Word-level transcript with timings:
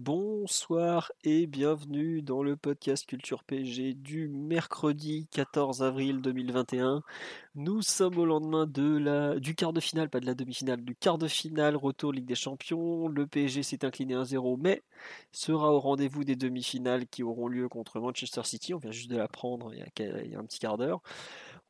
Bonsoir 0.00 1.10
et 1.24 1.48
bienvenue 1.48 2.22
dans 2.22 2.44
le 2.44 2.56
podcast 2.56 3.04
Culture 3.04 3.42
PG 3.42 3.94
du 3.94 4.28
mercredi 4.28 5.26
14 5.32 5.82
avril 5.82 6.20
2021. 6.20 7.02
Nous 7.56 7.82
sommes 7.82 8.16
au 8.16 8.24
lendemain 8.24 8.68
du 8.68 9.56
quart 9.56 9.72
de 9.72 9.80
finale, 9.80 10.08
pas 10.08 10.20
de 10.20 10.26
la 10.26 10.36
demi-finale, 10.36 10.84
du 10.84 10.94
quart 10.94 11.18
de 11.18 11.26
finale, 11.26 11.74
retour 11.74 12.12
Ligue 12.12 12.26
des 12.26 12.36
Champions. 12.36 13.08
Le 13.08 13.26
PSG 13.26 13.64
s'est 13.64 13.84
incliné 13.84 14.14
1-0, 14.14 14.56
mais 14.60 14.84
sera 15.32 15.72
au 15.72 15.80
rendez-vous 15.80 16.22
des 16.22 16.36
demi-finales 16.36 17.08
qui 17.08 17.24
auront 17.24 17.48
lieu 17.48 17.68
contre 17.68 17.98
Manchester 17.98 18.42
City. 18.44 18.74
On 18.74 18.78
vient 18.78 18.92
juste 18.92 19.10
de 19.10 19.16
l'apprendre 19.16 19.74
il, 19.74 19.84
il 19.98 20.30
y 20.30 20.36
a 20.36 20.38
un 20.38 20.44
petit 20.44 20.60
quart 20.60 20.78
d'heure. 20.78 21.02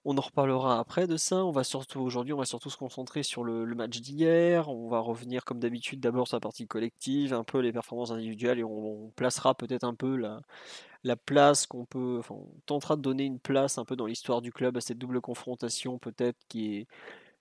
On 0.04 0.16
en 0.16 0.20
reparlera 0.20 0.78
après 0.78 1.06
de 1.06 1.16
ça. 1.16 1.44
On 1.44 1.50
va 1.50 1.64
surtout 1.64 2.00
aujourd'hui, 2.00 2.32
on 2.32 2.38
va 2.38 2.44
surtout 2.44 2.70
se 2.70 2.76
concentrer 2.76 3.22
sur 3.22 3.44
le, 3.44 3.66
match 3.74 4.00
d'hier. 4.00 4.68
On 4.68 4.88
va 4.88 5.00
revenir 5.00 5.44
comme 5.44 5.58
d'habitude 5.58 6.00
d'abord 6.00 6.28
sur 6.28 6.36
la 6.36 6.40
partie 6.40 6.66
collective, 6.66 7.34
un 7.34 7.44
peu 7.44 7.58
les 7.58 7.72
performances 7.72 8.10
individuelles 8.10 8.60
et 8.60 8.64
on, 8.64 9.10
placera 9.16 9.54
peut-être 9.54 9.84
un 9.84 9.94
peu 9.94 10.16
la, 10.16 10.40
la 11.04 11.16
place 11.16 11.66
qu'on 11.66 11.84
peut. 11.84 12.16
Enfin, 12.20 12.36
on 12.36 12.60
tentera 12.66 12.96
de 12.96 13.02
donner 13.02 13.24
une 13.24 13.40
place 13.40 13.78
un 13.78 13.84
peu 13.84 13.96
dans 13.96 14.06
l'histoire 14.06 14.40
du 14.42 14.52
club 14.52 14.76
à 14.76 14.80
cette 14.80 14.98
double 14.98 15.20
confrontation 15.20 15.98
peut-être 15.98 16.38
qui 16.48 16.76
est 16.76 16.86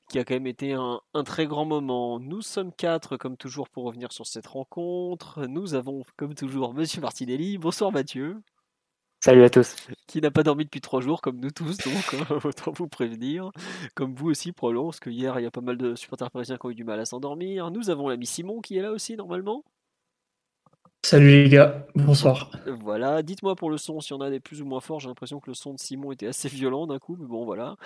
qui 0.10 0.20
a 0.20 0.24
quand 0.24 0.36
même 0.36 0.48
été 0.48 0.74
un, 0.74 1.02
un, 1.14 1.24
très 1.24 1.48
grand 1.48 1.66
moment. 1.66 2.20
Nous 2.20 2.42
sommes 2.42 2.72
quatre, 2.72 3.18
comme 3.18 3.36
toujours, 3.38 3.70
pour 3.70 3.84
revenir 3.84 4.12
sur 4.14 4.26
cette 4.26 4.48
rencontre. 4.48 5.46
Nous 5.48 5.74
avons, 5.74 6.04
comme 6.16 6.34
toujours, 6.34 6.74
Monsieur 6.74 7.02
Martinelli. 7.02 7.58
Bonsoir 7.58 7.92
Mathieu. 7.92 8.42
Salut 9.20 9.44
à 9.44 9.50
tous. 9.50 9.76
Qui 10.08 10.22
n'a 10.22 10.32
pas 10.32 10.44
dormi 10.44 10.64
depuis 10.64 10.80
trois 10.80 11.02
jours, 11.02 11.22
comme 11.22 11.40
nous 11.40 11.52
tous, 11.52 11.78
donc 11.78 12.14
euh, 12.32 12.40
autant 12.44 12.72
vous 12.72 12.88
prévenir. 12.88 13.52
Comme 13.96 14.14
vous 14.14 14.30
aussi, 14.30 14.52
probablement, 14.52 14.86
parce 14.86 15.00
que 15.00 15.10
hier, 15.10 15.40
il 15.40 15.44
y 15.44 15.48
a 15.48 15.52
pas 15.52 15.62
mal 15.62 15.78
de 15.78 15.96
supporters 15.96 16.32
parisiens 16.32 16.58
qui 16.58 16.66
ont 16.66 16.70
eu 16.70 16.76
du 16.76 16.84
mal 16.84 17.00
à 17.00 17.06
s'endormir. 17.06 17.72
Nous 17.72 17.90
avons 17.90 18.10
l'ami 18.10 18.26
Simon 18.26 18.62
qui 18.62 18.78
est 18.78 18.82
là 18.82 18.92
aussi, 18.92 19.16
normalement. 19.16 19.64
Salut 21.04 21.44
les 21.44 21.50
gars, 21.50 21.88
bonsoir. 21.96 22.52
Voilà, 22.66 23.24
dites-moi 23.24 23.56
pour 23.56 23.70
le 23.70 23.78
son 23.78 24.02
si 24.02 24.14
on 24.14 24.20
a 24.20 24.30
des 24.30 24.40
plus 24.40 24.62
ou 24.62 24.66
moins 24.66 24.82
forts. 24.82 25.00
J'ai 25.00 25.08
l'impression 25.08 25.40
que 25.40 25.50
le 25.50 25.54
son 25.54 25.74
de 25.74 25.80
Simon 25.80 26.12
était 26.12 26.28
assez 26.28 26.50
violent 26.50 26.86
d'un 26.86 27.00
coup, 27.00 27.16
mais 27.18 27.28
bon 27.28 27.46
voilà. 27.46 27.78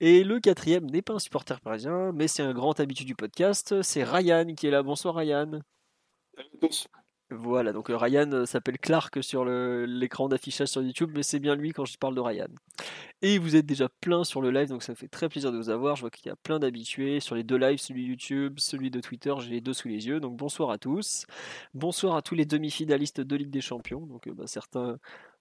Et 0.00 0.24
le 0.24 0.40
quatrième 0.40 0.86
n'est 0.86 1.02
pas 1.02 1.12
un 1.12 1.18
supporter 1.18 1.60
parisien, 1.60 2.12
mais 2.12 2.26
c'est 2.26 2.42
un 2.42 2.54
grand 2.54 2.78
habitué 2.80 3.04
du 3.04 3.14
podcast. 3.14 3.82
C'est 3.82 4.02
Ryan 4.02 4.46
qui 4.56 4.66
est 4.66 4.70
là. 4.70 4.82
Bonsoir 4.82 5.14
Ryan. 5.14 5.60
Salut 6.34 6.48
à 6.54 6.66
tous. 6.66 6.88
Voilà, 7.36 7.72
donc 7.72 7.90
euh, 7.90 7.96
Ryan 7.96 8.30
euh, 8.32 8.46
s'appelle 8.46 8.78
Clark 8.78 9.22
sur 9.22 9.44
l'écran 9.44 10.28
d'affichage 10.28 10.68
sur 10.68 10.82
YouTube, 10.82 11.10
mais 11.14 11.22
c'est 11.22 11.40
bien 11.40 11.56
lui 11.56 11.72
quand 11.72 11.84
je 11.84 11.98
parle 11.98 12.14
de 12.14 12.20
Ryan. 12.20 12.48
Et 13.22 13.38
vous 13.38 13.56
êtes 13.56 13.66
déjà 13.66 13.88
plein 13.88 14.24
sur 14.24 14.40
le 14.40 14.50
live, 14.50 14.68
donc 14.68 14.82
ça 14.82 14.92
me 14.92 14.96
fait 14.96 15.08
très 15.08 15.28
plaisir 15.28 15.50
de 15.50 15.56
vous 15.56 15.70
avoir. 15.70 15.96
Je 15.96 16.02
vois 16.02 16.10
qu'il 16.10 16.26
y 16.26 16.30
a 16.30 16.36
plein 16.36 16.58
d'habitués 16.58 17.20
sur 17.20 17.34
les 17.34 17.42
deux 17.42 17.56
lives, 17.56 17.78
celui 17.78 18.04
YouTube, 18.04 18.58
celui 18.58 18.90
de 18.90 19.00
Twitter, 19.00 19.34
j'ai 19.40 19.50
les 19.50 19.60
deux 19.60 19.72
sous 19.72 19.88
les 19.88 20.06
yeux. 20.06 20.20
Donc 20.20 20.36
bonsoir 20.36 20.70
à 20.70 20.78
tous. 20.78 21.26
Bonsoir 21.74 22.14
à 22.16 22.22
tous 22.22 22.34
les 22.34 22.46
demi-finalistes 22.46 23.20
de 23.20 23.36
Ligue 23.36 23.50
des 23.50 23.60
Champions. 23.60 24.06
Donc 24.06 24.28
euh, 24.28 24.34
bah, 24.34 24.46
certains 24.46 24.98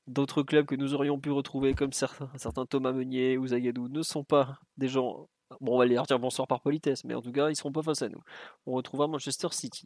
d'autres 0.07 0.43
clubs 0.43 0.65
que 0.65 0.75
nous 0.75 0.93
aurions 0.95 1.19
pu 1.19 1.31
retrouver, 1.31 1.73
comme 1.75 1.93
certains, 1.93 2.29
certains 2.37 2.65
Thomas 2.65 2.91
Meunier 2.91 3.37
ou 3.37 3.47
Zagadou, 3.47 3.87
ne 3.87 4.01
sont 4.01 4.23
pas 4.23 4.59
des 4.77 4.87
gens 4.87 5.27
Bon, 5.61 5.75
on 5.75 5.77
va 5.77 5.85
les 5.85 5.95
dire 5.95 6.19
bonsoir 6.19 6.47
par 6.47 6.61
politesse, 6.61 7.03
mais 7.03 7.13
en 7.13 7.21
tout 7.21 7.31
cas, 7.31 7.49
ils 7.49 7.55
seront 7.55 7.71
pas 7.71 7.83
face 7.83 8.01
à 8.01 8.09
nous. 8.09 8.21
On 8.65 8.73
retrouvera 8.73 9.07
Manchester 9.07 9.49
City. 9.51 9.85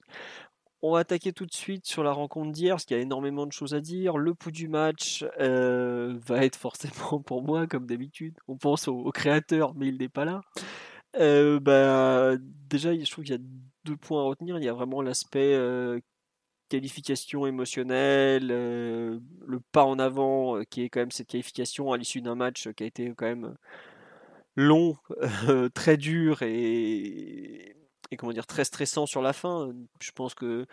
On 0.84 0.92
va 0.92 1.00
attaquer 1.00 1.34
tout 1.34 1.48
de 1.48 1.54
suite 1.54 1.88
sur 1.88 2.04
la 2.04 2.12
rencontre 2.12 2.52
d'hier, 2.52 2.76
parce 2.76 2.86
qu'il 2.86 2.96
y 2.96 3.00
a 3.00 3.04
énormément 3.04 3.48
de 3.48 3.52
choses 3.52 3.74
à 3.74 3.82
dire. 3.82 4.18
Le 4.18 4.36
pouls 4.36 4.52
du 4.52 4.68
match 4.68 5.26
euh, 5.40 6.16
va 6.28 6.46
être 6.46 6.56
forcément 6.56 7.20
pour 7.22 7.42
moi, 7.44 7.66
comme 7.68 7.88
d'habitude. 7.88 8.38
On 8.48 8.58
pense 8.58 8.88
au, 8.88 9.12
créateur, 9.12 9.74
mais 9.76 9.88
il 9.88 9.98
n'est 9.98 10.10
pas 10.10 10.26
là. 10.26 10.42
Euh, 11.20 11.60
bah, 11.60 12.36
déjà, 12.70 12.94
je 12.94 13.10
trouve 13.10 13.24
qu'il 13.24 13.34
y 13.34 13.38
a 13.38 13.42
deux 13.86 13.98
points 13.98 14.22
à 14.22 14.26
retenir. 14.26 14.58
Il 14.60 14.64
y 14.64 14.70
a 14.70 14.74
vraiment 14.74 15.02
l'aspect 15.02 15.56
euh, 15.56 16.00
qualification 16.70 17.48
émotionnelle, 17.48 18.48
le 18.48 19.60
pas 19.72 19.84
en 19.86 19.98
avant, 19.98 20.62
qui 20.70 20.84
est 20.84 20.90
quand 20.90 21.00
même 21.00 21.12
cette 21.12 21.28
qualification 21.28 21.92
à 21.92 21.98
l'issue 21.98 22.22
d'un 22.22 22.36
match 22.36 22.70
qui 22.74 22.84
a 22.84 22.88
été 22.88 23.14
quand 23.18 23.26
même 23.26 23.56
long, 24.56 24.96
très 25.74 25.98
dur 25.98 26.44
et 26.44 27.77
et 28.12 28.18
comment 28.18 28.32
dire 28.32 28.48
très 28.48 28.66
stressant 28.66 29.06
sur 29.06 29.22
la 29.22 29.34
fin. 29.34 29.72
Je 30.00 30.12
pense 30.12 30.34
que 30.34 30.66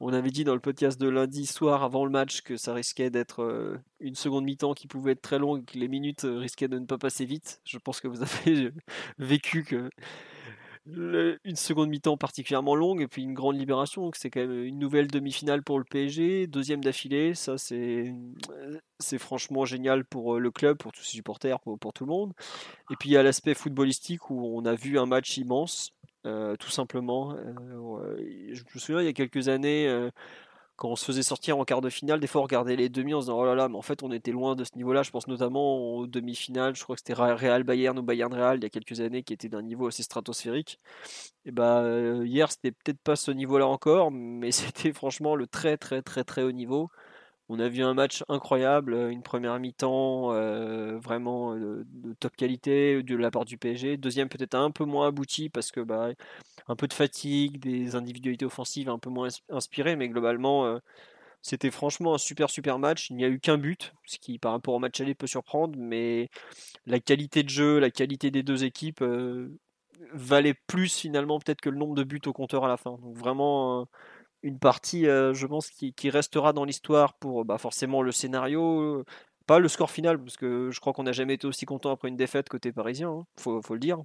on 0.00 0.14
avait 0.14 0.30
dit 0.30 0.44
dans 0.44 0.54
le 0.54 0.60
podcast 0.60 0.98
de 0.98 1.08
lundi 1.08 1.44
soir 1.44 1.82
avant 1.82 2.06
le 2.06 2.10
match 2.10 2.40
que 2.40 2.56
ça 2.56 2.72
risquait 2.72 3.10
d'être 3.10 3.42
euh, 3.42 3.76
une 4.00 4.14
seconde 4.14 4.44
mi-temps 4.44 4.72
qui 4.72 4.86
pouvait 4.86 5.12
être 5.12 5.20
très 5.20 5.38
longue, 5.38 5.66
que 5.66 5.78
les 5.78 5.88
minutes 5.88 6.24
euh, 6.24 6.38
risquaient 6.38 6.68
de 6.68 6.78
ne 6.78 6.86
pas 6.86 6.96
passer 6.96 7.26
vite. 7.26 7.60
Je 7.64 7.76
pense 7.76 8.00
que 8.00 8.08
vous 8.08 8.22
avez 8.46 8.72
vécu 9.18 9.62
que 9.62 9.90
une 11.44 11.56
seconde 11.56 11.90
mi-temps 11.90 12.16
particulièrement 12.16 12.74
longue 12.74 13.02
et 13.02 13.06
puis 13.08 13.22
une 13.22 13.34
grande 13.34 13.58
libération. 13.58 14.02
Donc 14.02 14.16
c'est 14.16 14.30
quand 14.30 14.40
même 14.40 14.64
une 14.64 14.78
nouvelle 14.78 15.06
demi-finale 15.06 15.62
pour 15.62 15.78
le 15.78 15.84
PSG, 15.84 16.46
deuxième 16.46 16.82
d'affilée. 16.82 17.34
Ça 17.34 17.58
c'est 17.58 18.14
c'est 18.98 19.18
franchement 19.18 19.66
génial 19.66 20.04
pour 20.04 20.36
euh, 20.36 20.38
le 20.38 20.50
club, 20.50 20.78
pour 20.78 20.92
tous 20.92 21.02
ses 21.02 21.16
supporters, 21.16 21.60
pour, 21.60 21.78
pour 21.78 21.92
tout 21.92 22.06
le 22.06 22.10
monde. 22.10 22.32
Et 22.90 22.96
puis 22.98 23.10
il 23.10 23.12
y 23.12 23.16
a 23.16 23.22
l'aspect 23.22 23.54
footballistique 23.54 24.30
où 24.30 24.56
on 24.56 24.64
a 24.64 24.74
vu 24.74 24.98
un 24.98 25.06
match 25.06 25.36
immense. 25.36 25.92
Euh, 26.26 26.56
tout 26.56 26.70
simplement. 26.70 27.34
Euh, 27.34 28.16
je 28.52 28.62
me 28.74 28.78
souviens 28.78 29.00
il 29.00 29.06
y 29.06 29.08
a 29.08 29.12
quelques 29.12 29.48
années, 29.48 29.88
euh, 29.88 30.10
quand 30.76 30.90
on 30.90 30.96
se 30.96 31.04
faisait 31.04 31.22
sortir 31.22 31.58
en 31.58 31.64
quart 31.64 31.80
de 31.80 31.90
finale, 31.90 32.20
des 32.20 32.26
fois 32.26 32.42
on 32.42 32.44
regardait 32.44 32.76
les 32.76 32.88
demi 32.90 33.14
en 33.14 33.20
se 33.20 33.26
disant 33.26 33.38
oh 33.38 33.44
là 33.46 33.54
là, 33.54 33.68
mais 33.68 33.76
en 33.76 33.82
fait 33.82 34.02
on 34.02 34.12
était 34.12 34.32
loin 34.32 34.54
de 34.56 34.64
ce 34.64 34.70
niveau-là. 34.76 35.02
Je 35.02 35.10
pense 35.10 35.28
notamment 35.28 35.96
aux 35.96 36.06
demi-finales, 36.06 36.76
je 36.76 36.82
crois 36.82 36.96
que 36.96 37.00
c'était 37.00 37.14
Real 37.14 37.64
Bayern 37.64 37.98
ou 37.98 38.02
Bayern 38.02 38.32
Real 38.34 38.58
il 38.58 38.62
y 38.64 38.66
a 38.66 38.70
quelques 38.70 39.00
années 39.00 39.22
qui 39.22 39.32
était 39.34 39.48
d'un 39.48 39.62
niveau 39.62 39.86
assez 39.88 40.02
stratosphérique. 40.02 40.78
Et 41.46 41.52
bah 41.52 41.84
hier 42.24 42.50
c'était 42.52 42.72
peut-être 42.72 43.00
pas 43.00 43.16
ce 43.16 43.30
niveau-là 43.30 43.66
encore, 43.66 44.10
mais 44.10 44.52
c'était 44.52 44.92
franchement 44.92 45.36
le 45.36 45.46
très 45.46 45.76
très 45.78 46.02
très 46.02 46.24
très 46.24 46.42
haut 46.42 46.52
niveau. 46.52 46.90
On 47.52 47.58
a 47.58 47.68
vu 47.68 47.82
un 47.82 47.94
match 47.94 48.22
incroyable, 48.28 48.94
euh, 48.94 49.10
une 49.10 49.24
première 49.24 49.58
mi-temps 49.58 50.32
euh, 50.32 51.00
vraiment 51.00 51.52
euh, 51.56 51.82
de 51.84 52.12
top 52.12 52.36
qualité 52.36 53.02
de 53.02 53.16
la 53.16 53.32
part 53.32 53.44
du 53.44 53.58
PSG. 53.58 53.96
Deuxième 53.96 54.28
peut-être 54.28 54.54
un 54.54 54.70
peu 54.70 54.84
moins 54.84 55.08
abouti 55.08 55.48
parce 55.48 55.72
que 55.72 55.80
bah, 55.80 56.10
un 56.68 56.76
peu 56.76 56.86
de 56.86 56.92
fatigue, 56.92 57.58
des 57.58 57.96
individualités 57.96 58.44
offensives 58.44 58.88
un 58.88 59.00
peu 59.00 59.10
moins 59.10 59.30
inspirées, 59.48 59.96
mais 59.96 60.08
globalement 60.08 60.78
c'était 61.42 61.72
franchement 61.72 62.14
un 62.14 62.18
super 62.18 62.50
super 62.50 62.78
match. 62.78 63.10
Il 63.10 63.16
n'y 63.16 63.24
a 63.24 63.28
eu 63.28 63.40
qu'un 63.40 63.58
but, 63.58 63.94
ce 64.06 64.18
qui 64.18 64.38
par 64.38 64.52
rapport 64.52 64.74
au 64.74 64.78
match 64.78 65.00
aller 65.00 65.16
peut 65.16 65.26
surprendre, 65.26 65.76
mais 65.76 66.28
la 66.86 67.00
qualité 67.00 67.42
de 67.42 67.48
jeu, 67.48 67.80
la 67.80 67.90
qualité 67.90 68.30
des 68.30 68.44
deux 68.44 68.62
équipes 68.62 69.02
valait 70.12 70.54
plus 70.68 70.96
finalement 70.96 71.40
peut-être 71.40 71.60
que 71.60 71.70
le 71.70 71.78
nombre 71.78 71.96
de 71.96 72.04
buts 72.04 72.20
au 72.26 72.32
compteur 72.32 72.64
à 72.64 72.68
la 72.68 72.76
fin. 72.76 72.92
Donc 73.02 73.16
vraiment 73.16 73.88
une 74.42 74.58
partie, 74.58 75.06
euh, 75.06 75.34
je 75.34 75.46
pense, 75.46 75.70
qui, 75.70 76.10
restera 76.10 76.52
dans 76.52 76.64
l'histoire 76.64 77.14
pour 77.14 77.44
bah, 77.44 77.58
forcément 77.58 78.02
le 78.02 78.12
scénario, 78.12 79.04
pas 79.46 79.58
le 79.58 79.68
score 79.68 79.90
final, 79.90 80.22
parce 80.22 80.36
que 80.36 80.70
je 80.70 80.80
crois 80.80 80.92
qu'on 80.92 81.04
n'a 81.04 81.12
jamais 81.12 81.34
été 81.34 81.46
aussi 81.46 81.66
content 81.66 81.90
après 81.90 82.08
une 82.08 82.16
défaite 82.16 82.48
côté 82.48 82.72
parisien, 82.72 83.10
hein, 83.10 83.26
faut, 83.38 83.62
le 83.70 83.78
dire. 83.78 83.98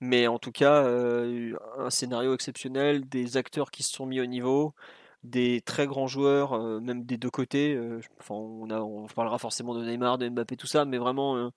Mais 0.00 0.26
en 0.26 0.38
tout 0.38 0.52
cas, 0.52 0.84
euh, 0.84 1.54
un 1.78 1.90
scénario 1.90 2.34
exceptionnel, 2.34 3.08
des 3.08 3.36
acteurs 3.36 3.70
qui 3.70 3.82
se 3.82 3.92
sont 3.92 4.06
mis 4.06 4.20
au 4.20 4.26
niveau, 4.26 4.74
des 5.22 5.60
très 5.60 5.86
grands 5.86 6.06
joueurs, 6.06 6.54
euh, 6.54 6.80
même 6.80 7.04
des 7.04 7.18
deux 7.18 7.30
côtés. 7.30 7.78
on 8.30 9.06
parlera 9.14 9.38
forcément 9.38 9.74
de 9.74 9.84
Neymar, 9.84 10.18
de 10.18 10.28
Mbappé, 10.28 10.56
tout 10.56 10.66
ça, 10.66 10.84
mais 10.84 10.98
vraiment 10.98 11.52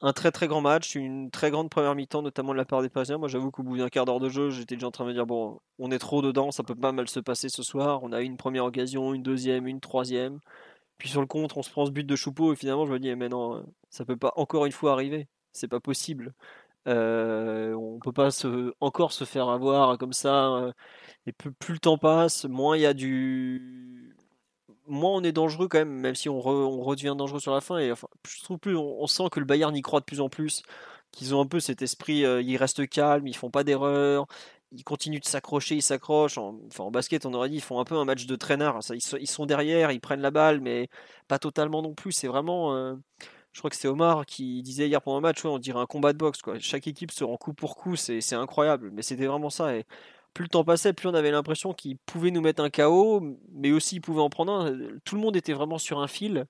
un 0.00 0.12
très 0.12 0.30
très 0.32 0.48
grand 0.48 0.60
match, 0.60 0.94
une 0.94 1.30
très 1.30 1.50
grande 1.50 1.70
première 1.70 1.94
mi-temps, 1.94 2.22
notamment 2.22 2.52
de 2.52 2.58
la 2.58 2.64
part 2.64 2.82
des 2.82 2.88
Parisiens. 2.90 3.18
Moi, 3.18 3.28
j'avoue 3.28 3.50
qu'au 3.50 3.62
bout 3.62 3.78
d'un 3.78 3.88
quart 3.88 4.04
d'heure 4.04 4.20
de 4.20 4.28
jeu, 4.28 4.50
j'étais 4.50 4.76
déjà 4.76 4.88
en 4.88 4.90
train 4.90 5.04
de 5.04 5.10
me 5.10 5.14
dire 5.14 5.26
bon, 5.26 5.60
on 5.78 5.90
est 5.90 5.98
trop 5.98 6.22
dedans, 6.22 6.50
ça 6.50 6.62
peut 6.62 6.74
pas 6.74 6.92
mal 6.92 7.08
se 7.08 7.20
passer 7.20 7.48
ce 7.48 7.62
soir. 7.62 8.02
On 8.02 8.12
a 8.12 8.20
une 8.20 8.36
première 8.36 8.64
occasion, 8.64 9.14
une 9.14 9.22
deuxième, 9.22 9.66
une 9.66 9.80
troisième. 9.80 10.40
Puis 10.98 11.08
sur 11.08 11.20
le 11.20 11.26
contre, 11.26 11.58
on 11.58 11.62
se 11.62 11.70
prend 11.70 11.86
ce 11.86 11.90
but 11.90 12.04
de 12.06 12.16
Choupeau 12.16 12.52
et 12.52 12.56
finalement, 12.56 12.86
je 12.86 12.92
me 12.92 12.98
dis 12.98 13.08
eh, 13.08 13.16
mais 13.16 13.28
non, 13.28 13.64
ça 13.90 14.04
peut 14.04 14.16
pas 14.16 14.32
encore 14.36 14.66
une 14.66 14.72
fois 14.72 14.92
arriver. 14.92 15.28
C'est 15.52 15.68
pas 15.68 15.80
possible. 15.80 16.34
Euh, 16.86 17.74
on 17.74 17.98
peut 18.00 18.12
pas 18.12 18.30
se, 18.30 18.74
encore 18.80 19.12
se 19.12 19.24
faire 19.24 19.48
avoir 19.48 19.98
comme 19.98 20.12
ça. 20.12 20.48
Euh, 20.56 20.72
et 21.26 21.32
plus 21.32 21.74
le 21.74 21.78
temps 21.78 21.98
passe, 21.98 22.44
moins 22.46 22.76
il 22.76 22.82
y 22.82 22.86
a 22.86 22.94
du 22.94 24.03
moins 24.86 25.12
on 25.12 25.22
est 25.24 25.32
dangereux 25.32 25.68
quand 25.68 25.78
même, 25.78 25.90
même 25.90 26.14
si 26.14 26.28
on, 26.28 26.40
redevient 26.40 27.14
dangereux 27.16 27.40
sur 27.40 27.54
la 27.54 27.60
fin. 27.60 27.78
Et 27.78 27.92
enfin, 27.92 28.08
je 28.28 28.42
trouve 28.42 28.58
plus, 28.58 28.76
on, 28.76 29.06
sent 29.06 29.24
que 29.30 29.40
le 29.40 29.46
Bayern 29.46 29.74
y 29.76 29.82
croit 29.82 30.00
de 30.00 30.04
plus 30.04 30.20
en 30.20 30.28
plus, 30.28 30.62
qu'ils 31.12 31.34
ont 31.34 31.40
un 31.40 31.46
peu 31.46 31.60
cet 31.60 31.82
esprit, 31.82 32.24
euh, 32.24 32.42
ils 32.42 32.56
restent 32.56 32.86
calmes, 32.88 33.26
ils 33.26 33.36
font 33.36 33.50
pas 33.50 33.64
d'erreurs, 33.64 34.26
ils 34.72 34.84
continuent 34.84 35.20
de 35.20 35.24
s'accrocher, 35.24 35.76
ils 35.76 35.82
s'accrochent. 35.82 36.38
En, 36.38 36.58
enfin, 36.66 36.84
en 36.84 36.90
basket, 36.90 37.26
on 37.26 37.34
aurait 37.34 37.48
dit, 37.48 37.56
ils 37.56 37.62
font 37.62 37.80
un 37.80 37.84
peu 37.84 37.96
un 37.96 38.04
match 38.04 38.26
de 38.26 38.36
traîneur. 38.36 38.82
Ça, 38.82 38.94
ils, 38.94 39.26
sont 39.28 39.46
derrière, 39.46 39.92
ils 39.92 40.00
prennent 40.00 40.20
la 40.20 40.30
balle, 40.30 40.60
mais 40.60 40.88
pas 41.28 41.38
totalement 41.38 41.82
non 41.82 41.94
plus. 41.94 42.12
C'est 42.12 42.28
vraiment. 42.28 42.74
Euh, 42.74 42.94
je 43.52 43.60
crois 43.60 43.70
que 43.70 43.76
c'est 43.76 43.88
Omar 43.88 44.26
qui 44.26 44.62
disait 44.62 44.88
hier 44.88 45.00
pendant 45.00 45.18
le 45.18 45.22
match, 45.22 45.44
on 45.44 45.58
dirait 45.58 45.78
un 45.78 45.86
combat 45.86 46.12
de 46.12 46.18
boxe. 46.18 46.40
Chaque 46.58 46.88
équipe 46.88 47.12
se 47.12 47.22
rend 47.22 47.36
coup 47.36 47.54
pour 47.54 47.76
coup, 47.76 47.94
c'est 47.96 48.34
incroyable. 48.34 48.90
Mais 48.92 49.02
c'était 49.02 49.26
vraiment 49.26 49.50
ça. 49.50 49.72
Plus 50.34 50.44
le 50.44 50.48
temps 50.48 50.64
passait, 50.64 50.92
plus 50.92 51.08
on 51.08 51.14
avait 51.14 51.30
l'impression 51.30 51.72
qu'ils 51.72 51.96
pouvaient 51.98 52.32
nous 52.32 52.40
mettre 52.40 52.62
un 52.62 52.70
KO, 52.70 53.22
mais 53.52 53.72
aussi 53.72 53.96
ils 53.96 54.00
pouvaient 54.00 54.20
en 54.20 54.30
prendre 54.30 54.52
un. 54.52 54.76
Tout 55.04 55.14
le 55.14 55.20
monde 55.20 55.36
était 55.36 55.52
vraiment 55.52 55.78
sur 55.78 56.00
un 56.00 56.08
fil. 56.08 56.46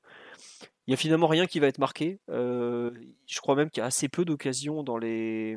Il 0.87 0.91
n'y 0.91 0.95
a 0.95 0.97
finalement 0.97 1.29
rien 1.29 1.47
qui 1.47 1.61
va 1.61 1.67
être 1.67 1.79
marqué. 1.79 2.19
Euh, 2.31 2.91
je 3.27 3.41
crois 3.41 3.55
même 3.55 3.71
qu'il 3.71 3.81
y 3.81 3.85
a 3.85 3.87
assez 3.87 4.09
peu 4.09 4.25
d'occasions 4.25 4.83
dans 4.83 4.99
les, 4.99 5.57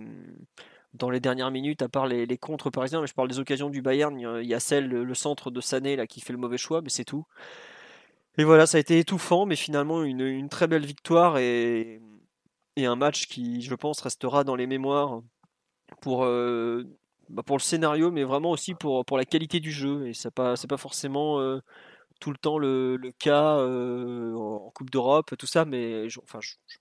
dernières 0.93 1.51
minutes, 1.51 1.81
à 1.81 1.89
part 1.89 2.07
les, 2.07 2.25
les 2.25 2.37
contres 2.37 2.69
parisiens. 2.69 3.01
Mais 3.01 3.07
je 3.07 3.13
parle 3.13 3.27
des 3.29 3.39
occasions 3.39 3.69
du 3.69 3.81
Bayern. 3.81 4.17
Il 4.19 4.47
y 4.47 4.53
a 4.53 4.59
celle, 4.59 4.87
le 4.87 5.13
centre 5.15 5.51
de 5.51 5.61
Sané 5.61 5.95
là, 5.95 6.07
qui 6.07 6.21
fait 6.21 6.33
le 6.33 6.39
mauvais 6.39 6.57
choix, 6.57 6.81
mais 6.81 6.89
c'est 6.89 7.05
tout. 7.05 7.25
Et 8.37 8.43
voilà, 8.43 8.67
ça 8.67 8.77
a 8.77 8.81
été 8.81 8.99
étouffant, 8.99 9.45
mais 9.45 9.55
finalement 9.55 10.03
une, 10.03 10.47
très 10.49 10.67
belle 10.67 10.85
victoire 10.85 11.37
et, 11.39 12.01
et, 12.75 12.85
un 12.85 12.95
match 12.95 13.27
qui, 13.27 13.61
je 13.61 13.73
pense, 13.73 13.99
restera 14.01 14.43
dans 14.43 14.55
les 14.55 14.67
mémoires 14.67 15.21
pour, 16.01 16.23
euh, 16.23 16.83
bah 17.29 17.43
pour 17.43 17.57
le 17.57 17.61
scénario, 17.61 18.11
mais 18.11 18.23
vraiment 18.23 18.51
aussi 18.51 18.73
pour, 18.73 19.05
la 19.17 19.25
qualité 19.25 19.59
du 19.59 19.71
jeu. 19.71 20.07
Et 20.07 20.13
c'est 20.13 20.31
pas, 20.31 20.55
pas 20.69 20.77
forcément 20.77 21.39
euh, 21.39 21.61
tout 22.19 22.31
le 22.31 22.37
temps 22.37 22.57
le, 22.57 22.99
cas 23.19 23.57
euh, 23.57 24.33
en 24.35 24.71
Coupe 24.71 24.89
d'Europe, 24.89 25.35
tout 25.37 25.47
ça, 25.47 25.65
mais 25.65 26.07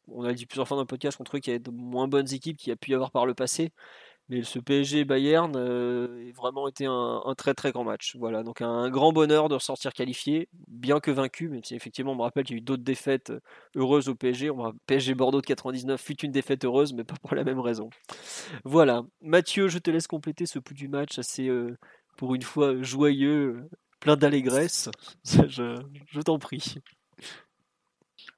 on 0.09 0.25
a 0.25 0.33
dit 0.33 0.47
plusieurs 0.47 0.69
fois 0.69 0.77
dans 0.77 0.83
le 0.83 0.87
podcast 0.87 1.19
qu'on 1.19 1.25
trouvait 1.25 1.41
qu'il 1.41 1.53
y 1.53 1.57
avait 1.57 1.63
de 1.63 1.71
moins 1.71 2.09
bonnes 2.09 2.33
équipes 2.33 2.57
qu'il 2.59 2.71
y 2.71 2.73
a 2.73 2.77
pu 2.77 2.93
y 2.93 2.95
avoir 2.95 3.11
par 3.11 3.27
le 3.27 3.35
passé. 3.35 3.73
Mais 4.29 4.43
ce 4.43 4.59
PSG 4.59 5.05
Bayern 5.05 5.53
euh, 5.57 6.29
a 6.29 6.33
vraiment 6.33 6.67
été 6.67 6.87
un, 6.87 7.23
très 7.37 7.55
très 7.55 7.71
grand 7.71 7.85
match. 7.85 8.17
Voilà, 8.19 8.43
donc 8.43 8.61
un, 8.61 8.91
grand 8.91 9.13
bonheur 9.13 9.49
de 9.49 9.55
ressortir 9.55 9.93
qualifié, 9.93 10.49
bien 10.67 10.99
que 10.99 11.11
vaincu, 11.11 11.49
même 11.49 11.63
si 11.63 11.75
effectivement 11.75 12.13
on 12.13 12.17
me 12.17 12.23
rappelle 12.23 12.45
qu'il 12.45 12.57
y 12.57 12.59
a 12.59 12.61
eu 12.61 12.63
d'autres 12.63 12.83
défaites 12.83 13.31
euh, 13.31 13.41
heureuses 13.77 14.09
au 14.09 14.15
PSG. 14.15 14.51
On 14.51 14.73
PSG 14.87 15.15
Bordeaux 15.15 15.41
de 15.41 15.47
99 15.47 16.01
fut 16.01 16.21
une 16.25 16.33
défaite 16.33 16.65
heureuse, 16.65 16.93
mais 16.93 17.05
pas 17.05 17.15
pour 17.23 17.35
la 17.35 17.45
même 17.45 17.61
raison. 17.61 17.89
Voilà, 18.65 19.03
Mathieu, 19.21 19.69
je 19.69 19.79
te 19.79 19.91
laisse 19.91 20.07
compléter 20.09 20.47
ce 20.47 20.59
bout 20.59 20.75
du 20.75 20.89
match 20.89 21.19
assez, 21.19 21.51
pour 22.17 22.35
une 22.35 22.43
fois, 22.43 22.83
joyeux 22.83 23.69
plein 24.01 24.17
d'allégresse. 24.17 24.91
Je 25.25 26.21
t'en 26.21 26.39
prie. 26.39 26.77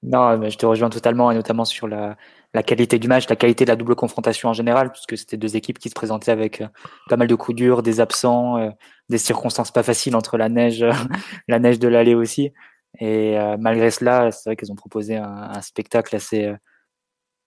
Non, 0.03 0.39
mais 0.39 0.51
je 0.51 0.59
te 0.59 0.65
rejoins 0.65 0.91
totalement, 0.91 1.31
et 1.33 1.35
notamment 1.35 1.65
sur 1.65 1.89
la, 1.89 2.17
la, 2.55 2.63
qualité 2.63 2.99
du 3.01 3.09
match, 3.09 3.29
la 3.29 3.35
qualité 3.37 3.65
de 3.65 3.71
la 3.71 3.77
double 3.77 3.97
confrontation 3.97 4.49
en 4.49 4.53
général, 4.53 4.93
puisque 4.93 5.19
c'était 5.19 5.37
deux 5.37 5.57
équipes 5.57 5.79
qui 5.79 5.89
se 5.89 5.95
présentaient 5.95 6.31
avec 6.31 6.61
euh, 6.61 6.69
pas 7.09 7.17
mal 7.17 7.27
de 7.27 7.35
coups 7.35 7.57
durs, 7.57 7.83
des 7.83 8.01
absents, 8.01 8.59
euh, 8.59 8.71
des 9.09 9.19
circonstances 9.19 9.73
pas 9.73 9.83
faciles 9.83 10.15
entre 10.15 10.39
la 10.39 10.49
neige, 10.49 10.85
la 11.49 11.59
neige 11.59 11.81
de 11.81 11.89
l'allée 11.89 12.15
aussi. 12.15 12.53
Et 13.01 13.39
euh, 13.39 13.57
malgré 13.59 13.91
cela, 13.91 14.31
c'est 14.31 14.51
vrai 14.51 14.57
qu'elles 14.57 14.73
ont 14.73 14.77
proposé 14.77 15.17
un, 15.17 15.51
un, 15.55 15.63
spectacle 15.63 16.15
assez, 16.15 16.53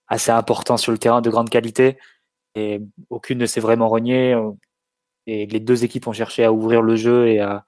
assez 0.07 0.31
important 0.31 0.77
sur 0.77 0.91
le 0.91 0.97
terrain, 0.97 1.21
de 1.21 1.29
grande 1.29 1.49
qualité. 1.49 1.97
Et 2.55 2.81
aucune 3.09 3.37
ne 3.37 3.45
s'est 3.45 3.61
vraiment 3.61 3.87
rognée. 3.87 4.35
Et 5.27 5.45
les 5.45 5.59
deux 5.59 5.83
équipes 5.83 6.07
ont 6.07 6.13
cherché 6.13 6.43
à 6.43 6.51
ouvrir 6.51 6.81
le 6.81 6.95
jeu 6.95 7.27
et 7.29 7.39
à, 7.39 7.65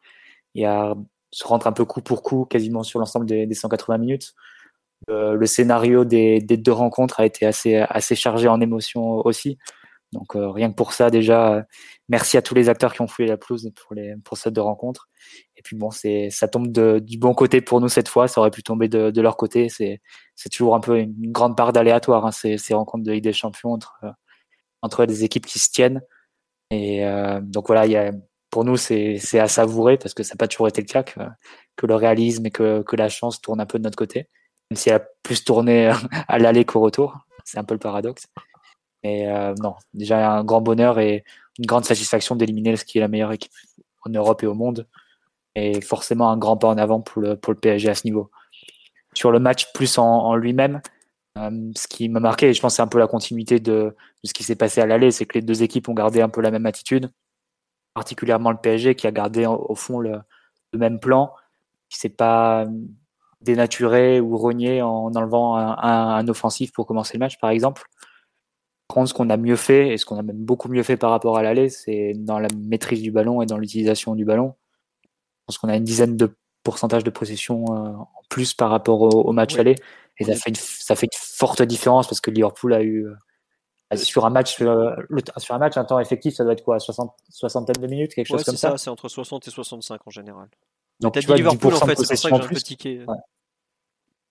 et 0.56 0.66
à 0.66 0.96
se 1.32 1.48
rendre 1.48 1.68
un 1.68 1.72
peu 1.72 1.86
coup 1.86 2.02
pour 2.02 2.24
coup 2.24 2.46
quasiment 2.46 2.84
sur 2.84 3.00
l'ensemble 3.00 3.26
des, 3.26 3.54
180 3.54 3.98
minutes. 3.98 4.34
Euh, 5.10 5.34
le 5.34 5.46
scénario 5.46 6.06
des, 6.06 6.40
des, 6.40 6.58
deux 6.58 6.72
rencontres 6.72 7.20
a 7.20 7.26
été 7.26 7.46
assez, 7.46 7.76
assez 7.76 8.16
chargé 8.16 8.48
en 8.48 8.62
émotions 8.62 9.26
aussi. 9.26 9.58
Donc 10.14 10.36
euh, 10.36 10.50
rien 10.50 10.70
que 10.70 10.76
pour 10.76 10.94
ça 10.94 11.10
déjà, 11.10 11.56
euh, 11.56 11.64
merci 12.08 12.38
à 12.38 12.42
tous 12.42 12.54
les 12.56 12.70
acteurs 12.70 12.94
qui 12.94 13.02
ont 13.02 13.08
fouillé 13.08 13.28
la 13.28 13.38
pelouse 13.38 13.72
pour, 13.76 13.96
les, 13.96 14.16
pour 14.24 14.38
cette 14.38 14.54
deux 14.54 14.62
rencontres. 14.62 15.10
Et 15.58 15.62
puis 15.64 15.76
bon, 15.76 15.92
c'est 15.92 16.30
ça 16.30 16.48
tombe 16.48 16.72
de, 16.72 17.00
du 17.00 17.18
bon 17.18 17.34
côté 17.34 17.62
pour 17.62 17.82
nous 17.82 17.90
cette 17.90 18.08
fois. 18.08 18.28
Ça 18.28 18.40
aurait 18.42 18.52
pu 18.52 18.64
tomber 18.64 18.88
de, 18.88 19.12
de 19.12 19.22
leur 19.22 19.38
côté. 19.38 19.70
C'est 19.70 20.00
toujours 20.52 20.76
un 20.76 20.80
peu 20.80 21.00
une, 21.00 21.32
grande 21.32 21.58
part 21.58 21.74
d'aléatoire 21.74 22.26
hein, 22.26 22.32
ces, 22.32 22.58
ces 22.58 22.74
rencontres 22.74 23.04
de 23.04 23.12
Ligue 23.12 23.24
des 23.24 23.34
Champions 23.34 23.72
entre 23.72 24.00
entre 24.84 25.06
des 25.06 25.24
équipes 25.24 25.46
qui 25.46 25.60
se 25.60 25.72
tiennent. 25.72 26.02
Et 26.70 27.06
euh, 27.06 27.40
donc 27.42 27.68
voilà, 27.68 27.86
il 27.88 27.92
y 27.94 27.98
a 27.98 28.12
pour 28.52 28.66
nous, 28.66 28.78
c'est 28.78 29.18
à 29.40 29.48
savourer 29.48 29.98
parce 29.98 30.14
que 30.14 30.22
ça 30.22 30.36
n'a 30.36 30.38
pas 30.38 30.48
toujours 30.48 30.68
été 30.68 30.82
le 30.82 30.86
cas, 30.86 31.02
que, 31.02 31.20
que 31.76 31.88
le 31.88 31.96
réalisme 31.96 32.46
et 32.46 32.52
que, 32.52 32.84
que, 32.84 32.96
la 32.96 33.10
chance 33.10 33.42
tournent 33.42 33.62
un 33.62 33.66
peu 33.66 33.80
de 33.80 33.84
notre 33.84 33.98
côté, 33.98 34.30
même 34.74 34.76
si 34.76 34.90
elle 34.90 34.96
a 34.96 35.06
plus 35.22 35.44
tourné 35.44 35.92
à 36.28 36.40
l'aller 36.40 36.66
qu'au 36.66 36.80
retour. 36.80 37.18
C'est 37.46 37.60
un 37.60 37.64
peu 37.64 37.76
le 37.76 37.80
paradoxe. 37.80 38.28
Mais 39.04 39.28
euh, 39.28 39.54
non, 39.62 39.76
déjà 39.94 40.32
un 40.32 40.44
grand 40.44 40.62
bonheur 40.62 41.00
et 41.00 41.24
une 41.60 41.66
grande 41.66 41.86
satisfaction 41.86 42.36
d'éliminer 42.36 42.76
ce 42.76 42.86
qui 42.86 42.98
est 42.98 43.02
la 43.02 43.08
meilleure 43.08 43.32
équipe 43.32 43.52
en 44.06 44.10
Europe 44.10 44.42
et 44.44 44.48
au 44.48 44.54
monde. 44.54 44.88
Et 45.56 45.82
forcément 45.82 46.32
un 46.32 46.38
grand 46.38 46.58
pas 46.58 46.70
en 46.70 46.78
avant 46.78 47.02
pour 47.02 47.22
le, 47.22 47.36
pour 47.36 47.54
le 47.54 47.60
PSG 47.60 47.90
à 47.90 47.96
ce 47.96 48.08
niveau. 48.08 48.32
Sur 49.14 49.32
le 49.32 49.40
match 49.40 49.72
plus 49.74 50.00
en, 50.00 50.36
lui-même, 50.36 50.82
euh, 51.38 51.72
ce 51.76 51.88
qui 51.88 52.10
m'a 52.10 52.20
marqué, 52.20 52.50
et 52.50 52.54
je 52.54 52.62
pense 52.62 52.76
c'est 52.76 52.82
un 52.82 52.88
peu 52.88 52.98
la 52.98 53.06
continuité 53.06 53.60
de, 53.60 53.72
de 54.24 54.28
ce 54.28 54.34
qui 54.34 54.44
s'est 54.44 54.56
passé 54.56 54.82
à 54.82 54.88
l'aller, 54.88 55.12
c'est 55.12 55.28
que 55.28 55.38
les 55.38 55.44
deux 55.44 55.62
équipes 55.62 55.88
ont 55.90 55.94
gardé 55.94 56.22
un 56.22 56.30
peu 56.30 56.42
la 56.42 56.50
même 56.50 56.66
attitude 56.66 57.12
particulièrement 57.94 58.52
le 58.52 58.58
PSG 58.58 58.96
qui 58.96 59.08
a 59.08 59.12
gardé 59.12 59.46
au 59.46 59.76
fond 59.76 60.00
le, 60.00 60.22
même 60.74 61.00
plan, 61.00 61.34
qui 61.90 62.00
s'est 62.00 62.10
pas 62.10 62.66
dénaturé 63.44 64.20
ou 64.20 64.38
rogné 64.38 64.82
en 64.82 65.12
enlevant 65.16 65.56
un, 65.56 66.28
offensif 66.28 66.72
pour 66.72 66.86
commencer 66.86 67.18
le 67.18 67.20
match, 67.20 67.38
par 67.40 67.50
exemple. 67.50 67.84
Par 68.88 68.96
contre, 68.96 69.10
ce 69.10 69.14
qu'on 69.14 69.30
a 69.30 69.38
mieux 69.38 69.56
fait, 69.56 69.94
et 69.94 69.98
ce 69.98 70.06
qu'on 70.06 70.18
a 70.18 70.24
même 70.24 70.38
beaucoup 70.38 70.70
mieux 70.70 70.84
fait 70.84 70.98
par 70.98 71.12
rapport 71.12 71.38
à 71.38 71.44
l'aller, 71.44 71.70
c'est 71.70 72.14
dans 72.16 72.40
la 72.40 72.50
maîtrise 72.56 73.02
du 73.02 73.12
ballon 73.12 73.42
et 73.42 73.46
dans 73.46 73.58
l'utilisation 73.58 74.16
du 74.16 74.26
ballon. 74.26 74.54
Je 75.04 75.46
pense 75.48 75.58
qu'on 75.58 75.70
a 75.70 75.76
une 75.76 75.84
dizaine 75.84 76.16
de 76.16 76.36
pourcentage 76.64 77.04
de 77.04 77.10
possession 77.10 77.66
euh, 77.70 77.90
en 77.98 78.22
plus 78.30 78.54
par 78.54 78.70
rapport 78.70 79.02
au, 79.02 79.32
match 79.34 79.58
aller. 79.58 79.76
Et 80.20 80.26
ça 80.26 80.36
fait, 80.36 80.50
une, 80.50 80.56
ça 80.56 80.96
fait 80.96 81.08
une 81.08 81.18
forte 81.20 81.62
différence 81.62 82.08
parce 82.08 82.22
que 82.22 82.32
Liverpool 82.32 82.74
a 82.74 82.82
eu 82.82 83.08
euh, 83.08 83.16
sur 83.96 84.26
un 84.26 84.30
match, 84.30 84.62
euh, 84.62 84.96
sur 85.38 85.56
un 85.56 85.58
match, 85.58 85.78
un 85.78 85.86
temps 85.86 86.00
effectif, 86.00 86.36
ça 86.36 86.44
doit 86.44 86.54
être 86.54 86.64
quoi? 86.64 86.80
60, 86.80 87.14
soixantaine 87.30 87.82
de 87.82 87.88
minutes, 87.88 88.14
quelque 88.14 88.28
chose 88.28 88.44
comme 88.44 88.56
ça, 88.56 88.78
C'est 88.78 88.90
entre 88.90 89.08
60 89.10 89.48
et 89.48 89.52
65 89.52 90.02
en 90.06 90.10
général. 90.10 90.50
Donc, 91.00 91.20
tu 91.20 91.26
vois, 91.26 91.36
Liverpool, 91.36 91.74
en 91.74 91.78
fait, 91.78 91.96
c'est 91.96 92.08
pour 92.08 92.18
ça 92.18 92.30
que 92.30 92.36
j'ai 92.36 92.42
un 92.42 92.48
peu 92.48 92.56
tiqué. 92.56 93.06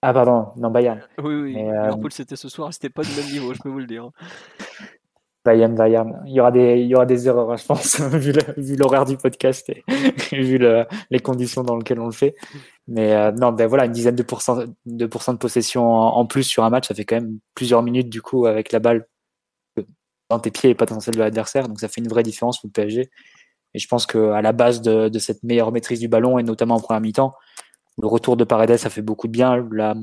Ah, 0.04 0.12
pardon, 0.12 0.48
non, 0.56 0.70
Bayern. 0.70 1.00
Oui, 1.18 1.34
oui, 1.34 1.56
euh, 1.56 1.84
Liverpool, 1.84 2.12
c'était 2.12 2.34
ce 2.34 2.48
soir, 2.48 2.72
c'était 2.72 2.90
pas 2.90 3.02
du 3.02 3.14
même 3.14 3.30
niveau, 3.30 3.54
je 3.54 3.60
peux 3.60 3.68
vous 3.68 3.78
le 3.78 3.86
dire. 3.86 4.10
Bayern, 5.44 5.74
Bayern. 5.74 6.22
Il 6.26 6.32
y 6.32 6.40
aura 6.40 6.50
des, 6.50 6.80
il 6.80 6.86
y 6.86 6.94
aura 6.94 7.06
des 7.06 7.26
erreurs, 7.26 7.50
hein, 7.52 7.56
je 7.56 7.64
pense, 7.64 8.00
vu 8.56 8.76
l'horaire 8.76 9.04
du 9.04 9.16
podcast 9.16 9.68
et, 9.70 9.84
vu 10.32 10.58
le, 10.58 10.86
les 11.10 11.20
conditions 11.20 11.62
dans 11.62 11.76
lesquelles 11.76 12.00
on 12.00 12.06
le 12.06 12.12
fait. 12.12 12.34
Mais 12.88 13.12
euh, 13.12 13.32
non, 13.32 13.52
ben 13.52 13.66
voilà, 13.68 13.86
une 13.86 13.92
dizaine 13.92 14.14
de 14.16 14.22
pourcents 14.22 14.64
de, 14.86 15.06
pourcent 15.06 15.32
de 15.32 15.38
possession 15.38 15.84
en, 15.84 16.16
en, 16.16 16.26
plus 16.26 16.44
sur 16.44 16.64
un 16.64 16.70
match, 16.70 16.88
ça 16.88 16.94
fait 16.94 17.04
quand 17.04 17.16
même 17.16 17.38
plusieurs 17.54 17.82
minutes 17.82 18.08
du 18.08 18.22
coup 18.22 18.46
avec 18.46 18.72
la 18.72 18.78
balle 18.78 19.06
dans 20.30 20.40
tes 20.40 20.50
pieds 20.50 20.70
et 20.70 20.74
pas 20.74 20.86
dans 20.86 21.00
celle 21.00 21.14
de 21.14 21.20
l'adversaire. 21.20 21.68
Donc 21.68 21.80
ça 21.80 21.88
fait 21.88 22.00
une 22.00 22.08
vraie 22.08 22.22
différence 22.22 22.60
pour 22.60 22.68
le 22.68 22.72
PSG. 22.72 23.10
Et 23.74 23.78
je 23.78 23.88
pense 23.88 24.06
qu'à 24.06 24.42
la 24.42 24.52
base 24.52 24.82
de, 24.82 25.08
de, 25.08 25.18
cette 25.18 25.42
meilleure 25.42 25.72
maîtrise 25.72 26.00
du 26.00 26.08
ballon, 26.08 26.38
et 26.38 26.42
notamment 26.42 26.76
en 26.76 26.80
première 26.80 27.00
mi-temps, 27.00 27.34
le 28.00 28.06
retour 28.06 28.36
de 28.36 28.44
Paredes, 28.44 28.76
ça 28.76 28.90
fait 28.90 29.02
beaucoup 29.02 29.26
de 29.26 29.32
bien. 29.32 29.66
La 29.72 29.94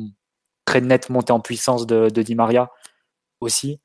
très 0.66 0.82
nette 0.82 1.10
montée 1.10 1.34
en 1.34 1.40
puissance 1.40 1.88
de, 1.88 2.10
de 2.10 2.22
Di 2.22 2.36
Maria 2.36 2.72
aussi. 3.42 3.80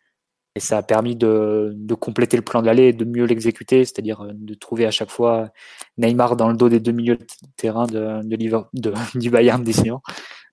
Et 0.57 0.61
ça 0.61 0.79
a 0.79 0.83
permis 0.83 1.17
de, 1.17 1.73
de 1.75 1.95
compléter 1.95 2.37
le 2.37 2.45
plan 2.45 2.63
de 2.63 2.67
l'aller 2.67 2.85
et 2.85 2.93
de 2.93 3.05
mieux 3.05 3.25
l'exécuter, 3.25 3.85
c'est-à-dire 3.85 4.21
euh, 4.21 4.31
de 4.35 4.55
trouver 4.55 4.87
à 4.87 4.93
chaque 4.93 5.11
fois 5.11 5.51
Neymar 5.99 6.37
dans 6.37 6.49
le 6.49 6.57
dos 6.57 6.69
des 6.69 6.79
deux 6.79 6.93
milieux 6.93 7.17
de 7.17 7.27
terrain 7.57 7.87
de, 7.87 8.21
de, 8.23 8.95
du 9.19 9.31
Bayern 9.31 9.65
décidément, 9.65 10.03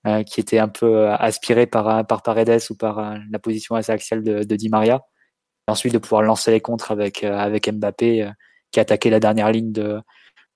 euh, 0.08 0.24
qui 0.24 0.40
était 0.40 0.58
un 0.58 0.70
peu 0.70 0.88
euh, 0.88 1.16
aspiré 1.16 1.68
par, 1.68 2.08
par 2.08 2.24
Paredes 2.24 2.62
ou 2.72 2.76
par 2.76 2.98
euh, 2.98 3.18
la 3.30 3.38
position 3.38 3.76
assez 3.76 3.92
axiale 3.92 4.24
de, 4.24 4.56
Di 4.56 4.70
Maria 4.70 5.02
ensuite 5.68 5.94
de 5.94 5.98
pouvoir 5.98 6.22
lancer 6.22 6.52
les 6.52 6.62
contres 6.62 6.92
avec, 6.92 7.24
euh, 7.24 7.38
avec 7.38 7.72
Mbappé 7.72 8.24
euh, 8.24 8.32
qui 8.72 8.80
a 8.80 8.84
attaqué 8.84 9.10
la 9.10 9.20
dernière 9.20 9.52
ligne 9.52 9.72
de, 9.72 10.02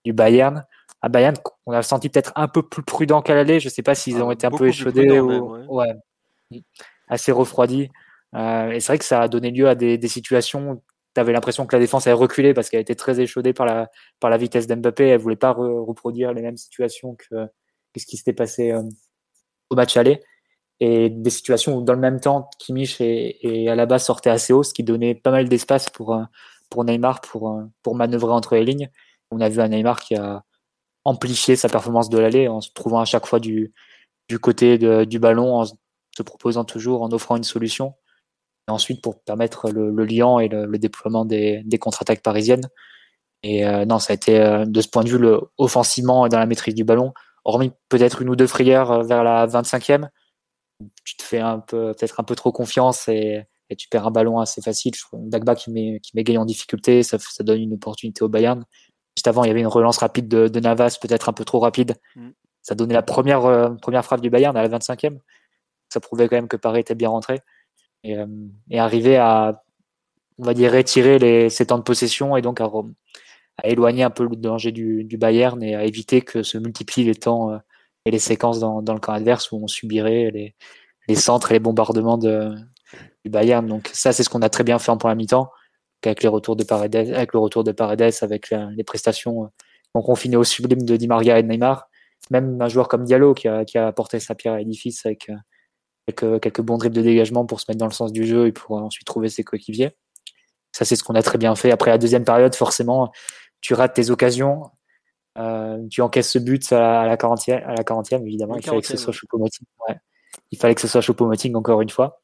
du 0.04 0.14
Bayern. 0.14 0.66
À 1.02 1.10
Bayern, 1.10 1.36
on 1.66 1.72
a 1.72 1.82
senti 1.84 2.10
peut-être 2.10 2.32
un 2.36 2.48
peu 2.48 2.64
plus 2.64 2.84
prudent 2.84 3.22
qu'à 3.22 3.36
l'aller. 3.36 3.60
Je 3.60 3.68
ne 3.68 3.72
sais 3.72 3.84
pas 3.84 3.96
s'ils 3.96 4.22
ont 4.22 4.30
ah, 4.30 4.34
été 4.34 4.48
un 4.48 4.52
peu 4.52 4.68
échaudés 4.68 5.20
ou 5.20 5.56
ouais. 5.68 5.94
assez 7.08 7.32
refroidis. 7.32 7.90
Euh, 8.36 8.72
et 8.72 8.80
c'est 8.80 8.88
vrai 8.88 8.98
que 8.98 9.06
ça 9.06 9.22
a 9.22 9.28
donné 9.28 9.52
lieu 9.52 9.68
à 9.70 9.76
des, 9.76 9.98
des 9.98 10.08
situations 10.08 10.72
où 10.72 10.84
tu 11.14 11.22
avais 11.22 11.32
l'impression 11.32 11.66
que 11.66 11.76
la 11.76 11.80
défense 11.80 12.08
avait 12.08 12.14
reculé 12.14 12.54
parce 12.54 12.70
qu'elle 12.70 12.82
était 12.82 12.96
très 12.96 13.20
échaudée 13.20 13.54
par 13.54 13.66
la, 13.66 13.90
par 14.20 14.30
la 14.30 14.38
vitesse 14.38 14.68
d'Mbappé. 14.68 15.08
Elle 15.08 15.20
voulait 15.20 15.36
pas 15.36 15.52
reproduire 15.52 16.34
les 16.34 16.42
mêmes 16.42 16.58
situations 16.58 17.16
que, 17.16 17.46
que 17.94 18.00
ce 18.00 18.06
qui 18.06 18.18
s'était 18.18 18.34
passé 18.34 18.74
au 19.70 19.76
match 19.76 19.96
aller 19.98 20.22
et 20.80 21.10
des 21.10 21.30
situations 21.30 21.78
où 21.78 21.82
dans 21.84 21.94
le 21.94 22.00
même 22.00 22.20
temps 22.20 22.50
Kimmich 22.60 23.00
et, 23.00 23.64
et 23.64 23.70
Alaba 23.70 24.00
sortaient 24.00 24.30
assez 24.30 24.54
haut, 24.54 24.64
ce 24.64 24.74
qui 24.74 24.84
donnait 24.84 25.16
pas 25.16 25.32
mal 25.32 25.48
d'espace 25.48 25.90
pour 25.90 26.14
euh, 26.14 26.24
pour 26.70 26.84
Neymar 26.84 27.22
pour 27.22 27.50
euh, 27.50 27.64
pour 27.84 27.96
manœuvrer 27.96 28.34
entre 28.34 28.56
les 28.56 28.66
lignes. 28.66 28.90
On 29.32 29.42
a 29.42 29.50
vu 29.50 29.62
un 29.62 29.70
Neymar 29.70 30.00
qui 30.00 30.16
a 30.16 30.44
amplifié 31.04 31.56
sa 31.56 31.70
performance 31.70 32.10
de 32.10 32.18
l'aller 32.20 32.48
en 32.48 32.62
se 32.62 32.70
trouvant 32.74 33.00
à 33.00 33.06
chaque 33.06 33.26
fois 33.28 33.40
du 33.40 33.74
du 34.30 34.40
côté 34.40 34.78
du 35.06 35.20
ballon, 35.20 35.56
en 35.60 35.66
se 35.66 36.24
proposant 36.24 36.66
toujours, 36.66 37.04
en 37.04 37.12
offrant 37.12 37.36
une 37.38 37.44
solution. 37.44 37.94
Et 38.68 38.72
ensuite 38.72 39.04
pour 39.04 39.22
permettre 39.24 39.70
le, 39.70 39.92
le 39.92 40.06
lien 40.06 40.40
et 40.40 40.48
le, 40.48 40.78
déploiement 40.80 41.26
des, 41.26 41.62
des 41.66 41.78
contre-attaques 41.78 42.24
parisiennes. 42.24 42.68
Et 43.44 43.68
euh, 43.68 43.86
non, 43.86 44.00
ça 44.00 44.14
a 44.14 44.16
été 44.16 44.66
de 44.66 44.82
ce 44.82 44.88
point 44.88 45.04
de 45.04 45.10
vue 45.10 45.20
le, 45.20 45.42
offensivement 45.58 46.28
dans 46.28 46.40
la 46.40 46.48
maîtrise 46.48 46.74
du 46.74 46.84
ballon, 46.84 47.14
hormis 47.44 47.72
peut-être 47.90 48.24
une 48.24 48.30
ou 48.30 48.36
deux 48.36 48.48
frayeurs 48.48 49.04
vers 49.04 49.24
la 49.24 49.46
25e. 49.46 50.10
Tu 51.04 51.18
te 51.18 51.24
fais 51.24 51.40
un 51.40 51.60
peu 51.60 51.94
peut-être 51.94 52.20
un 52.20 52.24
peu 52.24 52.36
trop 52.36 52.52
confiance 52.52 53.08
et, 53.08 53.46
et, 53.70 53.76
tu 53.76 53.88
perds 53.90 54.08
un 54.08 54.12
ballon 54.12 54.40
assez 54.40 54.62
facile. 54.62 54.94
Dagba 55.14 55.56
qui 55.56 55.72
met 55.72 56.00
qui 56.02 56.12
met 56.16 56.24
Gay 56.24 56.38
en 56.38 56.46
difficulté, 56.46 57.04
ça, 57.04 57.18
ça 57.20 57.44
donne 57.44 57.62
une 57.62 57.74
opportunité 57.74 58.24
au 58.24 58.30
Bayern. 58.30 58.64
Juste 59.18 59.28
avant, 59.28 59.44
il 59.44 59.48
y 59.48 59.52
avait 59.52 59.62
une 59.62 59.68
relance 59.68 59.98
rapide 59.98 60.28
de, 60.28 60.48
de 60.48 60.60
Navas, 60.60 60.98
peut-être 61.02 61.30
un 61.30 61.34
peu 61.34 61.46
trop 61.46 61.60
rapide. 61.60 61.96
Mm. 62.16 62.30
Ça 62.62 62.76
donnait 62.76 62.94
la 62.94 63.04
première 63.04 63.78
première 63.82 64.04
frappe 64.04 64.22
du 64.22 64.30
Bayern 64.30 64.56
à 64.58 64.68
la 64.68 64.70
25e. 64.70 65.20
Ça 65.90 66.00
prouvait 66.00 66.28
quand 66.28 66.36
même 66.36 66.48
que 66.48 66.58
Paris 66.58 66.82
était 66.82 66.96
bien 66.96 67.10
rentré 67.10 67.40
et, 68.04 68.18
et 68.72 68.80
arriver 68.80 69.18
à 69.18 69.64
on 70.38 70.44
va 70.44 70.54
dire, 70.54 70.72
retirer 70.72 71.20
les, 71.20 71.50
ces 71.50 71.68
temps 71.68 71.78
de 71.78 71.84
possession 71.84 72.36
et 72.36 72.42
donc 72.42 72.62
à, 72.62 72.70
à 73.58 73.68
éloigner 73.68 74.04
un 74.04 74.10
peu 74.10 74.28
le 74.28 74.36
danger 74.36 74.72
du, 74.72 75.04
du, 75.04 75.18
Bayern 75.18 75.62
et 75.64 75.76
à 75.76 75.86
éviter 75.86 76.22
que 76.22 76.44
se 76.44 76.58
multiplient 76.58 77.06
les 77.06 77.16
temps 77.16 77.52
euh, 77.52 77.58
et 78.06 78.12
les 78.12 78.20
séquences 78.20 78.60
dans, 78.60 78.82
dans, 78.82 78.94
le 78.94 79.00
camp 79.00 79.14
adverse 79.14 79.52
où 79.52 79.58
on 79.64 79.68
subirait 79.68 80.32
les, 80.32 80.56
les 81.08 81.16
centres 81.16 81.52
et 81.52 81.56
les 81.56 81.60
bombardements 81.60 82.18
de, 82.18 82.54
du 83.26 83.32
Bayern. 83.32 83.66
Donc 83.66 83.90
ça, 83.92 84.14
c'est 84.14 84.24
ce 84.24 84.30
qu'on 84.30 84.42
a 84.42 84.50
très 84.50 84.64
bien 84.64 84.80
fait 84.80 84.92
en 84.92 84.98
première 84.98 85.18
mi-temps, 85.18 85.50
avec 86.06 86.22
les 86.22 86.30
retours 86.30 86.56
de 86.56 86.64
Paredes, 86.64 86.96
avec 86.96 87.34
le 87.34 87.40
retour 87.40 87.64
de 87.64 87.72
Paredes, 87.72 88.14
avec 88.22 88.52
les 88.52 88.84
prestations 88.84 89.46
euh, 89.46 90.02
confinées 90.02 90.38
au 90.38 90.44
sublime 90.44 90.84
de 90.84 90.96
Di 90.96 91.08
Maria 91.08 91.40
et 91.40 91.44
de 91.44 91.48
Neymar. 91.48 91.90
Même 92.30 92.62
un 92.62 92.68
joueur 92.68 92.88
comme 92.88 93.04
Diallo 93.04 93.34
qui 93.34 93.48
a, 93.48 93.66
qui 93.66 93.78
a 93.78 93.88
apporté 93.88 94.20
sa 94.20 94.36
pierre 94.36 94.54
à 94.54 94.58
l'édifice 94.60 95.06
avec 95.06 95.30
euh, 95.30 95.36
quelques, 96.06 96.42
quelques 96.42 96.62
bons 96.62 96.78
dribbles 96.78 96.96
de 96.96 97.02
dégagement 97.02 97.46
pour 97.46 97.60
se 97.60 97.66
mettre 97.68 97.80
dans 97.80 97.88
le 97.88 97.92
sens 97.92 98.12
du 98.12 98.26
jeu 98.26 98.48
et 98.48 98.52
pour 98.52 98.78
ensuite 98.78 99.08
trouver 99.08 99.30
ses 99.30 99.44
coéquipiers. 99.44 99.96
Ça, 100.72 100.86
c'est 100.86 100.96
ce 100.96 101.04
qu'on 101.04 101.16
a 101.16 101.24
très 101.24 101.38
bien 101.38 101.56
fait. 101.56 101.72
Après 101.72 101.90
la 101.90 101.98
deuxième 101.98 102.26
période, 102.26 102.54
forcément, 102.54 103.12
tu 103.62 103.74
rates 103.74 103.96
tes 103.96 104.12
occasions. 104.12 104.64
Euh, 105.38 105.84
tu 105.90 106.02
encaisses 106.02 106.32
ce 106.32 106.40
but 106.40 106.72
à 106.72 107.06
la 107.06 107.18
40e, 107.18 107.64
à 107.64 107.74
la 107.74 107.84
40e 107.84 108.22
évidemment. 108.22 108.56
il 108.56 108.64
fallait 108.64 108.82
que 108.82 108.88
ce 108.88 108.98
soit. 108.98 109.14
Ouais. 109.88 109.96
Il 110.52 110.58
fallait 110.58 110.76
que 110.76 110.82
ce 110.82 110.88
soit 110.88 111.02
Choupo-Moting 111.02 111.56
encore 111.56 111.82
une 111.82 111.90
fois. 111.90 112.20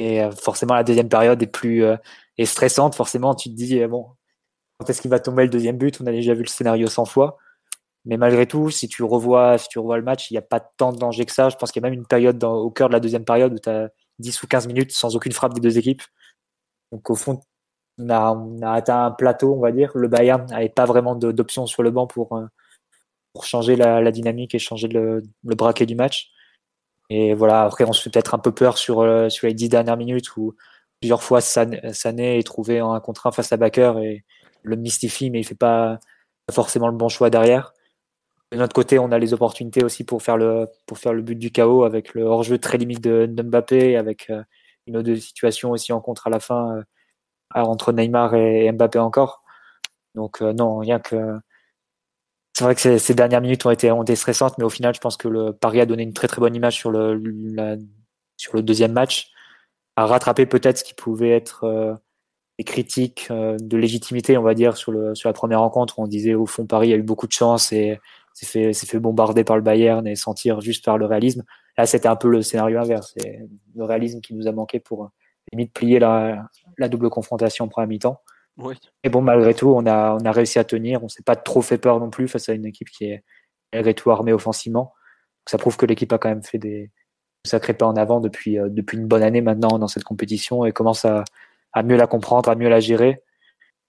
Et 0.00 0.22
euh, 0.22 0.30
forcément, 0.32 0.74
la 0.74 0.82
deuxième 0.82 1.10
période 1.10 1.42
est 1.42 1.46
plus 1.46 1.84
euh, 1.84 1.96
stressante. 2.44 2.94
Forcément, 2.94 3.34
tu 3.34 3.50
te 3.50 3.54
dis, 3.54 3.84
bon, 3.86 4.06
quand 4.78 4.88
est-ce 4.88 5.02
qu'il 5.02 5.10
va 5.10 5.20
tomber 5.20 5.44
le 5.44 5.50
deuxième 5.50 5.76
but? 5.76 6.00
On 6.00 6.06
a 6.06 6.12
déjà 6.12 6.32
vu 6.34 6.42
le 6.42 6.48
scénario 6.48 6.86
100 6.86 7.04
fois. 7.04 7.36
Mais 8.06 8.16
malgré 8.16 8.46
tout, 8.46 8.70
si 8.70 8.88
tu 8.88 9.02
revois, 9.04 9.58
si 9.58 9.68
tu 9.68 9.78
revois 9.78 9.98
le 9.98 10.02
match, 10.02 10.30
il 10.30 10.34
n'y 10.34 10.38
a 10.38 10.42
pas 10.42 10.58
tant 10.58 10.92
de 10.92 10.98
danger 10.98 11.26
que 11.26 11.32
ça. 11.32 11.50
Je 11.50 11.56
pense 11.56 11.70
qu'il 11.70 11.82
y 11.82 11.84
a 11.84 11.90
même 11.90 11.98
une 11.98 12.06
période 12.06 12.42
au 12.42 12.70
cœur 12.70 12.88
de 12.88 12.94
la 12.94 13.00
deuxième 13.00 13.26
période 13.26 13.52
où 13.52 13.58
tu 13.58 13.68
as 13.68 13.90
10 14.20 14.42
ou 14.42 14.46
15 14.46 14.66
minutes 14.68 14.92
sans 14.92 15.16
aucune 15.16 15.32
frappe 15.32 15.52
des 15.52 15.60
deux 15.60 15.76
équipes. 15.76 16.02
Donc 16.92 17.10
au 17.10 17.14
fond, 17.14 17.40
on 17.98 18.08
a, 18.08 18.72
atteint 18.72 19.04
un 19.04 19.10
plateau, 19.10 19.54
on 19.54 19.60
va 19.60 19.70
dire. 19.70 19.92
Le 19.94 20.08
Bayern 20.08 20.46
n'avait 20.46 20.70
pas 20.70 20.86
vraiment 20.86 21.14
d'options 21.14 21.66
sur 21.66 21.82
le 21.82 21.90
banc 21.90 22.06
pour, 22.06 22.36
euh, 22.36 22.46
pour 23.34 23.44
changer 23.44 23.76
la, 23.76 24.10
dynamique 24.12 24.54
et 24.54 24.58
changer 24.58 24.88
le, 24.88 25.22
le, 25.44 25.54
braquet 25.54 25.84
du 25.84 25.94
match. 25.94 26.30
Et 27.10 27.34
voilà, 27.34 27.64
après, 27.64 27.84
on 27.84 27.92
se 27.92 28.02
fait 28.02 28.10
peut-être 28.10 28.34
un 28.34 28.38
peu 28.38 28.52
peur 28.52 28.78
sur, 28.78 29.00
euh, 29.00 29.28
sur 29.28 29.46
les 29.48 29.54
dix 29.54 29.68
dernières 29.68 29.96
minutes 29.96 30.36
où 30.36 30.54
plusieurs 31.00 31.22
fois 31.22 31.40
Sané 31.40 32.38
est 32.38 32.46
trouvé 32.46 32.80
en 32.82 32.92
un 32.94 33.00
contre 33.00 33.26
un 33.26 33.32
face 33.32 33.52
à 33.52 33.56
Baker 33.56 33.94
et 34.02 34.24
le 34.62 34.76
mystifie, 34.76 35.30
mais 35.30 35.40
il 35.40 35.44
fait 35.44 35.54
pas 35.54 35.98
forcément 36.50 36.88
le 36.88 36.96
bon 36.96 37.08
choix 37.08 37.30
derrière. 37.30 37.72
De 38.52 38.58
notre 38.58 38.74
côté, 38.74 38.98
on 38.98 39.12
a 39.12 39.18
les 39.18 39.32
opportunités 39.34 39.84
aussi 39.84 40.04
pour 40.04 40.22
faire 40.22 40.36
le, 40.36 40.66
pour 40.86 40.98
faire 40.98 41.12
le 41.12 41.22
but 41.22 41.36
du 41.36 41.52
chaos 41.52 41.84
avec 41.84 42.14
le 42.14 42.24
hors-jeu 42.24 42.58
très 42.58 42.78
limite 42.78 43.02
de, 43.02 43.26
de 43.26 43.42
Mbappé, 43.42 43.96
avec 43.96 44.30
euh, 44.30 44.42
une 44.86 44.96
autre 44.96 45.14
situation 45.16 45.70
aussi 45.72 45.92
en 45.92 46.00
contre 46.00 46.26
à 46.28 46.30
la 46.30 46.40
fin 46.40 46.82
entre 47.54 47.92
Neymar 47.92 48.34
et 48.34 48.70
Mbappé 48.72 48.98
encore. 48.98 49.42
Donc 50.14 50.42
euh, 50.42 50.52
non, 50.52 50.78
rien 50.78 51.00
que 51.00 51.16
c'est 52.60 52.64
vrai 52.64 52.74
que 52.74 52.98
ces, 52.98 53.14
dernières 53.14 53.40
minutes 53.40 53.64
ont 53.64 53.70
été, 53.70 53.90
ont 53.90 54.04
stressantes, 54.04 54.58
mais 54.58 54.64
au 54.64 54.68
final, 54.68 54.94
je 54.94 55.00
pense 55.00 55.16
que 55.16 55.50
Paris 55.52 55.80
a 55.80 55.86
donné 55.86 56.02
une 56.02 56.12
très 56.12 56.28
très 56.28 56.40
bonne 56.40 56.54
image 56.54 56.76
sur 56.76 56.90
le, 56.90 57.18
sur 58.36 58.54
le 58.54 58.60
deuxième 58.62 58.92
match, 58.92 59.30
a 59.96 60.04
rattrapé 60.04 60.44
peut-être 60.44 60.76
ce 60.76 60.84
qui 60.84 60.92
pouvait 60.92 61.30
être 61.30 61.64
euh, 61.64 61.94
des 62.58 62.64
critiques 62.64 63.28
euh, 63.30 63.56
de 63.58 63.78
légitimité, 63.78 64.36
on 64.36 64.42
va 64.42 64.52
dire, 64.52 64.76
sur, 64.76 64.92
le, 64.92 65.14
sur 65.14 65.30
la 65.30 65.32
première 65.32 65.60
rencontre, 65.60 66.00
on 66.00 66.06
disait 66.06 66.34
au 66.34 66.44
fond 66.44 66.66
Paris 66.66 66.92
a 66.92 66.96
eu 66.96 67.02
beaucoup 67.02 67.26
de 67.26 67.32
chance 67.32 67.72
et 67.72 67.98
s'est 68.34 68.74
fait, 68.74 68.98
bombarder 68.98 69.42
par 69.42 69.56
le 69.56 69.62
Bayern 69.62 70.06
et 70.06 70.14
sentir 70.14 70.60
juste 70.60 70.84
par 70.84 70.98
le 70.98 71.06
réalisme. 71.06 71.44
Là, 71.78 71.86
c'était 71.86 72.08
un 72.08 72.16
peu 72.16 72.28
le 72.28 72.42
scénario 72.42 72.78
inverse, 72.78 73.14
c'est 73.16 73.40
le 73.74 73.84
réalisme 73.84 74.20
qui 74.20 74.34
nous 74.34 74.46
a 74.46 74.52
manqué 74.52 74.80
pour 74.80 75.08
limite 75.50 75.72
plier 75.72 75.98
la, 75.98 76.44
la 76.76 76.88
double 76.90 77.08
confrontation 77.08 77.64
en 77.64 77.68
première 77.68 77.88
mi-temps. 77.88 78.20
Et 79.04 79.08
bon, 79.08 79.22
malgré 79.22 79.54
tout, 79.54 79.68
on 79.68 79.86
a, 79.86 80.18
on 80.22 80.30
réussi 80.30 80.58
à 80.58 80.64
tenir. 80.64 81.02
On 81.02 81.08
s'est 81.08 81.22
pas 81.22 81.36
trop 81.36 81.62
fait 81.62 81.78
peur 81.78 81.98
non 82.00 82.10
plus 82.10 82.28
face 82.28 82.48
à 82.48 82.52
une 82.52 82.66
équipe 82.66 82.90
qui 82.90 83.04
est 83.04 83.24
malgré 83.72 83.94
tout 83.94 84.10
armée 84.10 84.32
offensivement. 84.32 84.92
ça 85.48 85.58
prouve 85.58 85.76
que 85.76 85.86
l'équipe 85.86 86.12
a 86.12 86.18
quand 86.18 86.28
même 86.28 86.42
fait 86.42 86.58
des 86.58 86.90
sacrés 87.46 87.74
pas 87.74 87.86
en 87.86 87.96
avant 87.96 88.20
depuis, 88.20 88.58
euh, 88.58 88.68
une 88.92 89.06
bonne 89.06 89.22
année 89.22 89.40
maintenant 89.40 89.78
dans 89.78 89.88
cette 89.88 90.04
compétition 90.04 90.64
et 90.64 90.72
commence 90.72 91.04
à, 91.04 91.24
mieux 91.82 91.96
la 91.96 92.06
comprendre, 92.06 92.50
à 92.50 92.54
mieux 92.54 92.68
la 92.68 92.80
gérer. 92.80 93.22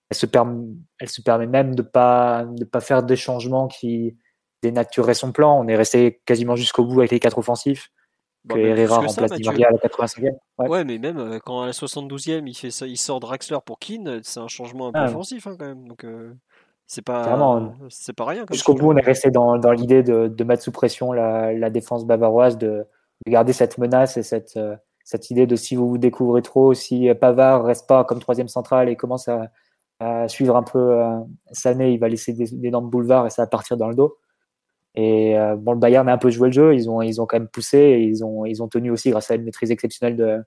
Elle 0.10 0.18
se, 0.18 0.26
permet, 0.26 0.68
elle 1.00 1.10
se 1.10 1.22
permet 1.22 1.48
même 1.48 1.76
de 1.76 1.82
pas, 1.82 2.46
de 2.46 2.66
pas 2.66 2.82
faire 2.82 3.04
des 3.04 3.16
changements 3.16 3.68
qui 3.68 4.18
dénaturaient 4.62 5.14
son 5.14 5.32
plan. 5.32 5.60
On 5.60 5.68
est 5.68 5.76
resté 5.76 6.22
quasiment 6.26 6.56
jusqu'au 6.56 6.86
bout 6.86 7.00
avec 7.00 7.12
les 7.12 7.20
quatre 7.20 7.38
offensifs 7.38 7.92
que 8.48 8.58
Herrera 8.58 9.00
remplace 9.00 9.32
Di 9.32 9.44
Maria 9.44 9.68
à 9.68 9.72
la 9.72 9.78
85e. 9.78 10.36
Ouais. 10.58 10.84
mais 10.84 10.98
même 10.98 11.18
euh, 11.18 11.40
quand 11.40 11.62
à 11.62 11.66
la 11.68 11.72
72e, 11.72 12.48
il, 12.48 12.56
fait 12.56 12.72
ça, 12.72 12.88
il 12.88 12.98
sort 12.98 13.20
Draxler 13.20 13.58
pour 13.66 13.80
Keane, 13.80 14.22
c'est 14.24 14.40
un 14.40 14.48
changement 14.48 14.88
un 14.88 14.92
peu 14.92 15.00
ah, 15.00 15.06
offensif 15.06 15.48
hein, 15.48 15.56
quand 15.58 15.66
même. 15.66 15.88
Donc 15.88 16.04
euh, 16.04 16.34
c'est 16.88 17.04
pas, 17.04 17.38
c'est 17.90 18.16
pas 18.16 18.26
rien. 18.26 18.46
Jusqu'au 18.52 18.74
bout, 18.74 18.92
on 18.92 18.98
est 18.98 19.06
resté 19.06 19.32
dans, 19.32 19.58
dans 19.58 19.72
l'idée 19.72 20.04
de, 20.04 20.28
de, 20.28 20.44
mettre 20.44 20.64
sous 20.64 20.72
pression 20.72 21.12
la, 21.12 21.54
la 21.54 21.70
défense 21.70 22.06
bavaroise, 22.06 22.58
de, 22.58 22.86
de, 23.26 23.32
garder 23.32 23.54
cette 23.54 23.78
menace 23.78 24.18
et 24.18 24.24
cette, 24.24 24.58
euh, 24.58 24.76
cette 25.04 25.30
idée 25.30 25.48
de 25.48 25.56
si 25.56 25.76
vous 25.76 25.88
vous 25.88 25.98
découvrez 25.98 26.42
trop, 26.42 26.74
si 26.74 27.10
Pavard 27.14 27.64
reste 27.64 27.88
pas 27.88 28.04
comme 28.04 28.20
troisième 28.20 28.48
central 28.48 28.90
et 28.90 28.96
commence 28.96 29.28
à, 29.28 29.52
à 30.00 30.28
suivre 30.28 30.56
un 30.56 30.64
peu 30.64 31.00
Sané, 31.52 31.94
il 31.94 32.00
va 32.00 32.10
laisser 32.10 32.34
des, 32.34 32.54
énormes 32.66 32.90
boulevards 32.90 33.28
et 33.28 33.30
ça 33.30 33.44
va 33.44 33.48
partir 33.48 33.78
dans 33.78 33.88
le 33.88 33.96
dos. 33.96 34.18
Et 34.96 35.38
euh, 35.38 35.56
bon, 35.56 35.74
le 35.74 35.80
Bayern 35.80 36.08
a 36.10 36.14
un 36.14 36.18
peu 36.18 36.30
joué 36.30 36.50
le 36.50 36.54
jeu, 36.54 36.76
ils 36.76 36.90
ont, 36.90 37.02
ils 37.02 37.22
ont 37.22 37.26
quand 37.26 37.38
même 37.38 37.48
poussé 37.48 37.78
et 37.78 38.04
ils 38.04 38.26
ont, 38.26 38.46
ils 38.46 38.62
ont 38.62 38.68
tenu 38.68 38.92
aussi 38.92 39.10
grâce 39.10 39.32
à 39.32 39.36
une 39.36 39.44
maîtrise 39.44 39.72
exceptionnelle 39.72 40.18
de 40.18 40.44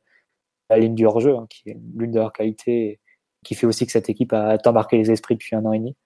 la 0.70 0.78
ligne 0.78 0.94
du 0.94 1.06
hors-jeu, 1.06 1.36
hein, 1.36 1.46
qui 1.48 1.70
est 1.70 1.78
l'une 1.96 2.10
de 2.10 2.18
leurs 2.18 2.32
qualités, 2.32 3.00
qui 3.44 3.54
fait 3.54 3.66
aussi 3.66 3.86
que 3.86 3.92
cette 3.92 4.10
équipe 4.10 4.32
a 4.32 4.58
tant 4.58 4.72
marqué 4.72 4.98
les 4.98 5.10
esprits 5.10 5.34
depuis 5.34 5.56
un 5.56 5.64
an 5.64 5.72
et 5.72 5.78
demi. 5.78 5.96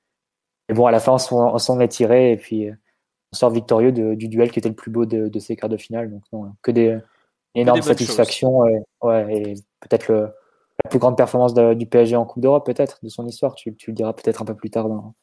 Et 0.68 0.74
bon, 0.74 0.86
à 0.86 0.90
la 0.90 1.00
fin, 1.00 1.16
on 1.30 1.58
s'en 1.58 1.80
est 1.80 1.88
tiré 1.88 2.32
et 2.32 2.36
puis 2.36 2.68
on 3.32 3.36
sort 3.36 3.50
victorieux 3.50 3.92
du 3.92 4.28
duel 4.28 4.50
qui 4.50 4.58
était 4.58 4.68
le 4.68 4.74
plus 4.74 4.90
beau 4.90 5.06
de, 5.06 5.28
de 5.28 5.38
ces 5.38 5.56
quarts 5.56 5.70
de 5.70 5.76
finale. 5.76 6.10
Donc, 6.10 6.22
non, 6.32 6.52
que 6.62 6.70
des 6.70 6.98
énormes 7.54 7.82
satisfactions 7.82 8.66
et, 8.66 8.80
ouais, 9.02 9.34
et 9.34 9.54
peut-être 9.80 10.12
la 10.12 10.90
plus 10.90 10.98
grande 10.98 11.16
performance 11.16 11.54
du 11.54 11.86
PSG 11.86 12.16
en 12.16 12.26
Coupe 12.26 12.42
d'Europe, 12.42 12.66
peut-être, 12.66 12.98
de 13.02 13.08
son 13.08 13.26
histoire. 13.26 13.54
Tu, 13.54 13.74
tu 13.74 13.90
le 13.90 13.94
diras 13.94 14.12
peut-être 14.12 14.42
un 14.42 14.44
peu 14.44 14.54
plus 14.54 14.70
tard 14.70 14.88
dans, 14.88 15.14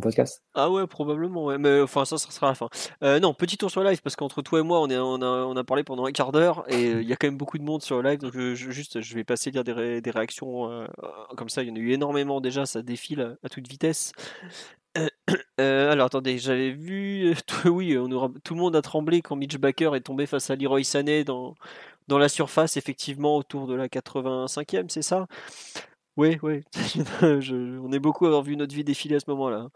podcast? 0.00 0.42
Ah 0.54 0.70
ouais, 0.70 0.86
probablement, 0.86 1.46
ouais. 1.46 1.58
mais 1.58 1.80
enfin 1.80 2.04
ça, 2.04 2.18
ça 2.18 2.30
sera 2.30 2.48
la 2.48 2.54
fin. 2.54 2.68
Euh, 3.02 3.20
non, 3.20 3.34
petit 3.34 3.56
tour 3.56 3.70
sur 3.70 3.82
live 3.82 4.00
parce 4.02 4.16
qu'entre 4.16 4.42
toi 4.42 4.60
et 4.60 4.62
moi, 4.62 4.80
on, 4.80 4.90
a, 4.90 4.96
on 4.98 5.56
a 5.56 5.64
parlé 5.64 5.82
pendant 5.82 6.04
un 6.04 6.12
quart 6.12 6.32
d'heure 6.32 6.64
et 6.68 6.88
euh, 6.88 7.02
il 7.02 7.08
y 7.08 7.12
a 7.12 7.16
quand 7.16 7.26
même 7.26 7.38
beaucoup 7.38 7.58
de 7.58 7.62
monde 7.62 7.82
sur 7.82 8.02
live, 8.02 8.18
donc 8.18 8.36
juste 8.54 9.00
je 9.00 9.14
vais 9.14 9.24
passer 9.24 9.50
lire 9.50 9.64
des, 9.64 10.00
des 10.00 10.10
réactions 10.10 10.70
euh, 10.70 10.86
comme 11.36 11.48
ça. 11.48 11.62
Il 11.62 11.68
y 11.68 11.72
en 11.72 11.76
a 11.76 11.78
eu 11.78 11.92
énormément 11.92 12.40
déjà, 12.40 12.66
ça 12.66 12.82
défile 12.82 13.36
à 13.42 13.48
toute 13.48 13.66
vitesse. 13.68 14.12
alors 15.58 16.06
attendez, 16.06 16.38
j'avais 16.38 16.70
vu, 16.70 17.34
oui, 17.64 17.96
on 17.98 18.10
aura, 18.10 18.30
tout 18.44 18.54
le 18.54 18.60
monde 18.60 18.76
a 18.76 18.82
tremblé 18.82 19.22
quand 19.22 19.36
Mitch 19.36 19.56
Baker 19.56 19.92
est 19.94 20.00
tombé 20.00 20.26
face 20.26 20.50
à 20.50 20.56
Leroy 20.56 20.84
Sané 20.84 21.24
dans, 21.24 21.54
dans 22.08 22.18
la 22.18 22.28
surface, 22.28 22.76
effectivement 22.76 23.36
autour 23.36 23.66
de 23.66 23.74
la 23.74 23.88
85e, 23.88 24.88
c'est 24.88 25.02
ça? 25.02 25.26
Oui, 26.18 26.36
oui. 26.42 26.62
on 27.22 27.92
est 27.92 28.00
beaucoup 28.00 28.24
à 28.24 28.28
avoir 28.28 28.42
vu 28.42 28.56
notre 28.56 28.74
vie 28.74 28.82
défiler 28.82 29.14
à 29.14 29.20
ce 29.20 29.30
moment-là. 29.30 29.68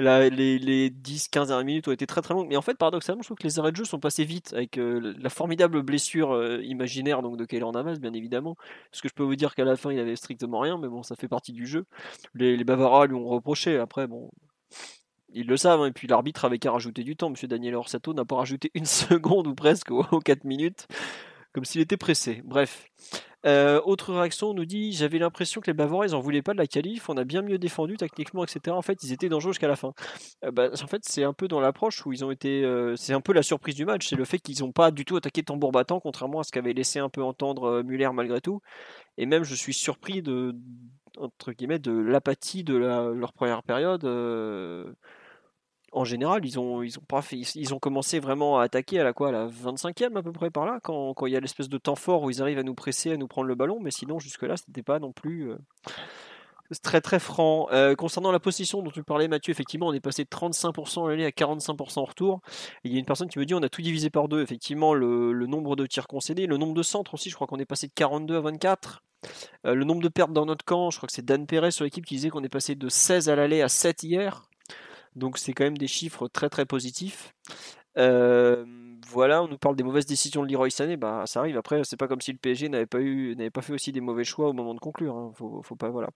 Là, 0.00 0.28
les, 0.28 0.58
les 0.58 0.90
10-15 0.90 1.46
dernières 1.46 1.64
minutes 1.64 1.86
ont 1.86 1.92
été 1.92 2.04
très 2.04 2.20
très 2.20 2.34
longues. 2.34 2.48
Mais 2.48 2.56
en 2.56 2.62
fait, 2.62 2.76
paradoxalement, 2.76 3.22
je 3.22 3.28
trouve 3.28 3.38
que 3.38 3.44
les 3.44 3.60
arrêts 3.60 3.70
de 3.70 3.76
jeu 3.76 3.84
sont 3.84 4.00
passés 4.00 4.24
vite 4.24 4.52
avec 4.54 4.76
euh, 4.76 5.14
la 5.16 5.30
formidable 5.30 5.82
blessure 5.82 6.32
euh, 6.32 6.60
imaginaire 6.64 7.22
donc 7.22 7.36
de 7.36 7.44
Keylor 7.44 7.70
Navas, 7.70 7.98
bien 8.00 8.12
évidemment. 8.12 8.56
Parce 8.90 9.02
que 9.02 9.08
je 9.08 9.14
peux 9.14 9.22
vous 9.22 9.36
dire 9.36 9.54
qu'à 9.54 9.64
la 9.64 9.76
fin, 9.76 9.92
il 9.92 10.00
avait 10.00 10.16
strictement 10.16 10.58
rien, 10.58 10.78
mais 10.78 10.88
bon, 10.88 11.04
ça 11.04 11.14
fait 11.14 11.28
partie 11.28 11.52
du 11.52 11.64
jeu. 11.64 11.86
Les, 12.34 12.56
les 12.56 12.64
Bavarois 12.64 13.06
lui 13.06 13.14
ont 13.14 13.28
reproché. 13.28 13.78
Après, 13.78 14.08
bon, 14.08 14.32
ils 15.32 15.46
le 15.46 15.56
savent. 15.56 15.80
Hein. 15.80 15.86
Et 15.86 15.92
puis 15.92 16.08
l'arbitre 16.08 16.44
avait 16.44 16.58
qu'à 16.58 16.72
rajouter 16.72 17.04
du 17.04 17.14
temps. 17.14 17.30
Monsieur 17.30 17.46
Daniel 17.46 17.76
Orsato 17.76 18.14
n'a 18.14 18.24
pas 18.24 18.34
rajouté 18.34 18.72
une 18.74 18.84
seconde 18.86 19.46
ou 19.46 19.54
presque 19.54 19.92
aux 19.92 20.18
4 20.18 20.42
minutes, 20.42 20.88
comme 21.52 21.64
s'il 21.64 21.80
était 21.80 21.96
pressé. 21.96 22.42
Bref. 22.44 22.88
Euh, 23.46 23.80
autre 23.84 24.14
réaction, 24.14 24.50
on 24.50 24.54
nous 24.54 24.64
dit 24.64 24.92
J'avais 24.92 25.18
l'impression 25.18 25.60
que 25.60 25.66
les 25.66 25.74
Bavarois, 25.74 26.06
ils 26.06 26.14
en 26.14 26.20
voulaient 26.20 26.42
pas 26.42 26.52
de 26.52 26.58
la 26.58 26.66
qualif, 26.66 27.08
on 27.08 27.16
a 27.16 27.24
bien 27.24 27.42
mieux 27.42 27.58
défendu 27.58 27.96
tactiquement, 27.96 28.44
etc. 28.44 28.74
En 28.74 28.82
fait, 28.82 29.02
ils 29.02 29.12
étaient 29.12 29.28
dangereux 29.28 29.52
jusqu'à 29.52 29.68
la 29.68 29.76
fin. 29.76 29.92
Euh, 30.44 30.50
bah, 30.50 30.70
en 30.72 30.86
fait, 30.86 31.02
c'est 31.04 31.24
un 31.24 31.32
peu 31.32 31.48
dans 31.48 31.60
l'approche 31.60 32.06
où 32.06 32.12
ils 32.12 32.24
ont 32.24 32.30
été. 32.30 32.64
Euh, 32.64 32.96
c'est 32.96 33.12
un 33.12 33.20
peu 33.20 33.32
la 33.32 33.42
surprise 33.42 33.74
du 33.74 33.84
match, 33.84 34.08
c'est 34.08 34.16
le 34.16 34.24
fait 34.24 34.38
qu'ils 34.38 34.60
n'ont 34.60 34.72
pas 34.72 34.90
du 34.90 35.04
tout 35.04 35.16
attaqué 35.16 35.42
tambour 35.42 35.72
battant, 35.72 36.00
contrairement 36.00 36.40
à 36.40 36.44
ce 36.44 36.52
qu'avait 36.52 36.72
laissé 36.72 36.98
un 36.98 37.08
peu 37.08 37.22
entendre 37.22 37.82
Muller 37.82 38.10
malgré 38.14 38.40
tout. 38.40 38.60
Et 39.18 39.26
même, 39.26 39.44
je 39.44 39.54
suis 39.54 39.74
surpris 39.74 40.22
de. 40.22 40.54
entre 41.18 41.52
guillemets 41.52 41.78
de 41.78 41.92
l'apathie 41.92 42.64
de 42.64 42.74
leur 42.74 43.32
première 43.32 43.62
période. 43.62 44.04
En 45.94 46.04
général, 46.04 46.44
ils 46.44 46.58
ont, 46.58 47.78
commencé 47.80 48.18
vraiment 48.20 48.58
à 48.58 48.64
attaquer 48.64 49.00
à 49.00 49.04
la 49.04 49.12
quoi, 49.12 49.32
la 49.32 49.46
25e 49.46 50.16
à 50.16 50.22
peu 50.22 50.32
près 50.32 50.50
par 50.50 50.66
là, 50.66 50.80
quand, 50.82 51.14
il 51.26 51.32
y 51.32 51.36
a 51.36 51.40
l'espèce 51.40 51.68
de 51.68 51.78
temps 51.78 51.96
fort 51.96 52.22
où 52.22 52.30
ils 52.30 52.42
arrivent 52.42 52.58
à 52.58 52.62
nous 52.62 52.74
presser, 52.74 53.12
à 53.12 53.16
nous 53.16 53.28
prendre 53.28 53.48
le 53.48 53.54
ballon, 53.54 53.78
mais 53.80 53.90
sinon 53.90 54.18
jusque 54.18 54.42
là, 54.42 54.56
c'était 54.56 54.82
pas 54.82 54.98
non 54.98 55.12
plus 55.12 55.52
c'est 56.70 56.82
très 56.82 57.00
très 57.00 57.18
franc. 57.18 57.68
Euh, 57.72 57.94
concernant 57.94 58.32
la 58.32 58.40
position 58.40 58.82
dont 58.82 58.90
tu 58.90 59.02
parlais, 59.02 59.28
Mathieu, 59.28 59.50
effectivement, 59.50 59.88
on 59.88 59.92
est 59.92 60.00
passé 60.00 60.24
de 60.24 60.28
35% 60.28 61.06
à 61.06 61.10
l'aller 61.10 61.24
à 61.24 61.30
45% 61.30 61.98
en 61.98 62.04
retour. 62.04 62.40
il 62.84 62.92
y 62.92 62.96
a 62.96 62.98
une 62.98 63.04
personne 63.04 63.28
qui 63.28 63.38
me 63.38 63.44
dit 63.44 63.54
on 63.54 63.62
a 63.62 63.68
tout 63.68 63.82
divisé 63.82 64.10
par 64.10 64.28
deux. 64.28 64.42
Effectivement, 64.42 64.94
le, 64.94 65.46
nombre 65.46 65.76
de 65.76 65.86
tirs 65.86 66.06
concédés, 66.06 66.46
le 66.46 66.56
nombre 66.56 66.74
de 66.74 66.82
centres 66.82 67.14
aussi, 67.14 67.30
je 67.30 67.34
crois 67.34 67.46
qu'on 67.46 67.58
est 67.58 67.66
passé 67.66 67.86
de 67.86 67.92
42 67.94 68.36
à 68.36 68.40
24. 68.40 69.02
Euh, 69.66 69.74
le 69.74 69.84
nombre 69.84 70.02
de 70.02 70.08
pertes 70.08 70.32
dans 70.32 70.46
notre 70.46 70.64
camp, 70.64 70.90
je 70.90 70.96
crois 70.96 71.06
que 71.06 71.12
c'est 71.12 71.24
Dan 71.24 71.46
Perez 71.46 71.70
sur 71.70 71.84
l'équipe 71.84 72.04
qui 72.04 72.14
disait 72.14 72.30
qu'on 72.30 72.44
est 72.44 72.48
passé 72.48 72.74
de 72.74 72.88
16 72.88 73.28
à 73.28 73.36
l'aller 73.36 73.62
à 73.62 73.68
7 73.68 74.02
hier. 74.02 74.48
Donc 75.16 75.38
c'est 75.38 75.52
quand 75.52 75.64
même 75.64 75.78
des 75.78 75.86
chiffres 75.86 76.28
très 76.28 76.48
très 76.48 76.66
positifs. 76.66 77.34
Euh, 77.96 78.64
voilà, 79.08 79.42
on 79.42 79.48
nous 79.48 79.58
parle 79.58 79.76
des 79.76 79.84
mauvaises 79.84 80.06
décisions 80.06 80.42
de 80.42 80.50
Leroy 80.50 80.70
Sané, 80.70 80.96
bah 80.96 81.24
ça 81.26 81.40
arrive. 81.40 81.56
Après, 81.56 81.82
c'est 81.84 81.96
pas 81.96 82.08
comme 82.08 82.20
si 82.20 82.32
le 82.32 82.38
PSG 82.38 82.68
n'avait 82.68 82.86
pas 82.86 82.98
pas 83.52 83.62
fait 83.62 83.72
aussi 83.72 83.92
des 83.92 84.00
mauvais 84.00 84.24
choix 84.24 84.48
au 84.48 84.52
moment 84.52 84.74
de 84.74 84.80
conclure. 84.80 85.16
Hein. 85.16 85.32
Faut, 85.36 85.62
faut, 85.62 85.76
pas, 85.76 85.90
voilà. 85.90 86.08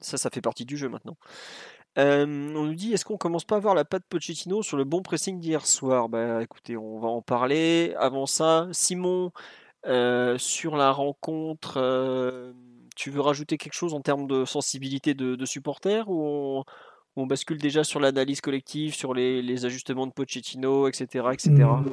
Ça, 0.00 0.18
ça 0.18 0.30
fait 0.30 0.42
partie 0.42 0.64
du 0.64 0.76
jeu 0.76 0.88
maintenant. 0.88 1.16
on 1.96 2.26
nous 2.26 2.74
dit 2.74 2.92
est-ce 2.92 3.04
qu'on 3.04 3.16
commence 3.16 3.44
pas 3.44 3.56
à 3.56 3.60
voir 3.60 3.74
la 3.74 3.84
patte 3.84 4.04
Pochettino 4.08 4.62
sur 4.62 4.76
le 4.76 4.84
bon 4.84 5.02
pressing 5.02 5.40
d'hier 5.40 5.66
soir? 5.66 6.08
Bah 6.08 6.42
écoutez, 6.42 6.76
on 6.76 6.98
va 7.00 7.08
en 7.08 7.22
parler. 7.22 7.94
Avant 7.98 8.26
ça, 8.26 8.68
Simon, 8.72 9.32
euh, 9.86 10.36
sur 10.38 10.76
la 10.76 10.92
rencontre, 10.92 11.78
euh, 11.78 12.52
tu 12.96 13.10
veux 13.10 13.20
rajouter 13.20 13.58
quelque 13.58 13.74
chose 13.74 13.94
en 13.94 14.00
termes 14.00 14.26
de 14.26 14.44
sensibilité 14.44 15.14
de, 15.14 15.44
supporters 15.46 16.08
ou 16.08 16.64
bascule 17.26 17.58
déjà 17.58 17.84
sur 17.84 18.00
l'analyse 18.00 18.40
collective, 18.40 18.94
sur 18.94 19.14
les, 19.14 19.64
ajustements 19.64 20.06
de 20.06 20.12
Pochettino, 20.12 20.88
etc. 20.88 21.26
etc. 21.32 21.50
Mmh. 21.50 21.84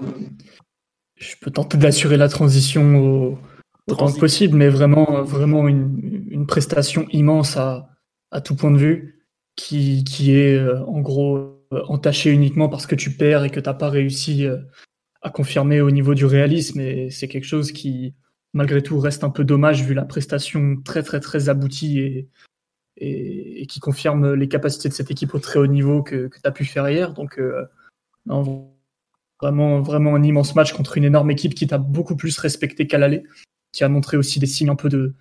Je 1.16 1.36
peux 1.42 1.52
tenter 1.52 1.78
d'assurer 1.78 2.18
la 2.18 2.28
transition 2.28 2.98
au, 2.98 3.40
autant 3.88 4.12
que 4.12 4.20
possible, 4.20 4.58
mais 4.58 4.70
vraiment, 4.70 5.24
vraiment 5.24 5.68
une, 5.68 6.28
une 6.30 6.46
prestation 6.46 7.08
immense 7.12 7.58
à, 7.58 7.90
à 8.32 8.42
tout 8.42 8.56
point 8.56 8.72
de 8.72 8.78
vue, 8.78 9.16
qui, 9.56 10.04
qui 10.04 10.36
est 10.36 10.58
euh, 10.58 10.84
en 10.86 11.02
gros 11.02 11.38
euh, 11.74 11.82
entaché 11.88 12.32
uniquement 12.32 12.70
parce 12.70 12.86
que 12.86 12.96
tu 12.96 13.12
perds 13.12 13.46
et 13.46 13.50
que 13.50 13.60
tu 13.60 13.70
n'as 13.70 13.74
pas 13.74 13.90
réussi 13.90 14.46
euh, 14.46 14.58
à 15.22 15.30
confirmer 15.30 15.82
au 15.82 15.92
niveau 15.92 16.14
du 16.14 16.26
réalisme. 16.26 16.80
Et 16.80 17.10
c'est 17.10 17.28
quelque 17.28 17.46
chose 17.46 17.72
qui, 17.72 18.14
malgré 18.54 18.82
tout, 18.82 19.00
reste 19.00 19.24
un 19.24 19.30
peu 19.30 19.44
dommage 19.44 19.84
vu 19.84 19.94
la 19.94 20.06
prestation 20.06 20.78
très 20.84 21.04
très 21.04 21.20
très 21.20 21.50
aboutie 21.50 22.00
et, 22.00 22.30
et, 22.98 23.66
qui 23.68 23.80
confirme 23.80 24.34
les 24.34 24.48
capacités 24.48 24.90
de 24.90 24.94
cette 24.94 25.12
équipe 25.12 25.34
au 25.34 25.40
très 25.40 25.60
haut 25.60 25.68
niveau 25.68 26.04
que, 26.04 26.28
que 26.28 26.40
tu 26.40 26.48
as 26.48 26.52
pu 26.52 26.66
faire 26.66 26.88
hier. 26.90 27.14
Donc, 27.14 27.40
vraiment, 29.42 29.82
vraiment 29.82 30.16
un 30.16 30.24
immense 30.24 30.56
match 30.56 30.74
contre 30.74 30.98
une 30.98 31.04
énorme 31.04 31.32
équipe 31.32 31.56
qui 31.56 31.68
t'a 31.68 31.78
beaucoup 31.78 32.16
plus 32.16 32.38
respecté 32.38 32.88
qu'à 32.88 32.98
l'aller, 32.98 33.24
qui 33.72 33.84
a 33.84 33.90
montré 33.90 34.18
aussi 34.18 34.40
des 34.40 34.46
signes 34.46 34.70
un 34.70 34.76
peu 34.76 34.90
de, 34.90 35.14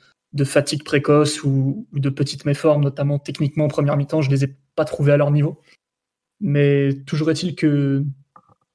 fatigue 0.44 0.84
précoce 0.84 1.44
ou, 1.44 1.86
de 1.92 2.10
petites 2.10 2.44
méformes, 2.44 2.82
notamment 2.82 3.18
techniquement 3.18 3.64
en 3.64 3.68
première 3.68 3.96
mi-temps, 3.96 4.22
je 4.22 4.30
les 4.30 4.44
ai 4.44 4.56
pas 4.74 4.84
trouvés 4.84 5.12
à 5.12 5.16
leur 5.16 5.30
niveau. 5.30 5.60
Mais 6.40 6.92
toujours 7.06 7.30
est-il 7.30 7.54
que 7.54 8.04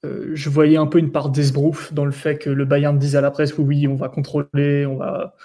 euh, 0.06 0.32
je 0.34 0.50
voyais 0.50 0.78
un 0.78 0.88
peu 0.88 0.98
une 0.98 1.12
part 1.12 1.30
d'esbrouf 1.30 1.94
dans 1.94 2.06
le 2.06 2.12
fait 2.12 2.38
que 2.38 2.50
le 2.50 2.66
Bayern 2.66 2.98
dise 2.98 3.18
à 3.18 3.22
la 3.22 3.32
presse 3.32 3.58
oui, 3.58 3.66
oui, 3.66 3.88
on 3.88 3.96
va 3.96 4.08
contrôler, 4.08 4.86
on 4.86 4.96
va, 4.96 5.36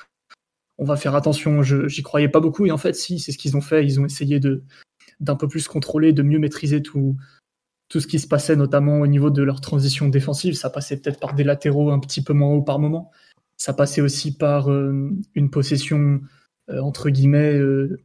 on 0.78 0.84
va 0.84 0.96
faire 0.96 1.14
attention. 1.14 1.62
J'y 1.62 2.02
croyais 2.02 2.28
pas 2.28 2.40
beaucoup 2.40 2.66
et 2.66 2.70
en 2.70 2.78
fait, 2.78 2.94
si, 2.94 3.18
c'est 3.18 3.32
ce 3.32 3.38
qu'ils 3.38 3.56
ont 3.56 3.60
fait. 3.60 3.84
Ils 3.84 4.00
ont 4.00 4.06
essayé 4.06 4.40
d'un 5.20 5.36
peu 5.36 5.48
plus 5.48 5.68
contrôler, 5.68 6.12
de 6.12 6.22
mieux 6.22 6.38
maîtriser 6.38 6.82
tout, 6.82 7.16
tout 7.88 8.00
ce 8.00 8.06
qui 8.06 8.18
se 8.18 8.26
passait, 8.26 8.56
notamment 8.56 9.00
au 9.00 9.06
niveau 9.06 9.30
de 9.30 9.42
leur 9.42 9.60
transition 9.60 10.08
défensive. 10.08 10.54
Ça 10.54 10.70
passait 10.70 10.96
peut-être 10.96 11.20
par 11.20 11.34
des 11.34 11.44
latéraux 11.44 11.90
un 11.90 11.98
petit 11.98 12.22
peu 12.22 12.32
moins 12.32 12.48
haut 12.48 12.62
par 12.62 12.78
moment. 12.78 13.10
Ça 13.56 13.72
passait 13.72 14.00
aussi 14.00 14.36
par 14.36 14.70
euh, 14.70 15.10
une 15.34 15.50
possession 15.50 16.20
euh, 16.70 16.80
entre 16.80 17.10
guillemets 17.10 17.54
euh, 17.54 18.00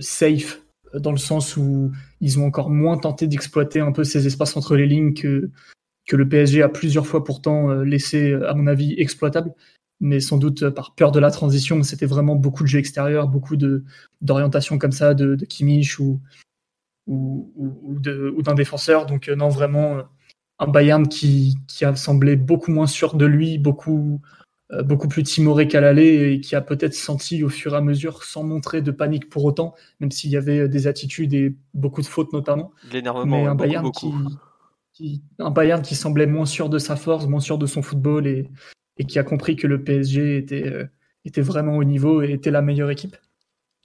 safe 0.00 0.62
dans 0.94 1.10
le 1.10 1.18
sens 1.18 1.56
où 1.56 1.90
ils 2.20 2.38
ont 2.38 2.46
encore 2.46 2.70
moins 2.70 2.96
tenté 2.98 3.26
d'exploiter 3.26 3.80
un 3.80 3.90
peu 3.90 4.04
ces 4.04 4.28
espaces 4.28 4.56
entre 4.56 4.76
les 4.76 4.86
lignes 4.86 5.14
que, 5.14 5.50
que 6.06 6.14
le 6.14 6.28
PSG 6.28 6.62
a 6.62 6.68
plusieurs 6.68 7.06
fois 7.06 7.24
pourtant 7.24 7.72
laissé, 7.82 8.34
à 8.34 8.54
mon 8.54 8.68
avis, 8.68 8.94
exploitable. 8.96 9.52
Mais 10.00 10.20
sans 10.20 10.36
doute 10.36 10.68
par 10.70 10.94
peur 10.94 11.12
de 11.12 11.20
la 11.20 11.30
transition, 11.30 11.82
c'était 11.82 12.06
vraiment 12.06 12.34
beaucoup 12.34 12.62
de 12.62 12.68
jeux 12.68 12.78
extérieurs, 12.78 13.28
beaucoup 13.28 13.56
d'orientation 14.20 14.78
comme 14.78 14.92
ça 14.92 15.14
de, 15.14 15.34
de 15.34 15.44
Kimmich 15.44 15.98
ou, 15.98 16.20
ou, 17.06 17.52
ou, 17.56 17.98
ou 18.36 18.42
d'un 18.42 18.54
défenseur. 18.54 19.06
Donc 19.06 19.28
non, 19.28 19.48
vraiment 19.48 20.02
un 20.58 20.66
Bayern 20.66 21.08
qui, 21.08 21.56
qui 21.68 21.84
a 21.84 21.94
semblé 21.96 22.36
beaucoup 22.36 22.70
moins 22.70 22.86
sûr 22.86 23.14
de 23.14 23.24
lui, 23.24 23.58
beaucoup 23.58 24.20
euh, 24.72 24.82
beaucoup 24.82 25.08
plus 25.08 25.22
timoré 25.22 25.68
qu'à 25.68 25.80
l'aller 25.80 26.32
et 26.32 26.40
qui 26.40 26.56
a 26.56 26.62
peut-être 26.62 26.94
senti 26.94 27.44
au 27.44 27.50
fur 27.50 27.74
et 27.74 27.76
à 27.76 27.80
mesure, 27.82 28.24
sans 28.24 28.42
montrer 28.42 28.80
de 28.80 28.90
panique 28.90 29.28
pour 29.28 29.44
autant, 29.44 29.74
même 30.00 30.10
s'il 30.10 30.30
y 30.30 30.38
avait 30.38 30.68
des 30.68 30.86
attitudes 30.86 31.34
et 31.34 31.54
beaucoup 31.74 32.00
de 32.00 32.06
fautes 32.06 32.32
notamment. 32.32 32.72
L'énervement, 32.90 33.46
un, 33.46 33.54
Bayern 33.54 33.90
Qui, 34.92 35.22
un 35.38 35.50
Bayern 35.50 35.82
qui 35.82 35.94
semblait 35.94 36.26
moins 36.26 36.46
sûr 36.46 36.70
de 36.70 36.78
sa 36.78 36.96
force, 36.96 37.26
moins 37.26 37.40
sûr 37.40 37.58
de 37.58 37.66
son 37.66 37.82
football 37.82 38.26
et, 38.26 38.48
et 38.96 39.04
qui 39.04 39.18
a 39.18 39.24
compris 39.24 39.56
que 39.56 39.66
le 39.66 39.82
PSG 39.82 40.36
était, 40.36 40.66
euh, 40.66 40.84
était 41.24 41.40
vraiment 41.40 41.76
au 41.76 41.84
niveau 41.84 42.22
et 42.22 42.32
était 42.32 42.50
la 42.50 42.62
meilleure 42.62 42.90
équipe. 42.90 43.16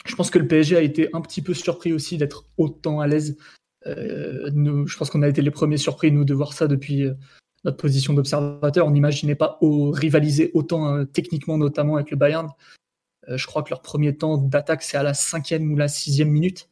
Je 0.05 0.15
pense 0.15 0.29
que 0.29 0.39
le 0.39 0.47
PSG 0.47 0.77
a 0.77 0.81
été 0.81 1.09
un 1.13 1.21
petit 1.21 1.41
peu 1.41 1.53
surpris 1.53 1.93
aussi 1.93 2.17
d'être 2.17 2.45
autant 2.57 2.99
à 2.99 3.07
l'aise. 3.07 3.37
Euh, 3.85 4.49
je 4.85 4.97
pense 4.97 5.09
qu'on 5.09 5.21
a 5.21 5.27
été 5.27 5.41
les 5.41 5.51
premiers 5.51 5.77
surpris, 5.77 6.11
nous, 6.11 6.25
de 6.25 6.33
voir 6.33 6.53
ça 6.53 6.67
depuis, 6.67 7.07
notre 7.65 7.77
position 7.77 8.13
d'observateur, 8.13 8.87
on 8.87 8.91
n'imaginait 8.91 9.35
pas 9.35 9.59
rivaliser 9.61 10.51
autant 10.53 11.05
techniquement, 11.05 11.57
notamment 11.57 11.95
avec 11.95 12.11
le 12.11 12.17
Bayern. 12.17 12.49
Euh, 13.29 13.37
je 13.37 13.45
crois 13.45 13.63
que 13.63 13.69
leur 13.69 13.81
premier 13.81 14.15
temps 14.15 14.37
d'attaque, 14.37 14.83
c'est 14.83 14.97
à 14.97 15.03
la 15.03 15.13
cinquième 15.13 15.71
ou 15.71 15.77
la 15.77 15.87
sixième 15.87 16.29
minute. 16.29 16.69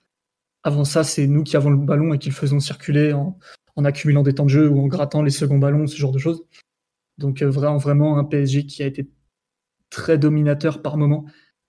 Avant 0.63 0.85
ça, 0.85 1.03
c'est 1.03 1.27
nous 1.27 1.43
qui 1.43 1.55
avons 1.55 1.69
le 1.69 1.77
ballon 1.77 2.13
et 2.13 2.19
qui 2.19 2.29
le 2.29 2.35
faisons 2.35 2.59
circuler 2.59 3.13
en, 3.13 3.37
accumulant 3.83 4.23
des 4.23 4.33
temps 4.33 4.45
de 4.45 4.49
jeu 4.49 4.67
ou 4.67 4.81
en 4.81 4.87
grattant 4.87 5.21
les 5.21 5.29
seconds 5.29 5.59
ballons, 5.59 5.87
ce 5.87 5.95
genre 5.95 6.11
de 6.11 6.17
choses. 6.17 6.43
Donc 7.17 7.41
euh, 7.41 7.49
vraiment, 7.49 7.77
vraiment 7.77 8.17
un 8.17 8.23
PSG 8.23 8.65
qui 8.65 8.83
a 8.83 8.85
été 8.85 9.09
très 9.89 10.17
dominateur 10.17 10.81
par 10.81 10.97
moment, 10.97 11.25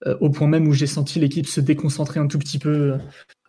euh, 0.07 0.17
au 0.21 0.31
point 0.31 0.49
même 0.49 0.67
où 0.69 0.73
j'ai 0.73 0.87
senti 0.87 1.19
l'équipe 1.21 1.47
se 1.47 1.61
déconcentrer 1.61 2.21
un 2.21 2.27
tout 2.27 2.39
petit 2.39 2.59
peu 2.59 2.99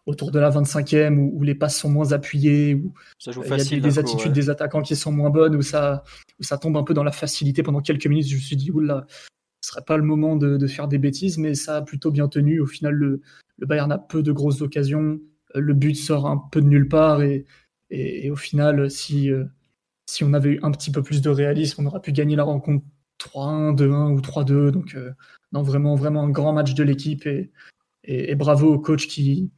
autour 0.06 0.32
de 0.32 0.40
la 0.40 0.50
25e 0.50 1.18
où, 1.18 1.44
les 1.44 1.56
passes 1.56 1.78
sont 1.78 1.90
moins 1.90 2.14
appuyées, 2.14 2.74
où 2.74 2.94
il 3.28 3.34
y 3.34 3.78
a 3.78 3.80
des, 3.80 4.00
attitudes 4.00 4.34
des 4.34 4.50
attaquants 4.50 4.82
qui 4.82 4.96
sont 4.96 5.12
moins 5.12 5.30
bonnes, 5.30 5.56
où 5.56 5.62
ça, 5.62 6.04
où 6.40 6.44
ça 6.44 6.58
tombe 6.58 6.78
un 6.78 6.84
peu 6.84 6.96
dans 6.96 7.04
la 7.04 7.12
facilité 7.12 7.62
pendant 7.62 7.82
quelques 7.82 8.08
minutes. 8.08 8.28
Je 8.28 8.36
me 8.36 8.40
suis 8.40 8.56
dit, 8.56 8.72
oula, 8.72 9.06
ce 9.62 9.70
serait 9.70 9.84
pas 9.86 9.98
le 9.98 10.04
moment 10.04 10.36
de, 10.36 10.68
faire 10.68 10.88
des 10.88 10.98
bêtises, 10.98 11.38
mais 11.38 11.54
ça 11.54 11.78
a 11.78 11.82
plutôt 11.84 12.12
bien 12.12 12.28
tenu. 12.28 12.60
Au 12.60 12.66
final, 12.66 12.96
le, 12.96 13.22
le 13.60 13.68
Bayern 13.68 13.92
a 13.92 14.00
peu 14.00 14.24
de 14.24 14.32
grosses 14.32 14.62
occasions, 14.62 15.20
euh, 15.56 15.60
le 15.60 15.74
but 15.74 15.96
sort 15.96 16.28
un 16.28 16.38
peu 16.52 16.62
de 16.62 16.68
nulle 16.68 16.88
part, 16.88 17.22
et, 17.22 17.46
et, 17.92 18.32
au 18.32 18.36
final, 18.36 18.90
si, 18.90 19.32
euh, 19.32 19.46
si 20.10 20.24
on 20.24 20.34
avait 20.34 20.54
eu 20.54 20.60
un 20.64 20.72
petit 20.72 20.92
peu 20.92 21.04
plus 21.04 21.22
de 21.22 21.30
réalisme, 21.30 21.84
on 21.84 21.86
aurait 21.86 22.02
pu 22.02 22.12
gagner 22.12 22.36
la 22.36 22.44
rencontre 22.44 22.84
3-1, 23.20 23.76
2-1 23.76 24.12
ou 24.14 24.22
3-2. 24.22 24.72
Donc, 24.72 24.96
euh, 24.96 25.12
vraiment, 25.52 25.94
vraiment 25.96 26.24
un 26.24 26.30
grand 26.30 26.52
match 26.52 26.74
de 26.74 26.84
l'équipe, 26.84 27.28
et, 28.04 28.36
bravo 28.36 28.74
au 28.74 28.80
coach 28.80 29.08
qui, 29.08 29.52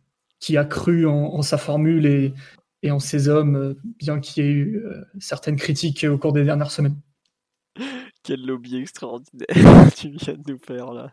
a 0.58 0.66
cru 0.66 1.08
en, 1.08 1.42
sa 1.42 1.58
formule 1.58 2.34
et, 2.84 2.92
en 2.92 3.00
ses 3.00 3.30
hommes, 3.30 3.56
euh, 3.56 3.74
bien 3.98 4.20
qu'il 4.20 4.44
y 4.44 4.48
ait 4.48 4.52
eu 4.52 4.78
euh, 4.78 5.06
certaines 5.20 5.56
critiques 5.56 6.04
au 6.04 6.18
cours 6.18 6.34
des 6.34 6.44
dernières 6.44 6.72
semaines. 6.72 7.00
Quel 8.24 8.46
lobby 8.46 8.76
extraordinaire 8.76 9.48
tu 9.96 10.10
viens 10.10 10.34
de 10.34 10.52
nous 10.52 10.60
faire 10.60 10.92
là. 10.92 11.12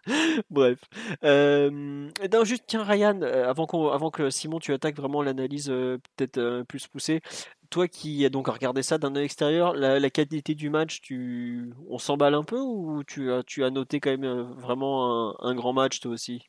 Bref. 0.51 0.79
Euh, 1.25 1.71
non, 1.71 2.45
juste 2.45 2.65
tiens 2.67 2.83
Ryan, 2.83 3.23
avant 3.23 4.11
que 4.11 4.31
Simon 4.31 4.59
tu 4.59 4.73
attaques 4.75 4.97
vraiment 4.97 5.23
l'analyse 5.23 5.69
peut-être 5.69 6.65
plus 6.69 6.87
poussée, 6.89 7.23
toi 7.71 7.89
qui 7.89 8.25
as 8.25 8.31
donc 8.31 8.49
regardé 8.49 8.83
ça 8.83 8.99
d'un 8.99 9.15
œil 9.17 9.25
extérieur, 9.25 9.75
la, 9.75 10.11
qualité 10.11 10.55
du 10.55 10.71
match, 10.71 11.01
tu, 11.01 11.73
on 11.89 11.99
s'emballe 11.99 12.35
un 12.35 12.45
peu 12.45 12.61
ou 12.61 13.03
tu 13.05 13.33
as, 13.33 13.43
tu 13.43 13.65
as 13.65 13.71
noté 13.71 14.01
quand 14.01 14.11
même 14.11 14.43
vraiment 14.59 15.41
un 15.43 15.55
grand 15.55 15.73
match 15.73 16.01
toi 16.01 16.13
aussi? 16.13 16.43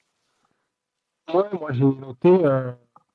Moi 1.34 1.47
j'ai 1.71 1.84
noté 1.84 2.29
euh, 2.29 2.71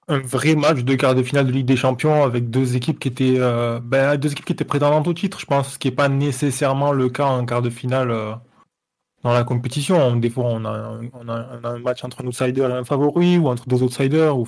un 0.09 0.19
vrai 0.21 0.55
match 0.55 0.85
de 0.85 0.95
quart 0.95 1.15
de 1.15 1.23
finale 1.23 1.47
de 1.47 1.53
Ligue 1.53 1.67
des 1.67 1.77
Champions 1.77 2.23
avec 2.23 2.51
deux 2.51 2.77
équipes 2.77 2.99
qui 2.99 3.09
étaient 3.09 3.39
euh, 3.39 3.81
ben, 3.83 4.17
deux 4.17 4.33
équipes 4.33 4.45
qui 4.45 4.53
étaient 4.53 4.65
prétendantes 4.65 5.09
au 5.09 5.15
titre, 5.15 5.41
je 5.41 5.47
pense, 5.47 5.75
ce 5.75 5.79
qui 5.79 5.89
n'est 5.89 5.95
pas 5.95 6.09
nécessairement 6.09 6.93
le 6.93 7.09
cas 7.09 7.27
en 7.27 7.45
quart 7.45 7.63
de 7.63 7.71
finale 7.71 8.11
euh, 8.11 8.35
dans 9.23 9.33
la 9.33 9.45
compétition. 9.45 10.15
Des 10.17 10.31
fois 10.31 10.45
on 10.47 10.65
a, 10.65 11.01
un 11.65 11.79
match 11.79 12.05
entre 12.05 12.23
un 12.23 12.27
outsider 12.27 12.61
et 12.61 12.65
un 12.65 12.85
favori 12.85 13.39
ou 13.39 13.49
entre 13.49 13.67
deux 13.67 13.83
outsiders. 13.83 14.39
Ou, 14.39 14.47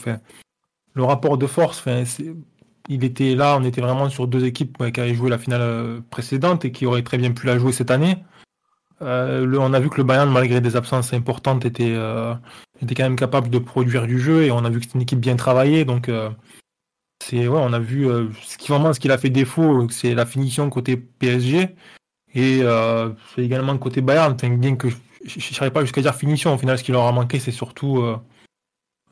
le 0.95 1.05
rapport 1.05 1.37
de 1.37 1.47
force, 1.47 1.83
il 2.89 3.05
était 3.05 3.35
là, 3.35 3.57
on 3.59 3.65
était 3.65 3.81
vraiment 3.81 4.09
sur 4.09 4.27
deux 4.27 4.45
équipes 4.45 4.91
qui 4.93 5.01
avaient 5.01 5.15
joué 5.15 5.31
la 5.31 5.39
finale 5.39 6.03
précédente 6.11 6.65
et 6.65 6.73
qui 6.73 6.87
auraient 6.87 7.03
très 7.03 7.19
bien 7.19 7.33
pu 7.33 7.47
la 7.47 7.59
jouer 7.59 7.73
cette 7.73 7.91
année. 7.91 8.19
Euh, 9.03 9.57
on 9.59 9.73
a 9.75 9.81
vu 9.81 9.91
que 9.91 9.99
le 9.99 10.05
Bayern, 10.05 10.31
malgré 10.31 10.61
des 10.61 10.77
absences 10.77 11.13
importantes, 11.13 11.65
était, 11.65 11.95
euh, 11.95 12.35
était 12.83 12.95
quand 12.95 13.03
même 13.03 13.17
capable 13.17 13.51
de 13.51 13.59
produire 13.59 14.07
du 14.07 14.19
jeu 14.19 14.45
et 14.45 14.51
on 14.51 14.65
a 14.65 14.71
vu 14.71 14.79
que 14.79 14.85
c'était 14.85 14.97
une 14.97 15.03
équipe 15.03 15.21
bien 15.21 15.37
travaillée. 15.37 15.85
Donc, 15.85 16.11
c'est 17.23 17.49
ouais, 17.49 17.61
on 17.61 17.73
a 17.73 17.79
vu 17.79 18.07
ce 18.43 18.57
qui 18.57 18.69
vraiment 18.69 18.93
ce 18.93 19.01
qu'il 19.01 19.11
a 19.11 19.19
fait 19.19 19.31
défaut, 19.31 19.89
c'est 19.91 20.15
la 20.15 20.27
finition 20.27 20.71
côté 20.71 20.97
PSG 20.97 21.75
et 22.35 22.63
c'est 23.35 23.43
également 23.43 23.77
côté 23.79 24.01
Bayern. 24.01 24.37
bien 24.37 24.77
que 24.77 24.89
je 25.25 25.69
pas 25.69 25.81
jusqu'à 25.83 26.03
dire 26.03 26.15
finition, 26.15 26.55
au 26.55 26.59
final, 26.59 26.79
ce 26.79 26.85
qui 26.85 26.93
leur 26.93 27.05
a 27.05 27.13
manqué, 27.13 27.39
c'est 27.41 27.53
surtout 27.53 28.03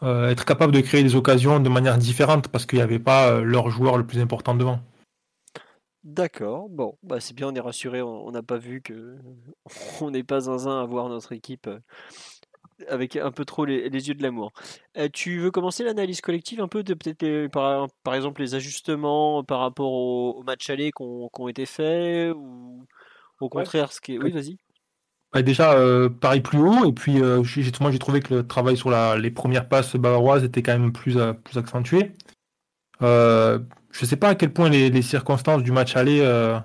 être 0.02 0.44
capable 0.44 0.72
de 0.72 0.80
créer 0.80 1.02
des 1.02 1.16
occasions 1.16 1.60
de 1.60 1.68
manière 1.68 1.96
différente 1.96 2.48
parce 2.48 2.66
qu'il 2.66 2.78
n'y 2.78 2.82
avait 2.82 2.98
pas 2.98 3.40
leur 3.40 3.70
joueur 3.70 3.96
le 3.96 4.06
plus 4.06 4.20
important 4.20 4.54
devant. 4.54 4.80
D'accord, 6.04 6.68
bon, 6.68 6.98
bah 7.02 7.18
c'est 7.18 7.32
bien, 7.32 7.48
on 7.48 7.54
est 7.54 7.60
rassuré, 7.60 8.02
on 8.02 8.30
n'a 8.30 8.42
pas 8.42 8.58
vu 8.58 8.82
que 8.82 9.16
on 10.02 10.10
n'est 10.10 10.22
pas 10.22 10.40
zinzin 10.40 10.82
à 10.82 10.84
voir 10.84 11.08
notre 11.08 11.32
équipe 11.32 11.66
euh, 11.66 11.80
avec 12.88 13.16
un 13.16 13.30
peu 13.32 13.46
trop 13.46 13.64
les, 13.64 13.88
yeux 13.88 14.14
de 14.14 14.22
l'amour. 14.22 14.52
Euh, 14.98 15.08
tu 15.10 15.38
veux 15.38 15.50
commencer 15.50 15.82
l'analyse 15.82 16.20
collective 16.20 16.60
un 16.60 16.68
peu 16.68 16.82
de 16.82 16.92
peut-être 16.92 17.50
par, 17.50 17.88
par, 18.02 18.14
exemple 18.14 18.42
les 18.42 18.54
ajustements 18.54 19.42
par 19.44 19.60
rapport 19.60 19.92
au, 19.92 20.42
match 20.42 20.68
aller 20.68 20.92
qui 20.92 21.02
ont 21.02 21.48
été 21.48 21.64
faits 21.64 22.34
ou 22.36 22.86
au 23.40 23.48
contraire 23.48 23.90
ce 23.90 24.02
qui 24.02 24.14
est... 24.16 24.18
Oui, 24.18 24.30
vas-y. 24.30 24.58
Bah, 25.34 25.42
déjà, 25.42 25.74
euh, 25.74 26.08
pareil 26.08 26.40
plus 26.40 26.60
haut, 26.60 26.86
et 26.86 26.92
puis 26.92 27.20
moi 27.80 27.90
j'ai 27.90 27.98
trouvé 27.98 28.20
que 28.20 28.32
le 28.32 28.46
travail 28.46 28.76
sur 28.76 28.88
la, 28.88 29.18
les 29.18 29.30
premières 29.30 29.68
passes 29.68 29.96
bavaroises 29.96 30.44
était 30.44 30.62
quand 30.62 30.78
même 30.78 30.92
plus, 30.92 31.18
plus 31.44 31.58
accentué. 31.58 32.12
Je 33.94 34.02
ne 34.02 34.08
sais 34.08 34.16
pas 34.16 34.30
à 34.30 34.34
quel 34.34 34.52
point 34.52 34.68
les, 34.68 35.02
circonstances 35.02 35.62
du 35.62 35.70
match 35.70 35.94
aller 35.94 36.18
euh, 36.20 36.58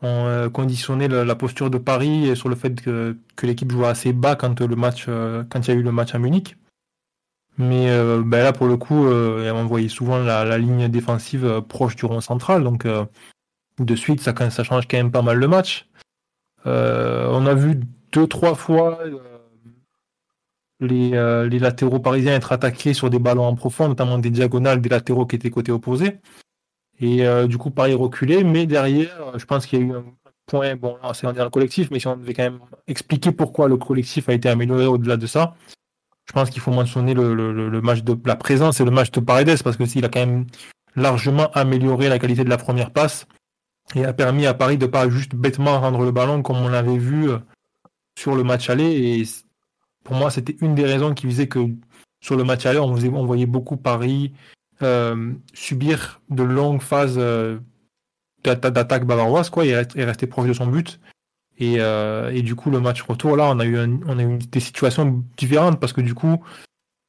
ont 0.00 0.24
euh, 0.26 0.48
conditionné 0.48 1.06
la, 1.06 1.34
posture 1.34 1.68
de 1.68 1.76
Paris 1.76 2.34
sur 2.34 2.48
le 2.48 2.56
fait 2.56 2.80
que, 2.80 3.14
l'équipe 3.42 3.70
jouait 3.70 3.88
assez 3.88 4.14
bas 4.14 4.36
quand 4.36 4.58
le 4.62 4.74
match, 4.74 5.04
euh, 5.06 5.44
quand 5.50 5.60
il 5.60 5.68
y 5.68 5.76
a 5.76 5.76
eu 5.76 5.82
le 5.82 5.92
match 5.92 6.14
à 6.14 6.18
Munich. 6.18 6.56
Mais 7.58 7.88
ben 8.22 8.42
là, 8.42 8.52
pour 8.52 8.66
le 8.66 8.76
coup, 8.76 9.06
on 9.06 9.64
voyait 9.64 9.88
souvent 9.88 10.18
la, 10.18 10.58
ligne 10.58 10.88
défensive 10.88 11.62
proche 11.68 11.96
du 11.96 12.04
rond 12.04 12.20
central, 12.20 12.62
donc 12.62 12.86
de 13.78 13.96
suite, 13.96 14.20
ça 14.20 14.34
change 14.62 14.86
quand 14.88 14.98
même 14.98 15.10
pas 15.10 15.22
mal 15.22 15.38
le 15.38 15.48
match. 15.48 15.86
On 16.66 17.46
a 17.46 17.54
vu 17.54 17.80
deux, 18.12 18.26
trois 18.26 18.54
fois 18.54 18.98
les, 20.80 21.10
les, 21.48 21.58
latéraux 21.58 22.00
parisiens 22.00 22.34
être 22.34 22.52
attaqués 22.52 22.94
sur 22.94 23.10
des 23.10 23.18
ballons 23.18 23.46
en 23.46 23.54
profond, 23.54 23.88
notamment 23.88 24.18
des 24.18 24.30
diagonales 24.30 24.80
des 24.80 24.88
latéraux 24.88 25.26
qui 25.26 25.36
étaient 25.36 25.50
côté 25.50 25.72
opposé. 25.72 26.18
Et 26.98 27.26
euh, 27.26 27.46
du 27.46 27.58
coup, 27.58 27.70
Paris 27.70 27.94
reculé, 27.94 28.42
mais 28.44 28.66
derrière, 28.66 29.38
je 29.38 29.44
pense 29.44 29.66
qu'il 29.66 29.80
y 29.80 29.82
a 29.82 29.84
eu 29.84 29.92
un 29.92 30.04
point, 30.46 30.76
bon, 30.76 30.96
c'est 31.12 31.26
un 31.26 31.50
collectif, 31.50 31.90
mais 31.90 31.98
si 31.98 32.06
on 32.06 32.16
devait 32.16 32.34
quand 32.34 32.44
même 32.44 32.60
expliquer 32.86 33.32
pourquoi 33.32 33.68
le 33.68 33.76
collectif 33.76 34.28
a 34.28 34.32
été 34.32 34.48
amélioré 34.48 34.86
au-delà 34.86 35.16
de 35.16 35.26
ça, 35.26 35.54
je 36.26 36.32
pense 36.32 36.50
qu'il 36.50 36.60
faut 36.60 36.70
mentionner 36.70 37.14
le, 37.14 37.34
le, 37.34 37.82
match 37.82 38.02
de 38.02 38.16
la 38.24 38.36
présence 38.36 38.80
et 38.80 38.84
le 38.84 38.90
match 38.90 39.10
de 39.10 39.20
Paredes, 39.20 39.62
parce 39.62 39.76
que 39.76 39.86
s'il 39.86 40.04
a 40.04 40.08
quand 40.08 40.20
même 40.20 40.46
largement 40.94 41.50
amélioré 41.52 42.08
la 42.08 42.18
qualité 42.18 42.44
de 42.44 42.48
la 42.48 42.56
première 42.56 42.90
passe 42.90 43.26
et 43.94 44.04
a 44.04 44.12
permis 44.12 44.46
à 44.46 44.54
Paris 44.54 44.78
de 44.78 44.86
pas 44.86 45.08
juste 45.08 45.34
bêtement 45.34 45.78
rendre 45.80 46.02
le 46.02 46.10
ballon 46.10 46.42
comme 46.42 46.56
on 46.56 46.68
l'avait 46.68 46.98
vu 46.98 47.30
euh, 47.30 47.38
sur 48.18 48.34
le 48.34 48.42
match 48.42 48.68
aller. 48.68 49.20
Et 49.20 49.24
pour 50.04 50.16
moi, 50.16 50.30
c'était 50.30 50.56
une 50.60 50.74
des 50.74 50.84
raisons 50.84 51.14
qui 51.14 51.26
faisait 51.26 51.46
que 51.46 51.60
sur 52.20 52.36
le 52.36 52.44
match 52.44 52.66
aller, 52.66 52.78
on, 52.78 53.26
voyait 53.26 53.46
beaucoup 53.46 53.76
Paris 53.76 54.32
euh, 54.82 55.32
subir 55.54 56.20
de 56.30 56.42
longues 56.42 56.82
phases 56.82 57.16
euh, 57.18 57.58
d'attaque 58.42 59.06
bavaroise, 59.06 59.50
quoi, 59.50 59.64
et, 59.64 59.74
rester 59.74 60.26
proche 60.26 60.48
de 60.48 60.52
son 60.52 60.66
but. 60.66 61.00
Et, 61.58 61.76
et, 61.76 62.42
du 62.42 62.54
coup, 62.54 62.70
le 62.70 62.80
match 62.80 63.00
retour, 63.02 63.34
là, 63.34 63.48
on 63.50 63.58
a 63.60 63.64
eu, 63.64 63.78
on 64.06 64.18
a 64.18 64.22
eu 64.22 64.36
des 64.38 64.60
situations 64.60 65.24
différentes 65.38 65.80
parce 65.80 65.94
que 65.94 66.02
du 66.02 66.12
coup, 66.12 66.44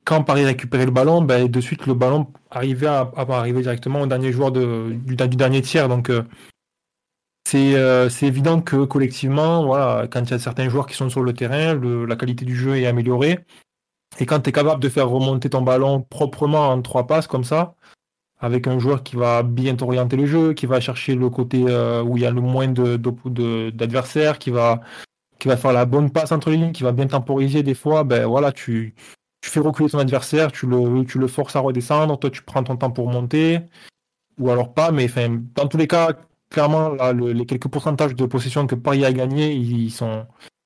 quand 0.06 0.24
Paris 0.24 0.46
récupérait 0.46 0.86
le 0.86 0.92
ballon, 0.92 1.22
ben, 1.22 1.50
de 1.50 1.62
suite, 1.62 1.86
le 1.86 1.94
ballon 1.94 2.28
arrivait 2.50 2.88
à, 2.88 3.12
arriver 3.18 3.62
directement 3.62 4.02
au 4.02 4.08
dernier 4.08 4.32
joueur 4.32 4.54
de, 4.54 4.96
du, 5.06 5.16
dernier 5.16 5.62
tiers. 5.62 5.90
Donc, 5.90 6.10
c'est 7.50 8.28
évident 8.28 8.62
que 8.62 8.86
collectivement, 8.86 9.66
voilà, 9.66 10.08
quand 10.08 10.22
il 10.22 10.32
y 10.32 10.34
a 10.34 10.40
certains 10.40 10.70
joueurs 10.70 10.88
qui 10.88 10.96
sont 10.96 11.10
sur 11.10 11.22
le 11.22 11.34
terrain, 11.34 11.76
la 11.76 12.16
qualité 12.16 12.46
du 12.46 12.56
jeu 12.56 12.78
est 12.78 12.88
améliorée. 12.88 13.40
Et 14.20 14.26
quand 14.26 14.40
tu 14.42 14.50
es 14.50 14.52
capable 14.52 14.82
de 14.82 14.90
faire 14.90 15.10
remonter 15.10 15.50
ton 15.50 15.62
ballon 15.62 16.02
proprement 16.02 16.70
en 16.70 16.82
trois 16.82 17.08
passes 17.08 17.28
comme 17.28 17.44
ça, 17.44 17.76
avec 18.40 18.68
un 18.68 18.80
joueur 18.80 19.04
qui 19.04 19.16
va 19.16 19.44
bien 19.44 19.76
t'orienter 19.76 20.16
le 20.16 20.26
jeu, 20.26 20.54
qui 20.54 20.66
va 20.66 20.80
chercher 20.80 21.16
le 21.16 21.30
côté 21.30 21.66
euh, 21.68 22.04
où 22.04 22.18
il 22.18 22.24
y 22.24 22.26
a 22.26 22.32
le 22.32 22.42
moins 22.42 22.68
d'adversaires, 22.68 24.34
de, 24.34 24.38
qui, 24.38 24.52
va, 24.52 24.82
qui 25.40 25.48
va 25.48 25.58
faire 25.58 25.74
la 25.74 25.86
bonne 25.86 26.12
passe 26.12 26.32
entre 26.32 26.50
les 26.50 26.58
lignes, 26.58 26.72
qui 26.72 26.84
va 26.84 26.92
bien 26.92 27.08
temporiser 27.08 27.64
des 27.64 27.74
fois, 27.74 28.04
ben 28.04 28.26
voilà, 28.26 28.52
tu, 28.52 28.94
tu 29.42 29.50
fais 29.50 29.60
reculer 29.60 29.90
ton 29.90 30.00
adversaire, 30.00 30.52
tu 30.52 30.68
le, 30.68 31.04
tu 31.06 31.18
le 31.20 31.28
forces 31.28 31.56
à 31.56 31.60
redescendre, 31.60 32.20
toi 32.20 32.30
tu 32.30 32.44
prends 32.44 32.64
ton 32.64 32.78
temps 32.78 32.92
pour 32.92 33.10
monter, 33.10 33.60
ou 34.40 34.52
alors 34.52 34.74
pas, 34.74 34.92
mais 34.92 35.06
enfin, 35.06 35.42
dans 35.56 35.68
tous 35.68 35.78
les 35.78 35.88
cas, 35.88 36.10
clairement, 36.50 36.92
les 37.14 37.46
quelques 37.46 37.68
pourcentages 37.68 38.16
de 38.16 38.26
possession 38.26 38.68
que 38.68 38.76
Paris 38.76 39.06
a 39.06 39.14
gagné, 39.14 39.54
ils 39.54 39.92
sont, 39.92 40.26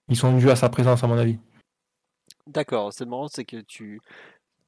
ils 0.10 0.16
sont 0.18 0.36
dus 0.38 0.50
à 0.50 0.56
sa 0.56 0.70
présence, 0.70 1.04
à 1.04 1.08
mon 1.08 1.18
avis. 1.18 1.38
D'accord, 2.48 2.92
c'est 2.92 3.06
marrant, 3.06 3.28
c'est 3.28 3.46
que 3.46 3.58
tu, 3.58 4.02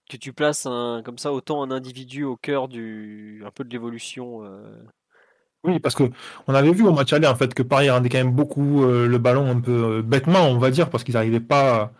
que 0.09 0.17
tu 0.17 0.33
places 0.33 0.65
un, 0.65 1.01
comme 1.03 1.17
ça 1.17 1.33
autant 1.33 1.63
un 1.63 1.71
individu 1.71 2.23
au 2.23 2.35
cœur 2.35 2.67
du, 2.67 3.43
un 3.45 3.51
peu 3.51 3.63
de 3.63 3.69
l'évolution. 3.69 4.45
Euh. 4.45 4.83
Oui, 5.63 5.79
parce 5.79 5.95
que 5.95 6.03
on 6.47 6.53
avait 6.53 6.71
vu 6.71 6.83
au 6.85 6.91
match 6.91 7.13
aller 7.13 7.27
en 7.27 7.35
fait 7.35 7.53
que 7.53 7.63
Paris 7.63 7.89
rendait 7.89 8.09
quand 8.09 8.17
même 8.17 8.33
beaucoup 8.33 8.83
euh, 8.83 9.07
le 9.07 9.17
ballon 9.17 9.49
un 9.49 9.59
peu 9.59 9.97
euh, 9.99 10.01
bêtement, 10.01 10.45
on 10.47 10.57
va 10.57 10.71
dire, 10.71 10.89
parce 10.89 11.03
qu'ils 11.03 11.15
n'arrivaient 11.15 11.39
pas. 11.39 11.93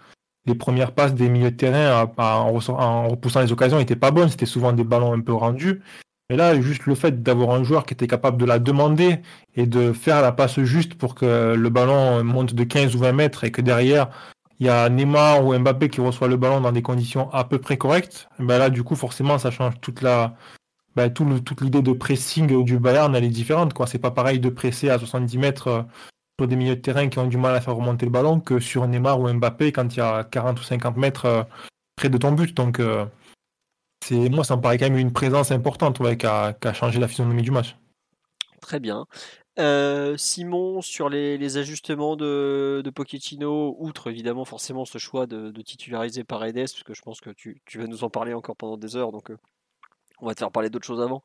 les 0.45 0.56
premières 0.56 0.93
passes 0.93 1.13
des 1.13 1.30
milieux 1.30 1.52
de 1.52 1.58
terrain 1.58 2.12
en, 2.17 2.52
repoussant 2.52 3.41
les 3.41 3.52
occasions 3.52 3.78
n'étaient 3.78 3.95
pas 3.95 4.12
bonnes, 4.12 4.30
c'était 4.30 4.45
souvent 4.45 4.73
des 4.73 4.84
ballons 4.84 5.13
un 5.13 5.21
peu 5.21 5.34
rendus. 5.34 5.82
Mais 6.30 6.38
là, 6.38 6.60
juste 6.62 6.86
le 6.86 6.96
fait 6.96 7.22
d'avoir 7.22 7.52
un 7.52 7.64
joueur 7.64 7.86
qui 7.86 7.94
était 7.94 8.08
capable 8.08 8.38
de 8.38 8.46
la 8.46 8.60
demander 8.60 9.20
et 9.56 9.66
de 9.66 9.92
faire 9.94 10.22
la 10.22 10.32
passe 10.32 10.62
juste 10.62 10.96
pour 10.96 11.16
que 11.16 11.54
le 11.54 11.70
ballon 11.70 12.24
monte 12.24 12.54
de 12.54 12.64
15 12.64 12.96
ou 12.96 13.00
20 13.00 13.12
mètres 13.12 13.44
et 13.44 13.52
que 13.52 13.62
derrière 13.62 14.10
il 14.60 14.68
y 14.68 14.70
a 14.70 14.88
Neymar 14.90 15.46
ou 15.46 15.58
Mbappé 15.58 15.90
qui 15.90 16.00
reçoit 16.00 16.28
le 16.28 16.38
ballon 16.38 16.62
dans 16.62 16.72
des 16.72 16.82
conditions 16.82 17.30
à 17.34 17.44
peu 17.44 17.60
près 17.60 17.78
correctes, 17.78 18.30
ben 18.40 18.58
là, 18.58 18.70
du 18.70 18.84
coup, 18.84 18.96
forcément, 18.96 19.38
ça 19.38 19.52
change 19.52 19.74
toute 19.82 20.02
la, 20.02 20.36
ben, 20.96 21.12
tout 21.12 21.26
toute 21.40 21.62
l'idée 21.62 21.82
de 21.82 21.92
pressing 21.92 22.64
du 22.64 22.80
Bayern, 22.80 23.16
elle 23.16 23.24
est 23.24 23.30
différente. 23.30 23.74
Quoi. 23.74 23.88
C'est 23.88 24.00
pas 24.00 24.12
pareil 24.12 24.40
de 24.40 24.50
presser 24.50 24.90
à 24.90 25.00
70 25.00 25.38
mètres 25.38 25.68
euh, 25.68 25.82
sur 26.40 26.48
des 26.48 26.56
milieux 26.56 26.76
de 26.76 26.82
terrain 26.82 27.10
qui 27.10 27.20
ont 27.20 27.28
du 27.28 27.38
mal 27.38 27.56
à 27.56 27.62
faire 27.62 27.76
remonter 27.76 28.06
le 28.06 28.12
ballon 28.12 28.40
que 28.40 28.60
sur 28.60 28.88
Neymar 28.88 29.20
ou 29.20 29.32
Mbappé 29.32 29.72
quand 29.72 29.96
il 29.96 29.98
y 29.98 30.02
a 30.02 30.24
40 30.24 30.60
ou 30.60 30.64
50 30.64 30.98
mètres 30.98 31.26
euh, 31.26 31.44
près 31.96 32.10
de 32.10 32.18
ton 32.18 32.32
but. 32.32 32.56
Donc, 32.56 32.80
euh, 32.80 33.06
c'est 34.04 34.30
moi, 34.30 34.44
ça 34.44 34.58
me 34.58 34.62
paraît 34.62 34.78
quand 34.78 34.89
même 34.89 34.98
une 34.98 35.13
présence 35.13 35.52
importante 35.52 35.98
qui, 36.18 36.26
a, 36.26 36.74
changé 36.74 37.00
la 37.00 37.08
physionomie 37.08 37.42
du 37.42 37.52
match. 37.52 37.78
Très 38.62 38.80
bien. 38.80 39.06
Euh, 39.60 40.18
Simon, 40.18 40.82
sur 40.82 41.10
les, 41.10 41.58
ajustements 41.58 42.16
de, 42.16 42.82
de, 42.84 42.89
Pochettino, 42.89 43.76
outre 43.80 44.10
évidemment 44.10 44.46
forcément 44.46 44.84
ce 44.84 44.98
choix 44.98 45.26
de, 45.26 45.52
titulariser 45.62 46.24
Paredes, 46.24 46.56
parce 46.56 46.84
que 46.84 46.94
je 46.94 47.02
pense 47.02 47.22
que 47.22 47.30
tu, 47.30 47.62
vas 47.76 47.88
nous 47.88 48.04
en 48.04 48.10
parler 48.10 48.34
encore 48.34 48.58
pendant 48.58 48.78
des 48.78 48.98
heures, 48.98 49.12
donc 49.12 49.32
euh, 49.32 49.38
on 50.20 50.26
va 50.26 50.34
te 50.34 50.39
faire 50.39 50.52
parler 50.52 50.70
d'autres 50.70 50.88
choses 50.88 51.02
avant. 51.02 51.24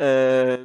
Euh, 0.00 0.64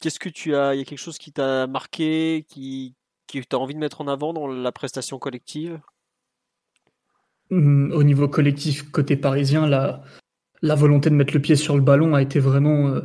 qu'est-ce 0.00 0.20
que 0.20 0.28
tu 0.28 0.54
as 0.54 0.74
Il 0.74 0.78
y 0.78 0.82
a 0.82 0.84
quelque 0.84 0.98
chose 0.98 1.18
qui 1.18 1.32
t'a 1.32 1.66
marqué, 1.66 2.46
qui, 2.48 2.94
tu 3.26 3.44
as 3.50 3.58
envie 3.58 3.74
de 3.74 3.80
mettre 3.80 4.00
en 4.00 4.08
avant 4.08 4.32
dans 4.32 4.46
la 4.46 4.72
prestation 4.72 5.18
collective? 5.18 5.80
Mmh, 7.50 7.92
Au 7.92 8.02
niveau 8.04 8.28
collectif, 8.28 8.90
côté 8.90 9.16
parisien, 9.16 9.66
la, 9.66 10.02
la 10.62 10.74
volonté 10.74 11.10
de 11.10 11.14
mettre 11.14 11.34
le 11.34 11.40
pied 11.40 11.56
sur 11.56 11.76
le 11.76 11.82
ballon 11.82 12.14
a 12.14 12.22
été 12.22 12.38
vraiment 12.38 13.00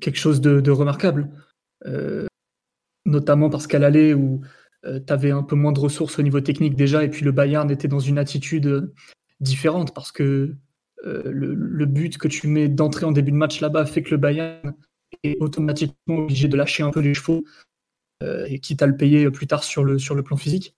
quelque 0.00 0.16
chose 0.16 0.40
de 0.40 0.70
remarquable. 0.70 1.30
Euh, 1.84 2.26
notamment 3.04 3.50
parce 3.50 3.66
qu'à 3.66 3.78
l'aller 3.78 4.14
où 4.14 4.40
euh, 4.84 5.00
tu 5.04 5.12
avais 5.12 5.30
un 5.30 5.42
peu 5.42 5.56
moins 5.56 5.72
de 5.72 5.78
ressources 5.78 6.18
au 6.18 6.22
niveau 6.22 6.40
technique 6.40 6.74
déjà, 6.74 7.04
et 7.04 7.10
puis 7.10 7.24
le 7.24 7.32
Bayern 7.32 7.70
était 7.70 7.88
dans 7.88 8.00
une 8.00 8.18
attitude 8.18 8.66
euh, 8.66 8.94
différente 9.40 9.94
parce 9.94 10.12
que 10.12 10.54
le, 11.04 11.84
but 11.84 12.18
que 12.18 12.26
tu 12.26 12.48
mets 12.48 12.66
d'entrer 12.66 13.06
en 13.06 13.12
début 13.12 13.30
de 13.30 13.36
match 13.36 13.60
là-bas 13.60 13.86
fait 13.86 14.02
que 14.02 14.10
le 14.10 14.16
Bayern 14.16 14.74
est 15.22 15.36
automatiquement 15.38 16.16
obligé 16.16 16.48
de 16.48 16.56
lâcher 16.56 16.82
un 16.82 16.90
peu 16.90 16.98
les 16.98 17.14
chevaux 17.14 17.44
et 18.24 18.58
quitte 18.58 18.82
à 18.82 18.86
le 18.88 18.96
payer 18.96 19.30
plus 19.30 19.46
tard 19.46 19.62
sur 19.62 19.84
le 19.84 20.22
plan 20.22 20.36
physique. 20.36 20.74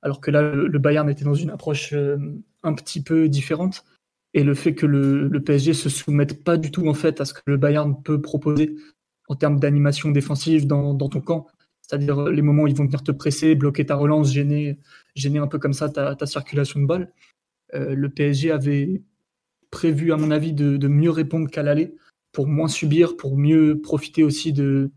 Alors 0.00 0.20
que 0.20 0.32
là, 0.32 0.42
le, 0.42 0.78
Bayern 0.80 1.08
était 1.08 1.24
dans 1.24 1.34
une 1.34 1.50
approche 1.50 1.94
un 2.64 2.74
petit 2.74 3.04
peu 3.04 3.28
différente. 3.28 3.84
Et 4.34 4.44
le 4.44 4.54
fait 4.54 4.74
que 4.74 4.86
le, 4.86 5.28
le, 5.28 5.42
PSG 5.42 5.74
se 5.74 5.88
soumette 5.90 6.42
pas 6.42 6.56
du 6.56 6.70
tout 6.70 6.88
en 6.88 6.94
fait 6.94 7.20
à 7.20 7.26
ce 7.26 7.34
que 7.34 7.42
le 7.46 7.58
Bayern 7.58 8.02
peut 8.02 8.20
proposer 8.20 8.76
en 9.28 9.34
termes 9.34 9.58
d'animation 9.58 10.10
défensive 10.10 10.66
dans, 10.66 10.96
ton 10.96 11.20
camp. 11.20 11.46
C'est-à-dire 11.80 12.18
euh, 12.18 12.30
les 12.30 12.42
moments 12.42 12.64
où 12.64 12.66
ils 12.66 12.76
vont 12.76 12.84
venir 12.84 13.02
te 13.02 13.12
presser, 13.12 13.54
bloquer 13.54 13.86
ta 13.86 13.94
relance, 13.94 14.32
gêner, 14.32 14.78
gêner 15.14 15.38
un 15.38 15.46
peu 15.46 15.58
comme 15.58 15.72
ça 15.72 15.88
ta, 15.88 16.26
circulation 16.26 16.80
de 16.80 16.86
balle. 16.86 17.12
Euh, 17.74 17.94
le 17.94 18.08
PSG 18.10 18.50
avait 18.50 19.02
prévu, 19.70 20.12
à 20.12 20.16
mon 20.16 20.30
avis, 20.30 20.52
de, 20.52 20.88
mieux 20.88 21.10
répondre 21.10 21.48
qu'à 21.50 21.62
l'aller 21.62 21.94
pour 22.32 22.46
moins 22.46 22.68
subir, 22.68 23.16
pour 23.16 23.36
mieux 23.36 23.80
profiter 23.80 24.22
aussi 24.22 24.52
de, 24.52 24.90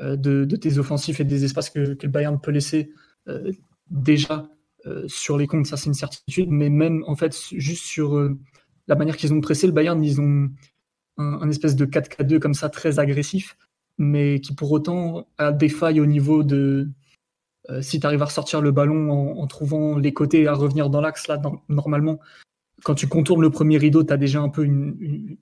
euh, 0.00 0.16
de, 0.16 0.56
tes 0.56 0.78
offensifs 0.78 1.20
et 1.20 1.24
des 1.24 1.44
espaces 1.44 1.70
que, 1.70 1.96
le 2.00 2.08
Bayern 2.08 2.40
peut 2.40 2.52
laisser 2.52 2.92
déjà 3.90 4.48
sur 5.06 5.38
les 5.38 5.46
comptes, 5.46 5.64
ça 5.64 5.78
c'est 5.78 5.86
une 5.86 5.94
certitude, 5.94 6.50
mais 6.50 6.68
même 6.68 7.04
en 7.06 7.16
fait, 7.16 7.34
juste 7.52 7.84
sur 7.84 8.30
la 8.86 8.94
manière 8.94 9.16
qu'ils 9.16 9.32
ont 9.32 9.40
pressé 9.40 9.66
le 9.66 9.72
Bayern, 9.72 10.02
ils 10.02 10.20
ont 10.20 10.50
un, 11.16 11.48
espèce 11.48 11.76
de 11.76 11.86
4-4-2 11.86 12.38
comme 12.38 12.54
ça, 12.54 12.68
très 12.68 12.98
agressif, 12.98 13.56
mais 13.98 14.40
qui 14.40 14.54
pour 14.54 14.72
autant 14.72 15.28
a 15.38 15.52
des 15.52 15.68
failles 15.68 16.00
au 16.00 16.06
niveau 16.06 16.42
de. 16.42 16.88
si 17.80 18.00
tu 18.00 18.06
arrives 18.06 18.22
à 18.22 18.26
ressortir 18.26 18.60
le 18.60 18.72
ballon 18.72 19.10
en, 19.10 19.46
trouvant 19.46 19.96
les 19.98 20.12
côtés 20.12 20.46
à 20.46 20.54
revenir 20.54 20.90
dans 20.90 21.00
l'axe, 21.00 21.28
là, 21.28 21.40
normalement, 21.68 22.20
quand 22.82 22.94
tu 22.94 23.06
contournes 23.06 23.42
le 23.42 23.50
premier 23.50 23.78
rideau, 23.78 24.04
tu 24.04 24.12
as 24.12 24.16
déjà 24.16 24.40
un 24.40 24.48
peu 24.48 24.64
une, 24.64 25.36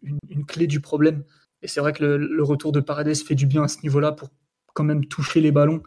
clé 0.47 0.67
du 0.67 0.81
problème. 0.81 1.25
Et 1.63 1.69
c'est 1.69 1.81
vrai 1.81 1.93
que 1.93 2.05
le, 2.05 2.43
retour 2.43 2.73
de 2.73 2.81
Paredes 2.81 3.17
fait 3.17 3.35
du 3.35 3.47
bien 3.47 3.63
à 3.63 3.69
ce 3.69 3.79
niveau-là 3.83 4.13
pour 4.13 4.31
quand 4.75 4.85
même 4.85 5.07
toucher 5.07 5.41
les 5.41 5.53
ballons, 5.53 5.83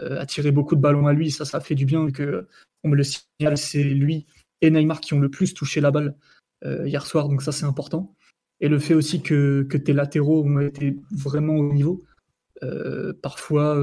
euh, 0.00 0.20
attirer 0.20 0.52
beaucoup 0.52 0.76
de 0.76 0.80
ballons 0.80 1.06
à 1.06 1.12
lui. 1.12 1.30
Ça, 1.30 1.44
ça 1.44 1.60
fait 1.60 1.74
du 1.74 1.86
bien 1.86 2.10
que 2.10 2.46
on 2.84 2.88
me 2.88 2.96
le 2.96 3.04
signale, 3.04 3.58
c'est 3.58 3.82
lui 3.82 4.26
et 4.62 4.70
Neymar 4.70 5.00
qui 5.00 5.14
ont 5.14 5.20
le 5.20 5.30
plus 5.30 5.54
touché 5.54 5.80
la 5.80 5.90
balle 5.90 6.08
euh, 6.08 6.35
hier 6.64 7.06
soir. 7.06 7.28
Donc 7.28 7.42
ça, 7.42 7.52
c'est 7.52 7.66
important. 7.66 8.14
Et 8.60 8.68
le 8.68 8.78
fait 8.78 8.94
aussi 8.94 9.22
que, 9.22 9.62
tes 9.62 9.92
latéraux 9.92 10.44
ont 10.44 10.60
été 10.60 10.96
vraiment 11.10 11.54
au 11.54 11.72
niveau, 11.72 12.04
euh, 12.62 13.12
parfois, 13.22 13.78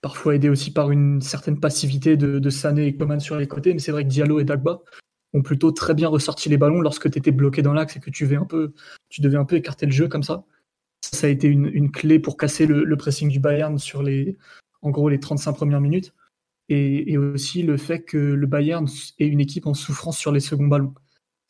parfois 0.00 0.34
aidé 0.34 0.48
aussi 0.48 0.72
par 0.72 0.90
une 0.90 1.20
certaine 1.20 1.60
passivité 1.60 2.16
de, 2.16 2.50
Sané 2.50 2.86
et 2.86 2.96
Coman 2.96 3.20
sur 3.20 3.36
les 3.36 3.46
côtés. 3.46 3.72
Mais 3.72 3.80
c'est 3.80 3.92
vrai 3.92 4.04
que 4.04 4.08
Diallo 4.08 4.40
et 4.40 4.44
Dagba 4.44 4.80
ont 5.32 5.42
plutôt 5.42 5.72
très 5.72 5.94
bien 5.94 6.08
ressorti 6.08 6.48
les 6.48 6.56
ballons 6.56 6.80
lorsque 6.80 7.10
tu 7.10 7.18
étais 7.18 7.30
bloqué 7.30 7.62
dans 7.62 7.72
l'axe 7.72 7.96
et 7.96 8.00
que 8.00 8.10
tu 8.10 8.24
devais, 8.24 8.36
un 8.36 8.44
peu, 8.44 8.72
tu 9.08 9.20
devais 9.20 9.36
un 9.36 9.44
peu 9.44 9.56
écarter 9.56 9.86
le 9.86 9.92
jeu 9.92 10.08
comme 10.08 10.22
ça. 10.22 10.44
Ça 11.02 11.26
a 11.26 11.30
été 11.30 11.48
une, 11.48 11.90
clé 11.90 12.18
pour 12.18 12.36
casser 12.36 12.66
le, 12.66 12.96
pressing 12.96 13.28
du 13.28 13.40
Bayern 13.40 13.78
sur 13.78 14.02
les, 14.02 14.36
en 14.82 14.90
gros, 14.90 15.08
les 15.08 15.20
35 15.20 15.52
premières 15.52 15.80
minutes. 15.80 16.14
Et, 16.68 17.16
aussi 17.18 17.62
le 17.62 17.76
fait 17.76 18.02
que 18.02 18.16
le 18.16 18.46
Bayern 18.46 18.86
est 19.18 19.26
une 19.26 19.40
équipe 19.40 19.66
en 19.66 19.74
souffrance 19.74 20.18
sur 20.18 20.30
les 20.30 20.40
seconds 20.40 20.68
ballons. 20.68 20.94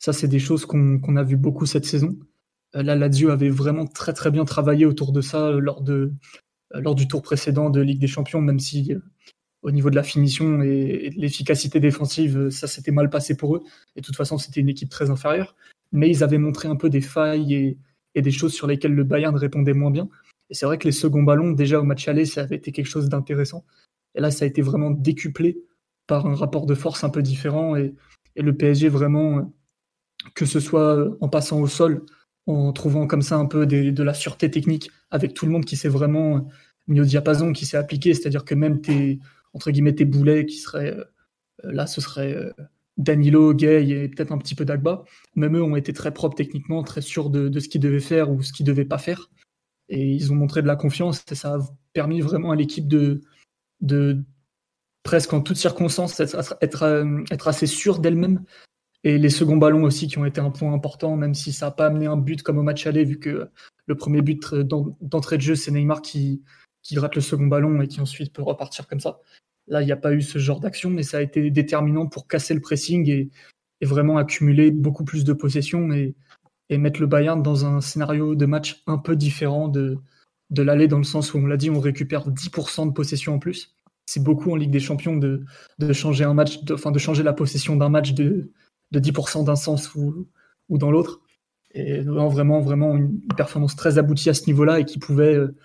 Ça, 0.01 0.13
c'est 0.13 0.27
des 0.27 0.39
choses 0.39 0.65
qu'on 0.65 1.15
a 1.15 1.23
vu 1.23 1.37
beaucoup 1.37 1.67
cette 1.67 1.85
saison. 1.85 2.17
Euh, 2.75 2.81
là, 2.81 2.95
Lazio 2.95 3.29
avait 3.29 3.49
vraiment 3.49 3.85
très 3.85 4.13
très 4.13 4.31
bien 4.31 4.45
travaillé 4.45 4.85
autour 4.85 5.11
de 5.11 5.21
ça 5.21 5.51
lors, 5.51 5.81
de, 5.81 6.11
lors 6.71 6.95
du 6.95 7.07
tour 7.07 7.21
précédent 7.21 7.69
de 7.69 7.81
Ligue 7.81 7.99
des 7.99 8.07
Champions, 8.07 8.41
même 8.41 8.59
si 8.59 8.95
au 9.61 9.69
niveau 9.69 9.91
de 9.91 9.95
la 9.95 10.01
finition 10.01 10.63
et, 10.63 11.11
de 11.15 11.21
l'efficacité 11.21 11.79
défensive, 11.79 12.49
ça 12.49 12.65
s'était 12.65 12.91
mal 12.91 13.11
passé 13.11 13.37
pour 13.37 13.55
eux. 13.55 13.63
Et 13.95 14.01
de 14.01 14.05
toute 14.05 14.15
façon, 14.15 14.39
c'était 14.39 14.59
une 14.59 14.69
équipe 14.69 14.89
très 14.89 15.11
inférieure. 15.11 15.55
Mais 15.91 16.09
ils 16.09 16.23
avaient 16.23 16.39
montré 16.39 16.67
un 16.67 16.75
peu 16.75 16.89
des 16.89 17.01
failles 17.01 17.77
et, 18.15 18.21
des 18.21 18.31
choses 18.31 18.53
sur 18.53 18.65
lesquelles 18.65 18.95
le 18.95 19.03
Bayern 19.03 19.35
répondait 19.35 19.73
moins 19.73 19.91
bien. 19.91 20.09
Et 20.49 20.55
c'est 20.55 20.65
vrai 20.65 20.79
que 20.79 20.85
les 20.85 20.91
seconds 20.91 21.23
ballons, 21.23 21.51
déjà 21.51 21.79
au 21.79 21.83
match 21.83 22.07
aller, 22.07 22.25
ça 22.25 22.41
avait 22.41 22.55
été 22.55 22.71
quelque 22.71 22.87
chose 22.87 23.07
d'intéressant. 23.07 23.65
Et 24.15 24.19
là, 24.19 24.31
ça 24.31 24.45
a 24.45 24.47
été 24.47 24.63
vraiment 24.63 24.89
décuplé 24.89 25.59
par 26.07 26.25
un 26.25 26.35
rapport 26.35 26.65
de 26.65 26.73
force 26.73 27.03
un 27.03 27.09
peu 27.09 27.21
différent. 27.21 27.75
Et, 27.75 27.93
le 28.35 28.55
PSG, 28.55 28.89
vraiment, 28.89 29.53
que 30.35 30.45
ce 30.45 30.59
soit 30.59 31.07
en 31.21 31.29
passant 31.29 31.59
au 31.59 31.67
sol, 31.67 32.05
en 32.47 32.71
trouvant 32.73 33.07
comme 33.07 33.21
ça 33.21 33.37
un 33.37 33.45
peu 33.45 33.65
de 33.65 34.03
la 34.03 34.13
sûreté 34.13 34.49
technique, 34.51 34.91
avec 35.09 35.33
tout 35.33 35.45
le 35.45 35.51
monde 35.51 35.65
qui 35.65 35.77
s'est 35.77 35.89
vraiment 35.89 36.47
mis 36.87 37.01
au 37.01 37.05
diapason, 37.05 37.53
qui 37.53 37.65
s'est 37.65 37.77
appliqué. 37.77 38.13
C'est-à-dire 38.13 38.45
que 38.45 38.55
même 38.55 38.81
tes 38.81 39.19
entre 39.53 39.71
guillemets 39.71 39.95
tes 39.95 40.05
boulets 40.05 40.45
qui 40.45 40.57
seraient 40.57 40.95
euh, 40.95 41.03
là 41.63 41.87
ce 41.87 42.01
serait 42.01 42.33
euh, 42.33 42.51
Danilo, 42.97 43.53
Gay 43.53 43.87
et 43.87 44.09
peut-être 44.09 44.31
un 44.31 44.37
petit 44.37 44.55
peu 44.55 44.65
d'Agba. 44.65 45.03
Même 45.35 45.57
eux 45.57 45.63
ont 45.63 45.75
été 45.75 45.93
très 45.93 46.13
propres 46.13 46.35
techniquement, 46.35 46.83
très 46.83 47.01
sûrs 47.01 47.29
de, 47.29 47.59
ce 47.59 47.67
qu'ils 47.67 47.81
devaient 47.81 47.99
faire 47.99 48.31
ou 48.31 48.41
ce 48.41 48.53
qu'ils 48.53 48.65
devaient 48.65 48.85
pas 48.85 48.97
faire. 48.97 49.29
Et 49.89 50.11
ils 50.11 50.31
ont 50.31 50.35
montré 50.35 50.61
de 50.61 50.67
la 50.67 50.75
confiance 50.75 51.23
et 51.31 51.35
ça 51.35 51.55
a 51.55 51.59
permis 51.93 52.21
vraiment 52.21 52.51
à 52.51 52.55
l'équipe 52.55 52.87
de, 52.87 53.21
presque 55.03 55.33
en 55.33 55.41
toutes 55.41 55.57
circonstances 55.57 56.19
euh, 56.19 57.23
être 57.31 57.47
assez 57.47 57.67
sûre 57.67 57.99
d'elle-même. 57.99 58.43
Et 59.03 59.17
les 59.17 59.29
seconds 59.29 59.57
ballons 59.57 59.83
aussi 59.83 60.07
qui 60.07 60.19
ont 60.19 60.25
été 60.25 60.41
un 60.41 60.51
point 60.51 60.73
important, 60.73 61.15
même 61.15 61.33
si 61.33 61.53
ça 61.53 61.67
n'a 61.67 61.71
pas 61.71 61.87
amené 61.87 62.05
un 62.05 62.17
but 62.17 62.43
comme 62.43 62.59
au 62.59 62.63
match 62.63 62.85
aller, 62.85 63.03
vu 63.03 63.19
que 63.19 63.49
le 63.87 63.95
premier 63.95 64.21
but 64.21 64.53
d'entrée 64.53 65.37
de 65.37 65.41
jeu, 65.41 65.55
c'est 65.55 65.71
Neymar 65.71 66.01
qui, 66.01 66.43
qui 66.83 66.99
rate 66.99 67.15
le 67.15 67.21
second 67.21 67.47
ballon 67.47 67.81
et 67.81 67.87
qui 67.87 67.99
ensuite 67.99 68.33
peut 68.33 68.43
repartir 68.43 68.87
comme 68.87 68.99
ça. 68.99 69.19
Là, 69.67 69.81
il 69.81 69.85
n'y 69.85 69.91
a 69.91 69.97
pas 69.97 70.13
eu 70.13 70.21
ce 70.21 70.39
genre 70.39 70.59
d'action, 70.59 70.89
mais 70.89 71.03
ça 71.03 71.17
a 71.17 71.21
été 71.21 71.49
déterminant 71.49 72.07
pour 72.07 72.27
casser 72.27 72.53
le 72.53 72.61
pressing 72.61 73.09
et, 73.09 73.29
vraiment 73.83 74.17
accumuler 74.17 74.69
beaucoup 74.69 75.03
plus 75.03 75.23
de 75.23 75.33
possession 75.33 75.91
et, 75.91 76.15
mettre 76.69 77.01
le 77.01 77.07
Bayern 77.07 77.41
dans 77.41 77.65
un 77.65 77.81
scénario 77.81 78.33
de 78.33 78.45
match 78.45 78.81
un 78.87 78.97
peu 78.97 79.17
différent 79.17 79.67
de, 79.67 79.97
de 80.51 80.61
l'aller, 80.61 80.87
dans 80.87 80.99
le 80.99 81.03
sens 81.03 81.33
où 81.33 81.37
on 81.37 81.45
l'a 81.45 81.57
dit, 81.57 81.69
on 81.69 81.81
récupère 81.81 82.29
10% 82.29 82.87
de 82.87 82.93
possession 82.93 83.33
en 83.35 83.39
plus. 83.39 83.75
C'est 84.05 84.23
beaucoup 84.23 84.51
en 84.51 84.55
Ligue 84.55 84.71
des 84.71 84.79
Champions 84.79 85.17
de, 85.17 85.43
changer 85.91 86.23
un 86.23 86.33
match, 86.33 86.59
enfin 86.71 86.91
de 86.91 86.99
changer 86.99 87.23
la 87.23 87.33
possession 87.33 87.75
d'un 87.75 87.89
match 87.89 88.13
de, 88.13 88.51
de 88.91 88.99
10% 88.99 89.45
d'un 89.45 89.55
sens 89.55 89.93
ou, 89.95 90.27
dans 90.69 90.91
l'autre. 90.91 91.21
Et 91.73 92.01
vraiment, 92.01 92.59
vraiment 92.59 92.95
une 92.97 93.21
performance 93.37 93.75
très 93.75 93.97
aboutie 93.97 94.29
à 94.29 94.33
ce 94.33 94.45
niveau-là 94.47 94.79
et 94.79 94.85
qui 94.85 94.99
pouvait 94.99 95.35
euh, 95.35 95.55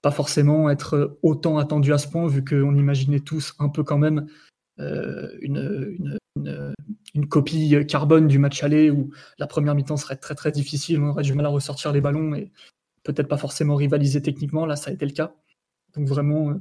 pas 0.00 0.10
forcément 0.10 0.70
être 0.70 1.18
autant 1.22 1.58
attendu 1.58 1.92
à 1.92 1.98
ce 1.98 2.08
point, 2.08 2.26
vu 2.26 2.44
qu'on 2.44 2.74
imaginait 2.74 3.20
tous 3.20 3.54
un 3.58 3.68
peu 3.68 3.82
quand 3.84 3.98
même 3.98 4.26
euh, 4.80 5.28
une, 5.40 6.18
copie 7.28 7.86
carbone 7.86 8.26
du 8.26 8.38
match 8.38 8.62
aller 8.62 8.90
où 8.90 9.10
la 9.38 9.46
première 9.46 9.74
mi-temps 9.74 9.96
serait 9.96 10.16
très 10.16 10.34
très 10.34 10.50
difficile, 10.50 11.00
on 11.00 11.08
aurait 11.08 11.22
du 11.22 11.32
mal 11.32 11.46
à 11.46 11.48
ressortir 11.48 11.92
les 11.92 12.00
ballons 12.00 12.34
et 12.34 12.50
peut-être 13.02 13.28
pas 13.28 13.36
forcément 13.36 13.76
rivaliser 13.76 14.20
techniquement. 14.20 14.66
Là, 14.66 14.76
ça 14.76 14.90
a 14.90 14.94
été 14.94 15.06
le 15.06 15.12
cas. 15.12 15.34
Donc 15.94 16.08
vraiment, 16.08 16.50
euh, 16.50 16.54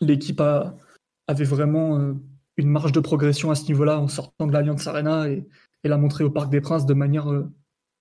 l'équipe 0.00 0.40
avait 0.40 1.44
vraiment 1.44 2.14
une 2.56 2.68
marge 2.68 2.92
de 2.92 3.00
progression 3.00 3.50
à 3.50 3.54
ce 3.54 3.66
niveau-là 3.66 4.00
en 4.00 4.08
sortant 4.08 4.46
de 4.46 4.52
l'Alliance 4.52 4.86
Arena 4.86 5.28
et, 5.28 5.46
l'a 5.84 5.98
montré 5.98 6.24
au 6.24 6.30
Parc 6.30 6.50
des 6.50 6.62
Princes 6.62 6.86
de 6.86 6.94
manière 6.94 7.26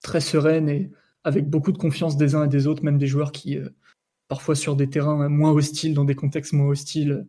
très 0.01 0.21
sereine 0.21 0.69
et 0.69 0.89
avec 1.25 1.49
beaucoup 1.49 1.73
de 1.73 1.77
confiance 1.77 2.15
des 2.15 2.33
uns 2.33 2.45
et 2.45 2.47
des 2.47 2.65
autres, 2.65 2.81
même 2.81 2.97
des 2.97 3.07
joueurs 3.07 3.33
qui 3.33 3.59
parfois 4.29 4.55
sur 4.55 4.75
des 4.75 4.89
terrains 4.89 5.27
moins 5.27 5.51
hostiles, 5.51 5.93
dans 5.93 6.05
des 6.05 6.15
contextes 6.15 6.53
moins 6.53 6.67
hostiles, 6.67 7.27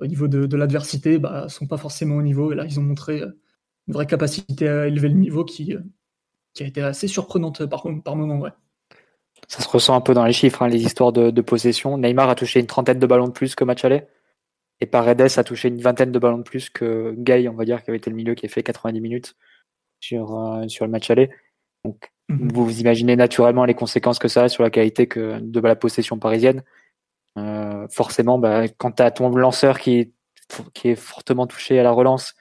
au 0.00 0.06
niveau 0.06 0.28
de, 0.28 0.56
l'adversité, 0.56 1.18
bah, 1.18 1.48
sont 1.48 1.66
pas 1.66 1.76
forcément 1.76 2.16
au 2.16 2.22
niveau. 2.22 2.52
Et 2.52 2.54
là, 2.54 2.64
ils 2.64 2.78
ont 2.78 2.82
montré 2.82 3.20
euh, 3.20 3.30
une 3.86 3.94
vraie 3.94 4.06
capacité 4.06 4.68
à 4.68 4.86
élever 4.86 5.08
le 5.08 5.14
niveau 5.14 5.44
qui, 5.44 5.74
euh, 5.74 5.80
a 6.60 6.64
été 6.64 6.82
assez 6.82 7.06
surprenante 7.06 7.66
par, 7.66 7.86
moment. 7.86 8.38
Ouais. 8.38 8.50
Ça 9.46 9.62
se 9.62 9.68
ressent 9.68 9.94
un 9.94 10.00
peu 10.00 10.14
dans 10.14 10.24
les 10.24 10.32
chiffres, 10.32 10.62
hein, 10.62 10.68
les 10.68 10.82
histoires 10.82 11.12
de, 11.12 11.40
possession. 11.40 11.98
Neymar 11.98 12.28
a 12.28 12.34
touché 12.34 12.60
une 12.60 12.66
trentaine 12.66 12.98
de 12.98 13.06
ballons 13.06 13.28
de 13.28 13.32
plus 13.32 13.54
que 13.54 13.64
match. 13.64 13.84
Et 14.80 14.86
Paredes 14.86 15.38
a 15.38 15.44
touché 15.44 15.68
une 15.68 15.80
vingtaine 15.80 16.12
de 16.12 16.18
ballons 16.18 16.38
de 16.38 16.42
plus 16.42 16.70
que 16.70 17.14
Gay, 17.18 17.48
on 17.48 17.54
va 17.54 17.64
dire, 17.64 17.82
qui 17.82 17.90
avait 17.90 17.98
été 17.98 18.10
le 18.10 18.16
milieu 18.16 18.34
qui 18.34 18.46
a 18.46 18.48
fait 18.48 18.62
90 18.62 19.00
minutes 19.00 19.34
sur, 20.00 20.38
euh, 20.38 20.68
sur 20.68 20.84
le 20.84 20.90
match 20.92 21.10
aller. 21.10 21.30
Donc 21.84 22.12
Mhm. 22.28 22.52
Vous 22.52 22.64
vous 22.64 22.80
imaginez 22.80 23.16
naturellement 23.16 23.64
les 23.64 23.74
conséquences 23.74 24.18
que 24.18 24.28
ça 24.28 24.44
a 24.44 24.48
sur 24.48 24.62
la 24.62 24.70
qualité 24.70 25.06
que, 25.06 25.38
de 25.40 25.60
la 25.60 25.76
possession 25.76 26.18
parisienne. 26.18 26.62
Euh, 27.38 27.86
forcément, 27.90 28.38
bah, 28.38 28.68
quand 28.68 28.92
tu 28.92 29.02
as 29.02 29.10
ton 29.10 29.30
lanceur 29.30 29.78
qui 29.78 29.98
est, 29.98 30.12
qui 30.74 30.88
est 30.88 30.96
fortement 30.96 31.46
touché 31.46 31.78
à 31.78 31.82
la 31.82 31.90
relance 31.90 32.34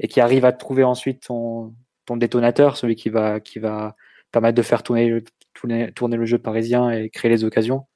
et 0.00 0.08
qui 0.08 0.20
arrive 0.20 0.44
à 0.44 0.52
trouver 0.52 0.84
ensuite 0.84 1.26
ton, 1.26 1.74
ton 2.06 2.16
détonateur, 2.16 2.76
celui 2.76 2.96
qui 2.96 3.10
va, 3.10 3.40
qui 3.40 3.58
va 3.58 3.94
permettre 4.32 4.56
de 4.56 4.62
faire 4.62 4.82
tourner, 4.82 5.22
tourner, 5.54 5.92
tourner 5.92 6.16
le 6.16 6.26
jeu 6.26 6.38
parisien 6.38 6.90
et 6.90 7.10
créer 7.10 7.30
les 7.30 7.44
occasions, 7.44 7.86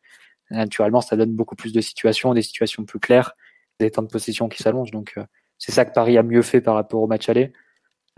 naturellement, 0.51 1.01
ça 1.01 1.17
donne 1.17 1.33
beaucoup 1.33 1.57
plus 1.57 1.73
de 1.73 1.81
situations, 1.81 2.35
des 2.35 2.43
situations 2.43 2.85
plus 2.85 3.01
claires, 3.01 3.35
des 3.81 3.91
temps 3.91 4.03
de 4.03 4.09
possession 4.09 4.49
qui 4.49 4.63
s'allongent. 4.63 4.91
Donc, 4.91 5.15
euh, 5.17 5.25
c'est 5.59 5.73
ça 5.73 5.85
que 5.85 5.93
Paris 5.93 6.19
a 6.19 6.23
mieux 6.23 6.43
fait 6.43 6.61
par 6.61 6.75
rapport 6.75 7.03
au 7.03 7.07
match 7.07 7.29
aller. 7.29 7.53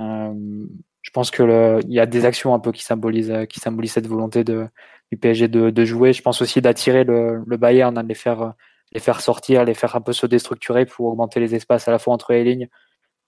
Euh, 0.01 0.67
je 1.03 1.11
pense 1.11 1.31
que 1.31 1.81
il 1.85 1.93
y 1.93 2.01
a 2.01 2.07
des 2.07 2.25
actions 2.25 2.55
un 2.55 2.59
peu 2.59 2.73
qui 2.73 2.83
symbolisent, 2.83 3.47
qui 3.49 3.61
symbolisent 3.61 3.93
cette 3.93 4.07
volonté 4.07 4.43
de, 4.43 4.67
du 5.13 5.19
PSG 5.19 5.49
de, 5.49 5.85
jouer. 5.85 6.13
Je 6.13 6.23
pense 6.23 6.41
aussi 6.41 6.63
d'attirer 6.63 7.05
le, 7.05 7.45
Bayern, 7.59 7.95
de 7.95 8.09
les 8.09 8.15
faire, 8.15 8.55
les 8.93 9.01
faire 9.01 9.21
sortir, 9.21 9.65
les 9.65 9.75
faire 9.75 9.95
un 9.97 10.01
peu 10.01 10.13
se 10.13 10.27
déstructurer 10.27 10.87
pour 10.87 11.07
augmenter 11.07 11.41
les 11.41 11.55
espaces 11.55 11.89
à 11.89 11.91
la 11.91 11.99
fois 11.99 12.15
entre 12.15 12.33
les 12.33 12.45
lignes 12.45 12.69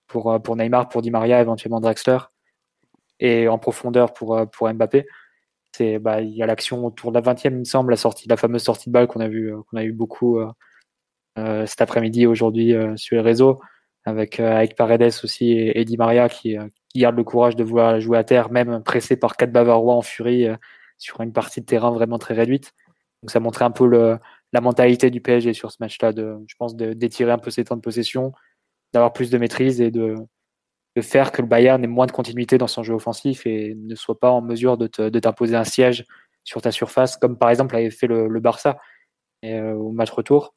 pour, 0.06 0.40
pour 0.42 0.56
Neymar, 0.56 0.88
pour 0.88 1.02
Di 1.02 1.10
Maria, 1.10 1.40
éventuellement 1.40 1.80
Draxler, 1.80 2.18
et 3.20 3.46
en 3.48 3.58
profondeur 3.58 4.14
pour, 4.14 4.40
pour 4.50 4.72
Mbappé. 4.72 5.06
Bah, 6.00 6.20
il 6.22 6.34
y 6.34 6.42
a 6.42 6.46
l'action 6.46 6.86
autour 6.86 7.12
de 7.12 7.18
la 7.18 7.34
20e, 7.34 7.52
il 7.52 7.58
me 7.58 7.64
semble, 7.64 7.90
la 7.90 7.96
sortie, 7.96 8.28
la 8.28 8.36
fameuse 8.36 8.62
sortie 8.62 8.88
de 8.88 8.92
balle 8.92 9.06
qu'on 9.06 9.20
a 9.20 9.28
vu, 9.28 9.52
qu'on 9.68 9.76
a 9.76 9.84
eu 9.84 9.92
beaucoup 9.92 10.38
euh, 10.38 10.46
euh 10.46 10.52
cet 11.66 11.80
après-midi, 11.80 12.26
aujourd'hui 12.26 12.74
euh, 12.74 12.96
sur 12.96 13.16
les 13.16 13.22
réseaux, 13.22 13.60
avec, 14.04 14.40
euh, 14.40 14.56
avec 14.56 14.76
Paredes 14.76 15.12
aussi 15.22 15.52
et, 15.52 15.80
et 15.80 15.84
Di 15.84 15.96
Maria 15.96 16.28
qui, 16.28 16.56
garde 16.94 17.16
le 17.16 17.24
courage 17.24 17.56
de 17.56 17.64
vouloir 17.64 18.00
jouer 18.00 18.16
à 18.16 18.24
terre, 18.24 18.50
même 18.50 18.82
pressé 18.82 19.16
par 19.16 19.36
quatre 19.36 19.52
Bavarois 19.52 19.94
en 19.94 20.02
furie 20.02 20.46
euh, 20.46 20.56
sur 20.96 21.20
une 21.20 21.32
partie 21.32 21.60
de 21.60 21.66
terrain 21.66 21.90
vraiment 21.90 22.18
très 22.18 22.34
réduite. 22.34 22.72
Donc 23.22 23.30
ça 23.30 23.40
montrait 23.40 23.64
un 23.66 23.70
peu 23.70 23.86
la 24.52 24.60
mentalité 24.60 25.10
du 25.10 25.20
PSG 25.20 25.52
sur 25.52 25.72
ce 25.72 25.76
match-là, 25.80 26.12
de, 26.12 26.38
je 26.46 26.54
pense, 26.58 26.76
d'étirer 26.76 27.32
un 27.32 27.38
peu 27.38 27.50
ses 27.50 27.64
temps 27.64 27.76
de 27.76 27.80
possession, 27.82 28.32
d'avoir 28.94 29.12
plus 29.12 29.30
de 29.30 29.36
maîtrise 29.36 29.80
et 29.80 29.90
de, 29.90 30.14
faire 31.00 31.32
que 31.32 31.42
le 31.42 31.48
Bayern 31.48 31.82
ait 31.84 31.88
moins 31.88 32.06
de 32.06 32.12
continuité 32.12 32.56
dans 32.56 32.66
son 32.66 32.82
jeu 32.82 32.94
offensif 32.94 33.46
et 33.46 33.74
ne 33.76 33.94
soit 33.94 34.18
pas 34.18 34.30
en 34.30 34.40
mesure 34.40 34.78
de 34.78 34.86
t'imposer 35.18 35.54
un 35.54 35.64
siège 35.64 36.06
sur 36.46 36.62
ta 36.62 36.72
surface, 36.72 37.18
comme 37.18 37.36
par 37.36 37.50
exemple 37.50 37.76
avait 37.76 37.90
fait 37.90 38.06
le, 38.06 38.40
Barça 38.40 38.78
euh, 39.44 39.74
au 39.74 39.90
match 39.90 40.10
retour. 40.10 40.54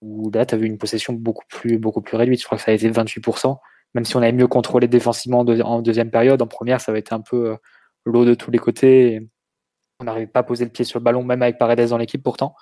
Où 0.00 0.30
là, 0.30 0.46
tu 0.46 0.54
as 0.54 0.58
vu 0.58 0.66
une 0.66 0.78
possession 0.78 1.12
beaucoup 1.12 1.44
plus, 1.48 1.78
beaucoup 1.78 2.00
plus 2.02 2.16
réduite. 2.16 2.40
Je 2.40 2.46
crois 2.46 2.58
que 2.58 2.64
ça 2.64 2.70
a 2.70 2.74
été 2.74 2.90
28%, 2.90 3.56
même 3.94 4.04
si 4.04 4.16
on 4.16 4.22
avait 4.22 4.32
mieux 4.32 4.46
contrôlé 4.46 4.88
défensivement 4.88 5.40
en 5.40 5.82
deuxième 5.82 6.10
période. 6.10 6.40
En 6.42 6.46
première, 6.46 6.80
ça 6.80 6.92
avait 6.92 7.00
été 7.00 7.14
un 7.14 7.20
peu 7.20 7.56
l'eau 8.04 8.24
de 8.24 8.34
tous 8.34 8.50
les 8.50 8.58
côtés. 8.58 9.28
On 10.00 10.04
n'arrivait 10.04 10.26
pas 10.26 10.40
à 10.40 10.42
poser 10.44 10.64
le 10.64 10.70
pied 10.70 10.84
sur 10.84 10.98
le 10.98 11.04
ballon, 11.04 11.24
même 11.24 11.42
avec 11.42 11.58
Paredes 11.58 11.88
dans 11.88 11.98
l'équipe 11.98 12.22
pourtant. 12.22 12.54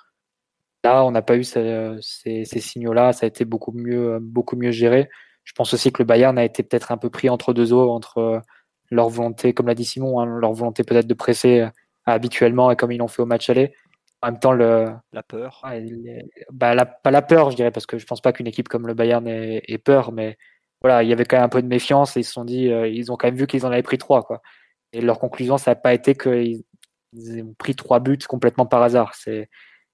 Là, 0.83 1.03
on 1.05 1.11
n'a 1.11 1.21
pas 1.21 1.37
eu 1.37 1.43
ces, 1.43 1.99
signaux-là. 2.45 3.13
Ça 3.13 3.25
a 3.25 3.27
été 3.27 3.45
beaucoup 3.45 3.71
mieux, 3.71 4.19
beaucoup 4.21 4.55
mieux 4.55 4.71
géré. 4.71 5.09
Je 5.43 5.53
pense 5.53 5.73
aussi 5.73 5.91
que 5.91 6.01
le 6.01 6.05
Bayern 6.05 6.37
a 6.37 6.43
été 6.43 6.63
peut-être 6.63 6.91
un 6.91 6.97
peu 6.97 7.09
pris 7.09 7.29
entre 7.29 7.53
deux 7.53 7.73
eaux, 7.73 7.91
entre 7.91 8.41
leur 8.89 9.09
volonté, 9.09 9.53
comme 9.53 9.67
l'a 9.67 9.75
dit 9.75 9.85
Simon, 9.85 10.19
hein, 10.19 10.25
leur 10.25 10.53
volonté 10.53 10.83
peut-être 10.83 11.07
de 11.07 11.13
presser 11.13 11.67
habituellement 12.05 12.71
et 12.71 12.75
comme 12.75 12.91
ils 12.91 12.97
l'ont 12.97 13.07
fait 13.07 13.21
au 13.21 13.25
match 13.25 13.49
aller. 13.49 13.73
En 14.21 14.31
même 14.31 14.39
temps, 14.39 14.51
le, 14.51 14.87
la 15.13 15.23
peur. 15.23 15.61
bah, 16.51 16.85
pas 16.85 17.11
la 17.11 17.21
peur, 17.21 17.51
je 17.51 17.55
dirais, 17.55 17.71
parce 17.71 17.85
que 17.85 17.97
je 17.97 18.05
pense 18.05 18.21
pas 18.21 18.33
qu'une 18.33 18.47
équipe 18.47 18.67
comme 18.67 18.87
le 18.87 18.93
Bayern 18.93 19.27
ait, 19.27 19.77
peur, 19.77 20.11
mais 20.11 20.37
voilà, 20.81 21.03
il 21.03 21.09
y 21.09 21.13
avait 21.13 21.25
quand 21.25 21.37
même 21.37 21.45
un 21.45 21.49
peu 21.49 21.61
de 21.61 21.67
méfiance 21.67 22.17
et 22.17 22.21
ils 22.21 22.23
se 22.23 22.33
sont 22.33 22.45
dit, 22.45 22.71
euh, 22.71 22.87
ils 22.87 23.11
ont 23.11 23.17
quand 23.17 23.27
même 23.27 23.35
vu 23.35 23.47
qu'ils 23.47 23.65
en 23.65 23.71
avaient 23.71 23.83
pris 23.83 23.97
trois, 23.97 24.23
quoi. 24.23 24.41
Et 24.93 25.01
leur 25.01 25.19
conclusion, 25.19 25.57
ça 25.57 25.71
n'a 25.71 25.75
pas 25.75 25.93
été 25.93 26.15
qu'ils 26.15 26.63
ont 27.15 27.53
pris 27.57 27.75
trois 27.75 27.99
buts 27.99 28.17
complètement 28.27 28.65
par 28.65 28.81
hasard. 28.81 29.13
C'est, 29.15 29.49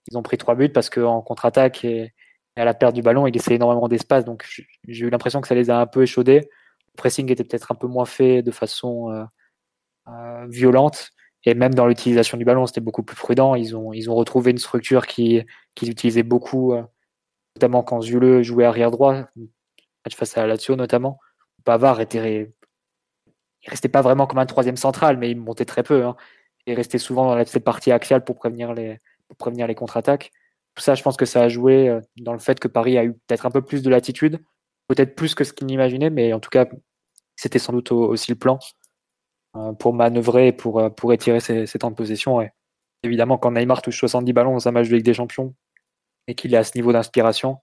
ils 0.10 0.18
ont 0.18 0.24
pris 0.24 0.38
trois 0.38 0.56
buts 0.56 0.70
parce 0.70 0.90
qu'en 0.90 1.22
contre-attaque 1.22 1.84
et, 1.86 2.14
à 2.56 2.66
la 2.66 2.74
perte 2.74 2.94
du 2.94 3.02
ballon, 3.02 3.26
il 3.26 3.34
laissait 3.34 3.56
énormément 3.56 3.88
d'espace. 3.88 4.26
Donc, 4.26 4.46
j'ai 4.88 5.06
eu 5.06 5.10
l'impression 5.10 5.42
que 5.42 5.48
ça 5.48 5.56
les 5.56 5.72
a 5.72 5.80
un 5.80 5.88
peu 5.88 6.04
échaudés. 6.04 6.42
Le 6.42 6.98
pressing 6.98 7.32
était 7.32 7.44
peut-être 7.44 7.72
un 7.72 7.76
peu 7.76 7.88
moins 7.88 8.06
fait 8.06 8.44
de 8.44 8.52
façon 8.52 9.10
euh, 9.10 9.24
euh, 10.08 10.46
violente. 10.50 11.10
Et 11.46 11.54
même 11.56 11.74
dans 11.74 11.88
l'utilisation 11.88 12.38
du 12.38 12.46
ballon, 12.46 12.66
c'était 12.66 12.82
beaucoup 12.82 13.04
plus 13.04 13.16
prudent. 13.16 13.56
Ils 13.56 13.76
ont, 13.76 13.92
ils 13.94 14.10
ont 14.10 14.16
retrouvé 14.16 14.52
une 14.52 14.58
structure 14.58 15.08
qu'ils 15.08 15.46
qui 15.76 15.90
utilisaient 15.90 16.24
beaucoup, 16.24 16.74
euh, 16.74 16.84
notamment 17.56 17.84
quand 17.84 18.02
Zule 18.02 18.44
jouait 18.44 18.66
arrière 18.66 18.92
droit, 18.92 19.26
face 20.14 20.38
à 20.38 20.42
la 20.42 20.48
Lazio 20.48 20.76
notamment. 20.76 21.20
Pavard 21.64 22.02
était, 22.02 22.54
il 23.64 23.70
restait 23.70 23.90
pas 23.90 24.02
vraiment 24.02 24.28
comme 24.28 24.40
un 24.40 24.46
troisième 24.46 24.78
central, 24.78 25.18
mais 25.18 25.32
il 25.32 25.40
montait 25.40 25.66
très 25.66 25.84
peu. 25.84 26.06
Hein. 26.06 26.16
Il 26.66 26.76
restait 26.76 26.98
souvent 26.98 27.36
dans 27.36 27.46
cette 27.46 27.64
partie 27.64 27.92
axiale 27.92 28.24
pour 28.24 28.36
prévenir 28.36 28.74
les, 28.74 29.00
pour 29.28 29.38
prévenir 29.38 29.68
les 29.68 29.76
contre-attaques. 29.76 30.32
Tout 30.76 30.84
ça, 30.84 30.96
je 30.96 31.04
pense 31.04 31.18
que 31.18 31.26
ça 31.26 31.44
a 31.44 31.50
joué 31.50 31.90
euh, 31.90 32.02
dans 32.18 32.34
le 32.34 32.40
fait 32.40 32.60
que 32.60 32.68
Paris 32.68 32.98
a 32.98 33.04
eu 33.04 33.14
peut-être 33.14 33.46
un 33.46 33.52
peu 33.52 33.62
plus 33.62 33.84
de 33.84 33.90
latitude, 33.90 34.40
peut-être 34.88 35.16
plus 35.16 35.36
que 35.36 35.44
ce 35.44 35.54
qu'il 35.54 35.70
imaginait, 35.72 36.10
mais 36.10 36.34
en 36.34 36.40
tout 36.40 36.50
cas, 36.50 36.66
c'était 37.36 37.60
sans 37.60 37.74
doute 37.74 37.92
aussi 37.92 38.32
le 38.32 38.38
plan. 38.38 38.60
Euh, 39.56 39.72
pour 39.72 39.94
manœuvrer 39.94 40.48
et 40.48 40.52
pour, 40.52 40.80
euh, 40.80 40.90
pour 40.90 41.14
étirer 41.14 41.40
ses, 41.40 41.68
temps 41.78 41.92
de 41.92 41.96
possession. 41.96 42.42
Et 42.42 42.52
évidemment, 43.04 43.38
quand 43.38 43.52
Neymar 43.52 43.84
touche 43.84 44.00
70 44.00 44.34
ballons 44.34 44.54
dans 44.54 44.68
un 44.68 44.72
match 44.72 44.90
de 44.90 44.96
Ligue 44.96 45.06
des 45.06 45.14
Champions 45.14 45.54
et 46.28 46.34
qu'il 46.34 46.56
est 46.56 46.58
à 46.58 46.64
ce 46.64 46.76
niveau 46.76 46.92
d'inspiration, 46.92 47.60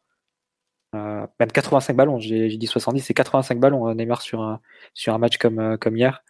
euh, 0.94 1.26
même 1.40 1.50
85 1.50 1.96
ballons, 1.96 2.20
j'ai 2.20 2.56
dit 2.56 2.66
70, 2.68 3.00
c'est 3.00 3.14
85 3.14 3.58
ballons 3.58 3.92
Neymar 3.94 4.22
sur 4.22 4.40
un, 4.40 4.60
sur 4.94 5.14
un 5.14 5.18
match 5.18 5.38
comme, 5.38 5.78
comme 5.78 5.96
hier. 5.96 6.22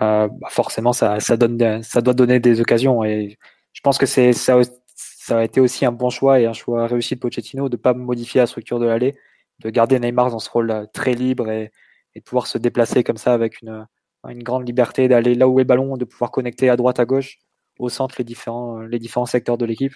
Bah, 0.00 0.28
forcément, 0.48 0.92
ça, 0.92 1.20
ça, 1.20 1.36
donne, 1.36 1.82
ça 1.84 2.00
doit 2.00 2.14
donner 2.14 2.40
des 2.40 2.60
occasions. 2.60 3.04
Et 3.04 3.38
je 3.72 3.80
pense 3.82 3.98
que 3.98 4.06
c'est 4.06 4.32
ça, 4.32 4.60
ça 4.96 5.38
a 5.38 5.44
été 5.44 5.60
aussi 5.60 5.86
un 5.86 5.92
bon 5.92 6.10
choix 6.10 6.40
et 6.40 6.46
un 6.46 6.52
choix 6.52 6.86
réussi 6.88 7.14
de 7.14 7.20
Pochettino 7.20 7.68
de 7.68 7.76
ne 7.76 7.80
pas 7.80 7.94
modifier 7.94 8.40
la 8.40 8.46
structure 8.46 8.80
de 8.80 8.86
l'allée, 8.86 9.16
de 9.60 9.70
garder 9.70 10.00
Neymar 10.00 10.30
dans 10.30 10.40
ce 10.40 10.50
rôle 10.50 10.88
très 10.92 11.14
libre 11.14 11.50
et, 11.50 11.72
et 12.14 12.20
de 12.20 12.24
pouvoir 12.24 12.48
se 12.48 12.58
déplacer 12.58 13.04
comme 13.04 13.16
ça 13.16 13.32
avec 13.34 13.62
une, 13.62 13.86
une 14.28 14.42
grande 14.42 14.66
liberté 14.66 15.08
d'aller 15.08 15.34
là 15.34 15.48
où 15.48 15.58
est 15.58 15.62
le 15.62 15.66
ballon, 15.66 15.96
de 15.96 16.04
pouvoir 16.04 16.30
connecter 16.30 16.68
à 16.68 16.76
droite, 16.76 17.00
à 17.00 17.04
gauche, 17.04 17.38
au 17.78 17.88
centre 17.88 18.14
les 18.18 18.24
différents, 18.24 18.82
différents 18.88 19.26
secteurs 19.26 19.58
de 19.58 19.64
l'équipe. 19.64 19.94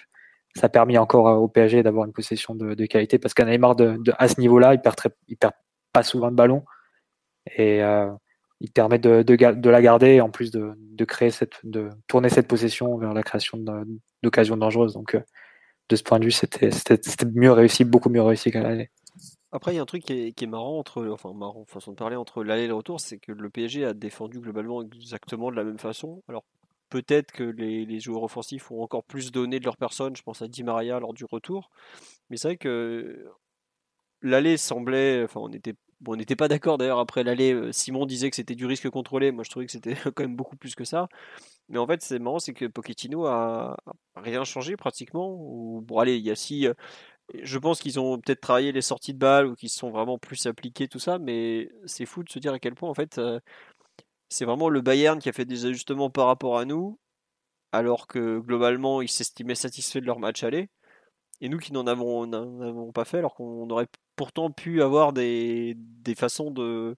Ça 0.55 0.67
a 0.67 0.69
permis 0.69 0.97
encore 0.97 1.27
euh, 1.27 1.35
au 1.35 1.47
PSG 1.47 1.83
d'avoir 1.83 2.05
une 2.05 2.13
possession 2.13 2.55
de, 2.55 2.85
qualité 2.85 3.19
parce 3.19 3.33
qu'un 3.33 3.45
Neymar 3.45 3.75
de, 3.75 3.99
à 4.17 4.27
ce 4.27 4.39
niveau-là, 4.39 4.73
il 4.73 4.81
perd, 4.81 4.95
très, 4.95 5.09
il 5.27 5.37
perd 5.37 5.53
pas 5.93 6.03
souvent 6.03 6.31
de 6.31 6.35
ballon 6.35 6.63
et 7.55 7.83
euh, 7.83 8.09
il 8.59 8.71
permet 8.71 8.99
de, 8.99 9.69
la 9.69 9.81
garder 9.81 10.19
en 10.19 10.29
plus 10.29 10.51
de, 10.51 11.05
créer 11.05 11.29
cette, 11.29 11.59
de 11.63 11.89
tourner 12.07 12.29
cette 12.29 12.47
possession 12.47 12.97
vers 12.97 13.13
la 13.13 13.23
création 13.23 13.57
d'occasions 14.23 14.57
dangereuses. 14.57 14.93
Donc, 14.93 15.15
euh, 15.15 15.21
de 15.89 15.95
ce 15.95 16.03
point 16.03 16.19
de 16.19 16.25
vue, 16.25 16.31
c'était 16.31 16.69
mieux 17.33 17.51
réussi, 17.51 17.85
beaucoup 17.85 18.09
mieux 18.09 18.21
réussi 18.21 18.51
qu'à 18.51 18.61
l'année. 18.61 18.89
Après, 19.57 19.73
il 19.73 19.77
y 19.77 19.79
a 19.79 19.81
un 19.81 19.87
truc 19.87 20.03
qui 20.03 20.13
est, 20.13 20.45
marrant 20.45 20.77
entre, 20.77 21.07
enfin 21.07 21.33
marrant, 21.33 21.65
façon 21.65 21.89
de 21.89 21.95
parler 21.95 22.15
entre 22.15 22.43
l'aller 22.43 22.65
et 22.65 22.67
le 22.67 22.75
retour, 22.75 22.99
c'est 22.99 23.17
que 23.17 23.31
le 23.31 23.49
PSG 23.49 23.85
a 23.85 23.95
défendu 23.95 24.39
globalement 24.39 24.83
exactement 24.83 25.49
de 25.49 25.55
la 25.55 25.63
même 25.63 25.79
façon. 25.79 26.21
Alors 26.27 26.45
peut-être 26.89 27.31
que 27.31 27.43
les, 27.43 27.99
joueurs 27.99 28.21
offensifs 28.21 28.69
ont 28.69 28.83
encore 28.83 29.03
plus 29.03 29.31
donné 29.31 29.59
de 29.59 29.65
leur 29.65 29.75
personne. 29.75 30.15
Je 30.15 30.21
pense 30.21 30.43
à 30.43 30.47
Di 30.47 30.63
Maria 30.63 30.99
lors 30.99 31.11
du 31.15 31.25
retour, 31.25 31.71
mais 32.29 32.37
c'est 32.37 32.49
vrai 32.49 32.57
que 32.57 33.25
l'aller 34.21 34.57
semblait, 34.57 35.23
enfin 35.23 35.39
on 35.41 35.49
était 35.49 35.73
Bon, 35.99 36.13
on 36.13 36.15
n'était 36.15 36.35
pas 36.35 36.47
d'accord 36.47 36.77
d'ailleurs 36.77 36.99
après 36.99 37.23
l'aller. 37.23 37.53
Euh, 37.53 37.71
Simon 37.71 38.05
disait 38.05 38.29
que 38.29 38.35
c'était 38.35 38.53
du 38.53 38.67
risque 38.67 38.87
contrôlé. 38.91 39.31
Moi, 39.31 39.43
je 39.43 39.49
trouvais 39.49 39.65
que 39.65 39.71
c'était 39.71 39.95
quand 40.15 40.19
même 40.19 40.35
beaucoup 40.35 40.55
plus 40.55 40.75
que 40.75 40.83
ça. 40.83 41.07
Mais 41.69 41.79
en 41.79 41.87
fait, 41.87 42.03
c'est 42.03 42.19
marrant, 42.19 42.37
c'est 42.37 42.53
que 42.53 42.65
Pochettino 42.65 43.25
a 43.25 43.75
rien 44.15 44.43
changé 44.43 44.77
pratiquement. 44.77 45.35
Ou 45.39 45.81
bon, 45.81 45.97
allez, 45.97 46.17
il 46.17 46.23
y 46.23 46.29
a 46.29 46.35
si 46.35 46.67
je 47.33 47.57
pense 47.57 47.81
qu'ils 47.81 47.99
ont 47.99 48.19
peut-être 48.19 48.41
travaillé 48.41 48.71
les 48.71 48.81
sorties 48.81 49.13
de 49.13 49.19
balles 49.19 49.47
ou 49.47 49.55
qu'ils 49.55 49.69
se 49.69 49.79
sont 49.79 49.91
vraiment 49.91 50.17
plus 50.17 50.45
appliqués, 50.45 50.87
tout 50.87 50.99
ça, 50.99 51.19
mais 51.19 51.69
c'est 51.85 52.05
fou 52.05 52.23
de 52.23 52.29
se 52.29 52.39
dire 52.39 52.53
à 52.53 52.59
quel 52.59 52.75
point, 52.75 52.89
en 52.89 52.93
fait, 52.93 53.17
euh, 53.17 53.39
c'est 54.29 54.45
vraiment 54.45 54.69
le 54.69 54.81
Bayern 54.81 55.19
qui 55.19 55.29
a 55.29 55.33
fait 55.33 55.45
des 55.45 55.65
ajustements 55.65 56.09
par 56.09 56.27
rapport 56.27 56.57
à 56.59 56.65
nous, 56.65 56.99
alors 57.71 58.07
que 58.07 58.39
globalement, 58.39 59.01
ils 59.01 59.09
s'estimaient 59.09 59.55
satisfaits 59.55 59.99
de 59.99 60.05
leur 60.05 60.19
match 60.19 60.43
aller, 60.43 60.69
et 61.41 61.49
nous 61.49 61.59
qui 61.59 61.73
n'en 61.73 61.87
avons, 61.87 62.91
pas 62.93 63.05
fait, 63.05 63.19
alors 63.19 63.35
qu'on 63.35 63.69
aurait 63.69 63.87
pourtant 64.15 64.51
pu 64.51 64.81
avoir 64.81 65.13
des, 65.13 65.77
façons 66.15 66.51
de, 66.51 66.95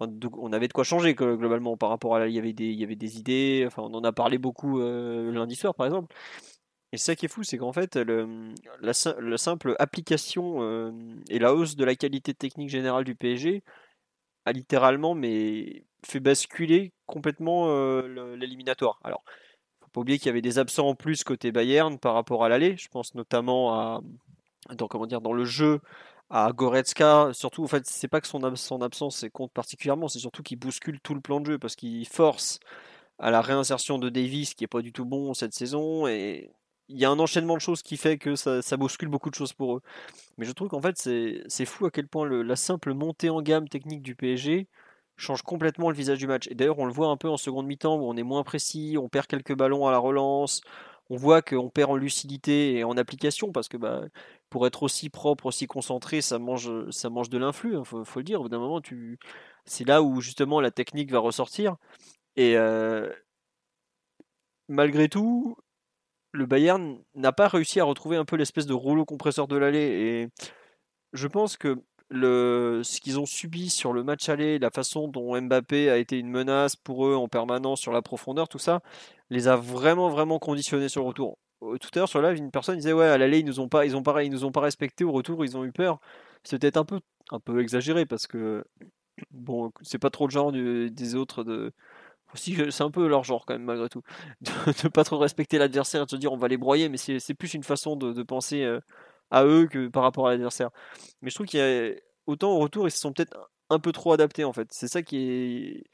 on 0.00 0.52
avait 0.52 0.68
de 0.68 0.72
quoi 0.72 0.84
changer 0.84 1.14
globalement 1.14 1.76
par 1.76 1.90
rapport 1.90 2.16
à 2.16 2.20
là, 2.20 2.28
il 2.28 2.34
y 2.34 2.38
avait 2.38 2.52
des, 2.52 2.66
il 2.66 3.18
idées, 3.18 3.64
enfin 3.66 3.82
on 3.82 3.94
en 3.94 4.04
a 4.04 4.12
parlé 4.12 4.38
beaucoup 4.38 4.80
euh, 4.80 5.30
lundi 5.32 5.56
soir 5.56 5.74
par 5.74 5.86
exemple, 5.86 6.14
et 6.92 6.98
ça 6.98 7.16
qui 7.16 7.24
est 7.24 7.28
fou, 7.28 7.42
c'est 7.42 7.56
qu'en 7.56 7.72
fait, 7.72 7.96
la, 7.96 9.38
simple 9.38 9.76
application 9.78 10.62
euh, 10.62 10.92
et 11.30 11.38
la 11.38 11.54
hausse 11.54 11.74
de 11.74 11.84
la 11.84 11.94
qualité 11.94 12.34
technique 12.34 12.68
générale 12.68 13.04
du 13.04 13.14
PSG 13.14 13.62
a 14.44 14.52
littéralement 14.52 15.14
mais, 15.14 15.84
fait 16.04 16.20
basculer 16.20 16.92
complètement 17.06 17.68
euh, 17.68 18.36
l'éliminatoire. 18.36 19.00
Alors, 19.04 19.24
faut 19.80 19.90
pas 19.90 20.00
oublier 20.02 20.18
qu'il 20.18 20.26
y 20.26 20.30
avait 20.30 20.42
des 20.42 20.58
absents 20.58 20.88
en 20.88 20.94
plus 20.94 21.24
côté 21.24 21.50
Bayern 21.50 21.98
par 21.98 22.14
rapport 22.14 22.44
à 22.44 22.50
l'aller. 22.50 22.76
Je 22.76 22.88
pense 22.88 23.14
notamment 23.14 23.74
à 23.74 24.00
dans, 24.74 24.88
comment 24.88 25.06
dire, 25.06 25.20
dans 25.20 25.32
le 25.32 25.44
jeu 25.44 25.80
à 26.30 26.52
Goretzka. 26.52 27.30
Surtout, 27.32 27.64
en 27.64 27.68
fait, 27.68 27.86
c'est 27.86 28.08
pas 28.08 28.20
que 28.20 28.28
son, 28.28 28.54
son 28.56 28.82
absence 28.82 29.24
compte 29.32 29.52
particulièrement, 29.52 30.08
c'est 30.08 30.18
surtout 30.18 30.42
qu'il 30.42 30.58
bouscule 30.58 31.00
tout 31.00 31.14
le 31.14 31.20
plan 31.20 31.40
de 31.40 31.46
jeu 31.52 31.58
parce 31.58 31.76
qu'il 31.76 32.06
force 32.06 32.60
à 33.18 33.30
la 33.30 33.40
réinsertion 33.40 33.98
de 33.98 34.08
Davis 34.08 34.54
qui 34.54 34.64
est 34.64 34.68
pas 34.68 34.82
du 34.82 34.92
tout 34.92 35.04
bon 35.04 35.34
cette 35.34 35.54
saison 35.54 36.06
et 36.06 36.50
il 36.92 36.98
y 36.98 37.04
a 37.04 37.10
un 37.10 37.18
enchaînement 37.18 37.54
de 37.54 37.60
choses 37.60 37.82
qui 37.82 37.96
fait 37.96 38.18
que 38.18 38.36
ça, 38.36 38.76
bouscule 38.76 39.08
beaucoup 39.08 39.30
de 39.30 39.34
choses 39.34 39.52
pour 39.52 39.76
eux. 39.76 39.82
Mais 40.38 40.46
je 40.46 40.52
trouve 40.52 40.68
qu'en 40.68 40.80
fait, 40.80 40.96
c'est 40.96 41.64
fou 41.64 41.86
à 41.86 41.90
quel 41.90 42.08
point 42.08 42.28
la 42.28 42.56
simple 42.56 42.94
montée 42.94 43.30
en 43.30 43.42
gamme 43.42 43.68
technique 43.68 44.02
du 44.02 44.14
PSG 44.14 44.68
change 45.16 45.42
complètement 45.42 45.90
le 45.90 45.96
visage 45.96 46.18
du 46.18 46.26
match. 46.26 46.48
Et 46.48 46.54
d'ailleurs, 46.54 46.78
on 46.78 46.86
le 46.86 46.92
voit 46.92 47.08
un 47.08 47.16
peu 47.16 47.28
en 47.28 47.36
seconde 47.36 47.66
mi-temps 47.66 47.96
où 47.96 48.04
on 48.04 48.16
est 48.16 48.22
moins 48.22 48.42
précis, 48.42 48.96
on 49.00 49.08
perd 49.08 49.26
quelques 49.26 49.54
ballons 49.54 49.86
à 49.86 49.92
la 49.92 49.98
relance, 49.98 50.62
on 51.10 51.16
voit 51.16 51.42
qu'on 51.42 51.70
perd 51.70 51.90
en 51.90 51.96
lucidité 51.96 52.78
et 52.78 52.84
en 52.84 52.96
application 52.96 53.52
parce 53.52 53.68
que 53.68 53.76
bah, 53.76 54.02
pour 54.50 54.66
être 54.66 54.82
aussi 54.82 55.10
propre, 55.10 55.46
aussi 55.46 55.66
concentré, 55.66 56.20
ça 56.22 56.38
mange, 56.38 56.90
ça 56.90 57.10
mange 57.10 57.30
de 57.30 57.38
l'influx, 57.38 57.76
hein, 57.76 57.84
faut, 57.84 58.04
le 58.16 58.24
dire. 58.24 58.40
Au 58.40 58.44
bout 58.44 58.48
d'un 58.48 58.58
moment, 58.58 58.80
c'est 59.64 59.86
là 59.86 60.02
où 60.02 60.20
justement 60.20 60.60
la 60.60 60.70
technique 60.70 61.12
va 61.12 61.18
ressortir. 61.18 61.76
Et 62.36 62.56
euh, 62.56 63.10
malgré 64.68 65.08
tout, 65.08 65.56
le 66.32 66.46
Bayern 66.46 66.98
n'a 67.14 67.32
pas 67.32 67.48
réussi 67.48 67.78
à 67.80 67.84
retrouver 67.84 68.16
un 68.16 68.24
peu 68.24 68.36
l'espèce 68.36 68.66
de 68.66 68.74
rouleau 68.74 69.04
compresseur 69.04 69.46
de 69.46 69.56
l'aller. 69.56 69.78
Et 69.78 70.28
je 71.12 71.28
pense 71.28 71.56
que 71.56 71.82
ce 72.10 73.00
qu'ils 73.00 73.18
ont 73.18 73.26
subi 73.26 73.70
sur 73.70 73.92
le 73.92 74.02
match 74.02 74.28
aller, 74.28 74.58
la 74.58 74.70
façon 74.70 75.08
dont 75.08 75.40
Mbappé 75.40 75.90
a 75.90 75.98
été 75.98 76.18
une 76.18 76.28
menace 76.28 76.76
pour 76.76 77.06
eux 77.06 77.14
en 77.14 77.28
permanence 77.28 77.80
sur 77.80 77.92
la 77.92 78.02
profondeur, 78.02 78.48
tout 78.48 78.58
ça, 78.58 78.80
les 79.30 79.48
a 79.48 79.56
vraiment 79.56 80.08
vraiment 80.08 80.38
conditionnés 80.38 80.88
sur 80.88 81.02
le 81.02 81.08
retour. 81.08 81.38
Tout 81.60 81.90
à 81.94 81.98
l'heure 81.98 82.08
sur 82.08 82.20
live, 82.20 82.36
une 82.36 82.50
personne 82.50 82.76
disait 82.76 82.92
ouais 82.92 83.06
à 83.06 83.16
l'aller 83.18 83.38
ils 83.38 83.46
nous 83.46 83.68
pas 83.68 83.86
ils 83.86 83.92
ils 83.94 84.30
nous 84.30 84.44
ont 84.44 84.50
pas 84.50 84.60
respecté 84.60 85.04
au 85.04 85.12
retour 85.12 85.44
ils 85.44 85.56
ont 85.56 85.64
eu 85.64 85.72
peur. 85.72 86.00
C'était 86.42 86.76
un 86.76 86.84
peu 86.84 87.00
un 87.30 87.38
peu 87.38 87.60
exagéré 87.60 88.04
parce 88.04 88.26
que 88.26 88.64
bon 89.30 89.70
c'est 89.82 89.98
pas 89.98 90.10
trop 90.10 90.26
le 90.26 90.32
genre 90.32 90.50
des 90.52 91.14
autres 91.14 91.44
de 91.44 91.72
c'est 92.34 92.80
un 92.82 92.90
peu 92.90 93.06
leur 93.06 93.24
genre 93.24 93.44
quand 93.46 93.54
même 93.54 93.64
malgré 93.64 93.88
tout 93.88 94.02
de, 94.40 94.50
ne 94.84 94.88
pas 94.88 95.04
trop 95.04 95.18
respecter 95.18 95.58
l'adversaire 95.58 96.02
et 96.02 96.04
de 96.06 96.10
se 96.10 96.16
dire 96.16 96.32
on 96.32 96.36
va 96.36 96.48
les 96.48 96.56
broyer 96.56 96.88
mais 96.88 96.96
c'est 96.96 97.34
plus 97.34 97.54
une 97.54 97.62
façon 97.62 97.96
de, 97.96 98.22
penser 98.22 98.64
euh, 98.64 98.80
à 99.30 99.44
eux 99.44 99.66
que 99.66 99.88
par 99.88 100.02
rapport 100.02 100.28
à 100.28 100.30
l'adversaire 100.32 100.70
mais 101.20 101.30
je 101.30 101.34
trouve 101.34 101.46
qu'il 101.46 101.60
y 101.60 101.62
a 101.62 101.92
autant 102.26 102.52
au 102.52 102.58
retour 102.58 102.86
ils 102.88 102.90
se 102.90 102.98
sont 102.98 103.12
peut-être 103.12 103.36
un 103.70 103.78
peu 103.78 103.92
trop 103.92 104.12
adaptés 104.12 104.44
en 104.44 104.52
fait 104.52 104.68
c'est 104.72 104.88
ça 104.88 105.02
qui 105.02 105.16
est 105.16 105.84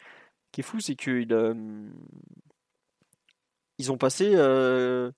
qui 0.53 0.61
est 0.61 0.65
fou 0.65 0.81
c'est 0.81 0.97
qu'ils 0.97 1.33
euh, 1.33 1.55
ils 3.79 3.93
ont 3.93 3.99
passé 3.99 4.33
euh, 4.35 5.11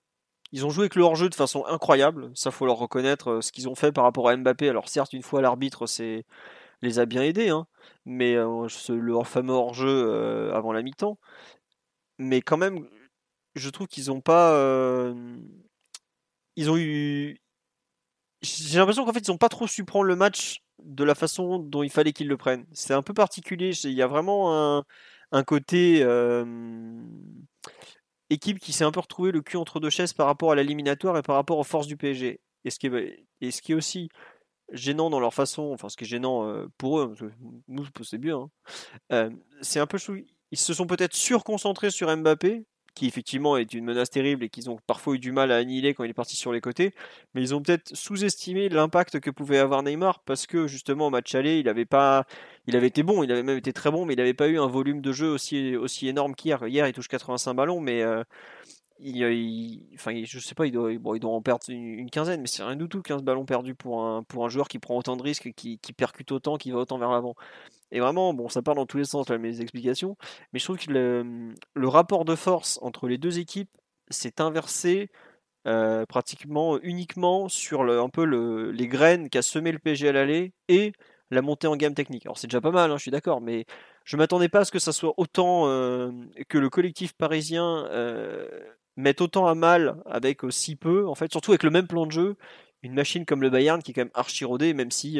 ils 0.51 0.65
ont 0.65 0.69
joué 0.69 0.83
avec 0.83 0.95
le 0.95 1.03
hors-jeu 1.03 1.29
de 1.29 1.35
façon 1.35 1.65
incroyable. 1.65 2.29
Ça, 2.35 2.51
faut 2.51 2.65
leur 2.65 2.77
reconnaître 2.77 3.39
ce 3.41 3.51
qu'ils 3.53 3.69
ont 3.69 3.75
fait 3.75 3.91
par 3.93 4.03
rapport 4.03 4.27
à 4.27 4.35
Mbappé. 4.35 4.67
Alors, 4.67 4.89
certes, 4.89 5.13
une 5.13 5.23
fois 5.23 5.41
l'arbitre 5.41 5.87
c'est 5.87 6.25
les 6.81 6.99
a 6.99 7.05
bien 7.05 7.21
aidés, 7.23 7.49
hein, 7.49 7.67
mais 8.05 8.35
le 8.35 9.23
fameux 9.23 9.53
hors-jeu 9.53 10.51
avant 10.53 10.73
la 10.73 10.81
mi-temps. 10.81 11.17
Mais 12.17 12.41
quand 12.41 12.57
même, 12.57 12.87
je 13.55 13.69
trouve 13.69 13.87
qu'ils 13.87 14.07
n'ont 14.07 14.21
pas. 14.21 15.13
ils 16.55 16.69
ont 16.69 16.77
eu. 16.77 17.37
J'ai 18.41 18.79
l'impression 18.79 19.05
qu'en 19.05 19.13
fait, 19.13 19.27
ils 19.27 19.31
n'ont 19.31 19.37
pas 19.37 19.49
trop 19.49 19.67
su 19.67 19.85
prendre 19.85 20.05
le 20.05 20.15
match 20.15 20.63
de 20.83 21.03
la 21.03 21.13
façon 21.13 21.59
dont 21.59 21.83
il 21.83 21.91
fallait 21.91 22.13
qu'ils 22.13 22.27
le 22.27 22.37
prennent. 22.37 22.65
C'est 22.71 22.93
un 22.93 23.03
peu 23.03 23.13
particulier. 23.13 23.71
Il 23.83 23.91
y 23.91 24.01
a 24.01 24.07
vraiment 24.07 24.77
un, 24.77 24.83
un 25.31 25.43
côté 25.43 26.03
équipe 28.31 28.59
qui 28.59 28.73
s'est 28.73 28.83
un 28.83 28.91
peu 28.91 28.99
retrouvé 28.99 29.31
le 29.31 29.41
cul 29.41 29.57
entre 29.57 29.79
deux 29.79 29.89
chaises 29.89 30.13
par 30.13 30.25
rapport 30.25 30.51
à 30.51 30.55
l'éliminatoire 30.55 31.17
et 31.17 31.21
par 31.21 31.35
rapport 31.35 31.59
aux 31.59 31.63
forces 31.63 31.87
du 31.87 31.97
PSG. 31.97 32.39
Ce 32.65 32.69
et 33.41 33.51
ce 33.51 33.61
qui 33.61 33.71
est 33.71 33.75
aussi 33.75 34.09
gênant 34.71 35.09
dans 35.09 35.19
leur 35.19 35.33
façon, 35.33 35.71
enfin 35.73 35.89
ce 35.89 35.97
qui 35.97 36.03
est 36.03 36.07
gênant 36.07 36.65
pour 36.77 36.99
eux, 36.99 37.07
parce 37.09 37.19
que 37.19 37.35
nous 37.67 37.85
c'est 38.03 38.17
bien, 38.17 38.49
hein, 39.09 39.29
c'est 39.61 39.79
un 39.79 39.87
peu 39.87 39.97
ils 40.51 40.57
se 40.57 40.73
sont 40.73 40.85
peut-être 40.85 41.13
surconcentrés 41.13 41.91
sur 41.91 42.15
Mbappé 42.15 42.65
qui 42.93 43.07
effectivement 43.07 43.57
est 43.57 43.73
une 43.73 43.85
menace 43.85 44.09
terrible 44.09 44.43
et 44.43 44.49
qu'ils 44.49 44.69
ont 44.69 44.77
parfois 44.85 45.15
eu 45.15 45.19
du 45.19 45.31
mal 45.31 45.51
à 45.51 45.57
annihiler 45.57 45.93
quand 45.93 46.03
il 46.03 46.09
est 46.09 46.13
parti 46.13 46.35
sur 46.35 46.51
les 46.51 46.59
côtés, 46.59 46.93
mais 47.33 47.41
ils 47.41 47.55
ont 47.55 47.61
peut-être 47.61 47.95
sous-estimé 47.95 48.69
l'impact 48.69 49.19
que 49.19 49.29
pouvait 49.29 49.59
avoir 49.59 49.81
Neymar 49.83 50.19
parce 50.25 50.45
que 50.45 50.67
justement 50.67 51.07
au 51.07 51.09
match 51.09 51.33
aller, 51.35 51.59
il 51.59 51.69
avait 51.69 51.85
pas, 51.85 52.25
il 52.67 52.75
avait 52.75 52.87
été 52.87 53.03
bon, 53.03 53.23
il 53.23 53.31
avait 53.31 53.43
même 53.43 53.57
été 53.57 53.71
très 53.71 53.91
bon, 53.91 54.05
mais 54.05 54.13
il 54.13 54.17
n'avait 54.17 54.33
pas 54.33 54.49
eu 54.49 54.59
un 54.59 54.67
volume 54.67 55.01
de 55.01 55.11
jeu 55.13 55.29
aussi 55.29 55.75
aussi 55.77 56.07
énorme 56.07 56.35
qu'hier. 56.35 56.67
Hier, 56.67 56.85
il 56.87 56.93
touche 56.93 57.07
85 57.07 57.53
ballons, 57.53 57.79
mais 57.79 58.03
il, 59.01 59.87
enfin, 59.95 60.23
je 60.23 60.39
sais 60.39 60.55
pas, 60.55 60.65
il 60.65 60.71
doit, 60.71 60.91
il 60.93 61.25
en 61.25 61.41
perdre 61.41 61.65
une, 61.69 62.09
quinzaine, 62.09 62.41
mais 62.41 62.47
c'est 62.47 62.63
rien 62.63 62.75
du 62.75 62.87
tout 62.87 63.01
15 63.01 63.23
ballons 63.23 63.45
perdus 63.45 63.75
pour 63.75 64.03
un, 64.03 64.23
pour 64.23 64.45
un 64.45 64.49
joueur 64.49 64.67
qui 64.67 64.79
prend 64.79 64.97
autant 64.97 65.17
de 65.17 65.23
risques, 65.23 65.51
qui, 65.53 65.79
qui 65.79 65.93
percute 65.93 66.31
autant, 66.31 66.57
qui 66.57 66.71
va 66.71 66.79
autant 66.79 66.97
vers 66.97 67.11
l'avant. 67.11 67.35
Et 67.91 67.99
vraiment, 67.99 68.33
bon, 68.33 68.49
ça 68.49 68.61
part 68.61 68.75
dans 68.75 68.85
tous 68.85 68.97
les 68.97 69.05
sens, 69.05 69.29
là, 69.29 69.37
mes 69.37 69.61
explications, 69.61 70.17
mais 70.53 70.59
je 70.59 70.65
trouve 70.65 70.77
que 70.77 70.91
le, 70.91 71.87
rapport 71.87 72.25
de 72.25 72.35
force 72.35 72.79
entre 72.81 73.07
les 73.07 73.17
deux 73.17 73.39
équipes 73.39 73.69
s'est 74.09 74.39
inversé 74.41 75.09
euh, 75.67 76.05
pratiquement 76.05 76.79
uniquement 76.81 77.49
sur 77.49 77.83
le, 77.83 77.99
un 77.99 78.09
peu 78.09 78.25
le, 78.25 78.71
les 78.71 78.87
graines 78.87 79.29
qu'a 79.29 79.41
semé 79.41 79.71
le 79.71 79.79
PSG 79.79 80.09
à 80.09 80.11
l'aller 80.11 80.53
et 80.69 80.93
la 81.31 81.41
montée 81.41 81.67
en 81.67 81.75
gamme 81.75 81.93
technique. 81.93 82.25
Alors 82.25 82.37
c'est 82.37 82.47
déjà 82.47 82.61
pas 82.61 82.71
mal, 82.71 82.91
hein, 82.91 82.97
je 82.97 83.03
suis 83.03 83.11
d'accord, 83.11 83.41
mais 83.41 83.65
je 84.03 84.17
m'attendais 84.17 84.49
pas 84.49 84.59
à 84.59 84.65
ce 84.65 84.71
que 84.71 84.79
ça 84.79 84.91
soit 84.91 85.13
autant 85.17 85.67
euh, 85.67 86.11
que 86.49 86.57
le 86.57 86.69
collectif 86.69 87.13
parisien 87.13 87.85
euh, 87.87 88.47
mette 89.01 89.21
autant 89.21 89.47
à 89.47 89.55
mal 89.55 90.01
avec 90.05 90.41
si 90.49 90.75
peu, 90.75 91.07
en 91.07 91.15
fait, 91.15 91.31
surtout 91.31 91.51
avec 91.51 91.63
le 91.63 91.69
même 91.69 91.87
plan 91.87 92.05
de 92.05 92.11
jeu, 92.11 92.35
une 92.83 92.93
machine 92.93 93.25
comme 93.25 93.41
le 93.41 93.49
Bayern 93.49 93.81
qui 93.81 93.91
est 93.91 93.93
quand 93.93 94.01
même 94.01 94.11
archi 94.13 94.45
rodée, 94.45 94.73
même 94.73 94.91
si 94.91 95.19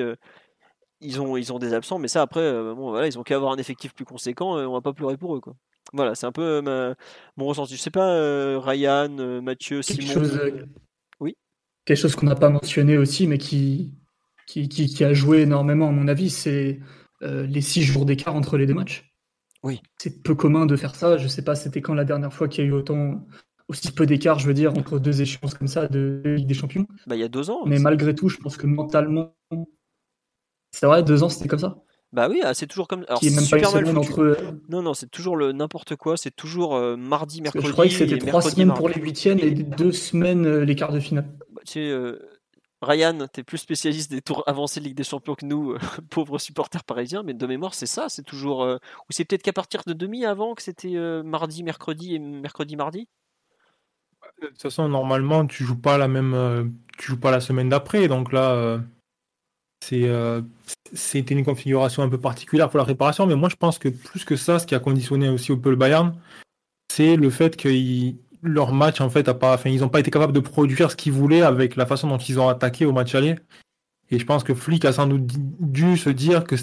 ils 1.02 1.20
ont, 1.20 1.36
ils 1.36 1.52
ont 1.52 1.60
des 1.60 1.74
absents, 1.74 2.00
mais 2.00 2.08
ça 2.08 2.22
après, 2.22 2.42
euh, 2.42 2.74
bon, 2.76 2.92
voilà, 2.92 3.08
ils 3.08 3.18
ont 3.20 3.24
qu'à 3.24 3.36
avoir 3.36 3.52
un 3.52 3.58
effectif 3.58 3.94
plus 3.94 4.06
conséquent, 4.06 4.60
et 4.60 4.66
on 4.66 4.74
va 4.74 4.82
pas 4.82 4.94
pleurer 4.94 5.18
pour 5.18 5.36
eux. 5.36 5.42
Quoi. 5.42 5.56
Voilà, 5.94 6.16
c'est 6.16 6.28
un 6.28 6.32
peu 6.32 6.62
euh, 6.66 6.94
mon 7.38 7.46
ressenti. 7.46 7.76
Je 7.76 7.82
sais 7.82 7.92
pas, 7.92 8.14
euh, 8.14 8.60
Ryan, 8.60 9.42
Mathieu, 9.42 9.82
Simon. 9.82 10.24
oui. 11.20 11.36
Quelque 11.86 11.98
chose 11.98 12.16
qu'on 12.16 12.28
n'a 12.28 12.36
pas 12.36 12.50
mentionné 12.50 12.98
aussi, 12.98 13.28
mais 13.28 13.40
qui, 13.40 13.96
qui, 14.48 14.70
qui, 14.70 15.04
a 15.04 15.14
joué 15.14 15.42
énormément, 15.42 15.90
à 15.90 15.92
mon 15.92 16.08
avis, 16.08 16.30
c'est 16.30 16.80
les 17.22 17.62
six 17.62 17.84
jours 17.84 18.06
d'écart 18.06 18.36
entre 18.36 18.58
les 18.58 18.66
deux 18.66 18.74
matchs. 18.74 19.12
Oui. 19.64 19.82
C'est 20.00 20.24
peu 20.24 20.34
commun 20.34 20.66
de 20.66 20.76
faire 20.76 20.96
ça. 20.96 21.18
Je 21.18 21.28
sais 21.28 21.44
pas, 21.44 21.54
c'était 21.56 21.82
quand 21.82 21.94
la 21.94 22.06
dernière 22.06 22.34
fois 22.34 22.48
qu'il 22.48 22.64
y 22.64 22.68
a 22.68 22.70
eu 22.70 22.74
autant 22.74 23.28
aussi 23.72 23.92
peu 23.92 24.06
d'écart, 24.06 24.38
je 24.38 24.48
veux 24.48 24.54
dire, 24.54 24.72
entre 24.78 25.00
deux 25.00 25.22
échéances 25.22 25.54
comme 25.54 25.68
ça 25.68 25.88
de 25.88 26.22
Ligue 26.26 26.48
des 26.48 26.54
Champions. 26.54 26.86
Bah, 27.08 27.16
il 27.16 27.20
y 27.20 27.24
a 27.24 27.30
deux 27.30 27.50
ans. 27.50 27.62
Mais 27.66 27.80
malgré 27.80 28.14
tout, 28.14 28.30
je 28.30 28.38
pense 28.38 28.58
que 28.58 28.68
mentalement, 28.68 29.34
c'est 30.72 30.86
vrai, 30.86 31.04
deux 31.04 31.24
ans, 31.24 31.30
c'était 31.30 31.48
comme 31.48 31.60
ça 31.60 31.78
bah 32.14 32.28
oui, 32.30 32.42
ah, 32.44 32.54
c'est 32.54 32.68
toujours 32.68 32.90
comme. 32.90 33.06
Alors, 33.08 33.24
même 33.24 33.40
super 33.40 33.74
mal 33.74 33.98
entre... 33.98 34.38
Non, 34.68 34.82
non, 34.82 34.94
c'est 34.94 35.10
toujours 35.10 35.38
le 35.38 35.54
n'importe 35.54 35.96
quoi. 35.96 36.18
C'est 36.18 36.36
toujours 36.36 36.76
euh, 36.76 36.98
mardi, 36.98 37.42
mercredi. 37.42 37.66
je 37.66 37.72
croyais 37.72 37.90
que 37.90 37.98
c'était 37.98 38.18
trois 38.18 38.42
semaines 38.42 38.74
pour 38.74 38.90
les 38.90 39.00
huitièmes 39.00 39.40
et 39.40 39.52
deux 39.52 39.94
semaines 39.94 40.46
euh, 40.46 40.66
les 40.66 40.76
quarts 40.76 40.92
de 40.92 41.00
finale. 41.00 41.32
Bah, 41.54 41.62
tu 41.66 41.72
sais, 41.72 41.90
euh, 41.90 42.20
Ryan, 42.82 43.28
t'es 43.32 43.44
plus 43.44 43.60
spécialiste 43.60 44.12
des 44.12 44.22
tours 44.22 44.44
avancés 44.46 44.82
de 44.82 44.86
Ligue 44.88 44.98
des 44.98 45.06
Champions 45.06 45.36
que 45.36 45.46
nous, 45.46 45.78
pauvres 46.10 46.38
supporters 46.38 46.84
parisiens. 46.84 47.24
Mais 47.24 47.34
de 47.34 47.48
mémoire, 47.48 47.74
c'est 47.74 47.86
ça. 47.86 48.08
C'est 48.10 48.24
toujours. 48.24 48.64
Ou 48.64 49.12
c'est 49.12 49.24
peut-être 49.24 49.44
qu'à 49.44 49.54
partir 49.54 49.84
de 49.88 49.94
demi 49.94 50.26
avant 50.26 50.54
que 50.54 50.64
c'était 50.64 50.98
mardi, 51.24 51.64
mercredi 51.64 52.16
et 52.16 52.20
mercredi, 52.20 52.76
mardi? 52.76 53.08
De 54.42 54.48
toute 54.48 54.62
façon, 54.62 54.90
normalement, 54.90 55.46
tu 55.46 55.64
joues 55.64 55.80
pas 55.80 55.98
la 55.98 56.08
même. 56.08 56.74
tu 56.98 57.12
joues 57.12 57.20
pas 57.20 57.32
la 57.32 57.42
semaine 57.42 57.70
d'après. 57.70 58.08
Donc 58.08 58.32
là 58.32 58.80
euh, 59.94 60.42
c'était 60.94 61.34
une 61.34 61.46
configuration 61.46 62.04
un 62.04 62.10
peu 62.10 62.20
particulière 62.20 62.70
pour 62.70 62.78
la 62.78 62.84
réparation, 62.84 63.26
mais 63.26 63.36
moi 63.36 63.50
je 63.50 63.56
pense 63.56 63.78
que 63.78 63.90
plus 63.90 64.26
que 64.26 64.36
ça, 64.36 64.60
ce 64.60 64.66
qui 64.66 64.76
a 64.76 64.80
conditionné 64.80 65.30
aussi 65.30 65.52
au 65.52 65.58
peu 65.58 65.70
le 65.70 65.76
Bayern, 65.76 66.16
c'est 66.92 67.16
le 67.16 67.30
fait 67.30 67.58
que 67.58 67.70
leur 68.44 68.74
match 68.74 69.02
en 69.02 69.10
fait 69.10 69.28
a 69.28 69.34
pas, 69.34 69.60
ils 69.66 69.82
n'ont 69.82 69.90
pas 69.90 70.00
été 70.00 70.12
capables 70.12 70.34
de 70.34 70.40
produire 70.40 70.92
ce 70.92 70.96
qu'ils 70.96 71.14
voulaient 71.14 71.42
avec 71.42 71.76
la 71.76 71.86
façon 71.86 72.08
dont 72.08 72.18
ils 72.18 72.40
ont 72.40 72.50
attaqué 72.50 72.86
au 72.86 72.92
match 72.92 73.16
aller. 73.16 73.36
Et 74.10 74.20
je 74.20 74.26
pense 74.26 74.44
que 74.44 74.54
Flick 74.54 74.84
a 74.86 74.94
sans 74.94 75.08
doute 75.08 75.26
dû 75.60 75.98
se 75.98 76.10
dire 76.10 76.44
que 76.44 76.56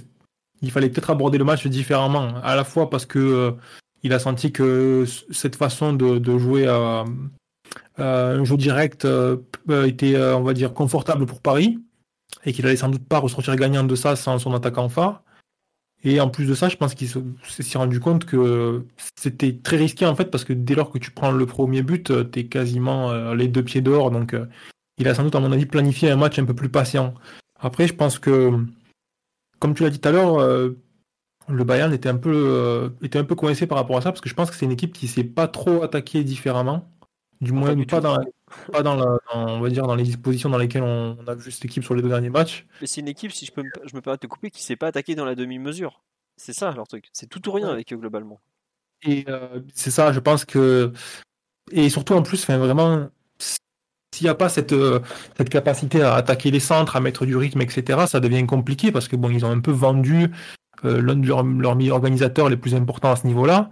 il 0.61 0.71
fallait 0.71 0.91
peut-être 0.91 1.11
aborder 1.11 1.39
le 1.39 1.45
match 1.45 1.67
différemment, 1.67 2.37
à 2.43 2.57
la 2.57 2.65
fois 2.65 2.91
parce 2.91 3.07
que 3.07 3.19
euh, 3.19 3.53
il 4.03 4.13
a 4.13 4.19
senti 4.19 4.53
que 4.53 5.05
cette 5.31 5.57
façon 5.57 5.93
de, 5.93 6.39
jouer 6.39 6.67
un 7.99 8.45
jeu 8.45 8.57
direct 8.57 9.05
euh, 9.05 9.37
était, 9.87 10.17
on 10.17 10.43
va 10.43 10.55
dire, 10.55 10.73
confortable 10.75 11.27
pour 11.27 11.41
Paris 11.41 11.79
et 12.45 12.53
qu'il 12.53 12.67
allait 12.67 12.77
sans 12.77 12.89
doute 12.89 13.07
pas 13.07 13.19
ressortir 13.19 13.57
gagnant 13.57 13.85
de 13.85 13.95
ça 13.95 14.17
sans 14.17 14.39
son 14.39 14.55
attaquant 14.55 14.89
phare. 14.89 15.23
Et 16.05 16.21
en 16.21 16.29
plus 16.29 16.47
de 16.47 16.55
ça, 16.55 16.69
je 16.69 16.77
pense 16.77 16.95
qu'il 16.95 17.09
s'est 17.09 17.79
rendu 17.79 17.99
compte 17.99 18.25
que 18.25 18.85
c'était 19.17 19.57
très 19.57 19.77
risqué 19.77 20.07
en 20.07 20.15
fait 20.15 20.31
parce 20.31 20.45
que 20.45 20.53
dès 20.53 20.75
lors 20.77 20.91
que 20.91 20.99
tu 20.99 21.11
prends 21.11 21.33
le 21.33 21.45
premier 21.45 21.83
but, 21.83 22.11
euh, 22.11 22.25
tu 22.25 22.41
es 22.41 22.47
quasiment 22.47 23.11
euh, 23.11 23.35
les 23.35 23.49
deux 23.49 23.65
pieds 23.65 23.81
dehors. 23.81 24.13
Donc 24.13 24.33
euh, 24.33 24.47
il 24.99 25.09
a 25.09 25.15
sans 25.15 25.25
doute 25.25 25.35
à 25.35 25.41
mon 25.41 25.51
avis 25.51 25.67
planifié 25.67 26.11
un 26.11 26.17
match 26.17 26.39
un 26.39 26.45
peu 26.45 26.55
plus 26.55 26.69
patient. 26.69 27.15
Après, 27.59 27.89
je 27.89 27.95
pense 27.95 28.21
que, 28.21 28.53
comme 29.59 29.75
tu 29.75 29.83
l'as 29.83 29.91
dit 29.91 29.99
tout 29.99 30.09
à 30.09 30.13
l'heure, 30.13 30.39
le 31.49 31.65
Bayern 31.65 31.93
était 31.93 32.09
un 32.09 32.17
peu 32.17 32.93
était 33.03 33.19
un 33.19 33.25
peu 33.25 33.35
coincé 33.35 33.67
par 33.67 33.79
rapport 33.79 33.97
à 33.97 34.01
ça 34.01 34.13
parce 34.13 34.21
que 34.21 34.29
je 34.29 34.35
pense 34.35 34.51
que 34.51 34.57
c'est 34.57 34.67
une 34.67 34.73
équipe 34.73 34.93
qui 34.93 35.09
s'est 35.09 35.25
pas 35.25 35.49
trop 35.49 35.83
attaquée 35.83 36.23
différemment. 36.23 36.89
Du 37.41 37.53
moins, 37.53 37.77
pas, 37.85 38.01
dans, 38.01 38.19
pas 38.73 38.83
dans, 38.83 38.97
la, 38.97 39.19
on 39.33 39.61
va 39.61 39.69
dire, 39.71 39.87
dans 39.87 39.95
les 39.95 40.03
dispositions 40.03 40.51
dans 40.51 40.59
lesquelles 40.59 40.83
on, 40.83 41.17
a 41.27 41.35
vu 41.35 41.53
cette 41.53 41.65
équipe 41.67 41.85
sur 41.85 41.95
les 41.95 42.03
deux 42.03 42.09
derniers 42.09 42.31
matchs. 42.31 42.67
Mais 42.81 42.89
c'est 42.89 43.01
une 43.01 43.09
équipe, 43.09 43.31
si 43.31 43.47
je, 43.47 43.53
peux, 43.53 43.63
je 43.85 43.95
me 43.95 44.01
permets 44.01 44.17
de 44.17 44.23
te 44.23 44.27
couper, 44.27 44.51
qui 44.51 44.63
s'est 44.63 44.77
pas 44.77 44.89
attaquée 44.89 45.15
dans 45.15 45.25
la 45.25 45.37
demi-mesure. 45.37 46.01
C'est 46.37 46.53
ça 46.53 46.73
leur 46.73 46.89
truc. 46.89 47.09
C'est 47.13 47.29
tout 47.29 47.49
ou 47.49 47.53
rien 47.53 47.69
avec 47.69 47.93
eux 47.93 47.97
globalement. 47.97 48.41
Et 49.03 49.25
euh, 49.29 49.61
c'est 49.75 49.91
ça, 49.91 50.13
je 50.13 50.21
pense 50.21 50.45
que. 50.45 50.93
Et 51.71 51.91
surtout 51.91 52.15
en 52.15 52.23
plus, 52.23 52.45
vraiment, 52.47 53.09
s'il 53.39 54.25
n'y 54.25 54.31
a 54.31 54.35
pas 54.35 54.49
cette, 54.49 54.73
euh, 54.73 55.01
cette 55.37 55.51
capacité 55.51 56.03
à 56.03 56.15
attaquer 56.15 56.51
les 56.51 56.61
centres, 56.61 56.97
à 56.97 57.01
mettre 57.01 57.27
du 57.27 57.37
rythme, 57.37 57.61
etc., 57.61 58.07
ça 58.09 58.21
devient 58.21 58.47
compliqué 58.47 58.91
parce 58.91 59.07
que 59.07 59.17
bon, 59.17 59.31
ils 59.31 59.45
ont 59.45 59.51
un 59.51 59.61
peu 59.61 59.71
vendu 59.71 60.33
euh, 60.85 61.03
l'un 61.03 61.17
de 61.17 61.27
leurs 61.27 61.77
meilleurs 61.77 61.97
organisateurs 61.97 62.49
les 62.49 62.57
plus 62.57 62.75
importants 62.75 63.13
à 63.13 63.17
ce 63.17 63.27
niveau-là. 63.27 63.71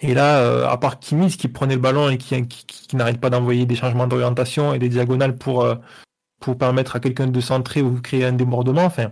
Et 0.00 0.14
là, 0.14 0.40
euh, 0.40 0.66
à 0.68 0.76
part 0.78 0.98
Kimmich 1.00 1.36
qui 1.36 1.48
prenait 1.48 1.74
le 1.74 1.80
ballon 1.80 2.08
et 2.10 2.18
qui, 2.18 2.46
n'arrête 2.94 3.20
pas 3.20 3.30
d'envoyer 3.30 3.66
des 3.66 3.74
changements 3.74 4.06
d'orientation 4.06 4.74
et 4.74 4.78
des 4.78 4.88
diagonales 4.88 5.36
pour, 5.36 5.62
euh, 5.62 5.74
pour 6.40 6.56
permettre 6.56 6.96
à 6.96 7.00
quelqu'un 7.00 7.26
de 7.26 7.40
centrer 7.40 7.82
ou 7.82 8.00
créer 8.00 8.24
un 8.24 8.32
débordement, 8.32 8.84
enfin, 8.84 9.10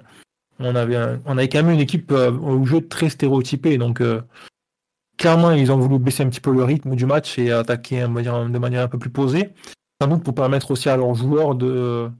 on 0.59 0.74
avait, 0.74 0.99
on 1.27 1.37
avait 1.37 1.49
quand 1.49 1.62
même 1.62 1.74
une 1.74 1.81
équipe 1.81 2.12
euh, 2.12 2.31
au 2.31 2.64
jeu 2.64 2.87
très 2.87 3.09
stéréotypée. 3.09 3.79
Donc, 3.79 4.03
clairement, 5.18 5.51
ils 5.51 5.70
ont 5.72 5.79
voulu 5.79 5.99
baisser 5.99 6.22
un 6.22 6.29
petit 6.29 6.41
peu 6.41 6.53
le 6.53 6.64
rythme 6.64 6.95
du 6.95 7.07
match 7.07 7.39
et 7.39 7.53
attaquer 7.53 8.03
de 8.03 8.59
manière 8.59 8.83
un 8.83 8.89
peu 8.89 8.99
plus 8.99 9.11
posée. 9.11 9.51
Sans 10.01 10.09
doute 10.09 10.22
pour 10.22 10.35
permettre 10.35 10.70
aussi 10.70 10.89
à 10.89 10.97
leurs 10.97 11.14
joueurs 11.14 11.55
de, 11.55 12.11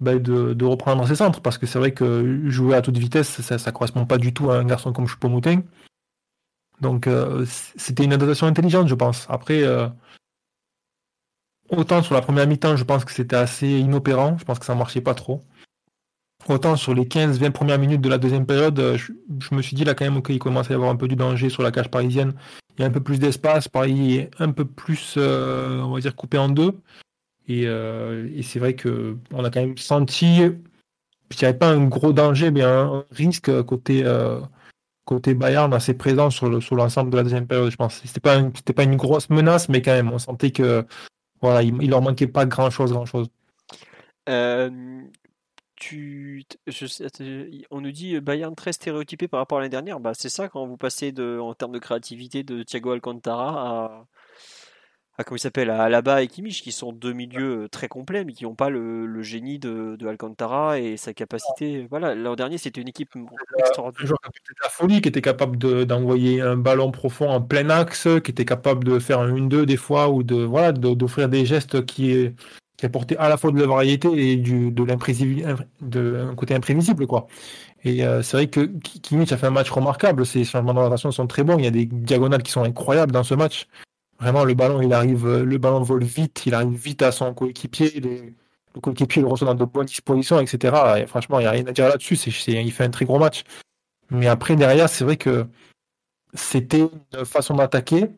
ben, 0.00 0.20
de, 0.20 0.64
reprendre 0.64 1.06
ses 1.06 1.16
centres. 1.16 1.40
Parce 1.40 1.58
que 1.58 1.66
c'est 1.66 1.78
vrai 1.78 1.92
que 1.92 2.48
jouer 2.48 2.76
à 2.76 2.82
toute 2.82 2.98
vitesse, 2.98 3.40
ça 3.40 3.56
ne 3.56 3.70
correspond 3.70 4.06
pas 4.06 4.18
du 4.18 4.34
tout 4.34 4.50
à 4.50 4.58
un 4.58 4.64
garçon 4.64 4.92
comme 4.92 5.06
Choupo-Moting. 5.06 5.62
Donc 6.80 7.06
euh, 7.06 7.44
c'était 7.76 8.04
une 8.04 8.12
adaptation 8.12 8.46
intelligente, 8.46 8.88
je 8.88 8.94
pense. 8.94 9.26
Après, 9.28 9.62
euh, 9.62 9.88
autant 11.70 12.02
sur 12.02 12.14
la 12.14 12.20
première 12.20 12.46
mi-temps, 12.46 12.76
je 12.76 12.84
pense 12.84 13.04
que 13.04 13.12
c'était 13.12 13.36
assez 13.36 13.68
inopérant, 13.68 14.36
je 14.38 14.44
pense 14.44 14.58
que 14.58 14.66
ça 14.66 14.74
marchait 14.74 15.00
pas 15.00 15.14
trop. 15.14 15.44
Autant 16.48 16.76
sur 16.76 16.94
les 16.94 17.06
15-20 17.06 17.50
premières 17.50 17.78
minutes 17.78 18.02
de 18.02 18.08
la 18.08 18.18
deuxième 18.18 18.46
période, 18.46 18.78
euh, 18.78 18.98
je, 18.98 19.54
me 19.54 19.62
suis 19.62 19.74
dit 19.74 19.84
là 19.84 19.94
quand 19.94 20.04
même 20.04 20.22
qu'il 20.22 20.38
commençait 20.38 20.70
à 20.70 20.72
y 20.72 20.74
avoir 20.76 20.90
un 20.90 20.96
peu 20.96 21.08
du 21.08 21.16
danger 21.16 21.48
sur 21.48 21.62
la 21.62 21.72
cage 21.72 21.90
parisienne. 21.90 22.34
Il 22.76 22.82
y 22.82 22.84
a 22.84 22.88
un 22.88 22.92
peu 22.92 23.02
plus 23.02 23.18
d'espace, 23.18 23.68
Paris 23.68 24.16
est 24.16 24.30
un 24.38 24.52
peu 24.52 24.66
plus, 24.66 25.16
on 25.16 25.90
va 25.92 26.00
dire, 26.00 26.14
coupé 26.14 26.36
en 26.36 26.50
deux. 26.50 26.78
Et, 27.48 27.62
et 27.62 28.42
c'est 28.42 28.58
vrai 28.58 28.74
que 28.74 29.16
on 29.32 29.42
a 29.46 29.50
quand 29.50 29.60
même 29.60 29.78
senti 29.78 30.42
qu'il 31.30 31.40
n'y 31.40 31.48
avait 31.48 31.58
pas 31.58 31.70
un 31.70 31.86
gros 31.86 32.12
danger, 32.12 32.50
mais 32.50 32.60
un 32.60 33.02
risque 33.12 33.62
côté 33.62 34.04
côté 35.06 35.32
Bayern 35.34 35.72
assez 35.72 35.94
présent 35.94 36.28
sur, 36.28 36.50
le, 36.50 36.60
sur 36.60 36.76
l'ensemble 36.76 37.10
de 37.10 37.16
la 37.16 37.22
deuxième 37.22 37.46
période, 37.46 37.70
je 37.70 37.76
pense. 37.76 38.02
C'était 38.04 38.20
pas, 38.20 38.38
c'était 38.54 38.74
pas 38.74 38.82
une 38.82 38.96
grosse 38.96 39.30
menace, 39.30 39.70
mais 39.70 39.80
quand 39.80 39.92
même, 39.92 40.12
on 40.12 40.18
sentait 40.18 40.50
que 40.50 40.84
voilà, 41.40 41.62
il, 41.62 41.88
leur 41.88 42.02
manquait 42.02 42.26
pas 42.26 42.44
grand 42.44 42.68
chose, 42.68 42.92
grand 42.92 43.06
chose. 43.06 43.28
tu, 45.76 46.44
on 47.70 47.80
nous 47.80 47.92
dit 47.92 48.20
Bayern 48.20 48.54
très 48.54 48.72
stéréotypé 48.72 49.28
par 49.28 49.40
rapport 49.40 49.58
à 49.58 49.60
l'année 49.62 49.70
dernière. 49.70 50.00
Bah, 50.00 50.12
c'est 50.14 50.28
ça 50.28 50.48
quand 50.48 50.66
vous 50.66 50.76
passez 50.76 51.12
de, 51.12 51.38
en 51.40 51.54
termes 51.54 51.72
de 51.72 51.78
créativité 51.78 52.42
de 52.42 52.62
Thiago 52.62 52.92
Alcantara 52.92 53.86
à, 53.86 54.06
à 55.18 55.24
comment 55.24 55.36
il 55.36 55.40
s'appelle, 55.40 55.70
à 55.70 55.82
Alaba 55.82 56.22
et 56.22 56.28
Kimmich, 56.28 56.62
qui 56.62 56.72
sont 56.72 56.92
deux 56.92 57.12
milieux 57.12 57.64
euh, 57.64 57.68
très 57.68 57.88
complets, 57.88 58.24
mais 58.24 58.32
qui 58.32 58.44
n'ont 58.44 58.54
pas 58.54 58.68
le, 58.68 59.22
génie 59.22 59.58
de, 59.58 59.96
Alcantara 60.06 60.78
et 60.78 60.96
sa 60.96 61.14
capacité. 61.14 61.86
Voilà, 61.88 62.14
l'an 62.14 62.36
dernier, 62.36 62.58
c'était 62.58 62.80
une 62.80 62.88
équipe 62.88 63.16
extraordinaire. 63.58 64.04
Un 64.04 64.06
joueur 64.06 64.18
qui 64.20 64.52
la 64.62 64.68
folie, 64.68 65.00
qui 65.00 65.08
était 65.08 65.22
capable 65.22 65.56
d'envoyer 65.86 66.40
un 66.42 66.56
ballon 66.56 66.90
profond 66.90 67.30
en 67.30 67.40
plein 67.40 67.70
axe, 67.70 68.08
qui 68.24 68.30
était 68.30 68.44
capable 68.44 68.84
de 68.84 68.98
faire 68.98 69.20
un 69.20 69.32
1-2 69.32 69.64
des 69.64 69.76
fois, 69.76 70.10
ou 70.10 70.22
de 70.22 70.36
voilà, 70.36 70.72
d'offrir 70.72 71.28
des 71.28 71.46
gestes 71.46 71.84
qui, 71.86 72.30
qui 72.76 72.86
apportaient 72.86 73.16
à 73.16 73.28
la 73.28 73.36
fois 73.36 73.50
de 73.52 73.60
la 73.60 73.66
variété 73.66 74.08
et 74.32 74.36
du, 74.36 74.70
de 74.70 74.84
l'imprévisible, 74.84 75.66
d'un 75.80 76.34
côté 76.34 76.54
imprévisible, 76.54 77.06
quoi. 77.06 77.26
Et 77.84 78.04
euh, 78.04 78.22
c'est 78.22 78.36
vrai 78.36 78.46
que 78.48 78.60
Kimmich 78.60 79.32
a 79.32 79.36
fait 79.36 79.46
un 79.46 79.50
match 79.50 79.70
remarquable. 79.70 80.26
Ses 80.26 80.44
changements 80.44 80.74
d'orientation 80.74 81.12
sont 81.12 81.26
très 81.26 81.44
bons. 81.44 81.58
Il 81.58 81.64
y 81.64 81.68
a 81.68 81.70
des 81.70 81.86
diagonales 81.86 82.42
qui 82.42 82.50
sont 82.50 82.64
incroyables 82.64 83.12
dans 83.12 83.22
ce 83.22 83.34
match. 83.34 83.68
Vraiment, 84.18 84.44
le 84.44 84.54
ballon, 84.54 84.80
il 84.80 84.92
arrive, 84.92 85.26
euh, 85.26 85.44
le 85.44 85.58
ballon 85.58 85.82
vole 85.82 86.04
vite, 86.04 86.44
il 86.46 86.54
arrive 86.54 86.76
vite 86.76 87.02
à 87.02 87.12
son 87.12 87.34
coéquipier, 87.34 88.00
le 88.00 88.80
coéquipier 88.80 89.22
le 89.22 89.28
reçoit 89.28 89.46
dans 89.46 89.54
de 89.54 89.64
bonnes 89.64 89.86
dispositions, 89.86 90.40
etc. 90.40 90.74
Et 90.98 91.06
franchement, 91.06 91.38
il 91.38 91.42
n'y 91.42 91.48
a 91.48 91.50
rien 91.50 91.66
à 91.66 91.72
dire 91.72 91.88
là-dessus. 91.88 92.16
il 92.16 92.72
fait 92.72 92.84
un 92.84 92.90
très 92.90 93.04
gros 93.04 93.18
match. 93.18 93.44
Mais 94.10 94.26
après, 94.26 94.56
derrière, 94.56 94.88
c'est 94.88 95.04
vrai 95.04 95.16
que 95.16 95.46
c'était 96.34 96.80
une 96.80 97.24
façon 97.24 97.54
d'attaquer 97.54 98.10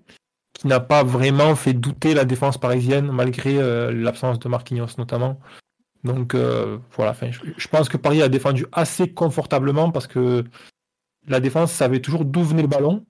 qui 0.55 0.67
n'a 0.67 0.81
pas 0.81 1.05
vraiment 1.05 1.55
fait 1.55 1.73
douter 1.73 2.15
la 2.15 2.25
défense 2.25 2.59
parisienne, 2.59 3.11
malgré 3.13 3.59
euh, 3.59 3.93
l'absence 3.93 4.39
de 4.39 4.49
Marquinhos 4.49 4.99
notamment. 4.99 5.39
Donc 6.05 6.35
euh, 6.35 6.79
voilà, 6.97 7.15
je, 7.31 7.41
je, 7.57 7.69
pense 7.69 7.89
que 7.89 7.97
Paris 7.97 8.23
a 8.23 8.29
défendu 8.29 8.67
assez 8.73 9.13
confortablement 9.13 9.91
parce 9.91 10.07
que 10.07 10.45
la 11.27 11.41
défense 11.41 11.73
savait 11.73 12.01
toujours 12.01 12.25
d'où 12.25 12.43
venait 12.43 12.63
le 12.63 12.69
ballon 12.69 13.05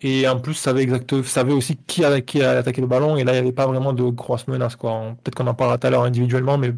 et 0.00 0.28
en 0.28 0.38
plus, 0.38 0.54
savait, 0.54 0.82
exact, 0.82 1.22
savait 1.22 1.52
aussi 1.52 1.76
qui 1.76 2.04
allait, 2.04 2.22
qui 2.22 2.40
attaquer 2.42 2.80
le 2.80 2.86
ballon. 2.86 3.16
Et 3.16 3.24
là, 3.24 3.32
il 3.32 3.34
n'y 3.34 3.40
avait 3.40 3.52
pas 3.52 3.66
vraiment 3.66 3.92
de 3.92 4.04
grosses 4.04 4.46
menaces. 4.46 4.76
Peut-être 4.76 5.34
qu'on 5.34 5.46
en 5.46 5.54
parlera 5.54 5.78
tout 5.78 5.86
à 5.88 5.90
l'heure 5.90 6.04
individuellement, 6.04 6.56
mais 6.56 6.72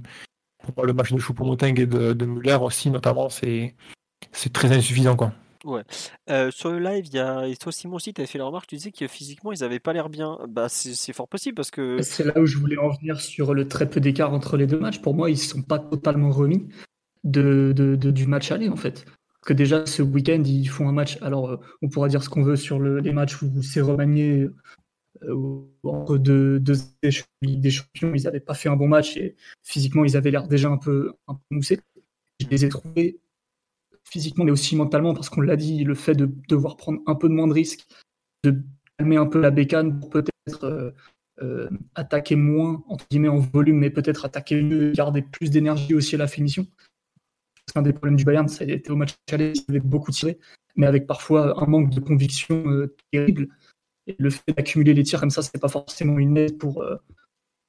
pour 0.75 0.87
le 0.87 0.93
match 0.93 1.12
de 1.12 1.18
Choupo-Moting 1.18 1.81
et 1.81 1.87
de, 1.87 2.12
de, 2.12 2.27
Muller 2.27 2.59
aussi, 2.61 2.91
notamment, 2.91 3.29
c'est, 3.29 3.75
c'est 4.33 4.53
très 4.53 4.73
insuffisant. 4.73 5.16
Quoi. 5.16 5.33
Ouais. 5.64 5.83
Euh, 6.31 6.51
sur 6.51 6.71
le 6.71 6.79
live, 6.79 7.07
il 7.07 7.14
y 7.14 7.18
a 7.18 7.47
et 7.47 7.57
toi 7.57 7.71
Simon 7.71 7.97
aussi, 7.97 8.14
tu 8.14 8.23
avais 8.23 8.29
fait 8.29 8.39
la 8.39 8.47
remarque, 8.47 8.66
tu 8.66 8.77
disais 8.77 8.93
que 8.93 9.07
physiquement 9.07 9.53
ils 9.53 9.61
n'avaient 9.61 9.79
pas 9.79 9.93
l'air 9.93 10.09
bien. 10.09 10.39
Bah 10.49 10.71
c'est, 10.71 11.12
fort 11.12 11.29
possible 11.29 11.55
parce 11.55 11.71
que. 11.71 12.01
C'est 12.01 12.25
là 12.25 12.39
où 12.39 12.47
je 12.47 12.57
voulais 12.57 12.79
en 12.79 12.89
venir 12.89 13.21
sur 13.21 13.53
le 13.53 13.68
très 13.68 13.89
peu 13.89 14.01
d'écart 14.01 14.33
entre 14.33 14.57
les 14.57 14.66
deux 14.66 14.79
matchs. 14.79 15.01
Pour 15.01 15.14
moi, 15.14 15.29
ils 15.29 15.35
ne 15.35 15.39
sont 15.39 15.62
pas 15.62 15.79
totalement 15.79 16.31
remis 16.31 16.68
de, 17.25 17.73
de, 17.77 18.11
du 18.11 18.27
match 18.27 18.51
aller 18.51 18.71
en 18.71 18.77
fait 18.77 19.05
que 19.45 19.53
déjà 19.53 19.86
ce 19.86 20.03
week-end 20.03 20.43
ils 20.45 20.68
font 20.68 20.88
un 20.88 20.93
match. 20.93 21.18
Alors 21.22 21.51
euh, 21.51 21.57
on 21.82 21.88
pourra 21.88 22.09
dire 22.09 22.22
ce 22.22 22.28
qu'on 22.28 22.43
veut 22.43 22.57
sur 22.57 22.80
les 22.80 23.12
matchs 23.12 23.41
où 23.43 23.62
c'est 23.62 23.80
remanié 23.80 24.49
euh, 25.22 25.61
entre 25.82 26.18
deux, 26.18 26.61
deux 26.61 26.76
des 27.03 27.70
champions, 27.70 28.14
ils 28.14 28.22
n'avaient 28.22 28.41
pas 28.41 28.55
fait 28.55 28.68
un 28.68 28.76
bon 28.76 28.88
match 28.88 29.16
et 29.16 29.36
physiquement 29.62 30.05
ils 30.05 30.16
avaient 30.16 30.30
l'air 30.30 30.49
déjà 30.49 30.68
un 30.68 30.78
peu, 30.78 31.12
moussés. 31.51 31.80
Je 32.41 32.47
les 32.49 32.64
ai 32.64 32.68
trouvés 32.68 33.18
physiquement 34.05 34.45
mais 34.45 34.51
aussi 34.51 34.76
mentalement 34.76 35.14
parce 35.14 35.28
qu'on 35.28 35.43
l'a 35.43 35.57
dit, 35.57 35.84
le 35.84 35.95
fait 35.95 36.14
de 36.14 36.30
devoir 36.49 36.76
prendre 36.76 37.01
un 37.07 37.14
peu 37.14 37.28
de 37.28 37.34
moins 37.34 37.49
de 37.49 37.53
risques, 37.53 37.86
de 38.45 38.62
calmer 38.99 39.16
un 39.16 39.26
peu 39.26 39.41
la 39.41 39.51
bécane 39.51 40.01
pour 40.01 40.11
peut-être 40.11 40.95
euh, 41.43 41.70
attaquer 41.95 42.36
moins 42.36 42.82
entre 42.88 43.07
guillemets 43.11 43.28
en 43.28 43.38
volume, 43.38 43.78
mais 43.78 43.91
peut-être 43.91 44.24
attaquer 44.24 44.61
mieux, 44.62 44.93
garder 44.93 45.22
plus 45.22 45.51
d'énergie 45.51 45.95
aussi 45.95 46.14
à 46.14 46.18
la 46.18 46.26
finition 46.26 46.66
un 47.79 47.83
des 47.83 47.93
problèmes 47.93 48.16
du 48.16 48.25
Bayern, 48.25 48.49
ça 48.49 48.64
a 48.64 48.93
au 48.93 48.97
match 48.97 49.14
aller, 49.31 49.53
il 49.55 49.64
avait 49.71 49.81
beaucoup 49.81 50.11
tiré, 50.11 50.39
mais 50.77 50.87
avec 50.87 51.07
parfois 51.07 51.62
un 51.62 51.66
manque 51.66 51.91
de 51.91 52.01
conviction 52.01 52.66
euh, 52.68 52.95
terrible. 53.12 53.49
Et 54.07 54.16
le 54.18 54.31
fait 54.31 54.53
d'accumuler 54.57 54.95
les 54.95 55.03
tirs 55.03 55.21
comme 55.21 55.31
ça, 55.31 55.43
c'est 55.43 55.61
pas 55.61 55.68
forcément 55.68 56.18
une 56.18 56.37
aide 56.37 56.59
pour, 56.59 56.83
euh, 56.83 56.97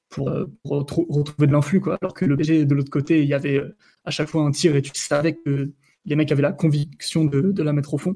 pour, 0.10 0.30
euh, 0.30 0.46
retrouver 0.64 1.48
de 1.48 1.52
l'influx. 1.52 1.82
Alors 2.02 2.14
que 2.14 2.26
le 2.26 2.38
PSG, 2.38 2.66
de 2.66 2.76
l'autre 2.76 2.90
côté, 2.90 3.22
il 3.22 3.28
y 3.28 3.34
avait 3.34 3.62
à 4.06 4.12
chaque 4.12 4.30
fois 4.30 4.44
un 4.44 4.52
tir 4.52 4.76
et 4.76 4.82
tu 4.82 4.92
savais 4.96 5.36
que 5.36 5.72
les 6.06 6.16
mecs 6.16 6.32
avaient 6.32 6.42
la 6.42 6.54
conviction 6.54 7.26
de, 7.26 7.62
la 7.62 7.74
mettre 7.74 7.94
au 7.94 7.98
fond. 7.98 8.16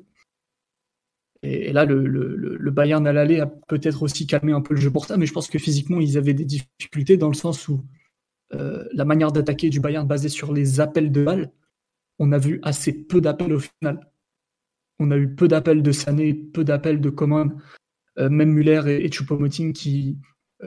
Et, 1.43 1.71
là, 1.73 1.85
le, 1.85 2.07
le, 2.07 2.71
Bayern 2.71 3.05
à 3.05 3.13
l'aller 3.13 3.39
a 3.39 3.45
peut-être 3.45 4.01
aussi 4.01 4.25
calmé 4.25 4.51
un 4.51 4.61
peu 4.61 4.73
le 4.73 4.81
jeu 4.81 4.89
pour 4.89 5.05
ça, 5.05 5.15
mais 5.15 5.27
je 5.27 5.33
pense 5.33 5.47
que 5.47 5.59
physiquement, 5.59 5.99
ils 5.99 6.17
avaient 6.17 6.33
des 6.33 6.45
difficultés 6.45 7.17
dans 7.17 7.27
le 7.27 7.35
sens 7.35 7.67
où 7.67 7.83
la 8.51 9.05
manière 9.05 9.31
d'attaquer 9.31 9.69
du 9.69 9.79
Bayern 9.79 10.07
basée 10.07 10.29
sur 10.29 10.53
les 10.53 10.79
appels 10.79 11.11
de 11.11 11.23
balles, 11.23 11.51
on 12.19 12.31
a 12.31 12.37
vu 12.37 12.59
assez 12.63 12.93
peu 12.93 13.21
d'appels 13.21 13.53
au 13.53 13.59
final. 13.59 14.11
On 14.99 15.11
a 15.11 15.17
eu 15.17 15.35
peu 15.35 15.47
d'appels 15.47 15.83
de 15.83 15.91
Sané, 15.91 16.33
peu 16.33 16.63
d'appels 16.63 17.01
de 17.01 17.09
Coman, 17.09 17.61
euh, 18.17 18.29
même 18.29 18.51
Muller 18.51 18.81
et, 18.87 19.05
et 19.05 19.09
Choupo-Moting 19.09 19.73
qui, 19.73 20.17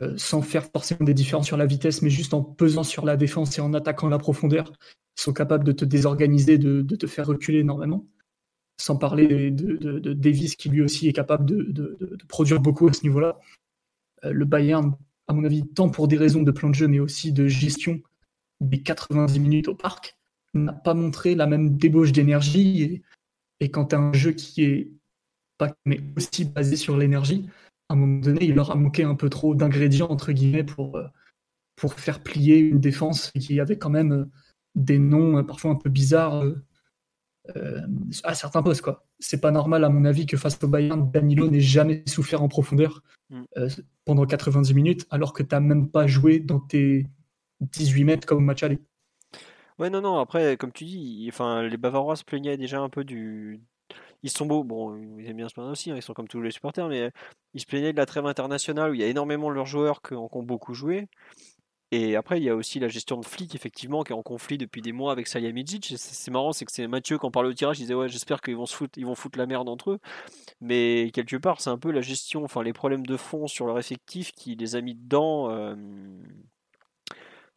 euh, 0.03 0.15
sans 0.19 0.43
faire 0.43 0.67
forcément 0.67 1.05
des 1.05 1.15
différences 1.15 1.47
sur 1.47 1.57
la 1.57 1.65
vitesse, 1.65 2.03
mais 2.03 2.11
juste 2.11 2.35
en 2.35 2.43
pesant 2.43 2.85
sur 2.85 3.07
la 3.07 3.17
défense 3.17 3.57
et 3.57 3.63
en 3.63 3.73
attaquant 3.73 4.09
la 4.09 4.19
profondeur, 4.19 4.71
sont 5.17 5.33
capables 5.33 5.65
de 5.65 5.73
te 5.73 5.87
désorganiser, 5.87 6.59
de, 6.59 6.83
te 6.83 7.07
faire 7.07 7.27
reculer 7.27 7.61
énormément. 7.61 8.07
Sans 8.79 8.97
parler 8.97 9.51
de, 9.51 10.13
Davis 10.13 10.57
qui 10.57 10.69
lui 10.69 10.83
aussi 10.83 11.09
est 11.09 11.15
capable 11.15 11.47
de, 11.47 11.99
produire 12.29 12.61
beaucoup 12.61 12.87
à 12.87 12.93
ce 12.93 13.03
niveau-là. 13.03 13.41
Euh, 14.25 14.33
le 14.33 14.45
Bayern, 14.45 14.95
à 15.27 15.33
mon 15.33 15.45
avis, 15.45 15.67
tant 15.67 15.89
pour 15.89 16.07
des 16.07 16.19
raisons 16.19 16.43
de 16.43 16.51
plan 16.51 16.69
de 16.69 16.75
jeu, 16.75 16.87
mais 16.87 17.01
aussi 17.01 17.33
de 17.33 17.49
gestion 17.49 18.01
des 18.61 18.83
90 18.83 19.41
minutes 19.41 19.69
au 19.69 19.75
parc, 19.75 20.18
n'a 20.55 20.73
pas 20.73 20.95
montré 20.95 21.35
la 21.35 21.47
même 21.47 21.77
débauche 21.77 22.13
d'énergie. 22.13 22.83
Et, 22.83 23.03
et 23.61 23.71
quand 23.71 23.87
tu 23.87 23.97
as 23.97 23.99
un 23.99 24.13
jeu 24.13 24.33
qui 24.33 24.65
est 24.65 24.91
pas 25.59 25.75
mais 25.85 26.01
aussi 26.17 26.45
basé 26.45 26.77
sur 26.77 26.97
l'énergie, 26.97 27.49
à 27.89 27.95
un 27.95 27.97
moment 27.97 28.21
donné, 28.21 28.45
il 28.45 28.55
leur 28.55 28.71
a 28.71 28.75
manqué 28.75 29.03
un 29.03 29.15
peu 29.15 29.29
trop 29.29 29.55
d'ingrédients, 29.55 30.09
entre 30.09 30.33
guillemets, 30.33 30.65
pour, 30.65 30.97
euh, 30.97 31.07
pour 31.77 31.95
faire 31.95 32.23
plier 32.23 32.59
une 32.59 32.81
défense 32.81 33.31
qui 33.33 33.61
avait 33.61 33.79
quand 33.79 33.91
même 33.91 34.13
euh, 34.13 34.25
des 34.75 34.99
noms 34.99 35.39
euh, 35.39 35.43
parfois 35.43 35.73
un 35.73 35.77
peu 35.77 35.91
bizarres 35.91 36.45
à 38.25 38.35
certains 38.35 38.63
postes. 38.63 38.83
quoi. 38.83 39.07
C'est 39.21 39.41
pas 39.41 39.51
normal, 39.51 39.83
à 39.85 39.89
mon 39.89 40.05
avis, 40.05 40.27
que 40.27 40.37
face 40.37 40.63
au 40.63 40.69
Bayern, 40.69 41.11
Danilo 41.11 41.49
n'ait 41.49 41.61
jamais 41.61 42.03
souffert 42.07 42.43
en 42.43 42.49
profondeur 42.49 43.03
mm. 43.31 43.45
pendant 44.05 44.27
90 44.27 44.75
minutes, 44.75 45.07
alors 45.09 45.33
que 45.33 45.43
tu 45.43 45.55
n'as 45.55 45.61
même 45.61 45.89
pas 45.89 46.07
joué 46.07 46.41
dans 46.41 46.61
tes 46.61 47.07
18 47.63 48.05
mètres 48.05 48.27
comme 48.27 48.45
match 48.45 48.63
aller. 48.63 48.79
Ouais, 49.79 49.91
non, 49.91 50.01
non, 50.01 50.19
après, 50.19 50.57
comme 50.57 50.73
tu 50.73 50.85
dis, 50.85 51.27
enfin, 51.29 51.63
les 51.63 51.77
Bavarois 51.77 52.17
se 52.17 52.25
plaignaient 52.25 52.57
déjà 52.57 52.81
un 52.81 52.89
peu 52.89 53.05
du. 53.05 53.61
Ils 54.25 54.31
sont 54.31 54.47
beaux, 54.47 54.65
bon, 54.65 54.97
ils 55.19 55.29
aiment 55.29 55.37
bien 55.37 55.49
se 55.49 55.55
plaindre 55.55 55.71
aussi, 55.71 55.91
hein, 55.93 55.97
ils 55.97 56.03
sont 56.03 56.15
comme 56.15 56.29
tous 56.29 56.43
les 56.43 56.51
supporters, 56.51 56.89
mais 56.89 57.13
ils 57.55 57.61
se 57.61 57.67
plaignaient 57.67 57.93
de 57.93 57.97
la 57.99 58.07
trêve 58.07 58.27
internationale 58.27 58.91
où 58.91 58.95
il 58.95 59.01
y 59.01 59.05
a 59.05 59.07
énormément 59.07 59.49
de 59.51 59.55
leurs 59.55 59.67
joueurs 59.67 60.03
qui 60.03 60.15
ont, 60.15 60.29
beaucoup 60.43 60.75
joué. 60.75 61.09
Et 61.93 62.17
après, 62.17 62.39
il 62.39 62.45
y 62.45 62.51
a 62.51 62.57
aussi 62.57 62.81
la 62.81 62.89
gestion 62.89 63.19
de 63.19 63.25
flics, 63.25 63.55
effectivement, 63.55 64.03
qui 64.05 64.13
est 64.13 64.17
en 64.17 64.23
conflit 64.23 64.59
depuis 64.59 64.83
des 64.83 64.93
mois 64.93 65.13
avec 65.13 65.27
Salihamidzic. 65.27 65.95
C'est 65.97 66.31
marrant, 66.31 66.53
c'est 66.53 66.65
que 66.67 66.73
c'est 66.73 66.87
Mathieu, 66.89 67.19
quand 67.19 67.29
on 67.29 67.31
parle 67.31 67.47
au 67.47 67.55
tirage, 67.55 67.79
il 67.79 67.83
disait 67.83 67.95
Ouais, 67.95 68.09
j'espère 68.09 68.41
qu'ils 68.43 68.57
vont 68.57 68.67
se 68.67 68.75
foutre, 68.77 68.99
ils 68.99 69.07
vont 69.07 69.15
foutre 69.15 69.39
la 69.39 69.47
merde 69.47 69.69
entre 69.69 69.93
eux. 69.93 69.99
Mais 70.61 71.11
quelque 71.15 71.37
part, 71.37 71.61
c'est 71.61 71.71
un 71.71 71.79
peu 71.79 71.91
la 71.93 72.03
gestion, 72.03 72.45
enfin, 72.45 72.63
les 72.63 72.73
problèmes 72.75 73.07
de 73.07 73.17
fond 73.17 73.47
sur 73.47 73.67
leur 73.67 73.79
effectif 73.79 74.33
qui 74.33 74.57
les 74.57 74.77
a 74.77 74.81
mis 74.83 74.95
dedans. 74.95 75.51
Euh, 75.51 75.77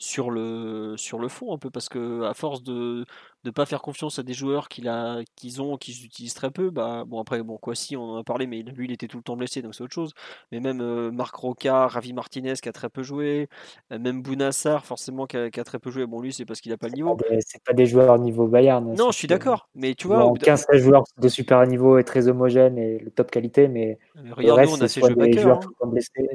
sur 0.02 0.32
le, 0.32 0.96
sur 0.98 1.20
le 1.20 1.28
fond 1.28 1.54
un 1.54 1.60
peu 1.60 1.70
parce 1.70 1.88
que 1.88 2.24
à 2.24 2.34
force 2.34 2.64
de 2.64 3.06
ne 3.44 3.52
pas 3.52 3.68
faire 3.68 3.84
confiance 3.84 4.18
à 4.18 4.24
des 4.24 4.34
joueurs 4.34 4.68
qu'ils 4.68 4.92
qu'ils 5.36 5.62
ont 5.62 5.78
qu'ils 5.78 6.04
utilisent 6.04 6.34
très 6.34 6.50
peu 6.50 6.72
bah 6.72 7.04
bon 7.06 7.22
après 7.22 7.44
bon 7.44 7.58
quoi 7.58 7.76
si 7.76 7.96
on 7.96 8.14
en 8.14 8.18
a 8.18 8.24
parlé 8.24 8.48
mais 8.48 8.64
lui 8.64 8.86
il 8.86 8.92
était 8.92 9.08
tout 9.08 9.18
le 9.18 9.24
temps 9.24 9.38
blessé 9.38 9.62
donc 9.62 9.76
c'est 9.76 9.84
autre 9.84 9.94
chose 9.94 10.14
mais 10.52 10.60
même 10.60 10.82
euh, 10.82 11.12
Marc 11.12 11.36
Roca 11.36 11.86
Ravi 11.86 12.14
Martinez 12.14 12.56
qui 12.56 12.68
a 12.68 12.72
très 12.72 12.90
peu 12.90 13.04
joué 13.04 13.48
euh, 13.92 14.00
même 14.00 14.24
Bounassar 14.24 14.86
forcément 14.86 15.28
qui 15.28 15.38
a, 15.38 15.52
très 15.52 15.78
peu 15.78 15.92
joué 15.92 16.08
bon 16.08 16.20
lui 16.20 16.34
c'est 16.34 16.46
parce 16.46 16.62
qu'il 16.62 16.74
a 16.74 16.78
pas 16.78 16.88
le 16.88 16.94
niveau 16.94 17.16
c'est 17.46 17.64
pas 17.64 17.74
des 17.74 17.86
joueurs 17.86 18.18
niveau 18.18 18.48
Bayern 18.48 18.96
non 18.96 19.12
je 19.12 19.18
suis 19.18 19.28
d'accord 19.28 19.70
mais 19.76 19.94
tu 19.94 20.08
vois 20.08 20.34
15 20.34 20.66
joueurs 20.74 21.04
de 21.20 21.28
super 21.28 21.66
niveau 21.68 22.00
et 22.00 22.04
très 22.04 22.28
homogène 22.28 22.80
et 22.80 22.98
le 22.98 23.12
top 23.12 23.30
qualité 23.30 23.68
mais, 23.68 24.00
regarde 24.32 24.68
on 24.72 24.82
a 24.82 24.88
ces 24.88 25.00
jeux 25.02 25.32
joueurs 25.40 25.60
hein. 25.60 25.88
blessés 25.88 26.28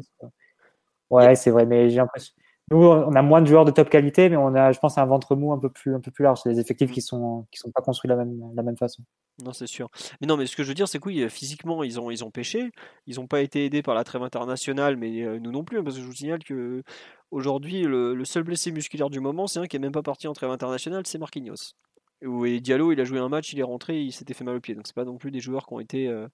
ouais 1.11 1.35
c'est 1.35 1.51
vrai 1.51 1.67
mais 1.67 1.91
j'ai 1.91 1.97
l'impression 1.97 2.33
nous, 2.71 2.79
on 2.79 3.15
a 3.15 3.23
moins 3.23 3.41
de 3.41 3.47
joueurs 3.47 3.65
de 3.65 3.71
top 3.71 3.89
qualité, 3.89 4.29
mais 4.29 4.37
on 4.37 4.55
a, 4.55 4.73
je 4.73 4.79
pense, 4.81 4.99
un 4.99 5.07
ventre 5.07 5.37
mou 5.37 5.53
un 5.53 5.59
peu 5.59 5.71
plus, 5.71 5.95
un 5.95 6.01
peu 6.01 6.11
plus 6.11 6.25
large. 6.25 6.41
C'est 6.43 6.53
des 6.53 6.61
effectifs 6.61 6.91
qui 6.91 7.01
sont, 7.01 7.47
qui 7.53 7.61
sont 7.61 7.71
pas 7.71 7.81
construits 7.81 8.09
de 8.09 8.15
la 8.15 8.25
même, 8.25 8.41
la 8.57 8.63
même 8.65 8.77
façon. 8.77 9.05
Non, 9.45 9.53
c'est 9.53 9.67
sûr. 9.69 9.89
Mais 10.21 10.27
non, 10.27 10.37
mais 10.37 10.47
ce 10.47 10.57
que 10.57 10.65
je 10.65 10.69
veux 10.69 10.75
dire, 10.75 10.89
c'est 10.89 10.99
que 10.99 11.09
oui, 11.09 11.29
physiquement, 11.29 11.85
ils 11.85 12.01
ont, 12.01 12.11
ils 12.11 12.25
ont 12.25 12.31
pêché. 12.31 12.73
Ils 13.07 13.17
n'ont 13.17 13.29
pas 13.29 13.41
été 13.43 13.67
aidés 13.67 13.83
par 13.83 13.95
la 13.95 14.03
trêve 14.03 14.23
internationale, 14.23 14.97
mais 14.97 15.23
euh, 15.23 15.39
nous 15.39 15.53
non 15.53 15.63
plus, 15.63 15.79
hein, 15.79 15.85
parce 15.85 15.97
que 15.97 16.03
je 16.03 16.07
vous 16.07 16.15
signale 16.15 16.43
que 16.43 16.83
aujourd'hui, 17.31 17.83
le, 17.83 18.25
seul 18.25 18.43
blessé 18.43 18.73
musculaire 18.73 19.11
du 19.11 19.21
moment, 19.21 19.47
c'est 19.47 19.61
un 19.61 19.67
qui 19.67 19.77
est 19.77 19.81
même 19.81 19.93
pas 19.93 20.03
parti 20.03 20.27
en 20.27 20.33
trêve 20.33 20.51
internationale, 20.51 21.07
c'est 21.07 21.19
Marquinhos. 21.19 21.75
Et 22.23 22.61
Diallo, 22.61 22.93
il 22.93 23.01
a 23.01 23.05
joué 23.05 23.19
un 23.21 23.29
match, 23.29 23.53
il 23.53 23.61
est 23.61 23.63
rentré, 23.63 24.01
il 24.01 24.13
s'était 24.13 24.35
fait 24.35 24.45
mal 24.45 24.57
au 24.57 24.61
pied. 24.61 24.75
Donc 24.75 24.87
c'est 24.87 24.97
pas 24.97 25.05
non 25.05 25.19
plus 25.19 25.31
des 25.31 25.41
joueurs 25.41 25.67
qui 25.67 25.75
ont 25.75 25.81
été 25.81 26.09
euh, 26.09 26.29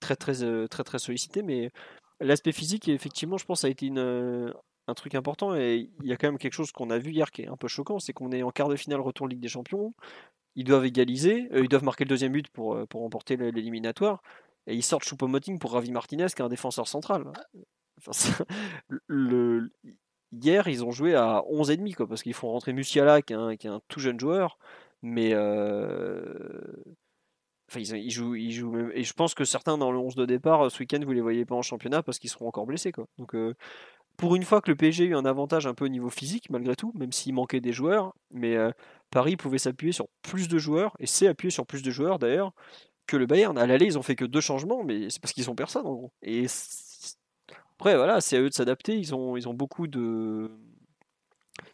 très, 0.00 0.16
très, 0.16 0.34
très, 0.34 0.44
euh, 0.44 0.68
très, 0.68 0.84
très 0.84 0.98
sollicités, 0.98 1.42
mais 1.42 1.70
l'aspect 2.20 2.52
physique, 2.52 2.88
effectivement, 2.88 3.36
je 3.36 3.44
pense, 3.44 3.64
a 3.64 3.68
été 3.68 3.86
une 3.86 4.54
un 4.86 4.94
truc 4.94 5.14
important 5.14 5.54
et 5.54 5.88
il 6.02 6.06
y 6.06 6.12
a 6.12 6.16
quand 6.16 6.28
même 6.28 6.38
quelque 6.38 6.52
chose 6.52 6.72
qu'on 6.72 6.90
a 6.90 6.98
vu 6.98 7.12
hier 7.12 7.30
qui 7.30 7.42
est 7.42 7.48
un 7.48 7.56
peu 7.56 7.68
choquant, 7.68 7.98
c'est 7.98 8.12
qu'on 8.12 8.32
est 8.32 8.42
en 8.42 8.50
quart 8.50 8.68
de 8.68 8.76
finale 8.76 9.00
retour 9.00 9.28
Ligue 9.28 9.40
des 9.40 9.48
Champions. 9.48 9.94
Ils 10.56 10.64
doivent 10.64 10.84
égaliser, 10.84 11.48
euh, 11.52 11.62
ils 11.62 11.68
doivent 11.68 11.84
marquer 11.84 12.04
le 12.04 12.10
deuxième 12.10 12.32
but 12.32 12.48
pour, 12.48 12.74
euh, 12.74 12.86
pour 12.86 13.00
remporter 13.00 13.36
l'éliminatoire. 13.36 14.22
Et 14.66 14.74
ils 14.74 14.82
sortent 14.82 15.04
Choupo-Moting 15.04 15.58
pour 15.58 15.72
Ravi 15.72 15.90
Martinez, 15.90 16.26
qui 16.34 16.40
est 16.40 16.44
un 16.44 16.48
défenseur 16.48 16.88
central. 16.88 17.24
hier, 20.32 20.68
ils 20.68 20.84
ont 20.84 20.90
joué 20.90 21.14
à 21.14 21.42
11,5, 21.50 21.94
quoi, 21.94 22.06
parce 22.06 22.22
qu'ils 22.22 22.34
font 22.34 22.50
rentrer 22.50 22.72
Musiala, 22.72 23.20
qui 23.20 23.32
est 23.32 23.36
un, 23.36 23.56
qui 23.56 23.66
est 23.66 23.70
un 23.70 23.80
tout 23.88 24.00
jeune 24.00 24.18
joueur. 24.18 24.58
Mais. 25.02 25.30
Euh, 25.34 26.24
enfin, 27.68 27.80
ils, 27.80 28.10
jouent, 28.10 28.36
ils 28.36 28.52
jouent 28.52 28.70
même... 28.70 28.90
Et 28.94 29.04
je 29.04 29.12
pense 29.12 29.34
que 29.34 29.44
certains 29.44 29.76
dans 29.76 29.92
le 29.92 29.98
11 29.98 30.14
de 30.14 30.24
départ, 30.24 30.70
ce 30.70 30.78
week-end, 30.80 31.00
vous 31.04 31.12
les 31.12 31.20
voyez 31.20 31.44
pas 31.44 31.56
en 31.56 31.62
championnat 31.62 32.02
parce 32.02 32.18
qu'ils 32.18 32.30
seront 32.30 32.48
encore 32.48 32.64
blessés. 32.64 32.92
Quoi. 32.92 33.06
Donc, 33.18 33.34
pour 34.16 34.36
une 34.36 34.44
fois 34.44 34.60
que 34.60 34.70
le 34.70 34.76
PSG 34.76 35.04
a 35.04 35.06
eu 35.08 35.14
un 35.14 35.24
avantage 35.24 35.66
un 35.66 35.74
peu 35.74 35.84
au 35.84 35.88
niveau 35.88 36.10
physique, 36.10 36.50
malgré 36.50 36.76
tout, 36.76 36.92
même 36.94 37.12
s'il 37.12 37.34
manquait 37.34 37.60
des 37.60 37.72
joueurs, 37.72 38.14
mais 38.30 38.56
Paris 39.10 39.36
pouvait 39.36 39.58
s'appuyer 39.58 39.92
sur 39.92 40.06
plus 40.22 40.48
de 40.48 40.58
joueurs, 40.58 40.94
et 40.98 41.06
s'est 41.06 41.26
appuyé 41.26 41.50
sur 41.50 41.66
plus 41.66 41.82
de 41.82 41.90
joueurs 41.90 42.18
d'ailleurs, 42.18 42.52
que 43.06 43.16
le 43.16 43.26
Bayern. 43.26 43.56
À 43.58 43.66
l'aller, 43.66 43.86
ils 43.86 43.98
ont 43.98 44.02
fait 44.02 44.16
que 44.16 44.24
deux 44.24 44.40
changements, 44.40 44.84
mais 44.84 45.10
c'est 45.10 45.20
parce 45.20 45.32
qu'ils 45.32 45.50
ont 45.50 45.54
personne 45.54 45.86
en 45.86 45.94
gros. 45.94 46.12
Et 46.22 46.46
après, 47.78 47.96
voilà, 47.96 48.20
c'est 48.20 48.36
à 48.36 48.40
eux 48.40 48.48
de 48.48 48.54
s'adapter. 48.54 48.96
Ils 48.96 49.14
ont, 49.14 49.36
ils 49.36 49.48
ont 49.48 49.54
beaucoup 49.54 49.86
de. 49.86 50.50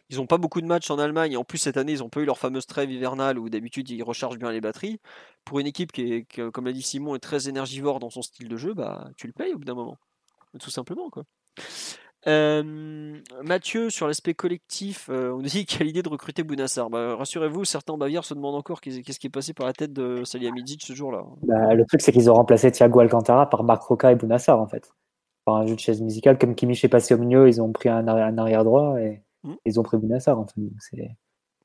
Ils 0.08 0.16
n'ont 0.16 0.26
pas 0.26 0.38
beaucoup 0.38 0.60
de 0.60 0.66
matchs 0.66 0.90
en 0.90 0.98
Allemagne. 0.98 1.36
En 1.36 1.44
plus, 1.44 1.58
cette 1.58 1.76
année, 1.76 1.92
ils 1.92 2.00
n'ont 2.00 2.08
pas 2.08 2.20
eu 2.20 2.24
leur 2.24 2.38
fameuse 2.38 2.66
trêve 2.66 2.90
hivernale 2.90 3.38
où 3.38 3.48
d'habitude 3.48 3.88
ils 3.90 4.02
rechargent 4.02 4.38
bien 4.38 4.50
les 4.50 4.60
batteries. 4.60 4.98
Pour 5.44 5.60
une 5.60 5.66
équipe 5.66 5.92
qui, 5.92 6.12
est, 6.12 6.50
comme 6.50 6.66
l'a 6.66 6.72
dit 6.72 6.82
Simon, 6.82 7.14
est 7.14 7.20
très 7.20 7.48
énergivore 7.48 8.00
dans 8.00 8.10
son 8.10 8.22
style 8.22 8.48
de 8.48 8.56
jeu, 8.56 8.74
bah, 8.74 9.08
tu 9.16 9.26
le 9.28 9.32
payes 9.32 9.54
au 9.54 9.58
bout 9.58 9.64
d'un 9.64 9.74
moment. 9.74 9.98
Tout 10.58 10.70
simplement. 10.70 11.10
quoi. 11.10 11.24
Euh, 12.26 13.18
Mathieu, 13.42 13.88
sur 13.88 14.06
l'aspect 14.06 14.34
collectif, 14.34 15.08
euh, 15.10 15.32
on 15.32 15.40
dit 15.40 15.64
qu'il 15.66 15.82
a 15.82 15.84
l'idée 15.84 16.02
de 16.02 16.08
recruter 16.08 16.42
Bounassar. 16.42 16.90
Bah, 16.90 17.16
rassurez-vous, 17.16 17.64
certains 17.64 17.96
Bavières 17.96 18.24
se 18.24 18.34
demandent 18.34 18.56
encore 18.56 18.80
qu'est-ce 18.80 19.18
qui 19.18 19.26
est 19.26 19.30
passé 19.30 19.54
par 19.54 19.66
la 19.66 19.72
tête 19.72 19.92
de 19.92 20.24
Salihamidzic 20.24 20.82
ce 20.84 20.94
jour-là. 20.94 21.24
Bah, 21.42 21.74
le 21.74 21.84
truc, 21.86 22.00
c'est 22.00 22.12
qu'ils 22.12 22.30
ont 22.30 22.34
remplacé 22.34 22.70
Thiago 22.70 23.00
Alcantara 23.00 23.48
par 23.48 23.64
Marc 23.64 23.82
Roca 23.82 24.12
et 24.12 24.16
Bounassar, 24.16 24.60
en 24.60 24.66
fait. 24.66 24.92
Par 25.44 25.56
un 25.56 25.66
jeu 25.66 25.74
de 25.74 25.80
chaise 25.80 26.02
musicale. 26.02 26.38
Comme 26.38 26.54
Kimmich 26.54 26.84
est 26.84 26.88
passé 26.88 27.14
au 27.14 27.18
milieu, 27.18 27.48
ils 27.48 27.62
ont 27.62 27.72
pris 27.72 27.88
un, 27.88 28.06
arrière 28.06 28.64
droit 28.64 29.00
et 29.00 29.22
hmm. 29.42 29.54
ils 29.64 29.80
ont 29.80 29.82
pris 29.82 29.96
Bounassar. 29.96 30.38
En 30.38 30.46
fait. 30.46 30.60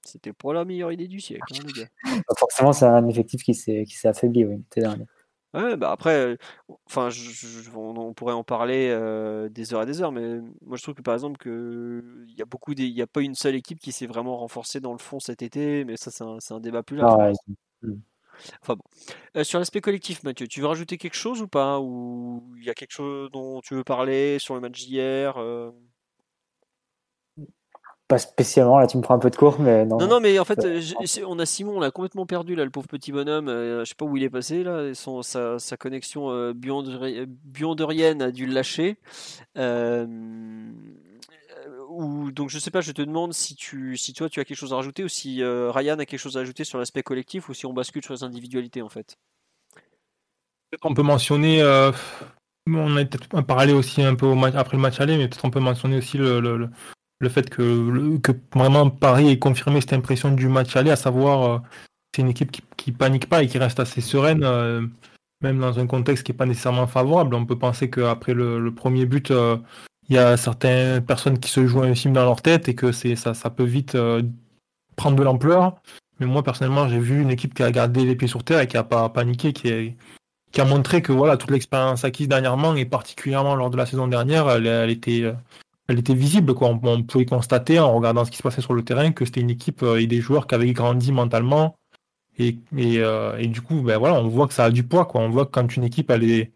C'était 0.02 0.34
pas 0.34 0.54
la 0.54 0.64
meilleure 0.64 0.92
idée 0.92 1.08
du 1.08 1.20
siècle, 1.20 1.44
hein, 1.52 1.64
les 1.66 1.82
gars. 1.82 1.90
Forcément, 2.38 2.72
c'est 2.72 2.86
un 2.86 3.08
effectif 3.08 3.44
qui 3.44 3.54
s'est 3.54 3.86
affaibli, 4.06 4.46
oui, 4.46 4.64
dernier. 4.76 5.06
Ouais, 5.54 5.78
bah 5.78 5.92
après, 5.92 6.38
enfin, 6.86 7.10
on, 7.74 8.14
pourrait 8.14 8.34
en 8.34 8.44
parler 8.44 8.90
des 9.52 9.74
heures 9.74 9.84
et 9.84 9.86
des 9.86 10.02
heures, 10.02 10.12
mais 10.12 10.40
moi 10.66 10.76
je 10.76 10.84
trouve 10.84 10.96
que 10.96 11.02
par 11.02 11.14
exemple 11.14 11.38
que 11.38 12.04
il 12.28 12.36
y 12.36 12.42
a 12.42 12.46
beaucoup, 12.46 12.74
il 12.74 12.90
y 12.90 13.02
a 13.02 13.08
pas 13.08 13.22
une 13.22 13.36
seule 13.36 13.56
équipe 13.56 13.80
qui 13.80 13.94
s'est 13.94 14.08
vraiment 14.08 14.36
renforcée 14.38 14.82
dans 14.82 14.92
le 14.92 14.98
fond 14.98 15.22
cet 15.22 15.42
été, 15.42 15.86
mais 15.86 15.96
ça 15.96 16.12
c'est 16.12 16.54
un, 16.54 16.60
débat 16.60 16.84
plus 16.84 16.98
large. 16.98 17.36
Ah. 17.48 17.88
Enfin 18.62 18.76
bon. 18.76 19.44
sur 19.44 19.60
l'aspect 19.60 19.80
collectif, 19.80 20.24
Mathieu, 20.24 20.48
tu 20.48 20.60
veux 20.60 20.68
rajouter 20.68 20.98
quelque 20.98 21.16
chose 21.16 21.42
ou 21.42 21.48
pas? 21.48 21.80
Ou 21.80 22.44
il 22.58 22.66
y 22.66 22.70
a 22.70 22.74
quelque 22.74 22.92
chose 22.92 23.32
dont 23.32 23.62
tu 23.62 23.76
veux 23.76 23.86
parler 23.86 24.40
sur 24.40 24.56
le 24.56 24.62
match 24.62 24.86
d'hier 24.86 25.38
pas 28.08 28.20
spécialement, 28.20 28.78
là 28.78 28.86
tu 28.86 28.98
me 28.98 29.02
prends 29.02 29.16
un 29.16 29.20
peu 29.20 29.32
de 29.32 29.36
cours, 29.36 29.60
mais 29.60 29.86
non. 29.86 29.98
Non, 29.98 30.08
non, 30.08 30.20
mais 30.20 30.38
en 30.38 30.46
fait, 30.46 30.66
on 31.26 31.40
a 31.40 31.46
Simon, 31.46 31.78
on 31.78 31.80
l'a 31.80 31.92
complètement 31.92 32.26
perdu 32.26 32.56
là, 32.56 32.64
le 32.64 32.70
pauvre 32.70 32.88
petit 32.88 33.12
bonhomme. 33.12 33.48
Euh, 33.48 33.80
je 33.84 33.90
sais 33.90 33.96
pas 33.96 34.06
où 34.06 34.16
il 34.16 34.24
est 34.24 34.30
passé 34.30 34.64
là, 34.64 34.94
son, 34.94 35.24
sa, 35.24 35.58
sa 35.58 35.76
connexion 35.76 36.30
euh, 36.30 36.54
bionderienne 36.54 38.22
a 38.22 38.32
dû 38.32 38.46
le 38.46 38.54
lâcher. 38.54 38.98
Euh, 39.58 40.06
ou, 41.90 42.32
donc 42.32 42.50
je 42.50 42.60
sais 42.60 42.70
pas, 42.70 42.82
je 42.82 42.92
te 42.92 43.02
demande 43.02 43.34
si, 43.34 43.56
tu, 43.56 43.98
si 43.98 44.14
toi 44.14 44.30
tu 44.30 44.40
as 44.40 44.46
quelque 44.46 44.58
chose 44.58 44.74
à 44.74 44.76
rajouter 44.76 45.04
ou 45.04 45.08
si 45.08 45.44
Ryan 45.44 45.98
a 45.98 46.06
quelque 46.06 46.20
chose 46.20 46.38
à 46.38 46.42
ajouter 46.42 46.64
sur 46.64 46.78
l'aspect 46.78 47.04
collectif 47.04 47.50
ou 47.50 47.54
si 47.54 47.66
on 47.66 47.74
bascule 47.74 48.04
sur 48.04 48.14
les 48.14 48.24
individualités 48.24 48.82
en 48.82 48.90
fait. 48.90 49.18
Peut-être 50.70 50.86
on 50.86 50.94
peut 50.94 51.04
mentionner, 51.04 51.64
on 52.68 52.98
a 52.98 53.06
peut-être 53.06 53.42
parlé 53.42 53.74
aussi 53.74 54.04
un 54.04 54.16
peu 54.16 54.26
au 54.26 54.36
match, 54.36 54.54
après 54.56 54.78
le 54.78 54.82
match 54.82 55.00
aller, 55.00 55.18
mais 55.18 55.28
peut-être 55.28 55.46
on 55.46 55.52
peut 55.52 55.60
mentionner 55.60 55.98
aussi 55.98 56.18
le 56.18 56.40
le 56.40 56.70
fait 57.30 57.50
que, 57.50 58.18
que 58.18 58.32
vraiment 58.54 58.90
Paris 58.90 59.30
ait 59.30 59.40
confirmé 59.40 59.82
cette 59.82 59.94
impression 59.94 60.32
du 60.32 60.48
match 60.48 60.76
aller, 60.76 60.92
à 60.92 60.96
savoir 60.96 61.44
euh, 61.44 61.60
c'est 62.14 62.22
une 62.22 62.30
équipe 62.30 62.52
qui, 62.52 62.62
qui, 62.78 62.92
panique 62.92 63.30
pas 63.30 63.44
et 63.44 63.48
qui 63.48 63.58
reste 63.58 63.80
assez 63.80 64.02
sereine, 64.02 64.44
euh, 64.44 64.86
même 65.42 65.60
dans 65.60 65.80
un 65.80 65.88
contexte 65.88 66.26
qui 66.26 66.32
n'est 66.32 66.38
pas 66.38 66.46
nécessairement 66.46 66.88
favorable. 66.88 67.36
On 67.36 67.46
peut 67.46 67.58
penser 67.58 67.90
qu'après 67.90 68.34
le, 68.34 68.60
le 68.60 68.74
premier 68.74 69.06
but, 69.06 69.32
euh, 69.32 69.58
il 70.10 70.16
y 70.16 70.20
a 70.20 70.38
certaines 70.38 71.04
personnes 71.04 71.40
qui 71.40 71.50
se 71.50 71.66
jouent 71.66 71.84
un 71.84 71.96
film 71.96 72.14
dans 72.14 72.24
leur 72.24 72.42
tête 72.42 72.70
et 72.70 72.76
que 72.76 72.92
c'est 72.92 73.16
ça, 73.16 73.34
ça 73.34 73.50
peut 73.50 73.64
vite 73.64 73.98
prendre 74.96 75.18
de 75.18 75.24
l'ampleur. 75.24 75.76
Mais 76.20 76.28
moi 76.28 76.44
personnellement, 76.44 76.88
j'ai 76.88 77.00
vu 77.00 77.22
une 77.22 77.32
équipe 77.32 77.54
qui 77.54 77.64
a 77.64 77.72
gardé 77.72 78.06
les 78.06 78.16
pieds 78.16 78.28
sur 78.28 78.44
terre 78.44 78.60
et 78.60 78.68
qui 78.68 78.78
a 78.78 78.84
pas 78.84 79.10
paniqué, 79.10 79.52
qui, 79.52 79.96
qui 80.52 80.62
a 80.62 80.66
montré 80.66 81.02
que 81.02 81.12
voilà 81.12 81.38
toute 81.38 81.50
l'expérience 81.50 82.06
acquise 82.06 82.28
dernièrement 82.28 82.76
et 82.76 82.86
particulièrement 82.86 83.56
lors 83.56 83.72
de 83.72 83.78
la 83.78 83.88
saison 83.88 84.08
dernière, 84.08 84.48
elle 84.50 84.92
était 84.92 85.34
elle 85.88 86.00
était 86.00 86.16
visible. 86.16 86.54
Quoi. 86.54 86.70
On, 86.70 87.04
pouvait 87.04 87.26
constater 87.26 87.80
en 87.80 87.94
regardant 87.94 88.26
ce 88.26 88.32
qui 88.32 88.38
se 88.38 88.44
passait 88.44 88.62
sur 88.62 88.74
le 88.74 88.84
terrain 88.84 89.12
que 89.12 89.26
c'était 89.26 89.42
une 89.42 89.50
équipe 89.50 89.84
euh, 89.84 90.02
et 90.02 90.08
des 90.08 90.22
joueurs 90.22 90.48
qui 90.48 90.56
avaient 90.56 90.74
grandi 90.74 91.12
mentalement. 91.12 91.78
Et, 92.38 92.58
euh, 92.74 93.38
et, 93.38 93.48
du 93.48 93.62
coup, 93.62 93.82
ben 93.82 93.98
voilà, 93.98 94.20
on 94.20 94.28
voit 94.28 94.48
que 94.48 94.54
ça 94.54 94.66
a 94.66 94.72
du 94.72 94.84
poids. 94.84 95.06
Quoi. 95.06 95.22
On 95.22 95.30
voit 95.30 95.46
que 95.46 95.52
quand 95.52 95.76
une 95.78 95.84
équipe 95.84 96.10
elle 96.12 96.24
est, 96.24 96.52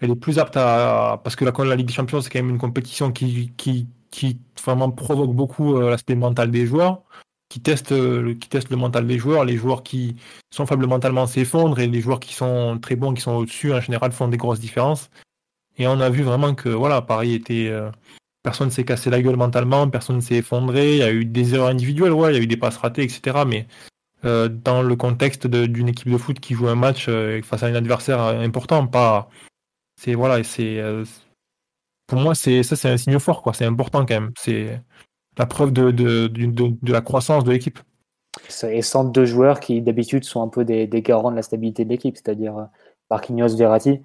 elle 0.00 0.10
est 0.10 0.16
plus 0.16 0.38
apte 0.38 0.56
à. 0.56 1.20
Parce 1.24 1.36
que 1.36 1.44
la, 1.44 1.52
la 1.64 1.76
Ligue 1.76 1.86
des 1.86 1.92
Champions, 1.92 2.20
c'est 2.20 2.30
quand 2.30 2.40
même 2.40 2.50
une 2.50 2.58
compétition 2.58 3.10
qui, 3.12 3.52
qui, 3.56 3.88
qui 4.10 4.38
vraiment 4.62 4.90
provoque 4.90 5.32
beaucoup 5.34 5.76
euh, 5.76 5.90
l'aspect 5.90 6.14
mental 6.14 6.50
des 6.50 6.66
joueurs, 6.66 7.02
qui 7.48 7.60
teste, 7.60 7.88
qui 8.38 8.48
teste 8.50 8.70
le 8.70 8.76
mental 8.76 9.06
des 9.06 9.18
joueurs. 9.18 9.44
Les 9.44 9.56
joueurs 9.56 9.82
qui 9.82 10.16
sont 10.50 10.66
faibles 10.66 10.86
mentalement 10.86 11.26
s'effondrent 11.26 11.78
et 11.78 11.86
les 11.86 12.00
joueurs 12.02 12.20
qui 12.20 12.34
sont 12.34 12.78
très 12.80 12.96
bons, 12.96 13.14
qui 13.14 13.22
sont 13.22 13.32
au-dessus, 13.32 13.72
en 13.72 13.80
général, 13.80 14.12
font 14.12 14.28
des 14.28 14.36
grosses 14.36 14.60
différences. 14.60 15.10
Et 15.78 15.86
on 15.86 16.00
a 16.00 16.10
vu 16.10 16.22
vraiment 16.22 16.54
que 16.54 16.68
voilà, 16.68 17.00
Paris 17.02 17.34
était 17.34 17.72
personne 18.48 18.70
s'est 18.70 18.84
cassé 18.84 19.10
la 19.10 19.20
gueule 19.20 19.36
mentalement, 19.36 19.90
personne 19.90 20.16
ne 20.16 20.20
s'est 20.22 20.36
effondré, 20.36 20.92
il 20.92 20.98
y 21.00 21.02
a 21.02 21.12
eu 21.12 21.26
des 21.26 21.54
erreurs 21.54 21.68
individuelles, 21.68 22.12
ouais, 22.12 22.32
il 22.32 22.36
y 22.38 22.40
a 22.40 22.42
eu 22.42 22.46
des 22.46 22.56
passes 22.56 22.78
ratées, 22.78 23.02
etc. 23.02 23.44
Mais 23.46 23.66
euh, 24.24 24.48
dans 24.48 24.80
le 24.80 24.96
contexte 24.96 25.46
d'une 25.46 25.88
équipe 25.88 26.10
de 26.10 26.16
foot 26.16 26.40
qui 26.40 26.54
joue 26.54 26.66
un 26.66 26.74
match 26.74 27.10
euh, 27.10 27.42
face 27.42 27.62
à 27.62 27.66
un 27.66 27.74
adversaire 27.74 28.22
euh, 28.22 28.40
important, 28.40 28.86
pas. 28.86 29.28
C'est 30.00 30.14
voilà, 30.14 30.42
c'est 30.44 30.82
pour 32.06 32.20
moi 32.20 32.34
c'est 32.34 32.62
ça 32.62 32.74
c'est 32.74 32.88
un 32.88 32.96
signe 32.96 33.18
fort 33.18 33.42
quoi, 33.42 33.52
c'est 33.52 33.66
important 33.66 34.06
quand 34.06 34.14
même. 34.14 34.32
C'est 34.38 34.80
la 35.36 35.44
preuve 35.44 35.70
de, 35.70 35.90
de, 35.90 36.28
de, 36.28 36.92
la 36.92 37.02
croissance 37.02 37.44
de 37.44 37.50
l'équipe. 37.50 37.78
Et 38.62 38.80
sans 38.80 39.04
deux 39.04 39.26
joueurs 39.26 39.60
qui 39.60 39.82
d'habitude 39.82 40.24
sont 40.24 40.40
un 40.40 40.48
peu 40.48 40.64
des, 40.64 40.86
des, 40.86 41.02
garants 41.02 41.30
de 41.30 41.36
la 41.36 41.42
stabilité 41.42 41.84
de 41.84 41.90
l'équipe, 41.90 42.16
c'est-à-dire 42.16 42.68
Marquinhos, 43.10 43.56
Verratti. 43.56 44.00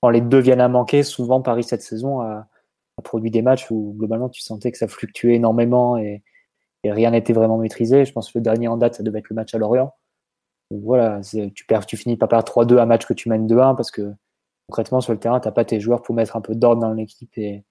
Quand 0.00 0.10
les 0.10 0.22
deux 0.22 0.40
viennent 0.40 0.60
à 0.60 0.68
manquer, 0.68 1.04
souvent 1.04 1.40
Paris 1.40 1.62
cette 1.62 1.82
saison 1.82 2.20
a, 2.20 2.48
a 2.98 3.02
produit 3.02 3.30
des 3.30 3.42
matchs 3.42 3.70
où 3.70 3.94
globalement 3.98 4.28
tu 4.28 4.40
sentais 4.42 4.72
que 4.72 4.78
ça 4.78 4.88
fluctuait 4.88 5.34
énormément 5.34 5.96
et, 5.96 6.22
rien 6.84 7.10
n'était 7.10 7.32
vraiment 7.32 7.58
maîtrisé. 7.58 8.04
Je 8.04 8.12
pense 8.12 8.30
que 8.30 8.38
le 8.38 8.44
dernier 8.44 8.68
en 8.68 8.76
date, 8.76 8.94
ça 8.94 9.02
devait 9.02 9.18
être 9.18 9.28
le 9.28 9.34
match 9.34 9.52
à 9.56 9.58
Lorient. 9.58 9.92
voilà, 10.70 11.20
tu 11.52 11.66
perds, 11.66 11.84
tu 11.84 11.96
finis 11.96 12.16
par 12.16 12.28
perdre 12.28 12.44
3-2 12.44 12.78
un 12.78 12.86
match 12.86 13.06
que 13.06 13.12
tu 13.12 13.28
mènes 13.28 13.48
2-1 13.48 13.74
parce 13.74 13.90
que 13.90 14.14
concrètement 14.68 15.00
sur 15.00 15.12
le 15.12 15.18
terrain, 15.18 15.40
tu 15.40 15.48
n'as 15.48 15.52
pas 15.52 15.64
tes 15.64 15.80
joueurs 15.80 16.02
pour 16.02 16.14
mettre 16.14 16.36
un 16.36 16.40
peu 16.40 16.54
d'ordre 16.54 16.82
dans 16.82 16.92
l'équipe 16.92 17.36
et, 17.38 17.64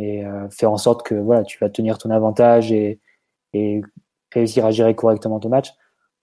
euh, 0.00 0.50
faire 0.50 0.72
en 0.72 0.76
sorte 0.76 1.04
que 1.06 1.14
voilà, 1.14 1.44
tu 1.44 1.58
vas 1.60 1.70
tenir 1.70 1.98
ton 1.98 2.10
avantage 2.10 2.72
et, 2.72 3.00
réussir 4.32 4.66
à 4.66 4.72
gérer 4.72 4.96
correctement 4.96 5.38
ton 5.38 5.50
match. 5.50 5.72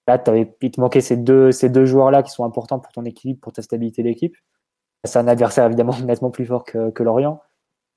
Là, 0.08 0.22
avais, 0.28 0.54
il 0.62 0.72
te 0.72 0.82
manquait 0.82 1.00
ces 1.00 1.16
deux, 1.16 1.54
ces 1.54 1.70
deux 1.70 1.86
joueurs-là 1.86 2.22
qui 2.24 2.32
sont 2.32 2.44
importants 2.44 2.80
pour 2.80 2.92
ton 2.92 3.06
équilibre, 3.06 3.40
pour 3.40 3.54
ta 3.54 3.62
stabilité 3.62 4.04
d'équipe. 4.04 4.36
C'est 5.06 5.20
un 5.20 5.28
adversaire 5.30 5.66
évidemment 5.68 5.98
nettement 6.06 6.32
plus 6.32 6.46
fort 6.46 6.66
que 6.66 7.04
Lorient. 7.04 7.42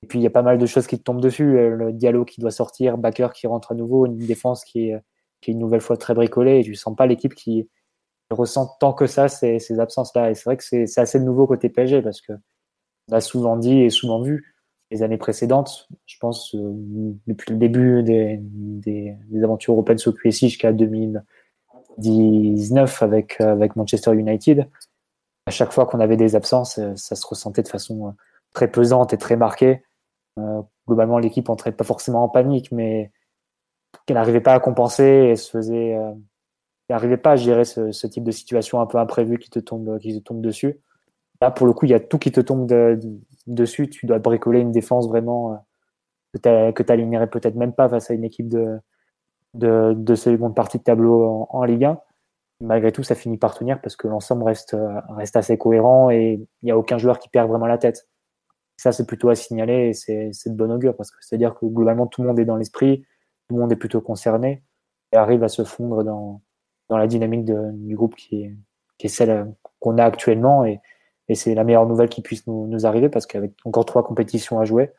Et 0.03 0.05
puis 0.05 0.19
il 0.19 0.21
y 0.21 0.27
a 0.27 0.29
pas 0.29 0.41
mal 0.41 0.57
de 0.57 0.65
choses 0.65 0.85
qui 0.85 0.97
te 0.97 1.03
tombent 1.03 1.21
dessus. 1.21 1.57
Euh, 1.57 1.69
le 1.69 1.93
dialogue 1.93 2.27
qui 2.27 2.41
doit 2.41 2.51
sortir, 2.51 2.97
Backer 2.97 3.31
qui 3.31 3.47
rentre 3.47 3.71
à 3.71 3.75
nouveau, 3.75 4.05
une 4.05 4.17
défense 4.17 4.65
qui 4.65 4.89
est, 4.89 5.01
qui 5.39 5.51
est 5.51 5.53
une 5.53 5.61
nouvelle 5.61 5.79
fois 5.79 5.95
très 5.95 6.13
bricolée. 6.13 6.59
Et 6.59 6.63
tu 6.63 6.75
sens 6.75 6.93
pas 6.93 7.05
l'équipe 7.05 7.33
qui 7.33 7.69
ressent 8.29 8.75
tant 8.81 8.91
que 8.91 9.07
ça 9.07 9.29
ces, 9.29 9.59
ces 9.59 9.79
absences-là. 9.79 10.29
Et 10.29 10.35
c'est 10.35 10.43
vrai 10.43 10.57
que 10.57 10.63
c'est 10.63 10.99
assez 10.99 11.21
nouveau 11.21 11.47
côté 11.47 11.69
PSG 11.69 12.01
parce 12.01 12.19
que 12.19 12.33
on 13.09 13.15
a 13.15 13.21
souvent 13.21 13.55
dit 13.55 13.79
et 13.79 13.89
souvent 13.89 14.21
vu 14.21 14.53
les 14.91 15.03
années 15.03 15.17
précédentes, 15.17 15.87
je 16.05 16.17
pense 16.19 16.53
euh, 16.53 16.73
depuis 17.25 17.53
le 17.53 17.57
début 17.57 18.03
des, 18.03 18.39
des, 18.41 19.15
des 19.29 19.43
aventures 19.43 19.73
européennes 19.73 19.99
sous 19.99 20.11
QSI 20.11 20.49
jusqu'à 20.49 20.73
2019 20.73 23.03
avec, 23.03 23.39
avec 23.39 23.77
Manchester 23.77 24.13
United, 24.13 24.67
à 25.45 25.51
chaque 25.51 25.71
fois 25.71 25.85
qu'on 25.85 26.01
avait 26.01 26.17
des 26.17 26.35
absences, 26.35 26.77
euh, 26.77 26.91
ça 26.97 27.15
se 27.15 27.25
ressentait 27.25 27.63
de 27.63 27.69
façon 27.69 28.13
très 28.53 28.69
pesante 28.69 29.13
et 29.13 29.17
très 29.17 29.37
marquée. 29.37 29.81
Euh, 30.39 30.61
globalement, 30.87 31.19
l'équipe 31.19 31.49
entrait 31.49 31.71
pas 31.71 31.83
forcément 31.83 32.23
en 32.23 32.29
panique, 32.29 32.71
mais 32.71 33.11
qu'elle 34.05 34.15
n'arrivait 34.15 34.41
pas 34.41 34.53
à 34.53 34.59
compenser 34.59 35.29
et 35.31 35.35
se 35.35 35.49
faisait, 35.49 35.95
euh, 35.95 36.11
n'arrivait 36.89 37.17
pas 37.17 37.31
à 37.31 37.35
gérer 37.35 37.65
ce, 37.65 38.07
type 38.07 38.23
de 38.23 38.31
situation 38.31 38.81
un 38.81 38.85
peu 38.85 38.97
imprévue 38.97 39.37
qui 39.37 39.49
te 39.49 39.59
tombe, 39.59 39.99
qui 39.99 40.17
te 40.17 40.23
tombe 40.23 40.41
dessus. 40.41 40.79
Là, 41.41 41.51
pour 41.51 41.67
le 41.67 41.73
coup, 41.73 41.85
il 41.85 41.91
y 41.91 41.95
a 41.95 41.99
tout 41.99 42.19
qui 42.19 42.31
te 42.31 42.41
tombe 42.41 42.71
dessus. 43.47 43.89
Tu 43.89 44.05
dois 44.05 44.19
bricoler 44.19 44.59
une 44.59 44.71
défense 44.71 45.07
vraiment, 45.07 45.53
euh, 46.45 46.71
que 46.71 46.83
tu 46.83 46.91
alignerais 46.91 47.27
peut-être 47.27 47.55
même 47.55 47.73
pas 47.73 47.89
face 47.89 48.09
à 48.09 48.13
une 48.13 48.23
équipe 48.23 48.47
de, 48.49 48.79
de, 49.53 49.93
de 49.95 50.15
seconde 50.15 50.55
partie 50.55 50.79
de 50.79 50.83
tableau 50.83 51.25
en, 51.25 51.47
en, 51.51 51.63
Ligue 51.63 51.85
1. 51.85 51.99
Malgré 52.61 52.91
tout, 52.91 53.03
ça 53.03 53.15
finit 53.15 53.37
par 53.37 53.57
tenir 53.57 53.81
parce 53.81 53.95
que 53.95 54.07
l'ensemble 54.07 54.43
reste, 54.43 54.75
reste 55.09 55.35
assez 55.35 55.57
cohérent 55.57 56.09
et 56.09 56.39
il 56.61 56.65
n'y 56.65 56.71
a 56.71 56.77
aucun 56.77 56.97
joueur 56.97 57.19
qui 57.19 57.29
perd 57.29 57.49
vraiment 57.49 57.65
la 57.65 57.77
tête. 57.77 58.07
Ça, 58.83 58.91
c'est 58.91 59.07
plutôt 59.07 59.29
à 59.29 59.35
signaler 59.35 59.91
et 59.91 59.93
c'est 59.93 60.49
de 60.49 60.55
bon 60.55 60.69
augure 60.69 60.93
parce 60.93 61.09
que 61.09 61.15
c'est-à-dire 61.21 61.55
que 61.55 61.65
globalement, 61.65 62.05
tout 62.05 62.21
le 62.21 62.27
monde 62.27 62.37
est 62.37 62.43
dans 62.43 62.57
l'esprit, 62.57 63.05
tout 63.47 63.55
le 63.55 63.61
monde 63.61 63.71
est 63.71 63.77
plutôt 63.77 64.01
concerné 64.01 64.61
et 65.13 65.15
arrive 65.15 65.41
à 65.41 65.47
se 65.47 65.63
fondre 65.63 66.03
dans, 66.03 66.41
la 66.89 67.07
dynamique 67.07 67.45
du 67.45 67.95
groupe 67.95 68.13
qui 68.15 68.53
est, 68.99 69.07
celle 69.07 69.55
qu'on 69.79 69.97
a 69.99 70.03
actuellement. 70.03 70.65
Et, 70.65 70.81
c'est 71.33 71.55
la 71.55 71.63
meilleure 71.63 71.85
nouvelle 71.85 72.09
qui 72.09 72.21
puisse 72.21 72.45
nous, 72.45 72.85
arriver 72.85 73.07
parce 73.07 73.25
qu'avec 73.25 73.53
encore 73.63 73.85
trois 73.85 74.03
compétitions 74.03 74.59
à 74.59 74.65
jouer, 74.65 74.91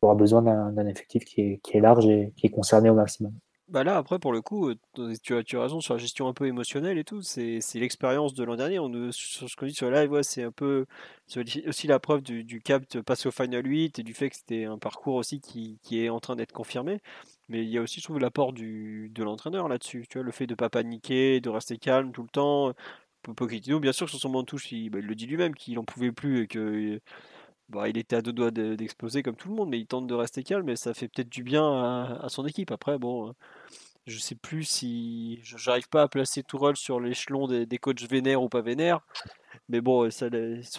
on 0.00 0.06
aura 0.06 0.14
besoin 0.14 0.40
d'un 0.40 0.86
effectif 0.86 1.26
qui 1.26 1.60
est 1.74 1.80
large 1.80 2.06
et 2.06 2.32
qui 2.38 2.46
est 2.46 2.50
concerné 2.50 2.88
au 2.88 2.94
maximum. 2.94 3.34
Bah 3.70 3.84
là, 3.84 3.96
après, 3.96 4.18
pour 4.18 4.32
le 4.32 4.42
coup, 4.42 4.74
tu 5.22 5.36
as, 5.36 5.44
tu 5.44 5.56
as 5.56 5.62
raison 5.62 5.80
sur 5.80 5.94
la 5.94 5.98
gestion 5.98 6.26
un 6.26 6.32
peu 6.32 6.46
émotionnelle 6.46 6.98
et 6.98 7.04
tout. 7.04 7.22
C'est 7.22 7.60
l'expérience 7.74 8.34
de 8.34 8.42
l'an 8.42 8.56
dernier. 8.56 8.80
On, 8.80 9.12
sur 9.12 9.48
ce 9.48 9.54
qu'on 9.54 9.66
dit 9.66 9.74
sur 9.74 9.88
le 9.88 9.96
live, 9.96 10.10
ouais, 10.10 10.24
c'est 10.24 10.42
un 10.42 10.50
peu 10.50 10.86
aussi 11.66 11.86
la 11.86 12.00
preuve 12.00 12.22
du, 12.22 12.42
du 12.42 12.60
cap 12.60 12.82
passer 13.02 13.28
au 13.28 13.30
Final 13.30 13.64
8 13.64 14.00
et 14.00 14.02
du 14.02 14.12
fait 14.12 14.28
que 14.30 14.36
c'était 14.36 14.64
un 14.64 14.76
parcours 14.78 15.14
aussi 15.14 15.40
qui, 15.40 15.78
qui 15.84 16.04
est 16.04 16.08
en 16.08 16.18
train 16.18 16.34
d'être 16.34 16.50
confirmé. 16.52 17.00
Mais 17.48 17.62
il 17.62 17.68
y 17.70 17.78
a 17.78 17.82
aussi, 17.82 18.00
je 18.00 18.04
trouve, 18.06 18.18
l'apport 18.18 18.52
de 18.52 19.22
l'entraîneur 19.22 19.68
là-dessus. 19.68 20.06
Tu 20.10 20.18
vois, 20.18 20.24
le 20.24 20.32
fait 20.32 20.48
de 20.48 20.52
ne 20.52 20.56
pas 20.56 20.68
paniquer, 20.68 21.40
de 21.40 21.48
rester 21.48 21.78
calme 21.78 22.10
tout 22.10 22.22
le 22.22 22.28
temps. 22.28 22.72
Pochettino, 23.36 23.78
bien 23.80 23.92
sûr, 23.92 24.08
sur 24.08 24.18
son 24.18 24.30
banc 24.30 24.40
de 24.42 24.46
touche, 24.46 24.72
il, 24.72 24.90
bah, 24.90 24.98
il 25.00 25.06
le 25.06 25.14
dit 25.14 25.26
lui-même 25.26 25.54
qu'il 25.54 25.74
n'en 25.74 25.84
pouvait 25.84 26.12
plus 26.12 26.42
et 26.42 26.46
que 26.48 27.00
bah, 27.70 27.88
il 27.88 27.96
était 27.98 28.16
à 28.16 28.22
deux 28.22 28.32
doigts 28.32 28.50
d'exploser 28.50 29.22
comme 29.22 29.36
tout 29.36 29.48
le 29.48 29.54
monde, 29.54 29.70
mais 29.70 29.78
il 29.78 29.86
tente 29.86 30.06
de 30.06 30.14
rester 30.14 30.42
calme 30.42 30.68
et 30.68 30.76
ça 30.76 30.92
fait 30.94 31.08
peut-être 31.08 31.28
du 31.28 31.42
bien 31.42 31.64
à, 32.20 32.28
son 32.28 32.46
équipe. 32.46 32.72
Après, 32.72 32.98
bon, 32.98 33.32
je 34.06 34.18
sais 34.18 34.34
plus 34.34 34.64
si 34.64 35.40
j'arrive 35.42 35.88
pas 35.88 36.02
à 36.02 36.08
placer 36.08 36.42
Tourelle 36.42 36.76
sur 36.76 36.98
l'échelon 37.00 37.46
des, 37.46 37.66
des, 37.66 37.78
coachs 37.78 38.02
vénères 38.02 38.42
ou 38.42 38.48
pas 38.48 38.60
vénères, 38.60 39.00
mais 39.68 39.80
bon, 39.80 40.10
ça, 40.10 40.26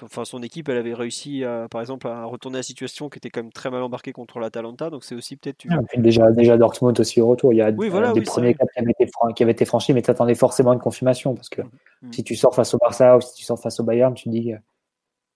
enfin, 0.04 0.26
son 0.26 0.44
équipe, 0.44 0.68
elle 0.68 0.78
avait 0.78 0.94
réussi, 0.94 1.46
à, 1.46 1.68
par 1.70 1.80
exemple, 1.80 2.08
à 2.08 2.26
retourner 2.26 2.58
la 2.58 2.64
situation 2.64 3.10
qui 3.10 3.20
était 3.20 3.30
quand 3.30 3.42
même 3.42 3.54
très 3.54 3.70
mal 3.70 3.82
embarquée 3.84 4.12
contre 4.12 4.40
l'Atalanta, 4.40 4.90
donc 4.90 5.06
c'est 5.06 5.16
aussi 5.16 5.38
peut-être. 5.38 5.64
Une... 5.64 6.02
déjà, 6.02 6.30
déjà 6.32 6.58
Dortmund 6.58 7.00
aussi 7.00 7.22
au 7.22 7.28
retour. 7.28 7.54
Il 7.54 7.58
y 7.58 7.62
a 7.62 7.72
des 7.72 8.22
premiers 8.22 8.54
caps 8.54 8.72
qui 8.74 8.80
avaient, 8.82 8.92
été, 8.92 9.12
qui 9.36 9.44
avaient 9.44 9.52
été 9.54 9.64
franchis, 9.64 9.94
mais 9.94 10.02
tu 10.02 10.12
attendais 10.12 10.36
forcément 10.36 10.74
une 10.74 10.80
confirmation 10.80 11.36
parce 11.36 11.48
que 11.48 11.62
mmh. 11.62 12.12
si 12.12 12.24
tu 12.26 12.36
sors 12.36 12.54
face 12.54 12.74
au 12.74 12.78
Barça 12.80 13.16
ou 13.16 13.22
si 13.22 13.36
tu 13.36 13.46
sors 13.46 13.60
face 13.60 13.80
au 13.80 13.84
Bayern, 13.84 14.14
tu 14.14 14.28
dis 14.28 14.54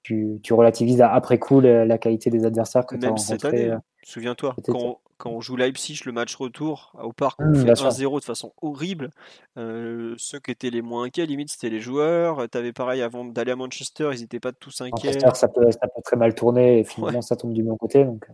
tu, 0.05 0.39
tu 0.43 0.53
relativises 0.53 1.01
après 1.01 1.39
coup 1.39 1.59
la, 1.61 1.97
qualité 1.97 2.29
des 2.29 2.45
adversaires 2.45 2.85
que 2.85 2.95
tu 2.95 3.07
as 3.07 3.09
rencontrés. 3.09 3.47
Année, 3.47 3.71
euh, 3.71 3.77
souviens-toi, 4.05 4.55
quand, 4.67 5.01
quand, 5.17 5.31
on 5.31 5.41
joue 5.41 5.55
Leipzig 5.55 6.01
le 6.05 6.11
match 6.11 6.35
retour 6.35 6.93
au 7.01 7.11
parc, 7.11 7.39
on 7.41 7.49
mmh, 7.49 7.65
fait 7.65 7.73
1-0 7.73 8.19
de 8.19 8.23
façon 8.23 8.53
horrible. 8.61 9.09
Euh, 9.57 10.13
ceux 10.17 10.39
qui 10.39 10.51
étaient 10.51 10.69
les 10.69 10.83
moins 10.83 11.05
inquiets, 11.05 11.25
limite, 11.25 11.49
c'était 11.49 11.69
les 11.69 11.79
joueurs. 11.79 12.47
Tu 12.49 12.57
avais 12.57 12.71
pareil 12.71 13.01
avant 13.01 13.25
d'aller 13.25 13.51
à 13.51 13.55
Manchester, 13.55 14.11
ils 14.13 14.21
n'étaient 14.21 14.39
pas 14.39 14.51
tous 14.51 14.81
inquiets. 14.81 15.07
Manchester, 15.07 15.29
ça 15.33 15.47
peut, 15.47 15.71
ça 15.71 15.87
peut 15.87 16.01
très 16.03 16.17
mal 16.17 16.35
tourner 16.35 16.79
et 16.79 16.83
finalement 16.83 17.21
ça 17.21 17.35
tombe 17.35 17.53
du 17.53 17.63
bon 17.63 17.77
côté. 17.77 18.05
Donc, 18.05 18.27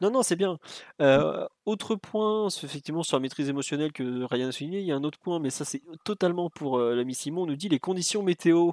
Non, 0.00 0.10
non, 0.10 0.22
c'est 0.22 0.36
bien. 0.36 0.58
Euh, 1.02 1.46
autre 1.66 1.96
point, 1.96 2.46
effectivement, 2.48 3.02
sur 3.02 3.16
la 3.16 3.20
maîtrise 3.20 3.48
émotionnelle 3.48 3.92
que 3.92 4.24
Ryan 4.24 4.48
a 4.48 4.52
souligné, 4.52 4.78
il 4.78 4.86
y 4.86 4.92
a 4.92 4.96
un 4.96 5.04
autre 5.04 5.18
point, 5.18 5.40
mais 5.40 5.50
ça 5.50 5.64
c'est 5.64 5.82
totalement 6.04 6.48
pour 6.48 6.78
l'ami 6.78 7.14
Simon, 7.14 7.42
on 7.42 7.46
nous 7.46 7.56
dit 7.56 7.68
les 7.68 7.80
conditions 7.80 8.22
météo. 8.22 8.70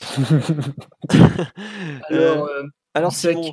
alors, 2.08 2.48
euh, 2.48 2.62
alors 2.94 3.12
Simon, 3.12 3.52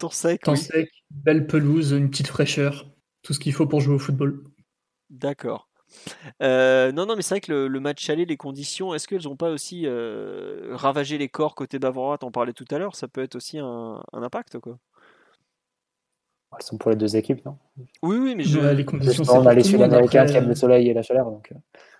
temps 0.00 0.10
sec, 0.10 0.42
temps 0.42 0.56
sec, 0.56 0.90
belle 1.10 1.46
pelouse, 1.46 1.92
une 1.92 2.10
petite 2.10 2.28
fraîcheur, 2.28 2.86
tout 3.22 3.32
ce 3.32 3.38
qu'il 3.38 3.52
faut 3.52 3.66
pour 3.66 3.80
jouer 3.80 3.94
au 3.94 3.98
football. 3.98 4.44
D'accord. 5.10 5.68
Euh, 6.42 6.92
non, 6.92 7.06
non, 7.06 7.16
mais 7.16 7.22
c'est 7.22 7.34
vrai 7.34 7.40
que 7.40 7.52
le, 7.52 7.80
match 7.80 8.08
aller, 8.10 8.24
les 8.24 8.36
conditions, 8.36 8.94
est-ce 8.94 9.08
qu'elles 9.08 9.24
n'ont 9.24 9.36
pas 9.36 9.50
aussi 9.50 9.82
euh, 9.86 10.70
ravagé 10.72 11.18
les 11.18 11.28
corps 11.28 11.54
côté 11.54 11.78
bavarois 11.78 12.18
T'en 12.18 12.30
parlais 12.30 12.52
tout 12.52 12.64
à 12.70 12.78
l'heure, 12.78 12.94
ça 12.94 13.08
peut 13.08 13.22
être 13.22 13.36
aussi 13.36 13.58
un, 13.58 14.00
impact, 14.12 14.58
quoi. 14.58 14.78
Elles 16.58 16.64
sont 16.64 16.78
pour 16.78 16.90
les 16.90 16.96
deux 16.96 17.16
équipes, 17.16 17.44
non? 17.44 17.56
Oui, 18.02 18.16
oui, 18.18 18.34
mais 18.34 18.42
je... 18.42 18.58
les 18.58 18.84
conditions. 18.84 19.22
On 19.28 19.46
a 19.46 19.54
les 19.54 19.62
Sud-Américains 19.62 20.26
qui 20.26 20.36
aiment 20.36 20.48
le 20.48 20.56
soleil 20.56 20.88
et 20.88 20.94
la 20.94 21.02
chaleur, 21.02 21.30
donc. 21.30 21.52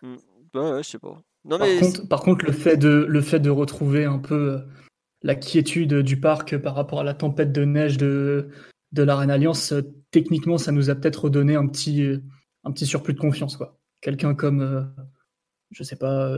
Hmm. 0.03 0.17
Ouais, 0.55 0.71
ouais, 0.73 0.83
je 0.83 0.89
sais 0.89 0.99
pas. 0.99 1.17
Non, 1.45 1.59
par, 1.59 1.69
contre, 1.69 2.09
par 2.09 2.23
contre, 2.23 2.45
le 2.45 2.53
fait 2.53 2.77
de 2.77 3.07
le 3.09 3.21
fait 3.21 3.39
de 3.39 3.49
retrouver 3.49 4.05
un 4.05 4.19
peu 4.19 4.61
la 5.23 5.35
quiétude 5.35 5.95
du 5.95 6.19
parc 6.19 6.57
par 6.57 6.75
rapport 6.75 7.01
à 7.01 7.05
la 7.05 7.15
tempête 7.15 7.53
de 7.53 7.65
neige 7.65 7.97
de, 7.99 8.49
de 8.93 9.03
l'Arène 9.03 9.31
Alliance, 9.31 9.73
euh, 9.73 9.83
techniquement, 10.11 10.59
ça 10.59 10.73
nous 10.73 10.91
a 10.91 10.95
peut-être 10.95 11.25
redonné 11.25 11.55
un 11.57 11.67
petit, 11.67 12.03
euh, 12.03 12.23
un 12.65 12.73
petit 12.73 12.87
surplus 12.87 13.15
de 13.15 13.21
confiance. 13.21 13.57
quoi. 13.57 13.79
Quelqu'un 14.01 14.35
comme, 14.35 14.61
euh, 14.61 14.83
je 15.71 15.83
sais 15.83 15.97
pas, 15.97 16.35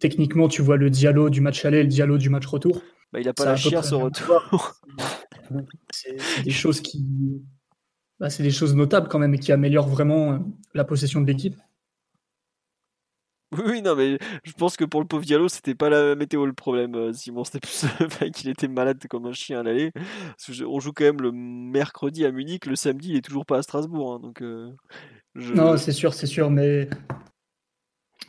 techniquement, 0.00 0.48
tu 0.48 0.62
vois 0.62 0.76
le 0.76 0.90
dialogue 0.90 1.30
du 1.30 1.40
match 1.40 1.64
aller 1.64 1.78
et 1.78 1.82
le 1.82 1.88
dialogue 1.88 2.18
du 2.18 2.30
match 2.30 2.46
retour. 2.46 2.82
Bah, 3.12 3.20
il 3.20 3.28
a 3.28 3.32
pas 3.32 3.44
la 3.44 3.56
chiasse 3.56 3.92
au 3.92 4.00
retour. 4.00 4.42
c'est 5.90 6.16
des 6.42 6.50
choses 6.50 6.80
qui. 6.80 7.06
Bah, 8.18 8.30
c'est 8.30 8.42
des 8.42 8.50
choses 8.50 8.74
notables 8.74 9.08
quand 9.08 9.18
même 9.18 9.34
et 9.34 9.38
qui 9.38 9.52
améliorent 9.52 9.88
vraiment 9.88 10.44
la 10.72 10.84
possession 10.84 11.20
de 11.20 11.26
l'équipe. 11.26 11.56
Oui, 13.66 13.82
non, 13.82 13.94
mais 13.94 14.18
je 14.44 14.52
pense 14.52 14.76
que 14.76 14.84
pour 14.84 15.00
le 15.00 15.06
pauvre 15.06 15.24
Diallo, 15.24 15.48
c'était 15.48 15.74
pas 15.74 15.90
la 15.90 16.14
météo 16.14 16.46
le 16.46 16.52
problème, 16.52 16.94
euh, 16.94 17.12
Simon. 17.12 17.44
C'était 17.44 17.60
plus 17.60 17.84
le 18.00 18.08
fait 18.08 18.30
qu'il 18.30 18.48
était 18.48 18.68
malade 18.68 18.98
comme 19.08 19.26
un 19.26 19.32
chien 19.32 19.60
à 19.60 19.62
l'aller. 19.62 19.92
On 20.66 20.80
joue 20.80 20.92
quand 20.92 21.04
même 21.04 21.20
le 21.20 21.32
mercredi 21.32 22.24
à 22.24 22.32
Munich, 22.32 22.66
le 22.66 22.76
samedi, 22.76 23.10
il 23.10 23.16
est 23.16 23.22
toujours 23.22 23.46
pas 23.46 23.58
à 23.58 23.62
Strasbourg. 23.62 24.14
Hein, 24.14 24.20
donc, 24.20 24.42
euh, 24.42 24.70
Non, 25.34 25.76
c'est 25.76 25.92
sûr, 25.92 26.14
c'est 26.14 26.26
sûr, 26.26 26.50
mais 26.50 26.88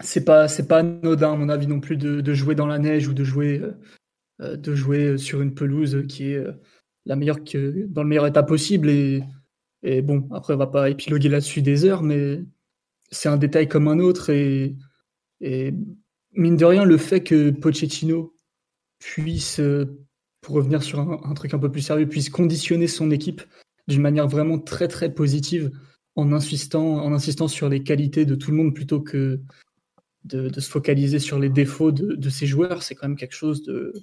c'est 0.02 0.26
pas, 0.26 0.48
c'est 0.48 0.68
pas 0.68 0.80
anodin, 0.80 1.34
à 1.34 1.36
mon 1.36 1.50
avis, 1.50 1.68
non 1.68 1.80
plus, 1.80 1.98
de, 1.98 2.34
jouer 2.34 2.56
dans 2.56 2.68
la 2.68 2.80
neige 2.80 3.08
ou 3.08 3.14
de 3.14 3.24
jouer, 3.24 3.62
euh, 4.42 4.58
de 4.58 4.76
jouer 4.76 5.18
sur 5.18 5.42
une 5.42 5.54
pelouse 5.54 6.06
qui 6.08 6.32
est 6.32 6.44
la 7.06 7.16
meilleure 7.16 7.44
que, 7.44 7.86
dans 7.88 8.04
le 8.04 8.10
meilleur 8.10 8.28
état 8.28 8.44
possible. 8.44 8.90
Et, 8.90 9.24
et 9.84 10.02
bon, 10.02 10.28
après, 10.32 10.54
on 10.54 10.58
va 10.58 10.68
pas 10.68 10.90
épiloguer 10.90 11.30
là-dessus 11.30 11.62
des 11.62 11.86
heures, 11.86 12.04
mais 12.04 12.44
c'est 13.12 13.30
un 13.30 13.38
détail 13.38 13.68
comme 13.68 13.88
un 13.88 14.00
autre. 14.00 14.30
Et 14.30 14.76
et 15.46 15.74
mine 16.34 16.58
de 16.58 16.66
rien, 16.66 16.86
le 16.86 16.98
fait 16.98 17.22
que 17.22 17.52
Pochettino 17.52 18.36
puisse, 18.98 19.60
euh, 19.60 20.04
pour 20.42 20.56
revenir 20.56 20.82
sur 20.82 21.00
un, 21.00 21.34
truc 21.36 21.54
un 21.54 21.60
peu 21.60 21.72
plus 21.72 21.82
sérieux, 21.82 22.10
puisse 22.10 22.30
conditionner 22.30 22.88
son 22.88 23.12
équipe 23.12 23.44
d'une 23.88 24.02
manière 24.02 24.28
vraiment 24.28 24.58
très 24.58 24.88
très 24.88 25.14
positive 25.14 25.72
en 26.16 26.32
insistant, 26.34 26.96
en 26.96 27.14
insistant 27.14 27.48
sur 27.48 27.70
les 27.70 27.84
qualités 27.84 28.26
de 28.26 28.34
tout 28.34 28.50
le 28.50 28.58
monde 28.58 28.74
plutôt 28.74 29.02
que 29.02 29.40
de, 30.24 30.60
se 30.60 30.68
focaliser 30.68 31.20
sur 31.20 31.38
les 31.38 31.50
défauts 31.50 31.92
de, 31.92 32.30
ses 32.30 32.48
joueurs, 32.48 32.82
c'est 32.82 32.96
quand 32.96 33.08
même 33.08 33.18
quelque 33.18 33.36
chose 33.36 33.62
de, 33.62 33.94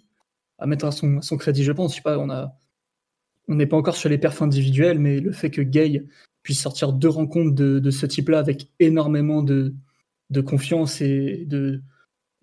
à 0.58 0.68
mettre 0.68 0.84
à 0.84 0.92
son, 0.92 1.18
crédit, 1.38 1.64
je 1.64 1.72
pense. 1.72 1.90
Je 1.90 1.96
sais 1.96 2.02
pas, 2.02 2.18
on 2.18 2.30
a, 2.30 2.56
on 3.48 3.56
n'est 3.56 3.66
pas 3.66 3.76
encore 3.76 3.96
sur 3.96 4.08
les 4.08 4.18
perfs 4.18 4.42
individuels, 4.42 5.00
mais 5.00 5.18
le 5.18 5.32
fait 5.32 5.50
que 5.50 5.62
Gay 5.62 6.06
puisse 6.44 6.60
sortir 6.60 6.92
deux 6.92 7.08
rencontres 7.08 7.56
de 7.56 7.90
ce 7.90 8.06
type-là 8.06 8.38
avec 8.38 8.70
énormément 8.78 9.42
de, 9.42 9.74
de 10.32 10.40
confiance 10.40 11.00
et 11.00 11.44
de 11.46 11.82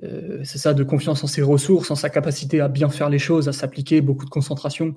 euh, 0.04 0.42
c'est 0.44 0.58
ça, 0.58 0.74
de 0.74 0.84
confiance 0.84 1.24
en 1.24 1.28
ses 1.28 1.42
ressources, 1.42 1.92
en 1.92 1.96
sa 1.96 2.10
capacité 2.10 2.62
à 2.62 2.70
bien 2.70 2.90
faire 2.90 3.10
les 3.10 3.20
choses, 3.20 3.50
à 3.50 3.54
s'appliquer, 3.54 4.02
beaucoup 4.02 4.26
de 4.26 4.30
concentration. 4.30 4.96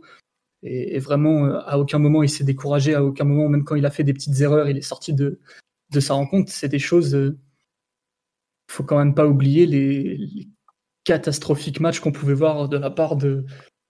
Et, 0.63 1.01
vraiment, 1.01 1.47
euh, 1.47 1.59
à 1.67 1.79
aucun 1.79 1.99
moment 1.99 2.23
il 2.23 2.29
s'est 2.29 2.45
découragé, 2.45 2.95
à 2.95 3.03
aucun 3.05 3.25
moment, 3.25 3.49
même 3.49 3.65
quand 3.65 3.75
il 3.75 3.87
a 3.87 3.91
fait 3.91 4.05
des 4.05 4.13
petites 4.13 4.41
erreurs, 4.41 4.69
il 4.69 4.79
est 4.79 4.83
sorti 4.83 5.13
de, 5.13 5.41
de 5.91 6.01
sa 6.01 6.15
rencontre. 6.15 6.53
C'est 6.53 6.69
des 6.69 6.79
choses. 6.79 7.15
Euh, 7.15 7.37
faut 8.71 8.85
quand 8.85 8.99
même 8.99 9.15
pas 9.15 9.27
oublier 9.27 9.67
les, 9.67 10.49
catastrophiques 11.05 11.81
matchs 11.81 11.99
qu'on 12.01 12.13
pouvait 12.13 12.35
voir 12.35 12.69
de 12.69 12.77
la 12.77 12.91
part 12.91 13.17
de, 13.17 13.45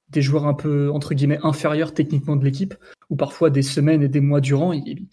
des 0.09 0.23
joueurs 0.23 0.47
un 0.47 0.55
peu 0.55 0.91
entre 0.91 1.13
guillemets 1.13 1.39
inférieurs 1.43 1.93
techniquement 1.93 2.37
de 2.37 2.45
l'équipe, 2.45 2.75
où 3.11 3.17
parfois 3.17 3.51
des 3.51 3.63
semaines 3.63 4.03
et 4.03 4.09
des 4.09 4.21
mois 4.21 4.41
durant, 4.41 4.73
il, 4.73 5.09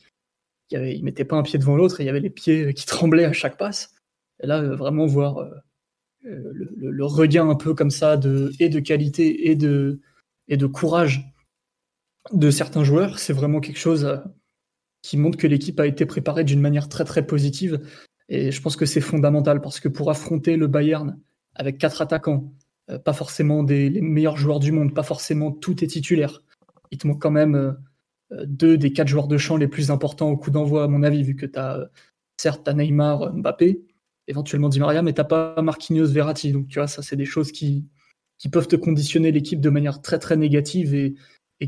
il, 0.71 0.99
ne 0.99 1.03
mettait 1.03 1.25
pas 1.25 1.35
un 1.35 1.43
pied 1.43 1.59
devant 1.59 1.75
l'autre 1.75 1.99
et 1.99 2.03
il 2.03 2.07
y 2.07 2.09
avait 2.09 2.19
les 2.19 2.29
pieds 2.29 2.73
qui 2.73 2.85
tremblaient 2.87 3.25
à 3.25 3.33
chaque 3.33 3.57
passe. 3.57 3.93
Et 4.41 4.47
là, 4.47 4.61
euh, 4.61 4.75
vraiment 4.75 5.05
voir 5.05 5.37
euh, 5.39 5.49
euh, 6.25 6.53
le, 6.77 7.05
regain 7.05 7.49
un 7.49 7.55
peu 7.55 7.73
comme 7.73 7.91
ça 7.91 8.17
de, 8.17 8.51
et 8.59 8.69
de 8.69 8.79
qualité 8.79 9.49
et 9.49 9.55
de, 9.55 9.99
et 10.47 10.57
de 10.57 10.65
courage 10.65 11.33
de 12.33 12.51
certains 12.51 12.83
joueurs, 12.83 13.19
c'est 13.19 13.33
vraiment 13.33 13.59
quelque 13.59 13.79
chose 13.79 14.21
qui 15.01 15.17
montre 15.17 15.37
que 15.37 15.47
l'équipe 15.47 15.79
a 15.79 15.87
été 15.87 16.05
préparée 16.05 16.43
d'une 16.43 16.59
manière 16.59 16.89
très 16.89 17.05
très 17.05 17.25
positive. 17.25 17.81
Et 18.27 18.51
je 18.51 18.61
pense 18.61 18.75
que 18.75 18.85
c'est 18.85 19.01
fondamental 19.01 19.61
parce 19.61 19.79
que 19.79 19.87
pour 19.87 20.11
affronter 20.11 20.57
le 20.57 20.67
Bayern 20.67 21.17
avec 21.55 21.77
quatre 21.77 22.01
attaquants, 22.01 22.53
pas 23.05 23.13
forcément 23.13 23.63
des, 23.63 23.89
les 23.89 24.01
meilleurs 24.01 24.37
joueurs 24.37 24.59
du 24.59 24.71
monde, 24.71 24.93
pas 24.93 25.03
forcément 25.03 25.51
tout 25.51 25.83
est 25.83 25.87
titulaire, 25.87 26.43
il 26.91 26.97
te 26.97 27.07
manque 27.07 27.21
quand 27.21 27.31
même 27.31 27.55
euh, 27.55 27.71
deux 28.45 28.77
des 28.77 28.93
quatre 28.93 29.07
joueurs 29.07 29.27
de 29.27 29.37
champ 29.37 29.57
les 29.57 29.67
plus 29.67 29.91
importants 29.91 30.29
au 30.29 30.37
coup 30.37 30.51
d'envoi, 30.51 30.83
à 30.83 30.87
mon 30.87 31.03
avis, 31.03 31.23
vu 31.23 31.35
que 31.35 31.45
tu 31.45 31.57
as, 31.57 31.77
euh, 31.77 31.85
certes, 32.37 32.67
as 32.67 32.73
Neymar, 32.73 33.23
euh, 33.23 33.31
Mbappé, 33.31 33.81
éventuellement 34.27 34.69
Di 34.69 34.79
Maria, 34.79 35.01
mais 35.01 35.13
tu 35.13 35.23
pas 35.23 35.61
Marquinhos, 35.61 36.07
Verratti. 36.07 36.51
Donc, 36.51 36.67
tu 36.67 36.79
vois, 36.79 36.87
ça, 36.87 37.01
c'est 37.01 37.15
des 37.15 37.25
choses 37.25 37.51
qui, 37.51 37.87
peuvent 38.51 38.67
te 38.67 38.75
conditionner 38.75 39.31
l'équipe 39.31 39.59
de 39.59 39.69
manière 39.69 40.01
très, 40.01 40.19
très 40.19 40.37
négative. 40.37 40.93
Et, 40.93 41.15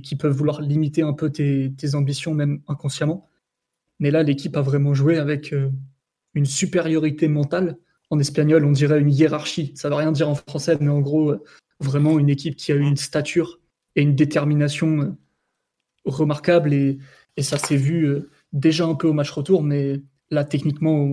qui 0.03 0.15
peuvent 0.15 0.31
vouloir 0.31 0.61
limiter 0.61 1.01
un 1.01 1.11
peu 1.11 1.29
tes, 1.29 1.95
ambitions, 1.95 2.33
même 2.33 2.61
inconsciemment. 2.69 3.27
Mais 3.99 4.09
là, 4.09 4.23
l'équipe 4.23 4.55
a 4.55 4.61
vraiment 4.61 4.93
joué 4.93 5.17
avec 5.17 5.51
euh, 5.51 5.69
une 6.33 6.45
supériorité 6.45 7.27
mentale. 7.27 7.77
En 8.09 8.17
espagnol, 8.17 8.63
on 8.63 8.71
dirait 8.71 9.01
une 9.01 9.09
hiérarchie. 9.09 9.73
Ça 9.75 9.89
ne 9.89 9.93
veut 9.93 9.99
rien 9.99 10.13
dire 10.13 10.29
en 10.29 10.35
français, 10.35 10.77
mais 10.79 10.87
en 10.87 11.01
gros, 11.01 11.31
euh, 11.31 11.43
vraiment 11.81 12.19
une 12.19 12.29
équipe 12.29 12.55
qui 12.55 12.71
a 12.71 12.75
eu 12.75 12.83
une 12.83 12.95
stature 12.95 13.59
et 13.97 14.01
une 14.01 14.15
détermination 14.15 15.01
euh, 15.01 15.11
remarquable. 16.05 16.73
Et, 16.73 16.99
ça 17.39 17.57
s'est 17.57 17.77
vu 17.77 18.19
déjà 18.53 18.85
un 18.85 18.93
peu 18.95 19.07
au 19.07 19.13
match 19.13 19.31
retour, 19.31 19.63
mais 19.63 20.01
là, 20.29 20.43
techniquement, 20.43 21.07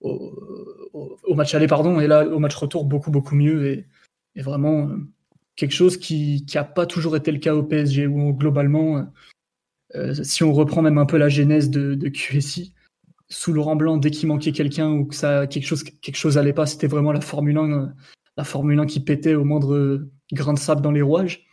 au, 0.00 1.34
match 1.34 1.54
aller, 1.54 1.66
pardon, 1.66 2.00
et 2.00 2.06
là, 2.06 2.26
au 2.26 2.38
match 2.38 2.54
retour, 2.56 2.84
beaucoup, 2.84 3.10
beaucoup 3.10 3.34
mieux. 3.34 3.86
Et, 4.36 4.42
vraiment, 4.42 4.90
quelque 5.56 5.72
chose 5.72 5.96
qui 5.96 6.44
n'a 6.54 6.64
pas 6.64 6.86
toujours 6.86 7.16
été 7.16 7.32
le 7.32 7.38
cas 7.38 7.54
au 7.54 7.62
PSG, 7.62 8.06
où 8.06 8.34
globalement, 8.34 9.06
euh, 9.94 10.14
si 10.22 10.42
on 10.42 10.52
reprend 10.52 10.82
même 10.82 10.98
un 10.98 11.06
peu 11.06 11.16
la 11.16 11.28
genèse 11.28 11.70
de, 11.70 12.08
QSI, 12.08 12.74
sous 13.28 13.52
Laurent 13.52 13.76
Blanc, 13.76 13.96
dès 13.96 14.10
qu'il 14.10 14.28
manquait 14.28 14.52
quelqu'un 14.52 14.90
ou 14.90 15.06
que 15.06 15.14
ça, 15.14 15.46
quelque 15.46 15.66
chose 15.66 15.82
quelque 15.82 16.16
chose 16.16 16.38
allait 16.38 16.52
pas, 16.52 16.66
c'était 16.66 16.86
vraiment 16.86 17.12
la 17.12 17.20
Formule 17.20 17.56
1, 17.56 17.72
euh, 17.72 17.86
la 18.36 18.44
Formule 18.44 18.78
1 18.80 18.86
qui 18.86 19.00
pétait 19.00 19.34
au 19.34 19.44
moindre 19.44 20.06
grain 20.32 20.52
de 20.52 20.58
sable 20.58 20.82
dans 20.82 20.90
les 20.90 21.02
rouages. 21.02 21.46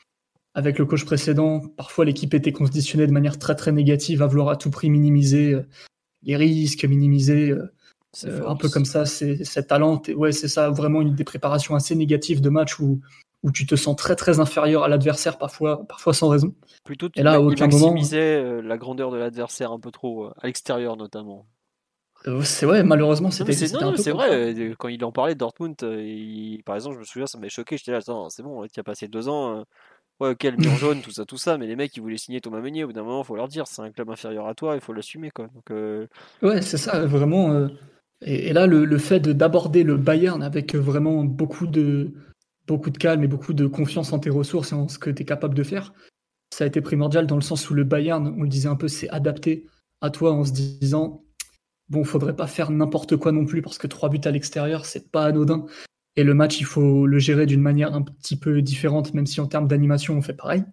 Avec 0.53 0.79
le 0.79 0.85
coach 0.85 1.05
précédent, 1.05 1.61
parfois 1.77 2.03
l'équipe 2.03 2.33
était 2.33 2.51
conditionnée 2.51 3.07
de 3.07 3.11
manière 3.11 3.39
très 3.39 3.55
très 3.55 3.71
négative 3.71 4.21
à 4.21 4.27
vouloir 4.27 4.49
à 4.49 4.57
tout 4.57 4.69
prix 4.69 4.89
minimiser 4.89 5.53
euh, 5.53 5.65
les 6.23 6.35
risques, 6.35 6.83
minimiser 6.85 7.55
un 8.23 8.55
peu 8.57 8.67
comme 8.67 8.85
ça 8.85 9.05
c'est 9.05 9.67
talent. 9.67 10.01
Ouais, 10.15 10.33
c'est 10.33 10.49
ça, 10.49 10.69
vraiment 10.69 11.01
une 11.01 11.15
des 11.15 11.23
préparations 11.23 11.75
assez 11.75 11.95
négatives 11.95 12.41
de 12.41 12.49
match 12.49 12.79
où 12.79 12.99
où 13.43 13.51
tu 13.51 13.65
te 13.65 13.75
sens 13.75 13.95
très 13.95 14.15
très 14.15 14.39
inférieur 14.39 14.83
à 14.83 14.87
l'adversaire 14.87 15.37
parfois, 15.37 15.85
parfois 15.87 16.13
sans 16.13 16.29
raison. 16.29 16.53
Plutôt, 16.83 17.09
tu 17.09 17.19
et 17.19 17.23
là, 17.23 17.41
aucun 17.41 17.65
maximisait 17.67 18.43
moment... 18.43 18.61
la 18.61 18.77
grandeur 18.77 19.11
de 19.11 19.17
l'adversaire 19.17 19.71
un 19.71 19.79
peu 19.79 19.91
trop 19.91 20.25
euh, 20.25 20.33
à 20.39 20.47
l'extérieur 20.47 20.95
notamment. 20.95 21.45
Euh, 22.27 22.43
c'est 22.43 22.67
vrai, 22.67 22.83
malheureusement, 22.83 23.31
c'était. 23.31 23.53
C'est 23.53 24.11
vrai. 24.11 24.53
Euh, 24.53 24.75
quand 24.77 24.89
il 24.89 25.03
en 25.03 25.11
parlait, 25.11 25.33
Dortmund, 25.33 25.75
par 26.65 26.75
exemple, 26.75 26.95
je 26.95 26.99
me 26.99 27.03
souviens, 27.03 27.25
ça 27.25 27.39
m'avait 27.39 27.49
choqué. 27.49 27.77
J'étais 27.77 27.91
là, 27.91 27.97
attends, 27.97 28.29
c'est 28.29 28.43
bon, 28.43 28.63
tu 28.71 28.79
as 28.79 28.83
passé 28.83 29.07
deux 29.07 29.27
ans. 29.27 29.65
Ouais, 30.21 30.29
ok, 30.29 30.45
mur 30.59 30.75
jaune, 30.75 31.01
tout 31.01 31.09
ça, 31.09 31.25
tout 31.25 31.37
ça, 31.37 31.57
mais 31.57 31.65
les 31.65 31.75
mecs, 31.75 31.97
ils 31.97 31.99
voulaient 31.99 32.17
signer 32.17 32.41
Thomas 32.41 32.61
Meunier. 32.61 32.83
Au 32.83 32.87
bout 32.87 32.93
d'un 32.93 33.01
moment, 33.01 33.23
il 33.23 33.25
faut 33.25 33.35
leur 33.35 33.47
dire, 33.47 33.65
c'est 33.65 33.81
un 33.81 33.91
club 33.91 34.07
inférieur 34.11 34.47
à 34.47 34.53
toi, 34.53 34.75
il 34.75 34.81
faut 34.81 34.93
l'assumer, 34.93 35.31
quoi. 35.31 35.47
Donc, 35.47 35.75
Ouais, 36.43 36.61
c'est 36.61 36.77
ça, 36.77 37.07
vraiment. 37.07 37.67
Et, 38.21 38.53
là, 38.53 38.67
le, 38.67 38.97
fait 38.99 39.19
d'aborder 39.19 39.83
le 39.83 39.97
Bayern 39.97 40.43
avec 40.43 40.75
vraiment 40.75 41.23
beaucoup 41.23 41.65
de, 41.65 42.13
beaucoup 42.67 42.91
de 42.91 42.99
calme 42.99 43.23
et 43.23 43.27
beaucoup 43.27 43.53
de 43.53 43.65
confiance 43.65 44.13
en 44.13 44.19
tes 44.19 44.29
ressources 44.29 44.73
et 44.73 44.75
en 44.75 44.87
ce 44.87 44.99
que 44.99 45.09
tu 45.09 45.23
es 45.23 45.25
capable 45.25 45.55
de 45.55 45.63
faire, 45.63 45.91
ça 46.53 46.65
a 46.65 46.67
été 46.67 46.81
primordial 46.81 47.25
dans 47.25 47.35
le 47.35 47.41
sens 47.41 47.67
où 47.71 47.73
le 47.73 47.83
Bayern, 47.83 48.31
on 48.37 48.43
le 48.43 48.49
disait 48.49 48.69
un 48.69 48.75
peu, 48.75 48.87
c'est 48.87 49.09
adapté 49.09 49.65
à 50.01 50.11
toi 50.11 50.33
en 50.33 50.45
se 50.45 50.51
disant 50.51 51.23
bon, 51.89 52.03
faudrait 52.03 52.35
pas 52.35 52.47
faire 52.47 52.71
n'importe 52.71 53.17
quoi 53.17 53.31
non 53.31 53.45
plus 53.45 53.61
parce 53.61 53.77
que 53.77 53.87
trois 53.87 54.09
buts 54.09 54.21
à 54.23 54.31
l'extérieur, 54.31 54.85
c'est 54.85 55.11
pas 55.11 55.25
anodin. 55.25 55.65
Et 56.15 56.23
le 56.23 56.33
match, 56.33 56.59
il 56.59 56.65
faut 56.65 57.07
le 57.07 57.19
gérer 57.19 57.45
d'une 57.45 57.61
manière 57.61 57.93
un 57.93 58.01
petit 58.01 58.37
peu 58.37 58.61
différente, 58.61 59.13
même 59.13 59.25
si 59.25 59.39
en 59.39 59.47
termes 59.47 59.67
d'animation, 59.67 60.15
on 60.17 60.21
fait 60.21 60.33
pareil. 60.33 60.63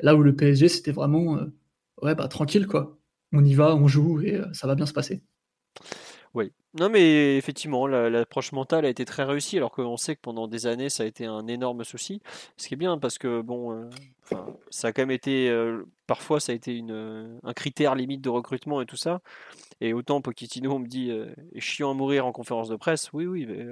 Là 0.00 0.16
où 0.16 0.22
le 0.22 0.34
PSG, 0.34 0.68
c'était 0.68 0.92
vraiment 0.92 1.36
euh, 1.36 1.46
ouais, 2.02 2.14
bah 2.14 2.28
tranquille 2.28 2.66
quoi. 2.66 2.98
On 3.32 3.44
y 3.44 3.54
va, 3.54 3.74
on 3.74 3.88
joue 3.88 4.20
et 4.20 4.34
euh, 4.34 4.52
ça 4.52 4.66
va 4.66 4.74
bien 4.74 4.86
se 4.86 4.92
passer. 4.92 5.22
Oui. 6.34 6.52
Non, 6.74 6.88
mais 6.88 7.36
effectivement, 7.36 7.86
l'approche 7.86 8.52
mentale 8.52 8.86
a 8.86 8.88
été 8.88 9.04
très 9.04 9.24
réussie, 9.24 9.58
alors 9.58 9.70
qu'on 9.70 9.98
sait 9.98 10.16
que 10.16 10.22
pendant 10.22 10.48
des 10.48 10.66
années, 10.66 10.88
ça 10.88 11.02
a 11.02 11.06
été 11.06 11.26
un 11.26 11.46
énorme 11.46 11.84
souci. 11.84 12.22
Ce 12.56 12.68
qui 12.68 12.74
est 12.74 12.78
bien, 12.78 12.96
parce 12.96 13.18
que 13.18 13.42
bon, 13.42 13.72
euh, 13.72 13.90
ça 14.70 14.88
a 14.88 14.92
quand 14.92 15.02
même 15.02 15.10
été, 15.10 15.54
parfois, 16.06 16.40
ça 16.40 16.52
a 16.52 16.54
été 16.54 16.74
une, 16.74 17.38
un 17.42 17.52
critère 17.52 17.94
limite 17.94 18.22
de 18.22 18.30
recrutement 18.30 18.80
et 18.80 18.86
tout 18.86 18.96
ça. 18.96 19.20
Et 19.82 19.92
autant 19.92 20.22
Pochettino, 20.22 20.72
on 20.72 20.78
me 20.78 20.86
dit, 20.86 21.12
chiant 21.58 21.90
à 21.90 21.94
mourir 21.94 22.24
en 22.24 22.32
conférence 22.32 22.70
de 22.70 22.76
presse. 22.76 23.12
Oui, 23.12 23.26
oui. 23.26 23.44
Mais, 23.46 23.66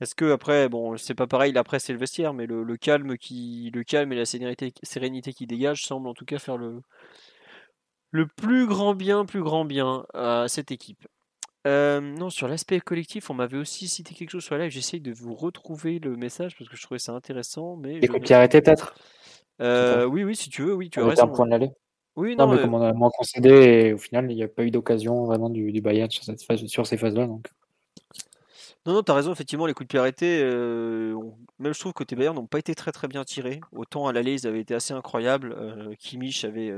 est-ce 0.00 0.14
que 0.14 0.32
après, 0.32 0.68
bon, 0.68 0.96
c'est 0.96 1.14
pas 1.14 1.26
pareil 1.26 1.52
la 1.52 1.64
presse 1.64 1.90
et 1.90 1.92
le 1.92 1.98
vestiaire, 1.98 2.32
mais 2.32 2.46
le, 2.46 2.76
calme 2.76 3.18
qui, 3.18 3.70
le 3.74 3.84
calme 3.84 4.12
et 4.12 4.16
la 4.16 4.24
sérénité, 4.24 4.72
sérénité 4.82 5.32
qui 5.32 5.46
dégage 5.46 5.84
semble 5.84 6.08
en 6.08 6.14
tout 6.14 6.24
cas 6.24 6.38
faire 6.38 6.56
le, 6.56 6.80
le 8.10 8.26
plus 8.26 8.66
grand 8.66 8.94
bien, 8.94 9.26
plus 9.26 9.42
grand 9.42 9.64
bien 9.64 10.06
à 10.14 10.46
cette 10.48 10.70
équipe. 10.70 11.06
Euh, 11.66 12.00
non, 12.00 12.30
sur 12.30 12.48
l'aspect 12.48 12.80
collectif, 12.80 13.28
on 13.28 13.34
m'avait 13.34 13.58
aussi 13.58 13.88
cité 13.88 14.14
quelque 14.14 14.30
chose 14.30 14.44
sur 14.44 14.56
la 14.56 14.64
live. 14.64 14.72
J'essaye 14.72 15.00
de 15.00 15.12
vous 15.12 15.34
retrouver 15.34 15.98
le 15.98 16.16
message 16.16 16.56
parce 16.56 16.70
que 16.70 16.76
je 16.76 16.82
trouvais 16.82 16.98
ça 16.98 17.12
intéressant. 17.12 17.76
Mais 17.76 18.00
Les 18.00 18.08
coups 18.08 18.30
arrêtés, 18.30 18.62
peut-être? 18.62 18.94
Euh, 19.60 20.06
Oui, 20.06 20.24
oui, 20.24 20.34
si 20.34 20.48
tu 20.48 20.62
veux, 20.62 20.74
oui, 20.74 20.88
tu 20.88 21.00
as 21.00 21.06
raison. 21.06 21.24
un 21.24 21.28
point 21.28 21.44
de 21.44 21.50
l'aller. 21.50 21.70
Oui, 22.16 22.34
non, 22.36 22.48
mais 22.48 22.60
comme 22.60 22.74
on 22.74 22.82
a 22.82 22.92
moins 22.92 23.10
concédé, 23.10 23.50
et 23.50 23.92
au 23.92 23.98
final, 23.98 24.30
il 24.30 24.34
n'y 24.34 24.42
a 24.42 24.48
pas 24.48 24.64
eu 24.64 24.70
d'occasion 24.70 25.24
vraiment 25.24 25.48
du, 25.48 25.70
du 25.70 25.80
Bayern 25.80 26.10
sur, 26.10 26.24
cette 26.24 26.42
phase, 26.42 26.64
sur 26.66 26.86
ces 26.86 26.96
phases-là. 26.96 27.26
Donc. 27.26 27.46
Non, 28.86 28.94
non, 28.94 29.02
tu 29.02 29.12
as 29.12 29.14
raison, 29.14 29.32
effectivement, 29.32 29.66
les 29.66 29.74
coups 29.74 29.86
de 29.86 29.90
pied 29.90 29.98
arrêtés, 29.98 30.40
euh, 30.42 31.14
même 31.58 31.74
je 31.74 31.80
trouve 31.80 31.92
que 31.92 32.04
tes 32.04 32.16
Bayern 32.16 32.34
n'ont 32.34 32.46
pas 32.46 32.58
été 32.58 32.74
très 32.74 32.92
très 32.92 33.08
bien 33.08 33.24
tirés. 33.24 33.60
Autant 33.72 34.06
à 34.06 34.12
l'aller, 34.12 34.34
ils 34.34 34.46
avaient 34.46 34.60
été 34.60 34.74
assez 34.74 34.94
incroyables. 34.94 35.54
Euh, 35.56 35.94
Kimmich 35.98 36.44
avait 36.44 36.72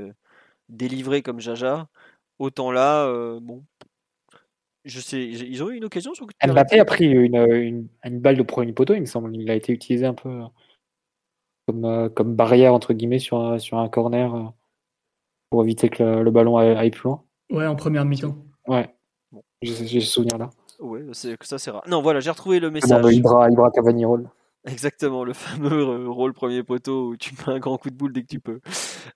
délivré 0.68 1.22
comme 1.22 1.40
Jaja. 1.40 1.88
Autant 2.38 2.72
là, 2.72 3.06
bon, 3.40 3.64
je 4.84 5.00
sais, 5.00 5.24
ils 5.24 5.62
ont 5.62 5.70
eu 5.70 5.76
une 5.76 5.84
occasion 5.84 6.12
sur 6.14 6.26
Mbappé 6.44 6.80
a 6.80 6.84
pris 6.84 7.06
une, 7.06 7.88
une, 8.04 8.20
balle 8.20 8.36
de 8.36 8.42
premier 8.42 8.72
poteau, 8.72 8.94
il 8.94 9.00
me 9.00 9.06
semble. 9.06 9.34
Il 9.36 9.48
a 9.50 9.54
été 9.54 9.72
utilisé 9.72 10.06
un 10.06 10.14
peu 10.14 10.28
euh, 10.28 10.44
comme, 11.66 11.84
euh, 11.84 12.08
comme 12.08 12.34
barrière, 12.34 12.74
entre 12.74 12.92
guillemets, 12.92 13.20
sur, 13.20 13.38
un, 13.38 13.58
sur 13.58 13.78
un 13.78 13.88
corner 13.88 14.34
euh, 14.34 14.44
pour 15.50 15.62
éviter 15.62 15.88
que 15.88 16.02
le, 16.02 16.30
ballon 16.30 16.56
aille 16.56 16.90
plus 16.90 17.04
loin. 17.04 17.22
Ouais, 17.50 17.66
en 17.66 17.76
première 17.76 18.04
mi-temps. 18.04 18.36
Ouais, 18.66 18.92
j'ai 19.62 20.00
ce 20.00 20.00
souvenir 20.00 20.38
là. 20.38 20.50
Ouais, 20.82 21.02
c'est 21.12 21.38
que 21.38 21.46
ça 21.46 21.58
c'est 21.58 21.70
rare. 21.70 21.82
Non, 21.86 22.02
voilà, 22.02 22.20
j'ai 22.20 22.30
retrouvé 22.30 22.58
le 22.58 22.70
message. 22.70 23.04
Ibra, 23.14 23.50
Ibra 23.50 23.70
Cavani 23.70 24.04
Exactement, 24.64 25.24
le 25.24 25.32
fameux 25.32 26.08
rôle 26.08 26.32
premier 26.34 26.62
poteau 26.62 27.10
où 27.10 27.16
tu 27.16 27.34
mets 27.34 27.54
un 27.54 27.58
grand 27.58 27.78
coup 27.78 27.90
de 27.90 27.96
boule 27.96 28.12
dès 28.12 28.22
que 28.22 28.28
tu 28.28 28.40
peux. 28.40 28.60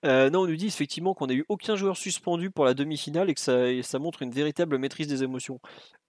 Euh, 0.04 0.30
non, 0.30 0.40
on 0.40 0.46
nous 0.46 0.56
dit 0.56 0.66
effectivement 0.66 1.14
qu'on 1.14 1.26
n'a 1.26 1.34
eu 1.34 1.44
aucun 1.48 1.76
joueur 1.76 1.96
suspendu 1.96 2.50
pour 2.50 2.64
la 2.64 2.74
demi-finale 2.74 3.30
et 3.30 3.34
que 3.34 3.40
ça, 3.40 3.58
ça, 3.82 3.98
montre 3.98 4.22
une 4.22 4.30
véritable 4.30 4.78
maîtrise 4.78 5.06
des 5.06 5.22
émotions. 5.22 5.60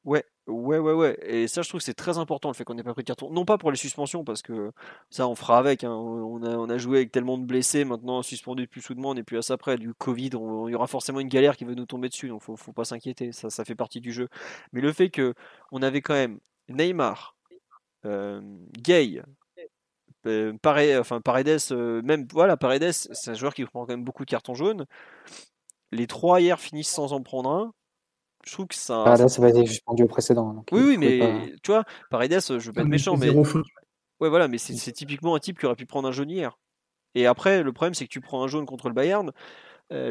Ouais, 0.06 0.24
ouais, 0.48 0.78
ouais, 0.80 0.94
ouais. 0.94 1.18
Et 1.24 1.48
ça, 1.48 1.62
je 1.62 1.70
trouve 1.70 1.80
que 1.80 1.86
c'est 1.86 1.94
très 1.94 2.18
important 2.18 2.50
le 2.50 2.54
fait 2.54 2.64
qu'on 2.64 2.74
n'ait 2.74 2.84
pas 2.84 2.94
pris 2.94 3.04
de 3.04 3.08
carton. 3.08 3.30
Non 3.32 3.46
pas 3.46 3.58
pour 3.58 3.72
les 3.72 3.78
suspensions, 3.78 4.24
parce 4.24 4.42
que 4.42 4.72
ça, 5.10 5.28
on 5.28 5.36
fera 5.36 5.58
avec. 5.60 5.84
Hein. 5.84 5.92
On, 5.92 6.42
a, 6.44 6.58
on 6.58 6.70
a 6.70 6.78
joué 6.78 6.98
avec 6.98 7.12
tellement 7.12 7.38
de 7.38 7.46
blessés, 7.46 7.86
maintenant 7.86 8.22
suspendu 8.24 8.68
plus 8.68 8.82
soudement, 8.82 9.12
on 9.12 9.14
n'est 9.14 9.24
plus 9.24 9.38
à 9.38 9.42
ça 9.42 9.58
près. 9.58 9.78
Du 9.78 9.94
Covid, 9.94 10.32
il 10.34 10.72
y 10.72 10.76
aura 10.76 10.88
forcément 10.88 11.20
une 11.20 11.28
galère 11.28 11.58
qui 11.58 11.66
va 11.66 11.74
nous 11.74 11.86
tomber 11.86 12.10
dessus, 12.10 12.30
donc 12.30 12.42
faut, 12.42 12.56
faut 12.56 12.74
pas 12.74 12.86
s'inquiéter. 12.86 13.32
Ça, 13.32 13.50
ça 13.50 13.66
fait 13.66 13.76
partie 13.76 14.02
du 14.02 14.12
jeu. 14.12 14.28
Mais 14.74 14.82
le 14.82 14.92
fait 14.94 15.10
que 15.10 15.34
on 15.72 15.82
avait 15.82 16.02
quand 16.02 16.14
même 16.14 16.40
Neymar, 16.70 17.36
euh, 18.06 18.42
Gay, 18.82 19.22
euh, 20.26 20.54
enfin 21.00 21.22
Paredes, 21.22 21.60
euh, 21.72 22.02
même 22.02 22.28
voilà, 22.32 22.58
Paredes, 22.58 22.92
c'est 22.92 23.32
un 23.32 23.34
joueur 23.34 23.54
qui 23.54 23.64
prend 23.66 23.86
quand 23.86 23.94
même 23.94 24.04
beaucoup 24.04 24.26
de 24.26 24.30
cartons 24.30 24.56
jaunes. 24.56 24.86
Les 25.92 26.08
trois 26.08 26.42
hier 26.42 26.60
finissent 26.60 26.90
sans 26.90 27.14
en 27.14 27.22
prendre 27.22 27.50
un. 27.50 27.74
Je 28.48 28.54
trouve 28.54 28.68
que 28.68 28.76
ça. 28.76 29.04
Paredes, 29.04 29.28
ça 29.28 29.42
va 29.42 29.50
être 29.50 29.68
suspendu 29.68 30.04
au 30.04 30.08
précédent. 30.08 30.64
oui, 30.72 30.82
oui, 30.82 30.98
mais 30.98 31.54
tu 31.62 31.72
vois, 31.72 31.84
Paredes, 32.10 32.40
je 32.40 32.54
veux 32.54 32.74
pas 32.74 32.82
être 32.82 32.88
méchant, 32.88 33.18
mais. 33.18 33.30
Ouais, 34.20 34.30
voilà, 34.30 34.48
mais 34.48 34.58
c'est 34.58 34.92
typiquement 34.94 35.36
un 35.36 35.40
type 35.40 35.60
qui 35.60 35.66
aurait 35.66 35.76
pu 35.76 35.86
prendre 35.86 36.08
un 36.08 36.12
jaune 36.12 36.32
hier. 36.32 36.58
Et 37.14 37.26
après, 37.26 37.64
le 37.64 37.74
problème, 37.74 37.94
c'est 37.94 38.06
que 38.06 38.10
tu 38.10 38.22
prends 38.22 38.44
un 38.44 38.48
jaune 38.48 38.66
contre 38.66 38.88
le 38.88 38.94
Bayern, 38.94 39.32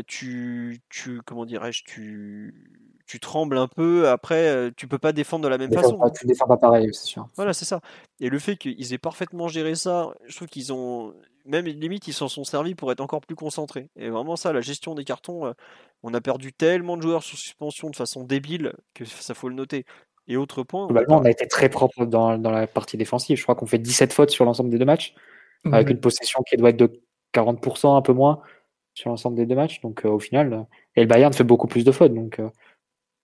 tu, 0.06 0.80
tu, 0.90 1.22
comment 1.24 1.46
dirais-je, 1.46 1.84
tu, 1.84 2.70
tu 3.06 3.20
trembles 3.20 3.56
un 3.56 3.68
peu. 3.68 4.08
Après, 4.08 4.70
tu 4.76 4.86
peux 4.86 4.98
pas 4.98 5.12
défendre 5.12 5.44
de 5.44 5.48
la 5.48 5.58
même 5.58 5.72
façon. 5.72 5.98
Pas, 5.98 6.10
tu 6.10 6.26
défends 6.26 6.46
pas 6.46 6.58
pareil, 6.58 6.90
c'est 6.92 7.06
sûr. 7.06 7.28
Voilà, 7.36 7.54
c'est 7.54 7.64
ça. 7.64 7.80
Et 8.20 8.28
le 8.28 8.38
fait 8.38 8.56
qu'ils 8.56 8.92
aient 8.92 8.98
parfaitement 8.98 9.48
géré 9.48 9.74
ça, 9.74 10.14
je 10.26 10.36
trouve 10.36 10.48
qu'ils 10.48 10.72
ont, 10.72 11.14
même 11.46 11.66
limite, 11.66 12.08
ils 12.08 12.12
s'en 12.12 12.28
sont 12.28 12.44
servis 12.44 12.74
pour 12.74 12.90
être 12.92 13.00
encore 13.00 13.20
plus 13.20 13.36
concentrés. 13.36 13.88
Et 13.96 14.10
vraiment 14.10 14.36
ça, 14.36 14.52
la 14.52 14.60
gestion 14.60 14.94
des 14.94 15.04
cartons, 15.04 15.52
on 16.02 16.14
a 16.14 16.20
perdu 16.20 16.52
tellement 16.52 16.96
de 16.96 17.02
joueurs 17.02 17.22
sur 17.22 17.38
suspension 17.38 17.90
de 17.90 17.96
façon 17.96 18.24
débile 18.24 18.72
que 18.94 19.04
ça 19.04 19.34
faut 19.34 19.48
le 19.48 19.54
noter. 19.54 19.84
Et 20.28 20.36
autre 20.36 20.64
point. 20.64 20.86
Globalement, 20.86 21.18
on 21.18 21.24
a 21.24 21.30
été 21.30 21.46
très 21.46 21.68
propre 21.68 22.04
dans, 22.04 22.36
dans 22.36 22.50
la 22.50 22.66
partie 22.66 22.96
défensive. 22.96 23.38
Je 23.38 23.42
crois 23.44 23.54
qu'on 23.54 23.66
fait 23.66 23.78
17 23.78 24.12
fautes 24.12 24.30
sur 24.30 24.44
l'ensemble 24.44 24.70
des 24.70 24.78
deux 24.78 24.84
matchs, 24.84 25.14
avec 25.64 25.88
une 25.88 26.00
possession 26.00 26.42
qui 26.42 26.56
doit 26.56 26.70
être 26.70 26.76
de 26.76 27.00
40%, 27.32 27.96
un 27.96 28.02
peu 28.02 28.12
moins 28.12 28.42
sur 28.94 29.10
l'ensemble 29.10 29.36
des 29.36 29.46
deux 29.46 29.54
matchs. 29.54 29.80
Donc 29.82 30.04
au 30.04 30.18
final, 30.18 30.66
et 30.96 31.00
le 31.02 31.06
Bayern 31.06 31.32
fait 31.32 31.44
beaucoup 31.44 31.68
plus 31.68 31.84
de 31.84 31.92
fautes. 31.92 32.12
Donc 32.12 32.40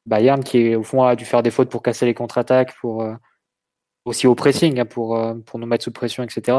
Bayern 0.07 0.43
qui 0.43 0.75
au 0.75 0.83
fond 0.83 1.03
a 1.03 1.17
dû 1.17 1.25
faire 1.25 1.43
des 1.43 1.51
fautes 1.51 1.71
pour 1.71 1.83
casser 1.83 2.07
les 2.07 2.15
contre-attaques, 2.15 2.75
pour 2.81 3.03
euh, 3.03 3.15
aussi 4.05 4.27
au 4.27 4.35
pressing, 4.35 4.81
hein, 4.81 4.87
pour, 4.87 5.17
euh, 5.17 5.35
pour 5.35 5.59
nous 5.59 5.67
mettre 5.67 5.85
sous 5.85 5.93
pression, 5.93 6.23
etc. 6.23 6.59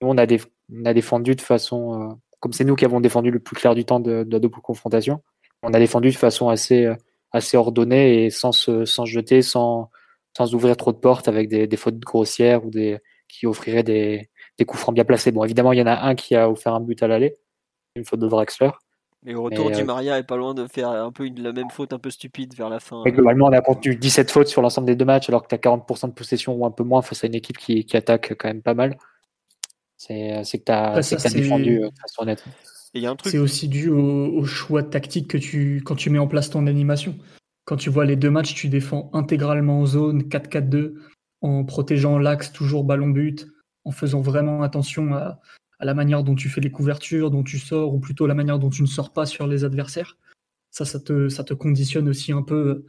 Nous, 0.00 0.08
on 0.08 0.16
a, 0.18 0.26
des, 0.26 0.40
on 0.72 0.84
a 0.84 0.94
défendu 0.94 1.34
de 1.34 1.40
façon, 1.40 2.10
euh, 2.10 2.14
comme 2.40 2.52
c'est 2.52 2.64
nous 2.64 2.76
qui 2.76 2.84
avons 2.84 3.00
défendu 3.00 3.30
le 3.30 3.38
plus 3.40 3.56
clair 3.56 3.74
du 3.74 3.84
temps 3.84 4.00
de, 4.00 4.24
de 4.24 4.32
la 4.32 4.38
double 4.38 4.60
confrontation, 4.60 5.22
on 5.62 5.72
a 5.72 5.78
défendu 5.78 6.10
de 6.10 6.16
façon 6.16 6.48
assez, 6.48 6.88
assez 7.32 7.56
ordonnée 7.56 8.24
et 8.26 8.30
sans 8.30 8.52
se, 8.52 8.84
sans 8.84 9.04
jeter, 9.06 9.42
sans, 9.42 9.90
sans 10.36 10.54
ouvrir 10.54 10.76
trop 10.76 10.92
de 10.92 10.98
portes 10.98 11.28
avec 11.28 11.48
des, 11.48 11.66
des 11.66 11.76
fautes 11.76 11.98
grossières 11.98 12.64
ou 12.64 12.70
des 12.70 12.98
qui 13.28 13.46
offriraient 13.46 13.82
des, 13.82 14.30
des 14.58 14.64
coups 14.64 14.80
francs 14.80 14.94
bien 14.94 15.04
placés. 15.04 15.32
Bon, 15.32 15.42
évidemment, 15.44 15.72
il 15.72 15.78
y 15.78 15.82
en 15.82 15.86
a 15.86 16.06
un 16.06 16.14
qui 16.14 16.36
a 16.36 16.48
offert 16.48 16.74
un 16.74 16.80
but 16.80 17.02
à 17.02 17.08
l'aller, 17.08 17.34
une 17.96 18.04
faute 18.04 18.20
de 18.20 18.28
Draxler. 18.28 18.70
Mais 19.24 19.34
au 19.34 19.42
retour, 19.42 19.66
Mais, 19.70 19.72
Di 19.74 19.82
euh, 19.82 19.84
Maria 19.84 20.18
est 20.18 20.22
pas 20.22 20.36
loin 20.36 20.54
de 20.54 20.66
faire 20.66 20.90
un 20.90 21.10
peu 21.10 21.24
une- 21.24 21.42
la 21.42 21.52
même 21.52 21.70
faute 21.70 21.92
un 21.92 21.98
peu 21.98 22.10
stupide 22.10 22.54
vers 22.54 22.68
la 22.68 22.78
fin. 22.78 23.02
Globalement, 23.04 23.46
on 23.46 23.52
a 23.52 23.60
contenu 23.60 23.96
17 23.96 24.30
fautes 24.30 24.46
sur 24.46 24.62
l'ensemble 24.62 24.86
des 24.86 24.94
deux 24.94 25.04
matchs, 25.04 25.28
alors 25.28 25.42
que 25.42 25.48
tu 25.48 25.54
as 25.56 25.58
40% 25.58 26.06
de 26.06 26.12
possession 26.12 26.54
ou 26.54 26.64
un 26.64 26.70
peu 26.70 26.84
moins 26.84 27.02
face 27.02 27.24
à 27.24 27.26
une 27.26 27.34
équipe 27.34 27.58
qui, 27.58 27.84
qui 27.84 27.96
attaque 27.96 28.34
quand 28.38 28.46
même 28.48 28.62
pas 28.62 28.74
mal. 28.74 28.96
C'est 29.96 30.44
c'est 30.44 30.58
que 30.58 30.64
tu 30.64 30.72
as, 30.72 30.94
Ouais, 30.96 31.02
ça, 31.02 31.18
c'est- 31.18 31.34
défendu 31.34 31.82
euh, 31.82 31.88
de 31.90 31.98
façon 32.00 32.22
honnête. 32.22 32.44
Et 32.94 32.98
il 32.98 33.02
y 33.02 33.06
a 33.06 33.10
un 33.10 33.16
truc. 33.16 33.30
C'est 33.30 33.38
aussi 33.38 33.68
dû 33.68 33.88
au, 33.90 34.26
au 34.28 34.44
choix 34.44 34.82
tactique 34.82 35.28
que 35.28 35.38
tu 35.38 35.82
quand 35.84 35.94
tu 35.96 36.10
mets 36.10 36.18
en 36.18 36.28
place 36.28 36.50
ton 36.50 36.66
animation. 36.66 37.16
Quand 37.64 37.76
tu 37.76 37.90
vois 37.90 38.04
les 38.04 38.16
deux 38.16 38.30
matchs, 38.30 38.54
tu 38.54 38.68
défends 38.68 39.10
intégralement 39.12 39.80
en 39.80 39.86
zone 39.86 40.28
4-4-2 40.28 40.94
en 41.42 41.64
protégeant 41.64 42.18
l'axe 42.18 42.52
toujours 42.52 42.84
ballon 42.84 43.08
but, 43.08 43.46
en 43.84 43.90
faisant 43.90 44.20
vraiment 44.20 44.62
attention 44.62 45.12
à, 45.14 45.40
à 45.78 45.84
la 45.84 45.92
manière 45.94 46.22
dont 46.24 46.34
tu 46.34 46.48
fais 46.48 46.60
les 46.60 46.70
couvertures, 46.70 47.30
dont 47.30 47.42
tu 47.42 47.58
sors, 47.58 47.92
ou 47.92 47.98
plutôt 47.98 48.26
la 48.26 48.34
manière 48.34 48.58
dont 48.58 48.70
tu 48.70 48.82
ne 48.82 48.86
sors 48.86 49.12
pas 49.12 49.26
sur 49.26 49.46
les 49.46 49.64
adversaires. 49.64 50.16
Ça, 50.70 50.84
ça 50.84 51.00
te, 51.00 51.28
ça 51.28 51.42
te 51.44 51.54
conditionne 51.54 52.08
aussi 52.08 52.32
un 52.32 52.42
peu, 52.42 52.84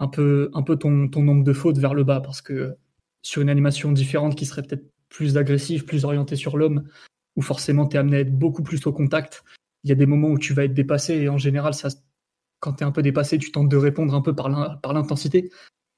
un 0.00 0.08
peu, 0.08 0.50
un 0.54 0.62
peu 0.62 0.76
ton, 0.76 1.08
ton 1.08 1.22
nombre 1.22 1.44
de 1.44 1.52
fautes 1.52 1.78
vers 1.78 1.94
le 1.94 2.04
bas, 2.04 2.20
parce 2.20 2.40
que 2.42 2.74
sur 3.22 3.42
une 3.42 3.48
animation 3.50 3.92
différente 3.92 4.34
qui 4.34 4.46
serait 4.46 4.62
peut-être 4.62 4.84
plus 5.16 5.38
agressive, 5.38 5.86
plus 5.86 6.04
orientée 6.04 6.36
sur 6.36 6.58
l'homme, 6.58 6.86
où 7.36 7.42
forcément 7.42 7.86
tu 7.86 7.96
es 7.96 7.98
amené 7.98 8.18
à 8.18 8.20
être 8.20 8.38
beaucoup 8.38 8.62
plus 8.62 8.86
au 8.86 8.92
contact, 8.92 9.44
il 9.82 9.88
y 9.88 9.92
a 9.92 9.94
des 9.94 10.04
moments 10.04 10.28
où 10.28 10.38
tu 10.38 10.52
vas 10.52 10.64
être 10.64 10.74
dépassé, 10.74 11.14
et 11.14 11.28
en 11.30 11.38
général, 11.38 11.72
ça, 11.72 11.88
quand 12.60 12.74
tu 12.74 12.84
es 12.84 12.86
un 12.86 12.92
peu 12.92 13.00
dépassé, 13.00 13.38
tu 13.38 13.50
tentes 13.50 13.70
de 13.70 13.78
répondre 13.78 14.14
un 14.14 14.20
peu 14.20 14.34
par 14.34 14.50
l'in- 14.50 14.76
par 14.76 14.92
l'intensité, 14.92 15.50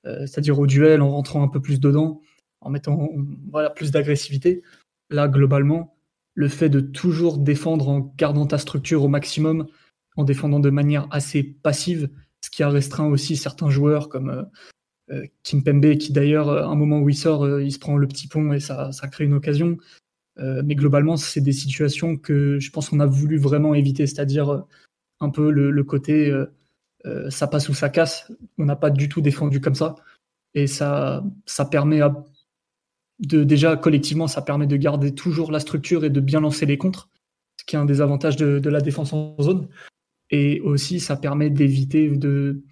euh, 0.06 0.20
c'est-à-dire 0.20 0.56
au 0.60 0.68
duel, 0.68 1.02
en 1.02 1.10
rentrant 1.10 1.42
un 1.42 1.48
peu 1.48 1.60
plus 1.60 1.80
dedans, 1.80 2.20
en 2.60 2.70
mettant 2.70 3.08
plus 3.74 3.90
d'agressivité. 3.90 4.62
Là, 5.10 5.26
globalement, 5.26 5.96
le 6.34 6.48
fait 6.48 6.68
de 6.68 6.78
toujours 6.78 7.38
défendre 7.38 7.88
en 7.88 8.14
gardant 8.16 8.46
ta 8.46 8.58
structure 8.58 9.02
au 9.02 9.08
maximum, 9.08 9.66
en 10.16 10.22
défendant 10.22 10.60
de 10.60 10.70
manière 10.70 11.08
assez 11.10 11.42
passive, 11.42 12.08
ce 12.44 12.50
qui 12.50 12.62
a 12.62 12.68
restreint 12.68 13.06
aussi 13.06 13.36
certains 13.36 13.70
joueurs 13.70 14.08
comme 14.08 14.30
euh, 14.30 14.42
euh, 15.10 15.26
Kimpembe, 15.42 15.96
qui 15.96 16.12
d'ailleurs, 16.12 16.50
à 16.50 16.66
un 16.66 16.74
moment 16.74 17.00
où 17.00 17.08
il 17.08 17.16
sort, 17.16 17.44
euh, 17.44 17.62
il 17.62 17.72
se 17.72 17.78
prend 17.78 17.96
le 17.96 18.06
petit 18.06 18.28
pont 18.28 18.52
et 18.52 18.60
ça, 18.60 18.92
ça 18.92 19.08
crée 19.08 19.24
une 19.24 19.34
occasion. 19.34 19.78
Euh, 20.38 20.62
mais 20.64 20.74
globalement, 20.74 21.16
c'est 21.16 21.40
des 21.40 21.52
situations 21.52 22.16
que 22.16 22.58
je 22.60 22.70
pense 22.70 22.90
qu'on 22.90 23.00
a 23.00 23.06
voulu 23.06 23.38
vraiment 23.38 23.74
éviter, 23.74 24.06
c'est-à-dire 24.06 24.48
euh, 24.50 24.60
un 25.20 25.30
peu 25.30 25.50
le, 25.50 25.84
côté 25.84 26.30
euh, 26.30 26.46
euh, 27.06 27.30
ça 27.30 27.48
passe 27.48 27.68
ou 27.68 27.74
ça 27.74 27.88
casse. 27.88 28.30
On 28.58 28.64
n'a 28.64 28.76
pas 28.76 28.90
du 28.90 29.08
tout 29.08 29.20
défendu 29.20 29.60
comme 29.60 29.74
ça. 29.74 29.96
Et 30.54 30.66
ça, 30.66 31.24
ça 31.46 31.64
permet 31.64 32.00
à, 32.00 32.24
de, 33.20 33.44
déjà 33.44 33.76
collectivement, 33.76 34.28
ça 34.28 34.42
permet 34.42 34.66
de 34.66 34.76
garder 34.76 35.14
toujours 35.14 35.50
la 35.50 35.60
structure 35.60 36.04
et 36.04 36.10
de 36.10 36.20
bien 36.20 36.40
lancer 36.40 36.66
les 36.66 36.78
contres, 36.78 37.08
ce 37.58 37.64
qui 37.64 37.76
est 37.76 37.78
un 37.78 37.84
des 37.84 38.00
avantages 38.00 38.36
de, 38.36 38.58
de 38.58 38.70
la 38.70 38.80
défense 38.80 39.12
en 39.12 39.36
zone. 39.40 39.68
Et 40.30 40.60
aussi, 40.60 41.00
ça 41.00 41.16
permet 41.16 41.50
d'éviter 41.50 42.08
de, 42.10 42.62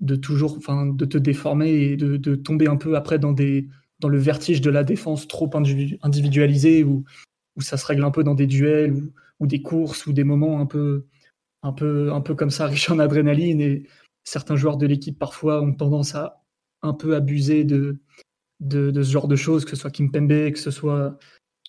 de 0.00 0.16
toujours, 0.16 0.56
enfin, 0.56 0.86
de 0.86 1.04
te 1.04 1.18
déformer 1.18 1.70
et 1.70 1.96
de, 1.96 2.16
de 2.16 2.34
tomber 2.34 2.68
un 2.68 2.76
peu 2.76 2.96
après 2.96 3.18
dans 3.18 3.32
des, 3.32 3.68
dans 4.00 4.08
le 4.08 4.18
vertige 4.18 4.60
de 4.60 4.70
la 4.70 4.84
défense 4.84 5.26
trop 5.26 5.50
individu- 5.54 5.98
individualisée 6.02 6.84
où, 6.84 7.04
où 7.56 7.60
ça 7.60 7.76
se 7.76 7.86
règle 7.86 8.04
un 8.04 8.10
peu 8.10 8.22
dans 8.24 8.34
des 8.34 8.46
duels 8.46 8.92
ou, 8.92 9.12
ou 9.40 9.46
des 9.46 9.62
courses 9.62 10.06
ou 10.06 10.12
des 10.12 10.24
moments 10.24 10.60
un 10.60 10.66
peu, 10.66 11.06
un 11.62 11.72
peu, 11.72 12.12
un 12.12 12.20
peu 12.20 12.34
comme 12.34 12.50
ça, 12.50 12.66
riches 12.66 12.90
en 12.90 12.98
adrénaline. 12.98 13.60
Et 13.60 13.86
certains 14.24 14.56
joueurs 14.56 14.76
de 14.76 14.86
l'équipe 14.86 15.18
parfois 15.18 15.60
ont 15.62 15.72
tendance 15.72 16.14
à 16.14 16.42
un 16.82 16.92
peu 16.92 17.16
abuser 17.16 17.64
de, 17.64 17.98
de, 18.60 19.02
ce 19.02 19.10
genre 19.10 19.28
de 19.28 19.36
choses, 19.36 19.64
que 19.64 19.70
ce 19.70 19.76
soit 19.76 19.90
Kimpembe, 19.90 20.52
que 20.52 20.58
ce 20.58 20.70
soit, 20.70 21.18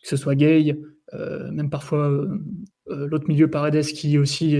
que 0.02 0.08
ce 0.08 0.18
soit 0.18 0.36
Gay, 0.36 0.78
euh, 1.14 1.52
même 1.52 1.70
parfois 1.70 2.10
euh, 2.10 2.40
euh, 2.90 3.08
l'autre 3.08 3.28
milieu 3.28 3.50
Paredes 3.50 3.86
qui 3.86 4.18
aussi 4.20 4.58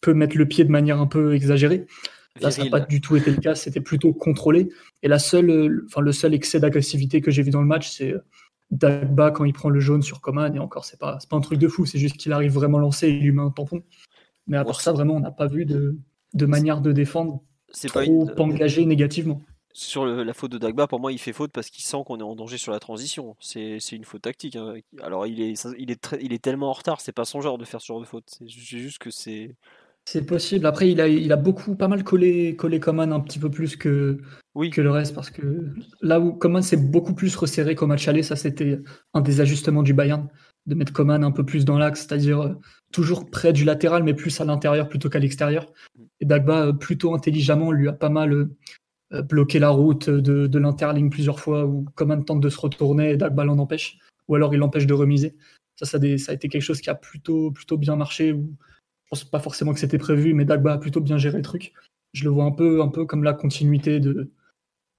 peut 0.00 0.14
mettre 0.14 0.36
le 0.36 0.46
pied 0.46 0.64
de 0.64 0.70
manière 0.70 1.00
un 1.00 1.06
peu 1.06 1.34
exagérée. 1.34 1.86
Là, 2.40 2.50
ça 2.50 2.64
n'a 2.64 2.70
pas 2.70 2.80
du 2.80 3.00
tout 3.00 3.16
été 3.16 3.30
le 3.30 3.36
cas, 3.40 3.54
c'était 3.54 3.80
plutôt 3.80 4.12
contrôlé. 4.12 4.68
Et 5.02 5.08
la 5.08 5.18
seule, 5.18 5.50
euh, 5.50 5.84
enfin, 5.86 6.00
le 6.00 6.12
seul 6.12 6.34
excès 6.34 6.58
d'agressivité 6.60 7.20
que 7.20 7.30
j'ai 7.30 7.42
vu 7.42 7.50
dans 7.50 7.60
le 7.60 7.66
match, 7.68 7.90
c'est 7.90 8.12
euh, 8.12 8.24
Dagba 8.70 9.30
quand 9.30 9.44
il 9.44 9.52
prend 9.52 9.68
le 9.68 9.78
jaune 9.80 10.02
sur 10.02 10.20
Coman. 10.20 10.54
Et 10.54 10.58
encore, 10.58 10.84
c'est 10.84 10.98
pas, 10.98 11.18
pas 11.30 11.36
un 11.36 11.40
truc 11.40 11.58
de 11.58 11.68
fou, 11.68 11.86
c'est 11.86 11.98
juste 11.98 12.16
qu'il 12.16 12.32
arrive 12.32 12.52
vraiment 12.52 12.78
lancé 12.78 13.06
et 13.08 13.10
il 13.10 13.22
lui 13.22 13.32
met 13.32 13.42
un 13.42 13.50
tampon. 13.50 13.82
Mais 14.46 14.56
à 14.56 14.64
part 14.64 14.80
ça, 14.80 14.92
vraiment, 14.92 15.14
on 15.14 15.20
n'a 15.20 15.30
pas 15.30 15.46
vu 15.46 15.64
de, 15.64 15.96
de 16.34 16.46
manière 16.46 16.80
de 16.80 16.92
défendre 16.92 17.42
C'est 17.70 17.88
trop 17.88 18.00
pas 18.00 18.04
une... 18.04 18.30
engagée 18.38 18.84
négativement. 18.84 19.40
Sur 19.72 20.04
le- 20.04 20.22
la 20.22 20.34
faute 20.34 20.52
de 20.52 20.58
Dagba, 20.58 20.86
pour 20.86 21.00
moi, 21.00 21.12
il 21.12 21.18
fait 21.18 21.32
faute 21.32 21.50
parce 21.50 21.70
qu'il 21.70 21.84
sent 21.84 21.96
qu'on 22.06 22.18
est 22.20 22.22
en 22.22 22.36
danger 22.36 22.58
sur 22.58 22.72
la 22.72 22.78
transition. 22.78 23.36
C'est 23.40 23.78
c'est 23.80 23.96
une 23.96 24.04
faute 24.04 24.22
tactique. 24.22 24.54
hein. 24.56 24.74
Alors, 25.02 25.26
il 25.26 25.40
est, 25.40 25.64
il, 25.78 25.90
est 25.90 26.00
très- 26.00 26.18
il 26.22 26.32
est 26.32 26.42
tellement 26.42 26.70
en 26.70 26.72
retard, 26.72 27.00
c'est 27.00 27.12
pas 27.12 27.24
son 27.24 27.40
genre 27.40 27.58
de 27.58 27.64
faire 27.64 27.80
ce 27.80 27.86
genre 27.86 28.00
de 28.00 28.04
faute. 28.06 28.24
C'est 28.28 28.48
ju- 28.48 28.80
juste 28.80 28.98
que 28.98 29.10
c'est. 29.10 29.56
C'est 30.06 30.26
possible. 30.26 30.66
Après, 30.66 30.90
il 30.90 31.00
a, 31.00 31.08
il 31.08 31.32
a 31.32 31.36
beaucoup, 31.36 31.76
pas 31.76 31.88
mal 31.88 32.04
collé, 32.04 32.56
collé 32.56 32.78
Coman 32.78 33.12
un 33.12 33.20
petit 33.20 33.38
peu 33.38 33.50
plus 33.50 33.76
que, 33.76 34.18
Oui, 34.54 34.68
que 34.70 34.82
le 34.82 34.90
reste 34.90 35.14
parce 35.14 35.30
que 35.30 35.72
là 36.02 36.20
où 36.20 36.32
Coman 36.34 36.62
s'est 36.62 36.76
beaucoup 36.76 37.14
plus 37.14 37.34
resserré 37.36 37.74
qu'au 37.74 37.86
match 37.86 38.06
aller, 38.06 38.22
ça 38.22 38.36
c'était 38.36 38.80
un 39.14 39.22
des 39.22 39.40
ajustements 39.40 39.82
du 39.82 39.94
Bayern, 39.94 40.28
de 40.66 40.74
mettre 40.74 40.92
Coman 40.92 41.24
un 41.24 41.30
peu 41.30 41.44
plus 41.44 41.64
dans 41.64 41.78
l'axe, 41.78 42.00
c'est-à-dire 42.00 42.40
euh, 42.42 42.54
toujours 42.92 43.30
près 43.30 43.54
du 43.54 43.64
latéral 43.64 44.02
mais 44.02 44.12
plus 44.14 44.40
à 44.42 44.44
l'intérieur 44.44 44.88
plutôt 44.90 45.08
qu'à 45.08 45.18
l'extérieur. 45.18 45.72
Et 46.20 46.26
Dagba, 46.26 46.66
euh, 46.66 46.72
plutôt 46.74 47.14
intelligemment, 47.14 47.72
lui 47.72 47.88
a 47.88 47.92
pas 47.94 48.10
mal 48.10 48.50
euh, 49.12 49.22
bloqué 49.22 49.58
la 49.58 49.70
route 49.70 50.10
de, 50.10 50.46
de 50.46 50.58
l'interligne 50.58 51.08
plusieurs 51.08 51.40
fois 51.40 51.64
où 51.64 51.86
Coman 51.94 52.24
tente 52.24 52.40
de 52.40 52.50
se 52.50 52.60
retourner 52.60 53.12
et 53.12 53.16
Dagba 53.16 53.44
l'en 53.46 53.58
empêche, 53.58 53.98
ou 54.28 54.34
alors 54.34 54.52
il 54.52 54.58
l'empêche 54.58 54.86
de 54.86 54.94
remiser. 54.94 55.34
Ça, 55.76 55.86
ça, 55.86 55.96
a 55.96 56.00
des- 56.00 56.18
ça 56.18 56.32
a 56.32 56.34
été 56.34 56.48
quelque 56.48 56.62
chose 56.62 56.80
qui 56.82 56.90
a 56.90 56.94
plutôt, 56.94 57.50
plutôt 57.50 57.78
bien 57.78 57.96
marché. 57.96 58.32
Où, 58.32 58.54
pas 59.22 59.40
forcément 59.40 59.72
que 59.72 59.80
c'était 59.80 59.98
prévu, 59.98 60.34
mais 60.34 60.44
Dagba 60.44 60.72
a 60.72 60.78
plutôt 60.78 61.00
bien 61.00 61.18
géré 61.18 61.36
le 61.36 61.44
truc. 61.44 61.72
Je 62.12 62.24
le 62.24 62.30
vois 62.30 62.44
un 62.44 62.52
peu, 62.52 62.82
un 62.82 62.88
peu 62.88 63.04
comme 63.06 63.24
la 63.24 63.32
continuité 63.32 64.00
de, 64.00 64.30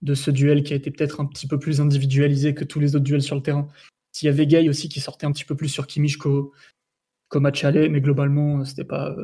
de 0.01 0.13
ce 0.13 0.32
duel 0.32 0.63
qui 0.63 0.74
a 0.74 0.76
été 0.76 0.91
peut-être 0.91 1.20
un 1.20 1.26
petit 1.26 1.47
peu 1.47 1.59
plus 1.59 1.82
individualisé 1.82 2.53
que 2.53 2.63
tous 2.63 2.80
les 2.80 2.95
autres 2.95 3.05
duels 3.05 3.22
sur 3.22 3.36
le 3.36 3.41
terrain. 3.41 3.68
S'il 4.11 4.28
y 4.28 4.30
avait 4.30 4.47
Gay 4.47 4.70
aussi 4.70 4.88
qui 4.88 5.01
sortait 5.01 5.26
un 5.26 5.32
petit 5.32 5.45
peu 5.45 5.55
plus 5.55 5.70
sur 5.70 5.88
Kimmich 5.88 6.18
qu'au 6.18 6.53
qu'au 7.28 7.39
match 7.39 7.63
aller, 7.63 7.89
mais 7.89 8.01
globalement, 8.01 8.63
c'était 8.66 8.84
pas, 8.86 9.16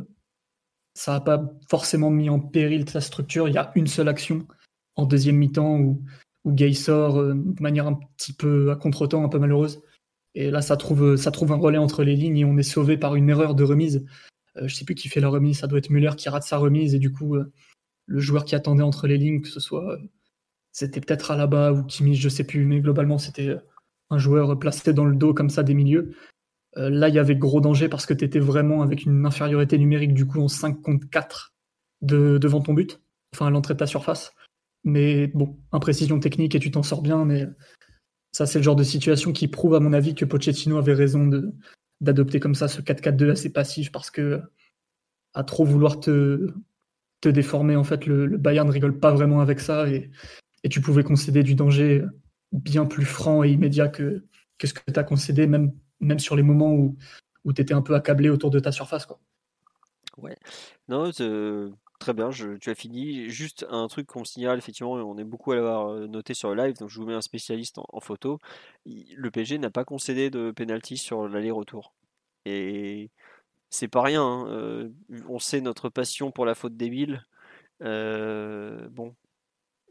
ça 0.96 1.14
n'a 1.14 1.22
pas 1.22 1.54
forcément 1.70 2.10
mis 2.10 2.30
en 2.30 2.40
péril 2.40 2.90
sa 2.90 3.00
structure. 3.00 3.48
Il 3.48 3.54
y 3.54 3.58
a 3.58 3.72
une 3.76 3.88
seule 3.88 4.10
action 4.10 4.48
en 4.96 5.06
deuxième 5.06 5.38
mi-temps 5.38 5.80
où, 5.80 6.04
où 6.46 6.52
Gay 6.52 6.74
sort 6.74 7.20
euh, 7.20 7.34
de 7.36 7.62
manière 7.62 7.88
un 7.88 8.00
petit 8.18 8.34
peu 8.34 8.72
à 8.72 8.76
contre-temps, 8.76 9.24
un 9.24 9.30
peu 9.30 9.40
malheureuse. 9.40 9.82
Et 10.34 10.50
là, 10.50 10.62
ça 10.62 10.78
trouve, 10.78 11.16
ça 11.16 11.32
trouve 11.32 11.52
un 11.52 11.58
relais 11.58 11.78
entre 11.78 12.04
les 12.04 12.16
lignes 12.16 12.38
et 12.38 12.46
on 12.46 12.58
est 12.58 12.64
sauvé 12.64 12.98
par 12.98 13.16
une 13.16 13.30
erreur 13.30 13.54
de 13.54 13.64
remise. 13.64 14.06
Euh, 14.58 14.68
je 14.68 14.76
sais 14.76 14.86
plus 14.86 14.96
qui 14.96 15.10
fait 15.10 15.20
la 15.20 15.30
remise, 15.30 15.60
ça 15.60 15.68
doit 15.68 15.80
être 15.80 15.90
Müller 15.90 16.16
qui 16.18 16.30
rate 16.30 16.44
sa 16.44 16.58
remise 16.58 16.96
et 16.96 17.00
du 17.00 17.12
coup, 17.12 17.36
euh, 17.36 17.52
le 18.08 18.20
joueur 18.20 18.46
qui 18.46 18.56
attendait 18.56 18.84
entre 18.84 19.08
les 19.08 19.18
lignes, 19.18 19.42
que 19.42 19.48
ce 19.48 19.60
soit, 19.60 19.94
euh, 19.94 19.98
c'était 20.72 21.02
peut-être 21.02 21.32
Alaba 21.32 21.74
ou 21.74 21.84
Kimmich, 21.84 22.20
je 22.20 22.30
sais 22.30 22.44
plus, 22.44 22.66
mais 22.66 22.80
globalement, 22.82 23.18
c'était 23.18 23.58
un 24.10 24.18
joueur 24.18 24.58
placé 24.60 24.94
dans 24.94 25.06
le 25.06 25.16
dos 25.16 25.34
comme 25.34 25.50
ça 25.50 25.64
des 25.64 25.74
milieux. 25.74 26.16
Là, 26.78 27.10
il 27.10 27.16
y 27.16 27.20
avait 27.20 27.36
gros 27.36 27.60
danger 27.60 27.90
parce 27.90 28.06
que 28.06 28.14
tu 28.14 28.24
étais 28.24 28.40
vraiment 28.40 28.82
avec 28.82 29.04
une 29.04 29.26
infériorité 29.26 29.78
numérique 29.78 30.14
du 30.14 30.26
coup 30.26 30.40
en 30.40 30.48
5 30.48 30.82
contre 30.82 31.10
4 31.10 31.54
de, 32.02 32.38
devant 32.38 32.62
ton 32.62 32.74
but, 32.74 33.02
enfin 33.34 33.48
à 33.48 33.50
l'entrée 33.50 33.74
de 33.74 33.80
ta 33.80 33.88
surface. 33.88 34.34
Mais 34.86 35.28
bon, 35.28 35.60
imprécision 35.74 36.22
technique 36.22 36.56
et 36.56 36.60
tu 36.60 36.72
t'en 36.72 36.84
sors 36.84 37.02
bien, 37.02 37.26
mais 37.26 37.46
ça, 38.32 38.46
c'est 38.46 38.60
le 38.60 38.64
genre 38.64 38.78
de 38.78 38.84
situation 38.84 39.34
qui 39.34 39.50
prouve, 39.50 39.76
à 39.76 39.82
mon 39.82 39.92
avis, 39.92 40.16
que 40.16 40.24
Pochettino 40.24 40.78
avait 40.78 40.94
raison 40.94 41.28
de, 41.28 41.54
d'adopter 42.02 42.40
comme 42.40 42.56
ça 42.56 42.68
ce 42.68 42.82
4-4-2 42.82 43.32
assez 43.32 43.54
passif 43.54 43.92
parce 43.92 44.12
que 44.12 44.42
à 45.34 45.44
trop 45.44 45.64
vouloir 45.64 46.00
te, 46.00 46.54
déformer, 47.24 47.76
en 47.76 47.84
fait, 47.84 48.06
le, 48.06 48.38
Bayern 48.38 48.68
ne 48.68 48.74
rigole 48.74 49.00
pas 49.00 49.12
vraiment 49.12 49.40
avec 49.40 49.60
ça 49.60 49.88
et, 49.88 50.12
tu 50.70 50.82
pouvais 50.82 51.04
concéder 51.04 51.42
du 51.42 51.56
danger 51.56 52.04
bien 52.52 52.86
plus 52.86 53.06
franc 53.06 53.44
et 53.44 53.50
immédiat 53.50 53.88
que, 53.88 54.24
ce 54.64 54.74
que 54.74 54.92
tu 54.92 55.00
as 55.00 55.04
concédé, 55.04 55.48
même, 55.48 55.72
même 56.00 56.20
sur 56.20 56.36
les 56.36 56.44
moments 56.44 56.74
où, 56.74 56.98
où 57.46 57.54
tu 57.54 57.62
étais 57.62 57.74
un 57.74 57.82
peu 57.82 57.96
accablé 57.96 58.30
autour 58.30 58.52
de 58.52 58.60
ta 58.60 58.72
surface. 58.72 59.06
Quoi. 59.06 59.20
Ouais. 60.18 60.38
Non, 60.88 61.12
très 62.02 62.14
bien, 62.14 62.30
tu 62.32 62.70
as 62.70 62.76
fini. 62.76 63.30
Juste 63.30 63.66
un 63.70 63.88
truc 63.88 64.08
qu'on 64.08 64.26
signale, 64.26 64.58
effectivement, 64.58 64.94
on 64.94 65.18
est 65.18 65.24
beaucoup 65.24 65.52
à 65.54 65.56
l'avoir 65.56 65.90
euh, 65.94 66.08
noté 66.08 66.34
sur 66.34 66.54
le 66.54 66.62
live, 66.62 66.78
donc 66.78 66.90
je 66.90 67.00
vous 67.00 67.06
mets 67.06 67.14
un 67.14 67.22
spécialiste 67.22 67.78
en, 67.78 68.00
photo. 68.02 68.40
Le 68.86 69.32
PSG 69.32 69.60
n'a 69.60 69.70
pas 69.70 69.86
concédé 69.86 70.30
de 70.30 70.52
penalty 70.52 70.98
sur 70.98 71.28
l'aller-retour. 71.28 71.94
Et 72.46 73.12
c'est 73.70 73.88
pas 73.88 74.02
rien. 74.04 74.24
hein, 74.24 74.48
euh, 74.50 74.90
on 75.30 75.40
sait 75.40 75.62
notre 75.62 75.90
passion 75.90 76.32
pour 76.32 76.46
la 76.46 76.56
faute 76.56 76.76
débile. 76.78 77.26
Euh, 77.84 78.90
bon, 78.90 79.16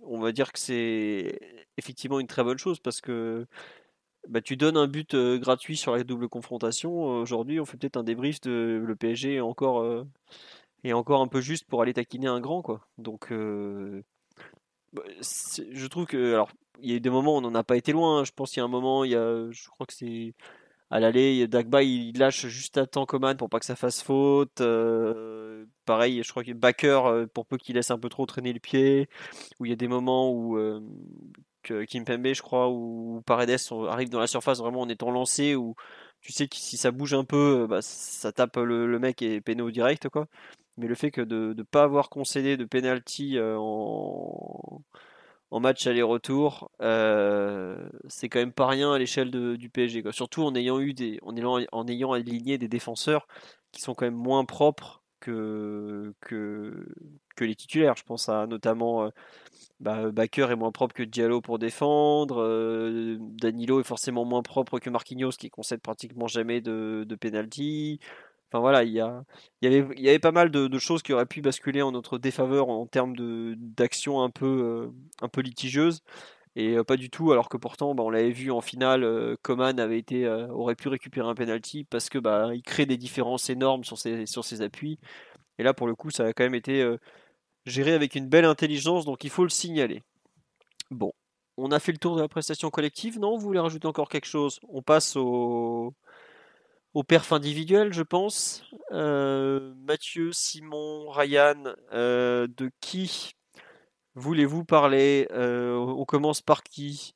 on 0.02 0.20
va 0.20 0.32
dire 0.32 0.52
que 0.52 0.58
c'est 0.58 1.38
effectivement 1.78 2.20
une 2.20 2.26
très 2.28 2.44
bonne 2.44 2.58
chose 2.58 2.80
parce 2.80 3.00
que 3.00 3.46
bah, 4.28 4.40
tu 4.42 4.56
donnes 4.56 4.76
un 4.76 4.88
but 4.88 5.16
gratuit 5.16 5.76
sur 5.76 5.96
la 5.96 6.04
double 6.04 6.28
confrontation. 6.28 6.92
Aujourd'hui, 7.20 7.60
on 7.60 7.64
fait 7.66 7.78
peut-être 7.78 7.96
un 7.96 8.04
débrief 8.04 8.40
de 8.42 8.82
le 8.84 8.96
PSG 8.96 9.40
encore, 9.40 10.06
est 10.84 10.92
encore 10.92 11.20
un 11.20 11.28
peu 11.28 11.40
juste 11.40 11.66
pour 11.66 11.82
aller 11.82 11.94
taquiner 11.94 12.26
un 12.26 12.40
grand, 12.40 12.62
quoi. 12.62 12.86
Donc, 12.98 13.32
euh, 13.32 14.02
bah, 14.92 15.02
je 15.20 15.86
trouve 15.86 16.06
que, 16.06 16.34
alors, 16.34 16.50
il 16.80 16.90
y 16.90 16.92
a 16.92 16.96
eu 16.96 17.00
des 17.00 17.10
moments 17.10 17.34
où 17.34 17.38
on 17.38 17.42
n'en 17.42 17.54
a 17.54 17.64
pas 17.64 17.76
été 17.76 17.92
loin. 17.92 18.20
hein. 18.20 18.24
Je 18.24 18.32
pense 18.32 18.50
qu'il 18.50 18.58
y 18.58 18.62
a 18.62 18.64
un 18.64 18.68
moment, 18.68 19.04
il 19.04 19.12
y 19.12 19.16
a, 19.16 19.50
je 19.50 19.68
crois 19.68 19.86
que 19.86 19.92
c'est 19.94 20.34
à 20.90 20.98
l'aller, 21.00 21.46
Dagba 21.46 21.84
il 21.84 22.18
lâche 22.18 22.46
juste 22.48 22.76
à 22.76 22.86
temps 22.86 23.06
Coman 23.06 23.36
pour 23.36 23.48
pas 23.48 23.60
que 23.60 23.66
ça 23.66 23.76
fasse 23.76 24.02
faute. 24.02 24.60
Euh, 24.60 25.64
pareil, 25.84 26.22
je 26.24 26.30
crois 26.30 26.42
que 26.42 26.52
Backer, 26.52 27.06
euh, 27.06 27.26
pour 27.26 27.46
peu 27.46 27.58
qu'il 27.58 27.76
laisse 27.76 27.92
un 27.92 27.98
peu 27.98 28.08
trop 28.08 28.26
traîner 28.26 28.52
le 28.52 28.58
pied, 28.60 29.08
où 29.60 29.66
il 29.66 29.70
y 29.70 29.72
a 29.72 29.76
des 29.76 29.88
moments 29.88 30.32
où 30.32 30.58
que 31.62 31.84
Kimpembe, 31.84 32.32
je 32.32 32.42
crois, 32.42 32.68
ou 32.70 33.22
Paredes 33.26 33.58
arrive 33.88 34.08
dans 34.08 34.20
la 34.20 34.26
surface 34.26 34.58
vraiment 34.58 34.80
en 34.80 34.88
étant 34.88 35.10
lancé, 35.10 35.54
où 35.54 35.74
tu 36.20 36.32
sais 36.32 36.48
que 36.48 36.56
si 36.56 36.76
ça 36.76 36.90
bouge 36.90 37.14
un 37.14 37.24
peu, 37.24 37.66
bah, 37.68 37.82
ça 37.82 38.32
tape 38.32 38.56
le, 38.56 38.98
mec 38.98 39.22
et 39.22 39.40
péno 39.40 39.70
direct, 39.70 40.08
quoi. 40.08 40.26
Mais 40.80 40.88
le 40.88 40.94
fait 40.94 41.10
que 41.10 41.20
de 41.20 41.54
ne 41.56 41.62
pas 41.62 41.84
avoir 41.84 42.08
concédé 42.08 42.56
de 42.56 42.64
penalty 42.64 43.38
en 43.40 44.82
en 45.50 45.60
match 45.60 45.86
aller-retour, 45.86 46.70
euh, 46.80 47.88
c'est 48.08 48.28
quand 48.28 48.38
même 48.38 48.52
pas 48.52 48.68
rien 48.68 48.92
à 48.92 48.98
l'échelle 48.98 49.30
du 49.30 49.68
PSG. 49.68 50.04
Surtout 50.12 50.42
en 50.42 50.54
ayant 50.54 50.80
eu 50.80 50.94
des, 50.94 51.18
en 51.22 51.36
ayant, 51.86 52.12
aligné 52.12 52.56
des 52.56 52.68
défenseurs 52.68 53.26
qui 53.72 53.80
sont 53.80 53.94
quand 53.94 54.04
même 54.04 54.14
moins 54.14 54.44
propres 54.44 55.02
que, 55.18 56.14
que, 56.20 56.86
que 57.34 57.44
les 57.44 57.56
titulaires. 57.56 57.96
Je 57.96 58.04
pense 58.04 58.28
à 58.28 58.46
notamment 58.46 59.04
euh, 59.04 59.08
bah, 59.80 60.10
Baker 60.12 60.48
est 60.50 60.56
moins 60.56 60.70
propre 60.70 60.94
que 60.94 61.02
Diallo 61.02 61.40
pour 61.40 61.58
défendre. 61.58 62.42
Euh, 62.42 63.16
Danilo 63.18 63.80
est 63.80 63.84
forcément 63.84 64.24
moins 64.24 64.42
propre 64.42 64.78
que 64.78 64.88
Marquinhos 64.88 65.32
qui 65.32 65.50
concède 65.50 65.80
pratiquement 65.80 66.28
jamais 66.28 66.60
de, 66.60 67.04
de 67.06 67.14
penalty. 67.16 67.98
Enfin 68.52 68.60
voilà, 68.60 68.82
il 68.82 68.92
y, 68.92 69.00
avait, 69.66 70.18
pas 70.18 70.32
mal 70.32 70.50
de, 70.50 70.78
choses 70.78 71.02
qui 71.02 71.12
auraient 71.12 71.26
pu 71.26 71.40
basculer 71.40 71.82
en 71.82 71.92
notre 71.92 72.18
défaveur 72.18 72.68
en, 72.68 72.84
termes 72.86 73.14
d'action 73.56 74.22
un 74.22 74.30
peu, 74.30 74.90
euh, 75.22 75.42
litigieuse. 75.42 76.02
Et 76.56 76.76
euh, 76.76 76.84
pas 76.84 76.96
du 76.96 77.10
tout, 77.10 77.30
alors 77.32 77.48
que 77.48 77.56
pourtant, 77.56 77.94
bah, 77.94 78.02
on 78.02 78.10
l'avait 78.10 78.32
vu 78.32 78.50
en 78.50 78.60
finale, 78.60 79.04
euh, 79.04 79.36
Coman 79.42 79.78
été, 79.92 80.28
aurait 80.28 80.74
pu 80.74 80.88
récupérer 80.88 81.28
un 81.28 81.34
penalty 81.34 81.84
parce 81.84 82.08
que 82.08 82.18
bah, 82.18 82.50
crée 82.64 82.86
des 82.86 82.96
différences 82.96 83.50
énormes 83.50 83.84
sur 83.84 83.98
ses 83.98 84.62
appuis. 84.62 84.98
Et 85.58 85.62
là, 85.62 85.72
pour 85.74 85.86
le 85.86 85.94
coup, 85.94 86.10
ça 86.10 86.26
a 86.26 86.32
quand 86.32 86.44
même 86.44 86.54
été 86.56 86.84
géré 87.66 87.92
avec 87.92 88.16
une 88.16 88.28
belle 88.28 88.44
intelligence, 88.46 89.04
donc 89.04 89.24
il 89.24 89.30
faut 89.30 89.44
le 89.44 89.50
signaler. 89.50 90.02
Bon, 90.90 91.12
on 91.56 91.70
a 91.72 91.78
fait 91.78 91.92
le 91.92 91.98
tour 91.98 92.16
de 92.16 92.22
la 92.22 92.28
prestation 92.28 92.70
collective, 92.70 93.20
non? 93.20 93.36
Vous 93.36 93.46
voulez 93.46 93.60
rajouter 93.60 93.86
encore 93.86 94.08
quelque 94.08 94.26
chose? 94.26 94.58
On 94.68 94.82
passe 94.82 95.14
au, 95.16 95.94
au 96.94 97.02
perf 97.02 97.32
individuel, 97.32 97.92
je 97.92 98.02
pense. 98.02 98.64
Euh, 98.92 99.72
Mathieu, 99.86 100.32
Simon, 100.32 101.10
Ryan, 101.10 101.74
euh, 101.92 102.48
de 102.56 102.70
qui 102.80 103.34
voulez-vous 104.14 104.64
parler? 104.64 105.28
Euh, 105.32 105.74
On 105.76 106.04
commence 106.04 106.40
par 106.40 106.62
qui? 106.62 107.14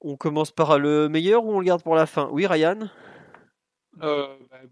On 0.00 0.16
commence 0.16 0.50
par 0.50 0.78
le 0.78 1.08
meilleur 1.08 1.44
ou 1.44 1.54
on 1.54 1.60
le 1.60 1.66
garde 1.66 1.82
pour 1.82 1.94
la 1.94 2.06
fin? 2.06 2.28
Oui, 2.32 2.46
Ryan? 2.46 2.88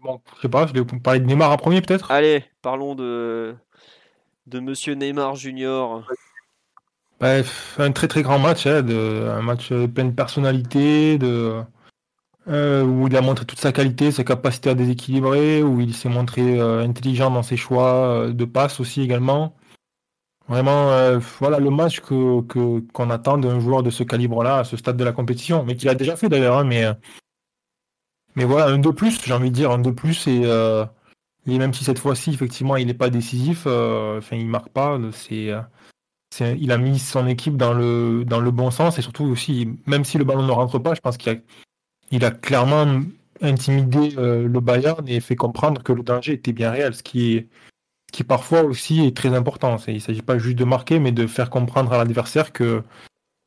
Bon, 0.01 0.21
je 0.35 0.41
sais 0.41 0.49
pas, 0.49 0.65
je 0.65 0.73
vais 0.73 0.83
parler 1.03 1.19
de 1.19 1.25
Neymar 1.25 1.51
en 1.51 1.57
premier 1.57 1.81
peut-être? 1.81 2.09
Allez, 2.09 2.43
parlons 2.63 2.95
de, 2.95 3.55
de 4.47 4.59
Monsieur 4.59 4.95
Neymar 4.95 5.35
Junior. 5.35 6.03
Bref, 7.19 7.75
un 7.79 7.91
très 7.91 8.07
très 8.07 8.23
grand 8.23 8.39
match, 8.39 8.65
hein, 8.65 8.81
de, 8.81 9.27
un 9.29 9.41
match 9.41 9.71
plein 9.93 10.05
de 10.05 10.15
personnalité, 10.15 11.19
de 11.19 11.61
euh, 12.49 12.83
où 12.83 13.07
il 13.07 13.15
a 13.15 13.21
montré 13.21 13.45
toute 13.45 13.59
sa 13.59 13.71
qualité, 13.71 14.11
sa 14.11 14.23
capacité 14.23 14.71
à 14.71 14.73
déséquilibrer, 14.73 15.61
où 15.61 15.81
il 15.81 15.93
s'est 15.93 16.09
montré 16.09 16.59
euh, 16.59 16.83
intelligent 16.83 17.29
dans 17.29 17.43
ses 17.43 17.57
choix 17.57 17.93
euh, 17.93 18.33
de 18.33 18.45
passe 18.45 18.79
aussi 18.79 19.01
également. 19.01 19.55
Vraiment, 20.47 21.19
voilà 21.39 21.59
le 21.59 21.69
match 21.69 21.99
que 21.99 22.41
qu'on 22.91 23.09
attend 23.11 23.37
d'un 23.37 23.59
joueur 23.59 23.83
de 23.83 23.91
ce 23.91 24.01
calibre-là 24.01 24.57
à 24.57 24.63
ce 24.63 24.77
stade 24.77 24.97
de 24.97 25.03
la 25.03 25.11
compétition, 25.11 25.63
mais 25.63 25.75
qu'il 25.75 25.89
a 25.89 25.93
déjà 25.93 26.15
fait 26.15 26.27
d'ailleurs. 26.27 26.57
Hein, 26.57 26.63
mais 26.63 26.85
mais 28.35 28.45
voilà, 28.45 28.65
un 28.73 28.79
de 28.79 28.89
plus, 28.89 29.23
j'ai 29.23 29.33
envie 29.33 29.51
de 29.51 29.55
dire 29.55 29.69
un 29.69 29.77
de 29.77 29.91
plus 29.91 30.25
et, 30.25 30.41
et 30.41 31.57
même 31.59 31.71
si 31.71 31.83
cette 31.83 31.99
fois-ci 31.99 32.31
effectivement 32.31 32.77
il 32.77 32.87
n'est 32.87 32.95
pas 32.95 33.11
décisif, 33.11 33.67
enfin 33.67 34.37
il 34.37 34.47
marque 34.47 34.69
pas, 34.69 34.97
c'est 35.11 35.51
il 36.41 36.71
a 36.71 36.77
mis 36.79 36.97
son 36.97 37.27
équipe 37.27 37.55
dans 37.55 37.75
le 37.75 38.25
dans 38.25 38.39
le 38.39 38.49
bon 38.49 38.71
sens 38.71 38.97
et 38.97 39.03
surtout 39.03 39.25
aussi 39.25 39.69
même 39.85 40.03
si 40.03 40.17
le 40.17 40.23
ballon 40.23 40.41
ne 40.41 40.51
rentre 40.51 40.79
pas, 40.79 40.95
je 40.95 41.01
pense 41.01 41.17
qu'il 41.17 41.31
a 41.31 41.35
il 42.11 42.25
a 42.25 42.31
clairement 42.31 43.01
intimidé 43.41 44.15
euh, 44.17 44.47
le 44.47 44.59
Bayern 44.59 45.07
et 45.07 45.19
fait 45.19 45.35
comprendre 45.35 45.83
que 45.83 45.93
le 45.93 46.03
danger 46.03 46.33
était 46.33 46.53
bien 46.53 46.71
réel, 46.71 46.93
ce 46.93 47.03
qui 47.03 47.35
est 47.35 47.47
qui 48.11 48.23
parfois 48.23 48.63
aussi 48.63 49.05
est 49.05 49.15
très 49.15 49.35
important. 49.35 49.77
Il 49.87 49.95
ne 49.95 49.99
s'agit 49.99 50.23
pas 50.23 50.39
juste 50.39 50.57
de 50.57 50.63
marquer, 50.63 50.97
mais 50.97 51.11
de 51.11 51.27
faire 51.27 51.51
comprendre 51.51 51.93
à 51.93 51.97
l'adversaire 51.99 52.51
que, 52.51 52.81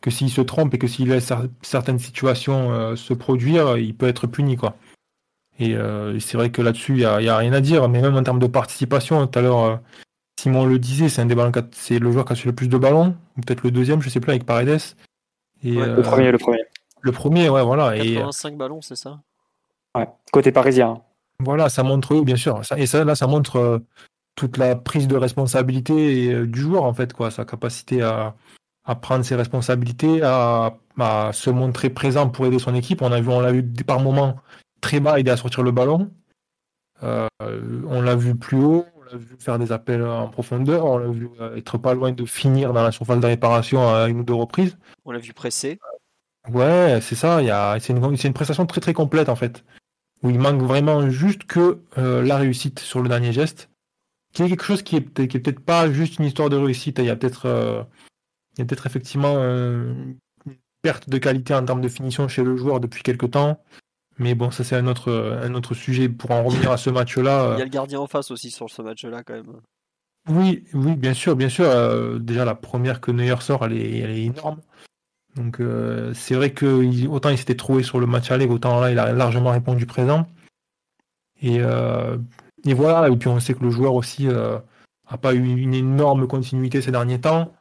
que 0.00 0.08
s'il 0.08 0.30
se 0.30 0.40
trompe 0.40 0.72
et 0.74 0.78
que 0.78 0.86
s'il 0.86 1.08
laisse 1.08 1.32
certaines 1.62 1.98
situations 1.98 2.70
euh, 2.72 2.94
se 2.94 3.12
produire, 3.12 3.76
il 3.76 3.92
peut 3.92 4.06
être 4.06 4.28
puni. 4.28 4.56
Quoi. 4.56 4.76
Et, 5.58 5.74
euh, 5.74 6.16
c'est 6.20 6.36
vrai 6.36 6.50
que 6.50 6.62
là-dessus, 6.62 6.92
il 6.92 6.98
n'y 6.98 7.04
a, 7.04 7.34
a, 7.34 7.36
rien 7.38 7.52
à 7.52 7.60
dire. 7.60 7.88
Mais 7.88 8.00
même 8.00 8.14
en 8.14 8.22
termes 8.22 8.38
de 8.38 8.46
participation, 8.46 9.26
tout 9.26 9.36
à 9.36 9.42
l'heure, 9.42 9.80
Simon 10.40 10.64
le 10.64 10.78
disait, 10.78 11.08
c'est 11.08 11.22
un 11.22 11.26
des 11.26 11.34
ballons, 11.34 11.52
c'est 11.72 11.98
le 11.98 12.12
joueur 12.12 12.24
qui 12.24 12.34
a 12.34 12.36
su 12.36 12.46
le 12.46 12.54
plus 12.54 12.68
de 12.68 12.78
ballons, 12.78 13.16
ou 13.36 13.40
peut-être 13.40 13.64
le 13.64 13.72
deuxième, 13.72 14.00
je 14.00 14.06
ne 14.06 14.12
sais 14.12 14.20
plus, 14.20 14.30
avec 14.30 14.46
Paredes. 14.46 14.78
Et, 15.64 15.72
le 15.72 16.02
premier, 16.02 16.30
le 16.30 16.38
premier. 16.38 16.62
Le 17.02 17.12
premier, 17.12 17.48
ouais, 17.48 17.62
voilà. 17.62 17.96
85 17.96 18.52
et... 18.52 18.56
ballons, 18.56 18.80
c'est 18.80 18.96
ça? 18.96 19.20
Ouais, 19.94 20.08
côté 20.32 20.52
parisien. 20.52 21.02
Voilà, 21.40 21.68
ça 21.68 21.82
montre, 21.82 22.20
bien 22.20 22.36
sûr. 22.36 22.62
Et 22.76 22.86
ça, 22.86 23.04
là, 23.04 23.14
ça 23.16 23.26
montre 23.26 23.56
euh, 23.56 23.78
toute 24.36 24.56
la 24.56 24.76
prise 24.76 25.08
de 25.08 25.16
responsabilité 25.16 26.32
euh, 26.32 26.46
du 26.46 26.60
joueur, 26.60 26.84
en 26.84 26.94
fait, 26.94 27.12
quoi. 27.12 27.30
Sa 27.30 27.44
capacité 27.44 28.02
à, 28.02 28.34
à 28.84 28.94
prendre 28.94 29.24
ses 29.24 29.34
responsabilités, 29.34 30.22
à, 30.22 30.74
à, 30.98 31.32
se 31.32 31.50
montrer 31.50 31.90
présent 31.90 32.28
pour 32.28 32.46
aider 32.46 32.60
son 32.60 32.74
équipe. 32.74 33.02
On 33.02 33.10
a 33.10 33.20
vu, 33.20 33.28
on 33.28 33.40
l'a 33.40 33.52
vu 33.52 33.64
par 33.64 34.00
moments 34.00 34.36
très 34.80 35.00
bas 35.00 35.18
aider 35.18 35.30
à 35.30 35.36
sortir 35.36 35.64
le 35.64 35.72
ballon. 35.72 36.10
Euh, 37.02 37.26
on 37.88 38.00
l'a 38.00 38.14
vu 38.14 38.36
plus 38.36 38.58
haut, 38.58 38.86
on 38.96 39.02
l'a 39.02 39.16
vu 39.16 39.36
faire 39.40 39.58
des 39.58 39.72
appels 39.72 40.04
en 40.04 40.28
profondeur, 40.28 40.84
on 40.84 40.98
l'a 40.98 41.08
vu 41.08 41.28
être 41.56 41.76
pas 41.76 41.94
loin 41.94 42.12
de 42.12 42.24
finir 42.24 42.72
dans 42.72 42.84
la 42.84 42.92
surface 42.92 43.18
de 43.18 43.26
réparation 43.26 43.92
à 43.92 44.08
une 44.08 44.20
ou 44.20 44.22
deux 44.22 44.34
reprises. 44.34 44.78
On 45.04 45.10
l'a 45.10 45.18
vu 45.18 45.32
presser. 45.32 45.80
Ouais, 46.50 46.98
c'est 47.00 47.14
ça. 47.14 47.40
Il 47.40 47.46
y 47.46 47.50
a, 47.50 47.78
c'est 47.78 47.92
une, 47.92 48.04
une, 48.04 48.32
prestation 48.32 48.66
très 48.66 48.80
très 48.80 48.94
complète 48.94 49.28
en 49.28 49.36
fait, 49.36 49.64
où 50.22 50.30
il 50.30 50.38
manque 50.38 50.60
vraiment 50.60 51.08
juste 51.08 51.44
que 51.44 51.82
euh, 51.98 52.22
la 52.22 52.36
réussite 52.36 52.80
sur 52.80 53.00
le 53.00 53.08
dernier 53.08 53.32
geste, 53.32 53.70
qui 54.32 54.42
est 54.42 54.48
quelque 54.48 54.64
chose 54.64 54.82
qui 54.82 54.96
est, 54.96 55.28
qui 55.28 55.36
est 55.36 55.40
peut-être 55.40 55.60
pas 55.60 55.90
juste 55.90 56.18
une 56.18 56.24
histoire 56.24 56.50
de 56.50 56.56
réussite. 56.56 56.98
Il 56.98 57.04
y 57.04 57.10
a 57.10 57.16
peut-être, 57.16 57.46
euh, 57.46 57.82
il 58.54 58.60
y 58.60 58.62
a 58.62 58.64
peut-être 58.64 58.86
effectivement 58.86 59.34
euh, 59.36 59.94
une 60.46 60.56
perte 60.82 61.08
de 61.08 61.18
qualité 61.18 61.54
en 61.54 61.64
termes 61.64 61.80
de 61.80 61.88
finition 61.88 62.26
chez 62.26 62.42
le 62.42 62.56
joueur 62.56 62.80
depuis 62.80 63.02
quelques 63.02 63.30
temps. 63.30 63.62
Mais 64.18 64.34
bon, 64.34 64.50
ça 64.50 64.64
c'est 64.64 64.76
un 64.76 64.86
autre, 64.88 65.10
un 65.42 65.54
autre 65.54 65.74
sujet 65.74 66.08
pour 66.08 66.32
en 66.32 66.42
revenir 66.42 66.70
à 66.72 66.76
ce 66.76 66.90
match-là. 66.90 67.54
Il 67.54 67.58
y 67.58 67.62
a 67.62 67.64
le 67.64 67.70
gardien 67.70 68.00
en 68.00 68.06
face 68.06 68.30
aussi 68.30 68.50
sur 68.50 68.68
ce 68.68 68.82
match-là 68.82 69.22
quand 69.22 69.34
même. 69.34 69.60
Oui, 70.28 70.64
oui, 70.74 70.94
bien 70.96 71.14
sûr, 71.14 71.34
bien 71.34 71.48
sûr. 71.48 72.20
déjà 72.20 72.44
la 72.44 72.54
première 72.54 73.00
que 73.00 73.10
Neuer 73.10 73.40
sort, 73.40 73.64
elle 73.64 73.72
est, 73.72 73.98
elle 73.98 74.10
est 74.10 74.24
énorme. 74.24 74.60
Donc 75.36 75.60
euh, 75.60 76.12
c'est 76.14 76.34
vrai 76.34 76.50
que 76.50 77.06
autant 77.08 77.30
il 77.30 77.38
s'était 77.38 77.56
trouvé 77.56 77.82
sur 77.82 77.98
le 77.98 78.06
match 78.06 78.30
aller, 78.30 78.46
autant 78.46 78.80
là 78.80 78.90
il 78.90 78.98
a 78.98 79.12
largement 79.12 79.50
répondu 79.50 79.86
présent. 79.86 80.26
Et, 81.40 81.58
euh, 81.60 82.18
et 82.64 82.74
voilà, 82.74 83.08
et 83.08 83.16
puis 83.16 83.28
on 83.28 83.40
sait 83.40 83.54
que 83.54 83.64
le 83.64 83.70
joueur 83.70 83.94
aussi 83.94 84.28
euh, 84.28 84.58
a 85.08 85.18
pas 85.18 85.34
eu 85.34 85.44
une 85.44 85.74
énorme 85.74 86.26
continuité 86.26 86.82
ces 86.82 86.92
derniers 86.92 87.20
temps. 87.20 87.52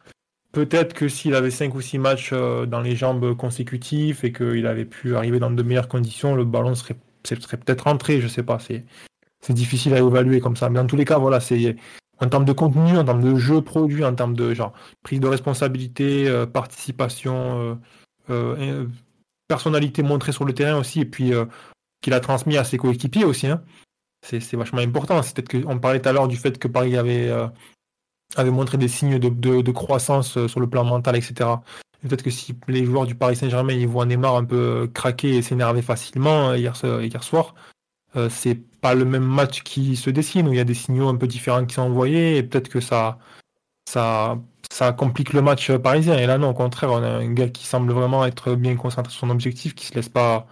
Peut-être 0.52 0.93
que 0.93 1.07
s'il 1.07 1.34
avait 1.34 1.49
5 1.49 1.73
ou 1.76 1.81
6 1.81 1.98
matchs 1.98 2.34
dans 2.34 2.81
les 2.81 2.95
jambes 2.95 3.35
consécutifs 3.38 4.26
et 4.26 4.34
qu'il 4.34 4.68
avait 4.68 4.85
pu 4.85 5.15
arriver 5.15 5.39
dans 5.39 5.49
de 5.49 5.64
meilleures 5.64 5.88
conditions, 5.88 6.35
le 6.35 6.43
ballon 6.43 6.76
serait, 6.76 6.98
serait 7.23 7.57
peut-être 7.57 7.85
rentré, 7.85 8.19
je 8.19 8.27
sais 8.27 8.43
pas. 8.43 8.60
C'est, 8.60 8.84
c'est 9.39 9.53
difficile 9.53 9.93
à 9.93 9.99
évaluer 9.99 10.41
comme 10.41 10.57
ça. 10.57 10.69
Mais 10.69 10.80
en 10.80 10.88
tous 10.88 10.98
les 10.98 11.06
cas, 11.06 11.18
voilà, 11.18 11.39
c'est 11.39 11.77
en 12.22 12.30
termes 12.30 12.45
de 12.45 12.53
contenu, 12.53 12.98
en 12.98 13.03
termes 13.03 13.23
de 13.23 13.35
jeu 13.35 13.61
produit, 13.61 14.06
en 14.06 14.14
termes 14.14 14.35
de 14.35 14.53
genre 14.53 14.73
prise 15.03 15.19
de 15.19 15.27
responsabilité, 15.27 16.27
euh, 16.27 16.45
participation, 16.45 17.80
euh, 18.30 18.56
euh, 18.60 18.88
personnalité 19.48 20.03
montrée 20.03 20.31
sur 20.31 20.45
le 20.45 20.53
terrain 20.53 20.77
aussi, 20.77 21.02
et 21.02 21.06
puis 21.06 21.31
qu'il 22.02 22.14
a 22.14 22.19
transmis 22.19 22.57
à 22.57 22.64
ses 22.64 22.77
coéquipiers 22.77 23.26
aussi. 23.26 23.48
Hein. 23.48 23.61
C'est 24.22 24.53
vachement 24.53 24.81
important. 24.81 25.22
C'est 25.23 25.35
peut-être 25.35 25.65
qu'on 25.65 25.80
parlait 25.80 25.99
tout 25.99 26.10
à 26.10 26.14
l'heure 26.14 26.27
du 26.27 26.38
fait 26.38 26.57
que 26.57 26.68
Paris 26.68 26.95
avait, 26.95 27.30
avait 28.35 28.52
montré 28.52 28.77
des 28.77 28.88
signes 28.88 29.19
de, 29.19 29.72
croissance 29.72 30.45
sur 30.48 30.60
le 30.60 30.69
plan 30.69 30.85
mental, 30.85 31.18
etc. 31.18 31.49
Peut-être 32.02 32.23
que 32.23 32.30
si 32.30 32.56
les 32.68 32.85
joueurs 32.85 33.06
du 33.06 33.15
Paris 33.15 33.35
Saint-Germain 33.35 33.73
ils 33.73 33.88
voient 33.88 34.06
Neymar 34.06 34.35
un 34.35 34.45
peu 34.45 34.89
craquer 34.93 35.35
et 35.35 35.41
s'énerver 35.41 35.81
facilement 35.81 36.53
hier, 36.53 36.76
hier 36.84 37.23
soir, 37.23 37.56
c'est 38.30 38.61
pas 38.81 38.95
le 38.95 39.05
même 39.05 39.23
match 39.23 39.63
qui 39.63 39.95
se 39.95 40.09
dessine, 40.09 40.47
où 40.47 40.53
il 40.53 40.57
y 40.57 40.59
a 40.59 40.65
des 40.65 40.73
signaux 40.73 41.07
un 41.07 41.15
peu 41.15 41.27
différents 41.27 41.65
qui 41.65 41.75
sont 41.75 41.83
envoyés, 41.83 42.37
et 42.37 42.43
peut-être 42.43 42.69
que 42.69 42.79
ça, 42.81 43.19
ça, 43.87 44.39
ça 44.71 44.91
complique 44.93 45.33
le 45.33 45.41
match 45.41 45.71
parisien. 45.71 46.17
Et 46.17 46.25
là, 46.25 46.37
non, 46.37 46.49
au 46.49 46.53
contraire, 46.53 46.91
on 46.91 47.03
a 47.03 47.09
un 47.09 47.31
gars 47.33 47.49
qui 47.49 47.65
semble 47.65 47.93
vraiment 47.93 48.25
être 48.25 48.55
bien 48.55 48.75
concentré 48.75 49.11
sur 49.11 49.21
son 49.21 49.29
objectif, 49.29 49.75
qui 49.75 49.85
se 49.85 49.93
laisse 49.93 50.09
pas, 50.09 50.47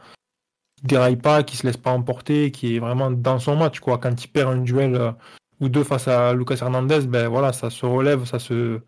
déraille 0.83 1.17
pas, 1.17 1.43
qui 1.43 1.57
se 1.57 1.65
laisse 1.65 1.77
pas 1.77 1.91
emporter, 1.91 2.51
qui 2.51 2.75
est 2.75 2.79
vraiment 2.79 3.11
dans 3.11 3.39
son 3.39 3.55
match, 3.55 3.79
quoi. 3.79 3.97
Quand 3.97 4.23
il 4.23 4.27
perd 4.27 4.53
un 4.53 4.61
duel 4.61 4.95
euh, 4.95 5.11
ou 5.59 5.69
deux 5.69 5.83
face 5.83 6.07
à 6.07 6.33
Lucas 6.33 6.59
Hernandez, 6.61 7.01
ben 7.07 7.27
voilà, 7.27 7.53
ça 7.53 7.69
se 7.69 7.85
relève, 7.85 8.25
ça 8.25 8.39
se, 8.39 8.79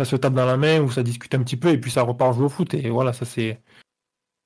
ça 0.00 0.06
se 0.06 0.16
tape 0.16 0.34
dans 0.34 0.46
la 0.46 0.56
main, 0.56 0.80
ou 0.80 0.90
ça 0.90 1.02
discute 1.02 1.34
un 1.34 1.42
petit 1.42 1.56
peu, 1.56 1.70
et 1.70 1.78
puis 1.78 1.90
ça 1.90 2.02
repart 2.02 2.34
jouer 2.34 2.46
au 2.46 2.48
foot. 2.48 2.74
Et 2.74 2.90
voilà, 2.90 3.12
ça 3.12 3.24
c'est, 3.24 3.60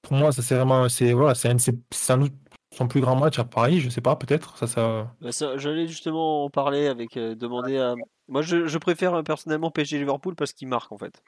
pour 0.02 0.14
moi, 0.14 0.32
ça 0.32 0.42
c'est 0.42 0.56
vraiment, 0.56 0.88
c'est 0.88 1.12
voilà, 1.12 1.34
c'est 1.34 1.56
sans 1.92 2.18
doute 2.18 2.34
son 2.72 2.86
plus 2.86 3.00
grand 3.00 3.16
match 3.16 3.38
à 3.38 3.44
Paris, 3.44 3.80
je 3.80 3.88
sais 3.88 4.00
pas, 4.00 4.16
peut-être. 4.16 4.56
Ça, 4.56 4.66
ça... 4.66 5.12
Bah, 5.20 5.30
j'allais 5.56 5.88
justement 5.88 6.44
en 6.44 6.50
parler 6.50 6.86
avec 6.86 7.16
euh, 7.16 7.34
demander 7.34 7.78
à. 7.78 7.94
Moi, 8.28 8.42
je, 8.42 8.78
préfère 8.78 9.14
euh, 9.14 9.22
personnellement 9.22 9.72
PSG 9.72 9.98
Liverpool 9.98 10.36
parce 10.36 10.52
qu'il 10.52 10.68
marque 10.68 10.92
en 10.92 10.98
fait, 10.98 11.22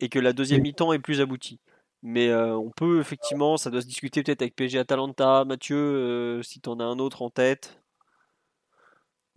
et 0.00 0.08
que 0.08 0.18
la 0.18 0.32
deuxième 0.32 0.62
mi-temps 0.62 0.92
est 0.92 0.98
plus 0.98 1.20
aboutie. 1.20 1.60
Mais 2.02 2.28
euh, 2.28 2.56
on 2.56 2.70
peut 2.70 3.00
effectivement, 3.00 3.56
ça 3.56 3.70
doit 3.70 3.80
se 3.80 3.86
discuter 3.86 4.22
peut-être 4.22 4.42
avec 4.42 4.56
PSG 4.56 4.78
Atalanta. 4.78 5.44
Mathieu, 5.44 6.40
si 6.42 6.60
tu 6.60 6.68
en 6.68 6.80
as 6.80 6.84
un 6.84 6.98
autre 6.98 7.22
en 7.22 7.30
tête. 7.30 7.80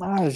Ah, 0.04 0.28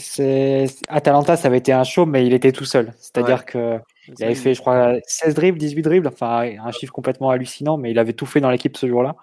Atalanta, 0.89 1.37
ça 1.37 1.47
avait 1.47 1.57
été 1.57 1.73
un 1.73 1.83
show, 1.83 2.05
mais 2.05 2.27
il 2.27 2.33
était 2.33 2.51
tout 2.51 2.65
seul. 2.65 2.93
C'est-à-dire 2.99 3.45
que 3.45 3.79
il 4.07 4.23
avait 4.23 4.35
fait, 4.35 4.53
je 4.53 4.61
crois, 4.61 4.93
16 5.07 5.33
dribbles, 5.33 5.57
18 5.57 5.81
dribbles, 5.81 6.07
enfin 6.07 6.51
un 6.63 6.71
chiffre 6.71 6.93
complètement 6.93 7.31
hallucinant, 7.31 7.77
mais 7.77 7.89
il 7.89 7.97
avait 7.97 8.13
tout 8.13 8.27
fait 8.27 8.41
dans 8.41 8.51
l'équipe 8.51 8.77
ce 8.77 8.87
jour-là. 8.87 9.15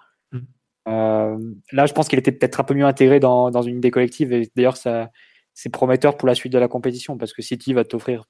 Euh, 0.87 1.37
là, 1.71 1.85
je 1.85 1.93
pense 1.93 2.07
qu'il 2.07 2.19
était 2.19 2.31
peut-être 2.31 2.59
un 2.59 2.63
peu 2.63 2.73
mieux 2.73 2.85
intégré 2.85 3.19
dans, 3.19 3.51
dans 3.51 3.61
une 3.61 3.77
idée 3.77 3.91
collective, 3.91 4.33
et 4.33 4.49
d'ailleurs, 4.55 4.77
c'est 4.77 5.69
prometteur 5.69 6.17
pour 6.17 6.27
la 6.27 6.35
suite 6.35 6.53
de 6.53 6.59
la 6.59 6.67
compétition, 6.67 7.17
parce 7.17 7.33
que 7.33 7.41
City 7.41 7.73
va 7.73 7.83
t'offrir, 7.83 8.25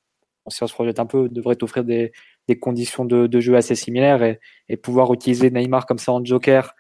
si 0.50 0.64
on 0.64 0.68
se 0.68 0.74
projette 0.74 1.00
un 1.00 1.06
peu, 1.06 1.30
devrait 1.30 1.56
t'offrir 1.56 1.84
des, 1.84 2.12
des, 2.48 2.60
conditions 2.60 3.06
de, 3.06 3.28
de, 3.28 3.40
jeu 3.40 3.56
assez 3.56 3.76
similaires, 3.76 4.24
et, 4.24 4.40
et, 4.70 4.78
pouvoir 4.78 5.14
utiliser 5.14 5.50
Neymar 5.52 5.86
comme 5.86 6.00
ça 6.00 6.12
en 6.12 6.24
joker, 6.24 6.74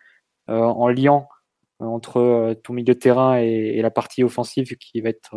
euh, 0.49 0.59
en 0.59 0.89
liant 0.89 1.27
euh, 1.81 1.85
entre 1.85 2.55
ton 2.63 2.73
milieu 2.73 2.93
de 2.93 2.99
terrain 2.99 3.39
et, 3.39 3.77
et, 3.77 3.81
la 3.81 3.91
partie 3.91 4.23
offensive 4.23 4.75
qui 4.77 5.01
va 5.01 5.09
être 5.09 5.35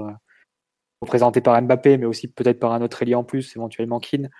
représenté 1.00 1.40
par 1.40 1.60
Mbappé, 1.60 1.98
mais 1.98 2.06
aussi 2.06 2.28
peut-être 2.28 2.58
par 2.58 2.72
un 2.72 2.82
autre 2.82 3.02
ailier 3.02 3.14
en 3.14 3.24
plus, 3.24 3.54
éventuellement 3.56 4.00
Keane. 4.00 4.30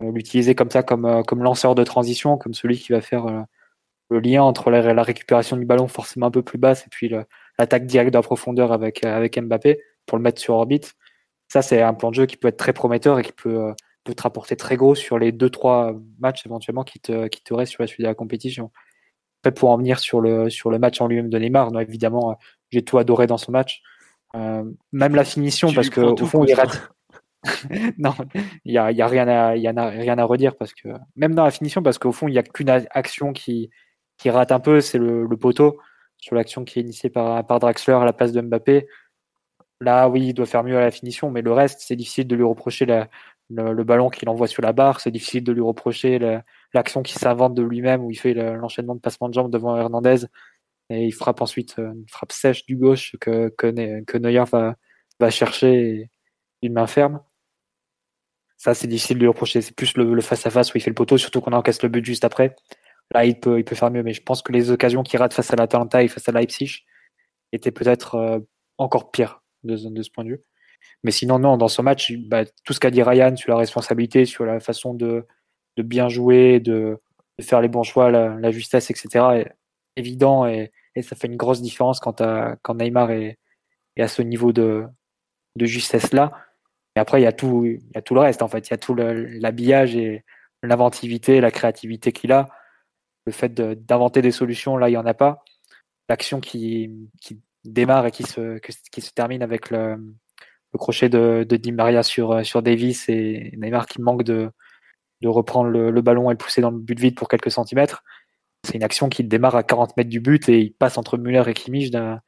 L'utiliser 0.00 0.54
comme 0.54 0.70
ça, 0.70 0.82
comme, 0.82 1.04
euh, 1.04 1.22
comme 1.22 1.42
lanceur 1.42 1.74
de 1.74 1.84
transition, 1.84 2.36
comme 2.36 2.54
celui 2.54 2.78
qui 2.78 2.92
va 2.92 3.00
faire 3.00 3.26
euh, 3.26 3.42
le 4.10 4.20
lien 4.20 4.42
entre 4.42 4.70
la, 4.70 5.02
récupération 5.02 5.56
du 5.56 5.64
ballon 5.64 5.88
forcément 5.88 6.26
un 6.26 6.30
peu 6.30 6.42
plus 6.42 6.58
basse 6.58 6.84
et 6.86 6.90
puis 6.90 7.10
l'attaque 7.58 7.86
directe 7.86 8.12
de 8.12 8.18
la 8.18 8.22
profondeur 8.22 8.72
avec, 8.72 9.04
euh, 9.04 9.16
avec 9.16 9.38
Mbappé 9.38 9.80
pour 10.06 10.18
le 10.18 10.22
mettre 10.22 10.40
sur 10.40 10.54
orbite. 10.54 10.94
Ça, 11.48 11.62
c'est 11.62 11.82
un 11.82 11.94
plan 11.94 12.10
de 12.10 12.14
jeu 12.14 12.26
qui 12.26 12.36
peut 12.36 12.48
être 12.48 12.56
très 12.56 12.72
prometteur 12.72 13.18
et 13.18 13.22
qui 13.22 13.32
peut, 13.32 13.72
peut 14.04 14.14
te 14.14 14.22
rapporter 14.22 14.56
très 14.56 14.76
gros 14.76 14.94
sur 14.94 15.18
les 15.18 15.32
2-3 15.32 16.00
matchs 16.18 16.46
éventuellement 16.46 16.84
qui 16.84 17.00
te, 17.00 17.28
qui 17.28 17.42
te 17.42 17.54
restent 17.54 17.72
sur 17.72 17.82
la 17.82 17.86
suite 17.86 18.00
de 18.00 18.06
la 18.06 18.14
compétition. 18.14 18.70
Après, 19.40 19.52
pour 19.52 19.70
en 19.70 19.76
venir 19.76 19.98
sur 19.98 20.20
le, 20.20 20.48
sur 20.50 20.70
le 20.70 20.78
match 20.78 21.00
en 21.00 21.06
lui-même 21.06 21.28
de 21.28 21.38
Neymar, 21.38 21.70
non, 21.70 21.80
évidemment, 21.80 22.38
j'ai 22.70 22.82
tout 22.82 22.98
adoré 22.98 23.26
dans 23.26 23.36
ce 23.36 23.50
match. 23.50 23.82
Euh, 24.34 24.64
même 24.92 25.14
la 25.14 25.24
finition, 25.24 25.72
parce 25.72 25.90
qu'au 25.90 26.16
fond, 26.16 26.44
il 26.44 26.54
rate. 26.54 26.88
non, 27.98 28.14
il 28.64 28.72
n'y 28.72 28.78
a, 28.78 28.90
y 28.90 29.02
a, 29.02 29.06
rien 29.06 29.28
à, 29.28 29.56
y 29.56 29.66
a 29.66 29.88
rien 29.88 30.18
à 30.18 30.24
redire 30.24 30.56
parce 30.56 30.72
que 30.72 30.88
même 31.14 31.34
dans 31.34 31.44
la 31.44 31.50
finition, 31.50 31.82
parce 31.82 31.98
qu'au 31.98 32.10
fond, 32.10 32.26
il 32.26 32.32
n'y 32.32 32.38
a 32.38 32.42
qu'une 32.42 32.70
action 32.70 33.32
qui, 33.32 33.70
qui 34.24 34.30
rate 34.30 34.52
un 34.52 34.60
peu, 34.60 34.80
c'est 34.80 34.96
le, 34.96 35.28
poteau 35.36 35.78
sur 36.16 36.34
l'action 36.34 36.64
qui 36.64 36.78
est 36.78 36.82
initiée 36.82 37.10
par, 37.10 37.46
par 37.46 37.58
Draxler 37.58 37.92
à 37.92 38.06
la 38.06 38.14
place 38.14 38.32
de 38.32 38.40
Mbappé. 38.40 38.88
Là, 39.82 40.08
oui, 40.08 40.28
il 40.28 40.32
doit 40.32 40.46
faire 40.46 40.64
mieux 40.64 40.78
à 40.78 40.80
la 40.80 40.90
finition, 40.90 41.30
mais 41.30 41.42
le 41.42 41.52
reste, 41.52 41.80
c'est 41.82 41.94
difficile 41.94 42.26
de 42.26 42.34
lui 42.34 42.42
reprocher 42.42 42.86
le, 42.86 43.84
ballon 43.84 44.08
qu'il 44.08 44.30
envoie 44.30 44.46
sur 44.46 44.62
la 44.62 44.72
barre, 44.72 45.00
c'est 45.00 45.10
difficile 45.10 45.44
de 45.44 45.52
lui 45.52 45.60
reprocher 45.60 46.18
l'action 46.72 47.02
qui 47.02 47.12
s'invente 47.12 47.52
de 47.52 47.62
lui-même 47.62 48.02
où 48.02 48.10
il 48.10 48.14
fait 48.16 48.32
l'enchaînement 48.32 48.94
de 48.94 49.00
passement 49.00 49.28
de 49.28 49.34
jambes 49.34 49.50
devant 49.50 49.76
Hernandez 49.76 50.24
et 50.88 51.04
il 51.04 51.12
frappe 51.12 51.42
ensuite 51.42 51.78
euh, 51.78 51.92
une 51.92 52.08
frappe 52.08 52.32
sèche 52.32 52.64
du 52.64 52.76
gauche 52.76 53.16
que, 53.20 53.50
que, 53.50 54.16
Neuer 54.16 54.44
va, 54.50 54.76
va 55.20 55.30
chercher 55.30 56.10
d'une 56.62 56.72
main 56.72 56.86
ferme. 56.86 57.20
Ça, 58.56 58.72
c'est 58.72 58.86
difficile 58.86 59.16
de 59.16 59.20
lui 59.22 59.28
reprocher. 59.28 59.60
C'est 59.60 59.76
plus 59.76 59.94
le 59.96 60.20
face-à-face 60.22 60.72
où 60.72 60.78
il 60.78 60.80
fait 60.80 60.90
le 60.90 60.94
poteau, 60.94 61.18
surtout 61.18 61.42
qu'on 61.42 61.52
encaisse 61.52 61.82
le 61.82 61.90
but 61.90 62.04
juste 62.04 62.24
après. 62.24 62.56
Là, 63.12 63.24
il 63.24 63.38
peut, 63.38 63.58
il 63.58 63.64
peut 63.64 63.74
faire 63.74 63.90
mieux, 63.90 64.02
mais 64.02 64.12
je 64.12 64.22
pense 64.22 64.42
que 64.42 64.52
les 64.52 64.70
occasions 64.70 65.02
qu'il 65.02 65.18
rate 65.18 65.34
face 65.34 65.52
à 65.52 65.56
l'Atalanta 65.56 66.02
et 66.02 66.08
face 66.08 66.28
à 66.28 66.32
Leipzig 66.32 66.84
étaient 67.52 67.70
peut-être 67.70 68.14
euh, 68.16 68.38
encore 68.78 69.10
pires 69.10 69.42
de, 69.62 69.76
ce 69.76 70.10
point 70.10 70.24
de 70.24 70.30
vue. 70.30 70.42
Mais 71.02 71.10
sinon, 71.10 71.38
non, 71.38 71.56
dans 71.56 71.68
ce 71.68 71.82
match, 71.82 72.12
bah, 72.12 72.44
tout 72.64 72.72
ce 72.72 72.80
qu'a 72.80 72.90
dit 72.90 73.02
Ryan 73.02 73.36
sur 73.36 73.50
la 73.50 73.58
responsabilité, 73.58 74.24
sur 74.24 74.44
la 74.44 74.60
façon 74.60 74.94
de, 74.94 75.26
bien 75.76 76.08
jouer, 76.08 76.60
de, 76.60 76.98
faire 77.40 77.60
les 77.60 77.68
bons 77.68 77.82
choix, 77.82 78.10
la, 78.10 78.50
justesse, 78.50 78.90
etc., 78.90 79.44
évident 79.96 80.46
et, 80.46 80.72
ça 81.02 81.16
fait 81.16 81.26
une 81.26 81.36
grosse 81.36 81.60
différence 81.60 81.98
quand, 81.98 82.22
quand 82.62 82.74
Neymar 82.74 83.10
est, 83.10 83.38
est, 83.96 84.02
à 84.02 84.06
ce 84.06 84.22
niveau 84.22 84.52
de, 84.52 84.84
de 85.56 85.66
justesse 85.66 86.12
là. 86.12 86.30
Et 86.96 87.00
après, 87.00 87.20
il 87.20 87.24
y 87.24 87.26
a 87.26 87.32
tout, 87.32 87.64
il 87.64 87.80
y 87.94 87.98
a 87.98 88.02
tout 88.02 88.14
le 88.14 88.20
reste 88.20 88.42
en 88.42 88.48
fait. 88.48 88.68
Il 88.68 88.70
y 88.70 88.74
a 88.74 88.78
tout 88.78 88.94
l'habillage 88.94 89.96
et 89.96 90.24
l'inventivité, 90.62 91.40
la 91.40 91.50
créativité 91.50 92.12
qu'il 92.12 92.32
a. 92.32 92.48
Le 93.26 93.32
fait 93.32 93.54
d'inventer 93.54 94.22
des 94.22 94.30
solutions, 94.30 94.76
là, 94.76 94.88
il 94.88 94.92
n'y 94.92 94.98
en 94.98 95.06
a 95.06 95.14
pas. 95.14 95.44
L'action 96.08 96.40
qui, 96.40 96.90
qui, 97.20 97.40
démarre 97.64 98.06
et 98.06 98.10
qui 98.10 98.24
se, 98.24 98.58
qui 98.58 99.00
se 99.00 99.12
termine 99.12 99.42
avec 99.42 99.70
le, 99.70 99.96
le 100.74 100.78
crochet 100.78 101.08
de, 101.08 101.46
de 101.48 101.56
Di 101.56 101.72
Maria 101.72 102.02
sur, 102.02 102.44
sur 102.44 102.62
Davis 102.62 103.08
et 103.08 103.52
Neymar 103.56 103.86
qui 103.86 104.02
manque 104.02 104.24
de, 104.24 104.50
de 105.22 105.28
reprendre 105.28 105.70
le, 105.70 106.02
ballon 106.02 106.30
et 106.30 106.34
pousser 106.34 106.60
dans 106.60 106.70
le 106.70 106.78
but 106.78 106.98
vide 106.98 107.14
pour 107.16 107.28
quelques 107.28 107.50
centimètres. 107.50 108.02
C'est 108.64 108.74
une 108.74 108.82
action 108.82 109.08
qui 109.08 109.24
démarre 109.24 109.56
à 109.56 109.62
40 109.62 109.96
mètres 109.96 110.10
du 110.10 110.20
but 110.20 110.48
et 110.48 110.60
il 110.60 110.74
passe 110.74 110.98
entre 110.98 111.16
Müller 111.16 111.44
et 111.46 111.54
Kimmich 111.54 111.90
d'un 111.90 112.20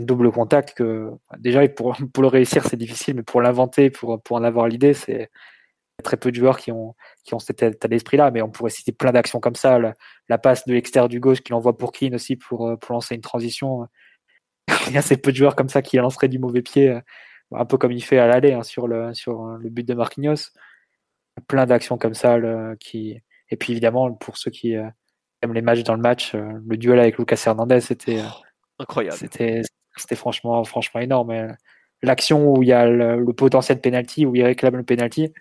double 0.00 0.32
contact 0.32 0.74
que 0.74 1.10
déjà 1.38 1.66
pour, 1.68 1.96
pour 2.12 2.22
le 2.22 2.28
réussir 2.28 2.64
c'est 2.64 2.76
difficile, 2.76 3.16
mais 3.16 3.22
pour 3.22 3.42
l'inventer, 3.42 3.90
pour, 3.90 4.22
pour 4.22 4.36
en 4.36 4.42
avoir 4.42 4.68
l'idée, 4.68 4.94
c'est 4.94 5.30
très 6.02 6.16
peu 6.16 6.30
de 6.30 6.36
joueurs 6.36 6.58
qui 6.58 6.72
ont, 6.72 6.94
qui 7.24 7.34
ont 7.34 7.38
cet 7.38 7.62
état 7.62 7.88
d'esprit-là, 7.88 8.30
mais 8.30 8.42
on 8.42 8.50
pourrait 8.50 8.70
citer 8.70 8.92
plein 8.92 9.12
d'actions 9.12 9.40
comme 9.40 9.54
ça. 9.54 9.78
La, 10.28 10.38
passe 10.38 10.66
de 10.66 10.74
l'extérieur 10.74 11.08
du 11.08 11.20
gauche 11.20 11.40
qu'il 11.40 11.54
envoie 11.54 11.76
pour 11.76 11.92
Keane 11.92 12.14
aussi 12.14 12.36
pour, 12.36 12.78
pour 12.78 12.92
lancer 12.92 13.14
une 13.14 13.20
transition. 13.20 13.86
il 14.88 14.92
y 14.92 14.96
a 14.96 15.00
assez 15.00 15.16
peu 15.16 15.32
de 15.32 15.36
joueurs 15.36 15.56
comme 15.56 15.68
ça 15.68 15.82
qui 15.82 15.96
lanceraient 15.96 16.28
du 16.28 16.38
mauvais 16.38 16.62
pied, 16.62 16.98
un 17.52 17.64
peu 17.64 17.78
comme 17.78 17.92
il 17.92 18.02
fait 18.02 18.18
à 18.18 18.26
l'aller 18.26 18.52
hein, 18.52 18.62
sur, 18.62 18.88
le, 18.88 19.14
sur 19.14 19.44
le 19.46 19.70
but 19.70 19.86
de 19.86 19.94
Marquinhos. 19.94 20.50
Plein 21.48 21.66
d'actions 21.66 21.98
comme 21.98 22.14
ça. 22.14 22.38
qui... 22.80 23.20
Et 23.48 23.56
puis 23.56 23.72
évidemment, 23.72 24.12
pour 24.12 24.36
ceux 24.38 24.50
qui, 24.50 24.76
euh, 24.76 24.88
les 25.52 25.62
matchs 25.62 25.82
dans 25.82 25.94
le 25.94 26.00
match, 26.00 26.34
euh, 26.34 26.60
le 26.66 26.76
duel 26.76 26.98
avec 26.98 27.18
Lucas 27.18 27.42
Hernandez, 27.46 27.80
c'était 27.80 28.18
euh, 28.18 28.28
incroyable. 28.78 29.16
C'était, 29.16 29.62
c'était 29.96 30.16
franchement, 30.16 30.62
franchement 30.64 31.00
énorme. 31.00 31.30
Euh, 31.30 31.52
l'action 32.02 32.52
où 32.52 32.62
il 32.62 32.68
y 32.68 32.72
a 32.72 32.86
le, 32.86 33.24
potentiel 33.32 33.78
de 33.78 33.82
penalty, 33.82 34.26
où 34.26 34.34
il 34.34 34.42
réclame 34.42 34.76
le 34.76 34.82
penalty, 34.82 35.32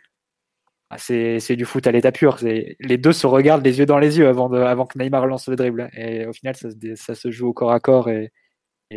c'est, 0.98 1.40
c'est 1.40 1.56
du 1.56 1.66
foot 1.66 1.86
à 1.88 1.92
l'état 1.92 2.12
pur. 2.12 2.38
Les 2.42 2.98
deux 2.98 3.14
se 3.14 3.28
regardent 3.28 3.66
les 3.66 3.80
yeux 3.80 3.86
dans 3.86 3.98
les 3.98 4.18
yeux 4.18 4.28
avant, 4.28 4.86
que 4.86 4.98
Neymar 5.00 5.26
lance 5.28 5.48
le 5.48 5.56
dribble. 5.56 5.90
Et 5.94 6.26
au 6.26 6.34
final, 6.34 6.56
ça, 6.56 7.16
se 7.16 7.32
joue 7.32 7.48
au 7.48 7.54
corps 7.54 7.72
à 7.72 7.80
corps. 7.80 8.10
Et, 8.10 8.32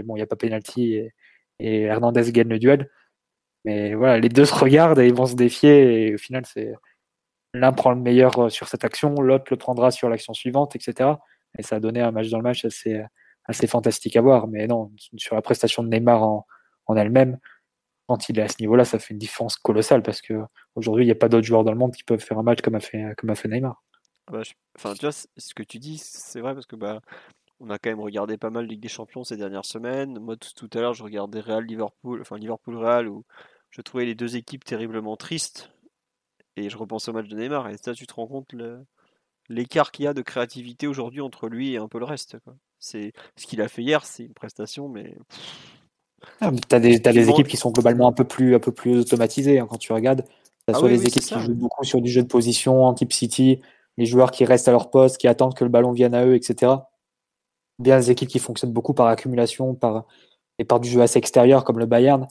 bon, 0.04 0.14
il 0.16 0.18
n'y 0.18 0.22
a 0.22 0.26
pas 0.26 0.36
penalty. 0.36 0.94
Et, 0.94 1.14
et, 1.60 1.82
Hernandez 1.82 2.30
gagne 2.32 2.48
le 2.48 2.58
duel. 2.58 2.90
Mais 3.64 3.94
voilà, 3.94 4.18
les 4.18 4.28
deux 4.28 4.44
se 4.44 4.54
regardent 4.54 4.98
et 5.00 5.06
ils 5.06 5.14
vont 5.14 5.26
se 5.26 5.34
défier. 5.34 6.08
Et 6.08 6.14
au 6.14 6.18
final, 6.18 6.44
c'est, 6.46 6.72
l'un 7.54 7.72
prend 7.72 7.92
le 7.92 8.00
meilleur 8.00 8.38
euh, 8.38 8.48
sur 8.48 8.68
cette 8.68 8.84
action, 8.84 9.14
l'autre 9.14 9.46
le 9.50 9.56
prendra 9.56 9.90
sur 9.90 10.08
l'action 10.08 10.34
suivante, 10.34 10.76
etc. 10.76 11.10
Et 11.58 11.62
ça 11.62 11.76
a 11.76 11.80
donné 11.80 12.00
un 12.00 12.12
match 12.12 12.28
dans 12.28 12.38
le 12.38 12.44
match 12.44 12.64
assez, 12.64 13.02
assez 13.44 13.66
fantastique 13.66 14.16
à 14.16 14.20
voir. 14.20 14.48
Mais 14.48 14.66
non, 14.66 14.92
sur 15.16 15.34
la 15.34 15.42
prestation 15.42 15.82
de 15.82 15.88
Neymar 15.88 16.22
en 16.22 16.96
elle-même, 16.96 17.38
quand 18.08 18.28
il 18.30 18.38
est 18.38 18.42
à 18.42 18.48
ce 18.48 18.56
niveau-là, 18.60 18.84
ça 18.84 18.98
fait 18.98 19.12
une 19.12 19.18
différence 19.18 19.56
colossale 19.56 20.02
parce 20.02 20.22
que 20.22 20.34
aujourd'hui, 20.74 21.04
il 21.04 21.08
n'y 21.08 21.12
a 21.12 21.16
pas 21.16 21.28
d'autres 21.28 21.46
joueurs 21.46 21.62
dans 21.62 21.72
le 21.72 21.78
monde 21.78 21.94
qui 21.94 22.04
peuvent 22.04 22.20
faire 22.20 22.38
un 22.38 22.42
match 22.42 22.62
comme 22.62 22.74
a 22.74 22.80
fait, 22.80 23.14
comme 23.18 23.30
a 23.30 23.34
Neymar. 23.44 23.82
Ah 24.26 24.32
bah, 24.32 24.42
enfin, 24.76 24.94
tu 24.94 25.02
vois, 25.02 25.12
ce 25.12 25.54
que 25.54 25.62
tu 25.62 25.78
dis, 25.78 25.98
c'est 25.98 26.40
vrai 26.40 26.54
parce 26.54 26.66
que 26.66 26.76
bah, 26.76 27.00
on 27.60 27.70
a 27.70 27.78
quand 27.78 27.90
même 27.90 28.00
regardé 28.00 28.38
pas 28.38 28.50
mal 28.50 28.66
Ligue 28.66 28.80
des 28.80 28.88
Champions 28.88 29.24
ces 29.24 29.36
dernières 29.36 29.66
semaines. 29.66 30.18
Moi, 30.20 30.36
tout, 30.36 30.70
à 30.72 30.80
l'heure, 30.80 30.94
je 30.94 31.02
regardais 31.02 31.40
Real 31.40 31.64
Liverpool, 31.64 32.20
enfin 32.22 32.38
Liverpool 32.38 32.76
Real 32.76 33.08
où 33.08 33.24
je 33.70 33.82
trouvais 33.82 34.06
les 34.06 34.14
deux 34.14 34.36
équipes 34.36 34.64
terriblement 34.64 35.16
tristes. 35.16 35.70
Et 36.56 36.70
je 36.70 36.78
repense 36.78 37.08
au 37.08 37.12
match 37.12 37.28
de 37.28 37.36
Neymar, 37.36 37.68
et 37.68 37.76
ça, 37.76 37.94
tu 37.94 38.06
te 38.06 38.14
rends 38.14 38.26
compte 38.26 38.54
l'écart 39.48 39.92
qu'il 39.92 40.06
y 40.06 40.08
a 40.08 40.14
de 40.14 40.22
créativité 40.22 40.86
aujourd'hui 40.86 41.20
entre 41.20 41.48
lui 41.48 41.74
et 41.74 41.76
un 41.76 41.88
peu 41.88 41.98
le 41.98 42.04
reste. 42.04 42.36
C'est 42.78 43.12
ce 43.36 43.46
qu'il 43.46 43.60
a 43.60 43.68
fait 43.68 43.82
hier, 43.82 44.04
c'est 44.04 44.24
une 44.24 44.34
prestation, 44.34 44.88
mais. 44.88 45.14
Ah, 46.40 46.50
tu 46.50 46.74
as 46.74 46.80
des, 46.80 46.98
des 46.98 47.30
équipes 47.30 47.48
qui 47.48 47.56
sont 47.56 47.70
globalement 47.70 48.08
un 48.08 48.12
peu 48.12 48.24
plus, 48.24 48.54
un 48.54 48.60
peu 48.60 48.72
plus 48.72 48.98
automatisées 48.98 49.58
hein, 49.58 49.66
quand 49.68 49.78
tu 49.78 49.92
regardes. 49.92 50.22
Que 50.22 50.74
ah 50.74 50.74
soit 50.74 50.88
les 50.88 51.04
équipes 51.06 51.22
qui 51.22 51.40
jouent 51.40 51.54
beaucoup 51.54 51.84
sur 51.84 52.00
du 52.00 52.10
jeu 52.10 52.22
de 52.22 52.28
position, 52.28 52.84
en 52.84 52.92
type 52.92 53.12
City, 53.12 53.60
les 53.96 54.06
joueurs 54.06 54.30
qui 54.30 54.44
restent 54.44 54.68
à 54.68 54.72
leur 54.72 54.90
poste, 54.90 55.18
qui 55.18 55.26
attendent 55.26 55.54
que 55.54 55.64
le 55.64 55.70
ballon 55.70 55.92
vienne 55.92 56.14
à 56.14 56.26
eux, 56.26 56.34
etc. 56.34 56.72
Bien 57.78 57.96
les 57.96 58.10
équipes 58.10 58.28
qui 58.28 58.38
fonctionnent 58.38 58.72
beaucoup 58.72 58.92
par 58.92 59.06
accumulation 59.06 59.74
par, 59.74 60.04
et 60.58 60.64
par 60.64 60.80
du 60.80 60.88
jeu 60.88 61.00
assez 61.00 61.18
extérieur, 61.18 61.64
comme 61.64 61.78
le 61.78 61.86
Bayern, 61.86 62.26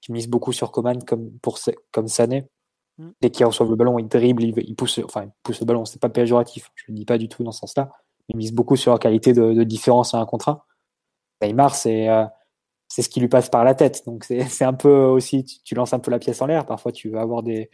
qui 0.00 0.12
mise 0.12 0.28
beaucoup 0.28 0.52
sur 0.52 0.70
Coman 0.70 1.02
comme, 1.04 1.30
pour, 1.40 1.58
comme 1.92 2.08
Sané. 2.08 2.46
Mm. 2.98 3.08
Dès 3.20 3.30
qu'il 3.30 3.46
reçoit 3.46 3.66
le 3.66 3.76
ballon, 3.76 3.98
il 3.98 4.08
dribble, 4.08 4.42
il, 4.42 4.74
pousse, 4.74 5.00
enfin, 5.04 5.24
il 5.24 5.30
pousse 5.42 5.60
le 5.60 5.66
ballon, 5.66 5.84
c'est 5.84 6.00
pas 6.00 6.08
péjoratif, 6.08 6.70
je 6.74 6.90
ne 6.90 6.96
dis 6.96 7.04
pas 7.04 7.18
du 7.18 7.28
tout 7.28 7.42
dans 7.42 7.52
ce 7.52 7.60
sens-là. 7.60 7.90
Il 8.28 8.36
mise 8.36 8.52
beaucoup 8.52 8.76
sur 8.76 8.92
la 8.92 8.98
qualité 8.98 9.32
de, 9.32 9.62
différence 9.64 10.14
à 10.14 10.18
un 10.18 10.26
contrat. 10.26 10.66
Neymar, 11.42 11.74
c'est 11.74 12.08
euh, 12.08 12.24
c'est 12.88 13.02
ce 13.02 13.08
qui 13.08 13.20
lui 13.20 13.28
passe 13.28 13.50
par 13.50 13.64
la 13.64 13.74
tête. 13.74 14.02
Donc 14.06 14.24
c'est 14.24 14.64
un 14.64 14.72
peu 14.72 14.90
aussi, 15.04 15.44
tu, 15.44 15.74
lances 15.74 15.92
un 15.92 15.98
peu 15.98 16.10
la 16.10 16.18
pièce 16.18 16.40
en 16.42 16.46
l'air. 16.46 16.66
Parfois, 16.66 16.92
tu 16.92 17.10
vas 17.10 17.20
avoir 17.20 17.42
des, 17.42 17.70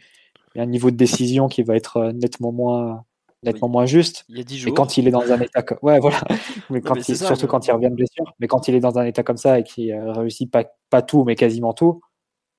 un 0.55 0.65
niveau 0.65 0.91
de 0.91 0.97
décision 0.97 1.47
qui 1.47 1.63
va 1.63 1.75
être 1.75 1.97
euh, 1.97 2.11
nettement 2.11 2.51
moins, 2.51 3.05
nettement 3.43 3.69
moins 3.69 3.85
juste. 3.85 4.25
Il 4.29 4.37
y 4.37 4.41
a 4.41 4.43
10 4.43 4.55
Et 4.55 4.57
jours. 4.57 4.73
quand 4.75 4.97
il 4.97 5.07
est 5.07 5.11
dans 5.11 5.31
un 5.31 5.39
état 5.39 5.61
comme... 5.61 5.79
Ouais, 5.81 5.99
voilà. 5.99 6.21
Mais 6.69 6.81
quand 6.81 6.95
mais 6.95 7.01
il... 7.01 7.17
ça, 7.17 7.27
Surtout 7.27 7.43
mais- 7.45 7.47
quand 7.49 7.67
il 7.67 7.71
revient 7.71 7.89
de 7.89 7.95
blessure. 7.95 8.33
Mais 8.39 8.47
quand 8.47 8.67
il 8.67 8.75
est 8.75 8.79
dans 8.79 8.97
un 8.99 9.05
état 9.05 9.23
comme 9.23 9.37
ça 9.37 9.59
et 9.59 9.63
qu'il 9.63 9.91
euh, 9.91 10.11
réussit 10.13 10.51
pas, 10.51 10.65
pas 10.89 11.01
tout, 11.01 11.23
mais 11.23 11.35
quasiment 11.35 11.73
tout, 11.73 12.01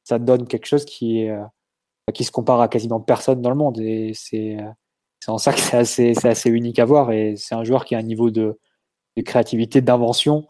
ça 0.04 0.18
donne 0.18 0.46
quelque 0.46 0.66
chose 0.66 0.84
qui, 0.84 1.20
est, 1.20 1.30
euh, 1.30 1.44
qui 2.14 2.24
se 2.24 2.30
compare 2.30 2.60
à 2.60 2.68
quasiment 2.68 3.00
personne 3.00 3.42
dans 3.42 3.50
le 3.50 3.56
monde. 3.56 3.78
Et 3.80 4.12
c'est 4.14 4.56
c'est 5.20 5.30
en 5.30 5.38
ça 5.38 5.52
que 5.52 5.58
c'est 5.58 5.76
assez, 5.76 6.14
c'est 6.14 6.28
assez 6.28 6.50
unique 6.50 6.78
à 6.78 6.84
voir. 6.84 7.10
Et 7.10 7.34
c'est 7.36 7.54
un 7.54 7.64
joueur 7.64 7.84
qui 7.84 7.94
a 7.94 7.98
un 7.98 8.02
niveau 8.02 8.30
de, 8.30 8.58
de 9.16 9.22
créativité, 9.22 9.80
d'invention, 9.80 10.46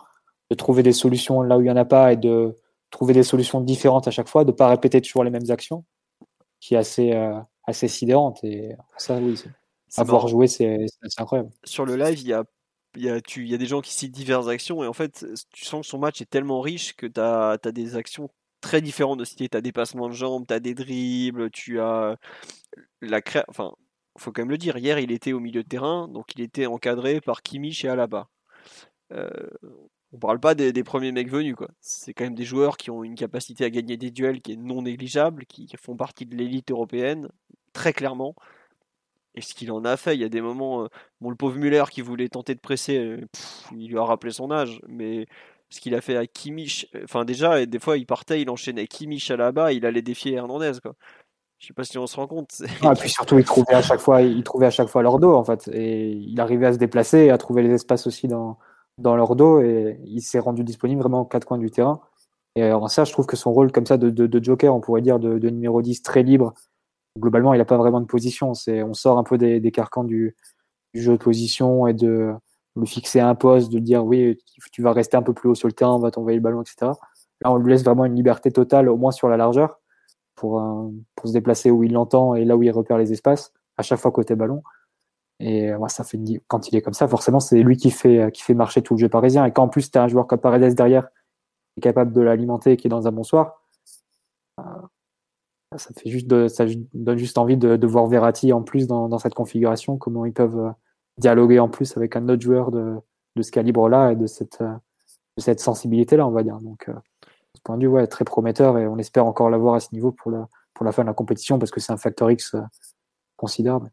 de 0.51 0.55
trouver 0.55 0.83
des 0.83 0.93
solutions 0.93 1.43
là 1.43 1.57
où 1.57 1.61
il 1.61 1.65
n'y 1.65 1.71
en 1.71 1.77
a 1.77 1.85
pas 1.85 2.13
et 2.13 2.17
de 2.17 2.57
trouver 2.91 3.15
des 3.15 3.23
solutions 3.23 3.61
différentes 3.61 4.07
à 4.09 4.11
chaque 4.11 4.29
fois, 4.29 4.45
de 4.45 4.53
ne 4.53 4.57
pas 4.57 4.69
répéter 4.69 5.01
toujours 5.01 5.25
les 5.25 5.31
mêmes 5.31 5.51
actions, 5.51 5.85
qui 6.61 6.75
est 6.75 6.79
assez, 6.79 7.13
euh, 7.13 7.39
assez 7.65 7.89
sidérante. 7.89 8.43
Et 8.45 8.77
ça, 8.97 9.17
oui, 9.19 9.37
c'est- 9.37 9.51
C'est 9.89 10.01
à 10.01 10.05
voir 10.05 10.23
marrant. 10.23 10.29
jouer, 10.29 10.47
c'est 10.49 10.87
incroyable. 11.19 11.51
sur 11.65 11.85
le 11.87 11.97
live, 11.97 12.21
il 12.21 12.29
y 12.29 12.33
a, 12.33 12.45
il 12.97 13.03
y, 13.05 13.11
a, 13.11 13.21
tu, 13.21 13.43
il 13.43 13.49
y 13.51 13.55
a 13.55 13.59
des 13.59 13.67
gens 13.67 13.81
qui 13.81 13.93
citent 13.93 14.13
diverses 14.15 14.49
actions 14.49 14.83
et 14.83 14.87
en 14.87 14.93
fait, 14.93 15.27
tu 15.53 15.65
sens 15.65 15.83
que 15.83 15.87
son 15.87 15.99
match 15.99 16.21
est 16.21 16.31
tellement 16.31 16.61
riche 16.61 16.97
que 16.97 17.07
tu 17.07 17.21
as, 17.21 17.59
des 17.73 17.95
actions 17.97 18.29
très 18.61 18.81
différentes 18.81 19.19
de 19.19 19.25
citer. 19.25 19.49
Tu 19.49 19.57
as 19.57 19.61
des 19.61 19.73
passements 19.73 20.09
de 20.09 20.15
jambes, 20.15 20.45
tu 20.47 20.55
as 20.55 20.61
des 20.61 20.75
dribbles, 20.75 21.51
tu 21.51 21.81
as 21.81 22.17
la 23.01 23.21
cré... 23.21 23.43
Enfin, 23.49 23.73
faut 24.19 24.33
quand 24.33 24.43
même 24.43 24.51
le 24.51 24.59
dire, 24.59 24.79
hier 24.79 24.99
il 24.99 25.13
était 25.13 25.33
au 25.33 25.41
milieu 25.41 25.63
de 25.63 25.69
terrain, 25.69 26.09
donc 26.09 26.35
il 26.35 26.41
était 26.41 26.67
encadré 26.67 27.21
par 27.21 27.43
Kimmich 27.43 27.85
et 27.85 27.89
Alaba. 27.89 28.29
Euh, 29.13 29.29
on 30.13 30.19
parle 30.19 30.41
pas 30.41 30.55
des, 30.55 30.85
premiers 30.85 31.13
mecs 31.13 31.31
venus, 31.31 31.55
quoi. 31.57 31.69
C'est 31.81 32.15
quand 32.15 32.25
même 32.25 32.35
des 32.35 32.45
joueurs 32.45 32.77
qui 32.77 32.91
ont 32.91 33.05
une 33.05 33.17
capacité 33.17 33.65
à 33.65 33.71
gagner 33.71 33.97
des 33.97 34.11
duels 34.11 34.41
qui 34.41 34.53
est 34.53 34.57
non 34.57 34.83
négligeable, 34.83 35.47
qui 35.47 35.69
font 35.81 35.97
partie 35.97 36.27
de 36.27 36.37
l'élite 36.37 36.71
européenne, 36.71 37.29
très 37.73 37.93
clairement. 37.93 38.35
Et 39.35 39.43
ce 39.43 39.55
qu'il 39.55 39.71
en 39.71 39.85
a 39.85 39.97
fait, 39.97 40.15
il 40.15 40.21
y 40.21 40.25
a 40.25 40.29
des 40.29 40.41
moments. 40.41 40.85
euh, 40.85 40.89
Bon, 41.21 41.31
le 41.31 41.37
pauvre 41.37 41.59
Muller 41.59 41.85
qui 41.91 42.01
voulait 42.01 42.29
tenter 42.29 42.55
de 42.55 42.61
presser, 42.61 42.99
euh, 42.99 43.21
il 43.77 43.89
lui 43.91 43.99
a 43.99 44.05
rappelé 44.05 44.33
son 44.33 44.51
âge. 44.51 44.81
Mais 44.89 45.27
ce 45.69 45.81
qu'il 45.81 45.95
a 45.95 46.01
fait 46.01 46.17
à 46.17 46.27
Kimmich, 46.27 46.89
euh, 46.95 47.03
enfin 47.05 47.25
déjà, 47.25 47.61
et 47.61 47.67
des 47.67 47.79
fois 47.79 47.99
il 47.99 48.07
partait, 48.07 48.41
il 48.41 48.49
enchaînait 48.49 48.87
Kimmich 48.87 49.31
à 49.31 49.37
la 49.37 49.53
bas, 49.53 49.73
il 49.73 49.85
allait 49.85 50.03
défier 50.03 50.35
Hernandez. 50.35 50.73
Quoi. 50.83 50.95
Je 51.59 51.67
sais 51.67 51.75
pas 51.75 51.85
si 51.85 51.99
on 51.99 52.07
se 52.07 52.17
rend 52.17 52.27
compte. 52.27 52.63
Ah, 52.83 52.93
et 52.93 52.99
puis 52.99 53.11
surtout, 53.11 53.39
il 53.39 53.45
trouvait 53.45 53.75
à 53.75 53.83
chaque 53.83 54.01
fois, 54.01 54.23
il 54.23 54.43
trouvait 54.43 54.67
à 54.67 54.71
chaque 54.71 54.89
fois 54.89 55.03
leur 55.03 55.19
dos 55.19 55.35
en 55.35 55.45
fait, 55.45 55.69
et 55.69 56.11
il 56.13 56.41
arrivait 56.41 56.67
à 56.67 56.73
se 56.73 56.79
déplacer, 56.79 57.27
et 57.27 57.31
à 57.31 57.39
trouver 57.39 57.63
les 57.63 57.75
espaces 57.75 58.07
aussi 58.07 58.29
dans 58.29 58.59
dans 58.99 59.17
leur 59.17 59.37
dos, 59.37 59.61
et 59.61 60.01
il 60.05 60.23
s'est 60.23 60.39
rendu 60.39 60.65
disponible 60.65 61.01
vraiment 61.01 61.23
aux 61.23 61.25
quatre 61.25 61.47
coins 61.47 61.59
du 61.59 61.71
terrain. 61.71 62.01
Et 62.55 62.63
euh, 62.63 62.77
en 62.77 62.89
ça, 62.89 63.05
je 63.05 63.13
trouve 63.13 63.27
que 63.27 63.37
son 63.37 63.53
rôle 63.53 63.71
comme 63.71 63.87
ça 63.87 63.99
de, 63.99 64.43
joker, 64.43 64.75
on 64.75 64.81
pourrait 64.81 65.03
dire 65.03 65.19
de, 65.19 65.51
numéro 65.51 65.83
10 65.83 66.03
très 66.03 66.23
libre. 66.23 66.55
Globalement, 67.19 67.55
il 67.55 67.59
n'a 67.59 67.65
pas 67.65 67.77
vraiment 67.77 68.01
de 68.01 68.07
position. 68.07 68.55
C'est, 68.55 68.83
on 68.83 68.95
sort 68.95 69.19
un 69.19 69.25
peu 69.25 69.39
des, 69.39 69.71
carcans 69.71 70.05
du, 70.05 70.35
du 70.95 71.03
jeu 71.03 71.13
de 71.13 71.23
position 71.23 71.87
et 71.87 71.95
de 71.95 72.33
le 72.75 72.87
fixer 72.87 73.21
à 73.21 73.29
un 73.29 73.35
poste, 73.35 73.71
de 73.73 73.79
dire 73.79 74.05
oui, 74.05 74.39
tu 74.73 74.83
vas 74.83 74.93
rester 74.93 75.17
un 75.17 75.23
peu 75.23 75.33
plus 75.33 75.51
haut 75.51 75.55
sur 75.55 75.69
le 75.69 75.73
terrain, 75.73 75.95
on 75.95 75.99
va 75.99 76.11
t'envoyer 76.11 76.37
le 76.37 76.43
ballon, 76.43 76.63
etc. 76.63 76.93
Là, 77.43 77.53
on 77.53 77.57
lui 77.57 77.73
laisse 77.73 77.85
vraiment 77.85 78.05
une 78.05 78.15
liberté 78.15 78.51
totale, 78.51 78.89
au 78.89 78.97
moins 78.97 79.13
sur 79.13 79.29
la 79.29 79.37
largeur, 79.37 79.81
pour, 80.35 80.61
euh, 80.61 80.89
pour 81.15 81.29
se 81.29 81.33
déplacer 81.33 81.71
où 81.71 81.85
il 81.85 81.93
l'entend 81.93 82.35
et 82.35 82.45
là 82.45 82.57
où 82.57 82.63
il 82.63 82.71
repère 82.71 82.99
les 82.99 83.13
espaces, 83.13 83.53
à 83.77 83.83
chaque 83.83 83.99
fois 83.99 84.11
côté 84.11 84.35
ballon. 84.35 84.63
Et 85.41 85.71
euh, 85.71 85.77
ouais, 85.77 85.89
ça 85.89 86.05
fait 86.05 86.19
quand 86.49 86.69
il 86.69 86.77
est 86.77 86.83
comme 86.83 86.95
ça, 86.95 87.09
forcément, 87.09 87.41
c'est 87.41 87.63
lui 87.63 87.77
qui 87.77 87.91
fait, 87.91 88.19
euh, 88.21 88.31
qui 88.31 88.43
fait 88.43 88.55
marcher 88.55 88.83
tout 88.83 88.95
le 88.95 89.01
jeu 89.01 89.09
parisien. 89.09 89.45
Et 89.45 89.53
quand 89.53 89.65
en 89.65 89.69
plus, 89.69 89.91
tu 89.91 89.99
as 89.99 90.03
un 90.03 90.09
joueur 90.09 90.27
comme 90.27 90.41
Paredes 90.41 90.75
derrière, 90.75 91.09
qui 91.09 91.79
est 91.79 91.83
capable 91.83 92.13
de 92.13 92.21
l'alimenter 92.23 92.77
qui 92.77 92.87
est 92.87 92.91
dans 92.91 93.07
un 93.07 93.13
bon 93.13 93.23
soir, 93.23 93.63
euh, 94.61 95.77
ça, 95.77 95.91
fait 95.97 96.09
juste 96.09 96.27
de, 96.27 96.49
ça 96.49 96.65
donne 96.95 97.19
juste 97.19 97.39
envie 97.39 97.57
de, 97.57 97.77
de 97.77 97.87
voir 97.87 98.07
Verratti 98.07 98.53
en 98.53 98.63
plus 98.63 98.87
dans, 98.87 99.09
dans 99.09 99.19
cette 99.19 99.35
configuration, 99.35 99.99
comment 99.99 100.25
ils 100.25 100.33
peuvent 100.33 100.59
euh, 100.59 100.71
dialoguer 101.19 101.59
en 101.59 101.69
plus 101.69 101.97
avec 101.97 102.17
un 102.17 102.29
autre 102.29 102.43
joueur 102.43 102.71
de, 102.71 102.97
de 103.37 103.43
ce 103.43 103.51
calibre-là 103.51 104.13
et 104.13 104.17
de 104.17 104.27
cette, 104.27 104.63
de 104.63 105.43
cette 105.43 105.61
sensibilité-là, 105.61 106.27
on 106.27 106.31
va 106.31 106.43
dire. 106.43 106.59
Donc, 106.61 106.89
euh, 106.89 106.95
ce 107.55 107.61
point 107.63 107.77
de 107.77 107.83
vue, 107.83 107.89
ouais, 107.89 108.07
très 108.07 108.25
prometteur 108.25 108.79
et 108.79 108.87
on 108.87 108.99
espère 108.99 109.27
encore 109.27 109.51
l'avoir 109.51 109.75
à 109.75 109.81
ce 109.81 109.89
niveau 109.93 110.13
pour, 110.13 110.31
le, 110.31 110.45
pour 110.73 110.87
la 110.87 110.93
fin 110.93 111.03
de 111.03 111.09
la 111.09 111.15
compétition 111.15 111.59
parce 111.59 111.71
que 111.71 111.81
c'est 111.81 111.93
un 111.93 111.99
facteur 111.99 112.31
X 112.31 112.57
considérable. 113.37 113.91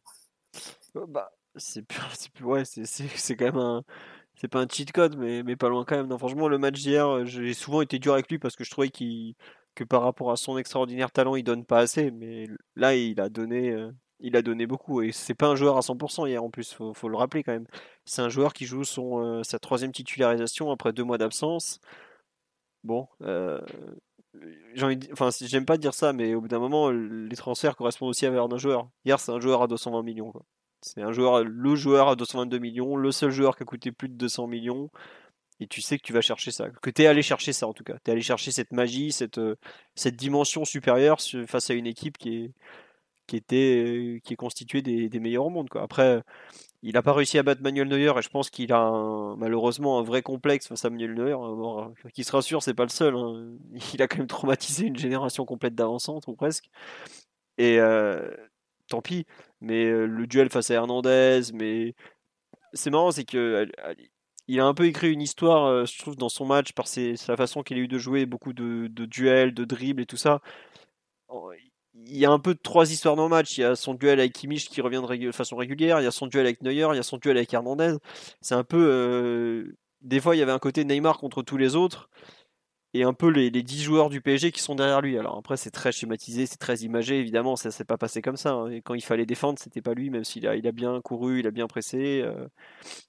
Euh, 0.96 1.06
Bah, 1.08 1.32
c'est 1.56 1.84
plus, 1.84 2.00
ouais, 2.44 2.64
c'est, 2.66 3.36
quand 3.36 3.46
même 3.46 3.58
un, 3.58 3.84
c'est 4.36 4.48
pas 4.48 4.60
un 4.62 4.68
cheat 4.68 4.92
code, 4.92 5.18
mais, 5.18 5.44
mais 5.44 5.56
pas 5.56 5.70
loin 5.70 5.86
quand 5.86 5.96
même. 5.96 6.08
Non, 6.08 6.18
franchement, 6.18 6.48
le 6.48 6.58
match 6.58 6.80
d'hier, 6.82 7.08
euh, 7.08 7.26
j'ai 7.26 7.54
souvent 7.54 7.82
été 7.82 8.00
dur 8.00 8.14
avec 8.14 8.30
lui 8.30 8.40
parce 8.40 8.56
que 8.56 8.64
je 8.64 8.72
trouvais 8.72 8.90
qu'il, 8.90 9.36
que 9.76 9.84
par 9.84 10.02
rapport 10.04 10.32
à 10.32 10.36
son 10.38 10.58
extraordinaire 10.58 11.12
talent, 11.12 11.36
il 11.36 11.44
donne 11.44 11.66
pas 11.66 11.80
assez. 11.80 12.12
Mais 12.12 12.48
là, 12.76 12.96
il 12.96 13.20
a 13.22 13.30
donné, 13.30 13.72
euh, 13.72 13.92
il 14.20 14.36
a 14.36 14.42
donné 14.42 14.66
beaucoup. 14.68 15.02
Et 15.02 15.12
c'est 15.12 15.36
pas 15.36 15.48
un 15.48 15.56
joueur 15.56 15.78
à 15.78 15.82
100% 15.82 16.26
hier 16.28 16.44
en 16.44 16.50
plus, 16.50 16.74
faut, 16.74 16.94
faut 16.94 17.10
le 17.10 17.18
rappeler 17.18 17.44
quand 17.44 17.54
même. 17.54 17.68
C'est 18.06 18.22
un 18.22 18.30
joueur 18.30 18.54
qui 18.54 18.66
joue 18.66 18.84
son, 18.84 19.20
euh, 19.40 19.44
sa 19.44 19.60
troisième 19.60 19.92
titularisation 19.92 20.72
après 20.72 20.94
deux 20.94 21.04
mois 21.04 21.18
d'absence. 21.18 21.80
Bon, 22.84 23.08
euh, 23.22 23.62
envie 24.82 25.00
j'aime 25.42 25.66
pas 25.66 25.78
dire 25.78 25.94
ça, 25.94 26.14
mais 26.14 26.34
au 26.36 26.42
bout 26.42 26.48
d'un 26.48 26.60
moment, 26.60 26.90
les 26.92 27.36
transferts 27.36 27.76
correspondent 27.76 28.10
aussi 28.10 28.26
à 28.26 28.30
la 28.30 28.32
valeur 28.34 28.50
d'un 28.50 28.58
joueur. 28.58 28.90
Hier, 29.06 29.20
c'est 29.20 29.32
un 29.32 29.40
joueur 29.40 29.62
à 29.62 29.68
220 29.68 30.04
millions. 30.04 30.32
quoi. 30.32 30.44
C'est 30.84 31.02
un 31.02 31.12
joueur, 31.12 31.44
le 31.44 31.76
joueur 31.76 32.10
à 32.10 32.16
222 32.16 32.60
millions, 32.60 32.96
le 32.96 33.12
seul 33.12 33.32
joueur 33.32 33.56
qui 33.58 33.64
a 33.64 33.66
coûté 33.66 33.92
plus 33.92 34.10
de 34.10 34.16
200 34.16 34.48
millions. 34.48 34.90
Et 35.60 35.68
tu 35.68 35.82
sais 35.82 35.98
que 35.98 36.04
tu 36.04 36.14
vas 36.14 36.22
chercher 36.22 36.52
ça, 36.52 36.70
que 36.70 36.90
tu 36.90 37.04
es 37.04 37.08
allé 37.08 37.22
chercher 37.22 37.54
ça 37.54 37.68
en 37.68 37.74
tout 37.74 37.84
cas. 37.84 37.96
Tu 38.04 38.10
es 38.12 38.14
allé 38.14 38.22
chercher 38.22 38.52
cette 38.52 38.72
magie, 38.74 39.12
cette, 39.12 39.38
euh, 39.38 39.56
cette 39.96 40.16
dimension 40.18 40.66
supérieure 40.66 41.22
su- 41.22 41.48
face 41.48 41.70
à 41.70 41.74
une 41.76 41.88
équipe 41.88 42.18
qui 42.18 42.36
est, 42.46 42.52
qui 43.28 43.38
était, 43.38 44.22
qui 44.24 44.34
est 44.34 44.36
constituée 44.38 44.82
des, 44.82 45.20
meilleurs 45.20 45.46
au 45.46 45.50
monde. 45.50 45.70
Quoi. 45.70 45.84
Après, 45.84 46.22
il 46.84 46.94
n'a 46.96 47.02
pas 47.04 47.14
réussi 47.14 47.38
à 47.40 47.44
battre 47.44 47.62
Manuel 47.64 47.88
Neuer 47.88 48.14
et 48.18 48.22
je 48.22 48.30
pense 48.30 48.50
qu'il 48.50 48.74
a 48.74 48.92
malheureusement 49.38 50.00
un 50.00 50.04
vrai 50.04 50.22
complexe 50.24 50.68
face 50.68 50.86
à 50.86 50.90
Manuel 50.90 51.14
Neuer. 51.16 51.34
Bon, 51.36 51.94
qui 52.14 52.24
se 52.26 52.32
rassure, 52.34 52.64
c'est 52.64 52.74
pas 52.74 52.84
le 52.84 52.90
seul. 52.90 53.16
hein. 53.16 53.54
Il 53.94 54.02
a 54.02 54.08
quand 54.08 54.20
même 54.20 54.28
traumatisé 54.28 54.88
une 54.88 54.98
génération 54.98 55.46
complète 55.46 55.76
d'avancentes 55.76 56.28
ou 56.28 56.36
presque. 56.36 56.70
Et 57.58 57.80
euh, 57.80 58.30
tant 58.88 59.02
pis. 59.02 59.26
Mais 59.64 59.86
euh, 59.86 60.06
le 60.06 60.28
duel 60.28 60.50
face 60.52 60.72
à 60.72 60.76
Hernandez, 60.76 61.42
mais 61.54 61.96
c'est 62.74 62.92
marrant, 62.92 63.12
c'est 63.12 63.26
que 63.26 63.68
elle- 63.78 63.98
il 64.48 64.60
a 64.60 64.66
un 64.66 64.74
peu 64.74 64.86
écrit 64.86 65.12
une 65.12 65.22
histoire, 65.22 65.66
euh, 65.66 65.86
je 65.86 65.98
trouve, 66.00 66.18
dans 66.18 66.30
son 66.30 66.46
match 66.46 66.74
par 66.74 66.88
sa 66.88 67.38
façon 67.38 67.64
qu'il 67.64 67.78
a 67.78 67.82
eu 67.82 67.88
de 67.88 67.98
jouer, 67.98 68.26
beaucoup 68.26 68.54
de, 68.54 68.88
duels, 69.06 69.54
de 69.54 69.66
dribbles 69.66 70.02
et 70.02 70.06
tout 70.06 70.18
ça. 70.18 70.42
Il 71.96 72.18
y 72.18 72.26
a 72.26 72.32
un 72.32 72.40
peu 72.40 72.56
trois 72.56 72.92
histoires 72.92 73.16
dans 73.16 73.24
le 73.24 73.30
match. 73.30 73.58
Il 73.58 73.62
y 73.62 73.64
a 73.64 73.76
son 73.76 73.94
duel 73.94 74.20
avec 74.20 74.34
Kimmich 74.34 74.70
qui 74.70 74.82
revient 74.82 75.02
de, 75.08 75.32
façon 75.32 75.56
régulière. 75.56 76.00
Il 76.02 76.04
y 76.04 76.08
a 76.08 76.12
son 76.12 76.28
duel 76.28 76.46
avec 76.46 76.62
Neuer. 76.62 76.88
Il 76.92 76.96
y 76.96 77.00
a 77.00 77.04
son 77.04 77.18
duel 77.18 77.38
avec 77.38 77.54
Hernandez. 77.54 77.96
C'est 78.42 78.56
un 78.56 78.64
peu. 78.64 78.78
euh, 78.90 79.76
Des 80.02 80.20
fois, 80.20 80.36
il 80.36 80.40
y 80.40 80.42
avait 80.42 80.52
un 80.52 80.60
côté 80.60 80.86
Neymar 80.86 81.18
contre 81.20 81.44
tous 81.44 81.58
les 81.58 81.76
autres. 81.76 82.10
Et 82.96 83.04
un 83.04 83.14
peu 83.14 83.28
les, 83.30 83.50
les 83.50 83.64
10 83.64 83.82
joueurs 83.82 84.10
du 84.10 84.22
PSG 84.22 84.52
qui 84.52 84.62
sont 84.62 84.76
derrière 84.76 85.02
lui. 85.02 85.18
Alors 85.18 85.38
après, 85.38 85.58
c'est 85.58 85.72
très 85.72 85.92
schématisé, 85.92 86.46
c'est 86.46 86.58
très 86.58 86.78
imagé, 86.82 87.20
évidemment, 87.20 87.56
ça 87.56 87.72
s'est 87.72 87.86
pas 87.86 87.98
passé 87.98 88.22
comme 88.22 88.38
ça. 88.38 88.52
hein. 88.54 88.70
Et 88.70 88.82
quand 88.84 88.94
il 88.94 89.02
fallait 89.04 89.26
défendre, 89.26 89.58
c'était 89.60 89.82
pas 89.82 89.96
lui, 89.96 90.12
même 90.12 90.24
s'il 90.24 90.48
a, 90.48 90.56
il 90.56 90.68
a 90.68 90.72
bien 90.72 91.02
couru, 91.02 91.40
il 91.40 91.48
a 91.48 91.52
bien 91.52 91.68
pressé. 91.68 92.22
euh, 92.24 92.48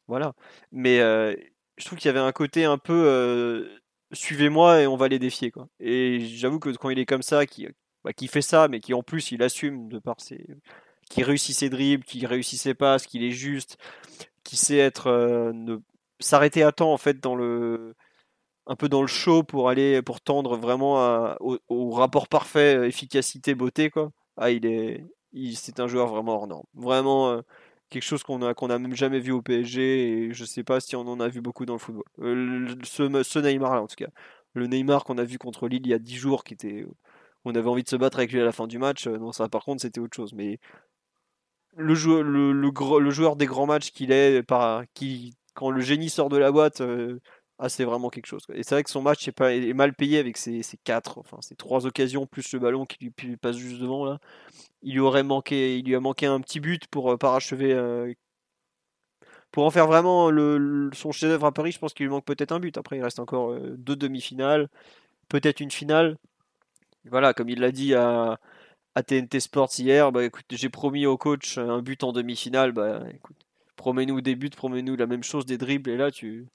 voilà. 0.09 0.35
Mais 0.73 1.01
euh, 1.01 1.35
je 1.79 1.85
trouve 1.87 1.99
qu'il 1.99 2.09
y 2.09 2.11
avait 2.11 2.21
un 2.21 2.33
côté 2.33 2.65
un 2.65 2.79
peu 2.79 2.95
euh, 2.95 3.69
suivez-moi 4.13 4.83
et 4.83 4.87
on 4.87 4.97
va 4.97 5.09
les 5.09 5.19
défier. 5.19 5.51
Quoi. 5.51 5.69
Et 5.81 6.21
j'avoue 6.21 6.61
que 6.61 6.71
quand 6.71 6.91
il 6.91 6.99
est 6.99 7.07
comme 7.07 7.23
ça, 7.23 7.47
qui, 7.47 7.69
bah, 8.05 8.13
qui 8.13 8.29
fait 8.29 8.43
ça, 8.43 8.69
mais 8.69 8.81
qui 8.81 8.95
en 8.95 9.03
plus 9.03 9.33
il 9.33 9.43
assume 9.43 9.89
de 9.89 9.99
par 9.99 10.21
ses. 10.21 10.47
qui 11.11 11.23
réussit 11.23 11.55
ses 11.57 11.71
dribbles, 11.71 12.05
qui 12.05 12.27
réussit 12.27 12.59
ses 12.61 12.75
passes, 12.75 13.07
qu'il 13.07 13.23
est 13.25 13.31
juste, 13.33 13.77
qui 14.45 14.57
sait 14.57 14.79
être. 14.79 15.11
ne- 15.55 15.79
s'arrêter 16.21 16.63
à 16.63 16.73
temps 16.73 16.93
en 16.93 16.97
fait 16.99 17.21
dans 17.21 17.35
le 17.35 17.95
un 18.67 18.77
peu 18.77 18.89
dans 18.89 19.03
le 19.03 19.07
show 19.09 19.43
pour 19.43 19.69
aller 19.69 20.03
pour 20.03 20.21
tendre 20.21 20.57
vraiment 20.57 21.37
au, 21.41 21.91
rapport 21.91 22.29
parfait 22.29 22.77
euh, 22.77 22.87
efficacité 22.87 23.55
beauté 23.55 23.91
quoi. 23.91 24.11
Ah 24.37 24.51
il 24.51 24.67
est 24.67 25.05
c'est 25.55 25.81
un 25.81 25.89
joueur 25.89 26.09
vraiment 26.09 26.37
hors 26.37 26.47
norme. 26.47 26.67
Vraiment 26.75 27.31
euh, 27.31 27.43
quelque 27.91 28.05
chose 28.05 28.23
qu'on 28.23 28.43
a 28.43 28.55
qu'on 28.55 28.71
a 28.71 28.79
même 28.79 28.95
jamais 28.95 29.21
vu 29.21 29.33
au 29.33 29.43
PSG 29.43 30.29
et 30.29 30.33
je 30.33 30.45
sais 30.45 30.65
pas 30.65 30.81
si 30.81 30.97
on 30.97 31.01
en 31.03 31.21
a 31.21 31.29
vu 31.29 31.41
beaucoup 31.41 31.67
dans 31.67 31.75
le 31.75 31.79
football. 31.79 32.05
Euh, 32.21 32.75
ce, 32.85 33.39
Neymar 33.39 33.75
là 33.75 33.83
en 33.83 33.87
tout 33.87 33.97
cas. 33.97 34.09
Le 34.55 34.67
Neymar 34.67 35.05
qu'on 35.05 35.19
a 35.19 35.25
vu 35.25 35.39
contre 35.39 35.69
Lille 35.69 35.83
il 35.85 35.91
y 35.91 35.95
a 35.95 35.99
10 35.99 36.17
jours 36.17 36.45
qui 36.45 36.55
était 36.55 36.87
on 37.45 37.55
avait 37.55 37.69
envie 37.69 37.83
de 37.83 37.89
se 37.89 37.97
battre 37.97 38.19
avec 38.19 38.33
lui 38.33 38.41
à 38.41 38.45
la 38.45 38.53
fin 38.53 38.67
du 38.67 38.79
match 38.79 39.07
non 39.07 39.33
ça 39.33 39.49
par 39.49 39.65
contre 39.65 39.83
c'était 39.83 40.01
autre 40.01 40.17
chose. 40.17 40.33
Mais 40.35 40.59
le, 41.77 41.95
jou- 41.95 42.23
le, 42.23 43.11
joueur 43.11 43.37
des 43.37 43.47
grands 43.47 43.67
matchs 43.67 43.91
qu'il 43.91 44.13
est 44.13 44.43
par 44.45 44.85
qui 44.95 45.35
quand 45.55 45.71
le 45.71 45.81
génie 45.81 46.11
sort 46.11 46.29
de 46.29 46.37
la 46.37 46.53
boîte 46.53 46.81
ah, 47.59 47.69
c'est 47.69 47.85
vraiment 47.85 48.11
quelque 48.11 48.27
chose. 48.27 48.45
Et 48.53 48.63
c'est 48.63 48.75
vrai 48.75 48.83
que 48.85 48.91
son 48.91 49.03
match 49.03 49.29
est, 49.29 49.33
pas, 49.33 49.55
est 49.55 49.73
mal 49.75 49.95
payé 49.95 50.19
avec 50.19 50.37
ses, 50.37 50.63
ses 50.63 50.77
quatre, 50.79 51.19
enfin 51.19 51.39
ses 51.41 51.55
trois 51.57 51.87
occasions 51.87 52.27
plus 52.27 52.53
le 52.53 52.59
ballon 52.59 52.85
qui 52.87 52.99
lui 53.23 53.37
passe 53.37 53.57
juste 53.57 53.81
devant 53.81 54.05
là. 54.05 54.19
Il 54.83 54.95
lui 54.95 55.01
aurait 55.01 55.25
manqué, 55.25 55.79
il 55.79 55.87
lui 55.87 55.97
a 55.97 56.01
manqué 56.01 56.27
un 56.27 56.41
petit 56.41 56.61
but 56.61 56.87
pour 56.89 57.13
euh, 57.13 57.19
parachever, 57.19 57.73
euh, 57.75 58.13
pour 59.51 59.65
en 59.65 59.71
faire 59.71 59.87
vraiment 59.87 60.31
le, 60.31 60.59
le- 60.59 60.91
son 60.95 61.13
chef-d'œuvre 61.13 61.47
à 61.47 61.53
Paris. 61.53 61.73
Je 61.73 61.79
pense 61.79 61.95
qu'il 61.95 62.07
lui 62.07 62.11
manque 62.11 62.25
peut-être 62.25 62.53
un 62.53 62.61
but. 62.61 62.77
Après, 62.79 62.97
il 62.99 63.03
reste 63.03 63.21
encore 63.21 63.53
euh, 63.53 63.75
deux 63.79 63.97
demi-finales, 63.97 64.69
peut-être 65.29 65.61
une 65.61 65.71
finale. 65.71 66.17
Voilà, 67.11 67.35
comme 67.35 67.49
il 67.51 67.61
l'a 67.61 67.73
dit 67.73 67.95
à, 67.95 68.39
à 68.95 69.03
TNT 69.03 69.41
Sports 69.41 69.71
hier, 69.79 70.13
bah 70.13 70.25
écoute, 70.25 70.47
j'ai 70.51 70.71
promis 70.71 71.07
au 71.07 71.19
coach 71.19 71.59
un 71.59 71.83
but 71.83 72.05
en 72.05 72.13
demi-finale, 72.13 72.73
bah 72.73 73.03
écoute, 73.15 73.37
promets-nous 73.77 74.21
des 74.23 74.37
buts, 74.37 74.51
promets-nous 74.51 74.97
la 74.97 75.07
même 75.07 75.25
chose, 75.25 75.47
des 75.47 75.59
dribbles, 75.59 75.91
et 75.91 75.97
là 75.99 76.11
tu, 76.11 76.47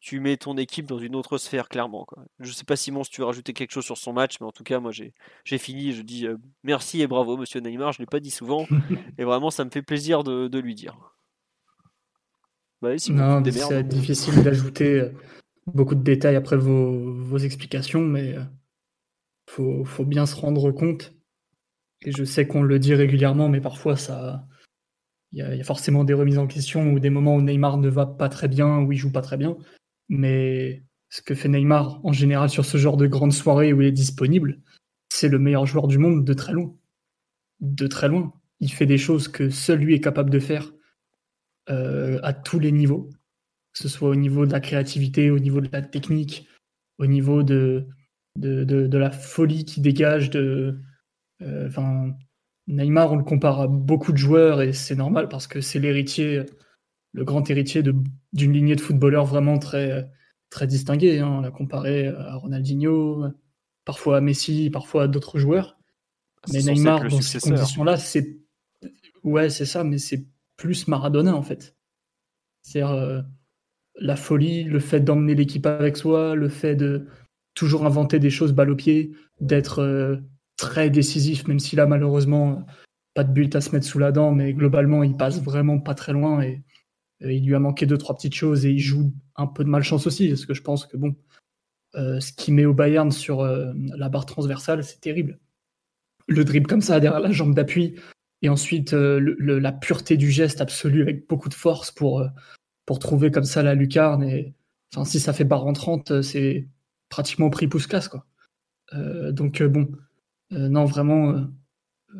tu 0.00 0.18
mets 0.18 0.38
ton 0.38 0.56
équipe 0.56 0.86
dans 0.86 0.98
une 0.98 1.14
autre 1.14 1.36
sphère, 1.36 1.68
clairement. 1.68 2.04
Quoi. 2.06 2.24
Je 2.40 2.52
sais 2.52 2.64
pas 2.64 2.76
Simon 2.76 3.04
si 3.04 3.10
tu 3.10 3.20
veux 3.20 3.26
rajouter 3.26 3.52
quelque 3.52 3.72
chose 3.72 3.84
sur 3.84 3.98
son 3.98 4.14
match, 4.14 4.40
mais 4.40 4.46
en 4.46 4.52
tout 4.52 4.64
cas, 4.64 4.80
moi 4.80 4.92
j'ai, 4.92 5.12
fini, 5.58 5.92
je 5.92 6.02
dis 6.02 6.26
euh, 6.26 6.38
merci 6.64 7.02
et 7.02 7.06
bravo 7.06 7.36
monsieur 7.36 7.60
Neymar, 7.60 7.92
je 7.92 7.98
l'ai 7.98 8.06
pas 8.06 8.20
dit 8.20 8.30
souvent, 8.30 8.66
et 9.18 9.24
vraiment 9.24 9.50
ça 9.50 9.64
me 9.64 9.70
fait 9.70 9.82
plaisir 9.82 10.24
de, 10.24 10.48
de 10.48 10.58
lui 10.58 10.74
dire. 10.74 10.96
Bah, 12.80 12.94
non, 13.10 13.42
c'est 13.44 13.86
difficile 13.86 14.42
d'ajouter 14.42 15.00
euh, 15.00 15.10
beaucoup 15.66 15.94
de 15.94 16.02
détails 16.02 16.36
après 16.36 16.56
vos, 16.56 17.12
vos 17.12 17.36
explications, 17.36 18.00
mais 18.00 18.36
euh, 18.36 18.44
faut, 19.50 19.84
faut 19.84 20.06
bien 20.06 20.24
se 20.24 20.34
rendre 20.34 20.72
compte. 20.72 21.12
Et 22.06 22.12
je 22.12 22.24
sais 22.24 22.46
qu'on 22.46 22.62
le 22.62 22.78
dit 22.78 22.94
régulièrement, 22.94 23.50
mais 23.50 23.60
parfois 23.60 23.96
ça, 23.96 24.46
il 25.32 25.38
y, 25.38 25.42
a 25.42 25.64
forcément 25.64 26.04
des 26.04 26.14
remises 26.14 26.38
en 26.38 26.46
question 26.46 26.92
ou 26.92 26.98
des 26.98 27.10
moments 27.10 27.36
où 27.36 27.42
Neymar 27.42 27.76
ne 27.76 27.90
va 27.90 28.06
pas 28.06 28.30
très 28.30 28.48
bien, 28.48 28.78
ou 28.78 28.92
il 28.92 28.98
joue 28.98 29.12
pas 29.12 29.20
très 29.20 29.36
bien. 29.36 29.58
Mais 30.10 30.82
ce 31.08 31.22
que 31.22 31.34
fait 31.34 31.48
Neymar 31.48 32.04
en 32.04 32.12
général 32.12 32.50
sur 32.50 32.64
ce 32.64 32.76
genre 32.76 32.96
de 32.96 33.06
grande 33.06 33.32
soirée 33.32 33.72
où 33.72 33.80
il 33.80 33.86
est 33.86 33.92
disponible, 33.92 34.60
c'est 35.08 35.28
le 35.28 35.38
meilleur 35.38 35.66
joueur 35.66 35.86
du 35.86 35.98
monde 35.98 36.24
de 36.24 36.34
très 36.34 36.52
loin. 36.52 36.74
De 37.60 37.86
très 37.86 38.08
loin. 38.08 38.32
Il 38.58 38.72
fait 38.72 38.86
des 38.86 38.98
choses 38.98 39.28
que 39.28 39.48
seul 39.48 39.78
lui 39.78 39.94
est 39.94 40.00
capable 40.00 40.30
de 40.30 40.40
faire 40.40 40.72
euh, 41.70 42.18
à 42.22 42.32
tous 42.32 42.58
les 42.58 42.72
niveaux, 42.72 43.08
que 43.72 43.78
ce 43.78 43.88
soit 43.88 44.08
au 44.08 44.16
niveau 44.16 44.46
de 44.46 44.52
la 44.52 44.60
créativité, 44.60 45.30
au 45.30 45.38
niveau 45.38 45.60
de 45.60 45.68
la 45.72 45.80
technique, 45.80 46.48
au 46.98 47.06
niveau 47.06 47.44
de, 47.44 47.86
la 48.36 49.10
folie 49.12 49.64
qui 49.64 49.80
dégage 49.80 50.30
de. 50.30 50.80
Euh, 51.42 51.70
Neymar, 52.66 53.12
on 53.12 53.16
le 53.16 53.24
compare 53.24 53.60
à 53.60 53.66
beaucoup 53.68 54.12
de 54.12 54.18
joueurs 54.18 54.60
et 54.60 54.72
c'est 54.72 54.94
normal 54.94 55.28
parce 55.28 55.46
que 55.46 55.60
c'est 55.60 55.78
l'héritier, 55.78 56.44
le 57.12 57.24
grand 57.24 57.48
héritier 57.50 57.82
d'une 57.82 58.52
lignée 58.52 58.76
de 58.76 58.80
footballeurs 58.80 59.26
vraiment 59.26 59.58
très, 59.58 60.08
très 60.48 60.66
distingués. 60.66 61.18
Hein. 61.18 61.28
On 61.28 61.40
l'a 61.40 61.50
comparé 61.50 62.08
à 62.08 62.36
Ronaldinho, 62.36 63.24
parfois 63.84 64.18
à 64.18 64.20
Messi, 64.20 64.70
parfois 64.70 65.04
à 65.04 65.08
d'autres 65.08 65.38
joueurs. 65.38 65.78
Mais 66.52 66.62
Neymar, 66.62 67.08
dans 67.08 67.20
ces 67.20 67.40
conditions-là, 67.40 67.96
c'est. 67.96 68.38
Ouais, 69.22 69.50
c'est 69.50 69.66
ça, 69.66 69.84
mais 69.84 69.98
c'est 69.98 70.26
plus 70.56 70.88
Maradona 70.88 71.34
en 71.34 71.42
fait. 71.42 71.76
C'est-à-dire 72.62 72.92
euh, 72.92 73.20
la 73.96 74.16
folie, 74.16 74.64
le 74.64 74.78
fait 74.78 75.00
d'emmener 75.00 75.34
l'équipe 75.34 75.66
avec 75.66 75.96
soi, 75.96 76.34
le 76.34 76.48
fait 76.48 76.76
de 76.76 77.06
toujours 77.54 77.84
inventer 77.84 78.18
des 78.18 78.30
choses 78.30 78.52
balle 78.52 78.70
au 78.70 78.76
pied, 78.76 79.12
d'être 79.40 79.80
euh, 79.80 80.16
très 80.56 80.88
décisif, 80.88 81.46
même 81.48 81.58
s'il 81.58 81.80
a 81.80 81.86
malheureusement 81.86 82.64
pas 83.14 83.24
de 83.24 83.32
but 83.32 83.54
à 83.56 83.60
se 83.60 83.72
mettre 83.72 83.86
sous 83.86 83.98
la 83.98 84.12
dent, 84.12 84.32
mais 84.32 84.54
globalement 84.54 85.02
il 85.02 85.16
passe 85.16 85.42
vraiment 85.42 85.78
pas 85.78 85.94
très 85.94 86.12
loin 86.12 86.40
et, 86.42 86.62
il 87.22 87.44
lui 87.46 87.54
a 87.54 87.58
manqué 87.58 87.86
deux 87.86 87.98
trois 87.98 88.16
petites 88.16 88.34
choses 88.34 88.64
et 88.64 88.70
il 88.70 88.78
joue 88.78 89.12
un 89.36 89.46
peu 89.46 89.64
de 89.64 89.68
malchance 89.68 90.06
aussi, 90.06 90.28
parce 90.28 90.46
que 90.46 90.54
je 90.54 90.62
pense 90.62 90.86
que 90.86 90.96
bon, 90.96 91.14
euh, 91.94 92.20
ce 92.20 92.32
qu'il 92.32 92.54
met 92.54 92.64
au 92.64 92.74
Bayern 92.74 93.10
sur 93.10 93.44
la 93.44 94.08
barre 94.08 94.26
transversale, 94.26 94.84
c'est 94.84 95.00
terrible. 95.00 95.38
Le 96.26 96.44
dribble 96.44 96.66
comme 96.66 96.80
ça 96.80 97.00
derrière 97.00 97.20
la 97.20 97.32
jambe 97.32 97.54
d'appui, 97.54 97.96
et 98.42 98.48
ensuite 98.48 98.94
euh, 98.94 99.34
la 99.38 99.72
pureté 99.72 100.16
du 100.16 100.30
geste 100.30 100.60
absolu 100.60 101.02
avec 101.02 101.28
beaucoup 101.28 101.48
de 101.48 101.54
force 101.54 101.90
pour, 101.90 102.20
euh, 102.20 102.28
pour 102.86 102.98
trouver 102.98 103.30
comme 103.30 103.44
ça 103.44 103.62
la 103.62 103.74
lucarne. 103.74 104.22
Et 104.22 104.54
enfin, 104.94 105.04
si 105.04 105.20
ça 105.20 105.32
fait 105.32 105.44
barre 105.44 105.66
en 105.66 105.72
30, 105.72 106.10
euh, 106.10 106.22
c'est 106.22 106.68
pratiquement 107.08 107.50
prix 107.50 107.68
pouce-casse. 107.68 108.08
Quoi. 108.08 108.24
donc, 109.32 109.62
bon, 109.62 109.88
non, 110.52 110.84
vraiment, 110.84 111.44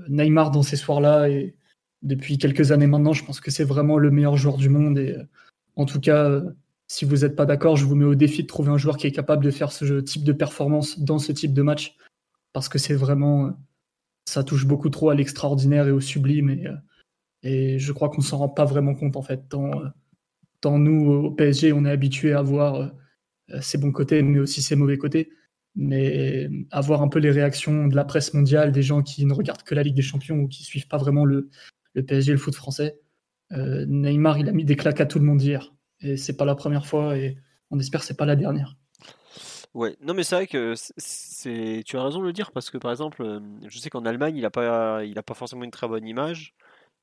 Neymar 0.08 0.50
dans 0.50 0.64
ces 0.64 0.76
soirs-là, 0.76 1.28
et 1.28 1.54
depuis 2.02 2.38
quelques 2.38 2.72
années 2.72 2.86
maintenant, 2.86 3.12
je 3.12 3.24
pense 3.24 3.40
que 3.40 3.50
c'est 3.50 3.64
vraiment 3.64 3.98
le 3.98 4.10
meilleur 4.10 4.36
joueur 4.36 4.56
du 4.56 4.68
monde. 4.68 4.98
Et 4.98 5.16
en 5.76 5.84
tout 5.84 6.00
cas, 6.00 6.42
si 6.88 7.04
vous 7.04 7.18
n'êtes 7.18 7.36
pas 7.36 7.46
d'accord, 7.46 7.76
je 7.76 7.84
vous 7.84 7.94
mets 7.94 8.04
au 8.04 8.14
défi 8.14 8.42
de 8.42 8.46
trouver 8.48 8.70
un 8.70 8.78
joueur 8.78 8.96
qui 8.96 9.06
est 9.06 9.12
capable 9.12 9.44
de 9.44 9.50
faire 9.50 9.72
ce 9.72 10.00
type 10.00 10.24
de 10.24 10.32
performance 10.32 10.98
dans 10.98 11.18
ce 11.18 11.32
type 11.32 11.54
de 11.54 11.62
match, 11.62 11.96
parce 12.52 12.68
que 12.68 12.78
c'est 12.78 12.94
vraiment 12.94 13.54
ça 14.26 14.44
touche 14.44 14.66
beaucoup 14.66 14.90
trop 14.90 15.10
à 15.10 15.14
l'extraordinaire 15.14 15.88
et 15.88 15.90
au 15.90 16.00
sublime. 16.00 16.50
Et, 16.50 16.66
euh, 16.66 17.78
je 17.78 17.92
crois 17.92 18.08
qu'on 18.10 18.20
s'en 18.20 18.38
rend 18.38 18.48
pas 18.48 18.64
vraiment 18.64 18.94
compte, 18.94 19.16
en 19.16 19.22
fait. 19.22 19.48
Tant, 19.48 19.70
tant 20.60 20.78
nous, 20.78 21.10
au 21.10 21.30
PSG, 21.30 21.72
on 21.72 21.84
est 21.84 21.90
habitué 21.90 22.32
à 22.32 22.42
voir 22.42 22.92
euh, 23.50 23.60
ses 23.60 23.78
bons 23.78 23.92
côtés, 23.92 24.22
mais 24.22 24.38
aussi 24.38 24.62
ses 24.62 24.76
mauvais 24.76 24.98
côtés. 24.98 25.30
Mais 25.76 26.48
avoir 26.70 27.02
un 27.02 27.08
peu 27.08 27.18
les 27.20 27.30
réactions 27.30 27.86
de 27.86 27.96
la 27.96 28.04
presse 28.04 28.34
mondiale, 28.34 28.72
des 28.72 28.82
gens 28.82 29.02
qui 29.02 29.24
ne 29.24 29.32
regardent 29.32 29.62
que 29.62 29.74
la 29.74 29.82
Ligue 29.82 29.94
des 29.94 30.02
Champions 30.02 30.36
ou 30.40 30.48
qui 30.48 30.64
suivent 30.64 30.88
pas 30.88 30.98
vraiment 30.98 31.24
le, 31.24 31.48
le 31.94 32.04
PSG, 32.04 32.32
le 32.32 32.38
foot 32.38 32.54
français, 32.54 32.98
euh, 33.52 33.84
Neymar, 33.86 34.38
il 34.38 34.48
a 34.48 34.52
mis 34.52 34.64
des 34.64 34.76
claques 34.76 35.00
à 35.00 35.06
tout 35.06 35.18
le 35.18 35.24
monde 35.24 35.42
hier. 35.42 35.72
Et 36.00 36.16
c'est 36.16 36.36
pas 36.36 36.44
la 36.44 36.54
première 36.54 36.86
fois 36.86 37.16
et 37.16 37.36
on 37.70 37.78
espère 37.78 38.00
que 38.00 38.06
c'est 38.06 38.16
pas 38.16 38.26
la 38.26 38.36
dernière. 38.36 38.76
Ouais, 39.74 39.96
non 40.02 40.14
mais 40.14 40.24
c'est 40.24 40.34
vrai 40.34 40.46
que 40.48 40.74
c'est 40.96 41.82
tu 41.86 41.96
as 41.96 42.02
raison 42.02 42.20
de 42.20 42.24
le 42.24 42.32
dire 42.32 42.50
parce 42.50 42.70
que 42.70 42.78
par 42.78 42.90
exemple, 42.90 43.22
euh, 43.22 43.40
je 43.68 43.78
sais 43.78 43.88
qu'en 43.88 44.04
Allemagne, 44.04 44.36
il 44.36 44.44
a 44.44 44.50
pas 44.50 45.04
il 45.04 45.16
a 45.18 45.22
pas 45.22 45.34
forcément 45.34 45.62
une 45.62 45.70
très 45.70 45.86
bonne 45.86 46.06
image. 46.06 46.54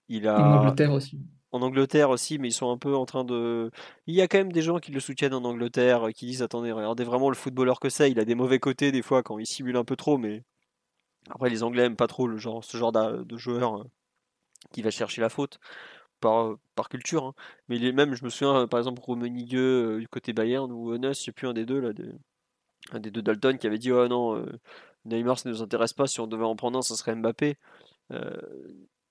Il 0.09 0.27
a 0.27 0.37
En 0.37 0.59
Angleterre 0.59 0.91
aussi. 0.91 1.19
En 1.53 1.61
Angleterre 1.61 2.09
aussi, 2.09 2.39
mais 2.39 2.49
ils 2.49 2.53
sont 2.53 2.69
un 2.69 2.77
peu 2.77 2.95
en 2.95 3.05
train 3.05 3.23
de. 3.23 3.71
Il 4.05 4.15
y 4.15 4.21
a 4.21 4.27
quand 4.27 4.37
même 4.37 4.51
des 4.51 4.61
gens 4.61 4.79
qui 4.79 4.91
le 4.91 4.99
soutiennent 4.99 5.33
en 5.33 5.45
Angleterre, 5.45 6.09
qui 6.13 6.25
disent 6.25 6.41
attendez, 6.41 6.73
regardez 6.73 7.05
vraiment 7.05 7.29
le 7.29 7.35
footballeur 7.35 7.79
que 7.79 7.89
c'est. 7.89 8.11
Il 8.11 8.19
a 8.19 8.25
des 8.25 8.35
mauvais 8.35 8.59
côtés 8.59 8.91
des 8.91 9.01
fois 9.01 9.23
quand 9.23 9.39
il 9.39 9.45
simule 9.45 9.77
un 9.77 9.85
peu 9.85 9.95
trop, 9.95 10.17
mais 10.17 10.43
après 11.29 11.49
les 11.49 11.63
Anglais 11.63 11.83
aiment 11.83 11.95
pas 11.95 12.07
trop 12.07 12.27
le 12.27 12.37
genre, 12.37 12.63
ce 12.63 12.75
genre 12.77 12.91
de 12.91 13.37
joueur 13.37 13.81
euh, 13.81 13.83
qui 14.71 14.81
va 14.81 14.91
chercher 14.91 15.21
la 15.21 15.29
faute 15.29 15.59
par, 16.19 16.57
par 16.75 16.89
culture. 16.89 17.25
Hein. 17.25 17.33
Mais 17.69 17.77
il 17.77 17.93
même, 17.93 18.15
je 18.15 18.23
me 18.23 18.29
souviens 18.29 18.67
par 18.67 18.79
exemple 18.79 19.01
Romenigueux 19.01 19.97
euh, 19.97 19.99
du 19.99 20.07
côté 20.07 20.33
Bayern 20.33 20.71
ou 20.71 20.93
Enes, 20.93 21.13
je 21.13 21.19
sais 21.19 21.31
plus 21.31 21.47
un 21.47 21.53
des 21.53 21.65
deux 21.65 21.79
là, 21.79 21.91
un 22.91 22.99
des 22.99 23.11
deux 23.11 23.21
Dalton 23.21 23.57
qui 23.57 23.67
avait 23.67 23.77
dit 23.77 23.91
oh 23.91 24.07
non 24.07 24.35
euh, 24.37 24.59
Neymar 25.05 25.39
ça 25.39 25.49
ne 25.49 25.53
nous 25.53 25.61
intéresse 25.61 25.93
pas 25.93 26.07
si 26.07 26.19
on 26.19 26.27
devait 26.27 26.45
en 26.45 26.55
prendre 26.55 26.77
un 26.77 26.81
ce 26.81 26.95
serait 26.95 27.15
Mbappé 27.15 27.57
euh, 28.11 28.37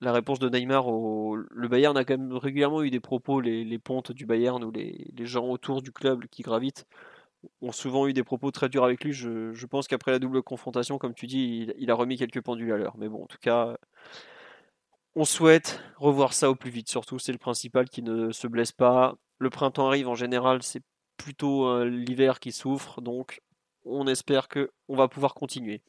la 0.01 0.13
réponse 0.13 0.39
de 0.39 0.49
Neymar 0.49 0.89
au 0.89 1.37
le 1.37 1.69
Bayern 1.69 1.97
a 1.97 2.05
quand 2.05 2.19
même 2.19 2.33
régulièrement 2.33 2.83
eu 2.83 2.91
des 2.91 3.01
propos 3.01 3.41
les, 3.41 3.79
pontes 3.79 4.13
du 4.13 4.27
Bayern 4.27 4.63
ou 4.65 4.71
les, 4.71 5.13
gens 5.27 5.47
autour 5.47 5.83
du 5.83 5.93
club 5.93 6.27
qui 6.27 6.43
gravitent 6.43 6.87
ont 7.61 7.73
souvent 7.73 8.07
eu 8.07 8.13
des 8.13 8.25
propos 8.25 8.51
très 8.51 8.69
durs 8.69 8.85
avec 8.85 9.05
lui 9.05 9.13
je, 9.13 9.67
pense 9.67 9.89
qu'après 9.89 10.11
la 10.13 10.19
double 10.19 10.43
confrontation 10.43 10.99
comme 10.99 11.15
tu 11.15 11.27
dis 11.27 11.69
il, 11.79 11.91
a 11.91 11.95
remis 11.95 12.17
quelques 12.17 12.43
pendules 12.43 12.73
à 12.73 12.77
l'heure 12.77 12.97
mais 12.99 13.09
bon 13.09 13.25
en 13.25 13.27
tout 13.27 13.39
cas 13.41 13.77
on 15.17 15.25
souhaite 15.25 15.83
revoir 15.97 16.33
ça 16.33 16.49
au 16.51 16.55
plus 16.55 16.71
vite 16.71 16.89
surtout 16.89 17.19
c'est 17.19 17.33
le 17.33 17.39
principal 17.39 17.89
qui 17.89 18.03
ne 18.03 18.31
se 18.31 18.47
blesse 18.47 18.73
pas 18.73 19.17
le 19.39 19.51
printemps 19.51 19.89
arrive 19.89 20.09
en 20.09 20.15
général 20.15 20.63
c'est 20.63 20.83
plutôt 21.17 21.67
euh, 21.67 21.85
l'hiver 21.85 22.39
qui 22.39 22.53
souffre 22.53 23.01
donc 23.01 23.41
on 23.87 24.07
espère 24.07 24.49
que 24.49 24.71
on 24.89 24.97
va 24.97 25.09
pouvoir 25.09 25.35
continuer. 25.35 25.83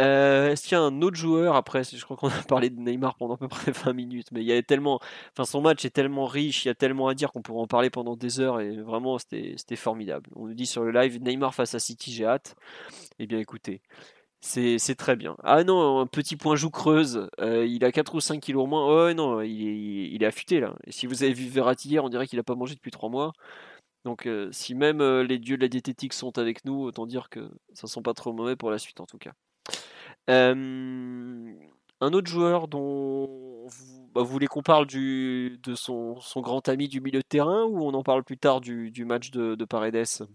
Euh, 0.00 0.50
est-ce 0.50 0.64
qu'il 0.64 0.72
y 0.72 0.80
a 0.80 0.82
un 0.82 1.02
autre 1.02 1.16
joueur 1.16 1.54
après? 1.54 1.84
Je 1.84 2.04
crois 2.04 2.16
qu'on 2.16 2.28
a 2.28 2.42
parlé 2.48 2.68
de 2.68 2.80
Neymar 2.80 3.16
pendant 3.16 3.34
à 3.34 3.38
peu 3.38 3.46
près 3.46 3.70
20 3.70 3.92
minutes, 3.92 4.28
mais 4.32 4.40
il 4.40 4.46
y 4.46 4.52
a 4.52 4.60
tellement, 4.62 4.98
enfin 5.32 5.44
son 5.44 5.60
match 5.60 5.84
est 5.84 5.90
tellement 5.90 6.26
riche, 6.26 6.64
il 6.64 6.68
y 6.68 6.70
a 6.70 6.74
tellement 6.74 7.06
à 7.08 7.14
dire 7.14 7.30
qu'on 7.30 7.42
pourrait 7.42 7.62
en 7.62 7.68
parler 7.68 7.90
pendant 7.90 8.16
des 8.16 8.40
heures 8.40 8.60
et 8.60 8.76
vraiment 8.76 9.18
c'était 9.18 9.76
formidable. 9.76 10.30
On 10.34 10.48
nous 10.48 10.54
dit 10.54 10.66
sur 10.66 10.82
le 10.82 10.90
live 10.90 11.22
Neymar 11.22 11.54
face 11.54 11.74
à 11.74 11.78
City, 11.78 12.12
j'ai 12.12 12.26
hâte. 12.26 12.56
Eh 13.20 13.26
bien 13.26 13.38
écoutez, 13.38 13.82
c'est 14.44 14.94
très 14.94 15.16
bien. 15.16 15.36
Ah 15.42 15.64
non, 15.64 16.00
un 16.00 16.06
petit 16.06 16.36
point 16.36 16.54
joue 16.54 16.70
creuse, 16.70 17.28
euh, 17.40 17.66
il 17.66 17.84
a 17.84 17.90
4 17.92 18.14
ou 18.14 18.20
5 18.20 18.40
kilos 18.40 18.68
moins. 18.68 19.08
Oh 19.08 19.12
non, 19.14 19.40
il 19.40 20.22
est, 20.22 20.26
affûté 20.26 20.60
là. 20.60 20.74
Et 20.86 20.92
si 20.92 21.06
vous 21.06 21.22
avez 21.22 21.32
vu 21.32 21.48
Verratti 21.48 21.88
hier, 21.88 22.04
on 22.04 22.10
dirait 22.10 22.26
qu'il 22.26 22.38
n'a 22.38 22.42
pas 22.42 22.54
mangé 22.54 22.74
depuis 22.74 22.90
3 22.90 23.08
mois. 23.08 23.32
Donc 24.04 24.26
euh, 24.26 24.50
si 24.52 24.74
même 24.74 25.00
euh, 25.00 25.24
les 25.24 25.38
dieux 25.38 25.56
de 25.56 25.62
la 25.62 25.68
diététique 25.68 26.12
sont 26.12 26.38
avec 26.38 26.64
nous, 26.66 26.82
autant 26.82 27.06
dire 27.06 27.30
que 27.30 27.50
ça 27.72 27.86
sent 27.86 28.02
pas 28.02 28.12
trop 28.14 28.32
mauvais 28.34 28.54
pour 28.56 28.70
la 28.70 28.78
suite 28.78 29.00
en 29.00 29.06
tout 29.06 29.18
cas. 29.18 29.32
un 30.28 32.12
autre 32.12 32.28
joueur 32.28 32.68
dont 32.68 33.66
vous, 33.66 34.10
bah, 34.14 34.22
voulez 34.22 34.46
qu'on 34.46 34.62
parle 34.62 34.86
de 34.86 35.74
son, 35.74 36.18
grand 36.36 36.68
ami 36.68 36.88
du 36.88 37.00
milieu 37.00 37.20
de 37.20 37.26
terrain 37.26 37.64
ou 37.64 37.82
on 37.82 37.94
en 37.94 38.02
parle 38.02 38.24
plus 38.24 38.38
tard 38.38 38.60
du, 38.60 39.04
match 39.06 39.30
de, 39.30 39.54
de, 39.54 39.64
Paredes? 39.64 40.28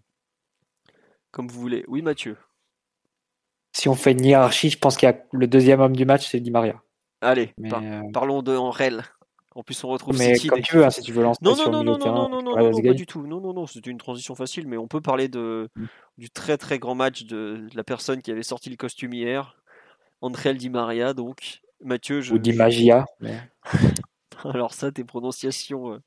Comme 1.31 1.47
vous 1.47 1.59
voulez. 1.61 1.85
Oui 1.87 2.01
Mathieu 2.01 2.37
si 3.73 3.89
on 3.89 3.95
fait 3.95 4.11
une 4.11 4.25
hiérarchie, 4.25 4.69
je 4.69 4.77
pense 4.77 4.97
qu'il 4.97 5.07
y 5.07 5.11
a 5.11 5.17
le 5.31 5.47
deuxième 5.47 5.79
homme 5.79 5.95
du 5.95 6.05
match, 6.05 6.27
c'est 6.27 6.39
Di 6.39 6.51
Maria. 6.51 6.81
Allez, 7.21 7.53
euh, 7.63 8.01
parlons 8.13 8.41
de 8.41 8.55
en. 8.55 8.73
En 9.55 9.63
plus, 9.63 9.83
on 9.83 9.89
retrouve 9.89 10.17
mais 10.17 10.35
City. 10.35 10.47
Comme 10.47 10.61
tu 10.61 10.77
veux, 10.77 10.85
hein, 10.85 10.89
si 10.89 11.01
tu 11.01 11.11
veux 11.11 11.23
lancer. 11.23 11.39
Non, 11.41 11.55
non, 11.55 11.69
non, 11.69 11.83
non, 11.83 11.97
non, 11.97 12.05
non, 12.07 12.29
non, 12.29 12.41
non, 12.41 12.71
non, 12.71 12.81
pas 12.81 12.93
du 12.93 13.05
tout. 13.05 13.25
Non, 13.25 13.41
non, 13.41 13.53
non, 13.53 13.65
une 13.65 13.97
transition 13.97 14.35
facile, 14.35 14.67
mais 14.67 14.77
on 14.77 14.87
peut 14.87 15.01
parler 15.01 15.27
de, 15.27 15.69
mm. 15.75 15.85
du 16.17 16.29
très, 16.29 16.57
très 16.57 16.79
grand 16.79 16.95
match 16.95 17.23
de, 17.23 17.67
la 17.73 17.83
personne 17.83 18.21
qui 18.21 18.31
avait 18.31 18.43
sorti 18.43 18.69
le 18.69 18.77
costume 18.77 19.13
hier. 19.13 19.57
André 20.21 20.53
Di 20.53 20.69
Maria, 20.69 21.13
donc. 21.13 21.61
Mathieu, 21.81 22.21
je. 22.21 22.33
Ou 22.33 22.37
Di 22.37 22.53
Magia. 22.53 23.05
Alors, 24.43 24.73
ça, 24.73 24.91
tes 24.91 25.03
prononciations. 25.03 25.93
Euh, 25.93 25.99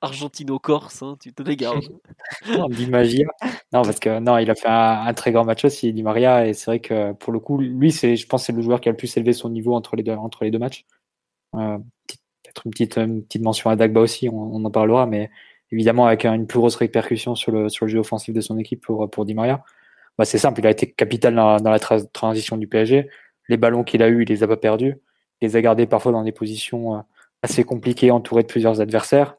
Argentino-Corse, 0.00 1.02
hein, 1.02 1.16
tu 1.20 1.32
te 1.32 1.42
dégages. 1.42 1.88
Di. 2.70 2.90
Non, 3.72 3.82
parce 3.82 3.98
que 3.98 4.18
non, 4.20 4.38
il 4.38 4.50
a 4.50 4.54
fait 4.54 4.68
un, 4.68 5.12
très 5.14 5.32
grand 5.32 5.44
match 5.44 5.64
aussi, 5.64 5.92
Di 5.92 6.02
Maria, 6.02 6.46
et 6.46 6.52
c'est 6.52 6.66
vrai 6.70 6.80
que 6.80 7.12
pour 7.12 7.32
le 7.32 7.40
coup, 7.40 7.58
lui, 7.58 7.90
c'est, 7.92 8.16
je 8.16 8.26
pense, 8.26 8.44
c'est 8.44 8.52
le 8.52 8.62
joueur 8.62 8.80
qui 8.80 8.88
a 8.88 8.92
le 8.92 8.96
plus 8.96 9.16
élevé 9.16 9.32
son 9.32 9.50
niveau 9.50 9.74
entre 9.74 9.96
les 9.96 10.02
deux, 10.02 10.12
entre 10.12 10.44
les 10.44 10.50
deux 10.50 10.58
matchs. 10.58 10.84
Euh, 11.56 11.78
peut-être 12.42 12.66
une 12.66 12.70
petite, 12.72 12.94
petite 12.94 13.42
mention 13.42 13.70
à 13.70 13.76
Dagba 13.76 14.00
aussi, 14.00 14.28
on, 14.28 14.64
en 14.64 14.70
parlera, 14.70 15.06
mais 15.06 15.30
évidemment 15.72 16.06
avec 16.06 16.24
une 16.24 16.46
plus 16.46 16.58
grosse 16.58 16.76
répercussion 16.76 17.34
sur 17.34 17.52
le, 17.52 17.68
sur 17.68 17.86
le 17.86 17.92
jeu 17.92 17.98
offensif 17.98 18.34
de 18.34 18.40
son 18.40 18.58
équipe 18.58 18.82
pour, 18.82 19.10
pour 19.10 19.24
Di 19.24 19.34
Maria. 19.34 19.64
Bah, 20.18 20.24
c'est 20.24 20.38
simple, 20.38 20.60
il 20.60 20.66
a 20.66 20.70
été 20.70 20.90
capital 20.92 21.34
dans, 21.34 21.58
la 21.58 21.78
transition 21.78 22.56
du 22.56 22.68
PSG. 22.68 23.08
Les 23.48 23.56
ballons 23.56 23.84
qu'il 23.84 24.02
a 24.02 24.08
eu, 24.08 24.22
il 24.22 24.28
les 24.28 24.42
a 24.42 24.48
pas 24.48 24.56
perdus. 24.56 24.96
Il 25.40 25.48
les 25.48 25.56
a 25.56 25.62
gardés 25.62 25.86
parfois 25.86 26.12
dans 26.12 26.22
des 26.22 26.32
positions 26.32 26.96
euh, 26.96 27.00
assez 27.42 27.64
compliquées, 27.64 28.10
entouré 28.10 28.42
de 28.42 28.48
plusieurs 28.48 28.80
adversaires. 28.80 29.36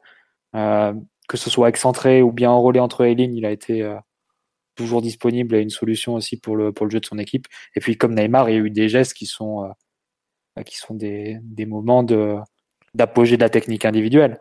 Euh, 0.54 0.94
que 1.28 1.36
ce 1.36 1.50
soit 1.50 1.68
excentré 1.68 2.22
ou 2.22 2.30
bien 2.30 2.50
enrôlé 2.50 2.78
entre 2.78 3.04
les 3.04 3.14
lignes, 3.16 3.34
il 3.34 3.44
a 3.44 3.50
été 3.50 3.82
euh, 3.82 3.96
toujours 4.76 5.02
disponible 5.02 5.56
et 5.56 5.60
une 5.60 5.70
solution 5.70 6.14
aussi 6.14 6.38
pour 6.38 6.56
le, 6.56 6.72
jeu 6.88 7.00
de 7.00 7.06
son 7.06 7.18
équipe. 7.18 7.46
Et 7.74 7.80
puis 7.80 7.98
comme 7.98 8.14
Neymar, 8.14 8.48
il 8.48 8.52
y 8.54 8.56
a 8.56 8.60
eu 8.60 8.70
des 8.70 8.88
gestes 8.88 9.12
qui 9.14 9.26
sont, 9.26 9.64
euh, 9.64 10.62
des, 10.90 11.66
moments 11.66 12.04
d'apogée 12.94 13.36
de 13.36 13.42
la 13.42 13.50
technique 13.50 13.84
individuelle. 13.84 14.38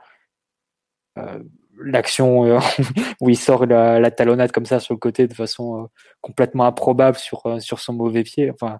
L'action 1.77 2.59
où 3.21 3.29
il 3.29 3.37
sort 3.37 3.65
la, 3.65 4.11
talonnade 4.11 4.51
comme 4.51 4.65
ça 4.65 4.79
sur 4.79 4.93
le 4.93 4.99
côté 4.99 5.27
de 5.27 5.33
façon 5.33 5.89
complètement 6.21 6.65
improbable 6.65 7.17
sur, 7.17 7.41
son 7.79 7.93
mauvais 7.93 8.23
pied. 8.23 8.51
Enfin, 8.51 8.79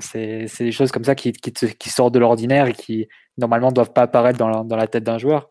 c'est 0.00 0.46
des 0.58 0.72
choses 0.72 0.92
comme 0.92 1.04
ça 1.04 1.14
qui, 1.14 1.32
qui 1.32 1.90
sortent 1.90 2.14
de 2.14 2.18
l'ordinaire 2.18 2.66
et 2.66 2.74
qui 2.74 3.08
normalement 3.38 3.72
doivent 3.72 3.92
pas 3.92 4.02
apparaître 4.02 4.38
dans 4.38 4.76
la, 4.76 4.86
tête 4.86 5.04
d'un 5.04 5.16
joueur, 5.16 5.50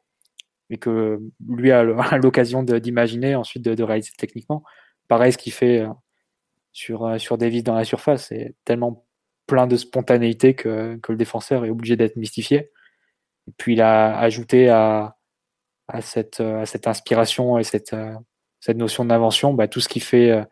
mais 0.70 0.78
que 0.78 1.20
lui 1.48 1.72
a 1.72 1.84
l'occasion 2.18 2.62
d'imaginer, 2.62 3.36
ensuite 3.36 3.64
de, 3.64 3.84
réaliser 3.84 4.12
techniquement. 4.18 4.64
Pareil, 5.08 5.32
ce 5.32 5.38
qu'il 5.38 5.54
fait 5.54 5.80
euh, 5.80 5.90
sur, 6.74 7.06
euh, 7.06 7.18
sur 7.18 7.38
Davis 7.38 7.64
dans 7.64 7.76
la 7.76 7.86
surface, 7.86 8.28
c'est 8.28 8.56
tellement 8.66 9.06
plein 9.48 9.66
de 9.66 9.78
spontanéité 9.78 10.54
que, 10.54 10.98
que 10.98 11.14
le 11.14 11.18
défenseur 11.18 11.66
est 11.66 11.70
obligé 11.70 11.96
d'être 11.96 12.18
mystifié. 12.18 12.70
Et 13.48 13.54
puis 13.58 13.74
il 13.74 13.82
a 13.82 14.20
ajouté 14.20 14.70
à, 14.70 15.16
à, 15.88 16.02
cette, 16.02 16.42
à 16.42 16.66
cette 16.66 16.86
inspiration 16.88 17.58
et 17.58 17.64
cette, 17.64 17.94
euh, 17.94 18.14
cette 18.60 18.76
notion 18.76 19.06
d'invention 19.06 19.54
bah, 19.54 19.70
tout 19.70 19.80
ce 19.80 19.88
qui 19.88 20.02
fait 20.02 20.46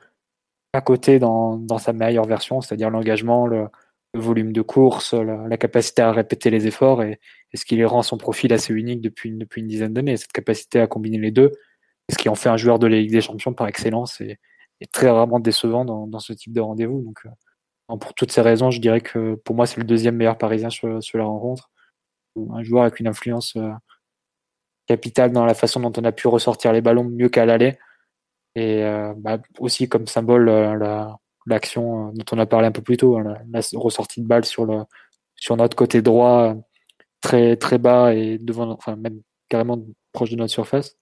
à 0.72 0.82
côté 0.82 1.20
dans, 1.20 1.58
dans 1.58 1.78
sa 1.78 1.92
meilleure 1.92 2.26
version, 2.26 2.62
c'est-à-dire 2.62 2.90
l'engagement, 2.90 3.48
le, 3.48 3.68
volume 4.20 4.52
de 4.54 4.62
course, 4.62 5.14
la, 5.14 5.58
capacité 5.58 6.02
à 6.02 6.12
répéter 6.12 6.50
les 6.50 6.68
efforts 6.68 7.04
et, 7.04 7.20
ce 7.54 7.64
qui 7.66 7.78
les 7.78 7.86
rend 7.86 8.04
son 8.04 8.18
profil 8.18 8.52
assez 8.52 8.74
unique 8.74 9.02
depuis, 9.02 9.32
depuis 9.32 9.62
une 9.62 9.68
dizaine 9.68 9.94
d'années. 9.94 10.18
Cette 10.18 10.34
capacité 10.34 10.80
à 10.80 10.88
combiner 10.88 11.18
les 11.18 11.32
deux, 11.32 11.52
ce 12.12 12.18
qui 12.18 12.28
en 12.30 12.36
fait 12.36 12.50
un 12.50 12.58
joueur 12.58 12.80
de 12.80 12.88
la 12.88 12.98
Ligue 12.98 13.12
des 13.12 13.22
Champions 13.22 13.54
par 13.54 13.68
excellence 13.68 14.22
et, 14.22 14.38
très 14.92 15.10
rarement 15.10 15.40
décevant 15.40 15.86
dans, 15.86 16.06
dans 16.06 16.20
ce 16.20 16.34
type 16.34 16.54
de 16.54 16.62
rendez-vous. 16.62 17.02
Donc, 17.02 17.20
euh, 17.26 17.98
pour 17.98 18.14
toutes 18.14 18.32
ces 18.32 18.42
raisons, 18.42 18.72
je 18.72 18.82
dirais 18.82 19.02
que 19.02 19.36
pour 19.36 19.56
moi, 19.56 19.66
c'est 19.66 19.80
le 19.80 19.86
deuxième 19.86 20.16
meilleur 20.16 20.38
parisien 20.38 20.70
sur, 20.70 21.02
sur 21.02 21.18
la 21.18 21.26
rencontre. 21.26 21.72
Un 22.52 22.64
joueur 22.64 22.84
avec 22.84 23.00
une 23.00 23.08
influence 23.08 23.56
euh, 23.56 23.72
capitale 24.88 25.32
dans 25.32 25.46
la 25.46 25.54
façon 25.54 25.80
dont 25.80 25.94
on 25.98 26.04
a 26.04 26.12
pu 26.12 26.28
ressortir 26.28 26.74
les 26.74 26.82
ballons 26.82 27.06
mieux 27.06 27.30
qu'à 27.30 27.46
l'aller 27.46 27.78
et 28.56 28.84
euh, 28.84 29.14
bah, 29.18 29.40
aussi 29.60 29.88
comme 29.90 30.08
symbole 30.08 30.50
euh, 30.50 31.06
l'action 31.46 32.10
euh, 32.10 32.12
dont 32.14 32.26
on 32.32 32.40
a 32.40 32.46
parlé 32.46 32.68
un 32.68 32.72
peu 32.72 32.82
plus 32.82 32.98
tôt, 32.98 33.18
hein, 33.18 33.36
la, 33.50 33.62
ressortie 33.74 34.22
de 34.22 34.28
balle 34.28 34.46
sur, 34.46 34.66
le, 34.66 34.84
sur 35.36 35.58
notre 35.58 35.76
côté 35.76 36.02
droit, 36.02 36.56
très, 37.22 37.58
très 37.58 37.78
bas 37.78 38.14
et 38.14 38.38
devant, 38.38 38.70
enfin, 38.72 38.96
même 38.96 39.22
carrément 39.50 39.80
proche 40.12 40.32
de 40.32 40.36
notre 40.36 40.54
surface. 40.54 40.98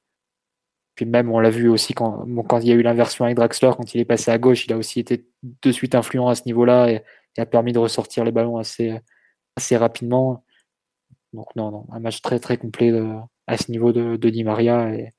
Puis 0.96 1.06
même, 1.06 1.32
on 1.32 1.40
l'a 1.40 1.50
vu 1.50 1.70
aussi 1.70 1.94
quand, 1.94 2.26
quand 2.48 2.60
il 2.60 2.68
y 2.68 2.72
a 2.72 2.76
eu 2.76 2.84
l'inversion 2.84 3.26
avec 3.26 3.38
Draxler, 3.38 3.72
quand 3.76 3.96
il 3.96 4.02
est 4.02 4.06
passé 4.06 4.32
à 4.32 4.38
gauche, 4.38 4.66
il 4.66 4.74
a 4.74 4.78
aussi 4.78 5.00
été 5.00 5.26
de 5.44 5.72
suite 5.72 5.96
influent 5.96 6.28
à 6.28 6.36
ce 6.36 6.44
niveau-là 6.46 6.90
et, 6.92 7.04
a 7.36 7.48
permis 7.48 7.74
de 7.74 7.80
ressortir 7.80 8.24
les 8.24 8.32
ballons 8.32 8.58
assez, 8.58 9.00
assez 9.56 9.76
rapidement. 9.76 10.46
Donc 11.34 11.48
non, 11.56 11.72
non, 11.72 11.88
un 11.92 12.00
match 12.00 12.22
très 12.22 12.40
très 12.40 12.58
complet 12.58 12.92
à 13.48 13.58
ce 13.58 13.72
niveau 13.72 13.92
de, 13.92 14.18
de 14.18 14.30
Di 14.30 14.44
Maria 14.44 14.94
et, 14.94 15.14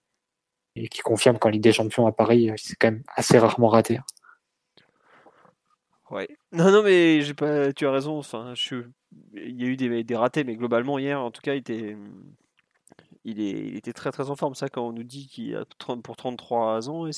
et 0.77 0.89
qui 0.89 1.01
confirme 1.01 1.39
qu'en 1.39 1.51
Ligue 1.51 1.63
des 1.63 1.73
Champions 1.73 2.07
à 2.07 2.13
Paris, 2.13 2.51
euh, 2.51 2.55
c'est 2.57 2.77
quand 2.77 2.89
même 2.91 3.03
assez 3.15 3.39
rarement 3.39 3.69
raté. 3.69 4.01
Non, 6.53 6.70
non, 6.70 6.82
mais. 6.82 7.20
Tu 7.77 7.86
as 7.86 7.91
raison. 7.91 8.20
Il 9.35 9.61
y 9.61 9.65
a 9.65 9.66
eu 9.66 9.77
des, 9.77 10.16
ratés, 10.16 10.45
mais 10.45 10.57
globalement 10.57 10.99
hier, 10.99 11.20
en 11.20 11.31
tout 11.31 11.43
cas, 11.43 11.55
il 11.55 11.59
était, 13.41 13.93
très 13.93 14.12
très 14.12 14.31
en 14.31 14.36
forme. 14.36 14.55
Ça, 14.55 14.69
quand 14.69 14.86
on 14.86 14.93
nous 14.93 15.05
dit 15.05 15.27
qu'il 15.27 15.57
a 15.57 15.65
30 15.78 16.03
pour 16.03 16.16
33 16.16 16.89
ans, 16.91 17.09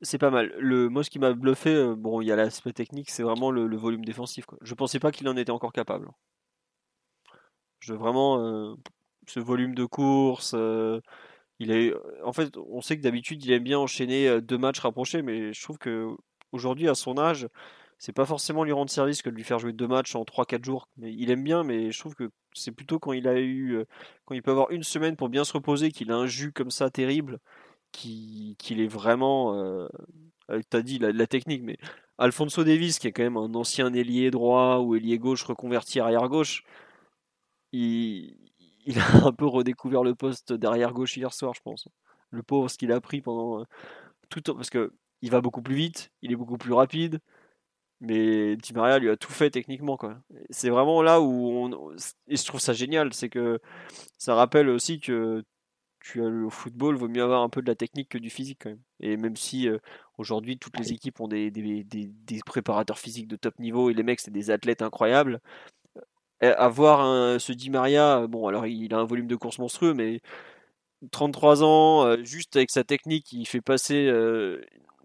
c'est 0.00 0.18
pas 0.18 0.30
mal. 0.30 0.52
Le, 0.58 0.88
moi, 0.88 1.04
ce 1.04 1.10
qui 1.10 1.18
m'a 1.18 1.32
bluffé, 1.32 1.74
euh, 1.74 1.94
bon, 1.94 2.20
il 2.20 2.26
y 2.26 2.32
a 2.32 2.36
l'aspect 2.36 2.72
technique, 2.72 3.10
c'est 3.10 3.22
vraiment 3.22 3.50
le, 3.50 3.76
volume 3.76 4.04
défensif. 4.04 4.46
Quoi. 4.46 4.58
Je 4.62 4.74
pensais 4.74 4.98
pas 4.98 5.12
qu'il 5.12 5.28
en 5.28 5.36
était 5.36 5.52
encore 5.52 5.72
capable. 5.72 6.08
Vraiment 7.88 8.38
euh, 8.44 8.74
ce 9.26 9.40
volume 9.40 9.74
de 9.74 9.84
course. 9.84 10.54
A 10.54 11.00
en 12.24 12.32
fait, 12.32 12.56
on 12.56 12.80
sait 12.80 12.96
que 12.96 13.02
d'habitude, 13.02 13.44
il 13.44 13.52
aime 13.52 13.62
bien 13.62 13.78
enchaîner 13.78 14.40
deux 14.40 14.58
matchs 14.58 14.80
rapprochés, 14.80 15.22
mais 15.22 15.52
je 15.52 15.62
trouve 15.62 15.78
que 15.78 16.16
aujourd'hui, 16.52 16.88
à 16.88 16.94
son 16.94 17.18
âge, 17.18 17.48
c'est 17.98 18.12
pas 18.12 18.26
forcément 18.26 18.64
lui 18.64 18.72
rendre 18.72 18.90
service 18.90 19.22
que 19.22 19.30
de 19.30 19.34
lui 19.34 19.44
faire 19.44 19.58
jouer 19.58 19.72
deux 19.72 19.88
matchs 19.88 20.14
en 20.16 20.24
3-4 20.24 20.64
jours. 20.64 20.88
Il 21.00 21.30
aime 21.30 21.44
bien, 21.44 21.62
mais 21.64 21.92
je 21.92 21.98
trouve 21.98 22.14
que 22.14 22.30
c'est 22.54 22.72
plutôt 22.72 22.98
quand 22.98 23.12
il 23.12 23.28
a 23.28 23.40
eu, 23.40 23.84
quand 24.24 24.34
il 24.34 24.42
peut 24.42 24.50
avoir 24.50 24.70
une 24.70 24.82
semaine 24.82 25.16
pour 25.16 25.28
bien 25.28 25.44
se 25.44 25.52
reposer, 25.52 25.92
qu'il 25.92 26.10
a 26.10 26.16
un 26.16 26.26
jus 26.26 26.52
comme 26.52 26.70
ça 26.70 26.90
terrible, 26.90 27.38
qu'il 27.92 28.80
est 28.80 28.86
vraiment, 28.88 29.54
euh, 29.54 29.88
tu 30.48 30.76
as 30.76 30.82
dit 30.82 30.98
la, 30.98 31.12
la, 31.12 31.26
technique, 31.26 31.62
mais 31.62 31.78
Alfonso 32.18 32.64
Davis, 32.64 32.98
qui 32.98 33.08
est 33.08 33.12
quand 33.12 33.22
même 33.22 33.36
un 33.36 33.54
ancien 33.54 33.92
ailier 33.94 34.30
droit 34.30 34.78
ou 34.78 34.94
ailier 34.96 35.18
gauche 35.18 35.44
reconverti 35.44 36.00
arrière 36.00 36.28
gauche, 36.28 36.64
il, 37.72 38.36
a 38.98 39.26
un 39.26 39.32
peu 39.32 39.46
redécouvert 39.46 40.02
le 40.02 40.14
poste 40.14 40.52
derrière 40.52 40.92
gauche 40.92 41.16
hier 41.16 41.32
soir, 41.32 41.54
je 41.54 41.62
pense. 41.62 41.88
Le 42.30 42.42
pauvre, 42.42 42.68
ce 42.68 42.78
qu'il 42.78 42.92
a 42.92 43.00
pris 43.00 43.20
pendant 43.20 43.60
euh, 43.60 43.64
tout 44.28 44.40
temps. 44.40 44.54
Parce 44.54 44.70
que 44.70 44.92
il 45.22 45.30
va 45.30 45.40
beaucoup 45.40 45.62
plus 45.62 45.74
vite, 45.74 46.10
il 46.22 46.32
est 46.32 46.36
beaucoup 46.36 46.58
plus 46.58 46.72
rapide. 46.72 47.20
Mais 48.00 48.56
Di 48.56 48.72
Maria 48.74 48.98
lui 48.98 49.10
a 49.10 49.16
tout 49.16 49.32
fait 49.32 49.50
techniquement. 49.50 49.98
C'est 50.50 50.70
vraiment 50.70 51.02
là 51.02 51.20
où 51.20 51.50
on. 51.50 51.94
Et 52.28 52.36
je 52.36 52.44
trouve 52.44 52.60
ça 52.60 52.72
génial. 52.72 53.14
C'est 53.14 53.28
que 53.28 53.60
ça 54.18 54.34
rappelle 54.34 54.68
aussi 54.68 55.00
que 55.00 55.44
tu 56.00 56.24
as 56.24 56.28
le 56.28 56.50
football, 56.50 56.96
vaut 56.96 57.08
mieux 57.08 57.22
avoir 57.22 57.42
un 57.42 57.48
peu 57.48 57.62
de 57.62 57.68
la 57.68 57.76
technique 57.76 58.08
que 58.08 58.18
du 58.18 58.30
physique 58.30 58.58
quand 58.62 58.70
même. 58.70 58.82
Et 59.00 59.16
même 59.16 59.36
si 59.36 59.68
euh, 59.68 59.78
aujourd'hui 60.18 60.58
toutes 60.58 60.78
les 60.78 60.92
équipes 60.92 61.20
ont 61.20 61.28
des, 61.28 61.52
des, 61.52 61.84
des, 61.84 62.40
préparateurs 62.44 62.98
physiques 62.98 63.28
de 63.28 63.36
top 63.36 63.58
niveau 63.60 63.88
et 63.88 63.94
les 63.94 64.02
mecs 64.02 64.18
c'est 64.20 64.32
des 64.32 64.50
athlètes 64.50 64.82
incroyables, 64.82 65.40
avoir 66.40 67.40
ce 67.40 67.52
Di 67.52 67.70
Maria, 67.70 68.26
bon, 68.26 68.48
alors 68.48 68.66
il 68.66 68.92
a 68.94 68.98
un 68.98 69.04
volume 69.04 69.28
de 69.28 69.36
course 69.36 69.58
monstrueux, 69.58 69.94
mais 69.94 70.20
33 71.10 71.62
ans, 71.64 72.06
euh, 72.06 72.24
juste 72.24 72.56
avec 72.56 72.70
sa 72.70 72.84
technique, 72.84 73.32
il 73.32 73.46
fait 73.46 73.60
passer, 73.60 74.06
euh, 74.06 74.60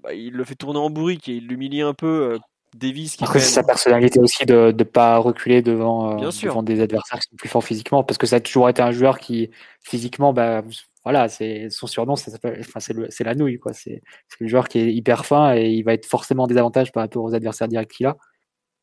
bah, 0.08 0.14
il 0.14 0.34
le 0.34 0.44
fait 0.44 0.56
tourner 0.56 0.80
en 0.80 0.90
bourrique 0.90 1.28
et 1.30 1.34
il 1.34 1.48
l'humilie 1.48 1.82
un 1.82 1.94
peu. 1.94 2.34
Euh, 2.34 2.40
Davis 2.76 3.16
qui 3.16 3.24
Après, 3.24 3.40
c'est 3.40 3.54
sa 3.54 3.64
personnalité 3.64 4.20
aussi 4.20 4.46
de 4.46 4.74
ne 4.78 4.84
pas 4.84 5.18
reculer 5.18 5.62
devant, 5.62 6.16
devant 6.16 6.64
des 6.64 6.82
adversaires 6.82 7.20
qui 7.20 7.30
sont 7.30 7.36
plus 7.38 7.50
forts 7.50 7.64
physiquement, 7.64 8.04
parce 8.04 8.18
que 8.18 8.28
ça 8.28 8.36
a 8.36 8.40
toujours 8.40 8.68
été 8.68 8.82
un 8.82 8.92
joueur 8.92 9.20
qui, 9.20 9.50
physiquement, 9.82 10.34
bah, 10.34 10.64
voilà, 11.04 11.30
c'est 11.30 11.70
son 11.70 11.88
surnom, 11.88 12.14
enfin, 12.14 12.80
c'est 12.82 13.24
la 13.24 13.36
nouille, 13.36 13.58
quoi. 13.58 13.72
C'est 13.74 14.02
le 14.40 14.48
joueur 14.48 14.68
qui 14.68 14.80
est 14.80 14.94
hyper 14.94 15.26
fin 15.26 15.56
et 15.56 15.70
il 15.70 15.84
va 15.84 15.94
être 15.94 16.06
forcément 16.06 16.48
des 16.48 16.58
avantages 16.58 16.92
par 16.92 17.04
rapport 17.04 17.24
aux 17.24 17.34
adversaires 17.34 17.70
directs 17.70 17.92
qu'il 17.92 18.06
a. 18.06 18.18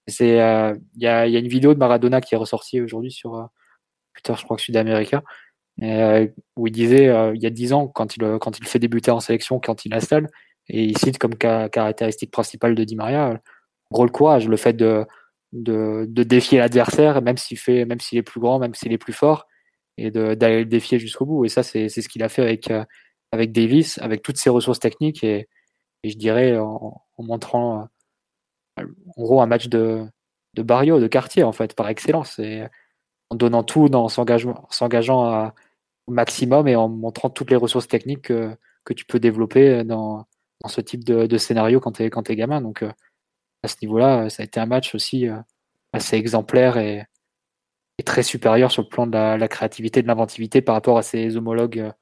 C'est, 0.06 0.40
euh, 0.40 0.74
il 0.96 1.02
y, 1.02 1.06
a, 1.06 1.26
y, 1.26 1.36
a, 1.36 1.38
une 1.38 1.48
vidéo 1.48 1.74
de 1.74 1.78
Maradona 1.78 2.20
qui 2.20 2.34
est 2.34 2.38
ressortie 2.38 2.80
aujourd'hui 2.80 3.10
sur 3.10 3.36
euh, 3.36 3.44
Twitter, 4.14 4.34
je 4.38 4.44
crois 4.44 4.56
que 4.56 4.62
Sud-América, 4.62 5.22
euh, 5.82 6.26
où 6.56 6.66
il 6.66 6.72
disait 6.72 7.04
il 7.34 7.42
y 7.42 7.46
a 7.46 7.50
dix 7.50 7.72
ans 7.72 7.88
quand 7.88 8.16
il 8.16 8.38
quand 8.40 8.58
il 8.58 8.66
fait 8.66 8.78
débuter 8.78 9.10
en 9.10 9.20
sélection, 9.20 9.60
quand 9.60 9.84
il 9.84 9.94
installe, 9.94 10.30
et 10.68 10.84
il 10.84 10.96
cite 10.98 11.18
comme 11.18 11.36
caractéristique 11.36 12.30
principale 12.30 12.74
de 12.74 12.84
Di 12.84 12.96
Maria, 12.96 13.40
gros 13.90 14.04
le 14.04 14.10
courage, 14.10 14.48
le 14.48 14.56
fait 14.56 14.74
de 14.74 15.06
de, 15.52 16.06
de 16.08 16.22
défier 16.24 16.58
l'adversaire, 16.58 17.22
même 17.22 17.36
s'il 17.36 17.58
fait, 17.58 17.84
même 17.84 18.00
s'il 18.00 18.18
est 18.18 18.22
plus 18.22 18.40
grand, 18.40 18.58
même 18.58 18.74
s'il 18.74 18.92
est 18.92 18.98
plus 18.98 19.12
fort, 19.12 19.46
et 19.98 20.10
d'aller 20.10 20.60
le 20.60 20.64
défier 20.66 20.98
jusqu'au 20.98 21.26
bout. 21.26 21.44
Et 21.44 21.48
ça, 21.48 21.62
c'est 21.62 21.88
ce 21.88 22.08
qu'il 22.08 22.22
a 22.24 22.28
fait 22.28 22.42
avec 22.42 22.70
avec 23.32 23.52
Davis, 23.52 23.98
avec 23.98 24.22
toutes 24.22 24.38
ses 24.38 24.50
ressources 24.50 24.80
techniques 24.80 25.24
et, 25.24 25.48
et 26.04 26.10
je 26.10 26.16
dirais 26.18 26.56
en, 26.58 27.02
en 27.16 27.22
montrant 27.22 27.88
en 28.78 29.22
gros 29.22 29.40
un 29.40 29.46
match 29.46 29.68
de, 29.68 30.04
de 30.54 30.62
barrio, 30.62 31.00
de 31.00 31.06
quartier 31.08 31.42
en 31.44 31.52
fait, 31.52 31.74
par 31.74 31.88
excellence. 31.88 32.38
Et 32.38 32.64
en 33.30 33.36
donnant 33.36 33.62
tout, 33.64 33.88
dans 33.88 34.08
s'engageant 34.08 35.52
au 36.06 36.12
maximum 36.12 36.68
et 36.68 36.76
en 36.76 36.88
montrant 36.88 37.30
toutes 37.30 37.50
les 37.50 37.56
ressources 37.56 37.88
techniques 37.88 38.22
que, 38.22 38.50
que 38.84 38.92
tu 38.94 39.04
peux 39.06 39.20
développer 39.20 39.84
dans, 39.84 40.26
dans 40.64 40.68
ce 40.68 40.80
type 40.80 41.04
de, 41.04 41.38
scénario 41.38 41.78
quand 41.78 41.92
tu 41.92 42.02
es, 42.02 42.10
quand 42.10 42.28
es 42.28 42.36
gamin. 42.36 42.60
Donc 42.60 42.82
euh, 42.82 42.90
à 43.62 43.68
ce 43.68 43.76
niveau-là, 43.82 44.28
ça 44.30 44.42
a 44.42 44.46
été 44.46 44.58
un 44.58 44.66
match 44.66 44.94
aussi 44.94 45.28
euh, 45.28 45.36
assez 45.92 46.16
exemplaire 46.16 46.76
et, 46.76 47.06
très 48.04 48.24
supérieur 48.24 48.72
sur 48.72 48.82
le 48.82 48.88
plan 48.88 49.06
de 49.06 49.12
la, 49.12 49.48
créativité, 49.48 50.02
de 50.02 50.08
l'inventivité 50.08 50.60
par 50.60 50.74
rapport 50.74 50.98
à 50.98 51.02
ses 51.02 51.36
homologues 51.36 51.78
euh, 51.78 51.92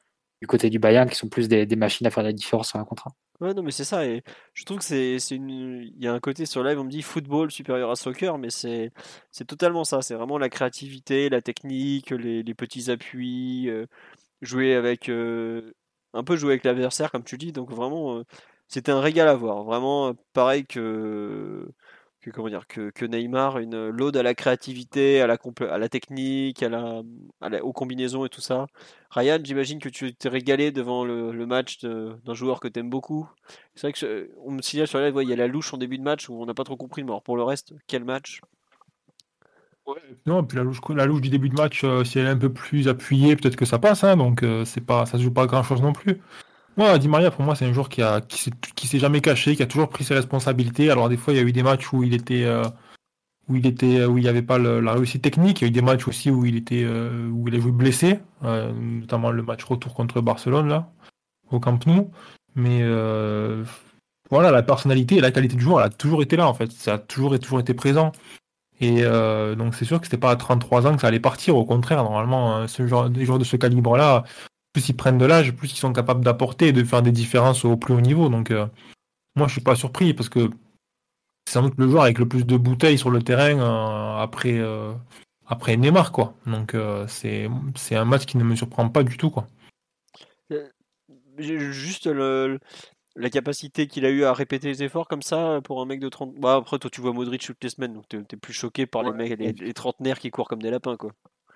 du 0.41 0.47
côté 0.47 0.71
du 0.71 0.79
Bayern 0.79 1.09
qui 1.09 1.17
sont 1.17 1.29
plus 1.29 1.49
des, 1.49 1.67
machines 1.77 2.07
à 2.07 2.11
faire 2.11 2.25
la 2.25 2.33
différence 2.33 2.71
sur 2.71 2.79
un 2.79 2.85
contrat. 2.85 3.13
Ouais, 3.41 3.55
non, 3.55 3.63
mais 3.63 3.73
c'est 3.73 3.85
ça. 3.85 4.07
Et 4.07 4.23
je 4.55 4.65
trouve 4.65 4.79
que 4.79 4.85
c'est. 4.85 5.17
Il 5.17 6.03
y 6.03 6.09
a 6.09 6.13
un 6.13 6.19
côté 6.19 6.47
sur 6.47 6.65
live, 6.65 6.81
on 6.81 6.85
me 6.85 6.91
dit 6.91 7.03
football 7.03 7.51
supérieur 7.51 7.91
à 7.91 7.97
soccer, 7.97 8.39
mais 8.39 8.51
c'est, 8.51 8.91
totalement 9.47 9.85
ça. 9.85 10.01
C'est 10.01 10.15
vraiment 10.15 10.39
la 10.39 10.49
créativité, 10.49 11.29
la 11.29 11.43
technique, 11.43 12.11
les, 12.11 12.55
petits 12.55 12.91
appuis, 12.91 13.69
euh, 13.69 13.87
jouer 14.41 14.75
avec. 14.75 15.09
Euh, 15.09 15.73
un 16.15 16.25
peu 16.25 16.37
jouer 16.37 16.53
avec 16.53 16.65
l'adversaire, 16.65 17.11
comme 17.11 17.25
tu 17.25 17.39
dis. 17.39 17.53
Donc 17.53 17.71
vraiment, 17.71 18.23
c'était 18.73 18.93
un 18.93 19.01
régal 19.01 19.29
à 19.29 19.35
voir. 19.35 19.65
Vraiment, 19.65 20.15
pareil 20.33 20.65
que 20.65 21.69
comment 22.31 22.49
dire, 22.49 22.67
que, 22.67 23.05
Neymar, 23.05 23.59
une 23.59 23.89
l'ode 23.89 24.17
à 24.17 24.23
la 24.23 24.35
créativité, 24.35 25.21
à 25.21 25.27
la, 25.27 25.89
technique, 25.89 26.63
à 26.63 26.69
la, 26.69 27.65
aux 27.65 27.73
combinaisons 27.73 28.25
et 28.25 28.29
tout 28.29 28.41
ça. 28.41 28.67
Ryan, 29.11 29.39
j'imagine 29.43 29.79
que 29.79 29.89
tu 29.89 30.15
t'es 30.15 30.29
régalé 30.29 30.71
devant 30.71 31.05
le, 31.05 31.47
match 31.47 31.81
d'un 31.81 32.35
joueur 32.35 32.61
que 32.61 32.69
tu 32.69 32.81
aimes 32.81 32.91
beaucoup. 32.91 33.29
C'est 33.75 33.89
vrai 33.89 33.93
que 33.93 34.31
on 34.45 34.53
me 34.53 34.63
signale 34.63 34.87
sur 34.87 35.01
la 35.01 35.09
il 35.09 35.29
y 35.29 35.33
a 35.33 35.37
la 35.37 35.49
louche 35.49 35.75
en 35.75 35.79
début 35.79 35.99
de 35.99 36.03
match 36.03 36.29
où 36.29 36.41
on 36.41 36.47
n'a 36.47 36.55
pas 36.55 36.65
trop 36.65 36.77
compris, 36.77 37.03
mais 37.03 37.11
alors 37.11 37.23
pour 37.23 37.37
le 37.37 37.43
reste, 37.43 37.75
quel 37.89 38.05
match? 38.05 38.41
Ouais, 39.85 39.97
Non, 40.27 40.45
puis 40.45 40.57
la 40.57 40.63
louche, 40.63 40.79
la 40.95 41.07
louche 41.07 41.21
du 41.21 41.29
début 41.29 41.49
de 41.49 41.57
match, 41.57 41.83
euh, 41.83 42.05
si 42.05 42.21
elle 42.21 42.27
est 42.27 42.31
un 42.31 42.37
peu 42.37 42.53
plus 42.53 42.87
appuyée, 42.87 43.35
peut-être 43.35 43.57
que 43.57 43.65
ça 43.65 43.81
passe, 43.81 44.05
hein, 44.05 44.17
donc 44.17 44.45
euh, 44.45 44.65
c'est 44.65 44.81
pas, 44.81 45.07
ça 45.07 45.19
se 45.19 45.23
joue 45.25 45.33
pas 45.33 45.47
grand 45.47 45.65
chose 45.65 45.83
non 45.83 45.93
plus. 45.93 46.21
Ouais, 46.79 46.99
Di 46.99 47.07
Maria, 47.07 47.31
pour 47.31 47.45
moi, 47.45 47.55
c'est 47.55 47.67
un 47.67 47.73
joueur 47.73 47.89
qui 47.91 48.01
a 48.03 48.21
qui 48.23 48.87
s'est 48.87 48.99
jamais 48.99 49.21
caché, 49.21 49.55
qui 49.57 49.63
a 49.63 49.67
toujours 49.67 49.91
pris 49.91 50.05
ses 50.05 50.15
responsabilités. 50.15 50.91
Alors 50.91 51.09
des 51.11 51.19
fois, 51.19 51.35
il 51.35 51.37
y 51.37 51.41
a 51.41 51.43
eu 51.43 51.53
des 51.53 51.63
matchs 51.63 51.93
où 51.93 52.03
il 52.03 52.15
était 52.15 52.45
euh, 52.45 52.65
où 53.49 53.57
il 53.57 53.67
était 53.67 54.05
où 54.07 54.17
il 54.17 54.23
n'y 54.23 54.29
avait 54.29 54.43
pas 54.43 54.59
la 54.59 54.93
réussite 54.95 55.23
technique. 55.23 55.61
Il 55.61 55.65
y 55.65 55.67
a 55.67 55.69
eu 55.69 55.73
des 55.73 55.83
matchs 55.83 56.09
aussi 56.09 56.31
où 56.31 56.47
il 56.47 56.57
était 56.57 56.83
euh, 56.85 57.29
où 57.29 57.47
il 57.49 57.55
a 57.55 57.61
joué 57.61 57.73
blessé, 57.73 58.21
euh, 58.45 58.73
notamment 58.73 59.31
le 59.31 59.43
match 59.43 59.65
retour 59.65 59.93
contre 59.95 60.21
Barcelone 60.23 60.69
là 60.69 60.91
au 61.51 61.61
Camp 61.61 61.87
Nou. 61.87 62.11
Mais 62.55 62.83
voilà, 64.31 64.51
la 64.51 64.63
personnalité 64.63 65.17
et 65.17 65.21
la 65.21 65.31
qualité 65.31 65.57
du 65.57 65.63
joueur, 65.63 65.81
elle 65.81 65.87
a 65.87 65.91
toujours 65.91 66.23
été 66.23 66.37
là 66.37 66.49
en 66.49 66.55
fait. 66.55 66.73
Ça 66.73 66.95
a 66.95 66.99
toujours 66.99 67.39
toujours 67.39 67.61
été 67.61 67.75
présent. 67.75 68.13
Et 68.81 69.03
donc 69.03 69.75
c'est 69.75 69.85
sûr 69.85 70.01
que 70.01 70.07
c'était 70.07 70.17
pas 70.17 70.31
à 70.31 70.37
33 70.37 70.87
ans 70.87 70.95
que 70.95 71.03
ça 71.03 71.09
allait 71.09 71.21
partir. 71.21 71.57
Au 71.57 71.67
contraire, 71.67 72.03
normalement, 72.03 72.67
ce 72.67 72.87
genre, 72.87 73.11
des 73.11 73.27
joueurs 73.27 73.39
de 73.39 73.45
ce 73.45 73.57
calibre-là, 73.57 74.25
plus 74.73 74.89
ils 74.89 74.97
prennent 74.97 75.19
de 75.19 75.27
l'âge, 75.27 75.53
plus 75.53 75.73
ils 75.73 75.77
sont 75.77 75.93
capables 75.93 76.25
d'apporter 76.25 76.69
et 76.69 76.73
de 76.73 76.83
faire 76.83 77.03
des 77.03 77.13
différences 77.13 77.65
au 77.65 77.77
plus 77.77 77.95
haut 77.95 78.01
niveau. 78.01 78.29
Donc, 78.29 78.51
euh, 78.51 78.67
moi, 79.37 79.47
je 79.47 79.53
suis 79.53 79.61
pas 79.61 79.77
surpris 79.77 80.15
parce 80.15 80.29
que 80.29 80.51
c'est 81.47 81.55
sans 81.55 81.63
doute 81.63 81.75
le 81.77 81.89
joueur 81.89 82.05
avec 82.05 82.19
le 82.19 82.27
plus 82.27 82.47
de 82.47 82.57
bouteilles 82.57 82.99
sur 82.99 83.11
le 83.11 83.23
terrain 83.23 83.59
euh, 83.59 84.23
après, 84.23 84.59
euh, 84.59 84.93
après 85.47 85.77
Neymar, 85.77 86.13
quoi. 86.13 86.35
Donc, 86.47 86.77
c'est, 87.09 87.49
c'est 87.77 87.97
un 87.97 88.05
match 88.05 88.25
qui 88.25 88.37
ne 88.39 88.45
me 88.45 88.57
surprend 88.57 88.89
pas 88.89 89.03
du 89.03 89.17
tout, 89.17 89.31
quoi. 89.31 89.47
Juste 91.39 92.09
la 93.15 93.29
capacité 93.29 93.87
qu'il 93.89 94.07
a 94.07 94.11
eu 94.11 94.25
à 94.25 94.33
répéter 94.33 94.69
les 94.69 94.83
efforts 94.83 95.07
comme 95.07 95.21
ça 95.21 95.61
pour 95.65 95.83
un 95.83 95.85
mec 95.85 96.01
de 96.01 96.09
30. 96.09 96.35
Bah, 96.37 96.55
après, 96.55 96.79
toi, 96.79 96.91
tu 96.91 97.03
vois 97.03 97.13
Modric 97.13 97.43
toutes 97.43 97.63
les 97.63 97.71
semaines, 97.71 97.93
donc 97.93 98.09
tu 98.09 98.17
es 98.17 98.37
plus 98.39 98.55
choqué 98.55 98.87
par 98.87 99.03
les 99.03 99.13
mecs, 99.13 99.39
les, 99.39 99.53
les 99.53 99.75
trentenaires 99.75 100.19
qui 100.19 100.31
courent 100.31 100.49
comme 100.49 100.63
des 100.63 100.71
lapins, 100.71 100.97
quoi 100.97 101.13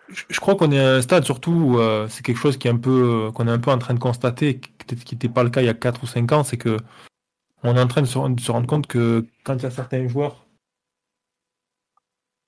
je 0.09 0.41
crois 0.41 0.55
qu'on 0.55 0.71
est 0.71 0.79
à 0.79 0.95
un 0.95 1.03
stade 1.03 1.25
surtout 1.25 1.53
où 1.53 1.79
euh, 1.79 2.07
c'est 2.09 2.25
quelque 2.25 2.39
chose 2.39 2.57
qui 2.57 2.69
est 2.69 2.71
un 2.71 2.77
peu 2.77 3.27
euh, 3.29 3.33
qu'on 3.33 3.49
est 3.49 3.51
un 3.51 3.59
peu 3.59 3.71
en 3.71 3.79
train 3.79 3.95
de 3.95 3.99
constater, 3.99 4.61
qui 4.61 5.15
n'était 5.15 5.29
pas 5.29 5.43
le 5.43 5.51
cas 5.51 5.63
il 5.63 5.67
y 5.67 5.69
a 5.69 5.75
4 5.75 6.03
ou 6.03 6.07
5 6.07 6.31
ans, 6.33 6.45
c'est 6.45 6.57
que 6.57 6.77
on 7.63 7.77
est 7.77 7.81
en 7.81 7.89
train 7.89 8.03
de 8.03 8.07
se, 8.07 8.19
rendre 8.19 8.67
compte 8.67 8.87
que 8.87 9.27
quand 9.45 9.57
il 9.57 9.63
y 9.63 9.67
a 9.67 9.71
certains 9.71 10.07
joueurs 10.07 10.47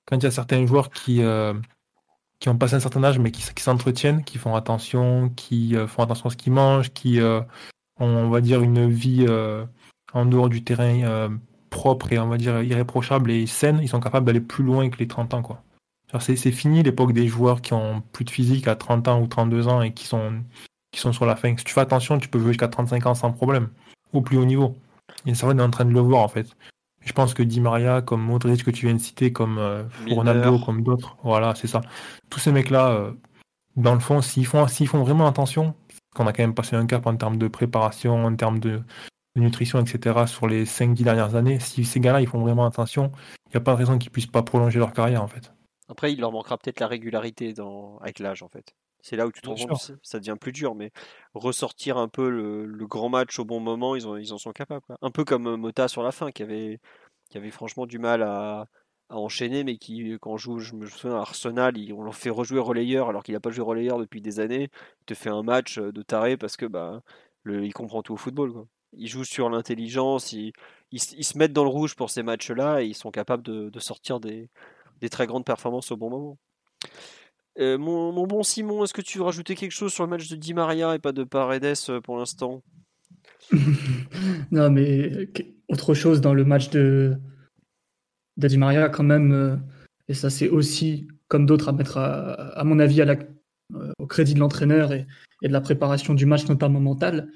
quand 0.05 0.17
il 0.17 0.23
y 0.23 0.27
a 0.27 0.31
certains 0.31 0.65
joueurs 0.65 0.89
qui 0.89 1.21
euh, 1.21 1.53
qui 2.39 2.47
ont 2.47 2.57
passé 2.57 2.75
un 2.75 2.79
certain 2.79 3.03
âge 3.03 3.19
mais 3.19 3.31
qui, 3.31 3.43
s'entretiennent, 3.61 4.23
qui 4.23 4.37
font 4.37 4.55
attention, 4.55 5.29
qui 5.29 5.75
font 5.87 6.03
attention 6.03 6.27
à 6.27 6.31
ce 6.31 6.37
qu'ils 6.37 6.53
mangent, 6.53 6.93
qui 6.93 7.19
ont 7.21 7.45
on 7.97 8.29
va 8.29 8.39
dire 8.39 8.61
une 8.61 8.89
vie 8.89 9.27
en 10.13 10.25
dehors 10.25 10.47
du 10.47 10.63
terrain 10.63 11.29
propre 11.69 12.13
et 12.13 12.19
on 12.19 12.29
va 12.29 12.37
dire 12.37 12.63
irréprochable 12.63 13.29
et 13.31 13.45
saine, 13.45 13.79
ils 13.81 13.89
sont 13.89 13.99
capables 13.99 14.25
d'aller 14.25 14.39
plus 14.39 14.63
loin 14.63 14.89
que 14.89 14.97
les 14.99 15.07
30 15.07 15.33
ans 15.33 15.41
quoi. 15.41 15.63
C'est 16.19 16.51
fini 16.51 16.81
l'époque 16.81 17.13
des 17.13 17.27
joueurs 17.27 17.61
qui 17.61 17.73
ont 17.73 18.01
plus 18.13 18.25
de 18.25 18.31
physique 18.31 18.67
à 18.67 18.75
30 18.75 19.07
ans 19.07 19.21
ou 19.21 19.27
32 19.27 19.67
ans 19.67 19.81
et 19.81 19.93
qui 19.93 20.07
sont, 20.07 20.43
qui 20.91 20.99
sont 20.99 21.13
sur 21.13 21.25
la 21.25 21.35
fin. 21.35 21.55
Si 21.57 21.63
tu 21.63 21.73
fais 21.73 21.81
attention, 21.81 22.17
tu 22.17 22.29
peux 22.29 22.39
jouer 22.39 22.49
jusqu'à 22.49 22.67
35 22.67 23.05
ans 23.05 23.13
sans 23.13 23.31
problème, 23.31 23.69
au 24.13 24.21
plus 24.21 24.37
haut 24.37 24.45
niveau. 24.45 24.75
Et 25.25 25.33
vrai, 25.33 25.53
on 25.53 25.59
est 25.59 25.63
en 25.63 25.69
train 25.69 25.85
de 25.85 25.93
le 25.93 25.99
voir 25.99 26.23
en 26.23 26.27
fait. 26.27 26.47
Je 27.01 27.13
pense 27.13 27.33
que 27.33 27.43
Di 27.43 27.61
Maria, 27.61 28.01
comme 28.01 28.21
Modric 28.21 28.63
que 28.63 28.71
tu 28.71 28.85
viens 28.85 28.95
de 28.95 28.99
citer, 28.99 29.31
comme 29.31 29.57
euh, 29.57 29.83
Ronaldo, 30.09 30.59
comme 30.59 30.83
d'autres, 30.83 31.15
voilà, 31.23 31.55
c'est 31.55 31.67
ça. 31.67 31.81
Tous 32.29 32.39
ces 32.39 32.51
mecs-là, 32.51 32.89
euh, 32.89 33.11
dans 33.75 33.93
le 33.93 33.99
fond, 33.99 34.21
s'ils 34.21 34.45
font, 34.45 34.67
s'ils 34.67 34.87
font 34.87 35.03
vraiment 35.03 35.27
attention, 35.27 35.75
qu'on 36.15 36.27
a 36.27 36.33
quand 36.33 36.43
même 36.43 36.53
passé 36.55 36.75
un 36.75 36.85
cap 36.85 37.07
en 37.07 37.15
termes 37.15 37.37
de 37.37 37.47
préparation, 37.47 38.25
en 38.25 38.35
termes 38.35 38.59
de, 38.59 38.81
nutrition, 39.35 39.79
etc., 39.79 40.25
sur 40.27 40.47
les 40.47 40.65
5-10 40.65 41.03
dernières 41.03 41.35
années, 41.35 41.59
si 41.59 41.85
ces 41.85 41.99
gars-là, 41.99 42.19
ils 42.19 42.27
font 42.27 42.41
vraiment 42.41 42.65
attention, 42.65 43.11
il 43.47 43.51
n'y 43.53 43.57
a 43.57 43.61
pas 43.61 43.71
de 43.73 43.77
raison 43.77 43.97
qu'ils 43.97 44.11
puissent 44.11 44.27
pas 44.27 44.43
prolonger 44.43 44.79
leur 44.79 44.91
carrière 44.91 45.23
en 45.23 45.27
fait. 45.27 45.53
Après, 45.89 46.13
il 46.13 46.19
leur 46.19 46.31
manquera 46.31 46.57
peut-être 46.57 46.79
la 46.79 46.87
régularité 46.87 47.51
dans... 47.53 47.97
avec 47.97 48.19
l'âge, 48.19 48.43
en 48.43 48.47
fait. 48.47 48.75
C'est 49.01 49.15
là 49.15 49.25
où 49.25 49.31
tu 49.31 49.41
te 49.41 49.47
rends 49.47 49.55
compte, 49.55 49.91
ça 50.03 50.19
devient 50.19 50.35
plus 50.39 50.51
dur, 50.51 50.75
mais 50.75 50.91
ressortir 51.33 51.97
un 51.97 52.07
peu 52.07 52.29
le, 52.29 52.85
grand 52.85 53.09
match 53.09 53.39
au 53.39 53.45
bon 53.45 53.59
moment, 53.59 53.95
ils, 53.95 54.07
ont, 54.07 54.17
ils 54.17 54.33
en 54.33 54.37
sont 54.37 54.51
capables. 54.51 54.85
Un 55.01 55.09
peu 55.09 55.23
comme 55.23 55.47
euh, 55.47 55.57
Mota 55.57 55.87
sur 55.87 56.03
la 56.03 56.11
fin, 56.11 56.31
qui 56.31 56.43
avait, 56.43 56.79
qui 57.29 57.37
avait 57.37 57.49
franchement 57.49 57.85
du 57.85 57.97
mal 57.97 58.21
à, 58.23 58.65
enchaîner, 59.09 59.63
mais 59.63 59.77
qui, 59.77 60.15
quand 60.21 60.33
on 60.33 60.37
joue, 60.37 60.59
je 60.59 60.75
me 60.75 60.85
souviens, 60.85 61.15
à 61.15 61.21
Arsenal, 61.21 61.73
on 61.95 62.03
leur 62.03 62.15
fait 62.15 62.29
rejouer 62.29 62.59
relayeur 62.59 63.09
alors 63.09 63.23
qu'il 63.23 63.33
n'a 63.33 63.39
pas 63.39 63.49
joué 63.49 63.63
relayeur 63.63 63.97
depuis 63.97 64.21
des 64.21 64.39
années. 64.39 64.69
Il 65.01 65.05
te 65.05 65.13
fait 65.15 65.31
un 65.31 65.41
match 65.41 65.79
euh, 65.79 65.91
de 65.91 66.03
taré 66.03 66.37
parce 66.37 66.57
que 66.57 66.67
bah, 66.67 67.01
le, 67.43 67.65
il 67.65 67.73
comprend 67.73 68.03
tout 68.03 68.13
au 68.13 68.17
football. 68.17 68.53
Quoi. 68.53 68.67
Il 68.93 69.07
joue 69.07 69.23
sur 69.23 69.49
l'intelligence, 69.49 70.33
ils, 70.33 70.53
se 70.91 71.37
mettent 71.37 71.53
dans 71.53 71.63
le 71.63 71.69
rouge 71.69 71.95
pour 71.95 72.09
ces 72.09 72.21
matchs-là 72.21 72.81
et 72.81 72.87
ils 72.87 72.95
sont 72.95 73.11
capables 73.11 73.43
de 73.43 73.79
sortir 73.79 74.19
des, 74.19 74.49
des 75.01 75.09
très 75.09 75.27
grandes 75.27 75.45
performances 75.45 75.91
au 75.91 75.97
bon 75.97 76.09
moment. 76.09 76.37
Euh, 77.59 77.77
mon, 77.77 78.25
bon 78.25 78.41
Simon, 78.43 78.83
est-ce 78.83 78.93
que 78.93 79.01
tu 79.01 79.17
veux 79.17 79.25
rajouter 79.25 79.55
quelque 79.55 79.71
chose 79.71 79.91
sur 79.91 80.03
le 80.03 80.09
match 80.09 80.29
de 80.29 80.35
Di 80.35 80.53
Maria 80.53 80.95
et 80.95 80.99
pas 80.99 81.11
de 81.11 81.23
Paredes 81.23 81.75
euh, 81.89 82.01
pour 82.01 82.17
l'instant? 82.17 82.63
Non, 84.51 84.69
mais 84.69 85.29
autre 85.67 85.93
chose 85.93 86.21
dans 86.21 86.33
le 86.33 86.43
match 86.43 86.69
de, 86.69 87.17
Di 88.37 88.57
Maria, 88.57 88.89
quand 88.89 89.03
même, 89.03 89.31
euh, 89.31 89.55
et 90.07 90.13
ça 90.13 90.29
c'est 90.29 90.49
aussi, 90.49 91.07
comme 91.27 91.45
d'autres, 91.45 91.69
à 91.69 91.71
mettre, 91.71 91.97
à, 91.97 92.63
mon 92.63 92.79
avis, 92.79 93.03
au 93.99 94.07
crédit 94.07 94.33
de 94.33 94.39
l'entraîneur 94.39 94.93
et, 94.93 95.05
de 95.43 95.49
la 95.49 95.61
préparation 95.61 96.13
du 96.13 96.25
match, 96.25 96.47
notamment 96.47 96.79
mentale, 96.79 97.29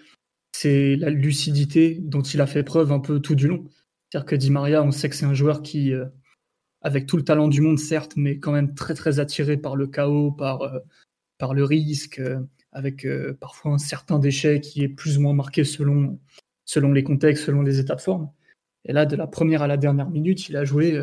c'est 0.51 0.95
la 0.95 1.09
lucidité 1.09 1.99
dont 2.01 2.21
il 2.21 2.41
a 2.41 2.47
fait 2.47 2.63
preuve 2.63 2.91
un 2.91 2.99
peu 2.99 3.19
tout 3.19 3.35
du 3.35 3.47
long. 3.47 3.65
C'est-à-dire 4.09 4.25
que 4.25 4.35
Di 4.35 4.51
Maria, 4.51 4.83
on 4.83 4.91
sait 4.91 5.09
que 5.09 5.15
c'est 5.15 5.25
un 5.25 5.33
joueur 5.33 5.61
qui 5.61 5.93
avec 6.83 7.07
tout 7.07 7.17
le 7.17 7.23
talent 7.23 7.47
du 7.47 7.61
monde, 7.61 7.79
certes, 7.79 8.13
mais 8.17 8.37
quand 8.39 8.51
même 8.51 8.75
très 8.75 8.93
très 8.93 9.19
attiré 9.19 9.57
par 9.57 9.75
le 9.75 9.87
chaos, 9.87 10.31
par, 10.31 10.61
euh, 10.61 10.79
par 11.37 11.53
le 11.53 11.63
risque, 11.63 12.19
euh, 12.19 12.39
avec 12.73 13.05
euh, 13.05 13.37
parfois 13.39 13.71
un 13.71 13.77
certain 13.77 14.19
déchet 14.19 14.59
qui 14.59 14.83
est 14.83 14.89
plus 14.89 15.17
ou 15.17 15.21
moins 15.21 15.33
marqué 15.33 15.63
selon, 15.63 16.19
selon 16.65 16.91
les 16.91 17.03
contextes, 17.03 17.45
selon 17.45 17.61
les 17.61 17.79
états 17.79 17.95
de 17.95 18.01
forme. 18.01 18.29
Et 18.85 18.91
là, 18.91 19.05
de 19.05 19.15
la 19.15 19.27
première 19.27 19.61
à 19.61 19.67
la 19.67 19.77
dernière 19.77 20.09
minute, 20.09 20.49
il 20.49 20.57
a 20.57 20.65
joué. 20.65 20.99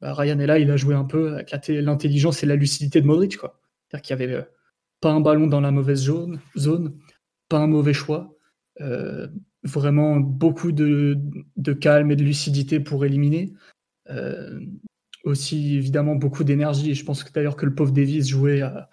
Bah, 0.00 0.14
Ryan 0.14 0.38
est 0.38 0.46
là, 0.46 0.58
il 0.60 0.70
a 0.70 0.76
joué 0.76 0.94
un 0.94 1.04
peu 1.04 1.34
avec 1.34 1.52
l'intelligence 1.68 2.44
et 2.44 2.46
la 2.46 2.54
lucidité 2.54 3.00
de 3.00 3.06
Modric. 3.06 3.32
C'est-à-dire 3.32 4.02
qu'il 4.02 4.16
n'y 4.16 4.22
avait 4.22 4.46
pas 5.00 5.10
un 5.10 5.20
ballon 5.20 5.48
dans 5.48 5.60
la 5.60 5.72
mauvaise 5.72 6.02
zone, 6.02 6.40
zone 6.56 6.96
pas 7.48 7.58
un 7.58 7.66
mauvais 7.66 7.94
choix. 7.94 8.36
vraiment 9.64 10.20
beaucoup 10.20 10.70
de, 10.70 11.18
de, 11.56 11.72
calme 11.72 12.12
et 12.12 12.16
de 12.16 12.22
lucidité 12.22 12.78
pour 12.78 13.04
éliminer. 13.04 13.54
Euh, 14.10 14.60
aussi 15.24 15.76
évidemment 15.76 16.14
beaucoup 16.14 16.44
d'énergie. 16.44 16.90
Et 16.90 16.94
je 16.94 17.04
pense 17.04 17.24
que 17.24 17.32
d'ailleurs 17.32 17.56
que 17.56 17.64
le 17.64 17.74
pauvre 17.74 17.92
Davis 17.92 18.28
jouait 18.28 18.62
à, 18.62 18.90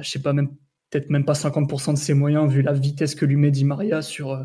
je 0.00 0.08
sais 0.08 0.22
pas, 0.22 0.32
même 0.32 0.48
peut-être 0.92 1.10
même 1.10 1.24
pas 1.24 1.32
50% 1.32 1.94
de 1.94 1.98
ses 1.98 2.14
moyens 2.14 2.50
vu 2.50 2.62
la 2.62 2.72
vitesse 2.72 3.14
que 3.14 3.24
lui 3.24 3.36
met 3.36 3.50
Di 3.50 3.64
Maria 3.64 4.02
sur 4.02 4.32
euh, 4.32 4.44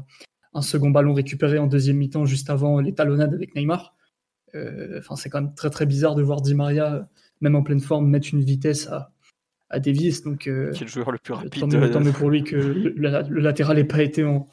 un 0.53 0.61
second 0.61 0.89
ballon 0.89 1.13
récupéré 1.13 1.59
en 1.59 1.67
deuxième 1.67 1.97
mi-temps 1.97 2.25
juste 2.25 2.49
avant 2.49 2.79
l'étalonnade 2.79 3.33
avec 3.33 3.53
Neymar. 3.55 3.95
Euh, 4.55 4.99
enfin, 4.99 5.15
c'est 5.15 5.29
quand 5.29 5.41
même 5.41 5.53
très 5.53 5.69
très 5.69 5.85
bizarre 5.85 6.15
de 6.15 6.21
voir 6.21 6.41
Di 6.41 6.55
Maria, 6.55 7.09
même 7.41 7.55
en 7.55 7.63
pleine 7.63 7.81
forme, 7.81 8.09
mettre 8.09 8.29
une 8.31 8.41
vitesse 8.41 8.87
à, 8.87 9.11
à 9.69 9.79
Davis. 9.79 10.23
Donc, 10.23 10.39
Qui 10.39 10.49
est 10.49 10.81
le 10.81 10.87
joueur 10.87 11.11
le 11.11 11.17
plus 11.17 11.33
rapide. 11.33 11.69
Tant 11.91 11.99
mieux, 11.99 12.11
pour 12.13 12.29
lui 12.29 12.43
que 12.43 12.55
le, 12.55 13.39
latéral 13.39 13.75
n'ait 13.75 13.83
pas 13.83 14.01
été 14.01 14.23
en, 14.23 14.47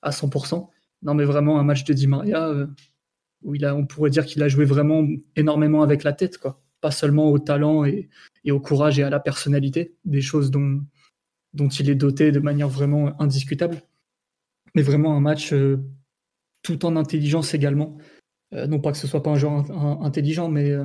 à 0.00 0.10
100%. 0.10 0.68
Non, 1.02 1.14
mais 1.14 1.24
vraiment 1.24 1.60
un 1.60 1.64
match 1.64 1.84
de 1.84 1.92
Di 1.92 2.06
Maria 2.06 2.50
où 3.44 3.54
on 3.62 3.86
pourrait 3.86 4.10
dire 4.10 4.24
qu'il 4.24 4.42
a 4.42 4.48
joué 4.48 4.64
vraiment 4.64 5.06
énormément 5.36 5.82
avec 5.82 6.02
la 6.02 6.12
tête. 6.12 6.38
Pas 6.80 6.90
seulement 6.90 7.30
au 7.30 7.38
talent 7.38 7.84
et, 7.84 8.08
au 8.50 8.60
courage 8.60 8.98
et 8.98 9.02
à 9.02 9.10
la 9.10 9.20
personnalité, 9.20 9.94
des 10.04 10.20
choses 10.20 10.50
dont, 10.50 10.80
il 11.54 11.90
est 11.90 11.94
doté 11.94 12.32
de 12.32 12.40
manière 12.40 12.68
vraiment 12.68 13.20
indiscutable, 13.20 13.82
mais 14.74 14.82
vraiment 14.82 15.16
un 15.16 15.20
match 15.20 15.52
euh, 15.52 15.78
tout 16.62 16.84
en 16.84 16.96
intelligence 16.96 17.54
également. 17.54 17.96
Euh, 18.54 18.66
non 18.66 18.80
pas 18.80 18.92
que 18.92 18.98
ce 18.98 19.06
soit 19.06 19.22
pas 19.22 19.30
un 19.30 19.36
joueur 19.36 19.70
intelligent, 20.02 20.48
mais 20.48 20.70
euh, 20.70 20.84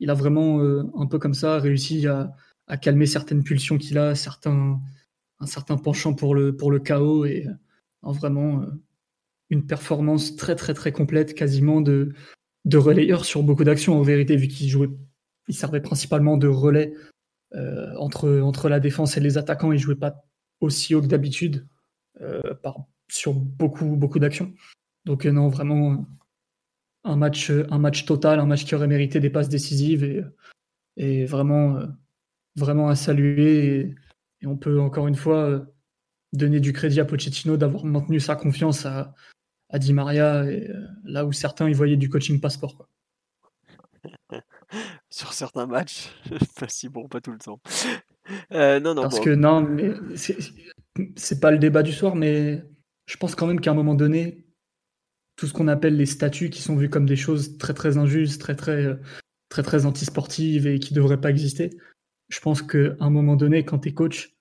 il 0.00 0.10
a 0.10 0.14
vraiment, 0.14 0.60
un 0.60 1.06
peu 1.06 1.18
comme 1.18 1.34
ça, 1.34 1.58
réussi 1.58 2.06
à, 2.08 2.34
calmer 2.80 3.06
certaines 3.06 3.44
pulsions 3.44 3.78
qu'il 3.78 3.98
a, 3.98 4.10
un 4.10 4.14
certain 5.46 5.76
penchant 5.76 6.14
pour 6.14 6.34
le, 6.34 6.56
pour 6.56 6.70
le 6.72 6.80
chaos 6.80 7.24
et 7.24 7.46
vraiment 8.02 8.66
une 9.52 9.66
performance 9.66 10.34
très 10.34 10.56
très 10.56 10.74
très 10.74 10.90
complète, 10.92 11.34
quasiment 11.34 11.80
de, 11.80 12.14
de 12.64 12.78
relayeur 12.78 13.24
sur 13.24 13.42
beaucoup 13.42 13.64
d'actions 13.64 13.98
en 13.98 14.02
vérité, 14.02 14.34
vu 14.36 14.48
qu'il 14.48 14.68
jouait, 14.68 14.90
il 15.46 15.54
servait 15.54 15.82
principalement 15.82 16.36
de 16.36 16.48
relais 16.48 16.94
entre, 17.98 18.40
entre 18.40 18.70
la 18.70 18.80
défense 18.80 19.18
et 19.18 19.20
les 19.20 19.36
attaquants, 19.36 19.72
il 19.72 19.78
jouait 19.78 19.94
pas 19.94 20.24
aussi 20.60 20.94
haut 20.94 21.02
que 21.02 21.06
d'habitude 21.06 21.66
sur 23.08 23.34
beaucoup 23.34 23.94
beaucoup 23.96 24.18
d'actions. 24.18 24.54
Donc 25.04 25.26
non, 25.26 25.48
vraiment 25.48 26.06
un 27.04 27.16
match, 27.16 27.50
un 27.50 27.78
match 27.78 28.06
total, 28.06 28.40
un 28.40 28.46
match 28.46 28.64
qui 28.64 28.74
aurait 28.74 28.86
mérité 28.86 29.20
des 29.20 29.30
passes 29.30 29.50
décisives 29.50 30.04
et, 30.04 30.22
et 30.96 31.24
vraiment, 31.26 31.78
vraiment 32.56 32.88
à 32.88 32.94
saluer. 32.94 33.96
Et, 34.40 34.46
on 34.46 34.56
peut 34.56 34.80
encore 34.80 35.06
une 35.06 35.14
fois 35.14 35.64
donner 36.32 36.58
du 36.58 36.72
crédit 36.72 36.98
à 36.98 37.04
Pochettino 37.04 37.56
d'avoir 37.56 37.84
maintenu 37.84 38.18
sa 38.18 38.34
confiance 38.34 38.86
à, 38.86 39.14
à 39.72 39.78
Di 39.78 39.92
Maria, 39.92 40.44
et, 40.44 40.70
là 41.04 41.24
où 41.24 41.32
certains 41.32 41.68
y 41.68 41.72
voyaient 41.72 41.96
du 41.96 42.08
coaching 42.08 42.40
passeport. 42.40 42.76
Quoi. 42.76 42.88
Sur 45.10 45.32
certains 45.32 45.66
matchs, 45.66 46.10
pas 46.60 46.68
si 46.68 46.88
bon, 46.88 47.08
pas 47.08 47.20
tout 47.20 47.32
le 47.32 47.38
temps. 47.38 47.60
Euh, 48.52 48.80
non, 48.80 48.94
non, 48.94 49.02
Parce 49.02 49.20
que 49.20 49.30
non, 49.30 49.62
mais 49.62 49.92
c'est 51.16 51.40
pas 51.40 51.50
le 51.50 51.58
débat 51.58 51.82
du 51.82 51.92
soir, 51.92 52.14
mais 52.14 52.62
je 53.06 53.16
pense 53.16 53.34
quand 53.34 53.46
même 53.46 53.60
qu'à 53.60 53.72
un 53.72 53.74
moment 53.74 53.94
donné, 53.94 54.46
tout 55.36 55.46
ce 55.46 55.52
qu'on 55.52 55.68
appelle 55.68 55.96
les 55.96 56.06
statuts 56.06 56.50
qui 56.50 56.62
sont 56.62 56.76
vus 56.76 56.88
comme 56.88 57.06
des 57.06 57.16
choses 57.16 57.58
très 57.58 57.74
très 57.74 57.98
injustes, 57.98 58.40
très 58.40 58.54
très 58.54 58.84
euh, 58.84 58.94
très 59.48 59.62
très 59.62 59.86
antisportives 59.86 60.66
et 60.66 60.78
qui 60.78 60.94
devraient 60.94 61.20
pas 61.20 61.30
exister. 61.30 61.70
Je 62.28 62.40
pense 62.40 62.62
qu'à 62.62 62.94
un 63.00 63.10
moment 63.10 63.36
donné, 63.36 63.64
quand 63.64 63.80
tu 63.80 63.90
es 63.90 63.92
coach, 63.92 64.34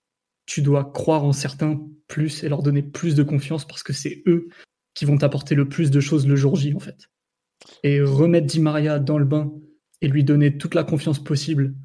tu 0.46 0.62
dois 0.62 0.92
croire 0.94 1.24
en 1.26 1.34
certains 1.34 1.82
plus 2.08 2.44
et 2.44 2.50
leur 2.50 2.62
donner 2.62 2.84
plus 2.84 3.16
de 3.16 3.24
confiance 3.24 3.66
parce 3.66 3.84
que 3.84 3.94
c'est 3.94 4.24
eux 4.26 4.48
qui 4.94 5.06
vont 5.06 5.18
t'apporter 5.18 5.56
le 5.56 5.68
plus 5.68 5.92
de 5.92 6.00
choses 6.00 6.28
le 6.28 6.36
jour 6.36 6.56
J 6.56 6.74
en 6.76 6.80
fait. 6.80 7.10
Et 7.84 8.02
remettre 8.02 8.48
Di 8.48 8.60
Maria 8.60 9.00
dans 9.00 9.18
le 9.18 9.26
bain 9.26 9.52
et 10.02 10.08
lui 10.08 10.24
donner 10.24 10.58
toute 10.58 10.76
la 10.76 10.84
confiance 10.84 11.24
possible 11.24 11.76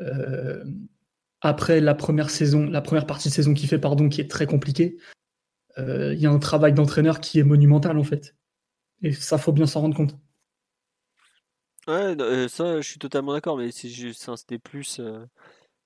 euh, 0.00 0.64
après 1.40 1.80
la 1.80 1.94
première 1.94 2.30
saison, 2.30 2.68
la 2.68 2.82
première 2.82 3.06
partie 3.06 3.28
de 3.28 3.34
saison 3.34 3.54
qu'il 3.54 3.68
fait, 3.68 3.78
pardon, 3.78 4.08
qui 4.08 4.20
est 4.20 4.30
très 4.30 4.46
compliquée, 4.46 4.98
euh, 5.78 6.14
il 6.14 6.20
y 6.20 6.26
a 6.26 6.30
un 6.30 6.38
travail 6.38 6.72
d'entraîneur 6.72 7.20
qui 7.20 7.38
est 7.38 7.44
monumental 7.44 7.98
en 7.98 8.04
fait. 8.04 8.36
Et 9.02 9.12
ça, 9.12 9.38
faut 9.38 9.52
bien 9.52 9.66
s'en 9.66 9.80
rendre 9.80 9.96
compte. 9.96 10.16
Ouais, 11.88 12.14
euh, 12.20 12.46
ça, 12.46 12.80
je 12.80 12.88
suis 12.88 12.98
totalement 12.98 13.32
d'accord, 13.32 13.56
mais 13.56 13.70
c'était 13.72 14.58
plus 14.58 15.00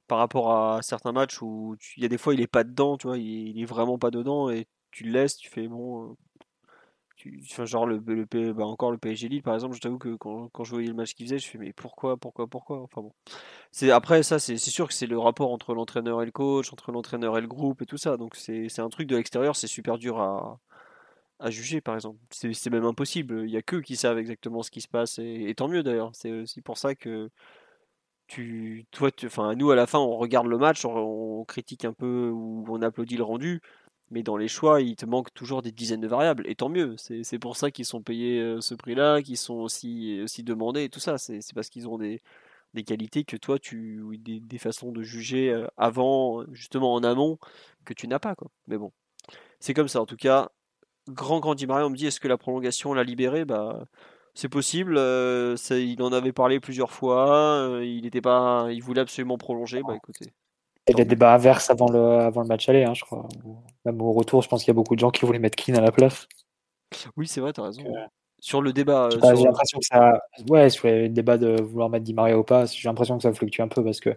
par 0.07 0.19
rapport 0.19 0.53
à 0.53 0.83
certains 0.83 1.13
matchs 1.13 1.41
où 1.43 1.77
il 1.97 2.03
y 2.03 2.07
a 2.07 2.09
des 2.09 2.19
fois 2.19 2.35
il 2.35 2.41
est 2.41 2.47
pas 2.47 2.65
dedans, 2.65 2.97
tu 2.97 3.07
vois, 3.07 3.19
il, 3.19 3.61
est 3.61 3.65
vraiment 3.65 3.99
pas 3.99 4.11
dedans 4.11 4.51
et 4.51 4.67
tu 4.91 5.05
le 5.05 5.13
laisses, 5.13 5.37
tu 5.37 5.51
fais 5.51 5.69
bon. 5.69 6.17
Enfin, 7.51 7.65
genre 7.65 7.87
le, 7.87 8.03
le, 8.07 8.53
bah, 8.53 8.65
encore 8.65 8.91
le 8.91 8.99
PSG 8.99 9.29
Lille 9.29 9.43
par 9.43 9.55
exemple, 9.55 9.75
je 9.75 9.81
t'avoue 9.81 9.99
que 9.99 10.17
quand, 10.17 10.49
quand, 10.51 10.65
je 10.65 10.71
voyais 10.71 10.89
le 10.89 10.95
match 10.95 11.15
qu'il 11.15 11.27
faisait, 11.27 11.39
je 11.39 11.49
fais 11.49 11.59
mais 11.59 11.73
pourquoi, 11.73 12.17
pourquoi, 12.17 12.47
pourquoi? 12.47 12.83
Enfin 12.83 13.03
bon. 13.03 13.13
Après 13.93 14.23
ça, 14.23 14.39
c'est 14.39 14.57
sûr 14.59 14.89
que 14.89 14.95
c'est 14.95 15.07
le 15.07 15.19
rapport 15.19 15.53
entre 15.53 15.75
l'entraîneur 15.75 16.23
et 16.23 16.27
le 16.27 16.33
coach, 16.33 16.73
entre 16.73 16.93
l'entraîneur 16.93 17.39
et 17.39 17.41
le 17.41 17.49
groupe 17.49 17.83
et 17.83 17.87
tout 17.87 17.99
ça. 17.99 18.17
Donc 18.17 18.37
c'est 18.37 18.81
un 18.81 18.89
truc 18.89 19.09
de 19.09 19.17
l'extérieur, 19.17 19.57
c'est 19.57 19.67
super 19.67 19.99
dur 19.99 20.21
à, 20.21 20.61
à 21.39 21.51
juger, 21.51 21.81
par 21.81 21.95
exemple. 21.95 22.19
C'est 22.31 22.71
même 22.71 22.85
impossible. 22.85 23.43
Il 23.45 23.51
n'y 23.51 23.57
a 23.57 23.63
qu'eux 23.63 23.83
qui 23.83 23.97
savent 23.97 24.19
exactement 24.19 24.63
ce 24.63 24.71
qui 24.71 24.81
se 24.81 24.89
passe. 24.89 25.19
Et, 25.19 25.55
tant 25.57 25.69
mieux 25.69 25.83
d'ailleurs. 25.83 26.11
C'est 26.15 26.33
aussi 26.33 26.63
pour 26.63 26.79
ça 26.79 26.95
que 26.95 27.31
tu, 28.27 28.87
toi, 28.91 29.11
nous 29.57 29.71
à 29.71 29.77
la 29.77 29.87
fin, 29.87 29.99
on 29.99 30.17
regarde 30.17 30.47
le 30.47 30.59
match, 30.59 30.85
on, 30.85 31.45
critique 31.45 31.85
un 31.85 31.93
peu 31.93 32.31
ou 32.31 32.65
on 32.69 32.83
applaudit 32.83 33.17
le 33.17 33.23
rendu. 33.25 33.61
Mais 34.11 34.23
dans 34.23 34.37
les 34.37 34.49
choix, 34.49 34.81
il 34.81 34.95
te 34.95 35.05
manque 35.05 35.35
toujours 35.35 35.63
des 35.63 35.73
dizaines 35.73 36.01
de 36.01 36.07
variables. 36.07 36.45
Et 36.49 36.55
tant 36.55 36.69
mieux. 36.69 36.95
C'est 36.97 37.39
pour 37.39 37.57
ça 37.57 37.71
qu'ils 37.71 37.85
sont 37.85 38.03
payés 38.03 38.41
euh, 38.41 38.61
ce 38.61 38.75
prix-là, 38.75 39.21
qu'ils 39.23 39.37
sont 39.37 39.55
aussi, 39.55 40.21
aussi 40.23 40.43
demandés 40.45 40.85
et 40.85 40.89
tout 40.89 41.01
ça. 41.01 41.19
C'est 41.19 41.41
parce 41.55 41.71
qu'ils 41.71 41.89
ont 41.89 41.99
des, 41.99 42.23
des 42.75 42.85
qualités 42.85 43.25
que 43.25 43.37
toi, 43.37 43.59
tu, 43.59 44.05
des, 44.19 44.39
des 44.39 44.59
façons 44.59 44.93
de 44.93 45.03
juger 45.03 45.51
euh, 45.51 45.67
avant, 45.77 46.45
justement 46.53 46.95
en 46.95 47.03
amont, 47.03 47.39
que 47.85 47.95
tu 47.95 48.07
n'as 48.07 48.21
pas. 48.21 48.37
Quoi. 48.37 48.51
Mais 48.69 48.79
bon, 48.79 48.93
c'est 49.59 49.75
comme 49.75 49.89
ça. 49.89 50.01
En 50.01 50.07
tout 50.07 50.17
cas, 50.17 50.51
grand 51.09 51.41
grand 51.41 51.55
Di 51.55 51.67
Maria, 51.67 51.87
on 51.87 51.91
me 51.91 51.97
dit 51.97 52.07
est-ce 52.07 52.21
que 52.21 52.29
la 52.29 52.39
prolongation 52.39 52.95
l'a 52.95 53.05
libéré 53.05 53.45
Bah 53.45 53.87
c'est 54.35 54.51
possible. 54.51 54.97
Euh, 54.99 55.57
il 55.71 56.01
en 56.03 56.13
avait 56.13 56.33
parlé 56.33 56.61
plusieurs 56.61 56.93
fois. 56.93 57.59
Euh, 57.69 57.85
il 57.85 58.05
était 58.05 58.21
pas, 58.21 58.69
il 58.71 58.83
voulait 58.83 59.01
absolument 59.01 59.39
prolonger. 59.39 59.83
Bah 59.83 59.97
écoutez. 59.97 60.33
Il 60.89 60.93
y 60.93 61.01
a 61.01 61.05
des 61.05 61.05
débats 61.05 61.35
inverses 61.35 61.69
avant 61.71 61.91
le, 61.91 62.21
avant 62.21 62.43
le 62.43 62.47
match 62.47 62.69
aller, 62.69 62.85
hein, 62.85 62.95
je 62.95 63.05
crois. 63.05 63.27
Même 63.85 64.01
au 64.01 64.13
retour, 64.13 64.43
je 64.43 64.49
pense 64.49 64.63
qu'il 64.63 64.69
y 64.69 64.71
a 64.71 64.75
beaucoup 64.75 64.95
de 64.95 65.01
gens 65.01 65.11
qui 65.11 65.27
voulaient 65.27 65.41
mettre 65.41 65.57
Keane 65.57 65.77
à 65.77 65.81
la 65.81 65.91
place. 65.91 66.29
Oui, 67.17 67.27
c'est 67.27 67.41
vrai, 67.41 67.53
tu 67.53 67.61
as 67.61 67.65
raison. 67.65 67.83
sur 68.41 68.63
le 68.63 68.73
débat. 68.73 69.07
Euh, 69.07 69.35
j'ai 69.37 69.45
l'impression 69.45 69.79
que 69.79 69.87
ça. 69.87 70.21
Ouais, 70.49 70.71
sur 70.71 70.87
le 70.87 71.09
débat 71.09 71.39
de 71.39 71.61
vouloir 71.61 71.91
mettre 71.91 72.05
Di 72.05 72.15
Maria 72.15 72.39
ou 72.39 72.45
pas, 72.45 72.67
j'ai 72.67 72.89
l'impression 72.89 73.17
que 73.17 73.23
ça 73.23 73.33
fluctue 73.33 73.61
un 73.61 73.69
peu 73.69 73.83
parce 73.83 74.01
que 74.01 74.11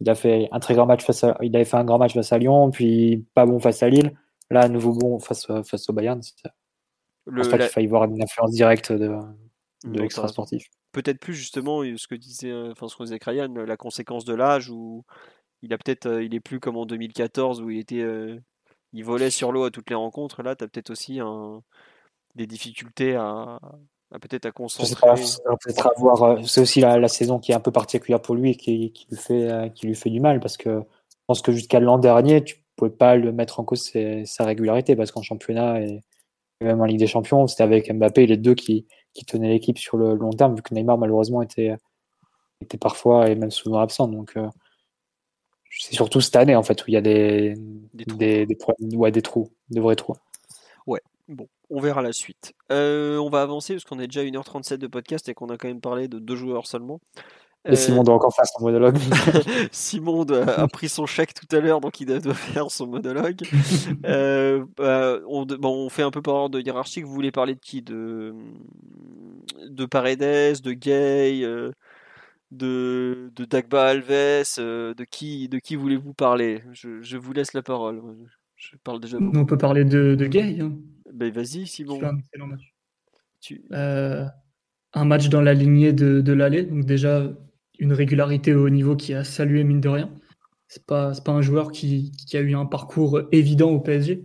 il 0.00 0.08
a 0.08 0.14
fait 0.14 0.48
un 0.52 0.60
très 0.60 0.74
grand 0.74 0.86
match 0.86 1.04
face 1.04 1.24
à... 1.24 1.36
il 1.42 1.54
avait 1.54 1.64
fait 1.64 1.76
un 1.76 1.84
grand 1.84 1.98
match 1.98 2.14
face 2.14 2.32
à 2.32 2.38
Lyon, 2.38 2.70
puis 2.70 3.24
pas 3.34 3.44
bon 3.44 3.58
face 3.58 3.82
à 3.82 3.88
Lille. 3.88 4.12
Là, 4.50 4.62
à 4.62 4.68
nouveau 4.68 4.92
bon 4.92 5.18
face, 5.18 5.46
face 5.64 5.88
au 5.88 5.92
Bayern. 5.92 6.20
Je 6.22 7.32
pense 7.32 7.48
pas 7.48 7.58
qu'il 7.58 7.68
faille 7.68 7.86
voir 7.86 8.04
une 8.04 8.22
influence 8.22 8.50
directe 8.50 8.92
de, 8.92 9.16
de 9.84 10.00
l'extra 10.00 10.26
sportif. 10.28 10.66
Peut-être 10.92 11.20
plus 11.20 11.34
justement 11.34 11.82
ce 11.82 12.08
que 12.08 12.16
disait, 12.16 12.52
enfin 12.70 12.88
ce 12.88 12.96
que 12.96 13.04
disait 13.04 13.18
Krayan, 13.18 13.54
la 13.54 13.76
conséquence 13.76 14.24
de 14.24 14.34
l'âge 14.34 14.70
où 14.70 15.04
il 15.62 15.72
a 15.72 15.78
peut-être, 15.78 16.06
euh, 16.06 16.24
il 16.24 16.34
est 16.34 16.40
plus 16.40 16.60
comme 16.60 16.76
en 16.76 16.86
2014 16.86 17.60
où 17.62 17.70
il 17.70 17.78
était, 17.78 18.00
euh, 18.00 18.38
il 18.92 19.04
volait 19.04 19.30
sur 19.30 19.52
l'eau 19.52 19.64
à 19.64 19.70
toutes 19.70 19.90
les 19.90 19.96
rencontres. 19.96 20.42
Là, 20.42 20.56
tu 20.56 20.64
as 20.64 20.68
peut-être 20.68 20.90
aussi 20.90 21.20
un, 21.20 21.62
des 22.34 22.46
difficultés 22.46 23.14
à, 23.14 23.60
peut-être 24.20 24.46
à 24.46 24.52
concentrer. 24.52 25.08
Euh, 25.08 26.42
c'est 26.44 26.60
aussi 26.60 26.80
la, 26.80 27.08
saison 27.08 27.38
qui 27.38 27.52
est 27.52 27.54
un 27.54 27.60
peu 27.60 27.72
particulière 27.72 28.20
pour 28.20 28.34
lui 28.34 28.50
et 28.50 28.56
qui, 28.56 28.92
qui, 28.92 29.06
lui 29.10 29.16
fait, 29.16 29.72
qui 29.74 29.86
lui 29.86 29.94
fait 29.94 30.10
du 30.10 30.20
mal 30.20 30.40
parce 30.40 30.56
que 30.56 30.80
je 30.80 31.24
pense 31.26 31.42
que 31.42 31.52
jusqu'à 31.52 31.80
l'an 31.80 31.98
dernier, 31.98 32.42
tu 32.42 32.56
pouvait 32.80 32.90
pas 32.90 33.14
le 33.14 33.30
mettre 33.30 33.60
en 33.60 33.64
cause 33.64 33.92
sa 34.24 34.44
régularité 34.44 34.96
parce 34.96 35.12
qu'en 35.12 35.22
championnat 35.22 35.82
et, 35.82 36.02
même 36.62 36.80
en 36.80 36.84
Ligue 36.84 36.98
des 36.98 37.06
Champions, 37.06 37.46
c'était 37.46 37.62
avec 37.62 37.90
Mbappé 37.90 38.26
les 38.26 38.36
deux 38.36 38.54
qui, 38.54 38.86
qui 39.14 39.24
tenaient 39.24 39.48
l'équipe 39.48 39.78
sur 39.78 39.96
le 39.96 40.14
long 40.14 40.30
terme, 40.30 40.54
vu 40.54 40.62
que 40.62 40.74
Neymar 40.74 40.98
malheureusement 40.98 41.40
était, 41.40 41.74
était 42.60 42.76
parfois 42.76 43.30
et 43.30 43.34
même 43.34 43.50
souvent 43.50 43.78
absent. 43.78 44.08
Donc 44.08 44.36
euh, 44.36 44.46
c'est 45.70 45.94
surtout 45.94 46.20
cette 46.20 46.36
année 46.36 46.56
en 46.56 46.62
fait 46.62 46.82
où 46.82 46.84
il 46.88 46.94
y 46.94 46.96
a 46.96 47.00
des, 47.00 47.54
des, 47.94 48.04
trous. 48.56 48.74
Des, 48.78 48.96
ouais, 48.96 49.10
des 49.10 49.22
trous, 49.22 49.50
de 49.70 49.80
vrais 49.80 49.96
trous. 49.96 50.16
Ouais, 50.86 51.00
bon, 51.28 51.48
on 51.70 51.80
verra 51.80 52.02
la 52.02 52.12
suite. 52.12 52.54
Euh, 52.72 53.18
on 53.18 53.30
va 53.30 53.42
avancer 53.42 53.74
parce 53.74 53.84
qu'on 53.84 54.00
est 54.00 54.06
déjà 54.06 54.22
1h37 54.22 54.76
de 54.76 54.86
podcast 54.86 55.28
et 55.28 55.34
qu'on 55.34 55.48
a 55.48 55.56
quand 55.56 55.68
même 55.68 55.80
parlé 55.80 56.08
de 56.08 56.18
deux 56.18 56.36
joueurs 56.36 56.66
seulement. 56.66 57.00
Et 57.68 57.76
Simon 57.76 58.02
doit 58.02 58.14
encore 58.14 58.34
faire 58.34 58.46
son 58.46 58.64
monologue. 58.64 58.96
Simon 59.70 60.24
a 60.24 60.66
pris 60.66 60.88
son 60.88 61.04
chèque 61.04 61.34
tout 61.34 61.54
à 61.54 61.60
l'heure, 61.60 61.82
donc 61.82 62.00
il 62.00 62.06
doit 62.06 62.20
faire 62.34 62.70
son 62.70 62.86
monologue. 62.86 63.42
Euh, 64.06 64.64
bah, 64.76 65.18
on, 65.28 65.44
bon, 65.44 65.86
on, 65.86 65.88
fait 65.88 66.02
un 66.02 66.10
peu 66.10 66.22
par 66.22 66.34
ordre 66.34 66.58
de 66.58 66.60
hiérarchique. 66.64 67.04
Vous 67.04 67.12
voulez 67.12 67.30
parler 67.30 67.54
de 67.54 67.60
qui 67.60 67.82
de, 67.82 68.34
de 69.66 69.84
Paredes, 69.84 70.60
de 70.62 70.72
Gay, 70.72 71.42
euh, 71.42 71.72
de, 72.50 73.30
de 73.34 73.44
Dagba 73.44 73.84
Alves 73.84 74.44
euh, 74.58 74.94
De 74.94 75.04
qui, 75.04 75.48
de 75.48 75.58
qui 75.58 75.76
voulez-vous 75.76 76.14
parler? 76.14 76.62
Je, 76.72 77.02
je, 77.02 77.16
vous 77.16 77.32
laisse 77.32 77.52
la 77.52 77.62
parole. 77.62 78.02
Je 78.56 78.76
parle 78.82 79.00
déjà. 79.00 79.18
On 79.18 79.44
peut 79.44 79.58
parler 79.58 79.84
de, 79.84 80.14
de 80.14 80.26
Gay. 80.26 80.58
Hein. 80.60 80.72
Ben, 81.12 81.32
Vas-y, 81.32 81.66
Simon. 81.66 82.02
Un 82.02 82.18
excellent 82.18 82.46
match. 82.46 82.74
Tu... 83.40 83.64
un 83.70 85.04
match 85.04 85.28
dans 85.28 85.40
la 85.40 85.54
lignée 85.54 85.92
de, 85.92 86.20
de 86.20 86.32
l'aller. 86.32 86.64
Donc, 86.64 86.84
déjà 86.84 87.22
une 87.78 87.92
régularité 87.92 88.54
au 88.54 88.68
niveau 88.68 88.96
qui 88.96 89.14
a 89.14 89.24
salué 89.24 89.64
mine 89.64 89.80
de 89.80 89.88
rien. 89.88 90.10
C'est 90.68 90.84
pas, 90.84 91.12
pas 91.24 91.32
un 91.32 91.42
joueur 91.42 91.72
qui, 91.72 92.12
qui, 92.12 92.36
a 92.36 92.40
eu 92.40 92.54
un 92.54 92.66
parcours 92.66 93.22
évident 93.32 93.70
au 93.70 93.80
PSG, 93.80 94.22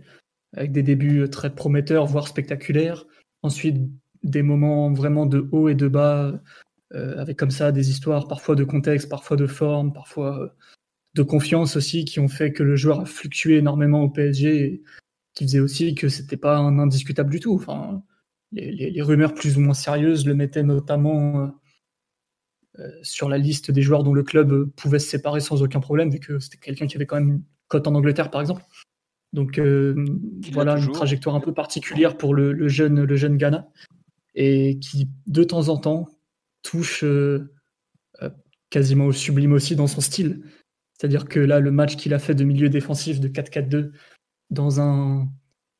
avec 0.54 0.70
des 0.70 0.82
débuts 0.82 1.28
très 1.30 1.52
prometteurs, 1.52 2.06
voire 2.06 2.28
spectaculaires. 2.28 3.06
Ensuite, 3.42 3.78
des 4.22 4.42
moments 4.42 4.92
vraiment 4.92 5.26
de 5.26 5.48
haut 5.52 5.68
et 5.68 5.74
de 5.74 5.88
bas, 5.88 6.26
euh, 6.26 6.38
avec 6.94 7.36
comme 7.36 7.50
ça 7.50 7.72
des 7.72 7.90
histoires 7.90 8.28
parfois 8.28 8.54
de 8.54 8.64
contexte, 8.64 9.08
parfois 9.08 9.36
de 9.36 9.46
forme, 9.46 9.92
parfois 9.92 10.40
euh, 10.40 10.48
de 11.14 11.22
confiance 11.22 11.76
aussi, 11.76 12.04
qui 12.04 12.20
ont 12.20 12.28
fait 12.28 12.52
que 12.52 12.62
le 12.62 12.76
joueur 12.76 13.00
a 13.00 13.06
fluctué 13.06 13.56
énormément 13.56 14.02
au 14.02 14.10
PSG, 14.10 14.64
et 14.64 14.82
qui 15.34 15.44
faisait 15.44 15.60
aussi 15.60 15.94
que 15.94 16.08
c'était 16.08 16.36
pas 16.36 16.56
un 16.56 16.78
indiscutable 16.78 17.30
du 17.30 17.40
tout. 17.40 17.54
Enfin, 17.54 18.02
les, 18.52 18.90
les, 18.90 19.02
rumeurs 19.02 19.34
plus 19.34 19.56
ou 19.56 19.60
moins 19.60 19.74
sérieuses 19.74 20.26
le 20.26 20.34
mettaient 20.34 20.62
notamment 20.62 21.40
euh, 21.40 21.46
euh, 22.78 22.90
sur 23.02 23.28
la 23.28 23.38
liste 23.38 23.70
des 23.70 23.82
joueurs 23.82 24.04
dont 24.04 24.14
le 24.14 24.22
club 24.22 24.70
pouvait 24.76 24.98
se 24.98 25.08
séparer 25.08 25.40
sans 25.40 25.62
aucun 25.62 25.80
problème, 25.80 26.10
vu 26.10 26.20
que 26.20 26.38
c'était 26.38 26.58
quelqu'un 26.58 26.86
qui 26.86 26.96
avait 26.96 27.06
quand 27.06 27.16
même 27.16 27.28
une 27.28 27.42
cote 27.68 27.86
en 27.86 27.94
Angleterre, 27.94 28.30
par 28.30 28.40
exemple. 28.40 28.62
Donc 29.32 29.58
euh, 29.58 29.94
voilà 30.52 30.78
une 30.78 30.92
trajectoire 30.92 31.34
un 31.34 31.40
peu 31.40 31.52
particulière 31.52 32.16
pour 32.16 32.34
le, 32.34 32.68
jeune, 32.68 33.04
le 33.04 33.16
jeune 33.16 33.36
Ghana, 33.36 33.68
et 34.34 34.78
qui 34.78 35.08
de 35.26 35.42
temps 35.42 35.68
en 35.68 35.78
temps 35.78 36.08
touche, 36.66 37.04
euh, 37.04 37.50
quasiment 38.70 39.06
au 39.06 39.12
sublime 39.12 39.52
aussi 39.52 39.76
dans 39.76 39.86
son 39.86 40.00
style. 40.00 40.42
C'est-à-dire 40.92 41.26
que 41.26 41.40
là, 41.40 41.60
le 41.60 41.70
match 41.70 41.96
qu'il 41.96 42.14
a 42.14 42.18
fait 42.18 42.34
de 42.34 42.44
milieu 42.44 42.68
défensif 42.68 43.20
de 43.20 43.28
4-4-2 43.28 43.92
dans 44.50 44.80
un, 44.80 45.28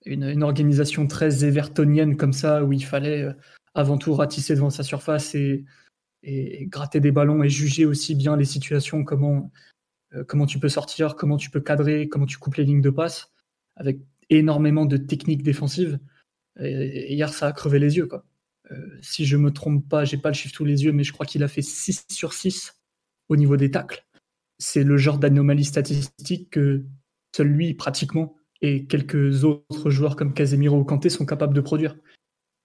une, 0.04 0.42
organisation 0.42 1.06
très 1.06 1.44
evertonienne 1.44 2.16
comme 2.16 2.32
ça, 2.32 2.64
où 2.64 2.72
il 2.72 2.84
fallait 2.84 3.22
euh, 3.22 3.32
avant 3.74 3.98
tout 3.98 4.14
ratisser 4.14 4.54
devant 4.54 4.70
sa 4.70 4.82
surface 4.82 5.34
et, 5.34 5.64
gratter 6.68 6.98
des 6.98 7.12
ballons 7.12 7.44
et 7.44 7.48
juger 7.48 7.84
aussi 7.84 8.16
bien 8.16 8.36
les 8.36 8.44
situations, 8.44 9.04
comment, 9.04 9.52
euh, 10.14 10.46
tu 10.46 10.58
peux 10.58 10.68
sortir, 10.68 11.14
comment 11.14 11.36
tu 11.36 11.50
peux 11.50 11.60
cadrer, 11.60 12.08
comment 12.08 12.26
tu 12.26 12.36
coupes 12.38 12.56
les 12.56 12.64
lignes 12.64 12.80
de 12.80 12.90
passe, 12.90 13.30
avec 13.76 13.98
énormément 14.28 14.86
de 14.86 14.96
techniques 14.96 15.44
défensives. 15.44 16.00
Hier, 16.58 17.32
ça 17.32 17.46
a 17.46 17.52
crevé 17.52 17.78
les 17.78 17.96
yeux. 17.96 18.08
Euh, 18.72 18.98
si 19.01 19.26
je 19.26 19.36
me 19.36 19.52
trompe 19.52 19.88
pas, 19.88 20.05
j'ai 20.05 20.16
pas 20.16 20.30
le 20.30 20.34
chiffre 20.34 20.55
tous 20.55 20.64
les 20.64 20.84
yeux, 20.84 20.93
mais 20.93 21.05
je 21.05 21.12
crois 21.12 21.26
qu'il 21.26 21.43
a 21.43 21.48
fait 21.48 21.62
6 21.62 22.06
sur 22.10 22.32
6 22.32 22.76
au 23.28 23.36
niveau 23.36 23.56
des 23.56 23.70
tacles 23.70 24.06
c'est 24.59 24.84
le 24.84 24.97
genre 24.97 25.18
d'anomalie 25.18 25.64
statistique 25.64 26.51
que 26.51 26.84
seul 27.34 27.48
lui, 27.48 27.74
pratiquement, 27.74 28.36
et 28.62 28.86
quelques 28.86 29.44
autres 29.44 29.90
joueurs 29.90 30.16
comme 30.16 30.32
Casemiro 30.32 30.78
ou 30.78 30.84
Kanté 30.84 31.10
sont 31.10 31.26
capables 31.26 31.55
de 31.55 31.60
produire. 31.60 31.97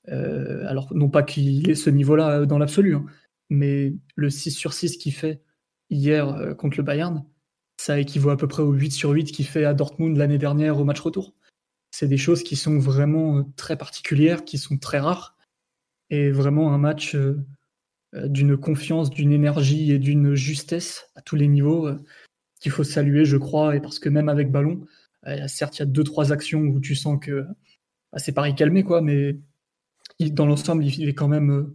Euh, 0.10 0.66
alors, 0.68 0.94
non 0.96 1.10
pas 1.10 1.24
qu'il 1.24 1.70
ait 1.70 1.76
ce 1.76 1.90
niveau-là 1.90 2.46
dans 2.46 2.58
l'absolu, 2.58 2.96
hein, 2.96 3.06
mais 3.50 3.94
le 4.16 4.30
6 4.30 4.52
sur 4.52 4.74
6 4.74 4.98
qu'il 4.98 5.14
fait 5.14 5.42
hier 5.90 6.30
euh, 6.30 6.54
contre 6.54 6.78
le 6.78 6.84
Bayern, 6.84 7.26
ça 7.78 8.00
équivaut 8.00 8.30
à 8.30 8.38
peu 8.38 8.48
près 8.48 8.64
au 8.64 8.72
8 8.72 8.92
sur 8.92 9.10
8 9.12 9.32
qu'il 9.32 9.46
fait 9.46 9.66
à 9.66 9.74
Dortmund 9.74 10.16
l'année 10.16 10.38
dernière 10.38 10.80
au 10.80 10.86
match 10.86 11.00
retour. 11.02 11.34
C'est 11.92 12.08
des 12.08 12.18
choses 12.18 12.44
qui 12.44 12.56
sont 12.56 12.80
vraiment 12.80 13.44
très 13.58 13.76
particulières, 13.76 14.46
qui 14.46 14.58
sont 14.58 14.78
très 14.78 15.00
rares, 15.00 15.36
et 16.12 16.30
vraiment 16.30 16.74
un 16.74 16.78
match 16.78 17.16
euh, 17.16 18.28
d'une 18.28 18.58
confiance, 18.58 19.10
d'une 19.10 19.32
énergie 19.32 19.92
et 19.92 19.98
d'une 19.98 20.36
justesse 20.36 21.10
à 21.16 21.22
tous 21.22 21.38
les 21.38 21.48
niveaux 21.48 21.88
euh, 21.88 21.98
qu'il 22.60 22.72
faut 22.72 22.84
saluer, 22.84 23.24
je 23.24 23.38
crois, 23.38 23.76
et 23.76 23.80
parce 23.80 24.00
que 24.00 24.10
même 24.10 24.28
avec 24.28 24.52
ballon, 24.52 24.86
euh, 25.28 25.48
certes, 25.48 25.78
il 25.78 25.80
y 25.80 25.84
a 25.84 25.86
deux, 25.86 26.04
trois 26.04 26.34
actions 26.34 26.60
où 26.60 26.82
tu 26.82 26.94
sens 26.94 27.18
que 27.20 27.46
bah, 28.12 28.20
c'est 28.20 28.34
pareil 28.34 28.54
calmé, 28.54 28.84
quoi, 28.84 29.02
mais 29.02 29.40
dans 30.20 30.46
l'ensemble, 30.46 30.86
il 30.86 31.08
est 31.08 31.14
quand 31.14 31.30
même. 31.30 31.74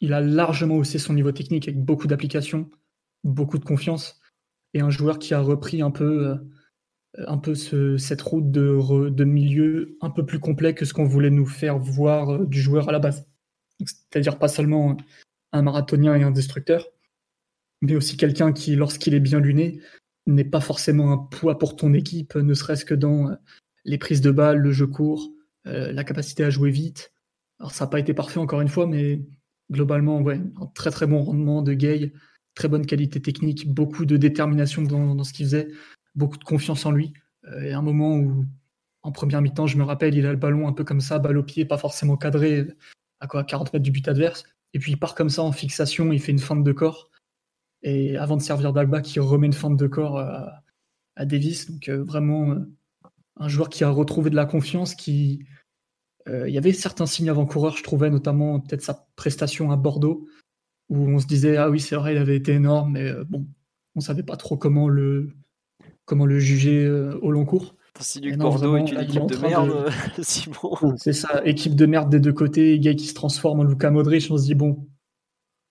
il 0.00 0.14
a 0.14 0.20
largement 0.20 0.76
haussé 0.76 0.98
son 0.98 1.12
niveau 1.12 1.30
technique 1.30 1.68
avec 1.68 1.80
beaucoup 1.80 2.06
d'applications, 2.06 2.70
beaucoup 3.22 3.58
de 3.58 3.64
confiance, 3.64 4.20
et 4.72 4.80
un 4.80 4.90
joueur 4.90 5.18
qui 5.18 5.34
a 5.34 5.40
repris 5.40 5.82
un 5.82 5.90
peu, 5.90 6.36
un 7.18 7.38
peu 7.38 7.54
cette 7.54 8.22
route 8.22 8.50
de, 8.50 9.24
milieu 9.24 9.98
un 10.00 10.10
peu 10.10 10.24
plus 10.26 10.40
complet 10.40 10.74
que 10.74 10.84
ce 10.84 10.94
qu'on 10.94 11.04
voulait 11.04 11.30
nous 11.30 11.46
faire 11.46 11.78
voir 11.78 12.46
du 12.46 12.60
joueur 12.60 12.88
à 12.88 12.92
la 12.92 12.98
base. 12.98 13.26
C'est-à-dire 13.80 14.38
pas 14.38 14.48
seulement 14.48 14.96
un 15.52 15.62
marathonien 15.62 16.14
et 16.14 16.22
un 16.22 16.30
destructeur, 16.30 16.88
mais 17.80 17.94
aussi 17.94 18.16
quelqu'un 18.16 18.52
qui, 18.52 18.76
lorsqu'il 18.76 19.14
est 19.14 19.20
bien 19.20 19.40
luné, 19.40 19.80
n'est 20.26 20.44
pas 20.44 20.60
forcément 20.60 21.12
un 21.12 21.18
poids 21.18 21.58
pour 21.58 21.76
ton 21.76 21.92
équipe, 21.92 22.34
ne 22.34 22.54
serait-ce 22.54 22.84
que 22.84 22.94
dans 22.94 23.28
euh, 23.28 23.34
les 23.84 23.98
prises 23.98 24.20
de 24.20 24.30
balles, 24.30 24.58
le 24.58 24.72
jeu 24.72 24.86
court, 24.86 25.30
euh, 25.66 25.92
la 25.92 26.04
capacité 26.04 26.44
à 26.44 26.50
jouer 26.50 26.70
vite. 26.70 27.12
Alors 27.60 27.72
ça 27.72 27.84
n'a 27.84 27.90
pas 27.90 28.00
été 28.00 28.14
parfait 28.14 28.40
encore 28.40 28.60
une 28.60 28.68
fois, 28.68 28.86
mais 28.86 29.22
globalement, 29.70 30.20
ouais, 30.20 30.40
un 30.60 30.66
très 30.74 30.90
très 30.90 31.06
bon 31.06 31.22
rendement 31.22 31.62
de 31.62 31.74
Gay, 31.74 32.12
très 32.54 32.68
bonne 32.68 32.86
qualité 32.86 33.20
technique, 33.20 33.72
beaucoup 33.72 34.06
de 34.06 34.16
détermination 34.16 34.82
dans, 34.82 35.22
ce 35.24 35.32
qu'il 35.32 35.46
faisait, 35.46 35.68
beaucoup 36.14 36.38
de 36.38 36.44
confiance 36.44 36.86
en 36.86 36.92
lui. 36.92 37.12
Euh, 37.46 37.62
et 37.62 37.72
un 37.72 37.82
moment 37.82 38.16
où, 38.16 38.44
en 39.02 39.12
première 39.12 39.42
mi-temps, 39.42 39.66
je 39.66 39.76
me 39.76 39.84
rappelle, 39.84 40.14
il 40.14 40.26
a 40.26 40.30
le 40.30 40.38
ballon 40.38 40.66
un 40.68 40.72
peu 40.72 40.84
comme 40.84 41.00
ça, 41.00 41.18
balle 41.18 41.36
au 41.38 41.42
pied, 41.42 41.64
pas 41.64 41.78
forcément 41.78 42.16
cadré, 42.16 42.66
à 43.20 43.26
quoi 43.26 43.44
40 43.44 43.72
mètres 43.72 43.82
du 43.82 43.90
but 43.90 44.06
adverse. 44.08 44.44
Et 44.74 44.78
puis 44.78 44.92
il 44.92 44.98
part 44.98 45.14
comme 45.14 45.30
ça 45.30 45.42
en 45.42 45.52
fixation, 45.52 46.12
il 46.12 46.20
fait 46.20 46.32
une 46.32 46.38
fente 46.38 46.64
de 46.64 46.72
corps. 46.72 47.10
Et 47.82 48.16
avant 48.16 48.36
de 48.36 48.42
servir 48.42 48.72
d'Alba, 48.72 49.00
qui 49.02 49.20
remet 49.20 49.46
une 49.46 49.52
fente 49.52 49.76
de 49.76 49.86
corps 49.86 50.18
à, 50.18 50.62
Davis. 51.26 51.70
Donc 51.70 51.88
euh, 51.88 52.02
vraiment 52.02 52.50
euh, 52.50 52.58
un 53.36 53.48
joueur 53.48 53.68
qui 53.68 53.84
a 53.84 53.90
retrouvé 53.90 54.30
de 54.30 54.36
la 54.36 54.46
confiance, 54.46 54.94
qui 54.94 55.44
euh, 56.28 56.48
il 56.48 56.54
y 56.54 56.58
avait 56.58 56.72
certains 56.72 57.06
signes 57.06 57.30
avant-coureurs, 57.30 57.76
je 57.76 57.82
trouvais, 57.82 58.10
notamment 58.10 58.58
peut-être 58.58 58.82
sa 58.82 59.06
prestation 59.14 59.70
à 59.70 59.76
Bordeaux, 59.76 60.26
où 60.88 61.08
on 61.08 61.18
se 61.18 61.26
disait 61.26 61.56
ah 61.56 61.70
oui 61.70 61.78
c'est 61.78 61.96
vrai 61.96 62.14
il 62.14 62.18
avait 62.18 62.36
été 62.36 62.52
énorme, 62.52 62.92
mais 62.92 63.12
bon 63.24 63.46
on 63.94 64.00
savait 64.00 64.22
pas 64.22 64.36
trop 64.36 64.56
comment 64.56 64.88
le 64.88 65.30
comment 66.04 66.26
le 66.26 66.40
juger 66.40 66.88
au 66.90 67.30
long 67.30 67.44
cours. 67.44 67.76
Bordeaux 68.36 68.76
est 68.76 68.90
une 68.90 69.00
équipe 69.00 69.26
de 69.26 69.36
merde, 69.36 69.90
Simon. 70.22 70.96
C'est 70.96 71.12
ça, 71.12 71.42
équipe 71.44 71.76
de 71.76 71.86
merde 71.86 72.10
des 72.10 72.20
deux 72.20 72.32
côtés, 72.32 72.78
gars 72.80 72.94
qui 72.94 73.06
se 73.06 73.14
transforme 73.14 73.60
en 73.60 73.64
Luka 73.64 73.90
Modric, 73.90 74.26
on 74.30 74.36
se 74.36 74.44
dit 74.44 74.54
bon, 74.54 74.88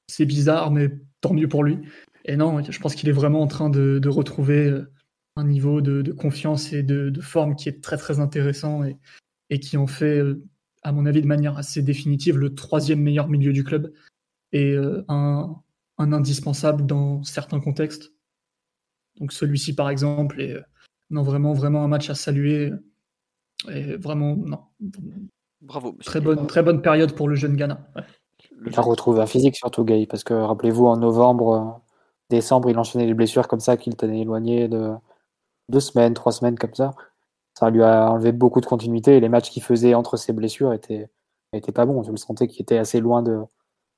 c'est 0.07 0.25
bizarre, 0.25 0.71
mais 0.71 0.89
tant 1.21 1.33
mieux 1.33 1.49
pour 1.49 1.63
lui. 1.63 1.79
Et 2.25 2.37
non, 2.37 2.63
je 2.63 2.79
pense 2.79 2.95
qu'il 2.95 3.09
est 3.09 3.13
vraiment 3.13 3.41
en 3.41 3.47
train 3.47 3.69
de, 3.69 4.07
retrouver 4.07 4.67
euh, 4.67 4.89
un 5.35 5.43
niveau 5.43 5.81
de, 5.81 6.11
confiance 6.13 6.71
et 6.71 6.83
de, 6.83 7.11
forme 7.21 7.55
qui 7.55 7.67
est 7.67 7.83
très 7.83 7.97
très 7.97 8.19
intéressant 8.19 8.83
et, 8.83 8.97
et, 9.49 9.59
qui 9.59 9.75
en 9.75 9.87
fait, 9.87 10.19
euh, 10.19 10.41
à 10.81 10.93
mon 10.93 11.05
avis, 11.05 11.21
de 11.21 11.27
manière 11.27 11.57
assez 11.57 11.81
définitive, 11.81 12.37
le 12.37 12.55
troisième 12.55 13.01
meilleur 13.01 13.27
milieu 13.27 13.51
du 13.51 13.65
club 13.65 13.91
et 14.53 14.71
euh, 14.71 15.03
un, 15.09 15.55
un 15.97 16.13
indispensable 16.13 16.85
dans 16.85 17.21
certains 17.23 17.59
contextes. 17.59 18.13
Donc 19.19 19.33
celui-ci, 19.33 19.75
par 19.75 19.89
exemple, 19.89 20.41
est 20.41 20.57
non, 21.09 21.21
vraiment, 21.21 21.53
vraiment 21.53 21.83
un 21.83 21.87
match 21.87 22.09
à 22.09 22.15
saluer. 22.15 22.71
Et 23.69 23.95
vraiment, 23.95 24.35
non. 24.35 24.59
Bravo. 25.61 25.95
Très 26.03 26.19
bonne, 26.19 26.47
très 26.47 26.63
bonne 26.63 26.81
période 26.81 27.13
pour 27.13 27.27
le 27.27 27.35
jeune 27.35 27.55
Ghana. 27.55 27.87
Il 28.65 28.77
a 28.77 28.81
retrouvé 28.81 29.21
un 29.21 29.25
physique 29.25 29.55
surtout, 29.55 29.83
Gay, 29.83 30.05
parce 30.07 30.23
que 30.23 30.33
rappelez-vous, 30.33 30.85
en 30.85 30.97
novembre, 30.97 31.53
euh, 31.53 31.79
décembre, 32.29 32.69
il 32.69 32.77
enchaînait 32.77 33.05
les 33.05 33.13
blessures 33.13 33.47
comme 33.47 33.59
ça, 33.59 33.77
qu'il 33.77 33.95
tenait 33.95 34.21
éloigné 34.21 34.67
de 34.67 34.91
deux 35.69 35.79
semaines, 35.79 36.13
trois 36.13 36.31
semaines 36.31 36.57
comme 36.57 36.73
ça. 36.73 36.93
Ça 37.57 37.69
lui 37.69 37.83
a 37.83 38.09
enlevé 38.11 38.31
beaucoup 38.31 38.61
de 38.61 38.65
continuité 38.65 39.15
et 39.17 39.19
les 39.19 39.29
matchs 39.29 39.51
qu'il 39.51 39.63
faisait 39.63 39.93
entre 39.93 40.17
ses 40.17 40.33
blessures 40.33 40.73
étaient, 40.73 41.09
étaient 41.53 41.71
pas 41.71 41.85
bons. 41.85 42.03
Je 42.03 42.11
le 42.11 42.17
sentais 42.17 42.47
qu'il 42.47 42.61
était 42.63 42.77
assez 42.77 42.99
loin 42.99 43.21
de, 43.21 43.41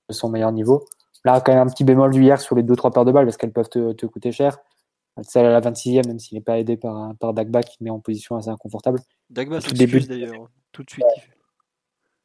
son 0.09 0.29
meilleur 0.29 0.51
niveau. 0.51 0.85
Là, 1.23 1.41
quand 1.41 1.53
même 1.53 1.67
un 1.67 1.71
petit 1.71 1.83
bémol 1.83 2.11
du 2.11 2.21
hier 2.21 2.39
sur 2.39 2.55
les 2.55 2.63
deux 2.63 2.75
trois 2.75 2.91
paires 2.91 3.05
de 3.05 3.11
balles 3.11 3.25
parce 3.25 3.37
qu'elles 3.37 3.53
peuvent 3.53 3.69
te 3.69 4.05
coûter 4.05 4.31
cher. 4.31 4.59
Celle 5.23 5.45
à 5.45 5.51
la 5.51 5.61
26e, 5.61 6.05
même 6.07 6.19
s'il 6.19 6.37
n'est 6.37 6.43
pas 6.43 6.59
aidé 6.59 6.75
par, 6.75 7.15
par 7.15 7.33
Dagba 7.33 7.63
qui 7.63 7.77
met 7.81 7.89
en 7.89 7.99
position 7.99 8.35
assez 8.35 8.49
inconfortable. 8.49 8.99
Dagba 9.29 9.59
début 9.73 10.01
d'ailleurs, 10.01 10.49
tout 10.71 10.83
de 10.83 10.89
suite. 10.89 11.05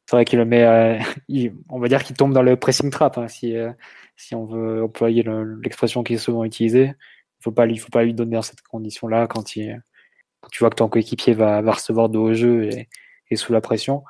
C'est 0.05 0.17
vrai 0.17 0.25
qu'il 0.25 0.39
le 0.39 0.45
met, 0.45 0.63
euh, 0.63 0.99
on 1.69 1.79
va 1.79 1.87
dire 1.87 2.03
qu'il 2.03 2.17
tombe 2.17 2.33
dans 2.33 2.41
le 2.41 2.57
pressing 2.57 2.89
trap, 2.89 3.17
hein, 3.17 3.29
si, 3.29 3.55
euh, 3.55 3.71
si 4.17 4.35
on 4.35 4.45
veut 4.45 4.83
employer 4.83 5.23
l'expression 5.63 6.03
qui 6.03 6.15
est 6.15 6.17
souvent 6.17 6.43
utilisée. 6.43 6.93
Il 7.39 7.43
faut 7.43 7.51
pas, 7.51 7.65
faut 7.75 7.89
pas 7.89 8.03
lui 8.03 8.13
donner 8.13 8.35
dans 8.35 8.41
cette 8.41 8.61
condition-là 8.61 9.27
quand, 9.27 9.55
il, 9.55 9.81
tu 10.51 10.59
vois 10.59 10.69
que 10.69 10.75
ton 10.75 10.89
coéquipier 10.89 11.33
va, 11.33 11.61
va 11.61 11.71
recevoir 11.71 12.09
de 12.09 12.17
hauts 12.17 12.33
jeux 12.33 12.65
et, 12.65 12.89
et, 13.29 13.35
sous 13.37 13.53
la 13.53 13.61
pression. 13.61 14.03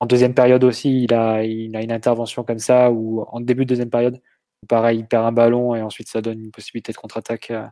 En 0.00 0.06
deuxième 0.06 0.34
période 0.34 0.64
aussi, 0.64 1.04
il 1.04 1.12
a, 1.12 1.44
il 1.44 1.76
a 1.76 1.82
une 1.82 1.92
intervention 1.92 2.42
comme 2.42 2.58
ça, 2.58 2.90
ou 2.90 3.22
en 3.28 3.40
début 3.40 3.64
de 3.64 3.68
deuxième 3.68 3.90
période, 3.90 4.20
pareil, 4.68 5.00
il 5.00 5.06
perd 5.06 5.26
un 5.26 5.32
ballon 5.32 5.74
et 5.74 5.82
ensuite 5.82 6.08
ça 6.08 6.22
donne 6.22 6.40
une 6.40 6.50
possibilité 6.50 6.92
de 6.92 6.96
contre-attaque 6.96 7.50
euh, 7.50 7.66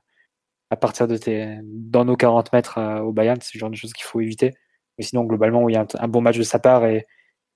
à 0.71 0.77
partir 0.77 1.09
de 1.09 1.17
tes, 1.17 1.59
dans 1.65 2.05
nos 2.05 2.17
40 2.17 2.53
mètres 2.53 2.79
euh, 2.79 3.01
au 3.01 3.13
Bayern, 3.13 3.39
c'est 3.41 3.55
le 3.55 3.61
genre 3.61 3.71
de 3.71 3.77
choses 3.77 3.93
qu'il 3.93 4.05
faut 4.05 4.21
éviter. 4.21 4.53
Mais 4.99 5.05
sinon, 5.05 5.25
globalement, 5.25 5.69
il 5.69 5.75
y 5.75 5.77
a 5.77 5.87
un, 5.99 6.09
bon 6.09 6.21
match 6.21 6.39
de 6.39 6.43
sa 6.43 6.59
part 6.59 6.85
et 6.87 7.07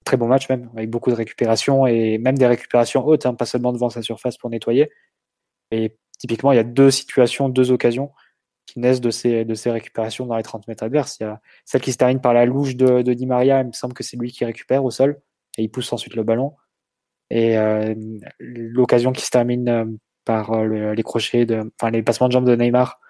très 0.05 0.17
bon 0.17 0.29
match 0.29 0.49
même, 0.49 0.71
avec 0.77 0.91
beaucoup 0.91 1.11
de 1.11 1.17
récupération 1.17 1.87
et 1.87 2.19
même 2.19 2.39
des 2.39 2.47
récupérations 2.47 3.07
hautes, 3.07 3.27
hein, 3.27 3.35
pas 3.35 3.47
seulement 3.47 3.73
devant 3.73 3.91
sa 3.91 4.03
surface 4.03 4.37
pour 4.39 4.51
nettoyer. 4.51 4.91
Et 5.71 5.97
typiquement, 6.19 6.53
il 6.53 6.57
y 6.57 6.59
a 6.59 6.65
deux 6.65 6.91
situations, 6.91 7.49
deux 7.49 7.71
occasions 7.71 8.13
qui 8.67 8.79
naissent 8.81 9.01
de 9.01 9.11
ces, 9.11 9.45
de 9.45 9.55
ces 9.55 9.71
récupérations 9.71 10.27
dans 10.27 10.37
les 10.37 10.43
30 10.43 10.69
mètres 10.69 10.85
adverses. 10.85 11.19
Il 11.21 11.25
y 11.25 11.27
a 11.27 11.41
celle 11.65 11.81
qui 11.81 11.93
se 11.93 11.99
termine 11.99 12.21
par 12.21 12.33
la 12.33 12.47
louche 12.47 12.77
de, 12.77 13.03
de 13.03 13.13
Di 13.13 13.27
Maria, 13.27 13.61
il 13.61 13.69
me 13.69 13.73
semble 13.73 13.95
que 13.95 14.03
c'est 14.05 14.17
lui 14.17 14.31
qui 14.31 14.45
récupère 14.45 14.85
au 14.85 14.91
sol 14.91 15.21
et 15.59 15.63
il 15.65 15.69
pousse 15.71 15.93
ensuite 15.93 16.15
le 16.15 16.23
ballon. 16.23 16.55
Et 17.31 17.59
euh, 17.59 17.95
l'occasion 18.39 19.13
qui 19.13 19.25
se 19.25 19.31
termine 19.31 19.69
euh, 19.69 19.85
par 20.25 20.53
euh, 20.53 20.95
les 20.95 21.03
crochets, 21.03 21.47
enfin 21.81 21.91
les 21.91 22.03
passements 22.03 22.29
de 22.29 22.33
jambes 22.33 22.47
de 22.47 22.57
Neymar 22.57 23.01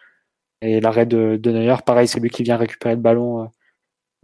et 0.60 0.80
l'arrêt 0.80 1.06
de, 1.06 1.38
Neuer. 1.44 1.76
Pareil, 1.84 2.08
c'est 2.08 2.20
lui 2.20 2.30
qui 2.30 2.42
vient 2.42 2.56
récupérer 2.56 2.94
le 2.94 3.00
ballon 3.00 3.50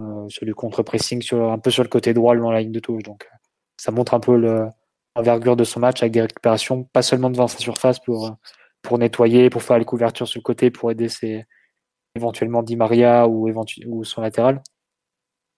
euh, 0.00 0.28
sur 0.28 0.46
du 0.46 0.54
contre-pressing, 0.54 1.22
un 1.32 1.58
peu 1.58 1.70
sur 1.70 1.82
le 1.82 1.88
côté 1.88 2.14
droit, 2.14 2.34
le 2.34 2.40
long 2.40 2.48
de 2.48 2.54
la 2.54 2.60
ligne 2.60 2.72
de 2.72 2.80
touche. 2.80 3.02
Donc, 3.02 3.28
ça 3.76 3.92
montre 3.92 4.14
un 4.14 4.20
peu 4.20 4.36
l'envergure 5.16 5.56
de 5.56 5.64
son 5.64 5.80
match 5.80 6.02
avec 6.02 6.12
des 6.12 6.22
récupérations, 6.22 6.84
pas 6.84 7.02
seulement 7.02 7.30
devant 7.30 7.48
sa 7.48 7.58
surface 7.58 7.98
pour, 8.00 8.36
pour 8.82 8.98
nettoyer, 8.98 9.50
pour 9.50 9.62
faire 9.62 9.78
les 9.78 9.84
couvertures 9.84 10.28
sur 10.28 10.38
le 10.38 10.44
côté, 10.44 10.70
pour 10.70 10.90
aider 10.90 11.08
ses, 11.08 11.44
éventuellement 12.14 12.62
Di 12.62 12.76
Maria 12.76 13.28
ou, 13.28 14.04
son 14.04 14.22
latéral, 14.22 14.62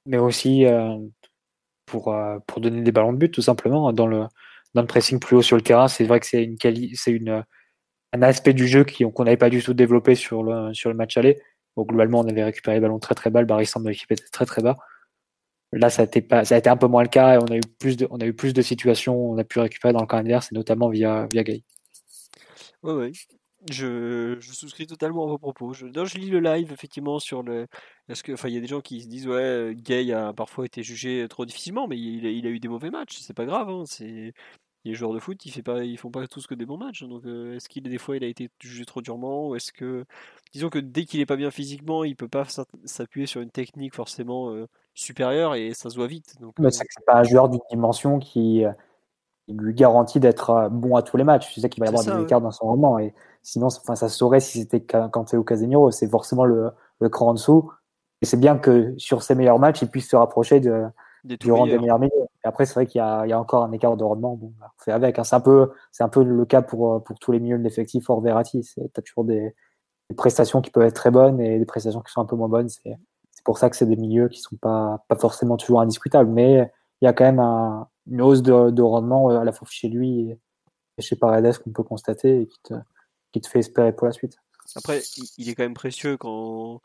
mais 0.07 0.19
aussi 0.19 0.65
euh, 0.67 0.97
pour, 1.87 2.15
pour 2.47 2.61
donner 2.61 2.83
des 2.83 2.93
ballons 2.93 3.13
de 3.13 3.19
but, 3.19 3.31
tout 3.31 3.43
simplement, 3.43 3.93
dans 3.93 4.07
le, 4.07 4.27
dans 4.75 4.83
le 4.83 4.87
pressing 4.87 5.19
plus 5.21 5.37
haut 5.37 5.43
sur 5.43 5.57
le 5.57 5.63
terrain. 5.63 5.89
C'est 5.89 6.05
vrai 6.05 6.21
que 6.21 6.27
c'est 6.27 6.45
une 6.45 6.57
c'est 6.95 7.13
une 7.13 7.45
un 8.13 8.23
aspect 8.23 8.55
du 8.55 8.67
jeu 8.67 8.85
qu'on 8.85 9.25
n'avait 9.25 9.37
pas 9.37 9.51
du 9.51 9.63
tout 9.63 9.75
développé 9.75 10.15
sur 10.15 10.43
le 10.43 10.73
le 10.85 10.95
match 10.95 11.17
aller. 11.17 11.39
Donc, 11.77 11.89
globalement, 11.89 12.21
on 12.21 12.29
avait 12.29 12.45
récupéré 12.45 12.77
les 12.77 12.81
ballons 12.81 12.99
très 12.99 13.15
très 13.15 13.31
bas. 13.31 13.41
Le 13.41 13.47
Barry 13.47 13.65
de 13.65 13.89
l'équipe 13.89 14.11
était 14.11 14.25
très 14.33 14.47
très 14.47 14.63
bas. 14.63 14.77
Là, 15.73 15.89
ça 15.89 16.03
a, 16.03 16.05
été 16.05 16.21
pas, 16.21 16.45
ça 16.45 16.57
a 16.57 16.59
été 16.59 16.69
un 16.69 16.77
peu 16.77 16.89
moins 16.89 17.05
le 17.05 17.09
cas 17.09 17.37
et 17.37 17.39
on 17.39 17.47
a 17.47 17.57
eu 17.57 17.61
plus 17.79 17.97
de, 17.97 18.09
on 18.11 18.19
a 18.19 18.27
eu 18.27 18.35
plus 18.35 18.53
de 18.53 18.63
situations. 18.63 19.17
On 19.31 19.39
a 19.39 19.45
pu 19.45 19.61
récupérer 19.61 19.93
dans 19.93 20.01
le 20.01 20.07
camp 20.07 20.19
adverse 20.19 20.51
et 20.53 20.55
notamment 20.57 20.89
via 20.89 21.29
via 21.31 21.45
Gay. 21.45 21.63
Ouais, 22.83 22.93
ouais. 22.93 23.13
Je, 23.69 24.37
je 24.41 24.53
souscris 24.53 24.87
totalement 24.87 25.25
à 25.25 25.27
vos 25.27 25.39
propos. 25.39 25.75
Je, 25.75 25.87
non, 25.87 26.07
je 26.07 26.17
lis 26.19 26.31
le 26.31 26.41
live 26.41 26.73
effectivement 26.73 27.19
sur 27.19 27.43
le. 27.43 27.67
Est-ce 28.09 28.23
que, 28.23 28.33
enfin, 28.33 28.49
il 28.49 28.55
y 28.55 28.59
a 28.59 28.61
des 28.61 28.67
gens 28.67 28.81
qui 28.81 29.03
se 29.03 29.09
disent 29.09 29.27
ouais, 29.29 29.75
Gay 29.77 30.13
a 30.13 30.33
parfois 30.33 30.65
été 30.65 30.83
jugé 30.83 31.27
trop 31.29 31.45
difficilement, 31.45 31.87
mais 31.87 31.99
il, 31.99 32.27
a, 32.27 32.31
il 32.31 32.47
a 32.47 32.51
eu 32.51 32.61
des 32.61 32.69
mauvais 32.69 32.91
matchs. 32.91 33.19
C'est 33.21 33.35
pas 33.35 33.45
grave. 33.45 33.69
Hein, 33.69 33.85
c'est 33.87 34.33
les 34.85 34.95
joueurs 34.95 35.13
de 35.13 35.19
foot, 35.19 35.45
ils, 35.45 35.53
fait 35.53 35.63
pas, 35.63 35.85
ils 35.85 35.99
font 35.99 36.11
pas 36.11 36.27
tous 36.27 36.47
que 36.47 36.55
des 36.55 36.65
bons 36.65 36.79
matchs. 36.79 37.03
Donc, 37.05 37.25
euh, 37.27 37.57
est-ce 37.57 37.69
qu'il 37.69 37.83
des 37.83 37.99
fois 37.99 38.17
il 38.17 38.25
a 38.25 38.27
été 38.27 38.51
jugé 38.61 38.85
trop 38.85 39.03
durement 39.03 39.49
ou 39.49 39.57
est-ce 39.57 39.73
que, 39.73 40.05
disons 40.53 40.71
que 40.71 40.79
dès 40.79 41.05
qu'il 41.05 41.21
est 41.21 41.27
pas 41.27 41.37
bien 41.37 41.51
physiquement, 41.51 42.05
il 42.05 42.17
peut 42.17 42.29
pas 42.29 42.45
s'appuyer 42.85 43.27
sur 43.27 43.41
une 43.41 43.51
technique 43.51 43.95
forcément 43.95 44.51
euh, 44.51 44.67
supérieure 44.95 45.55
et 45.55 45.73
ça 45.75 45.91
se 45.91 45.97
voit 45.97 46.07
vite. 46.07 46.41
Donc, 46.41 46.55
euh, 46.61 46.71
c'est 46.71 46.85
pas 47.07 47.19
un 47.19 47.25
joueur 47.25 47.49
d'une 47.49 47.61
dimension 47.71 48.19
qui, 48.19 48.65
lui 49.49 49.75
garantit 49.75 50.21
d'être 50.21 50.69
bon 50.71 50.95
à 50.95 51.03
tous 51.03 51.17
les 51.17 51.25
matchs. 51.25 51.53
Tu 51.53 51.61
sais 51.61 51.69
qu'il 51.69 51.83
va 51.83 51.87
y 51.87 51.89
avoir 51.89 52.05
des 52.05 52.23
écarts 52.23 52.41
dans 52.41 52.53
son 52.53 52.67
rendement 52.67 53.01
et 53.01 53.13
sinon, 53.43 53.67
enfin, 53.67 53.95
ça 53.95 54.09
se 54.09 54.17
saurait 54.17 54.41
si 54.41 54.61
c'était 54.61 54.85
ou 55.37 55.45
Casemiro. 55.45 55.91
C'est 55.91 56.09
forcément 56.09 56.45
le, 56.45 56.71
le 57.01 57.09
cran 57.09 57.29
en 57.29 57.35
dessous. 57.35 57.71
Et 58.23 58.27
c'est 58.27 58.37
bien 58.37 58.59
que 58.59 58.95
sur 58.99 59.23
ses 59.23 59.35
meilleurs 59.35 59.59
matchs, 59.59 59.83
il 59.83 59.89
puisse 59.89 60.09
se 60.09 60.17
rapprocher 60.17 60.61
de, 60.61 60.85
des 61.25 61.37
du 61.37 61.53
rang 61.53 61.67
des 61.67 61.79
meilleurs 61.79 61.99
milieux. 61.99 62.13
Et 62.45 62.49
après, 62.49 62.67
c'est 62.67 62.75
vrai 62.75 62.87
qu'il 62.87 63.01
y, 63.01 63.29
y, 63.29 63.33
a 63.33 63.41
encore 63.41 63.65
un 63.65 63.73
écart 63.73 63.97
de 63.97 64.05
rendement. 64.05 64.37
Bon, 64.37 64.53
bah, 64.61 64.73
on 64.79 64.83
fait 64.83 64.93
avec. 64.93 65.19
Hein. 65.19 65.25
C'est 65.25 65.37
un 65.37 65.41
peu, 65.41 65.71
c'est 65.91 66.03
un 66.03 66.09
peu 66.09 66.23
le 66.23 66.45
cas 66.45 66.63
pour, 66.63 67.03
pour 67.03 67.19
tous 67.19 67.33
les 67.33 67.41
milieux 67.41 67.59
de 67.59 67.63
l'effectif 67.63 68.09
hors 68.11 68.21
Verratti. 68.21 68.61
Tu 68.61 68.81
as 68.97 69.03
toujours 69.03 69.25
des, 69.25 69.55
des, 70.09 70.17
prestations 70.17 70.61
qui 70.61 70.71
peuvent 70.71 70.85
être 70.85 70.95
très 70.95 71.11
bonnes 71.11 71.41
et 71.41 71.59
des 71.59 71.65
prestations 71.65 72.01
qui 72.01 72.13
sont 72.13 72.21
un 72.21 72.27
peu 72.27 72.37
moins 72.37 72.49
bonnes. 72.49 72.69
C'est 72.69 73.45
pour 73.45 73.59
ça 73.59 73.71
que 73.71 73.77
c'est 73.77 73.87
des 73.87 73.97
milieux 73.97 74.29
qui 74.29 74.41
sont 74.41 74.57
pas, 74.57 75.05
pas 75.09 75.17
forcément 75.17 75.57
toujours 75.57 75.81
indiscutables. 75.81 76.31
Mais 76.31 76.71
il 77.01 77.07
y 77.07 77.09
a 77.09 77.15
quand 77.15 77.25
même 77.25 77.41
un, 77.41 77.89
une 78.07 78.21
hausse 78.21 78.43
de, 78.43 78.71
de, 78.71 78.83
rendement 78.83 79.31
euh, 79.31 79.41
à 79.41 79.45
la 79.45 79.53
fois 79.53 79.67
chez 79.71 79.89
lui 79.89 80.31
et 80.99 81.03
chez 81.03 81.17
Paredes 81.17 81.57
qu'on 81.59 81.71
peut 81.71 81.83
constater 81.83 82.43
et 82.43 82.47
qui 82.47 82.61
te, 82.63 82.75
qui 83.33 83.41
te 83.41 83.49
fait 83.49 83.61
espérer 83.61 83.95
pour 83.95 84.07
la 84.07 84.13
suite. 84.13 84.37
Après, 84.77 85.01
il 85.39 85.49
est 85.49 85.55
quand 85.55 85.65
même 85.65 85.75
précieux 85.75 86.17
quand 86.17 86.81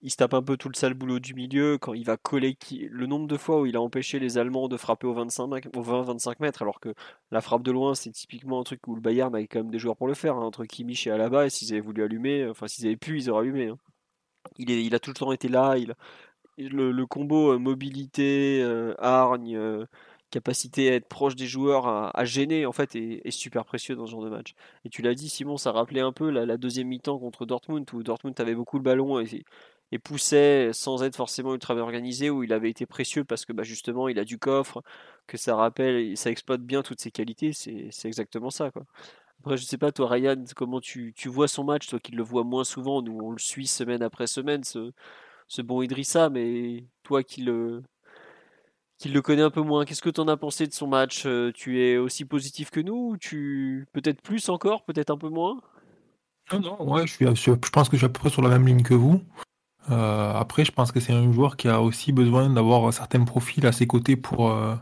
il 0.00 0.10
se 0.10 0.16
tape 0.16 0.34
un 0.34 0.42
peu 0.42 0.56
tout 0.56 0.68
le 0.68 0.74
sale 0.74 0.94
boulot 0.94 1.18
du 1.18 1.34
milieu 1.34 1.76
quand 1.76 1.92
il 1.92 2.04
va 2.04 2.16
coller 2.16 2.56
le 2.88 3.06
nombre 3.06 3.26
de 3.26 3.36
fois 3.36 3.60
où 3.60 3.66
il 3.66 3.76
a 3.76 3.80
empêché 3.80 4.20
les 4.20 4.38
Allemands 4.38 4.68
de 4.68 4.76
frapper 4.76 5.08
au 5.08 5.14
20-25 5.14 6.36
mètres 6.38 6.62
alors 6.62 6.78
que 6.78 6.94
la 7.32 7.40
frappe 7.40 7.64
de 7.64 7.72
loin 7.72 7.94
c'est 7.94 8.12
typiquement 8.12 8.60
un 8.60 8.62
truc 8.62 8.86
où 8.86 8.94
le 8.94 9.00
Bayern 9.00 9.34
avait 9.34 9.48
quand 9.48 9.58
même 9.58 9.70
des 9.70 9.80
joueurs 9.80 9.96
pour 9.96 10.06
le 10.06 10.14
faire 10.14 10.36
hein, 10.36 10.44
entre 10.44 10.64
Kimmich 10.66 11.08
et 11.08 11.10
Alaba 11.10 11.46
et 11.46 11.50
s'ils 11.50 11.72
avaient 11.72 11.80
voulu 11.80 12.04
allumer 12.04 12.46
enfin 12.48 12.68
s'ils 12.68 12.86
avaient 12.86 12.96
pu 12.96 13.18
ils 13.18 13.28
auraient 13.28 13.42
allumé 13.42 13.68
hein. 13.68 13.78
il, 14.56 14.70
est, 14.70 14.84
il 14.84 14.94
a 14.94 15.00
tout 15.00 15.10
le 15.10 15.16
temps 15.16 15.32
été 15.32 15.48
là 15.48 15.76
il, 15.76 15.96
le, 16.58 17.06
combo 17.06 17.52
euh, 17.52 17.58
mobilité 17.58 18.60
euh, 18.62 18.94
hargne 18.98 19.56
euh, 19.56 19.86
capacité 20.30 20.90
à 20.90 20.94
être 20.94 21.08
proche 21.08 21.36
des 21.36 21.46
joueurs, 21.46 21.86
à, 21.86 22.24
gêner 22.24 22.66
en 22.66 22.72
fait, 22.72 22.94
est, 22.96 23.30
super 23.30 23.64
précieux 23.64 23.96
dans 23.96 24.06
ce 24.06 24.12
genre 24.12 24.24
de 24.24 24.30
match. 24.30 24.54
Et 24.84 24.88
tu 24.88 25.02
l'as 25.02 25.14
dit, 25.14 25.28
Simon, 25.28 25.56
ça 25.56 25.72
rappelait 25.72 26.00
un 26.00 26.12
peu 26.12 26.30
la, 26.30 26.56
deuxième 26.56 26.88
mi-temps 26.88 27.18
contre 27.18 27.46
Dortmund, 27.46 27.88
où 27.92 28.02
Dortmund 28.02 28.38
avait 28.40 28.54
beaucoup 28.54 28.78
le 28.78 28.82
ballon 28.82 29.20
et, 29.20 29.44
et 29.92 29.98
poussait 29.98 30.70
sans 30.72 31.02
être 31.02 31.16
forcément 31.16 31.54
ultra 31.54 31.74
bien 31.74 31.82
organisé, 31.82 32.30
où 32.30 32.42
il 32.42 32.52
avait 32.52 32.70
été 32.70 32.86
précieux 32.86 33.24
parce 33.24 33.44
que 33.44 33.52
bah, 33.52 33.62
justement 33.62 34.08
il 34.08 34.18
a 34.18 34.24
du 34.24 34.38
coffre, 34.38 34.82
que 35.26 35.36
ça 35.36 35.56
rappelle, 35.56 36.16
ça 36.16 36.30
exploite 36.30 36.62
bien 36.62 36.82
toutes 36.82 37.00
ses 37.00 37.10
qualités, 37.10 37.52
c'est 37.52 37.90
exactement 38.04 38.50
ça. 38.50 38.70
Quoi. 38.70 38.84
Après, 39.40 39.56
je 39.56 39.64
sais 39.64 39.78
pas, 39.78 39.92
toi 39.92 40.08
Ryan, 40.08 40.44
comment 40.56 40.80
tu, 40.80 41.12
tu, 41.16 41.28
vois 41.28 41.48
son 41.48 41.64
match, 41.64 41.86
toi 41.88 42.00
qui 42.00 42.12
le 42.12 42.22
vois 42.22 42.44
moins 42.44 42.64
souvent, 42.64 43.02
nous 43.02 43.18
on 43.20 43.30
le 43.30 43.38
suit 43.38 43.66
semaine 43.66 44.02
après 44.02 44.26
semaine, 44.26 44.64
ce, 44.64 44.92
ce 45.48 45.62
bon 45.62 45.82
Idrissa, 45.82 46.30
mais 46.30 46.84
toi 47.02 47.22
qui 47.22 47.42
le, 47.42 47.82
qui 48.98 49.08
le 49.08 49.22
connais 49.22 49.42
un 49.42 49.50
peu 49.50 49.62
moins, 49.62 49.84
qu'est-ce 49.84 50.02
que 50.02 50.10
tu 50.10 50.20
en 50.20 50.28
as 50.28 50.36
pensé 50.36 50.66
de 50.66 50.72
son 50.72 50.88
match? 50.88 51.22
Euh, 51.24 51.52
Tu 51.54 51.80
es 51.80 51.96
aussi 51.96 52.24
positif 52.24 52.70
que 52.70 52.80
nous 52.80 53.10
ou 53.12 53.16
tu 53.16 53.86
peut-être 53.92 54.20
plus 54.20 54.48
encore, 54.48 54.84
peut-être 54.84 55.10
un 55.10 55.18
peu 55.18 55.28
moins? 55.28 55.60
Non, 56.52 56.60
non, 56.60 56.90
ouais, 56.90 57.06
je, 57.06 57.12
suis, 57.12 57.26
je 57.26 57.70
pense 57.70 57.88
que 57.88 57.96
je 57.96 57.98
suis 57.98 58.06
à 58.06 58.08
peu 58.08 58.20
près 58.20 58.30
sur 58.30 58.42
la 58.42 58.48
même 58.48 58.66
ligne 58.66 58.82
que 58.82 58.94
vous. 58.94 59.22
Euh, 59.90 60.32
après, 60.32 60.64
je 60.64 60.72
pense 60.72 60.92
que 60.92 61.00
c'est 61.00 61.12
un 61.12 61.32
joueur 61.32 61.56
qui 61.56 61.68
a 61.68 61.80
aussi 61.80 62.12
besoin 62.12 62.50
d'avoir 62.50 62.92
certains 62.92 63.24
profils 63.24 63.64
à 63.66 63.72
ses 63.72 63.86
côtés 63.86 64.16
pour, 64.16 64.50
euh, 64.50 64.74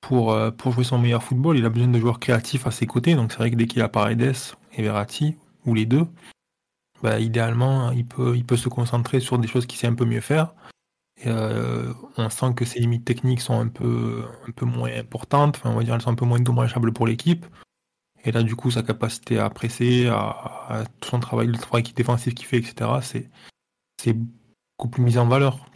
pour, 0.00 0.32
euh, 0.32 0.50
pour 0.50 0.72
jouer 0.72 0.84
son 0.84 0.98
meilleur 0.98 1.22
football. 1.22 1.58
Il 1.58 1.64
a 1.64 1.70
besoin 1.70 1.88
de 1.88 1.98
joueurs 1.98 2.20
créatifs 2.20 2.66
à 2.66 2.70
ses 2.70 2.86
côtés. 2.86 3.14
Donc 3.14 3.32
c'est 3.32 3.38
vrai 3.38 3.50
que 3.50 3.56
dès 3.56 3.66
qu'il 3.66 3.82
a 3.82 3.88
Paredes 3.88 4.34
et 4.74 4.82
Verratti, 4.82 5.36
ou 5.66 5.74
les 5.74 5.86
deux, 5.86 6.06
bah, 7.02 7.18
idéalement, 7.18 7.90
il 7.90 8.06
peut, 8.06 8.36
il 8.36 8.44
peut 8.44 8.56
se 8.56 8.68
concentrer 8.68 9.20
sur 9.20 9.38
des 9.38 9.48
choses 9.48 9.66
qu'il 9.66 9.78
sait 9.78 9.88
un 9.88 9.94
peu 9.94 10.04
mieux 10.04 10.20
faire. 10.20 10.54
Et, 11.24 11.30
on 12.16 12.28
sent 12.30 12.54
que 12.54 12.64
ses 12.64 12.80
limites 12.80 13.04
techniques 13.04 13.40
sont 13.40 13.58
un 13.58 13.68
peu, 13.68 14.24
moins 14.62 14.90
importantes. 14.92 15.56
Enfin, 15.56 15.70
on 15.70 15.80
va 15.80 15.82
elles 15.82 16.00
sont 16.00 16.10
un 16.10 16.14
peu 16.14 16.24
moins 16.24 16.40
dommageables 16.40 16.92
pour 16.92 17.06
l'équipe. 17.06 17.46
Et 18.24 18.32
là, 18.32 18.42
du 18.42 18.54
coup, 18.54 18.70
sa 18.70 18.82
capacité 18.82 19.38
à 19.38 19.50
presser, 19.50 20.06
à, 20.08 20.84
tout 21.00 21.10
son 21.10 21.20
travail, 21.20 21.48
le 21.48 21.58
travail 21.58 21.82
défensif 21.82 22.34
qu'il 22.34 22.46
fait, 22.46 22.58
etc., 22.58 22.90
c'est, 23.98 24.16
beaucoup 24.78 24.88
plus 24.88 25.02
mis 25.02 25.18
en 25.18 25.26
valeur. 25.26 25.66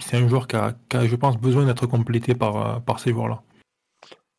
C'est 0.00 0.16
un 0.16 0.28
joueur 0.28 0.46
qui 0.48 0.56
a, 0.56 0.74
je 0.92 1.16
pense, 1.16 1.38
besoin 1.38 1.64
d'être 1.66 1.86
complété 1.86 2.34
par, 2.34 2.56
euh, 2.56 2.80
par 2.80 3.00
ces 3.00 3.12
joueurs-là. 3.12 3.42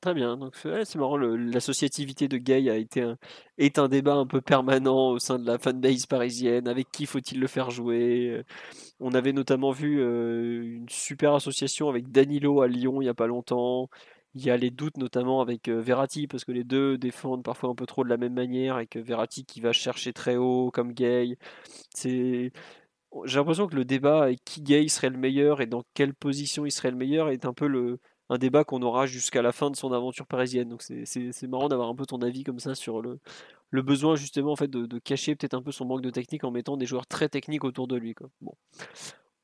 Très 0.01 0.13
bien, 0.13 0.37
donc 0.37 0.55
c'est 0.55 0.95
marrant, 0.95 1.17
l'associativité 1.17 2.29
de 2.29 2.37
Gay 2.37 2.69
a 2.69 2.77
été 2.77 3.13
est 3.57 3.79
un 3.79 3.89
débat 3.89 4.13
un 4.13 4.25
peu 4.25 4.39
permanent 4.39 5.09
au 5.09 5.19
sein 5.19 5.37
de 5.37 5.45
la 5.45 5.57
fanbase 5.57 6.05
parisienne. 6.05 6.69
Avec 6.69 6.89
qui 6.89 7.05
faut-il 7.05 7.41
le 7.41 7.47
faire 7.47 7.69
jouer 7.69 8.43
On 9.01 9.13
avait 9.13 9.33
notamment 9.33 9.71
vu 9.71 10.01
une 10.01 10.87
super 10.87 11.33
association 11.33 11.89
avec 11.89 12.11
Danilo 12.11 12.61
à 12.61 12.69
Lyon 12.69 13.01
il 13.01 13.05
n'y 13.05 13.09
a 13.09 13.13
pas 13.13 13.27
longtemps. 13.27 13.89
Il 14.35 14.45
y 14.45 14.49
a 14.51 14.57
les 14.57 14.69
doutes 14.71 14.97
notamment 14.97 15.41
avec 15.41 15.67
euh, 15.69 15.81
Verratti 15.81 16.27
parce 16.27 16.45
que 16.45 16.51
les 16.51 16.63
deux 16.63 16.97
défendent 16.97 17.43
parfois 17.43 17.69
un 17.69 17.75
peu 17.75 17.85
trop 17.85 18.03
de 18.03 18.09
la 18.09 18.17
même 18.17 18.33
manière 18.33 18.75
avec 18.75 18.95
Verratti 18.95 19.43
qui 19.45 19.59
va 19.59 19.73
chercher 19.73 20.13
très 20.13 20.37
haut 20.37 20.71
comme 20.71 20.93
Gay. 20.93 21.37
J'ai 21.97 22.51
l'impression 23.25 23.67
que 23.67 23.75
le 23.75 23.85
débat 23.85 24.23
avec 24.23 24.43
qui 24.45 24.61
Gay 24.61 24.87
serait 24.87 25.09
le 25.09 25.17
meilleur 25.17 25.61
et 25.61 25.67
dans 25.67 25.83
quelle 25.93 26.13
position 26.13 26.65
il 26.65 26.71
serait 26.71 26.91
le 26.91 26.97
meilleur 26.97 27.29
est 27.29 27.45
un 27.45 27.53
peu 27.53 27.67
le, 27.67 27.99
un 28.29 28.37
débat 28.37 28.63
qu'on 28.63 28.81
aura 28.81 29.05
jusqu'à 29.05 29.41
la 29.41 29.51
fin 29.51 29.71
de 29.71 29.75
son 29.75 29.91
aventure 29.91 30.27
parisienne. 30.27 30.69
Donc 30.69 30.83
c'est 30.83 31.47
marrant 31.47 31.67
d'avoir 31.67 31.89
un 31.89 31.95
peu 31.95 32.05
ton 32.05 32.21
avis 32.21 32.43
comme 32.43 32.59
ça 32.59 32.75
sur 32.75 33.01
le, 33.01 33.19
le 33.71 33.81
besoin 33.81 34.15
justement 34.15 34.51
en 34.51 34.55
fait 34.55 34.69
de, 34.69 34.99
cacher 34.99 35.35
peut-être 35.35 35.55
un 35.55 35.61
peu 35.61 35.71
son 35.71 35.85
manque 35.85 36.01
de 36.01 36.09
technique 36.09 36.43
en 36.43 36.51
mettant 36.51 36.77
des 36.77 36.85
joueurs 36.85 37.07
très 37.07 37.29
techniques 37.29 37.63
autour 37.63 37.87
de 37.87 37.95
lui. 37.95 38.13
Quoi. 38.13 38.29
Bon. 38.41 38.53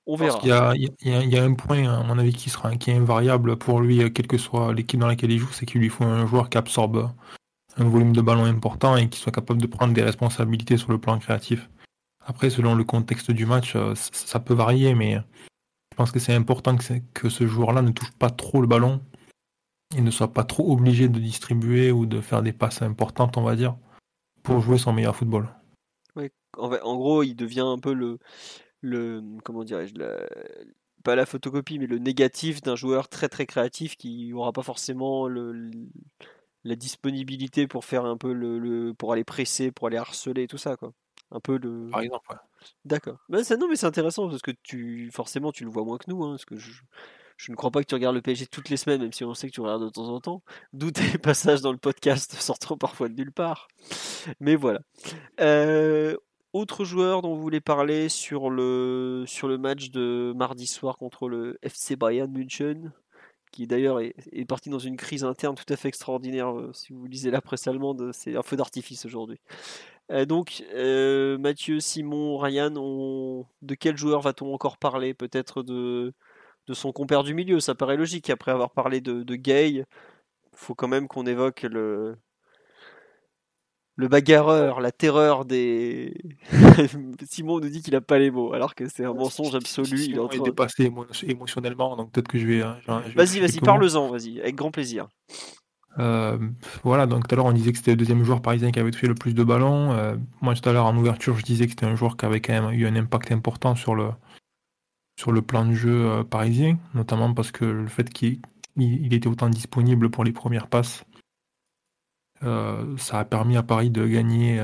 On 0.07 0.15
verra. 0.15 0.39
Il 0.43 0.49
y, 0.49 0.51
a, 0.51 0.73
il, 0.75 1.29
y 1.29 1.37
a, 1.37 1.43
un 1.43 1.55
point, 1.55 1.91
à 1.91 2.03
mon 2.03 2.19
avis, 2.19 2.33
qui 2.33 2.51
sera 2.51 2.75
qui 2.75 2.91
est 2.91 2.95
invariable 2.95 3.57
pour 3.57 3.81
lui, 3.81 4.11
quelle 4.13 4.27
que 4.27 4.37
soit 4.37 4.71
l'équipe 4.71 4.99
dans 4.99 5.07
laquelle 5.07 5.31
il 5.31 5.39
joue, 5.39 5.51
c'est 5.51 5.65
qu'il 5.65 5.81
lui 5.81 5.89
faut 5.89 6.03
un 6.03 6.27
joueur 6.27 6.51
qui 6.51 6.59
absorbe 6.59 7.11
un 7.77 7.85
volume 7.85 8.13
de 8.13 8.21
ballon 8.21 8.45
important 8.45 8.95
et 8.97 9.09
qui 9.09 9.19
soit 9.19 9.31
capable 9.31 9.59
de 9.59 9.67
prendre 9.67 9.93
des 9.93 10.03
responsabilités 10.03 10.77
sur 10.77 10.91
le 10.91 10.99
plan 10.99 11.17
créatif. 11.17 11.69
Après, 12.23 12.51
selon 12.51 12.75
le 12.75 12.83
contexte 12.83 13.31
du 13.31 13.45
match, 13.45 13.75
euh, 13.75 13.93
ça 13.95 14.39
peut 14.39 14.53
varier, 14.53 14.93
mais 14.93 15.17
je 15.95 15.97
pense 15.97 16.11
que 16.11 16.19
c'est 16.19 16.33
important 16.33 16.75
que, 17.13 17.29
ce 17.29 17.47
joueur-là 17.47 17.81
ne 17.81 17.91
touche 17.91 18.11
pas 18.19 18.29
trop 18.29 18.59
le 18.59 18.67
ballon 18.67 18.99
et 19.95 20.01
ne 20.01 20.11
soit 20.11 20.33
pas 20.33 20.43
trop 20.43 20.73
obligé 20.73 21.07
de 21.07 21.19
distribuer 21.19 21.89
ou 21.89 22.05
de 22.05 22.19
faire 22.19 22.41
des 22.41 22.51
passes 22.51 22.81
importantes, 22.81 23.37
on 23.37 23.43
va 23.43 23.55
dire, 23.55 23.77
pour 24.43 24.59
jouer 24.59 24.77
son 24.77 24.91
meilleur 24.91 25.15
football. 25.15 25.47
Oui, 26.17 26.31
en, 26.57 26.97
gros, 26.97 27.23
il 27.23 27.33
devient 27.33 27.63
un 27.65 27.79
peu 27.79 27.93
le, 27.93 28.19
le 28.81 29.23
comment 29.45 29.63
dirais-je, 29.63 29.93
pas 31.01 31.15
la 31.15 31.25
photocopie, 31.25 31.79
mais 31.79 31.87
le 31.87 31.97
négatif 31.97 32.61
d'un 32.61 32.75
joueur 32.75 33.07
très 33.07 33.29
très 33.29 33.45
créatif 33.45 33.95
qui 33.95 34.27
n'aura 34.31 34.51
pas 34.51 34.63
forcément 34.63 35.29
le, 35.29 35.71
la 36.65 36.75
disponibilité 36.75 37.67
pour 37.67 37.85
faire 37.85 38.03
un 38.03 38.17
peu 38.17 38.33
le, 38.33 38.93
pour 38.93 39.13
aller 39.13 39.23
presser, 39.23 39.71
pour 39.71 39.87
aller 39.87 39.95
harceler, 39.95 40.47
tout 40.47 40.57
ça 40.57 40.75
quoi 40.75 40.91
un 41.31 41.39
peu 41.39 41.57
le. 41.57 41.89
Par 41.91 42.01
exemple, 42.01 42.25
ouais. 42.31 42.37
D'accord. 42.83 43.17
non, 43.29 43.67
mais 43.69 43.75
c'est 43.75 43.85
intéressant 43.85 44.29
parce 44.29 44.41
que 44.41 44.51
tu, 44.63 45.09
forcément, 45.11 45.51
tu 45.51 45.63
le 45.63 45.69
vois 45.69 45.83
moins 45.83 45.97
que 45.97 46.09
nous, 46.09 46.23
hein, 46.23 46.31
parce 46.31 46.45
que 46.45 46.57
je, 46.57 46.71
je 47.37 47.51
ne 47.51 47.55
crois 47.55 47.71
pas 47.71 47.81
que 47.81 47.87
tu 47.87 47.95
regardes 47.95 48.15
le 48.15 48.21
PSG 48.21 48.47
toutes 48.47 48.69
les 48.69 48.77
semaines, 48.77 49.01
même 49.01 49.13
si 49.13 49.23
on 49.23 49.33
sait 49.33 49.47
que 49.47 49.53
tu 49.53 49.61
regardes 49.61 49.83
de 49.83 49.89
temps 49.89 50.07
en 50.07 50.19
temps. 50.21 50.43
D'où 50.73 50.91
tes 50.91 51.17
passages 51.17 51.61
dans 51.61 51.71
le 51.71 51.77
podcast 51.77 52.33
sortent 52.39 52.77
parfois 52.79 53.09
de 53.09 53.15
nulle 53.15 53.31
part. 53.31 53.67
Mais 54.39 54.55
voilà. 54.55 54.79
Euh, 55.39 56.15
autre 56.53 56.85
joueur 56.85 57.21
dont 57.21 57.35
vous 57.35 57.41
voulez 57.41 57.61
parler 57.61 58.07
sur 58.07 58.49
le, 58.49 59.25
sur 59.27 59.47
le 59.47 59.57
match 59.57 59.91
de 59.91 60.33
mardi 60.35 60.67
soir 60.67 60.97
contre 60.97 61.27
le 61.27 61.59
FC 61.61 61.97
Bayern 61.97 62.31
München, 62.31 62.93
qui 63.51 63.67
d'ailleurs 63.67 63.99
est, 63.99 64.15
est, 64.31 64.45
parti 64.45 64.69
dans 64.69 64.79
une 64.79 64.95
crise 64.95 65.25
interne 65.25 65.55
tout 65.55 65.71
à 65.71 65.75
fait 65.75 65.89
extraordinaire. 65.89 66.57
Euh, 66.57 66.71
si 66.73 66.93
vous 66.93 67.05
lisez 67.05 67.31
la 67.31 67.41
presse 67.41 67.67
allemande, 67.67 68.11
c'est 68.13 68.37
un 68.37 68.41
feu 68.41 68.55
d'artifice 68.55 69.05
aujourd'hui. 69.05 69.39
Euh, 70.11 70.25
donc, 70.25 70.63
euh, 70.73 71.37
Mathieu, 71.37 71.79
Simon, 71.79 72.37
Ryan, 72.37 72.71
de 73.61 73.75
quel 73.75 73.97
joueur 73.97 74.21
va-t-on 74.21 74.53
encore 74.53 74.77
parler 74.77 75.13
Peut-être 75.13 75.63
de... 75.63 76.13
de 76.67 76.73
son 76.73 76.91
compère 76.91 77.23
du 77.23 77.33
milieu, 77.33 77.59
ça 77.59 77.75
paraît 77.75 77.97
logique. 77.97 78.29
Après 78.29 78.51
avoir 78.51 78.71
parlé 78.71 79.01
de, 79.01 79.23
de 79.23 79.35
Gay, 79.35 79.71
il 79.71 79.85
faut 80.53 80.75
quand 80.75 80.87
même 80.87 81.07
qu'on 81.07 81.25
évoque 81.25 81.63
le... 81.63 82.17
le 83.95 84.07
bagarreur, 84.07 84.79
la 84.79 84.91
terreur 84.91 85.43
des. 85.43 86.13
Simon 87.27 87.59
nous 87.59 87.69
dit 87.69 87.81
qu'il 87.81 87.93
n'a 87.93 88.01
pas 88.01 88.19
les 88.19 88.29
mots, 88.29 88.53
alors 88.53 88.75
que 88.75 88.87
c'est 88.87 89.05
un 89.05 89.13
mensonge 89.13 89.55
absolu. 89.55 89.97
il 89.97 90.19
est, 90.19 90.43
dépassé 90.43 90.91
émotionnellement, 91.23 91.95
donc 91.95 92.11
peut-être 92.11 92.27
que 92.27 92.37
je 92.37 92.45
vais. 92.45 92.61
vas-y, 93.15 93.39
vas-y, 93.39 93.59
parle-en, 93.59 94.09
vas-y, 94.09 94.39
avec 94.39 94.55
grand 94.55 94.71
plaisir. 94.71 95.07
Euh, 95.97 96.37
voilà, 96.83 97.07
donc 97.07 97.27
tout 97.27 97.33
à 97.33 97.37
l'heure 97.37 97.45
on 97.45 97.53
disait 97.53 97.71
que 97.71 97.77
c'était 97.77 97.91
le 97.91 97.97
deuxième 97.97 98.23
joueur 98.23 98.41
parisien 98.41 98.71
qui 98.71 98.79
avait 98.79 98.91
touché 98.91 99.07
le 99.07 99.15
plus 99.15 99.33
de 99.33 99.43
ballons. 99.43 99.91
Euh, 99.93 100.17
moi 100.41 100.53
tout 100.55 100.67
à 100.67 100.73
l'heure 100.73 100.85
en 100.85 100.97
ouverture 100.97 101.37
je 101.37 101.43
disais 101.43 101.65
que 101.65 101.71
c'était 101.71 101.85
un 101.85 101.95
joueur 101.95 102.17
qui 102.17 102.25
avait 102.25 102.41
quand 102.41 102.53
même 102.53 102.71
eu 102.73 102.85
un 102.85 102.95
impact 102.95 103.31
important 103.31 103.75
sur 103.75 103.95
le, 103.95 104.09
sur 105.19 105.31
le 105.31 105.41
plan 105.41 105.65
de 105.65 105.73
jeu 105.73 106.05
euh, 106.05 106.23
parisien, 106.23 106.77
notamment 106.93 107.33
parce 107.33 107.51
que 107.51 107.65
le 107.65 107.87
fait 107.87 108.09
qu'il 108.09 108.39
il 108.77 109.13
était 109.13 109.27
autant 109.27 109.49
disponible 109.49 110.09
pour 110.09 110.25
les 110.25 110.33
premières 110.33 110.67
passes, 110.67 111.05
ça 112.41 113.19
a 113.19 113.25
permis 113.25 113.57
à 113.57 113.63
Paris 113.63 113.89
de 113.89 114.05
gagner, 114.05 114.57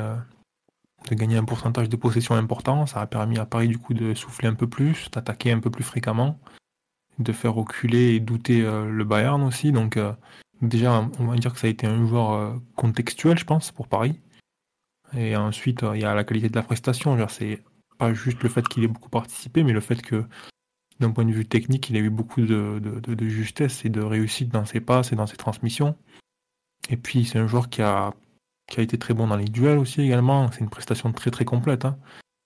de 1.09 1.15
gagner 1.15 1.37
un 1.37 1.45
pourcentage 1.45 1.87
de 1.87 1.95
possession 1.95 2.35
important, 2.35 2.85
ça 2.85 2.99
a 2.99 3.07
permis 3.07 3.39
à 3.39 3.45
Paris 3.45 3.69
du 3.69 3.77
coup 3.77 3.93
de 3.93 4.13
souffler 4.13 4.49
un 4.49 4.53
peu 4.53 4.67
plus, 4.67 5.09
d'attaquer 5.11 5.53
un 5.53 5.59
peu 5.59 5.71
plus 5.71 5.85
fréquemment, 5.85 6.39
de 7.19 7.31
faire 7.31 7.53
reculer 7.53 8.15
et 8.15 8.19
douter 8.19 8.61
le 8.61 9.03
Bayern 9.05 9.41
aussi. 9.43 9.71
Donc 9.71 9.97
Déjà, 10.61 11.09
on 11.19 11.25
va 11.25 11.35
dire 11.35 11.53
que 11.53 11.59
ça 11.59 11.67
a 11.67 11.69
été 11.69 11.87
un 11.87 12.05
joueur 12.05 12.33
euh, 12.33 12.53
contextuel, 12.75 13.37
je 13.37 13.45
pense, 13.45 13.71
pour 13.71 13.87
Paris. 13.87 14.19
Et 15.17 15.35
ensuite, 15.35 15.83
euh, 15.83 15.95
il 15.95 16.01
y 16.01 16.05
a 16.05 16.13
la 16.13 16.23
qualité 16.23 16.49
de 16.49 16.55
la 16.55 16.61
prestation. 16.61 17.17
C'est 17.29 17.63
pas 17.97 18.13
juste 18.13 18.43
le 18.43 18.49
fait 18.49 18.67
qu'il 18.67 18.83
ait 18.83 18.87
beaucoup 18.87 19.09
participé, 19.09 19.63
mais 19.63 19.73
le 19.73 19.81
fait 19.81 20.01
que, 20.01 20.23
d'un 20.99 21.11
point 21.11 21.25
de 21.25 21.31
vue 21.31 21.47
technique, 21.47 21.89
il 21.89 21.97
a 21.97 21.99
eu 21.99 22.11
beaucoup 22.11 22.41
de, 22.41 22.79
justesse 23.27 23.85
et 23.85 23.89
de 23.89 24.01
réussite 24.01 24.49
dans 24.49 24.65
ses 24.65 24.81
passes 24.81 25.11
et 25.11 25.15
dans 25.15 25.25
ses 25.25 25.37
transmissions. 25.37 25.95
Et 26.89 26.97
puis, 26.97 27.25
c'est 27.25 27.39
un 27.39 27.47
joueur 27.47 27.69
qui 27.69 27.81
a, 27.81 28.13
été 28.77 28.97
très 28.97 29.13
bon 29.13 29.27
dans 29.27 29.35
les 29.35 29.45
duels 29.45 29.79
aussi 29.79 30.01
également. 30.01 30.51
C'est 30.51 30.61
une 30.61 30.69
prestation 30.69 31.11
très 31.11 31.31
très 31.31 31.43
complète. 31.43 31.85
Hein. 31.85 31.97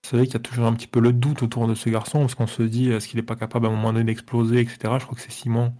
C'est 0.03 0.15
vrai 0.15 0.25
qu'il 0.25 0.35
y 0.35 0.37
a 0.37 0.39
toujours 0.39 0.67
un 0.67 0.73
petit 0.73 0.87
peu 0.87 1.01
le 1.01 1.11
doute 1.11 1.43
autour 1.43 1.67
de 1.67 1.75
ce 1.75 1.89
garçon, 1.89 2.19
parce 2.19 2.35
qu'on 2.35 2.47
se 2.47 2.63
dit, 2.63 2.91
est-ce 2.91 3.09
qu'il 3.09 3.17
n'est 3.17 3.25
pas 3.25 3.35
capable 3.35 3.65
à 3.65 3.69
un 3.69 3.73
moment 3.73 3.91
donné 3.91 4.05
d'exploser, 4.05 4.61
etc. 4.61 4.77
Je 4.99 5.05
crois 5.05 5.15
que 5.15 5.21
c'est 5.21 5.31
Simon 5.31 5.73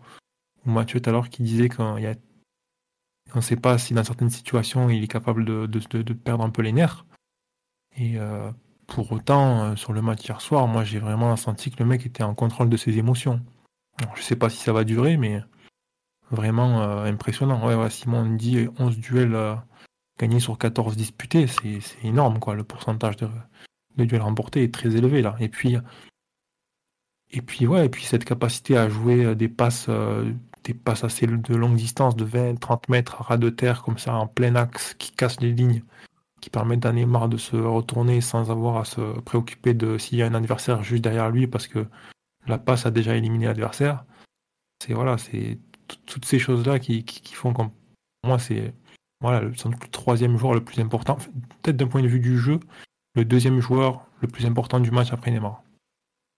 Mathieu 0.66 1.00
tout 1.00 1.10
à 1.10 1.14
l'heure 1.14 1.30
qui 1.30 1.44
disait 1.44 1.70
qu'on 1.70 1.98
ne 1.98 3.42
sait 3.42 3.56
pas 3.56 3.78
si 3.78 3.94
dans 3.94 4.04
certaines 4.04 4.30
situations 4.30 4.90
il 4.90 5.04
est 5.04 5.08
capable 5.08 5.46
de, 5.46 6.14
perdre 6.14 6.44
un 6.44 6.50
peu 6.50 6.62
les 6.62 6.72
nerfs. 6.72 7.06
Et 7.98 8.20
euh, 8.20 8.52
pour 8.88 9.12
autant, 9.12 9.64
euh, 9.64 9.76
sur 9.76 9.94
le 9.94 10.02
match 10.02 10.26
hier 10.26 10.42
soir, 10.42 10.68
moi 10.68 10.84
j'ai 10.84 11.00
vraiment 11.00 11.36
senti 11.36 11.72
que 11.72 11.80
le 11.80 11.86
mec 11.86 12.06
était 12.06 12.24
en 12.24 12.34
contrôle 12.34 12.70
de 12.70 12.78
ses 12.78 12.98
émotions. 12.98 13.42
Je 14.00 14.06
je 14.16 14.22
sais 14.22 14.36
pas 14.36 14.50
si 14.50 14.58
ça 14.58 14.74
va 14.74 14.84
durer, 14.84 15.18
mais 15.18 15.42
vraiment 16.32 16.82
euh, 16.82 17.06
impressionnant. 17.06 17.90
Simon 17.90 18.26
dit 18.36 18.68
11 18.80 18.98
duels 18.98 19.58
gagnés 20.20 20.40
sur 20.40 20.58
14 20.58 20.98
disputés, 20.98 21.48
c'est 21.48 22.04
énorme. 22.04 22.40
Le 22.54 22.64
pourcentage 22.64 23.16
de, 23.18 23.30
duels 23.98 24.22
remportés 24.22 24.64
est 24.64 24.74
très 24.74 24.96
élevé 24.96 25.22
là. 25.22 25.36
Et 25.40 25.48
puis 25.48 25.78
et 27.32 27.42
puis 27.42 27.66
et 27.66 27.90
puis 27.90 28.04
cette 28.04 28.26
capacité 28.26 28.78
à 28.78 28.90
jouer 28.90 29.36
des 29.36 29.50
passes 29.50 29.90
des 30.66 30.74
passes 30.74 31.04
assez 31.04 31.28
de 31.28 31.56
longue 31.56 31.76
distance, 31.76 32.16
de 32.16 32.26
20-30 32.26 32.90
mètres 32.90 33.22
à 33.22 33.24
ras 33.24 33.38
de 33.38 33.50
terre, 33.50 33.84
comme 33.84 33.98
ça, 33.98 34.16
en 34.16 34.28
plein 34.28 34.56
axe, 34.56 34.96
qui 34.96 35.12
cassent 35.12 35.40
les 35.40 35.54
lignes, 35.54 35.84
qui 36.42 36.50
permettent 36.50 36.86
à 36.86 36.92
Neymar 36.92 37.30
de 37.30 37.38
se 37.38 37.56
retourner 37.56 38.20
sans 38.20 38.52
avoir 38.52 38.78
à 38.78 38.86
se 38.86 39.20
préoccuper 39.22 39.74
de 39.74 39.98
s'il 39.98 40.18
y 40.18 40.24
a 40.24 40.26
un 40.26 40.34
adversaire 40.34 40.84
juste 40.84 41.04
derrière 41.04 41.30
lui, 41.30 41.48
parce 41.48 41.68
que 41.68 41.86
la 42.48 42.58
passe 42.58 42.86
a 42.86 42.92
déjà 42.92 43.16
éliminé 43.16 43.46
l'adversaire. 43.46 44.06
C'est 44.84 44.94
voilà, 44.94 45.18
c'est 45.18 45.60
toutes 46.08 46.26
ces 46.26 46.40
choses-là 46.40 46.80
qui, 46.80 47.06
font 47.34 47.54
qu'en 47.54 47.72
moi, 48.24 48.40
c'est 48.40 48.74
voilà, 49.22 49.42
le 49.42 49.54
troisième 49.92 50.38
joueur 50.38 50.56
le 50.56 50.64
plus 50.64 50.82
important, 50.82 51.18
peut-être 51.62 51.78
d'un 51.78 51.88
point 51.88 52.02
de 52.02 52.08
vue 52.08 52.20
du 52.20 52.38
jeu, 52.38 52.60
le 53.14 53.24
deuxième 53.24 53.60
joueur 53.60 54.08
le 54.22 54.28
plus 54.28 54.46
important 54.46 54.80
du 54.80 54.90
match 54.92 55.14
après 55.14 55.32
Neymar. 55.32 55.62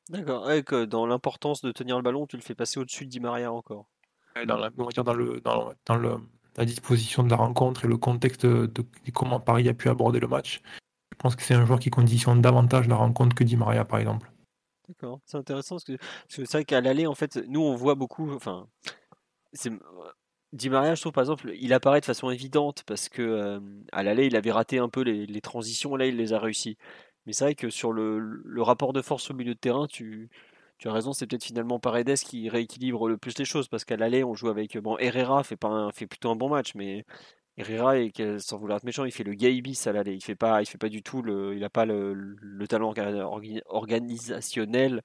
D'accord, 0.10 0.50
dans 0.88 1.06
l'importance 1.06 1.62
de 1.62 1.72
tenir 1.72 1.98
le 1.98 2.04
ballon, 2.04 2.28
tu 2.28 2.38
le 2.38 2.42
fais 2.42 2.56
passer 2.56 2.80
au-dessus 2.80 3.06
de 3.06 3.48
encore 3.48 3.88
dans 4.46 4.58
la, 4.58 4.70
dans 4.70 5.72
la 6.58 6.66
disposition 6.66 7.24
de 7.24 7.30
la 7.30 7.36
rencontre 7.36 7.86
et 7.86 7.88
le 7.88 7.98
contexte 7.98 8.46
de, 8.46 8.86
comment 9.14 9.40
Paris 9.40 9.70
a 9.70 9.74
pu 9.74 9.90
aborder 9.90 10.20
le 10.20 10.28
match. 10.28 10.62
Je 11.12 11.18
pense 11.18 11.36
que 11.36 11.44
c'est 11.44 11.54
un 11.54 11.66
joueur 11.66 11.80
qui 11.80 11.90
conditionne 11.90 12.42
davantage 12.42 12.88
la 12.88 12.96
rencontre 12.96 13.36
que 13.36 13.44
Di 13.44 13.56
Maria, 13.56 13.86
par 13.86 14.00
exemple. 14.00 14.32
D'accord, 14.88 15.20
c'est 15.26 15.38
intéressant 15.38 15.76
parce 15.76 15.84
que 15.84 15.98
c'est 16.28 16.52
vrai 16.52 16.66
qu'à 16.66 16.82
l'aller, 16.82 17.08
en 17.08 17.16
fait, 17.16 17.38
nous 17.48 17.62
on 17.62 17.76
voit 17.76 17.96
beaucoup. 17.96 18.32
Enfin, 18.32 18.68
Di 20.54 20.70
Maria, 20.70 20.96
je 20.96 21.02
trouve 21.02 21.12
par 21.12 21.24
exemple, 21.24 21.52
il 21.60 21.74
apparaît 21.74 22.00
de 22.00 22.06
façon 22.06 22.30
évidente 22.30 22.84
parce 22.86 23.10
que 23.10 23.22
euh, 23.22 23.60
à 23.92 24.04
l'aller, 24.04 24.28
il 24.28 24.36
avait 24.36 24.52
raté 24.52 24.80
un 24.80 24.90
peu 24.90 25.02
les, 25.02 25.42
transitions, 25.42 25.96
là 25.96 26.06
il 26.06 26.16
les 26.16 26.34
a 26.34 26.40
réussi. 26.40 26.78
Mais 27.26 27.34
c'est 27.34 27.44
vrai 27.44 27.56
que 27.56 27.70
sur 27.70 27.92
le, 27.92 28.62
rapport 28.62 28.94
de 28.94 29.02
force 29.02 29.30
au 29.30 29.34
milieu 29.34 29.54
de 29.54 29.60
terrain, 29.60 29.88
tu, 29.88 30.30
tu 30.78 30.88
as 30.88 30.94
raison, 30.94 31.14
c'est 31.14 31.28
peut-être 31.28 31.44
finalement 31.44 31.80
Paredes 31.80 32.18
qui 32.18 32.50
rééquilibre 32.50 33.10
le 33.10 33.18
plus 33.18 33.38
les 33.40 33.46
choses 33.46 33.68
parce 33.68 33.86
qu'à 33.86 33.98
l'aller, 33.98 34.24
on 34.24 34.36
joue 34.36 34.50
avec 34.50 34.78
bon 34.78 34.98
Herrera 34.98 35.44
fait 35.44 35.58
fait 35.94 36.08
plutôt 36.08 36.30
un 36.30 36.36
bon 36.36 36.50
match, 36.50 36.76
mais 36.76 37.06
Herrera 37.58 37.98
et 37.98 38.12
sans 38.40 38.58
vouloir 38.60 38.78
être 38.78 38.84
méchant, 38.84 39.06
il 39.06 39.12
fait 39.12 39.24
le 39.24 39.34
gaibis 39.34 39.80
à 39.88 39.92
l'aller. 39.92 40.14
Il 40.14 40.24
fait 40.24 40.36
pas, 40.36 40.62
il 40.62 40.68
fait 40.68 40.78
pas 40.78 40.90
du 40.90 41.02
tout 41.02 41.24
le, 41.24 41.56
il 41.56 41.70
pas 41.70 41.86
le, 41.86 42.36
talent 42.68 42.94
organisationnel 43.66 45.02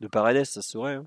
de 0.00 0.08
Paredes, 0.08 0.44
ça 0.46 0.62
serait. 0.62 0.94
Hein. 0.94 1.06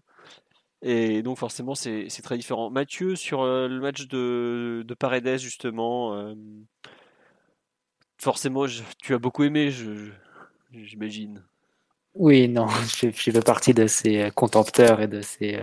Et 0.84 1.24
donc 1.24 1.38
forcément, 1.40 1.74
c'est 1.74 2.08
très 2.24 2.38
différent. 2.38 2.70
Mathieu, 2.70 3.16
sur 3.16 3.42
euh, 3.42 3.68
le 3.68 3.80
match 3.80 4.08
de, 4.08 4.84
de 4.88 4.94
Paredes 4.94 5.40
justement, 5.40 6.14
euh, 6.16 6.36
forcément, 8.20 8.66
tu 9.02 9.16
as 9.16 9.20
beaucoup 9.20 9.44
aimé, 9.44 9.72
j'imagine. 10.72 11.44
Oui, 12.16 12.48
non, 12.48 12.68
je, 12.98 13.08
je, 13.12 13.32
fais 13.32 13.42
partie 13.42 13.74
de 13.74 13.88
ces 13.88 14.32
contempteurs 14.36 15.02
et 15.02 15.08
de 15.08 15.22
ces 15.22 15.60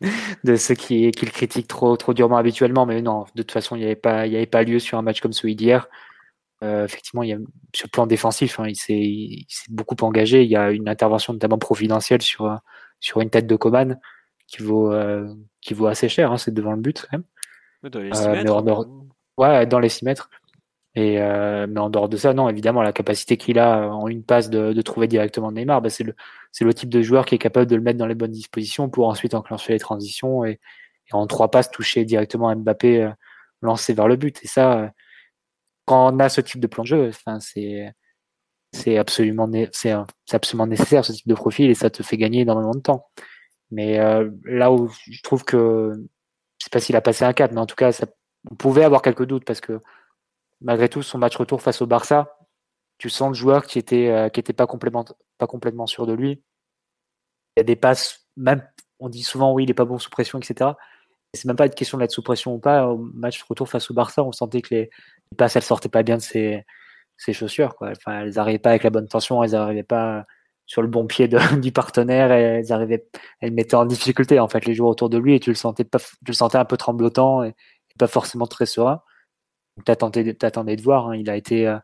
de 0.44 0.56
ceux 0.56 0.74
qui, 0.74 1.10
qui 1.12 1.26
le 1.26 1.30
critiquent 1.30 1.68
trop 1.68 1.96
trop 1.96 2.14
durement 2.14 2.36
habituellement, 2.36 2.86
mais 2.86 3.02
non, 3.02 3.26
de 3.34 3.42
toute 3.42 3.52
façon, 3.52 3.76
il 3.76 3.80
n'y 3.80 3.84
avait 3.84 3.96
pas 3.96 4.26
il 4.26 4.32
y 4.32 4.36
avait 4.36 4.46
pas 4.46 4.62
lieu 4.62 4.78
sur 4.78 4.98
un 4.98 5.02
match 5.02 5.20
comme 5.20 5.32
celui 5.32 5.54
d'hier. 5.54 5.88
Euh, 6.62 6.84
effectivement, 6.84 7.22
il 7.22 7.30
y 7.30 7.32
a, 7.32 7.38
sur 7.74 7.86
le 7.86 7.90
plan 7.90 8.06
défensif, 8.06 8.60
hein, 8.60 8.66
il 8.68 8.76
s'est 8.76 9.46
beaucoup 9.68 9.96
engagé. 10.02 10.42
Il 10.44 10.50
y 10.50 10.56
a 10.56 10.70
une 10.70 10.88
intervention 10.88 11.32
notamment 11.32 11.58
providentielle 11.58 12.22
sur 12.22 12.58
sur 13.00 13.20
une 13.20 13.30
tête 13.30 13.46
de 13.46 13.56
Coman 13.56 14.00
qui 14.46 14.62
vaut 14.62 14.92
euh, 14.92 15.26
qui 15.60 15.74
vaut 15.74 15.86
assez 15.86 16.08
cher. 16.08 16.32
Hein, 16.32 16.38
c'est 16.38 16.54
devant 16.54 16.72
le 16.72 16.80
but 16.80 17.02
quand 17.10 17.18
même. 17.18 17.90
Dans 17.90 18.00
les 18.00 18.14
6 18.14 18.26
euh, 18.26 18.32
mètres, 18.32 18.88
ouais, 19.38 19.66
dans 19.66 19.80
les 19.80 19.88
6 19.88 20.04
mètres. 20.04 20.30
Et 20.94 21.20
euh, 21.20 21.66
mais 21.68 21.80
en 21.80 21.88
dehors 21.88 22.08
de 22.08 22.16
ça, 22.18 22.34
non, 22.34 22.48
évidemment, 22.48 22.82
la 22.82 22.92
capacité 22.92 23.36
qu'il 23.38 23.58
a 23.58 23.88
en 23.88 24.08
une 24.08 24.24
passe 24.24 24.50
de, 24.50 24.72
de 24.72 24.82
trouver 24.82 25.08
directement 25.08 25.50
Neymar, 25.50 25.80
bah, 25.80 25.88
c'est 25.90 26.04
le, 26.04 26.14
c'est 26.52 26.64
le 26.64 26.74
type 26.74 26.90
de 26.90 27.00
joueur 27.02 27.24
qui 27.24 27.34
est 27.34 27.38
capable 27.38 27.66
de 27.66 27.76
le 27.76 27.82
mettre 27.82 27.98
dans 27.98 28.06
les 28.06 28.14
bonnes 28.14 28.30
dispositions 28.32 28.90
pour 28.90 29.08
ensuite 29.08 29.34
enclencher 29.34 29.72
les 29.72 29.78
transitions 29.78 30.44
et, 30.44 30.60
et 31.10 31.14
en 31.14 31.26
trois 31.26 31.50
passes 31.50 31.70
toucher 31.70 32.04
directement 32.04 32.54
Mbappé, 32.54 33.04
euh, 33.04 33.10
lancer 33.62 33.94
vers 33.94 34.08
le 34.08 34.16
but. 34.16 34.38
Et 34.44 34.48
ça, 34.48 34.78
euh, 34.80 34.88
quand 35.86 36.14
on 36.14 36.18
a 36.20 36.28
ce 36.28 36.40
type 36.42 36.60
de 36.60 36.66
plan 36.66 36.82
de 36.84 36.88
jeu, 36.88 37.08
enfin, 37.08 37.40
c'est 37.40 37.92
c'est 38.72 38.98
absolument 38.98 39.48
c'est 39.72 39.94
absolument 40.32 40.66
nécessaire 40.66 41.04
ce 41.04 41.12
type 41.12 41.28
de 41.28 41.34
profil 41.34 41.70
et 41.70 41.74
ça 41.74 41.90
te 41.90 42.02
fait 42.02 42.16
gagner 42.16 42.40
énormément 42.42 42.74
de 42.74 42.80
temps. 42.80 43.06
Mais 43.70 43.98
euh, 44.00 44.30
là 44.44 44.72
où 44.72 44.90
je 45.10 45.22
trouve 45.22 45.44
que 45.44 45.92
je 46.58 46.64
sais 46.66 46.70
pas 46.70 46.80
s'il 46.80 46.96
a 46.96 47.00
passé 47.00 47.24
un 47.24 47.32
cap, 47.32 47.52
mais 47.52 47.60
en 47.60 47.66
tout 47.66 47.76
cas, 47.76 47.92
ça, 47.92 48.06
on 48.50 48.54
pouvait 48.54 48.84
avoir 48.84 49.02
quelques 49.02 49.26
doutes 49.26 49.44
parce 49.44 49.60
que 49.60 49.80
malgré 50.62 50.88
tout, 50.88 51.02
son 51.02 51.18
match 51.18 51.36
retour 51.36 51.62
face 51.62 51.82
au 51.82 51.86
Barça, 51.86 52.36
tu 52.98 53.10
sens 53.10 53.28
le 53.28 53.34
joueur 53.34 53.66
qui 53.66 53.78
était, 53.78 54.08
euh, 54.08 54.28
qui 54.28 54.40
était 54.40 54.52
pas, 54.52 54.66
complètement, 54.66 55.86
sûr 55.86 56.06
de 56.06 56.12
lui. 56.12 56.42
Il 57.56 57.60
y 57.60 57.62
a 57.62 57.64
des 57.64 57.76
passes, 57.76 58.26
même, 58.36 58.66
on 59.00 59.08
dit 59.08 59.22
souvent, 59.22 59.52
oui, 59.52 59.64
il 59.64 59.70
est 59.70 59.74
pas 59.74 59.84
bon 59.84 59.98
sous 59.98 60.10
pression, 60.10 60.38
etc. 60.38 60.72
C'est 61.34 61.46
même 61.46 61.56
pas 61.56 61.66
une 61.66 61.74
question 61.74 61.98
d'être 61.98 62.12
sous 62.12 62.22
pression 62.22 62.54
ou 62.54 62.58
pas. 62.58 62.86
Au 62.86 62.98
match 62.98 63.42
retour 63.42 63.68
face 63.68 63.90
au 63.90 63.94
Barça, 63.94 64.22
on 64.22 64.32
sentait 64.32 64.62
que 64.62 64.74
les, 64.74 64.90
passes, 65.36 65.56
elles 65.56 65.62
sortaient 65.62 65.88
pas 65.88 66.02
bien 66.02 66.16
de 66.16 66.22
ses, 66.22 66.64
chaussures. 67.32 67.76
Quoi. 67.76 67.90
Enfin, 67.90 68.20
elles 68.20 68.34
n'arrivaient 68.34 68.58
pas 68.58 68.70
avec 68.70 68.84
la 68.84 68.90
bonne 68.90 69.08
tension, 69.08 69.42
elles 69.42 69.52
n'arrivaient 69.52 69.82
pas 69.82 70.24
sur 70.66 70.82
le 70.82 70.88
bon 70.88 71.06
pied 71.06 71.28
du 71.60 71.72
partenaire, 71.72 72.32
elles 72.32 72.72
arrivaient, 72.72 73.08
elles 73.40 73.52
mettaient 73.52 73.74
en 73.74 73.86
difficulté 73.86 74.38
en 74.38 74.48
fait 74.48 74.64
les 74.66 74.74
joueurs 74.74 74.90
autour 74.90 75.10
de 75.10 75.18
lui 75.18 75.34
et 75.34 75.40
tu 75.40 75.50
le 75.50 75.56
sentais 75.56 75.84
pas, 75.84 75.98
tu 75.98 76.06
le 76.28 76.32
sentais 76.34 76.58
un 76.58 76.64
peu 76.64 76.76
tremblotant 76.76 77.42
et 77.44 77.54
pas 77.98 78.06
forcément 78.06 78.46
très 78.46 78.66
serein 78.66 79.02
t'attendais, 79.84 80.34
t'attendais 80.34 80.76
de 80.76 80.82
voir. 80.82 81.08
Hein. 81.08 81.16
Il 81.16 81.30
a 81.30 81.36
été 81.36 81.66
euh, 81.66 81.78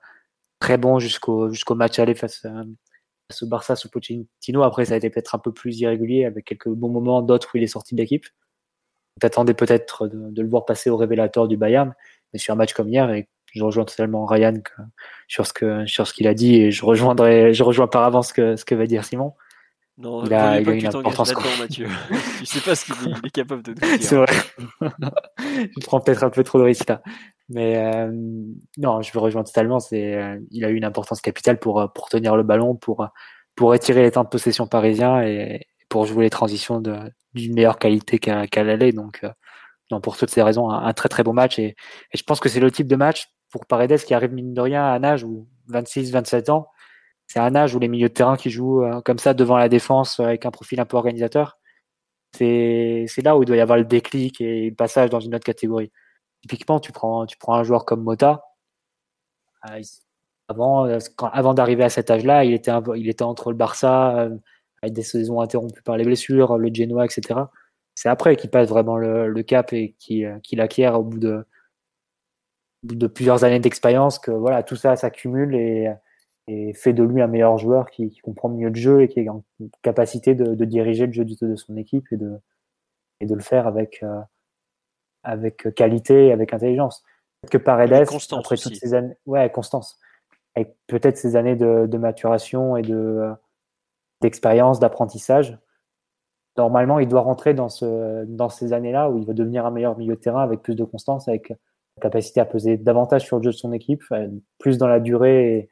très 0.60 0.78
bon 0.78 0.98
jusqu'au 0.98 1.50
match 1.70 1.98
aller 1.98 2.14
face, 2.14 2.42
face 2.42 3.42
au 3.42 3.46
Barça 3.46 3.76
sous 3.76 3.90
Pochettino. 3.90 4.62
Après, 4.62 4.86
ça 4.86 4.94
a 4.94 4.96
été 4.96 5.10
peut-être 5.10 5.34
un 5.34 5.38
peu 5.38 5.52
plus 5.52 5.78
irrégulier 5.80 6.24
avec 6.24 6.44
quelques 6.44 6.68
bons 6.68 6.90
moments, 6.90 7.22
d'autres 7.22 7.50
où 7.54 7.58
il 7.58 7.62
est 7.62 7.68
sorti 7.68 7.94
de 7.94 8.00
l'équipe. 8.00 8.26
T'attendais 9.20 9.54
peut-être 9.54 10.06
de, 10.06 10.42
le 10.42 10.48
voir 10.48 10.64
passer 10.64 10.90
au 10.90 10.96
révélateur 10.96 11.48
du 11.48 11.56
Bayern, 11.56 11.94
mais 12.32 12.38
sur 12.38 12.54
un 12.54 12.56
match 12.56 12.72
comme 12.72 12.88
hier, 12.88 13.10
et 13.10 13.28
je 13.52 13.64
rejoins 13.64 13.84
totalement 13.84 14.26
Ryan 14.26 14.54
sur 15.26 15.46
ce 15.46 16.12
qu'il 16.12 16.28
a 16.28 16.34
dit, 16.34 16.56
et 16.56 16.70
je 16.70 16.84
rejoindrai, 16.84 17.52
je 17.52 17.62
rejoins 17.64 17.88
par 17.88 18.04
avance 18.04 18.28
ce 18.28 18.32
que 18.32 18.56
ce 18.56 18.64
que 18.64 18.74
va 18.76 18.86
dire 18.86 19.04
Simon. 19.04 19.34
Non, 19.98 20.24
il 20.24 20.32
a, 20.32 20.60
il 20.60 20.68
a 20.68 20.72
une 20.72 20.86
importance. 20.86 21.34
Mathieu? 21.58 21.88
tu 22.38 22.46
sais 22.46 22.60
pas 22.60 22.76
ce 22.76 22.84
qu'il 22.84 23.12
est, 23.24 23.30
capable 23.30 23.62
de 23.62 23.72
dire. 23.74 23.84
C'est 24.00 24.14
vrai. 24.14 24.32
je 25.40 25.86
prends 25.86 26.00
peut-être 26.00 26.22
un 26.22 26.30
peu 26.30 26.44
trop 26.44 26.58
de 26.58 26.64
risques 26.64 26.88
là. 26.88 27.02
Mais 27.48 27.76
euh, 27.76 28.12
non, 28.76 29.02
je 29.02 29.12
veux 29.12 29.18
rejoindre 29.18 29.48
totalement. 29.48 29.80
C'est, 29.80 30.14
euh, 30.14 30.38
il 30.50 30.64
a 30.64 30.70
eu 30.70 30.76
une 30.76 30.84
importance 30.84 31.20
capitale 31.20 31.58
pour, 31.58 31.80
euh, 31.80 31.86
pour 31.88 32.08
tenir 32.08 32.36
le 32.36 32.44
ballon, 32.44 32.76
pour, 32.76 33.08
pour 33.56 33.74
étirer 33.74 34.02
les 34.02 34.12
temps 34.12 34.22
de 34.22 34.28
possession 34.28 34.68
parisiens 34.68 35.22
et 35.22 35.66
pour 35.88 36.06
jouer 36.06 36.24
les 36.24 36.30
transitions 36.30 36.80
d'une 36.80 37.54
meilleure 37.54 37.78
qualité 37.78 38.18
qu'à, 38.18 38.46
l'aller. 38.62 38.92
Donc, 38.92 39.24
non, 39.90 40.00
pour 40.00 40.16
toutes 40.16 40.30
ces 40.30 40.42
raisons, 40.42 40.70
un, 40.70 40.92
très 40.92 41.08
très 41.08 41.24
beau 41.24 41.32
match. 41.32 41.58
Et, 41.58 41.74
je 42.14 42.22
pense 42.22 42.38
que 42.38 42.48
c'est 42.48 42.60
le 42.60 42.70
type 42.70 42.86
de 42.86 42.96
match 42.96 43.28
pour 43.50 43.66
Paredes 43.66 44.04
qui 44.04 44.14
arrive 44.14 44.32
mine 44.32 44.52
de 44.52 44.60
rien 44.60 44.84
à 44.84 44.90
un 44.90 45.02
âge 45.02 45.24
où 45.24 45.48
26-27 45.70 46.50
ans, 46.50 46.68
c'est 47.28 47.40
un 47.40 47.54
âge 47.54 47.74
où 47.74 47.78
les 47.78 47.88
milieux 47.88 48.08
de 48.08 48.14
terrain 48.14 48.36
qui 48.36 48.50
jouent 48.50 48.82
euh, 48.82 49.00
comme 49.02 49.18
ça 49.18 49.34
devant 49.34 49.58
la 49.58 49.68
défense 49.68 50.18
avec 50.18 50.46
un 50.46 50.50
profil 50.50 50.80
un 50.80 50.86
peu 50.86 50.96
organisateur, 50.96 51.58
c'est 52.34 53.06
là 53.22 53.36
où 53.36 53.42
il 53.42 53.46
doit 53.46 53.56
y 53.56 53.60
avoir 53.60 53.78
le 53.78 53.84
déclic 53.84 54.40
et 54.40 54.70
le 54.70 54.74
passage 54.74 55.10
dans 55.10 55.20
une 55.20 55.34
autre 55.34 55.44
catégorie. 55.44 55.92
Typiquement, 56.42 56.80
tu 56.80 56.92
prends, 56.92 57.26
tu 57.26 57.36
prends 57.38 57.54
un 57.56 57.64
joueur 57.64 57.84
comme 57.84 58.02
Mota. 58.02 58.44
Euh, 59.70 59.80
avant, 60.48 60.86
euh, 60.86 60.98
avant 61.32 61.54
d'arriver 61.54 61.84
à 61.84 61.90
cet 61.90 62.10
âge-là, 62.10 62.44
il 62.44 62.54
était, 62.54 62.72
il 62.96 63.08
était 63.08 63.24
entre 63.24 63.50
le 63.50 63.56
Barça, 63.56 64.30
avec 64.82 64.94
des 64.94 65.02
saisons 65.02 65.40
interrompues 65.40 65.82
par 65.82 65.96
les 65.98 66.04
blessures, 66.04 66.56
le 66.56 66.72
Genoa, 66.72 67.04
etc. 67.04 67.40
C'est 67.94 68.08
après 68.08 68.36
qu'il 68.36 68.50
passe 68.50 68.68
vraiment 68.68 68.96
le, 68.96 69.42
cap 69.42 69.72
et 69.72 69.94
qu'il 69.98 70.60
acquiert 70.60 70.98
au 70.98 71.02
bout 71.02 71.18
de, 71.18 71.44
de 72.84 73.06
plusieurs 73.06 73.44
années 73.44 73.60
d'expérience 73.60 74.18
que 74.18 74.30
voilà 74.30 74.62
tout 74.62 74.76
ça 74.76 74.96
s'accumule 74.96 75.54
et, 75.54 75.92
et, 76.48 76.74
fait 76.74 76.92
de 76.92 77.02
lui 77.02 77.22
un 77.22 77.26
meilleur 77.26 77.58
joueur 77.58 77.90
qui, 77.90 78.16
comprend 78.18 78.48
mieux 78.48 78.68
le 78.68 78.74
jeu 78.74 79.02
et 79.02 79.08
qui 79.08 79.20
est 79.20 79.28
en 79.28 79.44
capacité 79.82 80.34
de, 80.34 80.64
diriger 80.64 81.06
le 81.06 81.12
jeu 81.12 81.24
de 81.24 81.56
son 81.56 81.76
équipe 81.76 82.06
et 82.12 82.16
de, 82.16 82.40
et 83.20 83.26
de 83.26 83.34
le 83.34 83.40
faire 83.40 83.66
avec, 83.66 84.02
euh, 84.02 84.20
avec 85.22 85.74
qualité 85.74 86.28
et 86.28 86.32
avec 86.32 86.52
intelligence. 86.52 87.02
Peut-être 87.40 87.52
que 87.52 87.58
Paredes, 87.58 88.06
après 88.32 88.56
toutes 88.56 88.74
ces 88.74 88.94
années, 88.94 89.14
ouais, 89.26 89.50
constance, 89.50 89.98
avec 90.54 90.76
peut-être 90.86 91.16
ces 91.16 91.36
années 91.36 91.56
de, 91.56 91.96
maturation 91.96 92.76
et 92.76 92.82
de 92.82 93.30
d'expérience, 94.20 94.80
d'apprentissage, 94.80 95.56
normalement, 96.56 96.98
il 96.98 97.06
doit 97.06 97.20
rentrer 97.20 97.54
dans, 97.54 97.68
ce, 97.68 98.24
dans 98.24 98.48
ces 98.48 98.72
années-là 98.72 99.10
où 99.10 99.18
il 99.18 99.24
va 99.24 99.32
devenir 99.32 99.64
un 99.64 99.70
meilleur 99.70 99.96
milieu 99.96 100.16
de 100.16 100.20
terrain 100.20 100.42
avec 100.42 100.60
plus 100.60 100.74
de 100.74 100.82
constance, 100.82 101.28
avec 101.28 101.52
capacité 102.00 102.40
à 102.40 102.44
peser 102.44 102.76
davantage 102.76 103.24
sur 103.24 103.36
le 103.36 103.44
jeu 103.44 103.50
de 103.50 103.56
son 103.56 103.72
équipe, 103.72 104.02
euh, 104.10 104.26
plus 104.58 104.76
dans 104.76 104.88
la 104.88 104.98
durée 104.98 105.56
et, 105.56 105.70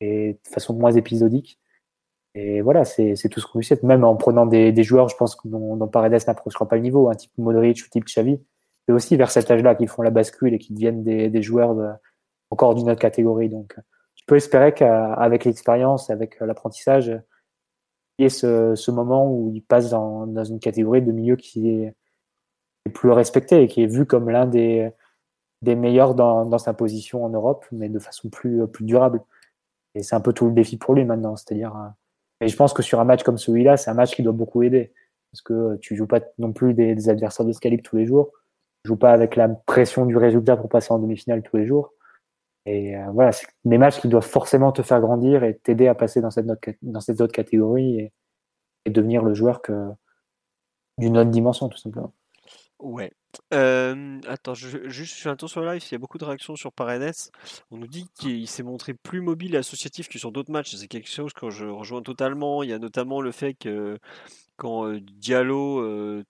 de 0.00 0.36
façon 0.48 0.74
moins 0.74 0.92
épisodique. 0.92 1.58
Et 2.34 2.60
voilà, 2.60 2.84
c'est 2.84 3.16
tout 3.30 3.40
ce 3.40 3.46
qu'on 3.46 3.60
souhaite. 3.60 3.82
Même 3.82 4.04
en 4.04 4.16
prenant 4.16 4.46
des, 4.46 4.82
joueurs, 4.82 5.08
je 5.08 5.16
pense, 5.16 5.36
dont, 5.44 5.76
dont 5.76 5.88
Paredes 5.88 6.22
n'approchera 6.26 6.68
pas 6.68 6.76
le 6.76 6.82
niveau, 6.82 7.08
un 7.08 7.14
type 7.14 7.32
Modric 7.38 7.84
ou 7.84 7.88
type 7.90 8.04
Xavi. 8.04 8.40
C'est 8.86 8.92
aussi 8.92 9.16
vers 9.16 9.30
cet 9.30 9.50
âge-là 9.50 9.74
qu'ils 9.74 9.88
font 9.88 10.02
la 10.02 10.10
bascule 10.10 10.54
et 10.54 10.58
qu'ils 10.58 10.76
deviennent 10.76 11.02
des, 11.02 11.42
joueurs 11.42 11.98
encore 12.50 12.74
d'une 12.74 12.90
autre 12.90 13.00
catégorie. 13.00 13.48
Donc, 13.48 13.76
je 14.14 14.22
peux 14.26 14.36
espérer 14.36 14.72
qu'avec 14.72 15.44
l'expérience, 15.44 16.10
avec 16.10 16.38
l'apprentissage, 16.40 17.20
il 18.18 18.22
y 18.22 18.26
ait 18.26 18.28
ce, 18.28 18.90
moment 18.90 19.32
où 19.32 19.50
il 19.54 19.62
passe 19.62 19.90
dans, 19.90 20.44
une 20.44 20.60
catégorie 20.60 21.02
de 21.02 21.12
milieu 21.12 21.36
qui 21.36 21.70
est 21.70 21.94
plus 22.94 23.10
respecté 23.10 23.62
et 23.62 23.68
qui 23.68 23.82
est 23.82 23.86
vu 23.86 24.06
comme 24.06 24.30
l'un 24.30 24.46
des, 24.46 24.90
des 25.62 25.74
meilleurs 25.74 26.14
dans, 26.14 26.44
dans, 26.44 26.58
sa 26.58 26.74
position 26.74 27.24
en 27.24 27.28
Europe, 27.28 27.66
mais 27.72 27.88
de 27.88 27.98
façon 27.98 28.28
plus, 28.28 28.66
plus 28.68 28.84
durable. 28.84 29.20
Et 29.94 30.02
c'est 30.02 30.14
un 30.14 30.20
peu 30.20 30.32
tout 30.32 30.46
le 30.46 30.52
défi 30.52 30.76
pour 30.76 30.94
lui 30.94 31.04
maintenant. 31.04 31.36
C'est-à-dire, 31.36 31.76
euh, 31.76 31.88
et 32.40 32.48
je 32.48 32.56
pense 32.56 32.72
que 32.72 32.82
sur 32.82 33.00
un 33.00 33.04
match 33.04 33.22
comme 33.22 33.38
celui-là, 33.38 33.76
c'est 33.76 33.90
un 33.90 33.94
match 33.94 34.14
qui 34.14 34.22
doit 34.22 34.32
beaucoup 34.32 34.62
aider. 34.62 34.92
Parce 35.32 35.42
que 35.42 35.76
tu 35.76 35.94
joues 35.96 36.06
pas 36.06 36.20
non 36.38 36.52
plus 36.52 36.74
des, 36.74 37.08
adversaires 37.08 37.46
de 37.46 37.52
ce 37.52 37.60
calibre 37.60 37.82
tous 37.82 37.96
les 37.96 38.06
jours. 38.06 38.32
Tu 38.84 38.88
joues 38.88 38.96
pas 38.96 39.12
avec 39.12 39.36
la 39.36 39.48
pression 39.48 40.06
du 40.06 40.16
résultat 40.16 40.56
pour 40.56 40.68
passer 40.68 40.92
en 40.92 40.98
demi-finale 40.98 41.42
tous 41.42 41.56
les 41.56 41.66
jours. 41.66 41.92
Et 42.66 42.96
euh, 42.96 43.10
voilà, 43.12 43.32
c'est 43.32 43.46
des 43.64 43.78
matchs 43.78 44.00
qui 44.00 44.08
doivent 44.08 44.26
forcément 44.26 44.72
te 44.72 44.82
faire 44.82 45.00
grandir 45.00 45.44
et 45.44 45.56
t'aider 45.56 45.88
à 45.88 45.94
passer 45.94 46.20
dans 46.20 46.30
cette, 46.30 46.48
autre, 46.48 46.70
dans 46.82 47.00
cette 47.00 47.20
autre 47.20 47.32
catégorie 47.32 48.00
et, 48.00 48.12
et 48.84 48.90
devenir 48.90 49.22
le 49.22 49.34
joueur 49.34 49.62
que 49.62 49.88
d'une 50.98 51.16
autre 51.16 51.30
dimension, 51.30 51.68
tout 51.68 51.78
simplement. 51.78 52.12
Ouais. 52.78 53.12
Euh, 53.52 54.20
attends, 54.26 54.54
je, 54.54 54.88
juste 54.88 55.16
je 55.16 55.22
fais 55.22 55.28
un 55.28 55.36
tour 55.36 55.48
sur 55.48 55.62
live. 55.62 55.82
Il 55.88 55.92
y 55.92 55.94
a 55.94 55.98
beaucoup 55.98 56.18
de 56.18 56.24
réactions 56.24 56.56
sur 56.56 56.72
Paredes. 56.72 57.14
On 57.70 57.78
nous 57.78 57.86
dit 57.86 58.06
qu'il 58.18 58.46
s'est 58.48 58.62
montré 58.62 58.94
plus 58.94 59.20
mobile 59.20 59.54
et 59.54 59.58
associatif 59.58 60.08
que 60.08 60.18
sur 60.18 60.32
d'autres 60.32 60.52
matchs. 60.52 60.74
C'est 60.74 60.88
quelque 60.88 61.08
chose 61.10 61.32
que 61.32 61.50
je 61.50 61.64
rejoins 61.66 62.02
totalement. 62.02 62.62
Il 62.62 62.70
y 62.70 62.72
a 62.72 62.78
notamment 62.78 63.20
le 63.20 63.32
fait 63.32 63.54
que 63.54 63.98
quand 64.56 64.92
Diallo 64.92 65.80
euh, 65.80 66.24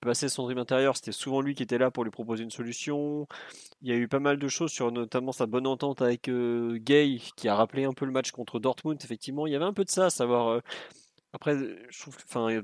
passait 0.00 0.28
son 0.28 0.44
dream 0.44 0.58
intérieur, 0.58 0.96
c'était 0.96 1.12
souvent 1.12 1.40
lui 1.40 1.54
qui 1.54 1.62
était 1.62 1.78
là 1.78 1.90
pour 1.90 2.04
lui 2.04 2.10
proposer 2.10 2.44
une 2.44 2.50
solution. 2.50 3.26
Il 3.82 3.88
y 3.88 3.92
a 3.92 3.96
eu 3.96 4.08
pas 4.08 4.20
mal 4.20 4.38
de 4.38 4.48
choses 4.48 4.70
sur 4.70 4.92
notamment 4.92 5.32
sa 5.32 5.46
bonne 5.46 5.66
entente 5.66 6.02
avec 6.02 6.30
Gay, 6.30 7.20
qui 7.36 7.48
a 7.48 7.54
rappelé 7.56 7.84
un 7.84 7.92
peu 7.92 8.04
le 8.04 8.12
match 8.12 8.30
contre 8.30 8.60
Dortmund. 8.60 9.00
Effectivement, 9.02 9.46
il 9.46 9.52
y 9.52 9.56
avait 9.56 9.64
un 9.64 9.72
peu 9.72 9.84
de 9.84 9.90
ça, 9.90 10.06
à 10.06 10.10
savoir. 10.10 10.60
Après, 11.34 11.56
je 11.90 12.00
trouve, 12.00 12.16
enfin, 12.28 12.62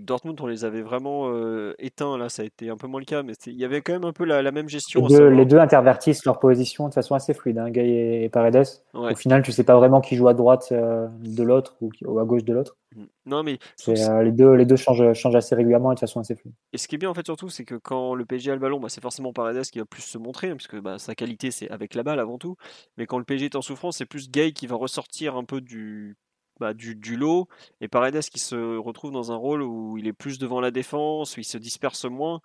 Dortmund, 0.00 0.40
on 0.40 0.46
les 0.46 0.64
avait 0.64 0.82
vraiment 0.82 1.30
euh, 1.32 1.74
éteints. 1.80 2.16
Là, 2.16 2.28
ça 2.28 2.42
a 2.42 2.44
été 2.44 2.70
un 2.70 2.76
peu 2.76 2.86
moins 2.86 3.00
le 3.00 3.06
cas, 3.06 3.24
mais 3.24 3.32
il 3.46 3.58
y 3.58 3.64
avait 3.64 3.82
quand 3.82 3.92
même 3.92 4.04
un 4.04 4.12
peu 4.12 4.24
la, 4.24 4.50
même 4.52 4.68
gestion. 4.68 5.04
Les 5.08 5.44
deux, 5.44 5.58
intervertissent 5.58 6.24
leur 6.24 6.38
position 6.38 6.88
de 6.88 6.94
façon 6.94 7.16
assez 7.16 7.34
fluide, 7.34 7.58
hein, 7.58 7.70
Gay 7.70 8.22
et 8.22 8.28
Paredes. 8.28 8.66
Au 8.92 9.14
final, 9.16 9.42
tu 9.42 9.50
sais 9.50 9.64
pas 9.64 9.76
vraiment 9.76 10.00
qui 10.00 10.14
joue 10.14 10.28
à 10.28 10.34
droite 10.34 10.68
euh, 10.70 11.08
de 11.24 11.42
l'autre 11.42 11.76
ou, 11.80 12.18
à 12.20 12.24
gauche 12.24 12.44
de 12.44 12.52
l'autre. 12.52 12.76
Mm. 12.94 13.04
Non, 13.26 13.42
mais 13.42 13.58
euh, 13.88 14.22
les 14.22 14.30
deux, 14.30 14.52
les 14.52 14.64
deux 14.64 14.76
changent, 14.76 15.12
changent, 15.14 15.34
assez 15.34 15.56
régulièrement 15.56 15.90
et 15.90 15.96
de 15.96 16.00
façon 16.00 16.20
assez 16.20 16.36
fluide. 16.36 16.54
Et 16.72 16.78
ce 16.78 16.86
qui 16.86 16.94
est 16.94 16.98
bien 16.98 17.10
en 17.10 17.14
fait 17.14 17.26
surtout, 17.26 17.48
c'est 17.48 17.64
que 17.64 17.74
quand 17.74 18.14
le 18.14 18.24
PSG 18.24 18.52
a 18.52 18.54
le 18.54 18.60
ballon, 18.60 18.78
bah, 18.78 18.88
c'est 18.88 19.02
forcément 19.02 19.32
Paredes 19.32 19.64
qui 19.64 19.80
va 19.80 19.84
plus 19.84 20.02
se 20.02 20.18
montrer, 20.18 20.50
hein, 20.50 20.56
puisque 20.56 20.80
bah, 20.80 20.98
sa 20.98 21.16
qualité 21.16 21.50
c'est 21.50 21.68
avec 21.70 21.94
la 21.94 22.04
balle 22.04 22.20
avant 22.20 22.38
tout. 22.38 22.54
Mais 22.96 23.06
quand 23.06 23.18
le 23.18 23.24
PSG 23.24 23.46
est 23.46 23.56
en 23.56 23.62
souffrance, 23.62 23.96
c'est 23.96 24.06
plus 24.06 24.30
Gay 24.30 24.52
qui 24.52 24.68
va 24.68 24.76
ressortir 24.76 25.36
un 25.36 25.44
peu 25.44 25.60
du 25.60 26.16
bah, 26.60 26.74
du, 26.74 27.16
lot 27.16 27.48
et 27.80 27.88
Paredes 27.88 28.22
qui 28.24 28.38
se 28.38 28.76
retrouve 28.76 29.12
dans 29.12 29.32
un 29.32 29.36
rôle 29.36 29.62
où 29.62 29.98
il 29.98 30.06
est 30.06 30.12
plus 30.12 30.38
devant 30.38 30.60
la 30.60 30.70
défense, 30.70 31.36
où 31.36 31.40
il 31.40 31.44
se 31.44 31.58
disperse 31.58 32.04
moins 32.04 32.40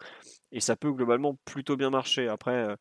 et 0.51 0.59
ça 0.59 0.75
peut 0.75 0.91
globalement 0.91 1.37
plutôt 1.45 1.77
bien 1.77 1.89
marcher. 1.89 2.27
Après, 2.27 2.55
euh, 2.69 2.75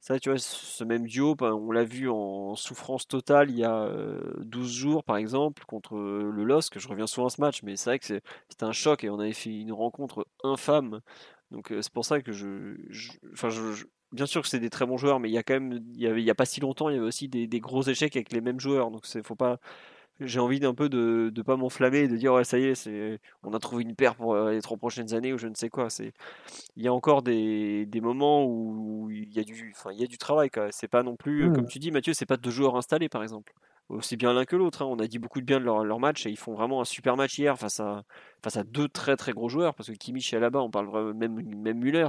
ça, 0.00 0.18
tu 0.18 0.30
vois, 0.30 0.38
ce 0.38 0.84
même 0.84 1.06
duo, 1.06 1.34
bah, 1.34 1.54
on 1.54 1.70
l'a 1.72 1.84
vu 1.84 2.08
en 2.08 2.56
souffrance 2.56 3.06
totale 3.06 3.50
il 3.50 3.58
y 3.58 3.64
a 3.64 3.90
12 4.38 4.72
jours 4.72 5.04
par 5.04 5.16
exemple 5.18 5.64
contre 5.66 5.96
le 5.96 6.44
LOSC. 6.44 6.78
Je 6.78 6.88
reviens 6.88 7.06
souvent 7.06 7.26
à 7.26 7.30
ce 7.30 7.40
match, 7.40 7.62
mais 7.62 7.76
c'est 7.76 7.90
vrai 7.90 7.98
que 7.98 8.06
c'était 8.06 8.22
un 8.64 8.72
choc 8.72 9.04
et 9.04 9.10
on 9.10 9.20
avait 9.20 9.32
fait 9.34 9.50
une 9.50 9.72
rencontre 9.72 10.26
infâme. 10.42 11.00
Donc 11.50 11.68
c'est 11.82 11.92
pour 11.92 12.04
ça 12.04 12.20
que 12.22 12.32
je, 12.32 12.76
bien 14.12 14.26
sûr 14.26 14.42
que 14.42 14.48
c'est 14.48 14.60
des 14.60 14.70
très 14.70 14.86
bons 14.86 14.96
joueurs, 14.96 15.20
mais 15.20 15.28
il 15.28 15.32
y 15.32 15.38
a 15.38 15.42
quand 15.42 15.54
même, 15.54 15.80
il 15.94 16.02
y, 16.02 16.22
il 16.22 16.30
a 16.30 16.34
pas 16.34 16.44
si 16.44 16.60
longtemps, 16.60 16.88
il 16.88 16.94
y 16.94 16.98
avait 16.98 17.06
aussi 17.06 17.28
des, 17.28 17.60
gros 17.60 17.82
échecs 17.82 18.16
avec 18.16 18.32
les 18.32 18.40
mêmes 18.40 18.60
joueurs. 18.60 18.90
Donc 18.90 19.06
c'est 19.06 19.24
faut 19.24 19.36
pas 19.36 19.58
j'ai 20.20 20.40
envie 20.40 20.60
d'un 20.60 20.74
peu 20.74 20.88
de 20.88 21.32
ne 21.34 21.42
pas 21.42 21.56
m'enflammer 21.56 22.00
et 22.00 22.08
de 22.08 22.16
dire 22.16 22.34
ouais 22.34 22.44
ça 22.44 22.58
y 22.58 22.64
est 22.64 22.74
c'est 22.74 23.20
on 23.42 23.52
a 23.54 23.58
trouvé 23.58 23.82
une 23.82 23.94
paire 23.94 24.14
pour 24.14 24.34
euh, 24.34 24.52
les 24.52 24.62
trois 24.62 24.76
prochaines 24.76 25.14
années 25.14 25.32
ou 25.32 25.38
je 25.38 25.48
ne 25.48 25.54
sais 25.54 25.68
quoi 25.68 25.90
c'est 25.90 26.12
il 26.76 26.82
y 26.82 26.88
a 26.88 26.92
encore 26.92 27.22
des, 27.22 27.86
des 27.86 28.00
moments 28.00 28.44
où 28.44 29.10
il 29.10 29.32
y 29.32 29.40
a 29.40 29.44
du 29.44 29.72
enfin 29.74 29.90
il 29.92 30.00
y 30.00 30.04
a 30.04 30.06
du 30.06 30.18
travail 30.18 30.50
c'est 30.70 30.88
pas 30.88 31.02
non 31.02 31.16
plus 31.16 31.48
mmh. 31.48 31.54
comme 31.54 31.66
tu 31.66 31.78
dis 31.78 31.90
Mathieu 31.90 32.14
c'est 32.14 32.26
pas 32.26 32.36
deux 32.36 32.50
joueurs 32.50 32.76
installés 32.76 33.08
par 33.08 33.22
exemple 33.22 33.52
aussi 33.88 34.16
bien 34.16 34.32
l'un 34.32 34.44
que 34.44 34.56
l'autre 34.56 34.82
hein. 34.82 34.88
on 34.88 34.98
a 34.98 35.06
dit 35.06 35.18
beaucoup 35.18 35.40
de 35.40 35.46
bien 35.46 35.58
de 35.58 35.64
leur, 35.64 35.84
leur, 35.84 35.98
match 35.98 36.26
et 36.26 36.30
ils 36.30 36.38
font 36.38 36.54
vraiment 36.54 36.80
un 36.80 36.84
super 36.84 37.16
match 37.16 37.38
hier 37.38 37.58
face 37.58 37.80
à 37.80 38.04
face 38.42 38.56
à 38.56 38.64
deux 38.64 38.88
très 38.88 39.16
très 39.16 39.32
gros 39.32 39.48
joueurs 39.48 39.74
parce 39.74 39.90
que 39.90 39.94
Kimmich 39.94 40.32
est 40.32 40.40
là-bas 40.40 40.60
on 40.60 40.70
parle 40.70 41.14
même 41.14 41.42
même 41.42 41.78
Muller 41.78 42.08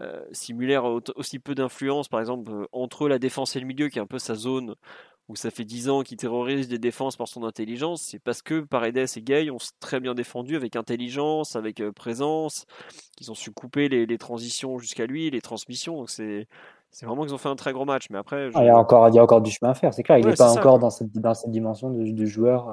euh, 0.00 0.24
si 0.32 0.54
Muller 0.54 0.74
a 0.74 0.98
aussi 1.14 1.38
peu 1.38 1.54
d'influence 1.54 2.08
par 2.08 2.18
exemple 2.18 2.50
euh, 2.50 2.66
entre 2.72 3.08
la 3.08 3.20
défense 3.20 3.54
et 3.54 3.60
le 3.60 3.66
milieu 3.66 3.88
qui 3.88 3.98
est 3.98 4.02
un 4.02 4.06
peu 4.06 4.18
sa 4.18 4.34
zone 4.34 4.74
où 5.28 5.36
ça 5.36 5.50
fait 5.50 5.64
10 5.64 5.88
ans 5.88 6.02
qu'il 6.02 6.16
terrorise 6.16 6.68
des 6.68 6.78
défenses 6.78 7.16
par 7.16 7.28
son 7.28 7.44
intelligence, 7.44 8.02
c'est 8.02 8.18
parce 8.18 8.42
que 8.42 8.60
Paredes 8.60 8.98
et 9.16 9.22
Gay 9.22 9.50
ont 9.50 9.58
très 9.80 10.00
bien 10.00 10.14
défendu 10.14 10.56
avec 10.56 10.76
intelligence, 10.76 11.56
avec 11.56 11.80
euh, 11.80 11.92
présence, 11.92 12.66
qu'ils 13.16 13.30
ont 13.30 13.34
su 13.34 13.50
couper 13.50 13.88
les, 13.88 14.18
transitions 14.18 14.78
jusqu'à 14.78 15.06
lui, 15.06 15.30
les 15.30 15.40
transmissions. 15.40 15.96
Donc 15.96 16.10
c'est 16.10 16.46
c'est 16.90 17.06
vraiment 17.06 17.22
qu'ils 17.24 17.34
ont 17.34 17.38
fait 17.38 17.48
un 17.48 17.56
très 17.56 17.72
gros 17.72 17.84
match. 17.84 18.06
Mais 18.10 18.18
après, 18.18 18.50
ah, 18.54 18.62
il, 18.62 18.66
y 18.66 18.68
a 18.68 18.78
encore, 18.78 19.08
il 19.08 19.14
y 19.16 19.18
a 19.18 19.22
encore 19.22 19.40
du 19.40 19.50
chemin 19.50 19.72
à 19.72 19.74
faire, 19.74 19.92
c'est 19.92 20.04
clair. 20.04 20.18
Il 20.18 20.26
n'est 20.26 20.34
pas 20.34 20.52
encore 20.52 20.78
dans 20.78 20.90
cette, 20.90 21.10
dans 21.12 21.34
cette 21.34 21.50
dimension 21.50 21.90
de, 21.90 22.26
joueur 22.26 22.68
euh, 22.68 22.72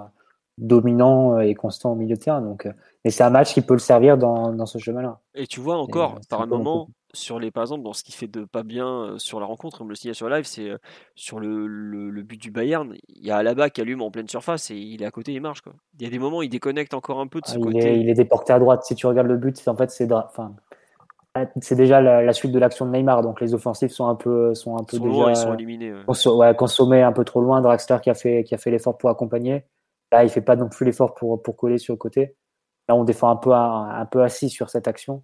dominant 0.59 1.39
et 1.39 1.55
constant 1.55 1.93
au 1.93 1.95
milieu 1.95 2.15
de 2.15 2.21
terrain. 2.21 2.41
Donc, 2.41 2.67
mais 3.03 3.09
c'est 3.09 3.23
un 3.23 3.31
match 3.31 3.53
qui 3.53 3.61
peut 3.61 3.73
le 3.73 3.79
servir 3.79 4.19
dans, 4.19 4.53
dans 4.53 4.67
ce 4.67 4.77
chemin-là. 4.77 5.19
Et 5.33 5.47
tu 5.47 5.59
vois 5.59 5.77
encore, 5.77 6.19
par 6.29 6.41
un 6.41 6.45
moment, 6.45 6.89
sur 7.13 7.39
les, 7.39 7.51
par 7.51 7.63
exemple, 7.63 7.83
dans 7.83 7.93
ce 7.93 8.03
qui 8.03 8.11
fait 8.11 8.27
de 8.27 8.45
pas 8.45 8.63
bien 8.63 9.15
sur 9.17 9.39
la 9.39 9.45
rencontre, 9.45 9.77
comme 9.77 9.89
le 9.89 9.95
signale 9.95 10.15
sur 10.15 10.29
live, 10.29 10.45
c'est 10.45 10.71
sur 11.15 11.39
le, 11.39 11.67
le, 11.67 12.21
but 12.23 12.41
du 12.41 12.51
Bayern, 12.51 12.93
il 13.09 13.25
y 13.25 13.31
a 13.31 13.37
Alaba 13.37 13.69
qui 13.69 13.81
allume 13.81 14.01
en 14.01 14.11
pleine 14.11 14.27
surface 14.27 14.71
et 14.71 14.75
il 14.75 15.01
est 15.01 15.05
à 15.05 15.11
côté, 15.11 15.33
il 15.33 15.41
marche. 15.41 15.61
Quoi. 15.61 15.73
Il 15.99 16.03
y 16.03 16.07
a 16.07 16.09
des 16.09 16.19
moments, 16.19 16.41
il 16.41 16.49
déconnecte 16.49 16.93
encore 16.93 17.19
un 17.19 17.27
peu 17.27 17.41
de 17.41 17.47
ce 17.47 17.55
ah, 17.55 17.59
côté. 17.59 17.77
Il 17.77 17.85
est, 17.85 17.99
il 18.01 18.09
est, 18.09 18.13
déporté 18.13 18.53
à 18.53 18.59
droite. 18.59 18.83
Si 18.83 18.95
tu 18.95 19.07
regardes 19.07 19.27
le 19.27 19.37
but, 19.37 19.61
en 19.67 19.75
fait, 19.75 19.91
c'est 19.91 20.11
enfin, 20.11 20.55
c'est 21.61 21.75
déjà 21.75 22.01
la, 22.01 22.33
suite 22.33 22.51
de 22.51 22.59
l'action 22.59 22.85
de 22.85 22.91
Neymar. 22.91 23.21
Donc 23.21 23.41
les 23.41 23.53
offensifs 23.53 23.91
sont 23.91 24.07
un 24.07 24.15
peu, 24.15 24.53
sont 24.53 24.77
un 24.77 24.83
peu 24.83 24.97
déjà 24.97 25.09
loin, 25.09 25.29
ils 25.29 25.35
sont 25.35 25.53
éliminés. 25.53 25.93
Ouais. 25.93 26.55
consommés 26.55 27.01
un 27.01 27.11
peu 27.13 27.23
trop 27.23 27.41
loin. 27.41 27.61
Draxler 27.61 27.97
qui 28.01 28.09
a 28.09 28.13
fait, 28.13 28.43
qui 28.43 28.53
a 28.53 28.57
fait 28.57 28.71
l'effort 28.71 28.97
pour 28.97 29.09
accompagner. 29.09 29.65
Là, 30.11 30.23
il 30.23 30.29
fait 30.29 30.41
pas 30.41 30.55
non 30.55 30.67
plus 30.67 30.85
l'effort 30.85 31.13
pour, 31.13 31.41
pour 31.41 31.55
coller 31.55 31.77
sur 31.77 31.93
le 31.93 31.97
côté. 31.97 32.35
Là, 32.89 32.95
on 32.95 33.05
défend 33.05 33.29
un 33.29 33.37
peu, 33.37 33.53
un, 33.53 33.89
un 33.89 34.05
peu 34.05 34.21
assis 34.23 34.49
sur 34.49 34.69
cette 34.69 34.87
action. 34.87 35.23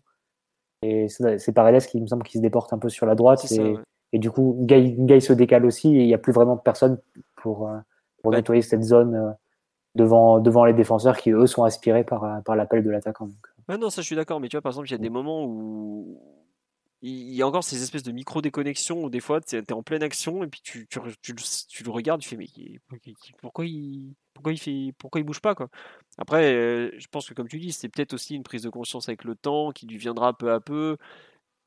Et 0.82 1.08
c'est 1.10 1.52
Paredes 1.54 1.86
qui 1.86 2.00
me 2.00 2.08
semble 2.08 2.24
qui 2.24 2.38
se 2.38 2.42
déporte 2.42 2.72
un 2.74 2.78
peu 2.78 2.90
sur 2.90 3.06
la 3.06 3.16
droite. 3.16 3.46
Et, 4.14 4.20
du 4.20 4.32
coup, 4.32 4.56
Gay, 4.62 5.20
se 5.20 5.34
décale 5.34 5.66
aussi 5.66 5.90
et 5.96 6.02
il 6.02 6.08
n'y 6.08 6.14
a 6.14 6.18
plus 6.18 6.32
vraiment 6.32 6.56
personne 6.58 7.00
pour, 7.36 7.70
euh, 7.70 7.78
nettoyer 8.26 8.62
cette 8.62 8.84
zone 8.84 9.16
euh, 9.16 9.32
devant, 9.96 10.40
devant 10.40 10.66
les 10.66 10.74
défenseurs 10.74 11.18
qui, 11.18 11.32
eux, 11.32 11.48
sont 11.48 11.64
aspirés 11.64 12.04
par, 12.04 12.24
euh, 12.24 12.40
par 12.42 12.56
l'appel 12.56 12.84
de 12.84 12.90
l'attaquant. 12.90 13.30
Ouais, 13.68 13.78
non, 13.78 13.90
ça 13.90 14.02
je 14.02 14.08
suis 14.08 14.16
d'accord, 14.16 14.40
mais 14.40 14.48
tu 14.48 14.56
vois, 14.56 14.62
par 14.62 14.72
exemple, 14.72 14.88
il 14.88 14.92
y 14.92 14.96
a 14.96 14.98
des 14.98 15.10
moments 15.10 15.44
où 15.46 16.20
il 17.08 17.34
y 17.34 17.42
a 17.42 17.48
encore 17.48 17.64
ces 17.64 17.82
espèces 17.82 18.04
de 18.04 18.12
micro-déconnexions 18.12 19.04
où 19.04 19.10
des 19.10 19.20
fois 19.20 19.40
tu 19.42 19.56
es 19.56 19.74
en 19.74 19.84
pleine 19.84 20.04
action 20.04 20.44
et 20.44 20.48
puis 20.48 20.62
tu, 20.62 20.88
tu, 20.88 21.00
le 21.00 21.92
regardes, 21.92 22.22
tu 22.22 22.30
fais 22.30 22.38
mais 22.38 22.48
pourquoi 23.40 23.66
il, 23.66 24.14
pourquoi 24.34 24.52
il, 24.52 24.58
fait, 24.58 24.94
pourquoi 24.98 25.22
il 25.22 25.24
bouge 25.24 25.40
pas 25.40 25.56
quoi? 25.56 25.70
Après, 26.18 26.54
euh, 26.54 26.92
je 26.98 27.08
pense 27.08 27.30
que 27.30 27.34
comme 27.34 27.48
tu 27.48 27.60
dis, 27.60 27.72
c'est 27.72 27.90
peut-être 27.90 28.14
aussi 28.14 28.36
une 28.36 28.44
prise 28.44 28.64
de 28.64 28.70
conscience 28.70 29.10
avec 29.10 29.24
le 29.24 29.36
temps 29.36 29.72
qui 29.72 29.88
lui 29.88 29.98
viendra 29.98 30.38
peu 30.38 30.52
à 30.52 30.60
peu. 30.60 30.98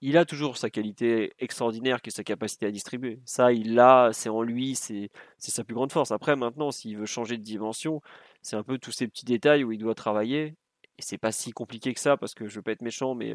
Il 0.03 0.17
a 0.17 0.25
toujours 0.25 0.57
sa 0.57 0.71
qualité 0.71 1.33
extraordinaire 1.39 2.03
qui 2.03 2.09
est 2.11 2.13
sa 2.13 2.25
capacité 2.25 2.67
à 2.67 2.71
distribuer. 2.71 3.21
Ça, 3.27 3.53
il 3.53 3.75
l'a, 3.75 4.11
c'est 4.13 4.31
en 4.31 4.43
lui, 4.43 4.75
c'est 4.75 5.11
sa 5.39 5.65
plus 5.65 5.75
grande 5.75 5.93
force. 5.93 6.11
Après, 6.11 6.37
maintenant, 6.37 6.71
s'il 6.71 6.97
veut 6.99 7.07
changer 7.07 7.37
de 7.37 7.43
dimension, 7.43 8.01
c'est 8.43 8.57
un 8.57 8.63
peu 8.63 8.79
tous 8.79 8.93
ces 8.93 9.09
petits 9.09 9.27
détails 9.27 9.65
où 9.65 9.73
il 9.73 9.79
doit 9.79 9.95
travailler. 9.95 10.55
Et 10.99 11.03
c'est 11.03 11.19
pas 11.19 11.33
si 11.33 11.53
compliqué 11.53 11.95
que 11.95 12.01
ça 12.01 12.17
parce 12.17 12.35
que 12.35 12.47
je 12.49 12.57
veux 12.57 12.63
pas 12.63 12.73
être 12.73 12.83
méchant, 12.83 13.15
mais 13.15 13.35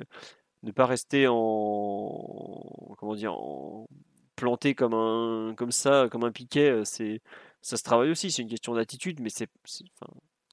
ne 0.65 0.71
pas 0.71 0.85
rester 0.85 1.27
en 1.29 2.95
comment 2.97 3.15
dire 3.15 3.33
en 3.33 3.87
planté 4.35 4.75
comme 4.75 4.93
un 4.93 5.53
comme 5.55 5.71
ça 5.71 6.07
comme 6.11 6.23
un 6.25 6.31
piquet 6.31 6.69
euh, 6.69 6.83
c'est 6.83 7.21
ça 7.61 7.77
se 7.77 7.83
travaille 7.83 8.11
aussi 8.11 8.31
c'est 8.31 8.41
une 8.41 8.49
question 8.49 8.73
d'attitude 8.73 9.21
mais 9.21 9.29
c'est 9.29 9.49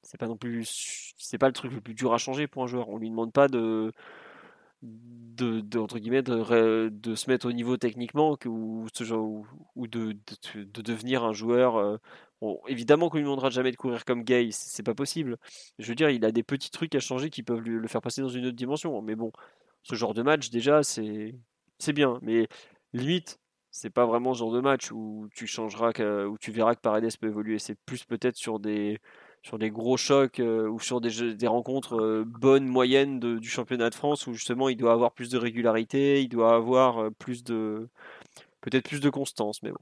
c'est 0.02 0.18
pas 0.18 0.26
non 0.26 0.36
plus 0.36 1.14
c'est 1.16 1.38
pas 1.38 1.46
le 1.46 1.52
truc 1.52 1.72
le 1.72 1.80
plus 1.80 1.94
dur 1.94 2.12
à 2.12 2.18
changer 2.18 2.46
pour 2.46 2.64
un 2.64 2.66
joueur. 2.66 2.88
On 2.88 2.98
lui 2.98 3.10
demande 3.10 3.32
pas 3.32 3.48
de 3.48 3.92
de, 4.82 5.78
entre 5.78 6.00
guillemets 6.00 6.22
de, 6.22 6.88
de, 6.88 7.14
se 7.14 7.30
mettre 7.30 7.46
au 7.46 7.52
niveau 7.52 7.76
techniquement 7.76 8.36
ou 8.46 8.88
ce 8.92 9.04
genre 9.04 9.44
ou, 9.76 9.86
de, 9.86 10.16
de, 10.56 10.82
devenir 10.82 11.22
un 11.22 11.32
joueur 11.32 11.76
euh, 11.76 11.96
évidemment 12.66 13.08
qu'on 13.08 13.18
lui 13.18 13.22
demandera 13.22 13.48
jamais 13.50 13.70
de 13.70 13.76
courir 13.76 14.04
comme 14.04 14.24
Gay 14.24 14.48
c'est 14.50 14.82
pas 14.82 14.94
possible. 14.94 15.38
Je 15.78 15.86
veux 15.88 15.94
dire 15.94 16.10
il 16.10 16.24
a 16.24 16.32
des 16.32 16.42
petits 16.42 16.70
trucs 16.70 16.94
à 16.96 17.00
changer 17.00 17.30
qui 17.30 17.44
peuvent 17.44 17.60
lui, 17.60 17.78
le 17.78 17.86
faire 17.86 18.02
passer 18.02 18.22
dans 18.22 18.28
une 18.28 18.46
autre 18.46 18.56
dimension 18.56 19.00
mais 19.02 19.14
bon 19.14 19.30
ce 19.82 19.94
genre 19.94 20.14
de 20.14 20.22
match, 20.22 20.50
déjà, 20.50 20.82
c'est 20.82 21.34
bien. 21.94 22.18
Mais 22.22 22.48
limite, 22.92 23.38
c'est 23.70 23.90
pas 23.90 24.06
vraiment 24.06 24.34
ce 24.34 24.40
genre 24.40 24.52
de 24.52 24.60
match 24.60 24.92
où 24.92 25.28
tu 25.34 25.46
changeras, 25.46 25.92
où 26.26 26.38
tu 26.38 26.52
verras 26.52 26.74
que 26.74 26.80
Paredes 26.80 27.16
peut 27.18 27.28
évoluer. 27.28 27.58
C'est 27.58 27.76
plus 27.86 28.04
peut-être 28.04 28.36
sur 28.36 28.60
des, 28.60 29.00
sur 29.42 29.58
des 29.58 29.70
gros 29.70 29.96
chocs 29.96 30.40
euh, 30.40 30.68
ou 30.68 30.78
sur 30.78 31.00
des, 31.00 31.34
des 31.34 31.46
rencontres 31.46 32.00
euh, 32.00 32.24
bonnes, 32.24 32.66
moyennes 32.66 33.18
du 33.18 33.48
championnat 33.48 33.90
de 33.90 33.94
France 33.94 34.26
où 34.26 34.34
justement 34.34 34.68
il 34.68 34.76
doit 34.76 34.92
avoir 34.92 35.12
plus 35.12 35.30
de 35.30 35.38
régularité, 35.38 36.22
il 36.22 36.28
doit 36.28 36.54
avoir 36.54 36.98
euh, 36.98 37.10
plus 37.10 37.42
de. 37.44 37.88
peut-être 38.60 38.88
plus 38.88 39.00
de 39.00 39.10
constance. 39.10 39.62
Mais 39.62 39.70
bon. 39.70 39.78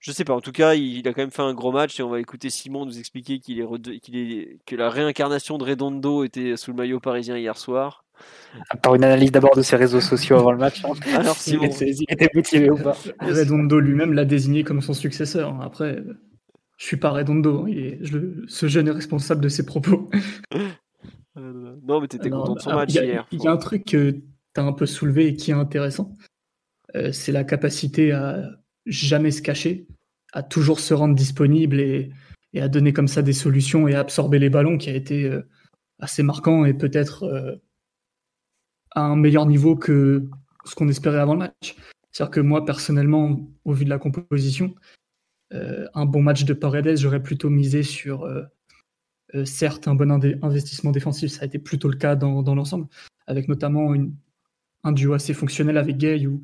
Je 0.00 0.12
sais 0.12 0.24
pas, 0.24 0.34
en 0.34 0.40
tout 0.40 0.52
cas, 0.52 0.74
il, 0.74 1.06
a 1.08 1.12
quand 1.12 1.22
même 1.22 1.32
fait 1.32 1.42
un 1.42 1.54
gros 1.54 1.72
match 1.72 1.98
et 1.98 2.04
on 2.04 2.08
va 2.08 2.20
écouter 2.20 2.50
Simon 2.50 2.86
nous 2.86 3.00
expliquer 3.00 3.40
qu'il 3.40 3.60
est, 3.60 4.00
qu'il 4.00 4.16
est, 4.16 4.58
que 4.64 4.76
la 4.76 4.90
réincarnation 4.90 5.58
de 5.58 5.64
Redondo 5.64 6.22
était 6.22 6.56
sous 6.56 6.70
le 6.70 6.76
maillot 6.76 7.00
parisien 7.00 7.36
hier 7.36 7.56
soir. 7.56 8.04
Par 8.82 8.94
une 8.94 9.04
analyse 9.04 9.30
d'abord 9.30 9.54
de 9.54 9.62
ses 9.62 9.76
réseaux 9.76 10.00
sociaux 10.00 10.36
avant 10.36 10.52
le 10.52 10.58
match. 10.58 10.84
Hein. 10.84 10.92
Alors, 11.14 11.36
Simon, 11.36 11.68
il 11.80 12.04
était 12.08 12.30
motivé 12.34 12.70
ou 12.70 12.76
pas 12.76 12.96
Redondo 13.20 13.78
lui-même 13.78 14.12
l'a 14.14 14.24
désigné 14.24 14.64
comme 14.64 14.80
son 14.80 14.94
successeur. 14.94 15.54
Hein. 15.54 15.60
Après, 15.62 16.02
je 16.76 16.84
suis 16.84 16.96
pas 16.96 17.10
Redondo. 17.10 17.66
Je, 17.68 18.44
ce 18.46 18.68
jeune 18.68 18.88
est 18.88 18.92
responsable 18.92 19.40
de 19.40 19.48
ses 19.48 19.66
propos. 19.66 20.10
non, 21.36 22.00
mais 22.00 22.08
t'étais 22.08 22.30
content 22.30 22.54
de 22.54 22.60
son 22.60 22.74
match 22.74 22.94
hier. 22.94 23.26
Il 23.32 23.42
y 23.42 23.48
a 23.48 23.52
un 23.52 23.56
truc 23.58 23.84
que 23.84 24.10
tu 24.12 24.22
as 24.60 24.62
un 24.62 24.72
peu 24.72 24.86
soulevé 24.86 25.28
et 25.28 25.34
qui 25.34 25.50
est 25.50 25.54
intéressant. 25.54 26.14
Euh, 26.96 27.12
c'est 27.12 27.32
la 27.32 27.44
capacité 27.44 28.12
à 28.12 28.50
jamais 28.86 29.30
se 29.30 29.42
cacher, 29.42 29.86
à 30.32 30.42
toujours 30.42 30.80
se 30.80 30.94
rendre 30.94 31.14
disponible 31.14 31.80
et, 31.80 32.10
à 32.56 32.68
donner 32.68 32.92
comme 32.92 33.08
ça 33.08 33.22
des 33.22 33.34
solutions 33.34 33.86
et 33.86 33.94
à 33.94 34.00
absorber 34.00 34.40
les 34.40 34.50
ballons 34.50 34.78
qui 34.78 34.90
a 34.90 34.94
été 34.94 35.24
euh, 35.24 35.42
assez 36.00 36.24
marquant 36.24 36.64
et 36.64 36.74
peut-être 36.74 37.22
euh, 37.24 37.54
à 38.92 39.02
un 39.02 39.16
meilleur 39.16 39.46
niveau 39.46 39.76
que 39.76 40.24
ce 40.64 40.74
qu'on 40.74 40.88
espérait 40.88 41.20
avant 41.20 41.34
le 41.34 41.40
match. 41.40 41.76
C'est-à-dire 42.10 42.30
que 42.30 42.40
moi, 42.40 42.64
personnellement, 42.64 43.40
au 43.64 43.72
vu 43.72 43.84
de 43.84 43.90
la 43.90 43.98
composition, 43.98 44.74
euh, 45.52 45.86
un 45.94 46.04
bon 46.04 46.22
match 46.22 46.44
de 46.44 46.52
Paredes, 46.52 46.96
j'aurais 46.96 47.22
plutôt 47.22 47.50
misé 47.50 47.82
sur, 47.82 48.28
certes, 49.44 49.88
un 49.88 49.94
bon 49.94 50.10
investissement 50.10 50.90
défensif. 50.90 51.30
Ça 51.30 51.42
a 51.42 51.46
été 51.46 51.58
plutôt 51.58 51.88
le 51.88 51.96
cas 51.96 52.16
dans, 52.16 52.54
l'ensemble, 52.54 52.86
avec 53.26 53.48
notamment 53.48 53.94
un 54.84 54.92
duo 54.92 55.12
assez 55.12 55.34
fonctionnel 55.34 55.76
avec 55.76 55.96
Gay, 55.96 56.26
où 56.26 56.42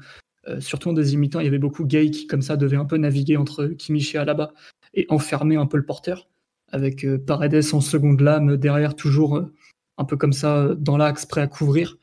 euh, 0.49 0.61
surtout 0.61 0.91
en 0.91 0.93
deuxième 0.93 1.21
mi-temps, 1.21 1.41
il 1.41 1.45
y 1.45 1.49
avait 1.49 1.59
beaucoup 1.59 1.85
Gay 1.85 2.11
qui, 2.11 2.27
comme 2.27 2.43
ça, 2.43 2.57
devait 2.57 2.77
un 2.77 2.85
peu 2.85 2.97
naviguer 2.97 3.37
entre 3.37 3.67
Kimmich 3.67 4.15
et 4.15 4.19
Alaba 4.19 4.53
et 4.93 5.07
enfermer 5.09 5.57
un 5.57 5.67
peu 5.67 5.77
le 5.77 5.87
porteur, 5.87 6.29
avec 6.71 7.05
euh, 7.05 7.19
Paredes 7.19 7.65
en 7.73 7.81
seconde 7.81 8.21
lame 8.21 8.57
derrière, 8.57 8.95
toujours 8.95 9.37
euh, 9.37 9.53
un 9.99 10.05
peu 10.05 10.17
comme 10.17 10.33
ça, 10.33 10.75
dans 10.77 10.97
l'axe, 10.97 11.27
prêt 11.27 11.41
à 11.41 11.47
couvrir, 11.47 11.97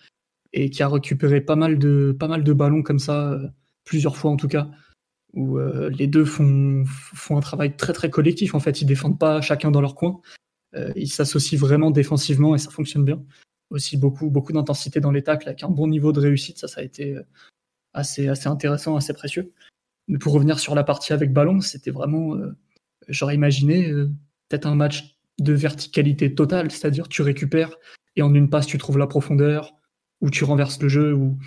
et 0.54 0.70
qui 0.70 0.84
a 0.84 0.90
récupéré 0.90 1.42
pas 1.42 1.56
mal 1.56 1.78
de, 1.80 2.16
pas 2.18 2.28
mal 2.28 2.44
de 2.44 2.54
ballons 2.54 2.84
comme 2.84 3.00
ça, 3.00 3.40
plusieurs 3.84 4.18
fois 4.18 4.32
en 4.32 4.38
tout 4.38 4.48
cas, 4.48 4.70
où 5.34 5.58
les 5.90 6.08
deux 6.08 6.26
font, 6.26 6.84
font 6.86 7.38
un 7.38 7.42
travail 7.42 7.76
très 7.78 7.94
très 7.94 8.10
collectif. 8.10 8.54
En 8.54 8.60
fait, 8.60 8.82
ils 8.82 8.86
défendent 8.86 9.18
pas 9.18 9.40
chacun 9.42 9.72
dans 9.72 9.80
leur 9.80 9.96
coin, 9.96 10.20
ils 10.96 11.10
s'associent 11.10 11.58
vraiment 11.58 11.90
défensivement 11.90 12.54
et 12.54 12.58
ça 12.58 12.70
fonctionne 12.70 13.06
bien. 13.06 13.24
Aussi 13.70 13.96
beaucoup, 13.96 14.30
beaucoup 14.30 14.52
d'intensité 14.52 15.00
dans 15.00 15.12
les 15.12 15.24
tacles 15.24 15.48
avec 15.48 15.64
un 15.64 15.70
bon 15.70 15.88
niveau 15.88 16.12
de 16.12 16.20
réussite, 16.20 16.58
ça, 16.58 16.68
ça 16.68 16.82
a 16.82 16.84
été 16.84 17.18
assez, 17.94 18.28
assez 18.28 18.48
intéressant, 18.48 18.96
assez 18.96 19.14
précieux. 19.14 19.54
Pour 20.20 20.34
revenir 20.34 20.60
sur 20.60 20.76
la 20.76 20.84
partie 20.84 21.14
avec 21.14 21.32
ballon, 21.32 21.62
c'était 21.62 21.92
vraiment, 21.92 22.36
euh, 22.36 22.56
j'aurais 23.08 23.36
imaginé 23.36 23.90
euh, 23.90 24.10
peut-être 24.50 24.66
un 24.66 24.76
match 24.76 25.18
de 25.40 25.54
verticalité 25.54 26.34
totale, 26.36 26.72
c'est-à-dire 26.72 27.08
tu 27.08 27.22
récupères 27.22 27.78
et 28.16 28.22
en 28.22 28.34
une 28.34 28.50
passe 28.50 28.68
tu 28.68 28.78
trouves 28.78 28.98
la 28.98 29.08
profondeur, 29.08 29.74
ou 30.22 30.30
tu 30.30 30.44
renverses 30.44 30.82
le 30.82 30.90
jeu, 30.90 31.14
ou, 31.14 31.38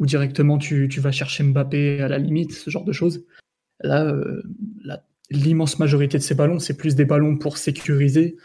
ou 0.00 0.06
directement 0.06 0.58
tu, 0.58 0.88
vas 1.00 1.12
chercher 1.12 1.44
Mbappé 1.44 2.00
à 2.00 2.08
la 2.08 2.18
limite, 2.18 2.52
ce 2.52 2.70
genre 2.70 2.84
de 2.84 2.92
choses. 2.92 3.24
Là, 3.82 4.04
euh, 4.04 4.42
l'immense 5.30 5.78
majorité 5.78 6.18
de 6.18 6.22
ces 6.22 6.34
ballons, 6.34 6.58
c'est 6.58 6.76
plus 6.76 6.94
des 6.94 7.04
ballons 7.04 7.36
pour 7.36 7.58
sécuriser, 7.58 8.36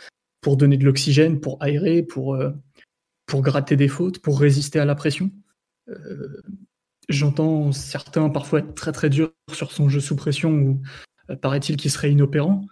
pour 0.41 0.57
donner 0.57 0.77
de 0.77 0.85
l'oxygène, 0.85 1.39
pour 1.39 1.61
aérer, 1.61 2.03
pour, 2.03 2.41
pour 3.25 3.41
gratter 3.41 3.75
des 3.75 3.87
fautes, 3.87 4.19
pour 4.19 4.39
résister 4.39 4.79
à 4.79 4.85
la 4.85 4.95
pression. 4.95 5.31
J'entends 7.09 7.71
certains 7.71 8.29
parfois 8.29 8.59
être 8.59 8.75
très 8.75 8.91
très 8.91 9.09
durs 9.09 9.31
sur 9.51 9.71
son 9.71 9.89
jeu 9.89 9.99
sous 9.99 10.15
pression 10.15 10.51
ou 10.51 10.81
euh, 11.31 11.35
paraît-il 11.35 11.75
qu'il 11.75 11.89
serait 11.89 12.11
inopérant. 12.11 12.65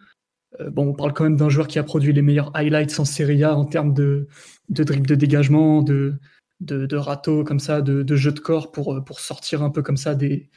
Euh, 0.62 0.70
bon, 0.70 0.90
on 0.90 0.94
parle 0.94 1.14
quand 1.14 1.24
même 1.24 1.36
d'un 1.36 1.50
joueur 1.50 1.68
qui 1.68 1.80
a 1.80 1.84
produit 1.84 2.14
les 2.14 2.22
meilleurs 2.22 2.56
highlights 2.56 3.00
en 3.00 3.06
Serie 3.06 3.44
A 3.44 3.56
en 3.56 3.66
termes 3.66 3.96
de, 3.96 4.28
de 4.70 4.84
dribble 4.84 5.08
de 5.08 5.16
dégagement, 5.16 5.82
de, 5.82 6.14
de, 6.60 6.86
de 6.86 7.44
comme 7.44 7.60
ça, 7.60 7.82
de, 7.82 8.04
de, 8.04 8.16
jeu 8.16 8.32
de 8.32 8.40
corps 8.40 8.72
pour, 8.72 8.96
euh, 8.96 9.02
pour 9.02 9.20
sortir 9.20 9.62
un 9.64 9.70
peu 9.70 9.82
comme 9.82 9.98
ça 9.98 10.16
des, 10.16 10.50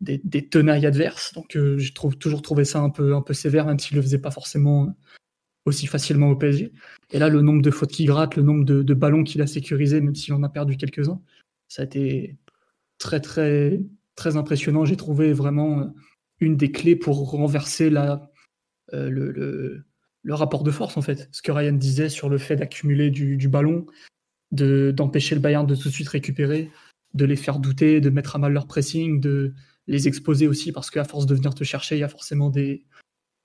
des, 0.00 0.48
tenailles 0.48 0.86
adverses. 0.86 1.32
Donc 1.34 1.52
je 1.54 1.92
trouve 1.92 2.16
toujours 2.16 2.42
trouvé 2.42 2.64
ça 2.64 2.80
un 2.80 2.90
peu, 2.90 3.14
un 3.14 3.22
peu 3.22 3.34
sévère, 3.34 3.66
même 3.66 3.78
s'il 3.78 3.96
le 3.96 4.02
faisait 4.02 4.18
pas 4.20 4.30
forcément 4.30 4.94
aussi 5.68 5.86
facilement 5.86 6.30
au 6.30 6.36
PSG. 6.36 6.72
Et 7.10 7.18
là, 7.18 7.28
le 7.28 7.42
nombre 7.42 7.62
de 7.62 7.70
fautes 7.70 7.92
qu'il 7.92 8.06
gratte, 8.06 8.36
le 8.36 8.42
nombre 8.42 8.64
de, 8.64 8.94
ballons 8.94 9.24
qu'il 9.24 9.40
a 9.42 9.46
sécurisé, 9.46 10.00
même 10.00 10.14
s'il 10.14 10.34
en 10.34 10.42
a 10.42 10.48
perdu 10.48 10.76
quelques-uns, 10.76 11.20
ça 11.68 11.82
a 11.82 11.84
été 11.84 12.38
très 12.98 13.20
très 13.20 13.80
très 14.16 14.36
impressionnant. 14.36 14.84
J'ai 14.84 14.96
trouvé 14.96 15.32
vraiment 15.32 15.80
euh, 15.80 15.84
une 16.40 16.56
des 16.56 16.72
clés 16.72 16.96
pour 16.96 17.30
renverser 17.30 17.90
la, 17.90 18.30
euh, 18.94 19.08
le, 19.08 19.84
le, 20.22 20.34
rapport 20.34 20.64
de 20.64 20.70
force 20.70 20.96
en 20.96 21.02
fait. 21.02 21.28
Ce 21.32 21.40
que 21.42 21.52
Ryan 21.52 21.72
disait 21.72 22.08
sur 22.08 22.28
le 22.28 22.38
fait 22.38 22.56
d'accumuler 22.56 23.10
du, 23.10 23.48
ballon, 23.48 23.86
de 24.52 24.92
d'empêcher 24.94 25.34
le 25.34 25.40
Bayern 25.40 25.66
de 25.66 25.74
tout 25.74 25.88
de 25.88 25.94
suite 25.94 26.08
récupérer, 26.08 26.70
de 27.14 27.24
les 27.24 27.36
faire 27.36 27.58
douter, 27.58 28.00
de 28.00 28.10
mettre 28.10 28.36
à 28.36 28.38
mal 28.38 28.52
leur 28.52 28.66
pressing, 28.66 29.20
de 29.20 29.54
les 29.86 30.08
exposer 30.08 30.48
aussi 30.48 30.72
parce 30.72 30.90
qu'à 30.90 31.04
force 31.04 31.26
de 31.26 31.34
venir 31.34 31.54
te 31.54 31.64
chercher, 31.64 31.96
il 31.96 32.00
y 32.00 32.04
a 32.04 32.08
forcément 32.08 32.50
des 32.50 32.84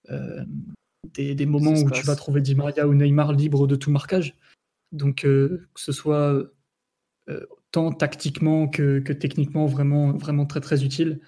euh, 0.09 0.43
des, 1.13 1.35
des, 1.35 1.45
moments 1.45 1.73
où 1.73 1.91
tu 1.91 2.03
vas 2.03 2.15
trouver 2.15 2.41
Di 2.41 2.55
Maria 2.55 2.87
ou 2.87 2.93
Neymar 2.93 3.33
libre 3.33 3.67
de 3.67 3.75
tout 3.75 3.91
marquage. 3.91 4.35
Donc 4.91 5.21
que 5.21 5.67
ce 5.75 5.91
soit 5.91 6.49
tant 7.73 7.91
tactiquement 7.91 8.69
que, 8.69 8.99
techniquement 8.99 9.65
vraiment, 9.65 10.13
vraiment 10.13 10.45
très 10.45 10.61
très 10.61 10.85
utile, 10.85 11.19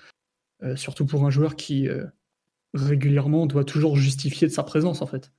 euh, 0.63 0.77
surtout 0.77 1.05
pour 1.05 1.25
un 1.25 1.31
joueur 1.31 1.57
qui 1.57 1.89
euh, 1.89 2.05
régulièrement 2.73 3.47
doit 3.47 3.65
toujours 3.65 3.97
justifier 3.97 4.47
de 4.47 4.53
sa 4.53 4.63
présence 4.63 5.01
en 5.01 5.07
fait. 5.07 5.33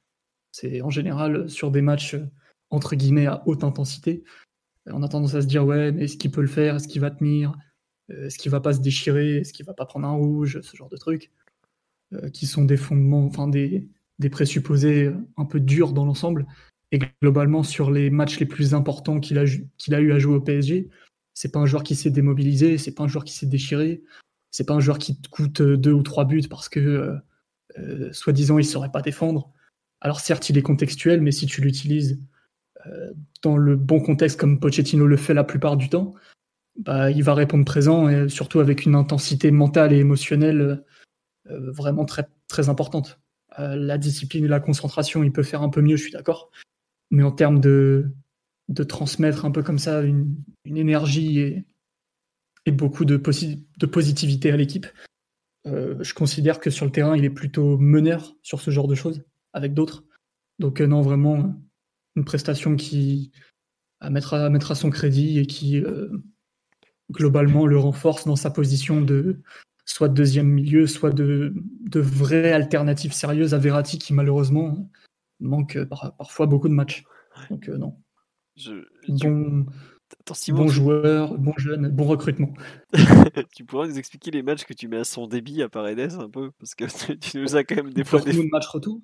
C'est 0.52 0.82
en 0.82 0.90
général 0.90 1.48
sur 1.48 1.70
des 1.70 1.80
matchs 1.80 2.14
euh, 2.14 2.26
entre 2.70 2.96
guillemets 2.96 3.26
à 3.26 3.42
haute 3.46 3.64
intensité, 3.64 4.24
on 4.86 5.02
a 5.02 5.08
tendance 5.08 5.34
à 5.34 5.42
se 5.42 5.46
dire 5.46 5.64
ouais 5.66 5.92
mais 5.92 6.04
est-ce 6.04 6.16
qu'il 6.16 6.30
peut 6.30 6.40
le 6.40 6.46
faire, 6.46 6.76
est-ce 6.76 6.88
qu'il 6.88 7.00
va 7.00 7.10
tenir, 7.10 7.54
est-ce 8.08 8.38
qu'il 8.38 8.50
va 8.50 8.60
pas 8.60 8.72
se 8.72 8.80
déchirer, 8.80 9.38
est-ce 9.38 9.52
qu'il 9.52 9.66
va 9.66 9.74
pas 9.74 9.86
prendre 9.86 10.06
un 10.06 10.12
rouge, 10.12 10.60
ce 10.62 10.76
genre 10.76 10.88
de 10.88 10.96
trucs, 10.96 11.30
qui 12.32 12.46
sont 12.46 12.64
des 12.64 12.76
fondements, 12.76 13.24
enfin 13.24 13.48
des, 13.48 13.88
présupposés 14.30 15.12
un 15.36 15.44
peu 15.44 15.60
durs 15.60 15.92
dans 15.92 16.04
l'ensemble. 16.04 16.46
Et 16.92 17.00
globalement, 17.20 17.62
sur 17.62 17.90
les 17.90 18.10
matchs 18.10 18.38
les 18.38 18.46
plus 18.46 18.74
importants 18.74 19.18
qu'il 19.20 19.38
a, 19.38 19.44
eu 20.00 20.12
à 20.12 20.18
jouer 20.18 20.36
au 20.36 20.40
PSG, 20.40 20.88
c'est 21.34 21.52
pas 21.52 21.58
un 21.58 21.66
joueur 21.66 21.82
qui 21.82 21.96
s'est 21.96 22.10
démobilisé, 22.10 22.78
c'est 22.78 22.94
pas 22.94 23.02
un 23.02 23.08
joueur 23.08 23.24
qui 23.24 23.34
s'est 23.34 23.46
déchiré, 23.46 24.02
c'est 24.50 24.64
pas 24.64 24.74
un 24.74 24.80
joueur 24.80 24.98
qui 24.98 25.20
te 25.20 25.28
coûte 25.28 25.60
deux 25.60 25.92
ou 25.92 26.02
trois 26.02 26.24
buts 26.24 26.48
parce 26.48 26.68
que, 26.68 26.80
euh, 26.80 27.16
euh, 27.78 28.12
soi-disant, 28.12 28.58
il 28.58 28.64
saurait 28.64 28.92
pas 28.92 29.02
défendre. 29.02 29.52
Alors 30.00 30.20
certes, 30.20 30.48
il 30.48 30.56
est 30.56 30.62
contextuel, 30.62 31.20
mais 31.20 31.32
si 31.32 31.46
tu 31.46 31.60
l'utilises 31.60 32.12
euh, 32.12 32.35
dans 33.42 33.56
le 33.56 33.76
bon 33.76 34.00
contexte 34.00 34.38
comme 34.38 34.60
Pochettino 34.60 35.06
le 35.06 35.16
fait 35.16 35.34
la 35.34 35.44
plupart 35.44 35.76
du 35.76 35.88
temps, 35.88 36.14
bah, 36.78 37.10
il 37.10 37.22
va 37.22 37.34
répondre 37.34 37.64
présent 37.64 38.28
surtout 38.28 38.60
avec 38.60 38.84
une 38.84 38.94
intensité 38.94 39.50
mentale 39.50 39.92
et 39.92 39.98
émotionnelle 39.98 40.84
euh, 41.50 41.70
vraiment 41.70 42.04
très, 42.04 42.26
très 42.48 42.68
importante. 42.68 43.20
Euh, 43.58 43.76
la 43.76 43.98
discipline 43.98 44.44
et 44.44 44.48
la 44.48 44.60
concentration, 44.60 45.22
il 45.22 45.32
peut 45.32 45.42
faire 45.42 45.62
un 45.62 45.68
peu 45.68 45.80
mieux, 45.80 45.96
je 45.96 46.02
suis 46.02 46.12
d'accord. 46.12 46.50
Mais 47.10 47.22
en 47.22 47.30
termes 47.30 47.60
de, 47.60 48.10
de 48.68 48.82
transmettre 48.82 49.44
un 49.44 49.50
peu 49.50 49.62
comme 49.62 49.78
ça 49.78 50.02
une, 50.02 50.34
une 50.64 50.76
énergie 50.76 51.40
et, 51.40 51.64
et, 52.66 52.72
beaucoup 52.72 53.04
de, 53.04 53.16
positivité 53.16 54.50
à 54.50 54.56
l'équipe, 54.56 54.86
euh, 55.66 55.96
je 56.02 56.14
considère 56.14 56.58
que 56.58 56.70
sur 56.70 56.84
le 56.84 56.92
terrain, 56.92 57.16
il 57.16 57.24
est 57.24 57.30
plutôt 57.30 57.78
meneur 57.78 58.34
sur 58.42 58.60
ce 58.60 58.70
genre 58.70 58.88
de 58.88 58.94
choses 58.94 59.22
avec 59.52 59.72
d'autres. 59.72 60.04
Donc 60.58 60.80
non, 60.80 61.02
vraiment 61.02 61.54
une 62.16 62.24
prestation 62.24 62.76
qui 62.76 63.30
à 64.00 64.10
mettre 64.10 64.34
à, 64.34 64.50
mettre 64.50 64.72
à 64.72 64.74
son 64.74 64.90
crédit 64.90 65.38
et 65.38 65.46
qui 65.46 65.82
globalement 67.10 67.66
le 67.66 67.78
renforce 67.78 68.26
dans 68.26 68.36
sa 68.36 68.50
position 68.50 69.00
de 69.00 69.40
soit 69.84 70.08
de 70.08 70.14
deuxième 70.14 70.48
milieu, 70.48 70.86
soit 70.86 71.12
de, 71.12 71.54
de 71.82 72.00
vraie 72.00 72.52
alternative 72.52 73.12
sérieuse 73.12 73.54
à 73.54 73.58
Verratti 73.58 73.98
qui 73.98 74.12
malheureusement 74.12 74.90
manque 75.40 75.78
parfois 76.18 76.46
beaucoup 76.46 76.68
de 76.68 76.74
matchs. 76.74 77.04
Donc 77.50 77.68
euh, 77.68 77.78
non. 77.78 77.96
bon, 79.08 79.66
bon 80.48 80.68
joueur, 80.68 81.38
bon 81.38 81.54
jeune, 81.56 81.88
bon 81.88 82.04
recrutement. 82.04 82.52
tu 83.54 83.64
pourrais 83.64 83.88
nous 83.88 83.98
expliquer 83.98 84.32
les 84.32 84.42
matchs 84.42 84.64
que 84.64 84.74
tu 84.74 84.88
mets 84.88 84.98
à 84.98 85.04
son 85.04 85.28
débit 85.28 85.62
à 85.62 85.68
Paredes 85.68 86.14
un 86.18 86.28
peu 86.28 86.50
Parce 86.58 86.74
que 86.74 86.84
tu 87.14 87.38
nous 87.38 87.54
as 87.54 87.62
quand 87.62 87.76
même 87.76 87.92
des 87.92 88.04
fois... 88.04 88.20
Des... 88.20 88.48
match 88.48 88.66
retour 88.66 89.00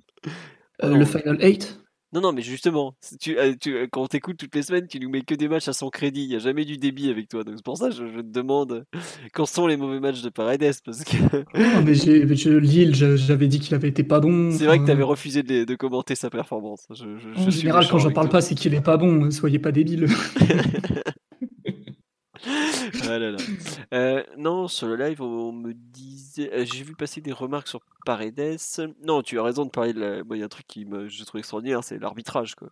euh, 0.82 0.96
Le 0.96 1.04
Final 1.04 1.38
8 1.40 1.80
non, 2.12 2.20
non, 2.20 2.32
mais 2.32 2.42
justement, 2.42 2.94
tu, 3.20 3.38
euh, 3.38 3.54
tu, 3.58 3.74
euh, 3.74 3.86
quand 3.90 4.02
on 4.02 4.06
t'écoute 4.06 4.36
toutes 4.36 4.54
les 4.54 4.62
semaines, 4.62 4.86
tu 4.86 5.00
nous 5.00 5.08
mets 5.08 5.22
que 5.22 5.34
des 5.34 5.48
matchs 5.48 5.68
à 5.68 5.72
son 5.72 5.88
crédit. 5.88 6.24
Il 6.24 6.28
n'y 6.28 6.36
a 6.36 6.40
jamais 6.40 6.66
du 6.66 6.76
débit 6.76 7.08
avec 7.08 7.28
toi. 7.28 7.42
Donc 7.42 7.54
c'est 7.56 7.64
pour 7.64 7.78
ça 7.78 7.88
que 7.88 7.94
je, 7.94 8.20
te 8.20 8.20
demande 8.20 8.84
quand 9.32 9.46
sont 9.46 9.66
les 9.66 9.78
mauvais 9.78 9.98
matchs 9.98 10.20
de 10.20 10.28
Paredes? 10.28 10.74
Parce 10.84 11.04
que... 11.04 11.16
non, 11.16 11.82
mais 11.84 11.94
je, 11.94 12.50
Lille, 12.50 12.94
j'avais 12.94 13.48
dit 13.48 13.60
qu'il 13.60 13.74
avait 13.74 13.88
été 13.88 14.04
pas 14.04 14.20
bon. 14.20 14.50
C'est 14.50 14.66
vrai 14.66 14.78
que 14.78 14.84
tu 14.84 14.90
avais 14.90 15.02
refusé 15.02 15.42
de, 15.42 15.74
commenter 15.74 16.14
sa 16.14 16.28
performance. 16.28 16.86
Je, 16.90 17.04
en 17.38 17.50
général, 17.50 17.86
quand 17.90 17.98
j'en 17.98 18.12
parle 18.12 18.28
pas, 18.28 18.42
c'est 18.42 18.54
qu'il 18.54 18.74
est 18.74 18.82
pas 18.82 18.98
bon. 18.98 19.30
Soyez 19.30 19.58
pas 19.58 19.72
débile. 19.72 20.06
ah 23.04 23.18
là 23.18 23.30
là. 23.30 23.38
Euh, 23.94 24.22
non, 24.36 24.68
sur 24.68 24.88
le 24.88 24.96
live, 24.96 25.22
on 25.22 25.52
me 25.52 25.72
disait. 25.74 26.52
Euh, 26.52 26.64
j'ai 26.64 26.82
vu 26.82 26.94
passer 26.94 27.20
des 27.20 27.32
remarques 27.32 27.68
sur 27.68 27.80
Paredes. 28.04 28.58
Non, 29.04 29.22
tu 29.22 29.38
as 29.38 29.42
raison 29.42 29.64
de 29.64 29.70
parler 29.70 29.92
de 29.92 30.00
la. 30.00 30.22
il 30.30 30.38
y 30.38 30.42
a 30.42 30.46
un 30.46 30.48
truc 30.48 30.66
qui 30.66 30.84
me, 30.84 31.08
je 31.08 31.24
trouve 31.24 31.38
extraordinaire, 31.38 31.84
c'est 31.84 31.98
l'arbitrage. 31.98 32.54
Quoi. 32.54 32.70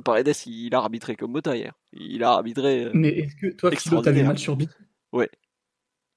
Paredes, 0.00 0.32
il, 0.46 0.74
a 0.74 0.78
arbitré 0.78 1.16
comme 1.16 1.32
Mota 1.32 1.56
hier. 1.56 1.72
Il 1.92 2.22
a 2.24 2.32
arbitré. 2.32 2.84
Euh, 2.84 2.90
Mais 2.94 3.10
est-ce 3.10 3.36
que 3.36 3.54
toi, 3.54 3.70
tu 3.70 4.08
avais 4.08 4.22
mal 4.22 4.38
sur 4.38 4.56
BT 4.56 4.70
Ouais. 5.12 5.28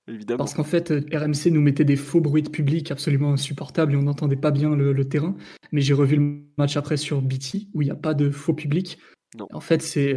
Évidemment. 0.08 0.38
Parce 0.38 0.54
qu'en 0.54 0.64
fait, 0.64 0.90
RMC 0.90 1.50
nous 1.52 1.62
mettait 1.62 1.84
des 1.84 1.96
faux 1.96 2.22
bruits 2.22 2.44
de 2.44 2.50
public 2.50 2.92
absolument 2.92 3.34
insupportables 3.34 3.94
et 3.94 3.96
on 3.96 4.04
n'entendait 4.04 4.36
pas 4.36 4.52
bien 4.52 4.76
le, 4.76 5.08
terrain. 5.10 5.36
Mais 5.72 5.82
j'ai 5.82 5.94
revu 5.94 6.18
le 6.18 6.44
match 6.58 6.78
après 6.78 6.98
sur 6.98 7.22
BT 7.22 7.70
où 7.74 7.82
il 7.82 7.86
n'y 7.86 7.92
a 7.92 7.96
pas 7.96 8.14
de 8.14 8.30
faux 8.30 8.54
public. 8.54 9.00
Non. 9.38 9.48
En 9.52 9.62
fait, 9.62 9.82
c'est 9.82 10.16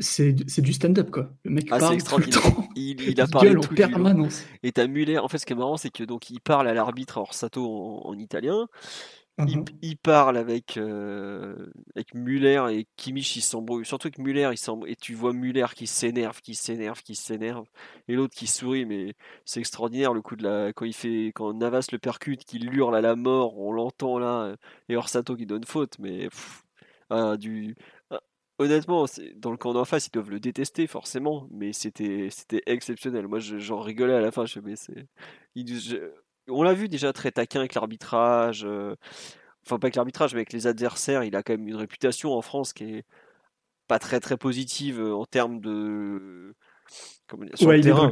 c'est 0.00 0.60
du 0.60 0.72
stand-up 0.72 1.10
quoi. 1.10 1.30
Le 1.44 1.50
mec 1.52 1.68
ah, 1.70 1.78
parle 1.78 2.02
tout 2.02 2.18
le 2.18 2.26
temps. 2.26 2.68
Il, 2.76 3.00
il 3.02 3.20
a 3.20 3.26
parlé 3.26 3.54
en 3.54 3.60
permanence. 3.60 4.44
Et 4.62 4.72
t'as 4.72 4.86
Muller. 4.86 5.18
En 5.18 5.28
fait, 5.28 5.38
ce 5.38 5.46
qui 5.46 5.52
est 5.52 5.56
marrant, 5.56 5.76
c'est 5.76 5.90
que 5.90 6.04
donc 6.04 6.30
il 6.30 6.40
parle 6.40 6.68
à 6.68 6.74
l'arbitre 6.74 7.18
Orsato 7.18 7.64
en, 7.64 8.08
en 8.08 8.18
italien. 8.18 8.68
Il, 9.80 9.96
parle 9.96 10.36
avec 10.36 10.76
euh, 10.76 11.54
avec 11.94 12.14
Muller 12.14 12.62
et 12.72 12.86
Kimmich 12.96 13.36
il 13.36 13.42
s'embrouille. 13.42 13.86
Surtout 13.86 14.10
que 14.10 14.20
Muller 14.20 14.50
il 14.52 14.86
et 14.86 14.96
tu 14.96 15.14
vois 15.14 15.32
Muller 15.32 15.66
qui 15.74 15.86
s'énerve, 15.86 16.40
qui 16.42 16.54
s'énerve, 16.54 17.02
qui 17.02 17.14
s'énerve, 17.14 17.66
et 18.08 18.14
l'autre 18.14 18.34
qui 18.34 18.46
sourit. 18.46 18.84
Mais 18.86 19.14
c'est 19.44 19.60
extraordinaire 19.60 20.12
le 20.12 20.22
coup 20.22 20.36
de 20.36 20.42
la 20.42 20.72
quand 20.72 20.84
il 20.84 20.92
fait 20.92 21.32
quand 21.34 21.54
Navas 21.54 21.86
le 21.92 21.98
percute, 21.98 22.44
qu'il 22.44 22.72
hurle 22.74 22.94
à 22.94 23.00
la 23.00 23.16
mort, 23.16 23.58
on 23.58 23.72
l'entend 23.72 24.18
là, 24.18 24.54
et 24.88 24.96
Orsato 24.96 25.36
qui 25.36 25.46
donne 25.46 25.64
faute. 25.64 25.98
Mais 25.98 26.28
ah, 27.10 27.36
du 27.36 27.76
honnêtement, 28.60 29.06
dans 29.36 29.50
le 29.50 29.56
camp 29.56 29.72
d'en 29.72 29.84
face, 29.84 30.06
ils 30.06 30.10
doivent 30.10 30.30
le 30.30 30.38
détester 30.38 30.86
forcément, 30.86 31.48
mais 31.50 31.72
c'était 31.72 32.28
c'était 32.30 32.62
exceptionnel. 32.66 33.26
Moi, 33.26 33.38
j'en 33.40 33.80
rigolais 33.80 34.14
à 34.14 34.20
la 34.20 34.30
fin. 34.30 34.44
Je 34.44 34.60
mais 34.60 34.76
c'est, 34.76 35.06
on 36.48 36.62
l'a 36.62 36.74
vu 36.74 36.88
déjà 36.88 37.12
très 37.12 37.32
taquin 37.32 37.60
avec 37.60 37.74
l'arbitrage. 37.74 38.64
Euh, 38.64 38.94
enfin, 39.66 39.78
pas 39.78 39.86
avec 39.86 39.96
l'arbitrage, 39.96 40.34
mais 40.34 40.40
avec 40.40 40.52
les 40.52 40.66
adversaires. 40.66 41.24
Il 41.24 41.34
a 41.36 41.42
quand 41.42 41.54
même 41.54 41.66
une 41.66 41.76
réputation 41.76 42.34
en 42.34 42.42
France 42.42 42.72
qui 42.72 42.84
est 42.84 43.04
pas 43.88 43.98
très 43.98 44.20
très 44.20 44.36
positive 44.36 45.00
euh, 45.00 45.14
en 45.14 45.24
termes 45.24 45.60
de 45.60 46.54
sur 47.54 47.72
le 47.72 47.80
terrain. 47.80 48.10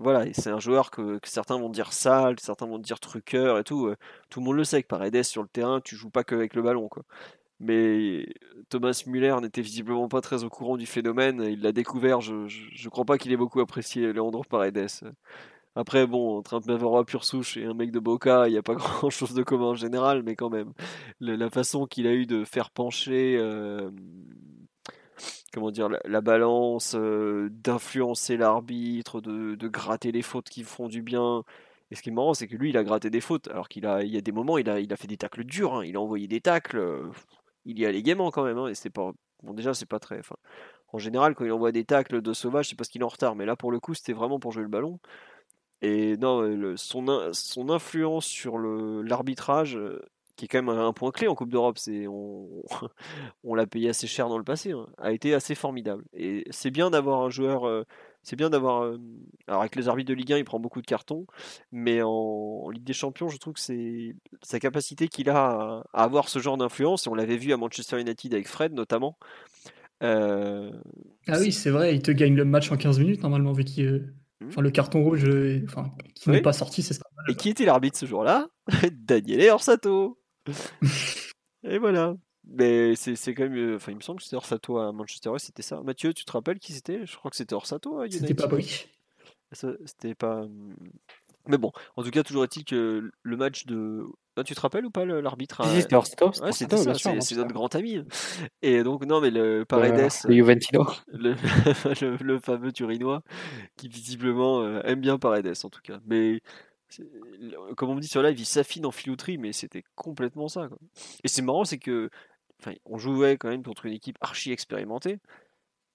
Voilà, 0.00 0.32
c'est 0.32 0.50
un 0.50 0.60
joueur 0.60 0.92
que, 0.92 1.18
certains 1.24 1.58
vont 1.58 1.70
dire 1.70 1.92
sale, 1.92 2.38
certains 2.38 2.66
vont 2.66 2.78
dire 2.78 3.00
truqueur 3.00 3.58
et 3.58 3.64
tout. 3.64 3.88
Euh, 3.88 3.96
tout 4.30 4.38
le 4.38 4.46
monde 4.46 4.56
le 4.56 4.62
sait 4.62 4.80
que 4.80 4.86
Paredes 4.86 5.24
sur 5.24 5.42
le 5.42 5.48
terrain, 5.48 5.80
tu 5.80 5.96
joues 5.96 6.10
pas 6.10 6.22
que 6.22 6.36
avec 6.36 6.54
le 6.54 6.62
ballon. 6.62 6.88
Quoi 6.88 7.02
mais 7.60 8.26
Thomas 8.68 9.02
Müller 9.06 9.36
n'était 9.42 9.62
visiblement 9.62 10.08
pas 10.08 10.20
très 10.20 10.44
au 10.44 10.48
courant 10.48 10.76
du 10.76 10.86
phénomène. 10.86 11.44
Il 11.48 11.62
l'a 11.62 11.72
découvert. 11.72 12.20
Je 12.20 12.34
ne 12.34 12.88
crois 12.88 13.04
pas 13.04 13.18
qu'il 13.18 13.32
ait 13.32 13.36
beaucoup 13.36 13.60
apprécié 13.60 14.12
Leandro 14.12 14.44
Paredes. 14.44 14.88
Après, 15.78 16.08
bon, 16.08 16.38
entre 16.38 16.54
un 16.54 16.60
Navarro 16.66 17.04
pure 17.04 17.24
souche 17.24 17.56
et 17.56 17.64
un 17.64 17.72
mec 17.72 17.92
de 17.92 18.00
Boca, 18.00 18.48
il 18.48 18.52
n'y 18.52 18.58
a 18.58 18.62
pas 18.62 18.74
grand 18.74 19.10
chose 19.10 19.32
de 19.32 19.44
commun 19.44 19.66
en 19.66 19.74
général, 19.74 20.24
mais 20.24 20.34
quand 20.34 20.50
même, 20.50 20.72
la 21.20 21.50
façon 21.50 21.86
qu'il 21.86 22.08
a 22.08 22.14
eu 22.14 22.26
de 22.26 22.44
faire 22.44 22.70
pencher, 22.70 23.36
euh, 23.38 23.88
comment 25.54 25.70
dire, 25.70 25.88
la, 26.04 26.20
balance, 26.20 26.96
euh, 26.96 27.48
d'influencer 27.52 28.36
l'arbitre, 28.36 29.20
de, 29.20 29.68
gratter 29.68 30.10
les 30.10 30.22
fautes 30.22 30.48
qui 30.48 30.64
font 30.64 30.88
du 30.88 31.00
bien, 31.02 31.44
et 31.92 31.94
ce 31.94 32.02
qui 32.02 32.08
est 32.10 32.12
marrant, 32.12 32.34
c'est 32.34 32.48
que 32.48 32.56
lui, 32.56 32.70
il 32.70 32.76
a 32.76 32.82
gratté 32.82 33.08
des 33.08 33.20
fautes, 33.20 33.46
alors 33.48 33.68
qu'il 33.68 33.86
a, 33.86 34.02
il 34.02 34.10
y 34.10 34.18
a 34.18 34.20
des 34.20 34.32
moments, 34.32 34.58
il 34.58 34.68
a, 34.68 34.96
fait 34.96 35.06
des 35.06 35.16
tacles 35.16 35.44
durs, 35.44 35.74
hein. 35.74 35.84
il 35.84 35.96
a 35.96 36.00
envoyé 36.00 36.26
des 36.26 36.40
tacles, 36.40 36.78
euh, 36.78 37.04
il 37.68 37.78
y 37.78 37.86
allait 37.86 38.02
gaiement 38.02 38.30
quand 38.30 38.44
même. 38.44 38.58
Hein, 38.58 38.68
et 38.68 38.74
c'est 38.74 38.90
pas. 38.90 39.12
Bon, 39.42 39.54
déjà, 39.54 39.74
c'est 39.74 39.86
pas 39.86 40.00
très. 40.00 40.18
Enfin, 40.18 40.36
en 40.92 40.98
général, 40.98 41.34
quand 41.34 41.44
il 41.44 41.52
envoie 41.52 41.72
des 41.72 41.84
tacles 41.84 42.22
de 42.22 42.32
sauvage, 42.32 42.68
c'est 42.68 42.76
parce 42.76 42.88
qu'il 42.88 43.02
est 43.02 43.04
en 43.04 43.08
retard. 43.08 43.36
Mais 43.36 43.46
là, 43.46 43.56
pour 43.56 43.70
le 43.70 43.78
coup, 43.80 43.94
c'était 43.94 44.12
vraiment 44.12 44.40
pour 44.40 44.52
jouer 44.52 44.62
le 44.62 44.68
ballon. 44.68 44.98
Et 45.82 46.16
non, 46.16 46.76
son, 46.76 47.30
son 47.32 47.70
influence 47.70 48.26
sur 48.26 48.58
l'arbitrage, 48.58 49.76
euh, 49.76 50.02
qui 50.36 50.46
est 50.46 50.48
quand 50.48 50.62
même 50.62 50.76
un, 50.76 50.92
point 50.92 51.12
clé 51.12 51.28
en 51.28 51.34
Coupe 51.36 51.50
d'Europe, 51.50 51.78
c'est 51.78 52.06
on, 52.08 52.48
on 53.44 53.54
l'a 53.54 53.66
payé 53.66 53.90
assez 53.90 54.06
cher 54.06 54.28
dans 54.28 54.38
le 54.38 54.44
passé, 54.44 54.72
hein, 54.72 54.86
a 54.98 55.12
été 55.12 55.34
assez 55.34 55.54
formidable. 55.54 56.04
Et 56.14 56.44
c'est 56.50 56.70
bien 56.70 56.90
d'avoir 56.90 57.22
un 57.22 57.30
joueur 57.30 57.66
euh, 57.68 57.84
c'est 58.28 58.36
bien 58.36 58.50
d'avoir. 58.50 58.82
Euh, 58.82 58.98
alors, 59.46 59.62
avec 59.62 59.74
les 59.74 59.88
arbitres 59.88 60.10
de 60.10 60.14
Ligue 60.14 60.34
1, 60.34 60.38
il 60.38 60.44
prend 60.44 60.60
beaucoup 60.60 60.82
de 60.82 60.86
cartons, 60.86 61.26
mais 61.72 62.02
en, 62.02 62.68
Ligue 62.68 62.84
des 62.84 62.92
Champions, 62.92 63.30
je 63.30 63.38
trouve 63.38 63.54
que 63.54 63.60
c'est 63.60 64.14
sa 64.42 64.60
capacité 64.60 65.08
qu'il 65.08 65.30
a 65.30 65.82
à, 65.94 66.02
avoir 66.02 66.28
ce 66.28 66.38
genre 66.38 66.58
d'influence, 66.58 67.06
et 67.06 67.08
on 67.10 67.14
l'avait 67.14 67.38
vu 67.38 67.52
à 67.52 67.56
Manchester 67.56 67.98
United 67.98 68.34
avec 68.34 68.46
Fred 68.46 68.74
notamment. 68.74 69.18
Euh, 70.02 70.70
ah 71.26 71.38
oui, 71.40 71.52
c'est 71.52 71.70
vrai, 71.70 71.94
il 71.94 72.02
te 72.02 72.10
gagne 72.10 72.34
le 72.34 72.44
match 72.44 72.70
en 72.70 72.76
15 72.76 72.98
minutes 72.98 73.22
normalement, 73.22 73.52
vu 73.52 73.64
qu'il. 73.64 73.86
Euh, 73.86 74.14
hmm. 74.42 74.48
Enfin, 74.48 74.60
le 74.60 74.70
carton 74.70 75.02
rouge 75.02 75.24
enfin, 75.64 75.90
qui 76.14 76.28
n'est 76.28 76.42
pas 76.42 76.52
sorti, 76.52 76.82
c'est 76.82 76.94
ça. 76.94 77.04
Et 77.30 77.34
qui 77.34 77.48
était 77.48 77.64
l'arbitre 77.64 77.96
ce 77.96 78.04
jour-là? 78.04 78.48
Daniele 78.92 79.50
Orsato 79.50 80.18
Et 81.64 81.78
voilà. 81.78 82.14
Mais 82.50 82.94
c'est 82.96 83.34
quand 83.34 83.44
même. 83.44 83.56
Euh, 83.56 83.76
enfin, 83.76 83.92
il 83.92 83.96
me 83.96 84.00
semble 84.00 84.18
que 84.18 84.24
c'était 84.24 84.36
Orsato 84.36 84.78
à 84.78 84.92
Manchester 84.92 85.30
c'était 85.38 85.62
ça. 85.62 85.82
Mathieu, 85.82 86.14
tu 86.14 86.24
te 86.24 86.32
rappelles 86.32 86.58
qui 86.58 86.72
c'était? 86.72 87.04
Je 87.04 87.16
crois 87.16 87.30
que 87.30 87.36
c'était 87.36 87.54
Orsato 87.54 88.00
à 88.00 88.10
C'était 88.10 88.34
pas 88.34 88.46
Brie. 88.46 88.86
C'était 89.52 90.14
pas. 90.14 90.46
Mais 91.46 91.56
bon, 91.56 91.72
en 91.96 92.02
tout 92.02 92.10
cas, 92.10 92.22
toujours 92.22 92.44
est-il 92.44 92.64
que 92.64 93.10
le 93.22 93.36
match 93.36 93.66
de. 93.66 94.04
Ah, 94.36 94.44
tu 94.44 94.54
te 94.54 94.60
rappelles 94.60 94.86
ou 94.86 94.90
pas 94.90 95.04
l'arbitre 95.04 95.62
C'était 95.74 95.96
Orsato. 95.96 96.30
Ouais, 96.42 96.52
c'était 96.52 96.76
ça, 96.76 96.94
c'est 96.94 97.36
notre 97.36 97.52
grand 97.52 97.74
ami. 97.74 98.02
Et 98.62 98.82
donc, 98.82 99.04
non, 99.04 99.20
mais 99.20 99.30
le 99.30 99.64
Paredes. 99.64 100.10
le 100.24 100.34
Juventino. 100.34 100.86
Le, 101.08 102.22
le, 102.22 102.38
fameux 102.38 102.72
Turinois, 102.72 103.22
qui 103.76 103.88
visiblement 103.88 104.62
euh, 104.62 104.80
aime 104.84 105.00
bien 105.00 105.18
Paredes 105.18 105.54
en 105.64 105.70
tout 105.70 105.80
cas. 105.82 105.98
Mais 106.06 106.40
comme 107.76 107.90
on 107.90 107.94
me 107.94 108.00
dit 108.00 108.08
sur 108.08 108.22
live, 108.22 108.38
il 108.38 108.46
s'affine 108.46 108.86
en 108.86 108.90
filouterie, 108.90 109.38
mais 109.38 109.52
c'était 109.52 109.84
complètement 109.94 110.48
ça. 110.48 110.68
Quoi. 110.68 110.78
Et 111.24 111.28
c'est 111.28 111.42
marrant, 111.42 111.64
c'est 111.64 111.78
que 111.78 112.10
on 112.84 112.98
jouait 112.98 113.36
quand 113.36 113.48
même 113.48 113.62
contre 113.62 113.86
une 113.86 113.94
équipe 113.94 114.18
archi 114.20 114.52
expérimentée. 114.52 115.18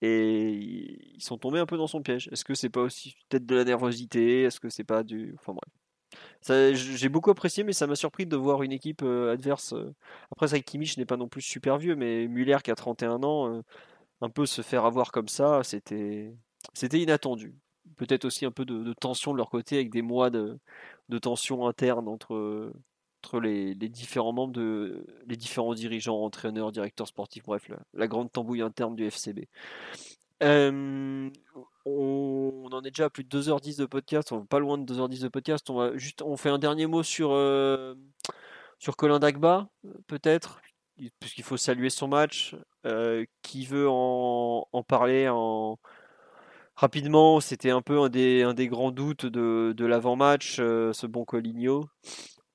Et 0.01 0.51
ils 1.15 1.23
sont 1.23 1.37
tombés 1.37 1.59
un 1.59 1.65
peu 1.65 1.77
dans 1.77 1.87
son 1.87 2.01
piège. 2.01 2.27
Est-ce 2.31 2.43
que 2.43 2.55
c'est 2.55 2.69
pas 2.69 2.81
aussi 2.81 3.15
peut-être 3.29 3.45
de 3.45 3.55
la 3.55 3.63
nervosité? 3.63 4.43
Est-ce 4.43 4.59
que 4.59 4.69
c'est 4.69 4.83
pas 4.83 5.03
du. 5.03 5.33
Enfin 5.39 5.53
bref. 5.53 6.73
J'ai 6.75 7.09
beaucoup 7.09 7.31
apprécié, 7.31 7.63
mais 7.63 7.73
ça 7.73 7.87
m'a 7.87 7.95
surpris 7.95 8.25
de 8.25 8.35
voir 8.35 8.63
une 8.63 8.71
équipe 8.71 9.01
euh, 9.03 9.33
adverse. 9.33 9.73
Euh. 9.73 9.93
Après, 10.31 10.47
ça, 10.49 10.59
Kimmich 10.59 10.97
n'est 10.97 11.05
pas 11.05 11.17
non 11.17 11.27
plus 11.27 11.41
super 11.41 11.77
vieux, 11.77 11.95
mais 11.95 12.27
Muller 12.27 12.57
qui 12.63 12.71
a 12.71 12.75
31 12.75 13.23
ans, 13.23 13.55
euh, 13.55 13.61
un 14.21 14.29
peu 14.29 14.45
se 14.45 14.61
faire 14.61 14.85
avoir 14.85 15.11
comme 15.11 15.27
ça, 15.27 15.61
c'était 15.63 16.33
inattendu. 16.91 17.55
Peut-être 17.97 18.25
aussi 18.25 18.45
un 18.45 18.51
peu 18.51 18.65
de, 18.65 18.93
tension 18.93 19.33
de 19.33 19.37
leur 19.37 19.49
côté, 19.49 19.75
avec 19.77 19.89
des 19.91 20.01
mois 20.01 20.29
de, 20.29 20.59
de 21.09 21.17
tension 21.17 21.67
interne 21.67 22.07
entre, 22.07 22.73
entre 23.23 23.39
les, 23.39 23.73
différents 23.75 24.33
membres 24.33 24.51
de 24.51 25.05
les 25.27 25.37
différents 25.37 25.73
dirigeants, 25.73 26.21
entraîneurs, 26.21 26.73
directeurs 26.73 27.07
sportifs, 27.07 27.43
bref, 27.43 27.69
la, 27.93 28.07
grande 28.07 28.31
tambouille 28.31 28.61
interne 28.61 28.95
du 28.97 29.09
FCB. 29.09 29.47
on, 30.41 31.31
en 31.85 32.81
est 32.81 32.89
déjà 32.91 33.05
à 33.05 33.09
plus 33.09 33.23
de 33.23 33.41
2h10 33.41 33.79
de 33.79 33.85
podcast, 33.85 34.33
on 34.33 34.45
pas 34.45 34.59
loin 34.59 34.77
de 34.77 34.93
2h10 34.93 35.21
de 35.21 35.27
podcast. 35.29 35.69
On 35.69 35.75
va 35.75 35.97
juste, 35.97 36.21
on 36.21 36.35
fait 36.35 36.49
un 36.49 36.59
dernier 36.59 36.85
mot 36.85 37.01
sur, 37.01 37.31
euh, 37.31 37.95
sur 38.77 38.97
Colin 38.97 39.19
Dagba, 39.19 39.69
peut-être, 40.07 40.61
puisqu'il 41.21 41.45
faut 41.45 41.57
saluer 41.57 41.89
son 41.89 42.09
match. 42.09 42.55
Euh, 42.85 43.25
qui 43.41 43.65
veut 43.65 43.87
en, 43.89 44.65
parler 44.85 45.29
en... 45.29 45.79
rapidement? 46.75 47.39
C'était 47.39 47.69
un 47.69 47.81
peu 47.81 48.01
un 48.01 48.09
des, 48.09 48.67
grands 48.67 48.91
doutes 48.91 49.25
de, 49.25 49.73
de 49.77 49.85
l'avant-match, 49.85 50.57
euh, 50.59 50.91
ce 50.91 51.07
bon 51.07 51.23
Coligno. 51.23 51.87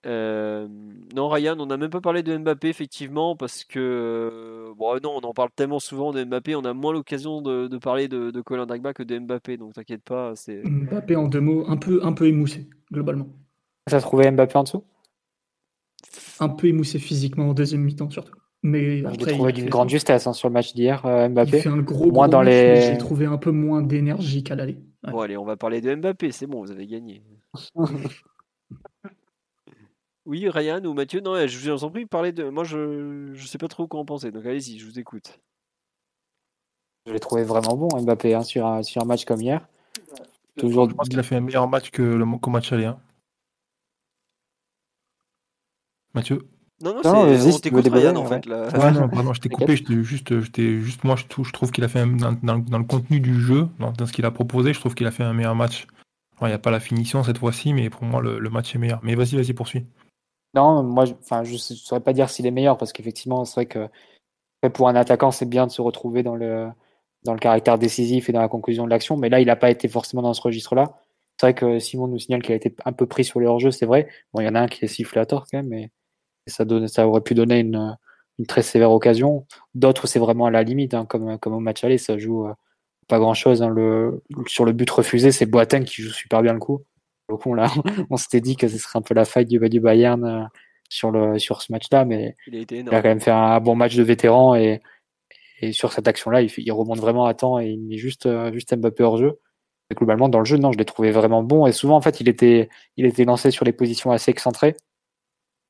Euh, 0.06 0.68
non, 1.14 1.28
Ryan, 1.28 1.56
on 1.58 1.66
n'a 1.66 1.76
même 1.76 1.90
pas 1.90 2.00
parlé 2.00 2.22
de 2.22 2.36
Mbappé, 2.36 2.68
effectivement, 2.68 3.34
parce 3.36 3.64
que. 3.64 3.78
Euh, 3.78 4.74
bon, 4.76 4.98
non, 5.02 5.18
on 5.22 5.26
en 5.26 5.32
parle 5.32 5.50
tellement 5.54 5.80
souvent 5.80 6.12
de 6.12 6.22
Mbappé, 6.24 6.54
on 6.54 6.64
a 6.64 6.72
moins 6.72 6.92
l'occasion 6.92 7.42
de, 7.42 7.76
parler 7.78 8.08
de, 8.08 8.40
Colin 8.42 8.66
Dagba 8.66 8.92
que 8.92 9.02
de 9.02 9.18
Mbappé, 9.18 9.56
donc 9.56 9.74
t'inquiète 9.74 10.02
pas. 10.02 10.34
c'est 10.36 10.62
Mbappé, 10.64 11.16
en 11.16 11.28
deux 11.28 11.40
mots, 11.40 11.64
un 11.68 11.76
peu, 11.76 12.00
un 12.04 12.12
peu 12.12 12.26
émoussé, 12.26 12.68
globalement. 12.92 13.28
Ça 13.88 14.00
trouvé 14.00 14.30
Mbappé 14.30 14.56
en 14.56 14.62
dessous? 14.62 14.84
Un 16.40 16.48
peu 16.48 16.68
émoussé 16.68 16.98
physiquement 16.98 17.48
en 17.48 17.54
deuxième 17.54 17.82
mi-temps, 17.82 18.10
surtout. 18.10 18.34
Mais 18.62 19.02
J'ai 19.18 19.32
trouvé 19.32 19.52
d'une 19.52 19.68
grande 19.68 19.88
justesse 19.88 20.26
hein, 20.26 20.32
sur 20.32 20.48
le 20.48 20.52
match 20.52 20.74
d'hier, 20.74 21.04
euh, 21.06 21.28
Mbappé. 21.28 21.58
Il 21.58 21.62
fait 21.62 21.68
un 21.68 21.78
gros, 21.78 22.10
moins 22.10 22.28
dans 22.28 22.42
les... 22.42 22.82
J'ai 22.82 22.98
trouvé 22.98 23.26
un 23.26 23.38
peu 23.38 23.50
moins 23.50 23.82
d'énergie 23.82 24.44
qu'à 24.44 24.54
l'aller. 24.54 24.78
Bon, 25.02 25.20
allez, 25.20 25.36
on 25.36 25.44
va 25.44 25.56
parler 25.56 25.80
de 25.80 25.94
Mbappé, 25.94 26.30
c'est 26.30 26.46
bon, 26.46 26.60
vous 26.62 26.70
avez 26.70 26.86
gagné. 26.86 27.22
Oui, 30.28 30.46
Ryan 30.46 30.84
ou 30.84 30.92
Mathieu, 30.92 31.20
non, 31.20 31.46
je 31.46 31.70
vous 31.70 31.84
en 31.84 31.90
prie, 31.90 32.04
parler 32.04 32.32
de. 32.32 32.50
Moi, 32.50 32.62
je 32.62 33.32
ne 33.32 33.46
sais 33.46 33.56
pas 33.56 33.66
trop 33.66 33.86
quoi 33.86 33.98
en 33.98 34.04
penser, 34.04 34.30
donc 34.30 34.44
allez-y, 34.44 34.78
je 34.78 34.84
vous 34.84 34.98
écoute. 34.98 35.40
Je 37.06 37.14
l'ai 37.14 37.18
trouvé 37.18 37.44
vraiment 37.44 37.78
bon, 37.78 37.88
Mbappé, 37.98 38.34
hein, 38.34 38.42
sur, 38.42 38.66
un, 38.66 38.82
sur 38.82 39.00
un 39.00 39.06
match 39.06 39.24
comme 39.24 39.40
hier. 39.40 39.66
Toujours... 40.58 40.90
Je 40.90 40.94
pense 40.94 41.08
qu'il 41.08 41.18
a 41.18 41.22
fait 41.22 41.36
un 41.36 41.40
meilleur 41.40 41.66
match 41.66 41.90
que 41.90 42.02
le 42.02 42.26
match 42.26 42.70
aller. 42.74 42.84
Hein. 42.84 42.98
Mathieu? 46.12 46.46
Non, 46.82 46.96
non, 46.96 47.02
c'est 47.02 47.54
on 47.54 47.58
t'écoute 47.58 47.88
Ryan 47.90 48.16
en 48.16 48.26
fait. 48.26 48.44
Là. 48.44 48.68
Ouais, 48.78 48.90
non, 48.92 49.08
pardon, 49.08 49.32
je 49.32 49.40
t'ai 49.40 49.48
coupé, 49.48 49.76
juste, 49.76 50.40
juste, 50.40 51.04
moi, 51.04 51.16
je 51.16 51.24
trouve, 51.24 51.46
je 51.46 51.54
trouve 51.54 51.70
qu'il 51.70 51.84
a 51.84 51.88
fait, 51.88 52.00
un, 52.00 52.06
dans, 52.06 52.58
dans, 52.58 52.78
le 52.78 52.84
contenu 52.84 53.20
du 53.20 53.40
jeu, 53.40 53.66
dans, 53.78 53.94
ce 54.04 54.12
qu'il 54.12 54.26
a 54.26 54.30
proposé, 54.30 54.74
je 54.74 54.80
trouve 54.80 54.94
qu'il 54.94 55.06
a 55.06 55.10
fait 55.10 55.24
un 55.24 55.32
meilleur 55.32 55.54
match. 55.54 55.86
Il 56.42 56.48
n'y 56.48 56.52
a 56.52 56.58
pas 56.58 56.70
la 56.70 56.80
finition 56.80 57.24
cette 57.24 57.38
fois-ci, 57.38 57.72
mais 57.72 57.88
pour 57.88 58.04
moi, 58.04 58.20
le, 58.20 58.38
le 58.38 58.50
match 58.50 58.74
est 58.74 58.78
meilleur. 58.78 59.00
Mais 59.02 59.14
vas-y, 59.14 59.34
vas-y, 59.34 59.54
poursuis. 59.54 59.86
Non, 60.54 60.82
moi, 60.82 61.04
je, 61.04 61.14
enfin, 61.14 61.44
je 61.44 61.52
ne 61.52 61.58
saurais 61.58 62.00
pas 62.00 62.12
dire 62.12 62.30
s'il 62.30 62.46
est 62.46 62.50
meilleur 62.50 62.76
parce 62.78 62.92
qu'effectivement, 62.92 63.44
c'est 63.44 63.54
vrai 63.54 63.66
que 63.66 63.88
pour 64.72 64.88
un 64.88 64.96
attaquant, 64.96 65.30
c'est 65.30 65.46
bien 65.46 65.66
de 65.66 65.72
se 65.72 65.82
retrouver 65.82 66.22
dans 66.22 66.34
le, 66.36 66.68
dans 67.24 67.32
le 67.32 67.38
caractère 67.38 67.78
décisif 67.78 68.28
et 68.28 68.32
dans 68.32 68.40
la 68.40 68.48
conclusion 68.48 68.84
de 68.84 68.90
l'action. 68.90 69.16
Mais 69.16 69.28
là, 69.28 69.40
il 69.40 69.46
n'a 69.46 69.56
pas 69.56 69.70
été 69.70 69.88
forcément 69.88 70.22
dans 70.22 70.34
ce 70.34 70.42
registre-là. 70.42 70.96
C'est 71.40 71.46
vrai 71.46 71.54
que 71.54 71.78
Simon 71.78 72.08
nous 72.08 72.18
signale 72.18 72.42
qu'il 72.42 72.52
a 72.52 72.56
été 72.56 72.74
un 72.84 72.92
peu 72.92 73.06
pris 73.06 73.24
sur 73.24 73.40
les 73.40 73.46
hors-jeu, 73.46 73.70
c'est 73.70 73.86
vrai. 73.86 74.08
Bon, 74.32 74.40
il 74.40 74.46
y 74.46 74.48
en 74.48 74.54
a 74.56 74.60
un 74.60 74.66
qui 74.68 74.84
est 74.84 74.88
sifflé 74.88 75.20
à 75.20 75.26
tort 75.26 75.46
quand 75.50 75.58
même, 75.58 75.68
mais 75.68 75.90
ça, 76.48 76.64
donne, 76.64 76.88
ça 76.88 77.06
aurait 77.06 77.20
pu 77.20 77.34
donner 77.34 77.60
une, 77.60 77.96
une 78.38 78.46
très 78.46 78.62
sévère 78.62 78.90
occasion. 78.90 79.46
D'autres, 79.74 80.08
c'est 80.08 80.18
vraiment 80.18 80.46
à 80.46 80.50
la 80.50 80.62
limite, 80.64 80.94
hein, 80.94 81.06
comme, 81.06 81.38
comme 81.38 81.54
au 81.54 81.60
match 81.60 81.84
aller, 81.84 81.98
ça 81.98 82.18
joue 82.18 82.46
euh, 82.46 82.54
pas 83.08 83.18
grand-chose. 83.18 83.62
Hein. 83.62 83.68
Le, 83.68 84.22
sur 84.46 84.64
le 84.64 84.72
but 84.72 84.90
refusé, 84.90 85.32
c'est 85.32 85.46
Boateng 85.46 85.84
qui 85.84 86.02
joue 86.02 86.12
super 86.12 86.42
bien 86.42 86.52
le 86.54 86.58
coup 86.58 86.84
on 88.10 88.16
s'était 88.16 88.40
dit 88.40 88.56
que 88.56 88.68
ce 88.68 88.78
serait 88.78 88.98
un 88.98 89.02
peu 89.02 89.14
la 89.14 89.24
faille 89.24 89.46
du, 89.46 89.58
du 89.68 89.80
Bayern 89.80 90.24
euh, 90.24 90.44
sur, 90.88 91.10
le, 91.10 91.38
sur 91.38 91.62
ce 91.62 91.72
match-là, 91.72 92.04
mais 92.04 92.36
il 92.46 92.88
a, 92.88 93.02
quand 93.02 93.08
même 93.08 93.20
fait 93.20 93.30
un 93.30 93.60
bon 93.60 93.76
match 93.76 93.96
de 93.96 94.02
vétéran 94.02 94.54
et, 94.54 94.80
et 95.60 95.72
sur 95.72 95.92
cette 95.92 96.08
action-là, 96.08 96.42
il, 96.42 96.50
il, 96.56 96.72
remonte 96.72 97.00
vraiment 97.00 97.26
à 97.26 97.34
temps 97.34 97.58
et 97.58 97.68
il 97.68 97.80
met 97.80 97.98
juste, 97.98 98.26
euh, 98.26 98.52
juste 98.52 98.74
Mbappé 98.74 99.02
hors 99.02 99.18
jeu. 99.18 99.40
Et 99.90 99.94
globalement, 99.94 100.28
dans 100.28 100.38
le 100.38 100.44
jeu, 100.44 100.58
non, 100.58 100.72
je 100.72 100.78
l'ai 100.78 100.84
trouvé 100.84 101.10
vraiment 101.10 101.42
bon. 101.42 101.66
Et 101.66 101.72
souvent, 101.72 101.96
en 101.96 102.00
fait, 102.00 102.20
il 102.20 102.28
était, 102.28 102.68
il 102.96 103.06
était 103.06 103.24
lancé 103.24 103.50
sur 103.50 103.64
les 103.64 103.72
positions 103.72 104.10
assez 104.10 104.30
excentrées. 104.30 104.76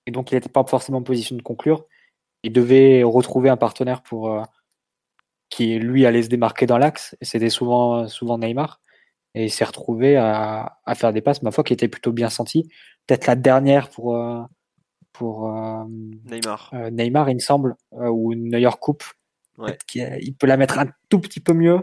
Et 0.07 0.11
donc, 0.11 0.33
il 0.33 0.35
n'était 0.35 0.49
pas 0.49 0.65
forcément 0.65 0.99
en 0.99 1.03
position 1.03 1.37
de 1.37 1.43
conclure. 1.43 1.85
Il 2.43 2.53
devait 2.53 3.03
retrouver 3.03 3.49
un 3.49 3.57
partenaire 3.57 4.03
pour, 4.03 4.33
euh, 4.33 4.43
qui, 5.51 5.79
lui, 5.79 6.05
allait 6.05 6.23
se 6.23 6.29
démarquer 6.29 6.67
dans 6.67 6.79
l'axe. 6.79 7.17
Et 7.21 7.25
c'était 7.25 7.51
souvent, 7.51 8.09
souvent 8.09 8.39
Neymar 8.39 8.81
et 9.35 9.45
il 9.45 9.51
s'est 9.51 9.65
retrouvé 9.65 10.17
à, 10.17 10.79
faire 10.95 11.13
des 11.13 11.21
passes, 11.21 11.43
ma 11.43 11.51
foi, 11.51 11.65
qui 11.65 11.73
étaient 11.73 11.89
plutôt 11.89 12.13
bien 12.13 12.31
senties. 12.31 12.69
Peut-être 13.07 13.27
la 13.27 13.37
dernière 13.37 13.91
pour, 13.91 14.17
euh, 14.17 14.43
pour 15.13 15.49
euh, 15.55 15.85
Neymar. 16.25 16.71
Euh, 16.75 16.91
Neymar, 16.91 17.29
il 17.31 17.35
me 17.35 17.41
semble, 17.41 17.77
ou 17.93 18.35
Neuer 18.35 18.71
coupe. 18.81 19.05
Il 19.95 20.35
peut 20.39 20.47
la 20.47 20.57
mettre 20.57 20.79
un 20.79 20.87
tout 21.09 21.21
petit 21.21 21.41
peu 21.41 21.53
mieux 21.53 21.81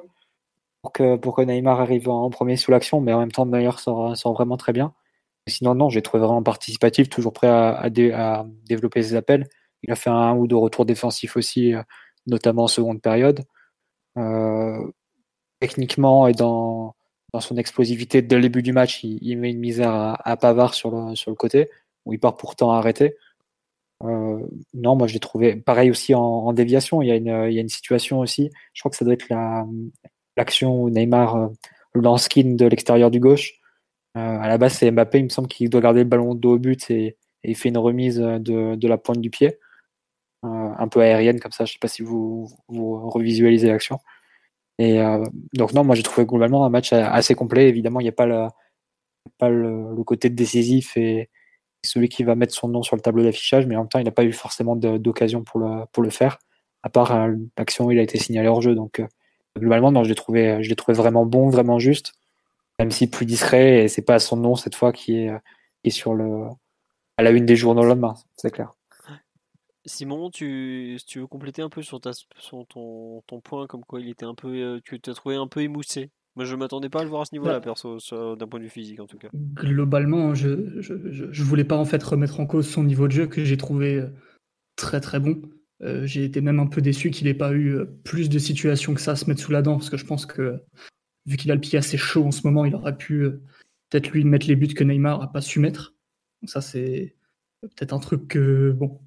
pour 0.82 0.92
que, 0.94 1.18
pour 1.18 1.36
que 1.36 1.42
Neymar 1.42 1.82
arrive 1.82 2.10
en 2.10 2.30
premier 2.30 2.58
sous 2.58 2.72
l'action, 2.72 3.02
mais 3.02 3.14
en 3.14 3.20
même 3.20 3.32
temps, 3.32 3.46
Neuer 3.46 3.78
sort, 3.78 4.18
sort 4.18 4.34
vraiment 4.34 4.58
très 4.58 4.74
bien. 4.74 4.94
Sinon, 5.48 5.76
non, 5.76 5.90
j'ai 5.90 6.02
trouvé 6.02 6.24
vraiment 6.24 6.42
participatif, 6.42 7.10
toujours 7.10 7.34
prêt 7.34 7.48
à, 7.48 7.84
à, 7.84 8.46
développer 8.68 9.04
ses 9.04 9.16
appels. 9.16 9.48
Il 9.84 9.92
a 9.92 9.96
fait 9.96 10.10
un 10.10 10.36
ou 10.36 10.48
deux 10.48 10.56
retours 10.56 10.86
défensifs 10.86 11.38
aussi, 11.38 11.74
notamment 12.26 12.64
en 12.64 12.68
seconde 12.68 13.02
période. 13.02 13.44
techniquement 15.60 16.28
et 16.28 16.34
dans, 16.34 16.96
dans 17.36 17.42
son 17.42 17.58
explosivité 17.58 18.22
dès 18.22 18.38
le 18.38 18.44
début 18.44 18.64
du 18.64 18.72
match, 18.72 19.04
il, 19.04 19.38
met 19.38 19.52
une 19.52 19.60
misère 19.60 19.92
à, 19.92 20.38
Pavard 20.38 20.74
sur 20.74 20.90
le, 20.90 21.34
côté, 21.34 21.70
où 22.06 22.14
il 22.14 22.20
part 22.20 22.38
pourtant 22.38 22.72
arrêter. 22.72 23.18
Euh, 24.06 24.40
non, 24.74 24.96
moi 24.96 25.08
je 25.08 25.14
l'ai 25.14 25.20
trouvé 25.20 25.58
pareil 25.58 25.92
aussi 25.92 26.16
en, 26.16 26.54
déviation. 26.54 27.02
Il 27.02 27.10
y, 27.10 27.12
a 27.12 27.16
une, 27.50 27.68
situation 27.68 28.20
aussi, 28.20 28.52
je 28.74 28.82
crois 28.82 28.90
que 28.90 28.96
ça 28.96 29.04
doit 29.04 29.16
être 29.16 29.28
l'action 30.38 30.82
où 30.82 30.90
Neymar 30.90 31.36
euh, 31.36 31.48
lance 31.94 32.30
de 32.30 32.66
l'extérieur 32.68 33.12
du 33.12 33.20
gauche. 33.20 33.52
Euh, 34.16 34.40
à 34.40 34.48
la 34.48 34.58
base, 34.58 34.76
c'est 34.76 34.90
Mbappé, 34.90 35.20
il 35.20 35.26
me 35.26 35.30
semble 35.30 35.50
qu'il 35.50 35.70
doit 35.70 35.82
garder 35.82 36.04
le 36.04 36.10
ballon 36.10 36.36
dos 36.36 36.54
au 36.54 36.58
but 36.58 36.90
et, 36.90 37.18
il 37.44 37.56
fait 37.56 37.68
une 37.68 37.78
remise 37.78 38.18
de, 38.18 38.88
la 38.88 38.98
pointe 38.98 39.20
du 39.20 39.30
pied, 39.30 39.60
un 40.42 40.88
peu 40.88 41.02
aérienne 41.02 41.42
comme 41.42 41.52
ça. 41.52 41.66
Je 41.66 41.72
ne 41.72 41.74
sais 41.74 41.80
pas 41.80 41.90
si 41.90 42.02
vous 42.02 42.48
revisualisez 42.70 43.68
l'action. 43.68 44.00
Et 44.78 45.00
euh, 45.02 45.24
donc 45.54 45.74
non, 45.74 45.84
moi 45.84 45.96
j'ai 45.96 46.04
trouvé 46.04 46.26
globalement 46.26 46.66
un 46.66 46.70
match 46.70 46.94
assez 46.94 47.36
complet. 47.36 47.70
Évidemment, 47.70 48.00
il 48.00 48.04
n'y 48.04 48.10
a 48.10 48.14
pas, 48.14 48.26
le, 48.26 48.48
pas 49.38 49.50
le, 49.50 50.04
côté 50.04 50.30
décisif 50.30 50.98
et 50.98 51.30
celui 51.84 52.10
qui 52.10 52.24
va 52.24 52.36
mettre 52.36 52.54
son 52.54 52.68
nom 52.68 52.84
sur 52.84 52.96
le 52.96 53.02
tableau 53.02 53.24
d'affichage, 53.24 53.68
mais 53.68 53.76
en 53.76 53.82
même 53.82 53.90
temps, 53.90 54.00
il 54.00 54.06
n'a 54.06 54.12
pas 54.12 54.24
eu 54.26 54.34
forcément 54.34 54.76
d'occasion 54.76 55.44
pour 55.44 55.60
le, 55.60 55.86
pour 55.92 56.04
le 56.04 56.10
faire, 56.10 56.40
à 56.84 56.90
part 56.90 57.16
euh, 57.16 57.34
l'action 57.58 57.86
où 57.86 57.92
il 57.92 58.00
a 58.00 58.02
été 58.02 58.18
signalé 58.18 58.48
hors 58.48 58.62
jeu. 58.62 58.76
Donc 58.76 59.00
euh, 59.00 59.08
globalement, 59.58 59.92
non, 59.92 60.04
je 60.04 60.10
l'ai 60.10 60.16
trouvé, 60.16 60.64
je 60.64 60.70
l'ai 60.70 60.76
trouvé 60.76 60.98
vraiment 60.98 61.26
bon, 61.26 61.50
vraiment 61.50 61.80
juste, 61.80 62.14
même 62.80 62.92
si 62.92 63.10
plus 63.10 63.26
discret. 63.26 63.86
Et 63.86 63.88
c'est 63.88 64.04
pas 64.04 64.20
son 64.20 64.38
nom 64.38 64.56
cette 64.56 64.76
fois 64.76 64.92
qui 64.92 65.18
est, 65.20 65.32
qui 65.84 65.90
est 65.90 65.92
sur 65.92 66.14
le 66.14 66.48
à 67.18 67.24
la 67.24 67.32
une 67.32 67.46
des 67.46 67.56
journaux 67.56 67.84
le 67.84 67.90
lendemain, 67.90 68.16
c'est 68.36 68.52
clair. 68.52 68.75
Simon, 69.86 70.32
tu, 70.32 70.96
si 70.98 71.06
tu 71.06 71.20
veux 71.20 71.28
compléter 71.28 71.62
un 71.62 71.70
peu 71.70 71.82
sur, 71.82 72.02
ta, 72.02 72.12
ton, 72.70 73.22
ton, 73.22 73.42
point, 73.42 73.68
comme 73.68 73.84
quoi 73.84 74.02
il 74.02 74.10
était 74.10 74.26
un 74.26 74.36
peu, 74.36 74.48
euh, 74.48 74.80
tu 74.84 75.00
t'as 75.00 75.14
trouvé 75.14 75.36
un 75.36 75.48
peu 75.48 75.62
émoussé. 75.62 76.10
Moi, 76.36 76.46
je 76.46 76.56
m'attendais 76.56 76.90
pas 76.90 77.02
à 77.02 77.04
le 77.04 77.10
voir 77.10 77.22
à 77.22 77.26
ce 77.26 77.34
niveau-là, 77.34 77.60
bah 77.60 77.62
perso, 77.62 77.98
d'un 78.36 78.48
point 78.48 78.60
de 78.60 78.66
vue 78.66 78.70
physique 78.70 79.00
en 79.00 79.08
tout 79.08 79.18
cas. 79.18 79.30
Globalement, 79.34 80.36
je, 80.36 80.82
je, 80.82 80.94
je, 81.32 81.44
voulais 81.44 81.64
pas 81.64 81.78
en 81.78 81.86
fait 81.86 82.04
remettre 82.04 82.42
en 82.42 82.46
cause 82.46 82.68
son 82.68 82.84
niveau 82.84 83.08
de 83.08 83.14
jeu 83.14 83.28
que 83.28 83.46
j'ai 83.46 83.56
trouvé 83.56 83.96
euh, 83.96 84.10
très 84.76 85.00
très 85.00 85.20
bon. 85.20 85.42
Euh, 85.82 86.06
j'ai 86.06 86.26
été 86.26 86.42
même 86.42 86.60
un 86.60 86.68
peu 86.68 86.82
déçu 86.82 87.10
qu'il 87.10 87.28
n'ait 87.28 87.34
pas 87.34 87.54
eu 87.54 87.78
plus 88.04 88.28
de 88.28 88.40
situations 88.40 88.94
que 88.94 89.02
ça 89.02 89.12
à 89.12 89.16
se 89.16 89.30
mettre 89.30 89.42
sous 89.42 89.52
la 89.52 89.62
dent, 89.62 89.78
parce 89.78 89.90
que 89.90 89.98
je 89.98 90.06
pense 90.06 90.26
que 90.26 90.62
vu 91.26 91.38
qu'il 91.38 91.52
a 91.52 91.56
le 91.56 91.62
pied 91.62 91.78
assez 91.80 91.98
chaud 91.98 92.26
en 92.26 92.32
ce 92.32 92.42
moment, 92.46 92.66
il 92.66 92.76
aurait 92.76 92.98
pu 92.98 93.30
peut-être 93.90 94.10
lui 94.10 94.26
mettre 94.26 94.48
les 94.48 94.56
buts 94.56 94.74
que 94.74 94.84
Neymar 94.84 95.22
a 95.22 95.32
pas 95.32 95.42
su 95.42 95.60
mettre. 95.60 95.96
Donc 96.42 96.50
ça, 96.50 96.60
c'est 96.60 97.16
peut-être 97.62 97.94
un 97.94 98.00
truc 98.00 98.28
que 98.28 98.72
bon, 98.72 99.00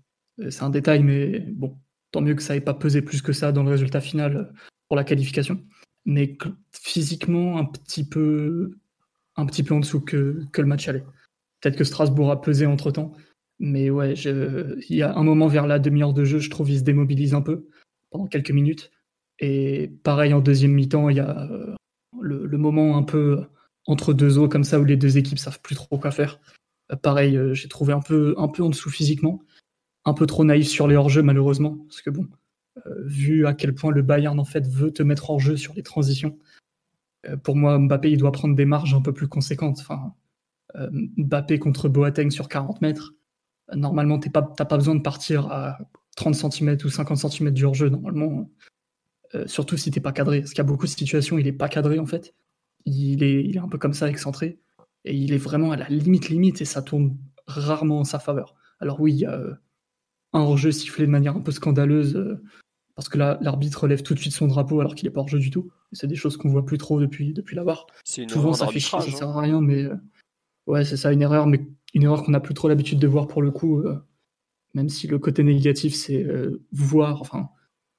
c'est 0.50 0.62
un 0.62 0.70
détail, 0.70 1.02
mais 1.02 1.40
bon, 1.40 1.76
tant 2.10 2.20
mieux 2.20 2.34
que 2.34 2.42
ça 2.42 2.54
n'ait 2.54 2.60
pas 2.60 2.74
pesé 2.74 3.02
plus 3.02 3.22
que 3.22 3.32
ça 3.32 3.52
dans 3.52 3.62
le 3.62 3.70
résultat 3.70 4.00
final 4.00 4.36
euh, 4.36 4.44
pour 4.88 4.96
la 4.96 5.04
qualification. 5.04 5.62
Mais 6.04 6.36
physiquement, 6.72 7.58
un 7.58 7.64
petit 7.64 8.04
peu, 8.04 8.78
un 9.36 9.46
petit 9.46 9.62
peu 9.62 9.74
en 9.74 9.80
dessous 9.80 10.00
que, 10.00 10.42
que 10.52 10.62
le 10.62 10.68
match 10.68 10.88
allait. 10.88 11.04
Peut-être 11.60 11.76
que 11.76 11.84
Strasbourg 11.84 12.30
a 12.30 12.40
pesé 12.40 12.66
entre 12.66 12.90
temps. 12.90 13.12
Mais 13.58 13.90
ouais, 13.90 14.14
il 14.14 14.96
y 14.96 15.02
a 15.02 15.16
un 15.16 15.24
moment 15.24 15.48
vers 15.48 15.66
la 15.66 15.80
demi-heure 15.80 16.14
de 16.14 16.24
jeu, 16.24 16.38
je 16.38 16.48
trouve, 16.48 16.70
il 16.70 16.78
se 16.78 16.84
démobilise 16.84 17.34
un 17.34 17.42
peu 17.42 17.66
pendant 18.10 18.28
quelques 18.28 18.52
minutes. 18.52 18.92
Et 19.40 19.90
pareil, 20.04 20.32
en 20.32 20.40
deuxième 20.40 20.72
mi-temps, 20.72 21.08
il 21.08 21.16
y 21.16 21.20
a 21.20 21.50
euh, 21.50 21.74
le, 22.20 22.46
le, 22.46 22.58
moment 22.58 22.96
un 22.96 23.02
peu 23.02 23.44
entre 23.86 24.12
deux 24.12 24.38
eaux, 24.38 24.48
comme 24.48 24.62
ça, 24.62 24.78
où 24.78 24.84
les 24.84 24.96
deux 24.96 25.18
équipes 25.18 25.38
savent 25.38 25.60
plus 25.60 25.74
trop 25.74 25.98
quoi 25.98 26.12
faire. 26.12 26.38
pareil, 27.02 27.38
j'ai 27.52 27.68
trouvé 27.68 27.92
un 27.92 28.00
peu, 28.00 28.34
un 28.38 28.48
peu 28.48 28.62
en 28.62 28.70
dessous 28.70 28.90
physiquement 28.90 29.42
un 30.08 30.14
peu 30.14 30.26
trop 30.26 30.44
naïf 30.44 30.68
sur 30.68 30.88
les 30.88 30.96
hors-jeux, 30.96 31.22
malheureusement. 31.22 31.76
Parce 31.88 32.02
que 32.02 32.10
bon, 32.10 32.26
euh, 32.86 33.02
vu 33.04 33.46
à 33.46 33.54
quel 33.54 33.74
point 33.74 33.90
le 33.90 34.02
Bayern 34.02 34.38
en 34.38 34.44
fait 34.44 34.66
veut 34.66 34.92
te 34.92 35.02
mettre 35.02 35.30
hors 35.30 35.40
jeu 35.40 35.56
sur 35.56 35.74
les 35.74 35.82
transitions, 35.82 36.38
euh, 37.26 37.36
pour 37.36 37.56
moi, 37.56 37.78
Mbappé, 37.78 38.10
il 38.10 38.18
doit 38.18 38.32
prendre 38.32 38.54
des 38.54 38.64
marges 38.64 38.94
un 38.94 39.02
peu 39.02 39.12
plus 39.12 39.28
conséquentes. 39.28 39.78
Enfin, 39.80 40.14
euh, 40.76 40.88
Mbappé 40.92 41.58
contre 41.58 41.88
Boateng 41.88 42.30
sur 42.30 42.48
40 42.48 42.80
mètres, 42.82 43.14
normalement, 43.74 44.18
tu 44.18 44.28
n'as 44.28 44.42
pas, 44.42 44.64
pas 44.64 44.76
besoin 44.76 44.94
de 44.94 45.02
partir 45.02 45.50
à 45.50 45.78
30 46.16 46.34
cm 46.34 46.78
ou 46.84 46.88
50 46.90 47.18
cm 47.18 47.50
du 47.50 47.64
hors-jeu, 47.64 47.88
normalement. 47.88 48.50
surtout 49.46 49.76
si 49.76 49.90
t'es 49.90 50.00
pas 50.00 50.12
cadré. 50.12 50.40
Parce 50.40 50.52
qu'il 50.52 50.58
y 50.58 50.62
a 50.62 50.64
beaucoup 50.64 50.86
de 50.86 50.90
situations, 50.90 51.38
il 51.38 51.46
est 51.46 51.52
pas 51.52 51.68
cadré 51.68 51.98
en 51.98 52.06
fait. 52.06 52.34
il 52.86 53.22
est, 53.22 53.44
il 53.44 53.56
est 53.56 53.60
un 53.60 53.68
peu 53.68 53.78
comme 53.78 53.94
ça, 53.94 54.08
excentré. 54.08 54.58
Et 55.04 55.14
il 55.14 55.32
est 55.32 55.38
vraiment 55.38 55.72
à 55.72 55.76
la 55.76 55.88
limite, 55.88 56.28
limite, 56.28 56.60
et 56.62 56.64
ça 56.64 56.82
tourne 56.82 57.16
rarement 57.46 58.00
en 58.00 58.04
sa 58.04 58.18
faveur. 58.18 58.54
Alors 58.80 59.00
oui, 59.00 59.12
il 59.14 59.18
y 59.20 59.26
a 59.26 59.58
un 60.32 60.40
hors-jeu 60.40 60.72
sifflé 60.72 61.06
de 61.06 61.10
manière 61.10 61.36
un 61.36 61.40
peu 61.40 61.52
scandaleuse, 61.52 62.16
euh, 62.16 62.42
parce 62.94 63.08
que 63.08 63.18
là, 63.18 63.38
l'arbitre 63.40 63.86
lève 63.86 64.02
tout 64.02 64.14
de 64.14 64.18
suite 64.18 64.32
son 64.32 64.46
drapeau 64.46 64.80
alors 64.80 64.94
qu'il 64.94 65.06
n'est 65.06 65.12
pas 65.12 65.20
hors-jeu 65.20 65.38
du 65.38 65.50
tout. 65.50 65.70
C'est 65.92 66.06
des 66.06 66.16
choses 66.16 66.36
qu'on 66.36 66.48
voit 66.48 66.66
plus 66.66 66.78
trop 66.78 67.00
depuis, 67.00 67.32
depuis 67.32 67.56
la 67.56 67.64
barre. 67.64 67.86
Souvent, 68.04 68.52
ça 68.52 68.66
fait 68.66 68.80
chier, 68.80 69.00
ça 69.00 69.10
sert 69.10 69.28
à 69.28 69.40
rien, 69.40 69.60
mais 69.60 69.86
ouais, 70.66 70.84
c'est 70.84 70.96
ça, 70.96 71.12
une 71.12 71.22
erreur, 71.22 71.46
mais 71.46 71.66
une 71.94 72.02
erreur 72.02 72.24
qu'on 72.24 72.32
n'a 72.32 72.40
plus 72.40 72.54
trop 72.54 72.68
l'habitude 72.68 72.98
de 72.98 73.06
voir 73.06 73.26
pour 73.28 73.40
le 73.40 73.50
coup, 73.50 73.84
même 74.74 74.88
si 74.88 75.06
le 75.06 75.18
côté 75.18 75.44
négatif, 75.44 75.94
c'est 75.94 76.26
voir, 76.72 77.20
enfin, 77.20 77.48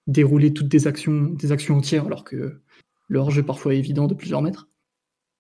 dérouler 0.06 0.54
toutes 0.54 0.68
des 0.68 0.88
actions, 0.88 1.30
des 1.30 1.52
actions 1.52 1.78
entières, 1.78 2.06
alors 2.06 2.24
que 2.24 2.62
le 3.08 3.20
hors-jeu 3.20 3.44
parfois 3.44 3.74
est 3.74 3.80
évident 3.80 4.08
de 4.08 4.14
plusieurs 4.14 4.42
mètres. 4.42 4.70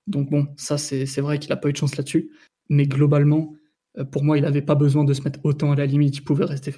Donc 0.07 0.29
bon, 0.29 0.47
ça 0.57 0.77
c'est 0.77 1.21
vrai 1.21 1.37
qu'il 1.39 1.49
n'a 1.49 1.57
pas 1.57 1.69
eu 1.69 1.73
de 1.73 1.77
chance 1.77 1.97
là-dessus. 1.97 2.31
Mais 2.69 2.85
globalement, 2.85 3.53
euh, 3.53 3.58
pour 4.05 4.23
moi, 4.23 4.37
il 4.37 4.41
n'avait 4.43 4.61
pas 4.61 4.75
besoin 4.75 5.03
de 5.03 5.13
se 5.13 5.21
mettre 5.21 5.39
autant 5.43 5.71
à 5.71 5.75
la 5.75 5.85
limite. 5.85 6.17
Il 6.17 6.23
pouvait 6.23 6.45
rester 6.45 6.73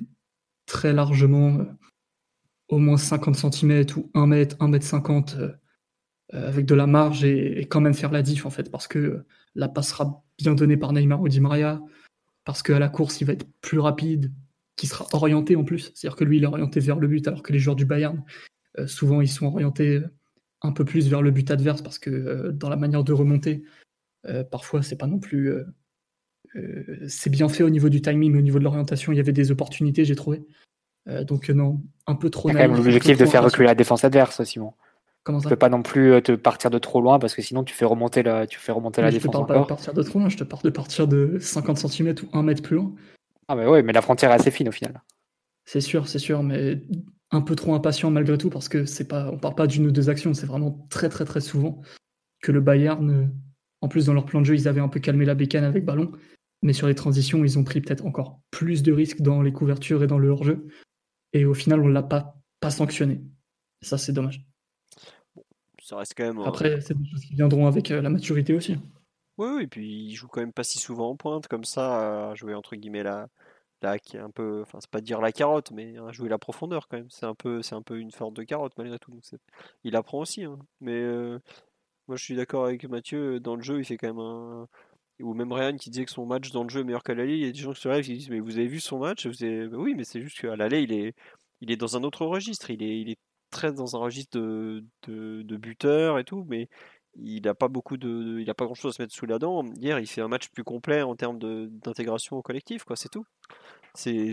très 0.66 0.94
largement 0.94 1.60
euh, 1.60 1.66
au 2.70 2.78
moins 2.78 2.98
50 2.98 3.36
cm 3.36 3.86
ou 3.98 4.10
1 4.14 4.28
mètre, 4.28 4.56
1 4.60 4.68
mètre 4.68 4.86
50 4.86 5.36
euh, 5.36 5.52
avec 6.34 6.66
de 6.66 6.76
la 6.76 6.88
marge 6.88 7.24
et, 7.26 7.68
quand 7.70 7.82
même 7.82 7.94
faire 7.94 8.12
la 8.12 8.22
diff 8.22 8.46
en 8.46 8.50
fait 8.50 8.72
parce 8.72 8.88
que 8.88 9.26
la 9.54 9.68
passe 9.68 9.90
sera 9.90 10.24
bien 10.38 10.56
donnée 10.56 10.78
par 10.78 10.94
Neymar 10.94 11.22
ou 11.22 11.28
Di 11.28 11.42
Maria 11.42 11.82
parce 12.46 12.64
qu'à 12.64 12.80
la 12.80 12.88
course 12.88 13.20
il 13.20 13.26
va 13.26 13.34
être 13.34 13.46
plus 13.60 13.80
rapide, 13.80 14.32
qui 14.76 14.88
sera 14.88 15.06
orienté 15.14 15.56
en 15.56 15.64
plus. 15.64 15.92
C'est-à-dire 15.94 16.16
que 16.16 16.24
lui, 16.24 16.38
il 16.38 16.44
est 16.44 16.48
orienté 16.48 16.80
vers 16.80 17.00
le 17.00 17.08
but, 17.08 17.28
alors 17.28 17.44
que 17.44 17.54
les 17.54 17.60
joueurs 17.60 17.76
du 17.76 17.86
Bayern, 17.86 18.24
euh, 18.80 18.88
souvent, 18.88 19.22
ils 19.22 19.30
sont 19.30 19.46
orientés 19.46 19.98
euh, 19.98 20.08
un 20.62 20.72
peu 20.72 20.86
plus 20.86 21.08
vers 21.08 21.22
le 21.22 21.30
but 21.30 21.52
adverse, 21.52 21.84
parce 21.84 22.00
que 22.00 22.10
euh, 22.10 22.52
dans 22.52 22.70
la 22.70 22.78
manière 22.78 23.04
de 23.04 23.14
remonter, 23.14 23.64
parfois, 24.52 24.84
c'est 24.84 24.98
pas 24.98 25.08
non 25.08 25.20
plus. 25.20 25.52
C'est 27.08 27.30
bien 27.30 27.50
fait 27.50 27.64
au 27.64 27.70
niveau 27.70 27.90
du 27.90 28.02
timing, 28.02 28.32
mais 28.34 28.40
au 28.40 28.44
niveau 28.44 28.60
de 28.60 28.64
l'orientation, 28.64 29.12
il 29.12 29.18
y 29.18 29.20
avait 29.20 29.32
des 29.32 29.52
opportunités, 29.52 30.06
j'ai 30.06 30.16
trouvé. 30.16 30.44
donc, 31.24 31.50
non, 31.50 31.82
un 32.08 32.16
peu 32.16 32.30
trop. 32.30 32.50
Il 32.50 32.54
y 32.54 32.58
a 32.58 32.62
quand 32.62 32.68
même 32.70 32.78
l'objectif 32.78 33.18
de 33.18 33.26
faire 33.26 33.44
reculer 33.44 33.68
la 33.68 33.76
défense 33.76 34.04
adverse, 34.04 34.44
Simon. 34.44 34.74
Comment 35.24 35.40
ça 35.40 35.44
Tu 35.44 35.50
peux 35.50 35.60
pas 35.60 35.70
non 35.70 35.84
plus 35.84 36.22
te 36.24 36.32
partir 36.32 36.72
de 36.72 36.80
trop 36.80 37.00
loin 37.00 37.20
parce 37.20 37.36
que 37.36 37.42
sinon 37.42 37.64
tu 37.64 37.76
fais 37.76 37.86
remonter 37.86 38.24
la, 38.24 38.48
tu 38.48 38.60
fais 38.60 38.72
remonter 38.72 39.02
la 39.02 39.12
défense. 39.12 39.24
Je 39.24 39.28
te 39.28 39.32
parle 39.32 39.48
pas 39.48 39.60
de 39.60 39.66
partir 39.66 39.94
de 39.94 40.04
trop 40.04 40.20
loin, 40.20 40.30
je 40.30 40.38
te 40.38 40.44
parle 40.44 40.64
de 40.64 40.70
partir 40.70 41.08
de 41.08 41.38
50 41.40 41.78
cm 41.78 42.16
ou 42.24 42.38
1 42.38 42.44
mètre 42.44 42.64
plus 42.64 42.76
loin. 42.76 42.94
Ah 43.48 43.56
mais 43.56 43.68
ouais, 43.68 43.84
mais 43.84 43.94
la 43.94 44.02
frontière 44.02 44.32
est 44.32 44.36
assez 44.36 44.52
fine 44.52 44.70
au 44.70 44.72
final. 44.72 45.02
C'est 45.66 45.82
sûr, 45.82 46.08
c'est 46.08 46.20
sûr, 46.20 46.42
mais 46.42 46.82
un 47.30 47.42
peu 47.42 47.56
trop 47.56 47.76
impatient 47.76 48.10
malgré 48.10 48.38
tout 48.38 48.50
parce 48.50 48.68
que 48.68 48.86
c'est 48.86 49.08
pas, 49.08 49.30
on 49.32 49.38
parle 49.38 49.56
pas 49.56 49.68
d'une 49.68 49.86
ou 49.86 49.92
deux 49.92 50.10
actions, 50.10 50.34
c'est 50.34 50.48
vraiment 50.48 50.88
très 50.90 51.10
très 51.10 51.26
très 51.26 51.42
souvent 51.42 51.82
que 52.42 52.52
le 52.52 52.60
Bayern, 52.60 53.32
en 53.82 53.88
plus 53.88 54.08
dans 54.08 54.14
leur 54.14 54.26
plan 54.26 54.42
de 54.42 54.46
jeu, 54.46 54.56
ils 54.56 54.68
avaient 54.68 54.82
un 54.82 54.88
peu 54.88 55.00
calmé 55.00 55.26
la 55.26 55.36
bécane 55.36 55.64
avec 55.64 55.86
ballon, 55.86 56.12
mais 56.62 56.74
sur 56.74 56.88
les 56.88 56.96
transitions, 56.96 57.44
ils 57.44 57.58
ont 57.58 57.64
pris 57.64 57.82
peut-être 57.82 58.06
encore 58.06 58.40
plus 58.52 58.84
de 58.84 58.92
risques 58.92 59.22
dans 59.22 59.42
les 59.42 59.54
couvertures 59.54 60.04
et 60.04 60.08
dans 60.08 60.20
le 60.20 60.30
hors-jeu, 60.30 60.68
et 61.34 61.46
au 61.46 61.54
final, 61.54 61.82
on 61.82 61.88
l'a 61.88 62.04
pas 62.04 62.42
pas 62.60 62.70
sanctionné. 62.70 63.22
ça, 63.82 63.98
c'est 63.98 64.14
dommage. 64.14 64.46
ça 65.82 65.98
reste 65.98 66.14
quand 66.16 66.26
même. 66.26 66.40
Après, 66.40 66.80
c'est 66.80 66.96
des 66.96 67.10
choses 67.10 67.26
qui 67.26 67.34
viendront 67.34 67.68
avec 67.68 67.90
euh, 67.92 68.02
la 68.02 68.10
maturité 68.10 68.54
aussi. 68.54 68.78
Oui, 69.38 69.48
oui, 69.56 69.64
et 69.64 69.68
puis 69.68 70.06
il 70.06 70.14
joue 70.14 70.28
quand 70.28 70.42
même 70.42 70.54
pas 70.54 70.64
si 70.64 70.78
souvent 70.78 71.10
en 71.10 71.16
pointe 71.16 71.48
comme 71.48 71.64
ça, 71.64 72.30
à 72.32 72.36
jouer 72.36 72.54
entre 72.54 72.76
guillemets 72.76 73.02
la, 73.02 73.28
la 73.82 73.98
qui 74.00 74.18
est 74.18 74.20
un 74.20 74.30
peu, 74.30 74.62
enfin 74.62 74.80
c'est 74.82 74.90
pas 74.90 75.02
dire 75.02 75.22
la 75.22 75.32
carotte, 75.32 75.72
mais 75.72 75.98
à 75.98 76.12
jouer 76.12 76.30
la 76.30 76.38
profondeur 76.38 76.88
quand 76.88 76.98
même. 76.98 77.10
C'est 77.10 77.26
un 77.26 77.36
peu, 77.36 77.62
c'est 77.64 77.76
un 77.76 77.82
peu 77.82 78.00
une 78.00 78.12
sorte 78.12 78.36
de 78.36 78.44
carotte 78.44 78.74
malgré 78.78 79.00
tout. 79.00 79.12
Donc 79.12 79.24
il 79.84 79.96
apprend 79.96 80.20
aussi, 80.20 80.44
hein. 80.44 80.60
mais 80.82 80.94
euh, 80.94 81.40
moi 82.08 82.18
je 82.18 82.24
suis 82.24 82.36
d'accord 82.36 82.66
avec 82.66 82.86
Mathieu. 82.86 83.40
Dans 83.40 83.56
le 83.56 83.64
jeu, 83.64 83.80
il 83.80 83.86
fait 83.86 83.98
quand 83.98 84.08
même 84.08 84.20
un, 84.20 84.68
ou 85.22 85.34
même 85.34 85.52
Ryan 85.52 85.76
qui 85.78 85.90
disait 85.90 86.06
que 86.06 86.12
son 86.12 86.26
match 86.26 86.52
dans 86.52 86.64
le 86.64 86.70
jeu 86.70 86.82
est 86.82 86.84
meilleur 86.84 87.04
qu'à 87.04 87.14
l'aller. 87.14 87.36
Il 87.36 87.46
y 87.46 87.50
a 87.50 87.52
des 87.52 87.60
gens 87.60 87.74
qui 87.74 87.82
se 87.82 87.88
rêvent 87.88 88.06
qui 88.06 88.14
disent 88.14 88.30
mais 88.30 88.40
vous 88.40 88.58
avez 88.58 88.68
vu 88.68 88.80
son 88.80 89.00
match? 89.00 89.28
Vous 89.28 89.44
avez... 89.44 89.68
Bah 89.68 89.78
oui, 89.80 89.96
mais 89.96 90.04
c'est 90.04 90.22
juste 90.22 90.40
qu'à 90.40 90.56
l'aller 90.56 90.82
il 90.82 90.94
est, 90.94 91.14
il 91.62 91.72
est 91.72 91.78
dans 91.78 91.98
un 91.98 92.04
autre 92.04 92.26
registre. 92.26 92.70
Il 92.70 92.84
est, 92.84 93.00
il 93.02 93.10
est 93.10 93.20
très 93.52 93.72
dans 93.72 93.96
un 93.96 94.00
registre 94.00 94.40
de, 94.40 94.84
de, 95.08 95.58
buteur 95.58 96.18
et 96.18 96.24
tout, 96.24 96.46
mais 96.50 96.70
il 97.16 97.44
n'a 97.44 97.54
pas 97.54 97.68
beaucoup 97.68 97.98
de, 97.98 98.44
pas 98.54 98.66
grand 98.66 98.74
chose 98.74 98.94
à 98.94 98.98
se 98.98 99.02
mettre 99.02 99.14
sous 99.14 99.26
la 99.26 99.38
dent. 99.40 99.64
Hier, 99.76 100.00
il 100.00 100.08
fait 100.08 100.22
un 100.22 100.28
match 100.28 100.50
plus 100.50 100.64
complet 100.64 101.02
en 101.04 101.16
termes 101.16 101.38
d'intégration 101.40 102.38
au 102.38 102.42
collectif, 102.42 102.84
quoi. 102.84 102.96
C'est 102.96 103.10
tout. 103.10 103.26
C'est, 103.94 104.32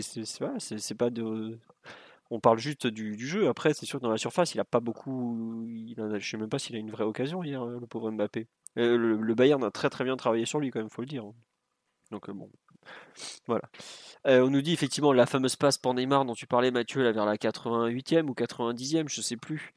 pas 0.97 1.09
on 2.31 2.39
parle 2.39 2.59
juste 2.59 2.87
du, 2.87 3.17
jeu. 3.17 3.49
Après, 3.49 3.73
c'est 3.73 3.85
sûr 3.85 3.99
que 3.99 4.03
dans 4.05 4.11
la 4.11 4.17
surface, 4.17 4.53
il 4.53 4.59
a 4.59 4.65
pas 4.65 4.79
beaucoup. 4.79 5.65
Il 5.67 5.99
a, 5.99 6.19
je 6.19 6.29
sais 6.29 6.37
même 6.37 6.49
pas 6.49 6.59
s'il 6.59 6.75
a 6.75 6.79
une 6.79 6.91
vraie 6.91 7.03
occasion 7.03 7.43
hier, 7.43 7.65
le 7.65 7.85
pauvre 7.87 8.11
Mbappé. 8.11 8.47
Euh, 8.79 8.97
le, 8.97 9.35
Bayern 9.35 9.63
a 9.63 9.71
très 9.71 9.89
très 9.89 10.03
bien 10.03 10.15
travaillé 10.15 10.45
sur 10.45 10.59
lui, 10.59 10.71
quand 10.71 10.79
même, 10.79 10.89
faut 10.89 11.01
le 11.01 11.07
dire. 11.07 11.25
Donc 12.11 12.29
euh, 12.29 12.33
bon, 12.33 12.49
voilà. 13.47 13.63
Euh, 14.25 14.45
on 14.45 14.49
nous 14.49 14.61
dit 14.61 14.73
effectivement 14.73 15.13
la 15.13 15.25
fameuse 15.25 15.55
passe 15.55 15.77
pour 15.77 15.93
Neymar 15.93 16.25
dont 16.25 16.33
tu 16.33 16.47
parlais, 16.47 16.71
Mathieu, 16.71 17.03
là 17.03 17.11
vers 17.11 17.25
la 17.25 17.35
88e 17.35 18.27
ou 18.27 18.33
90e, 18.33 19.09
je 19.09 19.21
sais 19.21 19.37
plus. 19.37 19.73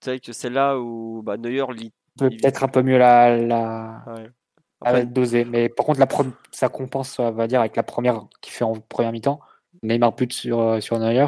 C'est 0.00 0.10
vrai 0.10 0.20
que 0.20 0.32
c'est 0.32 0.50
là 0.50 0.78
où 0.78 1.22
bah, 1.24 1.36
Neuer 1.36 1.64
lit 1.74 1.92
peut-être 2.18 2.64
un 2.64 2.68
peu 2.68 2.82
mieux 2.82 2.98
la, 2.98 3.36
la... 3.36 5.04
doser. 5.04 5.44
Mais 5.44 5.68
par 5.68 5.86
contre, 5.86 6.00
la 6.00 6.08
ça 6.52 6.68
compense, 6.68 7.18
on 7.18 7.32
va 7.32 7.46
dire, 7.46 7.60
avec 7.60 7.76
la 7.76 7.82
première 7.82 8.26
qui 8.40 8.50
fait 8.50 8.64
en 8.64 8.74
première 8.74 9.12
mi-temps. 9.12 9.40
Neymar 9.82 10.14
pute 10.14 10.32
sur, 10.32 10.82
sur 10.82 10.98
Neuer, 10.98 11.26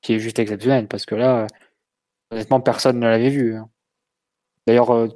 qui 0.00 0.14
est 0.14 0.18
juste 0.18 0.38
exceptionnel 0.38 0.88
parce 0.88 1.04
que 1.04 1.14
là, 1.14 1.46
honnêtement, 2.30 2.60
personne 2.60 2.98
ne 2.98 3.06
l'avait 3.06 3.30
vu. 3.30 3.56
Hein. 3.56 3.68
D'ailleurs, 4.66 5.08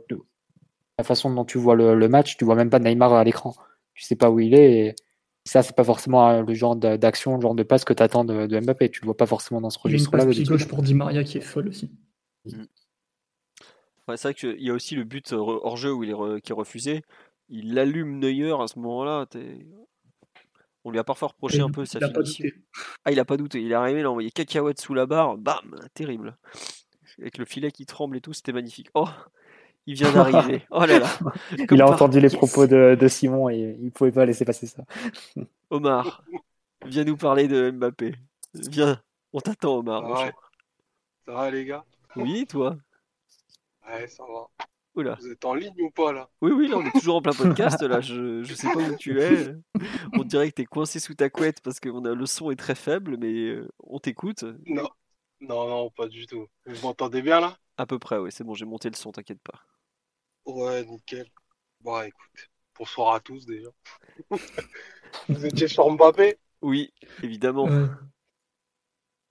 la 0.98 1.04
façon 1.04 1.32
dont 1.32 1.44
tu 1.44 1.58
vois 1.58 1.76
le, 1.76 2.08
match, 2.08 2.36
tu 2.36 2.44
vois 2.44 2.56
même 2.56 2.70
pas 2.70 2.80
Neymar 2.80 3.12
à 3.14 3.24
l'écran. 3.24 3.54
Tu 3.94 4.02
sais 4.02 4.16
pas 4.16 4.30
où 4.30 4.40
il 4.40 4.54
est. 4.54 4.72
Et 4.72 4.94
ça, 5.44 5.62
c'est 5.62 5.74
pas 5.74 5.84
forcément 5.84 6.28
euh, 6.28 6.42
le 6.42 6.54
genre 6.54 6.76
d'action, 6.76 7.36
le 7.36 7.40
genre 7.40 7.54
de 7.54 7.62
passe 7.62 7.84
que 7.84 7.92
tu 7.92 8.02
attends 8.02 8.24
de, 8.24 8.60
Mbappé. 8.60 8.90
Tu 8.90 9.00
le 9.02 9.06
vois 9.06 9.16
pas 9.16 9.26
forcément 9.26 9.60
dans 9.60 9.70
ce 9.70 9.78
registre-là. 9.78 10.24
Il 10.24 10.26
y 10.26 10.28
a 10.28 10.32
une 10.32 10.38
passe 10.38 10.48
gauche 10.48 10.68
pour 10.68 10.82
Di 10.82 10.94
Maria 10.94 11.22
qui 11.24 11.38
est 11.38 11.42
folle 11.42 11.68
aussi. 11.68 11.90
C'est 12.44 14.22
vrai 14.22 14.34
qu'il 14.34 14.62
y 14.62 14.70
a 14.70 14.72
aussi 14.72 14.96
le 14.96 15.04
but 15.04 15.32
hors 15.32 15.76
jeu 15.76 15.92
où 15.92 16.02
il 16.02 16.10
est 16.10 16.40
qui 16.40 16.52
est 16.52 16.54
refusé. 16.54 17.02
Il 17.48 17.78
allume 17.78 18.18
Neuer 18.18 18.52
à 18.60 18.66
ce 18.66 18.78
moment-là. 18.78 19.26
On 20.84 20.90
lui 20.90 20.98
a 20.98 21.04
parfois 21.04 21.28
reproché 21.28 21.60
un 21.60 21.70
peu 21.70 21.84
sa 21.84 22.00
finition. 22.00 22.46
Ah, 23.04 23.12
il 23.12 23.20
a 23.20 23.24
pas 23.24 23.36
douté. 23.36 23.60
Il 23.60 23.70
est 23.70 23.74
arrivé, 23.74 24.00
il 24.00 24.06
a 24.06 24.10
envoyé 24.10 24.30
cacahuète 24.30 24.80
sous 24.80 24.94
la 24.94 25.06
barre. 25.06 25.36
Bam 25.36 25.76
Terrible. 25.94 26.36
Avec 27.18 27.36
le 27.36 27.44
filet 27.44 27.70
qui 27.70 27.84
tremble 27.84 28.16
et 28.16 28.20
tout, 28.20 28.32
c'était 28.32 28.52
magnifique. 28.52 28.88
Oh 28.94 29.08
il 29.88 29.94
vient 29.94 30.12
d'arriver. 30.12 30.66
Oh 30.70 30.84
là 30.84 30.98
là. 30.98 31.08
il 31.70 31.82
a 31.82 31.86
entendu 31.86 32.20
les 32.20 32.28
propos 32.28 32.66
de, 32.66 33.08
Simon 33.08 33.48
et 33.48 33.76
il 33.80 33.90
pouvait 33.90 34.12
pas 34.12 34.26
laisser 34.26 34.44
passer 34.44 34.66
ça. 34.66 34.84
Omar, 35.70 36.22
viens 36.84 37.04
nous 37.04 37.16
parler 37.16 37.48
de 37.48 37.70
Mbappé. 37.70 38.14
Viens, 38.54 39.00
on 39.32 39.40
t'attend, 39.40 39.78
Omar. 39.78 40.30
Ça 41.24 41.32
va, 41.32 41.50
les 41.50 41.64
gars? 41.64 41.84
Oui, 42.16 42.46
toi? 42.46 42.76
Ouais, 43.88 44.06
ça 44.08 44.24
va. 44.24 44.66
Oula. 44.94 45.16
Vous 45.20 45.30
êtes 45.30 45.44
en 45.44 45.54
ligne 45.54 45.82
ou 45.82 45.90
pas 45.90 46.12
là? 46.12 46.28
Oui, 46.42 46.50
oui, 46.52 46.68
là 46.68 46.76
on 46.76 46.84
est 46.84 46.90
toujours 46.90 47.16
en 47.16 47.22
plein 47.22 47.32
podcast. 47.32 47.80
Là, 47.82 48.00
je, 48.00 48.42
je 48.42 48.54
sais 48.54 48.68
pas 48.70 48.80
où 48.80 48.96
tu 48.96 49.20
es. 49.22 49.54
On 50.12 50.24
dirait 50.24 50.50
que 50.50 50.56
t'es 50.56 50.64
coincé 50.66 50.98
sous 50.98 51.14
ta 51.14 51.30
couette 51.30 51.62
parce 51.62 51.80
que 51.80 51.88
a, 51.88 52.14
le 52.14 52.26
son 52.26 52.50
est 52.50 52.56
très 52.56 52.74
faible, 52.74 53.16
mais 53.16 53.32
euh, 53.32 53.68
on 53.80 54.00
t'écoute. 54.00 54.44
Non, 54.66 54.88
non, 55.40 55.66
non, 55.66 55.90
pas 55.90 56.08
du 56.08 56.26
tout. 56.26 56.46
Vous 56.66 56.82
m'entendez 56.82 57.22
bien 57.22 57.40
là? 57.40 57.56
À 57.78 57.86
peu 57.86 57.98
près, 57.98 58.18
oui, 58.18 58.30
c'est 58.32 58.44
bon, 58.44 58.54
j'ai 58.54 58.66
monté 58.66 58.90
le 58.90 58.96
son, 58.96 59.12
t'inquiète 59.12 59.40
pas. 59.40 59.62
Ouais, 60.48 60.82
nickel. 60.86 61.26
Bon, 61.82 62.00
écoute, 62.00 62.50
bonsoir 62.78 63.16
à 63.16 63.20
tous 63.20 63.44
déjà. 63.44 63.68
Vous 65.28 65.44
étiez 65.44 65.68
sur 65.68 65.90
Mbappé? 65.90 66.38
Oui, 66.62 66.90
évidemment. 67.22 67.68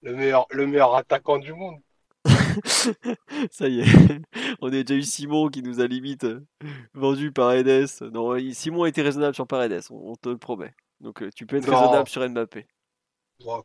Le 0.04 0.16
meilleur, 0.16 0.46
le 0.52 0.68
meilleur 0.68 0.94
attaquant 0.96 1.40
du 1.40 1.54
monde. 1.54 1.82
Ça 3.52 3.68
y 3.68 3.80
est, 3.80 3.86
on 4.62 4.68
a 4.68 4.84
déjà 4.84 4.94
eu 4.94 5.02
Simon 5.02 5.50
qui 5.50 5.64
nous 5.64 5.82
a 5.82 5.88
limite 5.88 6.26
euh, 6.26 6.46
vendu 6.94 7.32
Paredes. 7.32 7.90
Non, 8.14 8.38
Simon 8.54 8.84
a 8.84 8.90
été 8.90 9.02
raisonnable 9.02 9.34
sur 9.34 9.48
Paredes, 9.48 9.82
on, 9.90 10.16
te 10.16 10.30
le 10.30 10.38
promet. 10.38 10.76
Donc 11.00 11.24
euh, 11.24 11.32
tu 11.36 11.48
peux 11.48 11.56
être 11.56 11.68
raisonnable 11.68 12.08
sur 12.08 12.30
Mbappé. 12.30 12.68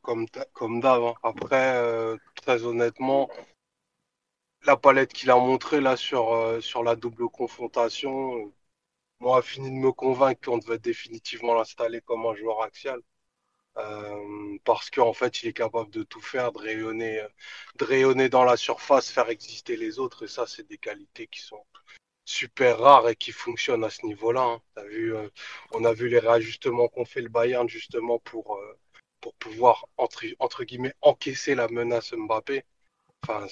comme 0.00 0.26
comme 0.55 0.81
d'hab. 0.81 1.02
Hein. 1.02 1.14
Après, 1.22 1.76
euh, 1.76 2.16
très 2.34 2.64
honnêtement, 2.64 3.28
la 4.65 4.76
palette 4.76 5.12
qu'il 5.12 5.31
a 5.31 5.36
montrée 5.36 5.81
là 5.81 5.97
sur, 5.97 6.58
sur 6.62 6.82
la 6.82 6.97
double 6.97 7.28
confrontation, 7.28 8.52
moi, 9.23 9.39
a 9.39 9.42
fini 9.42 9.70
de 9.70 9.76
me 9.76 9.92
convaincre 9.92 10.41
qu'on 10.44 10.58
devait 10.58 10.78
définitivement 10.78 11.55
l'installer 11.55 12.00
comme 12.00 12.26
un 12.26 12.34
joueur 12.34 12.62
axial. 12.62 13.00
Euh, 13.78 14.58
parce 14.65 14.91
qu'en 14.91 15.12
fait, 15.12 15.42
il 15.42 15.49
est 15.49 15.52
capable 15.55 15.91
de 15.91 16.02
tout 16.02 16.20
faire, 16.20 16.52
de 16.52 16.58
rayonner, 16.58 17.20
euh, 17.20 17.28
de 17.76 17.84
rayonner 17.84 18.28
dans 18.28 18.44
la 18.44 18.57
surface, 18.57 19.10
faire 19.10 19.31
exister 19.31 19.76
les 19.76 19.99
autres. 19.99 20.24
Et 20.24 20.28
ça, 20.28 20.47
c'est 20.47 20.66
des 20.68 20.78
qualités 20.78 21.26
qui 21.28 21.41
sont 21.41 21.65
super 22.24 22.78
rares 22.81 23.08
et 23.08 23.16
qui 23.16 23.32
fonctionnent 23.32 23.84
à 23.84 23.91
ce 23.91 24.05
niveau-là. 24.07 24.42
Hein. 24.42 24.82
vu, 24.89 25.15
euh, 25.16 25.28
on 25.73 25.84
a 25.84 25.92
vu 25.92 26.08
les 26.08 26.18
réajustements 26.18 26.89
qu'ont 26.89 27.05
fait 27.05 27.23
le 27.23 27.28
Bayern 27.28 27.68
justement 27.68 28.18
pour, 28.20 28.60
pour 29.20 29.34
pouvoir, 29.34 29.86
entre, 29.99 30.24
entre 30.41 30.65
guillemets, 30.65 30.94
encaisser 31.02 31.55
la 31.55 31.68
menace 31.68 32.12
Mbappé. 32.12 32.65
Enfin, 33.23 33.47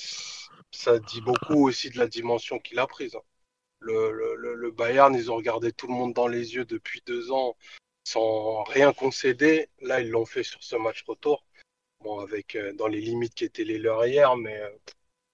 ça 0.73 0.99
dit 0.99 1.21
beaucoup 1.21 1.69
aussi 1.69 1.91
de 1.91 1.99
la 1.99 2.07
dimension 2.07 2.59
qu'il 2.59 2.79
a 2.79 2.87
prise. 2.87 3.15
Hein. 3.15 3.23
le, 3.81 4.13
le, 4.13 4.55
le, 4.55 4.71
Bayern, 4.71 5.15
ils 5.15 5.31
ont 5.31 5.37
regardé 5.37 5.73
tout 5.73 5.87
le 5.87 5.95
monde 5.95 6.15
dans 6.15 6.29
les 6.29 6.55
yeux 6.55 6.65
depuis 6.65 7.03
deux 7.07 7.31
ans 7.33 7.57
sans 8.05 8.63
rien 8.65 8.93
concéder. 8.93 9.69
Là, 9.81 10.01
ils 10.01 10.11
l'ont 10.11 10.27
fait 10.27 10.43
sur 10.43 10.63
ce 10.63 10.77
match 10.77 11.05
retour. 11.07 11.45
Bon, 12.03 12.19
avec 12.19 12.57
euh, 12.57 12.73
dans 12.75 12.87
les 12.89 13.01
limites 13.01 13.35
qui 13.35 13.45
étaient 13.45 13.65
les 13.65 13.79
leurs 13.79 14.07
hier, 14.07 14.37
mais 14.37 14.59
euh, 14.59 14.71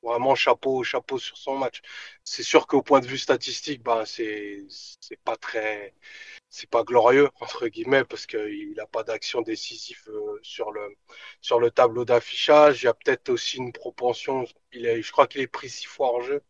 vraiment 0.06 0.34
chapeau, 0.34 0.82
chapeau 0.84 1.18
sur 1.18 1.36
son 1.36 1.56
match. 1.58 1.82
C'est 2.24 2.42
sûr 2.42 2.66
qu'au 2.66 2.82
point 2.82 3.00
de 3.00 3.06
vue 3.06 3.18
statistique, 3.18 3.82
bah, 3.82 4.04
c'est, 4.06 4.66
pas 5.24 5.36
très, 5.36 5.94
c'est 6.48 6.70
pas 6.70 6.84
glorieux 6.84 7.28
entre 7.40 7.68
guillemets 7.68 8.04
parce 8.04 8.26
qu'il 8.26 8.74
n'a 8.76 8.86
pas 8.86 9.02
d'action 9.04 9.42
décisive 9.42 10.02
euh, 10.08 10.38
sur 10.42 10.72
le 10.72 10.96
sur 11.40 11.60
le 11.60 11.70
tableau 11.70 12.04
d'affichage. 12.04 12.82
Il 12.82 12.86
y 12.86 12.88
a 12.88 12.94
peut-être 12.94 13.28
aussi 13.30 13.58
une 13.58 13.72
propension. 13.72 14.44
Il 14.72 14.86
est, 14.86 15.02
je 15.02 15.12
crois 15.12 15.26
qu'il 15.26 15.40
est 15.42 15.46
pris 15.48 15.68
six 15.70 15.86
fois 15.86 16.14
en 16.14 16.20
jeu. 16.22 16.42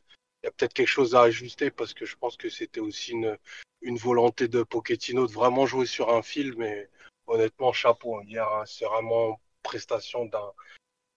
Il 0.43 0.47
y 0.47 0.49
a 0.49 0.53
peut-être 0.53 0.75
quelque 0.75 0.89
chose 0.89 1.15
à 1.15 1.23
ajuster 1.23 1.71
parce 1.71 1.95
que 1.95 2.07
je 2.07 2.17
pense 2.17 2.37
que 2.37 2.49
c'était 2.51 2.81
aussi 2.81 3.13
une 3.13 3.39
une 3.83 3.99
volonté 3.99 4.49
de 4.49 4.63
Pochettino 4.63 5.27
de 5.27 5.33
vraiment 5.33 5.67
jouer 5.67 5.87
sur 5.87 6.11
un 6.11 6.23
fil, 6.23 6.55
mais 6.57 6.91
honnêtement 7.27 7.73
chapeau. 7.73 8.21
Hier, 8.23 8.47
hein, 8.49 8.65
c'est 8.67 8.85
vraiment 8.85 9.41
prestation 9.63 10.27
d'un 10.27 10.53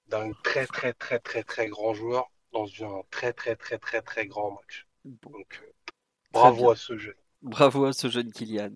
d'un 0.09 0.31
très 0.43 0.65
très 0.65 0.93
très 0.93 1.19
très 1.19 1.43
très 1.43 1.67
grand 1.67 1.93
joueur 1.93 2.29
dans 2.51 2.65
un 2.81 3.01
très 3.11 3.33
très 3.33 3.55
très 3.55 3.77
très 3.77 4.01
très 4.01 4.25
grand 4.27 4.51
match. 4.51 4.87
Donc 5.05 5.61
euh, 5.63 5.71
bravo 6.31 6.71
à 6.71 6.75
ce 6.75 6.97
jeu. 6.97 7.15
Bravo 7.41 7.85
à 7.85 7.93
ce 7.93 8.09
jeune 8.09 8.33
Kylian. 8.33 8.71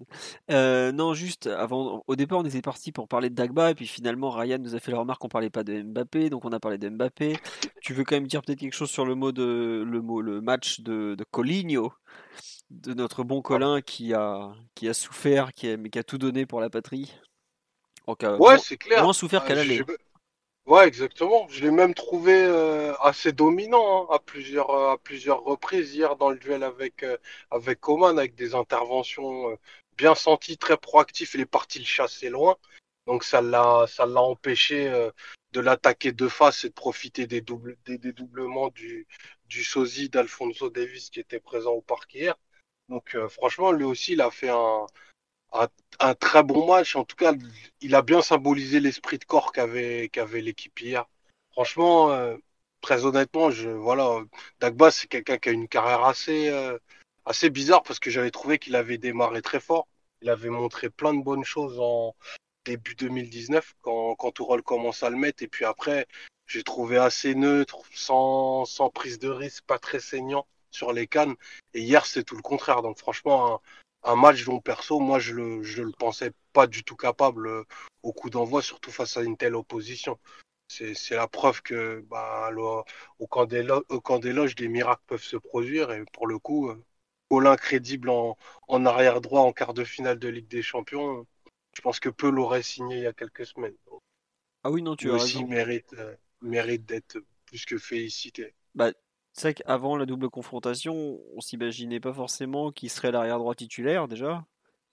Euh, 0.50 0.94
non, 0.94 1.14
juste 1.14 1.48
avant, 1.48 2.02
au 2.08 2.16
départ, 2.16 2.40
on 2.40 2.46
était 2.46 2.62
parti 2.62 2.94
pour 2.94 3.10
parler 3.10 3.30
de 3.30 3.36
Dagba, 3.36 3.72
et 3.72 3.76
puis 3.76 3.88
finalement, 3.88 4.30
Ryan 4.30 4.58
nous 4.58 4.74
a 4.74 4.80
fait 4.80 4.94
la 4.94 5.00
remarque 5.00 5.20
qu'on 5.20 5.28
parlait 5.28 5.50
pas 5.50 5.66
de 5.66 5.82
Mbappé, 5.82 6.30
donc 6.30 6.46
on 6.46 6.52
a 6.54 6.62
parlé 6.62 6.78
de 6.78 6.88
Mbappé. 6.88 7.36
Tu 7.82 7.94
veux 7.94 8.06
quand 8.06 8.16
même 8.16 8.28
dire 8.28 8.42
peut-être 8.42 8.60
quelque 8.60 8.76
chose 8.76 8.90
sur 8.90 9.06
le 9.06 9.16
mot 9.16 9.34
de 9.34 9.84
le 9.86 10.02
mot 10.02 10.22
le 10.22 10.40
match 10.40 10.80
de, 10.80 11.16
de 11.16 11.26
Coligno, 11.26 11.92
de 12.70 12.94
notre 12.94 13.26
bon 13.26 13.42
Colin 13.42 13.82
qui 13.82 14.14
a 14.14 14.54
qui 14.76 14.88
a 14.88 14.94
souffert, 14.94 15.52
qui 15.52 15.68
a, 15.68 15.76
mais 15.76 15.90
qui 15.90 16.00
a 16.00 16.04
tout 16.04 16.18
donné 16.18 16.46
pour 16.46 16.62
la 16.62 16.70
patrie. 16.70 17.14
ouais, 18.08 18.60
c'est 18.60 18.78
clair. 18.78 19.04
Moins 19.04 19.12
souffert 19.12 19.44
qu'elle 19.44 19.60
allait. 19.60 19.84
Ouais, 20.66 20.88
exactement. 20.88 21.46
Je 21.50 21.62
l'ai 21.62 21.72
même 21.72 21.94
trouvé 21.94 22.34
euh, 22.34 22.94
assez 23.02 23.34
dominant 23.34 24.08
hein, 24.10 24.16
à 24.16 24.20
plusieurs 24.20 24.70
euh, 24.70 24.94
à 24.94 24.98
plusieurs 24.98 25.44
reprises 25.44 25.94
hier 25.94 26.16
dans 26.16 26.30
le 26.30 26.38
duel 26.38 26.64
avec 26.64 27.04
euh, 27.04 27.18
avec 27.52 27.82
Coman, 27.82 28.18
avec 28.18 28.34
des 28.36 28.56
interventions 28.56 29.58
bien 29.98 30.16
senties, 30.16 30.58
très 30.58 30.78
proactives. 30.78 31.32
Il 31.34 31.42
est 31.42 31.46
parti 31.46 31.80
le 31.80 31.86
chasser 31.86 32.30
loin, 32.30 32.56
donc 33.08 33.26
ça 33.26 33.42
l'a 33.42 33.86
ça 33.88 34.06
l'a 34.06 34.22
empêché 34.22 34.90
de 35.52 35.60
l'attaquer 35.60 36.14
de 36.14 36.28
face 36.30 36.64
et 36.64 36.70
de 36.70 36.74
profiter 36.74 37.28
des 37.28 37.42
doubles 37.42 37.78
des 37.86 37.98
dédoublements 37.98 38.70
du 38.70 39.06
du 39.48 39.64
sosie 39.66 40.10
d'Alfonso 40.10 40.70
Davis 40.70 41.10
qui 41.10 41.20
était 41.20 41.40
présent 41.42 41.74
au 41.74 41.82
parc 41.82 42.14
hier. 42.14 42.36
Donc 42.90 43.18
franchement, 43.30 43.72
lui 43.74 43.86
aussi, 43.86 44.14
il 44.14 44.22
a 44.22 44.32
fait 44.32 44.50
un 44.50 44.86
un, 46.00 46.16
très 46.16 46.44
bon 46.44 46.68
match. 46.68 46.96
En 46.96 47.06
tout 47.06 47.16
cas, 47.16 47.34
il 47.82 47.96
a 47.96 48.02
bien 48.02 48.22
symbolisé 48.22 48.80
l'esprit 48.80 49.18
de 49.20 49.26
corps 49.26 49.52
qu'avait 49.52 50.10
qu'avait 50.10 50.42
l'équipe 50.42 50.80
hier. 50.80 51.06
Franchement, 51.52 52.12
euh, 52.12 52.36
très 52.82 53.06
honnêtement, 53.06 53.52
je 53.52 53.70
voilà, 53.70 54.22
Dagba 54.60 54.92
c'est 54.92 55.08
quelqu'un 55.08 55.38
qui 55.38 55.50
a 55.50 55.52
une 55.52 55.68
carrière 55.68 56.04
assez 56.06 56.50
euh, 56.50 56.78
assez 57.26 57.50
bizarre 57.50 57.84
parce 57.84 58.00
que 58.00 58.10
j'avais 58.12 58.32
trouvé 58.32 58.60
qu'il 58.60 58.76
avait 58.76 58.98
démarré 58.98 59.42
très 59.42 59.60
fort. 59.60 59.88
Il 60.22 60.30
avait 60.30 60.50
montré 60.50 60.90
plein 60.90 61.14
de 61.14 61.24
bonnes 61.24 61.44
choses 61.44 61.80
en 61.80 62.16
début 62.66 62.96
2019 62.96 63.76
quand 63.82 64.16
quand 64.16 64.32
Tourelle 64.32 64.62
commence 64.64 65.04
à 65.04 65.10
le 65.10 65.18
mettre 65.18 65.44
et 65.44 65.48
puis 65.48 65.66
après 65.66 66.08
j'ai 66.48 66.64
trouvé 66.64 66.98
assez 66.98 67.36
neutre, 67.36 67.80
sans 67.94 68.66
sans 68.66 68.90
prise 68.90 69.20
de 69.20 69.30
risque, 69.30 69.64
pas 69.66 69.80
très 69.80 70.00
saignant 70.00 70.48
sur 70.72 70.94
les 70.94 71.08
cannes. 71.08 71.36
Et 71.74 71.82
hier 71.82 72.06
c'est 72.06 72.24
tout 72.24 72.36
le 72.36 72.42
contraire. 72.42 72.82
Donc 72.82 72.98
franchement 73.00 73.62
un 74.04 74.16
match 74.16 74.46
dont 74.46 74.60
perso, 74.60 75.00
moi, 75.00 75.20
je 75.20 75.34
le, 75.34 75.64
je 75.64 75.82
le 75.82 75.92
pensais 75.92 76.32
pas 76.52 76.68
du 76.68 76.84
tout 76.84 76.96
capable 76.96 77.48
euh, 77.48 77.64
au 78.04 78.14
coup 78.14 78.30
d'envoi, 78.30 78.62
surtout 78.62 78.92
face 78.92 79.18
à 79.18 79.24
une 79.24 79.38
telle 79.38 79.56
opposition. 79.56 80.20
C'est 80.68 81.12
la 81.12 81.28
preuve 81.28 81.62
que 81.62 82.04
bah, 82.10 82.50
au, 83.20 83.28
camp 83.28 83.46
des, 83.46 83.68
au 83.90 84.02
camp 84.02 84.18
des 84.18 84.34
loges, 84.34 84.56
des 84.56 84.68
miracles 84.68 85.04
peuvent 85.06 85.24
se 85.24 85.38
produire. 85.38 85.92
Et 85.92 86.04
pour 86.14 86.26
le 86.26 86.40
coup, 86.40 86.70
euh, 86.70 86.84
Colin 87.30 87.56
crédible 87.56 88.10
en, 88.10 88.38
en 88.68 88.86
arrière 88.86 89.22
droit 89.22 89.42
en 89.42 89.54
quart 89.54 89.76
de 89.76 89.84
finale 89.84 90.18
de 90.18 90.30
Ligue 90.30 90.48
des 90.48 90.64
Champions, 90.64 91.28
je 91.76 91.82
pense 91.82 92.00
que 92.00 92.10
peu 92.10 92.30
l'aurait 92.30 92.64
signé 92.64 92.98
il 92.98 93.04
y 93.04 93.08
a 93.08 93.14
quelques 93.14 93.46
semaines. 93.46 93.76
Ah 94.64 94.72
oui, 94.72 94.82
non, 94.82 94.96
tu 94.96 95.12
as 95.12 95.16
aussi 95.16 95.44
mérite, 95.44 95.94
euh, 95.94 96.16
mérite 96.42 96.86
d'être 96.86 97.18
plus 97.46 97.66
que 97.66 97.78
félicité. 97.78 98.56
Bah, 98.74 98.92
c'est 99.34 99.48
vrai 99.48 99.54
qu'avant 99.56 99.98
la 99.98 100.06
double 100.06 100.30
confrontation, 100.30 101.20
on 101.36 101.42
s'imaginait 101.42 102.00
pas 102.00 102.14
forcément 102.14 102.72
qu'il 102.72 102.90
serait 102.90 103.12
l'arrière 103.12 103.40
droit 103.40 103.56
titulaire 103.56 104.08
déjà. 104.08 104.46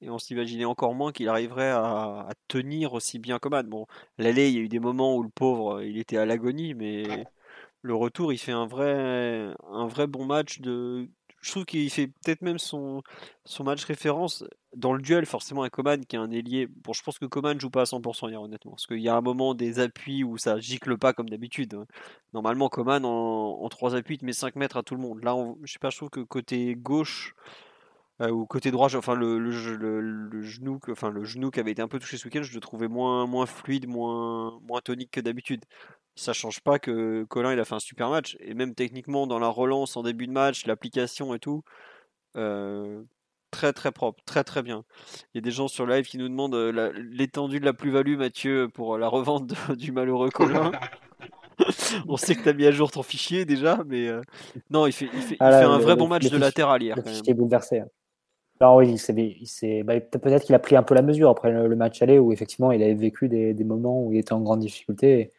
Et 0.02 0.08
on 0.08 0.18
s'imaginait 0.18 0.64
encore 0.64 0.94
moins 0.94 1.12
qu'il 1.12 1.28
arriverait 1.28 1.70
à, 1.70 2.28
tenir 2.48 2.94
aussi 2.94 3.18
bien 3.18 3.38
qu'Oman. 3.38 3.66
Bon, 3.68 3.86
l'aller, 4.16 4.48
il 4.48 4.54
y 4.54 4.58
a 4.58 4.62
eu 4.62 4.68
des 4.68 4.78
moments 4.80 5.16
où 5.16 5.22
le 5.22 5.28
pauvre, 5.28 5.82
il 5.82 5.98
était 5.98 6.16
à 6.16 6.24
l'agonie, 6.24 6.72
mais 6.74 7.26
le 7.82 7.94
retour, 7.94 8.32
il 8.32 8.38
fait 8.38 8.52
un 8.52 8.66
vrai, 8.66 9.52
un 9.70 9.86
vrai 9.86 10.06
bon 10.06 10.24
match 10.24 10.60
de, 10.60 11.10
je 11.42 11.50
trouve 11.50 11.64
qu'il 11.64 11.90
fait 11.90 12.08
peut-être 12.08 12.42
même 12.42 12.58
son, 12.58 13.02
son 13.44 13.64
match 13.64 13.84
référence 13.84 14.44
dans 14.76 14.92
le 14.92 15.02
duel, 15.02 15.26
forcément, 15.26 15.62
avec 15.62 15.72
Coman, 15.72 16.04
qui 16.04 16.16
est 16.16 16.18
un 16.18 16.30
ailier. 16.30 16.66
Bon, 16.66 16.92
je 16.92 17.02
pense 17.02 17.18
que 17.18 17.26
Coman 17.26 17.58
joue 17.58 17.70
pas 17.70 17.82
à 17.82 17.84
100% 17.84 18.30
hier, 18.30 18.40
honnêtement. 18.40 18.72
Parce 18.72 18.86
qu'il 18.86 19.00
y 19.00 19.08
a 19.08 19.16
un 19.16 19.20
moment 19.20 19.54
des 19.54 19.80
appuis 19.80 20.24
où 20.24 20.38
ça 20.38 20.58
gicle 20.60 20.96
pas 20.98 21.12
comme 21.12 21.28
d'habitude. 21.28 21.74
Hein. 21.74 21.86
Normalement, 22.32 22.68
Coman, 22.68 23.04
en, 23.04 23.62
en 23.62 23.68
3 23.68 23.96
appuis, 23.96 24.18
il 24.20 24.24
met 24.24 24.32
5 24.32 24.56
mètres 24.56 24.76
à 24.76 24.82
tout 24.82 24.94
le 24.94 25.00
monde. 25.02 25.22
Là, 25.24 25.36
je 25.64 25.72
sais 25.72 25.78
pas, 25.78 25.90
je 25.90 25.96
trouve 25.96 26.10
que 26.10 26.20
côté 26.20 26.74
gauche. 26.76 27.34
Euh, 28.20 28.28
ou 28.30 28.44
côté 28.44 28.70
droit, 28.70 28.94
enfin 28.94 29.14
le, 29.14 29.50
genou, 29.50 30.78
enfin 30.90 31.08
le 31.08 31.24
genou 31.24 31.50
qui 31.50 31.58
avait 31.58 31.70
été 31.70 31.80
un 31.80 31.88
peu 31.88 31.98
touché 31.98 32.18
ce 32.18 32.26
week-end, 32.26 32.42
je 32.42 32.52
le 32.52 32.60
trouvais 32.60 32.86
moins, 32.86 33.26
moins 33.26 33.46
fluide, 33.46 33.88
moins, 33.88 34.60
moins 34.68 34.82
tonique 34.82 35.10
que 35.10 35.20
d'habitude 35.20 35.64
ça 36.20 36.32
change 36.32 36.60
pas 36.60 36.78
que 36.78 37.24
Colin 37.24 37.52
il 37.52 37.60
a 37.60 37.64
fait 37.64 37.74
un 37.74 37.80
super 37.80 38.10
match 38.10 38.36
et 38.40 38.54
même 38.54 38.74
techniquement 38.74 39.26
dans 39.26 39.38
la 39.38 39.48
relance 39.48 39.96
en 39.96 40.02
début 40.02 40.26
de 40.26 40.32
match, 40.32 40.66
l'application 40.66 41.34
et 41.34 41.38
tout, 41.38 41.62
euh, 42.36 43.02
très 43.50 43.72
très 43.72 43.92
propre, 43.92 44.22
très 44.24 44.44
très 44.44 44.62
bien. 44.62 44.84
Il 45.32 45.38
y 45.38 45.40
a 45.40 45.42
des 45.42 45.50
gens 45.50 45.68
sur 45.68 45.86
live 45.86 46.06
qui 46.06 46.18
nous 46.18 46.28
demandent 46.28 46.54
euh, 46.54 46.92
l'étendue 47.12 47.60
de 47.60 47.64
la 47.64 47.72
plus-value, 47.72 48.16
Mathieu, 48.16 48.68
pour 48.68 48.98
la 48.98 49.08
revente 49.08 49.52
du 49.76 49.92
malheureux 49.92 50.30
Colin. 50.30 50.72
On 52.08 52.16
sait 52.16 52.34
que 52.34 52.42
tu 52.42 52.48
as 52.48 52.52
mis 52.54 52.66
à 52.66 52.70
jour 52.70 52.90
ton 52.90 53.02
fichier 53.02 53.44
déjà, 53.44 53.80
mais 53.86 54.08
euh, 54.08 54.22
non, 54.70 54.86
il 54.86 54.92
fait, 54.92 55.08
il 55.12 55.20
fait, 55.20 55.36
ah 55.40 55.66
un 55.66 55.78
vrai 55.78 55.94
bon 55.94 56.08
match 56.08 56.28
de 56.30 56.38
latéral 56.38 56.82
hier. 56.82 56.96
Le 56.96 57.02
fichier 57.02 57.34
bouleversé. 57.34 57.80
Hein. 57.80 57.88
Alors 58.60 58.76
oui, 58.76 58.94
il 58.94 59.84
bah, 59.84 59.98
peut-être 60.00 60.44
qu'il 60.44 60.54
a 60.54 60.58
pris 60.58 60.76
un 60.76 60.82
peu 60.82 60.94
la 60.94 61.02
mesure 61.02 61.30
après 61.30 61.50
le, 61.50 61.76
match 61.76 62.02
aller 62.02 62.18
où 62.18 62.30
effectivement 62.30 62.72
il 62.72 62.82
avait 62.82 62.94
vécu 62.94 63.28
des, 63.28 63.54
des, 63.54 63.64
moments 63.64 64.04
où 64.04 64.12
il 64.12 64.18
était 64.18 64.34
en 64.34 64.40
grande 64.40 64.60
difficulté 64.60 65.32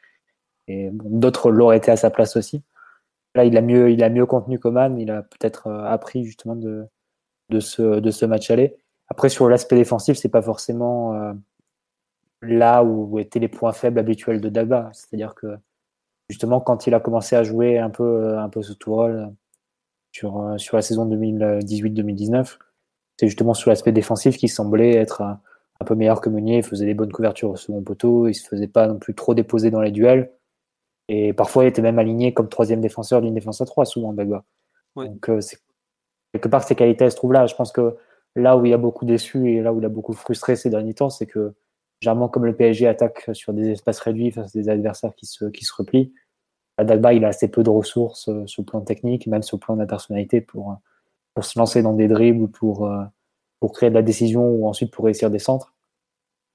et 0.68 0.90
d'autres 0.92 1.52
l'auraient 1.52 1.78
été 1.78 1.92
à 1.92 1.98
sa 1.98 2.10
place 2.10 2.36
aussi. 2.36 2.64
Là, 3.36 3.46
il 3.46 3.56
a 3.58 3.62
mieux, 3.62 3.92
il 3.92 4.04
a 4.04 4.10
mieux 4.10 4.26
contenu 4.26 4.60
Coman, 4.60 5.00
il 5.00 5.12
a 5.12 5.24
peut-être 5.24 5.68
euh, 5.68 5.86
appris 5.86 6.26
justement 6.26 6.56
de, 6.56 6.86
de, 7.52 7.60
ce, 7.60 8.00
de 8.00 8.12
ce 8.12 8.26
match 8.26 8.50
aller. 8.50 8.76
Après, 9.08 9.30
sur 9.30 9.48
l'aspect 9.50 9.76
défensif, 9.76 10.18
c'est 10.18 10.30
pas 10.30 10.42
forcément 10.42 11.14
euh, 11.14 11.34
là 12.42 12.84
où 12.84 13.20
étaient 13.20 13.40
les 13.40 13.48
points 13.48 13.74
faibles 13.74 14.00
habituels 14.00 14.42
de 14.42 14.50
Dagba. 14.50 14.90
C'est-à-dire 14.94 15.36
que 15.36 15.58
justement, 16.30 16.62
quand 16.62 16.88
il 16.88 16.94
a 16.94 17.00
commencé 17.00 17.36
à 17.36 17.44
jouer 17.44 17.78
un 17.78 17.90
peu, 17.90 18.38
un 18.38 18.50
peu 18.50 18.64
ce 18.64 18.74
tour 18.74 19.08
sur, 20.12 20.56
sur 20.58 20.78
la 20.78 20.82
saison 20.82 21.06
2018-2019, 21.08 22.58
c'est 23.20 23.28
justement 23.28 23.54
sur 23.54 23.70
l'aspect 23.70 23.92
défensif 23.92 24.38
qui 24.38 24.48
semblait 24.48 24.96
être 24.96 25.22
un, 25.22 25.42
un, 25.80 25.86
peu 25.86 25.94
meilleur 25.94 26.22
que 26.22 26.30
Meunier. 26.30 26.58
Il 26.58 26.64
faisait 26.64 26.86
des 26.86 26.94
bonnes 26.94 27.12
couvertures 27.12 27.52
au 27.52 27.56
second 27.56 27.84
poteau, 27.84 28.28
il 28.28 28.34
se 28.34 28.48
faisait 28.48 28.68
pas 28.68 28.88
non 28.88 28.98
plus 28.98 29.14
trop 29.14 29.36
déposer 29.36 29.70
dans 29.70 29.82
les 29.82 29.92
duels. 29.92 30.32
Et 31.10 31.34
parfois, 31.34 31.66
il 31.66 31.68
était 31.68 31.82
même 31.82 32.00
aligné 32.00 32.34
comme 32.34 32.48
troisième 32.48 32.80
défenseur 32.80 33.22
d'une 33.22 33.34
défense 33.34 33.60
à 33.60 33.66
trois, 33.66 33.86
souvent, 33.86 34.14
Bagua. 34.14 34.46
Donc, 34.96 35.30
euh, 35.30 35.42
quelque 36.34 36.48
part, 36.48 36.64
ses 36.64 36.76
qualités 36.76 37.10
se 37.10 37.16
trouvent 37.16 37.34
là. 37.34 37.48
Je 37.48 37.56
pense 37.56 37.72
que 37.72 37.98
là 38.36 38.58
où 38.58 38.66
il 38.66 38.74
a 38.74 38.78
beaucoup 38.78 39.06
déçu 39.06 39.52
et 39.52 39.62
là 39.62 39.74
où 39.74 39.80
il 39.80 39.86
a 39.86 39.90
beaucoup 39.90 40.14
frustré 40.14 40.56
ces 40.56 40.70
derniers 40.70 40.94
temps, 40.94 41.10
c'est 41.10 41.26
que, 41.26 41.54
généralement, 42.02 42.30
comme 42.30 42.46
le 42.46 42.56
PSG 42.56 42.88
attaque 42.88 43.30
sur 43.34 43.54
des 43.54 43.70
espaces 43.70 44.00
réduits 44.00 44.32
face 44.32 44.56
à 44.56 44.60
des 44.60 44.70
adversaires 44.70 45.14
qui 45.16 45.26
se, 45.26 45.46
qui 45.46 45.66
se 45.66 45.74
replient, 45.74 46.14
Dagba, 46.80 47.14
il 47.14 47.26
a 47.26 47.28
assez 47.28 47.50
peu 47.50 47.64
de 47.64 47.70
ressources 47.70 48.28
euh, 48.30 48.48
sur 48.48 48.64
le 48.64 48.66
plan 48.66 48.82
technique, 48.82 49.28
même 49.28 49.44
sur 49.44 49.58
le 49.58 49.60
plan 49.60 49.76
de 49.76 49.82
la 49.82 49.86
personnalité, 49.86 50.42
pour, 50.42 50.78
pour 51.36 51.46
se 51.46 51.60
lancer 51.60 51.84
dans 51.84 51.94
des 51.94 52.08
dribbles, 52.08 52.50
pour, 52.50 52.88
euh, 52.88 53.04
pour 53.60 53.74
créer 53.74 53.90
de 53.90 53.96
la 53.96 54.02
décision 54.02 54.48
ou 54.50 54.68
ensuite 54.68 54.92
pour 54.92 55.06
réussir 55.06 55.30
des 55.30 55.38
centres. 55.38 55.76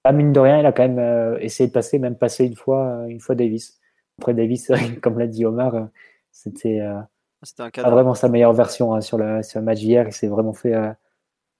Là, 0.05 0.12
mine 0.12 0.32
de 0.32 0.40
rien, 0.40 0.58
il 0.58 0.66
a 0.66 0.72
quand 0.72 0.88
même 0.88 1.38
essayé 1.40 1.68
de 1.68 1.72
passer, 1.72 1.98
même 1.98 2.16
passer 2.16 2.44
une 2.44 2.56
fois, 2.56 3.05
une 3.08 3.20
fois 3.20 3.34
Davis. 3.34 3.78
Après, 4.18 4.34
Davis, 4.34 4.70
comme 5.02 5.18
l'a 5.18 5.26
dit 5.26 5.44
Omar, 5.44 5.74
euh, 5.74 7.00
c'était 7.47 7.62
euh, 7.62 7.83
pas 7.83 7.91
vraiment 7.91 8.15
sa 8.15 8.28
meilleure 8.28 8.52
version 8.52 8.94
hein, 8.94 9.00
sur, 9.00 9.18
le, 9.18 9.42
sur 9.42 9.60
le 9.60 9.65
match 9.65 9.81
hier. 9.81 10.07
Il 10.07 10.12
s'est 10.12 10.28
vraiment 10.28 10.52
fait. 10.52 10.75
Euh, 10.75 10.92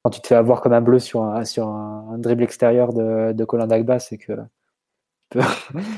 quand 0.03 0.11
tu 0.11 0.21
te 0.21 0.27
fais 0.29 0.35
avoir 0.35 0.61
comme 0.61 0.73
un 0.73 0.81
bleu 0.81 0.99
sur 0.99 1.23
un, 1.23 1.45
sur 1.45 1.69
un, 1.69 2.19
dribble 2.19 2.43
extérieur 2.43 2.93
de, 2.93 3.33
de 3.33 3.45
Colin 3.45 3.67
Dagba, 3.67 3.99
c'est 3.99 4.19
que 4.19 4.33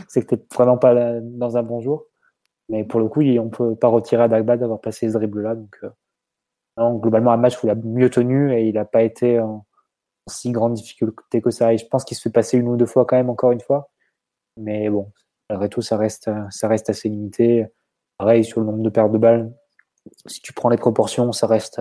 c'est 0.09 0.25
que 0.25 0.35
tu 0.35 0.43
vraiment 0.55 0.79
pas 0.79 1.21
dans 1.21 1.57
un 1.57 1.63
bon 1.63 1.81
jour. 1.81 2.07
Mais 2.69 2.85
pour 2.85 3.01
le 3.01 3.09
coup, 3.09 3.23
on 3.23 3.49
peut 3.49 3.75
pas 3.77 3.89
retirer 3.89 4.23
à 4.25 4.29
Dagba 4.29 4.57
d'avoir 4.57 4.81
passé 4.81 5.09
ce 5.09 5.15
dribble-là. 5.15 5.55
Donc, 5.57 5.81
globalement, 7.01 7.33
un 7.33 7.37
match 7.39 7.63
où 7.63 7.67
il 7.67 7.71
a 7.71 7.75
mieux 7.75 8.11
tenu 8.11 8.53
et 8.53 8.69
il 8.69 8.75
n'a 8.75 8.85
pas 8.85 9.03
été 9.03 9.41
en, 9.41 9.67
si 10.27 10.53
grande 10.53 10.75
difficulté 10.75 11.41
que 11.41 11.51
ça. 11.51 11.73
Et 11.73 11.79
je 11.79 11.87
pense 11.87 12.05
qu'il 12.05 12.17
se 12.17 12.23
fait 12.23 12.31
passer 12.31 12.59
une 12.59 12.69
ou 12.69 12.77
deux 12.77 12.87
fois 12.87 13.07
quand 13.07 13.17
même, 13.17 13.31
encore 13.31 13.53
une 13.53 13.61
fois. 13.61 13.91
Mais 14.57 14.91
bon, 14.91 15.13
malgré 15.49 15.69
tout, 15.69 15.83
ça 15.83 15.97
reste, 15.97 16.31
ça 16.51 16.69
reste 16.69 16.91
assez 16.91 17.09
limité. 17.09 17.67
Pareil, 18.19 18.45
sur 18.45 18.61
le 18.61 18.67
nombre 18.67 18.83
de 18.83 18.91
pertes 18.91 19.13
de 19.13 19.19
balles, 19.19 19.53
si 20.27 20.41
tu 20.41 20.53
prends 20.53 20.69
les 20.69 20.77
proportions, 20.77 21.33
ça 21.33 21.47
reste, 21.47 21.81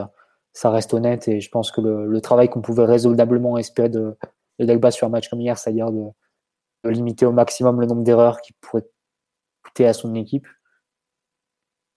ça 0.54 0.70
reste 0.70 0.94
honnête. 0.94 1.28
Et 1.28 1.42
je 1.42 1.50
pense 1.50 1.72
que 1.72 1.82
le, 1.82 2.22
travail 2.22 2.50
qu'on 2.50 2.62
pouvait 2.62 2.86
raisonnablement 2.86 3.58
espérer 3.58 3.90
de, 3.90 4.18
de 4.60 4.66
Delba 4.66 4.92
sur 4.92 5.08
un 5.08 5.10
match 5.10 5.30
comme 5.30 5.42
hier, 5.42 5.58
c'est-à-dire 5.58 5.92
de, 5.92 6.10
limiter 6.86 7.26
au 7.26 7.32
maximum 7.32 7.82
le 7.82 7.88
nombre 7.88 8.04
d'erreurs 8.04 8.42
qui 8.42 8.54
pourraient 8.54 8.88
coûter 9.64 9.88
à 9.88 9.94
son 9.94 10.16
équipe, 10.16 10.48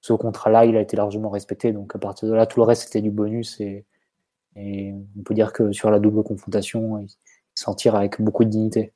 ce 0.00 0.12
contrat-là, 0.12 0.64
il 0.64 0.76
a 0.76 0.80
été 0.80 0.96
largement 0.96 1.30
respecté. 1.30 1.72
Donc 1.72 1.94
à 1.94 1.98
partir 1.98 2.28
de 2.28 2.34
là, 2.34 2.46
tout 2.46 2.58
le 2.58 2.64
reste, 2.64 2.84
c'était 2.84 3.02
du 3.02 3.10
bonus. 3.10 3.60
Et, 3.60 3.86
et 4.56 4.92
on 5.18 5.22
peut 5.22 5.34
dire 5.34 5.52
que 5.52 5.72
sur 5.72 5.90
la 5.90 6.00
double 6.00 6.22
confrontation, 6.22 6.98
il 6.98 7.08
s'en 7.54 7.74
tire 7.74 7.94
avec 7.94 8.20
beaucoup 8.20 8.44
de 8.44 8.50
dignité. 8.50 8.92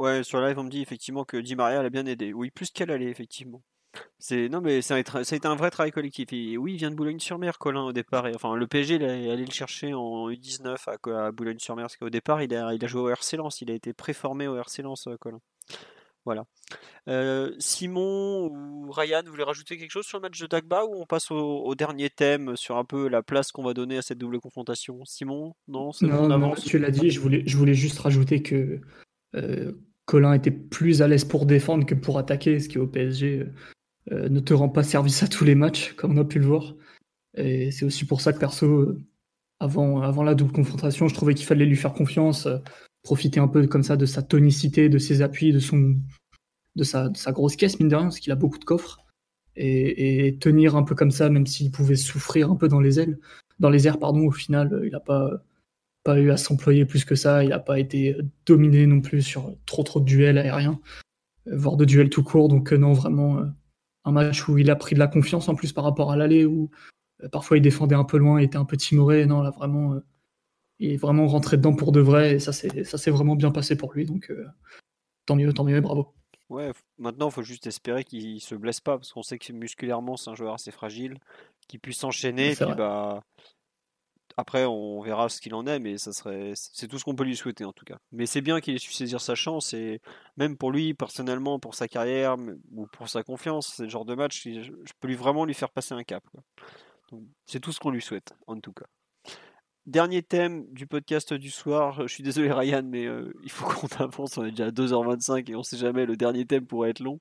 Ouais, 0.00 0.22
sur 0.22 0.40
live, 0.40 0.58
on 0.58 0.64
me 0.64 0.70
dit 0.70 0.80
effectivement 0.80 1.24
que 1.24 1.36
Di 1.36 1.54
Maria 1.54 1.82
l'a 1.82 1.90
bien 1.90 2.06
aidé. 2.06 2.32
Oui, 2.32 2.50
plus 2.50 2.70
qu'elle 2.70 2.90
allait, 2.90 3.10
effectivement. 3.10 3.60
C'est 4.18 4.48
non 4.48 4.60
mais 4.60 4.82
ça 4.82 4.96
a, 4.96 4.98
été, 4.98 5.46
un 5.46 5.54
vrai 5.56 5.70
travail 5.70 5.90
collectif. 5.90 6.32
Et 6.32 6.56
oui, 6.56 6.74
il 6.74 6.76
vient 6.76 6.90
de 6.90 6.94
Boulogne-sur-Mer, 6.94 7.58
Colin 7.58 7.82
au 7.82 7.92
départ. 7.92 8.26
Et, 8.28 8.34
enfin, 8.34 8.54
le 8.54 8.66
PSG, 8.66 8.96
il 8.96 9.02
est 9.02 9.30
allé 9.30 9.44
le 9.44 9.50
chercher 9.50 9.94
en 9.94 10.30
U19 10.30 10.76
à, 11.12 11.32
Boulogne-sur-Mer, 11.32 11.84
parce 11.84 11.96
qu'au 11.96 12.10
départ, 12.10 12.42
il 12.42 12.54
a, 12.54 12.74
il 12.74 12.84
a 12.84 12.88
joué 12.88 13.00
au 13.00 13.08
RC 13.08 13.36
Lens. 13.36 13.60
Il 13.62 13.70
a 13.70 13.74
été 13.74 13.92
préformé 13.92 14.46
au 14.46 14.56
RC 14.56 14.82
Lens, 14.82 15.06
euh, 15.08 15.16
Colin. 15.18 15.40
Voilà. 16.26 16.44
Euh, 17.08 17.52
Simon 17.58 18.48
ou 18.52 18.90
Ryan, 18.90 19.22
vous 19.24 19.30
voulez 19.30 19.42
rajouter 19.42 19.78
quelque 19.78 19.90
chose 19.90 20.04
sur 20.04 20.18
le 20.18 20.22
match 20.22 20.38
de 20.38 20.46
Dagba 20.46 20.84
ou 20.84 21.00
on 21.00 21.06
passe 21.06 21.30
au, 21.30 21.74
dernier 21.74 22.10
thème 22.10 22.56
sur 22.56 22.76
un 22.76 22.84
peu 22.84 23.08
la 23.08 23.22
place 23.22 23.52
qu'on 23.52 23.62
va 23.62 23.72
donner 23.72 23.96
à 23.96 24.02
cette 24.02 24.18
double 24.18 24.38
confrontation? 24.38 25.02
Simon 25.06 25.54
Non, 25.66 25.92
non, 26.02 26.28
non 26.28 26.54
tu 26.54 26.78
l'as 26.78 26.90
dit, 26.90 27.10
je 27.10 27.20
voulais, 27.20 27.42
je 27.46 27.56
voulais 27.56 27.74
juste 27.74 27.98
rajouter 27.98 28.42
que 28.42 28.80
euh, 29.34 29.72
Colin 30.04 30.34
était 30.34 30.50
plus 30.50 31.00
à 31.00 31.08
l'aise 31.08 31.24
pour 31.24 31.46
défendre 31.46 31.86
que 31.86 31.94
pour 31.94 32.18
attaquer, 32.18 32.60
ce 32.60 32.68
qui 32.68 32.78
au 32.78 32.86
PSG 32.86 33.46
ne 34.10 34.40
te 34.40 34.54
rend 34.54 34.68
pas 34.68 34.82
service 34.82 35.22
à 35.22 35.28
tous 35.28 35.44
les 35.44 35.54
matchs, 35.54 35.92
comme 35.94 36.18
on 36.18 36.20
a 36.22 36.24
pu 36.24 36.38
le 36.38 36.46
voir. 36.46 36.74
Et 37.36 37.70
c'est 37.70 37.84
aussi 37.84 38.04
pour 38.04 38.20
ça 38.20 38.32
que 38.32 38.38
perso, 38.38 38.96
avant, 39.60 40.02
avant 40.02 40.22
la 40.22 40.34
double 40.34 40.52
confrontation, 40.52 41.08
je 41.08 41.14
trouvais 41.14 41.34
qu'il 41.34 41.46
fallait 41.46 41.66
lui 41.66 41.76
faire 41.76 41.92
confiance 41.92 42.48
profiter 43.02 43.40
un 43.40 43.48
peu 43.48 43.66
comme 43.66 43.82
ça 43.82 43.96
de 43.96 44.06
sa 44.06 44.22
tonicité, 44.22 44.88
de 44.88 44.98
ses 44.98 45.22
appuis, 45.22 45.52
de, 45.52 45.58
son, 45.58 45.96
de, 46.76 46.84
sa, 46.84 47.10
sa 47.14 47.32
grosse 47.32 47.56
caisse, 47.56 47.78
mine 47.80 47.88
de 47.88 47.96
rien, 47.96 48.06
parce 48.06 48.20
qu'il 48.20 48.32
a 48.32 48.36
beaucoup 48.36 48.58
de 48.58 48.64
coffres. 48.64 48.98
Et, 49.56 50.38
tenir 50.40 50.76
un 50.76 50.82
peu 50.84 50.94
comme 50.94 51.10
ça, 51.10 51.28
même 51.28 51.46
s'il 51.46 51.70
pouvait 51.70 51.96
souffrir 51.96 52.50
un 52.50 52.56
peu 52.56 52.68
dans 52.68 52.80
les 52.80 53.00
ailes, 53.00 53.18
dans 53.58 53.68
les 53.68 53.86
airs, 53.86 53.98
pardon, 53.98 54.26
au 54.26 54.30
final, 54.30 54.80
il 54.84 54.90
n'a 54.90 55.00
pas, 55.00 55.42
pas 56.02 56.18
eu 56.18 56.30
à 56.30 56.36
s'employer 56.36 56.86
plus 56.86 57.04
que 57.04 57.14
ça, 57.14 57.44
il 57.44 57.50
n'a 57.50 57.58
pas 57.58 57.78
été 57.78 58.16
dominé 58.46 58.86
non 58.86 59.00
plus 59.00 59.22
sur 59.22 59.54
trop 59.66 59.82
trop 59.82 60.00
de 60.00 60.06
duels 60.06 60.38
aériens, 60.38 60.80
voire 61.46 61.76
de 61.76 61.84
duels 61.84 62.10
tout 62.10 62.22
court, 62.22 62.48
donc 62.48 62.72
euh, 62.72 62.78
non, 62.78 62.92
vraiment 62.92 63.38
euh, 63.38 63.44
un 64.04 64.12
match 64.12 64.48
où 64.48 64.58
il 64.58 64.70
a 64.70 64.76
pris 64.76 64.94
de 64.94 65.00
la 65.00 65.06
confiance 65.06 65.48
en 65.48 65.54
plus 65.54 65.72
par 65.72 65.84
rapport 65.84 66.10
à 66.12 66.16
l'aller, 66.16 66.44
où 66.44 66.70
euh, 67.22 67.28
parfois 67.28 67.58
il 67.58 67.60
défendait 67.60 67.94
un 67.94 68.04
peu 68.04 68.16
loin, 68.16 68.40
il 68.40 68.44
était 68.44 68.56
un 68.56 68.64
peu 68.64 68.76
timoré, 68.76 69.26
non, 69.26 69.42
là 69.42 69.50
vraiment 69.50 70.00
il 70.80 70.92
est 70.92 70.96
vraiment 70.96 71.26
rentré 71.26 71.58
dedans 71.58 71.74
pour 71.74 71.92
de 71.92 72.00
vrai 72.00 72.34
et 72.34 72.38
ça 72.40 72.52
s'est 72.52 73.10
vraiment 73.10 73.36
bien 73.36 73.50
passé 73.50 73.76
pour 73.76 73.92
lui. 73.92 74.06
Donc 74.06 74.30
euh, 74.30 74.46
tant 75.26 75.36
mieux, 75.36 75.52
tant 75.52 75.64
mieux 75.64 75.76
et 75.76 75.80
bravo. 75.80 76.14
Ouais, 76.48 76.72
maintenant 76.98 77.28
il 77.28 77.32
faut 77.32 77.42
juste 77.42 77.66
espérer 77.68 78.02
qu'il 78.02 78.40
se 78.40 78.56
blesse 78.56 78.80
pas 78.80 78.96
parce 78.96 79.12
qu'on 79.12 79.22
sait 79.22 79.38
que 79.38 79.52
musculairement 79.52 80.16
c'est 80.16 80.30
un 80.30 80.34
joueur 80.34 80.54
assez 80.54 80.72
fragile, 80.72 81.18
qu'il 81.68 81.78
puisse 81.78 81.98
s'enchaîner. 81.98 82.54
bah 82.76 83.22
après 84.40 84.64
on 84.64 85.00
verra 85.00 85.28
ce 85.28 85.40
qu'il 85.40 85.54
en 85.54 85.66
est, 85.66 85.78
mais 85.78 85.98
ça 85.98 86.12
serait 86.12 86.52
c'est 86.54 86.88
tout 86.88 86.98
ce 86.98 87.04
qu'on 87.04 87.14
peut 87.14 87.24
lui 87.24 87.36
souhaiter 87.36 87.64
en 87.64 87.72
tout 87.72 87.84
cas. 87.84 87.98
Mais 88.12 88.26
c'est 88.26 88.40
bien 88.40 88.60
qu'il 88.60 88.74
ait 88.74 88.78
su 88.78 88.92
saisir 88.92 89.20
sa 89.20 89.34
chance 89.34 89.72
et 89.74 90.00
même 90.36 90.56
pour 90.56 90.72
lui 90.72 90.94
personnellement, 90.94 91.58
pour 91.58 91.74
sa 91.74 91.88
carrière 91.88 92.36
ou 92.72 92.86
pour 92.86 93.08
sa 93.08 93.22
confiance, 93.22 93.74
c'est 93.76 93.84
le 93.84 93.88
genre 93.88 94.04
de 94.04 94.14
match 94.14 94.42
je, 94.44 94.70
peux 95.00 95.08
lui 95.08 95.16
vraiment 95.16 95.44
lui 95.44 95.54
faire 95.54 95.70
passer 95.70 95.94
un 95.94 96.02
cap. 96.02 96.24
C'est 97.46 97.60
tout 97.60 97.72
ce 97.72 97.80
qu'on 97.80 97.90
lui 97.90 98.02
souhaite 98.02 98.34
en 98.46 98.58
tout 98.58 98.72
cas. 98.72 98.86
Dernier 99.86 100.22
thème 100.22 100.66
du 100.72 100.86
podcast 100.86 101.32
du 101.32 101.50
soir. 101.50 102.06
Je 102.06 102.12
suis 102.12 102.22
désolé 102.22 102.52
Ryan, 102.52 102.82
mais 102.84 103.06
euh, 103.06 103.32
il 103.42 103.50
faut 103.50 103.66
qu'on 103.68 103.88
avance. 104.02 104.36
On 104.38 104.44
est 104.44 104.50
déjà 104.50 104.66
à 104.66 104.70
2h25 104.70 105.50
et 105.50 105.56
on 105.56 105.62
sait 105.62 105.78
jamais, 105.78 106.06
le 106.06 106.16
dernier 106.16 106.46
thème 106.46 106.66
pourrait 106.66 106.90
être 106.90 107.00
long. 107.00 107.18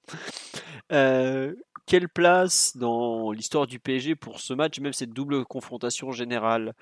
Euh, 0.91 1.56
quelle 1.90 2.08
place 2.08 2.77
dans 2.77 3.32
l'histoire 3.32 3.66
du 3.66 3.80
PSG 3.80 4.16
pour 4.16 4.40
ce 4.40 4.53
match, 4.53 4.80
même 4.80 4.93
cette 4.93 5.09
double 5.09 5.43
confrontation 5.45 6.11
générale? 6.11 6.76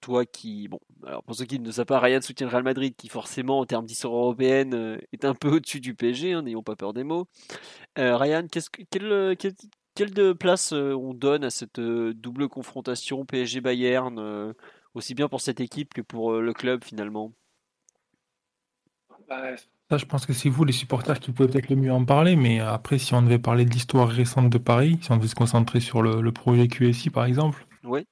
Toi 0.00 0.26
qui, 0.26 0.66
bon, 0.66 0.80
alors 1.06 1.22
pour 1.22 1.36
ceux 1.36 1.44
qui 1.44 1.60
ne 1.60 1.70
savent 1.70 1.86
pas, 1.86 2.00
Ryan 2.00 2.20
soutient 2.20 2.48
le 2.48 2.50
Real 2.50 2.64
Madrid, 2.64 2.94
qui 2.96 3.08
forcément 3.08 3.60
en 3.60 3.66
termes 3.66 3.86
d'histoire 3.86 4.14
européenne 4.14 4.74
euh, 4.74 4.98
est 5.12 5.24
un 5.24 5.34
peu 5.34 5.48
au-dessus 5.56 5.80
du 5.80 5.94
PSG, 5.94 6.32
hein, 6.32 6.42
n'ayons 6.42 6.64
pas 6.64 6.74
peur 6.74 6.92
des 6.92 7.04
mots. 7.04 7.28
Ryan, 7.96 8.48
qu'est-ce 8.50 8.68
que, 8.68 8.82
quelle, 9.94 10.36
place 10.36 10.72
on 10.72 11.14
donne 11.14 11.44
à 11.44 11.50
cette 11.50 11.78
double 11.78 12.48
confrontation 12.48 13.24
PSG-Bayern 13.24 14.54
aussi 14.94 15.14
bien 15.14 15.28
pour 15.28 15.40
cette 15.40 15.60
équipe 15.60 15.94
que 15.94 16.00
pour 16.00 16.32
euh, 16.32 16.40
le 16.40 16.52
club 16.52 16.84
finalement? 16.84 17.32
Ça, 19.92 19.98
je 19.98 20.06
pense 20.06 20.24
que 20.24 20.32
c'est 20.32 20.48
vous, 20.48 20.64
les 20.64 20.72
supporters, 20.72 21.20
qui 21.20 21.32
pouvez 21.32 21.50
peut-être 21.50 21.68
le 21.68 21.76
mieux 21.76 21.92
en 21.92 22.06
parler, 22.06 22.34
mais 22.34 22.60
après, 22.60 22.96
si 22.96 23.12
on 23.12 23.20
devait 23.20 23.38
parler 23.38 23.66
de 23.66 23.70
l'histoire 23.70 24.08
récente 24.08 24.48
de 24.48 24.56
Paris, 24.56 24.98
si 25.02 25.12
on 25.12 25.18
devait 25.18 25.28
se 25.28 25.34
concentrer 25.34 25.80
sur 25.80 26.00
le, 26.00 26.32
projet 26.32 26.66
QSI 26.66 27.10
par 27.10 27.26
exemple. 27.26 27.66
Oui. 27.84 28.06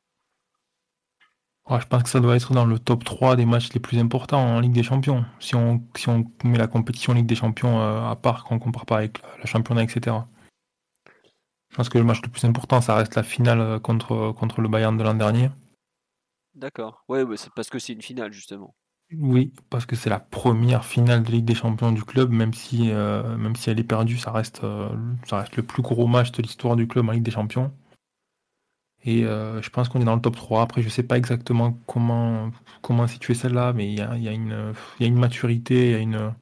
je 1.71 1.87
pense 1.87 2.03
que 2.03 2.11
ça 2.11 2.21
doit 2.21 2.37
être 2.37 2.53
dans 2.53 2.67
le 2.67 2.79
top 2.79 3.03
3 3.03 3.37
des 3.37 3.47
matchs 3.47 3.73
les 3.73 3.81
plus 3.81 3.99
importants 3.99 4.57
en 4.57 4.61
Ligue 4.61 4.75
des 4.75 4.83
Champions. 4.83 5.25
Si 5.39 5.55
on, 5.55 5.83
si 5.97 6.11
on 6.11 6.31
met 6.45 6.59
la 6.59 6.67
compétition 6.67 7.15
Ligue 7.15 7.25
des 7.25 7.35
Champions 7.35 7.81
euh, 7.81 8.11
à 8.11 8.15
part, 8.15 8.45
qu'on 8.45 8.57
ne 8.57 8.61
compare 8.61 8.85
pas 8.85 8.99
avec 8.99 9.23
la 9.39 9.47
championnat, 9.47 9.83
etc. 9.83 10.19
Je 11.71 11.77
pense 11.77 11.89
que 11.89 11.97
le 11.97 12.05
match 12.05 12.21
le 12.23 12.29
plus 12.29 12.45
important, 12.45 12.83
ça 12.83 12.95
reste 12.95 13.15
la 13.15 13.23
finale 13.23 13.61
euh, 13.63 13.79
contre, 13.79 14.33
contre 14.33 14.61
le 14.61 14.69
Bayern 14.69 14.99
de 14.99 15.03
l'an 15.03 15.15
dernier. 15.15 15.49
D'accord. 16.55 17.05
Ouais, 17.09 17.25
c'est 17.37 17.55
parce 17.57 17.71
que 17.71 17.79
c'est 17.79 17.95
une 17.95 18.03
finale, 18.03 18.35
justement. 18.35 18.75
Oui, 19.19 19.53
parce 19.71 19.87
que 19.87 19.97
c'est 19.97 20.11
la 20.11 20.21
première 20.21 20.85
finale 20.85 21.25
de 21.25 21.33
Ligue 21.33 21.45
des 21.45 21.55
Champions 21.55 21.91
du 21.91 22.05
club, 22.05 22.31
même 22.31 22.55
si, 22.55 22.91
euh, 22.93 23.37
même 23.37 23.57
si 23.57 23.69
elle 23.69 23.81
est 23.81 23.85
perdue, 23.85 24.17
ça 24.19 24.31
reste, 24.31 24.63
euh, 24.63 24.89
ça 25.27 25.39
reste 25.41 25.57
le 25.57 25.65
plus 25.65 25.83
gros 25.83 26.07
match 26.07 26.31
de 26.31 26.43
l'histoire 26.43 26.77
du 26.77 26.87
club 26.87 27.09
en 27.09 27.13
Ligue 27.13 27.25
des 27.25 27.33
Champions. 27.33 27.73
Et 29.05 29.25
euh, 29.25 29.61
je 29.63 29.71
pense 29.71 29.89
qu'on 29.89 30.01
est 30.01 30.05
dans 30.05 30.15
le 30.15 30.21
top 30.21 30.37
3. 30.37 30.63
Après, 30.63 30.83
je 30.83 30.89
sais 30.89 31.03
pas 31.03 31.17
exactement 31.19 31.73
comment, 31.87 32.51
comment 32.83 33.07
situer 33.07 33.35
celle-là, 33.35 33.73
mais 33.73 33.89
il 33.89 33.99
y 33.99 34.01
a, 34.01 34.17
y, 34.17 34.29
a 34.29 34.33
une, 34.33 34.75
y 35.01 35.05
a 35.05 35.07
une 35.07 35.19
maturité, 35.19 36.01
il 36.03 36.13
y 36.13 36.17
a, 36.17 36.37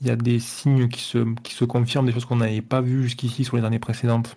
y 0.00 0.10
a 0.10 0.16
des 0.16 0.38
signes 0.40 0.88
qui 0.88 1.00
se, 1.00 1.34
qui 1.42 1.54
se 1.54 1.64
confirment, 1.64 2.06
des 2.06 2.12
choses 2.12 2.24
qu'on 2.24 2.36
n'avait 2.36 2.62
pas 2.62 2.80
vues 2.80 3.02
jusqu'ici 3.04 3.44
sur 3.44 3.56
les 3.56 3.64
années 3.64 3.78
précédentes. 3.78 4.36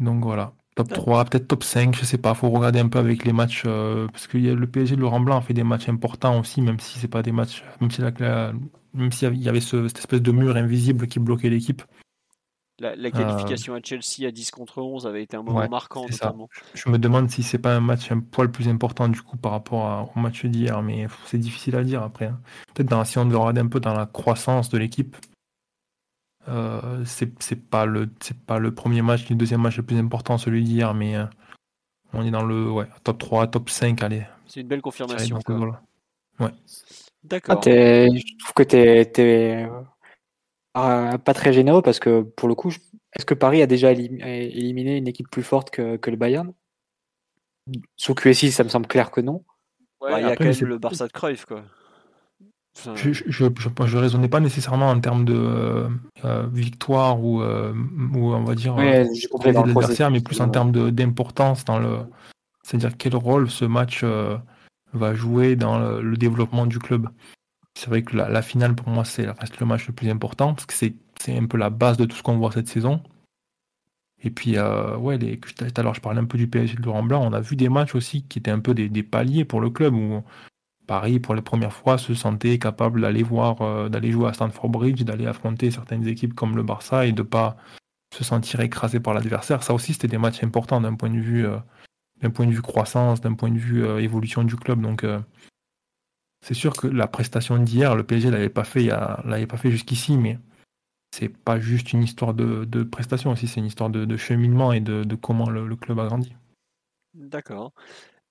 Donc 0.00 0.24
voilà. 0.24 0.52
Top 0.88 0.94
3, 0.94 1.24
peut-être 1.26 1.46
top 1.46 1.62
5, 1.62 1.94
je 1.94 2.04
sais 2.06 2.16
pas, 2.16 2.32
faut 2.34 2.48
regarder 2.48 2.78
un 2.78 2.88
peu 2.88 2.98
avec 2.98 3.26
les 3.26 3.32
matchs, 3.32 3.64
euh, 3.66 4.06
parce 4.08 4.26
que 4.26 4.38
le 4.38 4.66
PSG 4.66 4.96
de 4.96 5.00
Laurent 5.02 5.20
Blanc 5.20 5.36
a 5.36 5.40
fait 5.42 5.52
des 5.52 5.62
matchs 5.62 5.90
importants 5.90 6.38
aussi, 6.40 6.62
même 6.62 6.80
si 6.80 6.98
c'est 6.98 7.08
pas 7.08 7.22
des 7.22 7.32
matchs, 7.32 7.62
même 7.80 7.90
s'il 7.90 9.36
y 9.36 9.48
avait 9.48 9.60
cette 9.60 9.98
espèce 9.98 10.22
de 10.22 10.32
mur 10.32 10.56
invisible 10.56 11.06
qui 11.06 11.18
bloquait 11.18 11.50
l'équipe. 11.50 11.82
La, 12.78 12.92
euh, 12.92 13.10
qualification 13.10 13.74
à 13.74 13.80
Chelsea 13.82 14.26
à 14.26 14.30
10 14.30 14.50
contre 14.52 14.78
11 14.78 15.06
avait 15.06 15.22
été 15.22 15.36
un 15.36 15.42
moment 15.42 15.68
marquant 15.68 16.06
notamment. 16.10 16.48
Je, 16.72 16.88
me 16.88 16.98
demande 16.98 17.28
si 17.28 17.42
c'est 17.42 17.58
pas 17.58 17.76
un 17.76 17.80
match 17.80 18.10
un 18.10 18.20
poil 18.20 18.50
plus 18.50 18.68
important 18.68 19.06
du 19.08 19.20
coup 19.20 19.36
par 19.36 19.52
rapport 19.52 20.10
au 20.16 20.18
match 20.18 20.46
d'hier, 20.46 20.80
mais 20.80 21.06
c'est 21.26 21.36
difficile 21.36 21.76
à 21.76 21.84
dire 21.84 22.02
après. 22.02 22.26
Hein. 22.26 22.40
Peut-être 22.72 23.06
si 23.06 23.18
on 23.18 23.26
devait 23.26 23.36
regarder 23.36 23.60
un 23.60 23.66
peu 23.66 23.80
dans 23.80 23.92
la 23.92 24.06
croissance 24.06 24.70
de 24.70 24.78
l'équipe, 24.78 25.14
euh, 26.50 27.04
c'est 27.04 27.70
pas 27.70 27.86
le 27.86 28.08
c'est 28.20 28.36
pas 28.36 28.58
le 28.58 28.74
premier 28.74 29.02
match 29.02 29.28
le 29.28 29.36
deuxième 29.36 29.60
match 29.60 29.76
le 29.76 29.84
plus 29.84 29.96
important 29.98 30.36
celui 30.36 30.64
d'hier 30.64 30.94
mais 30.94 31.16
euh, 31.16 31.24
on 32.12 32.26
est 32.26 32.30
dans 32.32 32.44
le 32.44 32.68
ouais, 32.70 32.86
top 33.04 33.18
3 33.18 33.46
top 33.46 33.70
5 33.70 34.02
allez. 34.02 34.26
C'est 34.46 34.60
une 34.60 34.66
belle 34.66 34.82
confirmation 34.82 35.38
ouais. 36.40 36.50
D'accord. 37.22 37.60
ah, 37.64 37.68
je 37.68 38.38
trouve 38.38 38.54
que 38.54 38.62
t'es 38.64 39.12
es, 39.16 39.68
euh, 40.76 41.18
pas 41.18 41.34
très 41.34 41.52
généreux 41.52 41.82
parce 41.82 42.00
que 42.00 42.22
pour 42.22 42.48
le 42.48 42.56
coup 42.56 42.72
est-ce 43.12 43.26
que 43.26 43.34
Paris 43.34 43.62
a 43.62 43.66
déjà 43.66 43.92
éliminé 43.92 44.96
une 44.96 45.06
équipe 45.06 45.30
plus 45.30 45.44
forte 45.44 45.70
que, 45.70 45.96
que 45.98 46.10
le 46.10 46.16
Bayern? 46.16 46.52
Sous 47.96 48.14
QSI 48.14 48.50
ça 48.50 48.64
me 48.64 48.68
semble 48.70 48.88
clair 48.88 49.12
que 49.12 49.20
non. 49.20 49.44
Ouais, 50.00 50.20
il 50.20 50.26
y 50.26 50.30
a 50.30 50.36
quand 50.36 50.44
même 50.44 50.54
le 50.62 50.78
Barça 50.78 51.06
de 51.06 51.12
Cruyff 51.12 51.44
quoi 51.44 51.62
je, 52.94 53.12
je, 53.12 53.22
je, 53.26 53.96
raisonnais 53.96 54.28
pas 54.28 54.40
nécessairement 54.40 54.90
en 54.90 55.00
termes 55.00 55.24
de 55.24 55.34
euh, 55.34 55.88
euh, 56.24 56.46
victoire 56.52 57.22
ou, 57.22 57.42
euh, 57.42 57.72
ou, 58.14 58.32
on 58.32 58.44
va 58.44 58.54
dire 58.54 58.76
l'adversaire, 58.76 60.10
mais 60.10 60.20
plus 60.20 60.40
en 60.40 60.48
termes 60.48 60.72
d'importance 60.90 61.64
dans 61.64 61.78
le. 61.78 61.98
C'est-à-dire 62.62 62.96
quel 62.96 63.16
rôle 63.16 63.50
ce 63.50 63.64
match 63.64 64.04
va 64.92 65.14
jouer 65.14 65.56
dans 65.56 65.78
le, 65.78 66.16
développement 66.16 66.66
du 66.66 66.78
club. 66.78 67.08
C'est 67.74 67.88
vrai 67.88 68.02
que 68.02 68.16
la, 68.16 68.42
finale 68.42 68.74
pour 68.74 68.88
moi 68.88 69.04
c'est 69.04 69.28
reste 69.30 69.58
le 69.60 69.66
match 69.66 69.86
le 69.86 69.94
plus 69.94 70.08
important 70.10 70.54
parce 70.54 70.66
que 70.66 70.74
c'est 70.74 70.94
un 71.28 71.46
peu 71.46 71.56
la 71.56 71.70
base 71.70 71.96
de 71.96 72.04
tout 72.04 72.16
ce 72.16 72.22
qu'on 72.22 72.36
voit 72.36 72.52
cette 72.52 72.68
saison. 72.68 73.02
Et 74.22 74.30
puis, 74.30 74.58
ouais, 74.58 75.16
les, 75.16 75.38
tout 75.38 75.64
à 75.74 75.82
l'heure, 75.82 75.94
je 75.94 76.00
parlais 76.00 76.20
un 76.20 76.26
peu 76.26 76.36
du 76.36 76.46
PSG 76.46 76.76
de 76.76 76.82
Laurent 76.82 77.02
Blanc. 77.02 77.26
On 77.26 77.32
a 77.32 77.40
vu 77.40 77.56
des 77.56 77.70
matchs 77.70 77.94
aussi 77.94 78.22
qui 78.24 78.38
étaient 78.38 78.50
un 78.50 78.60
peu 78.60 78.74
des, 78.74 79.02
paliers 79.02 79.46
pour 79.46 79.60
le 79.60 79.70
club 79.70 79.94
où 79.94 80.22
Paris, 80.90 81.20
pour 81.20 81.36
les 81.36 81.40
premières 81.40 81.72
fois, 81.72 81.98
se 81.98 82.14
sentait 82.14 82.58
capable 82.58 83.02
d'aller 83.02 83.22
voir, 83.22 83.62
euh, 83.62 83.88
d'aller 83.88 84.10
jouer 84.10 84.28
à 84.28 84.32
Stanford 84.32 84.70
Bridge, 84.70 85.04
d'aller 85.04 85.24
affronter 85.24 85.70
certaines 85.70 86.04
équipes 86.08 86.34
comme 86.34 86.56
le 86.56 86.64
Barça 86.64 87.06
et 87.06 87.12
de 87.12 87.22
pas 87.22 87.56
se 88.12 88.24
sentir 88.24 88.58
écrasé 88.58 88.98
par 88.98 89.14
l'adversaire. 89.14 89.62
Ça 89.62 89.72
aussi, 89.72 89.92
c'était 89.92 90.08
des 90.08 90.18
matchs 90.18 90.42
importants 90.42 90.80
d'un 90.80 90.96
point 90.96 91.10
de 91.10 91.20
vue, 91.20 91.46
euh, 91.46 91.58
d'un 92.20 92.30
point 92.30 92.44
de 92.44 92.50
vue 92.50 92.60
croissance, 92.60 93.20
d'un 93.20 93.34
point 93.34 93.52
de 93.52 93.58
vue 93.58 93.86
évolution 94.00 94.42
du 94.42 94.56
club. 94.56 94.80
Donc, 94.80 95.06
c'est 96.44 96.54
sûr 96.54 96.72
que 96.72 96.88
la 96.88 97.06
prestation 97.06 97.58
d'hier, 97.58 97.94
le 97.94 98.02
PSG 98.02 98.32
l'avait 98.32 98.48
pas 98.48 98.64
fait, 98.64 98.86
l'avait 99.24 99.46
pas 99.46 99.58
fait 99.58 99.70
jusqu'ici, 99.70 100.18
mais 100.18 100.40
c'est 101.12 101.28
pas 101.28 101.60
juste 101.60 101.92
une 101.92 102.02
histoire 102.02 102.34
de, 102.34 102.82
prestation 102.82 103.30
aussi, 103.30 103.46
c'est 103.46 103.60
une 103.60 103.66
histoire 103.66 103.90
de, 103.90 104.16
cheminement 104.16 104.72
et 104.72 104.80
de, 104.80 105.14
comment 105.14 105.48
le, 105.48 105.76
club 105.76 106.00
a 106.00 106.06
grandi. 106.06 106.34
D'accord. 107.14 107.72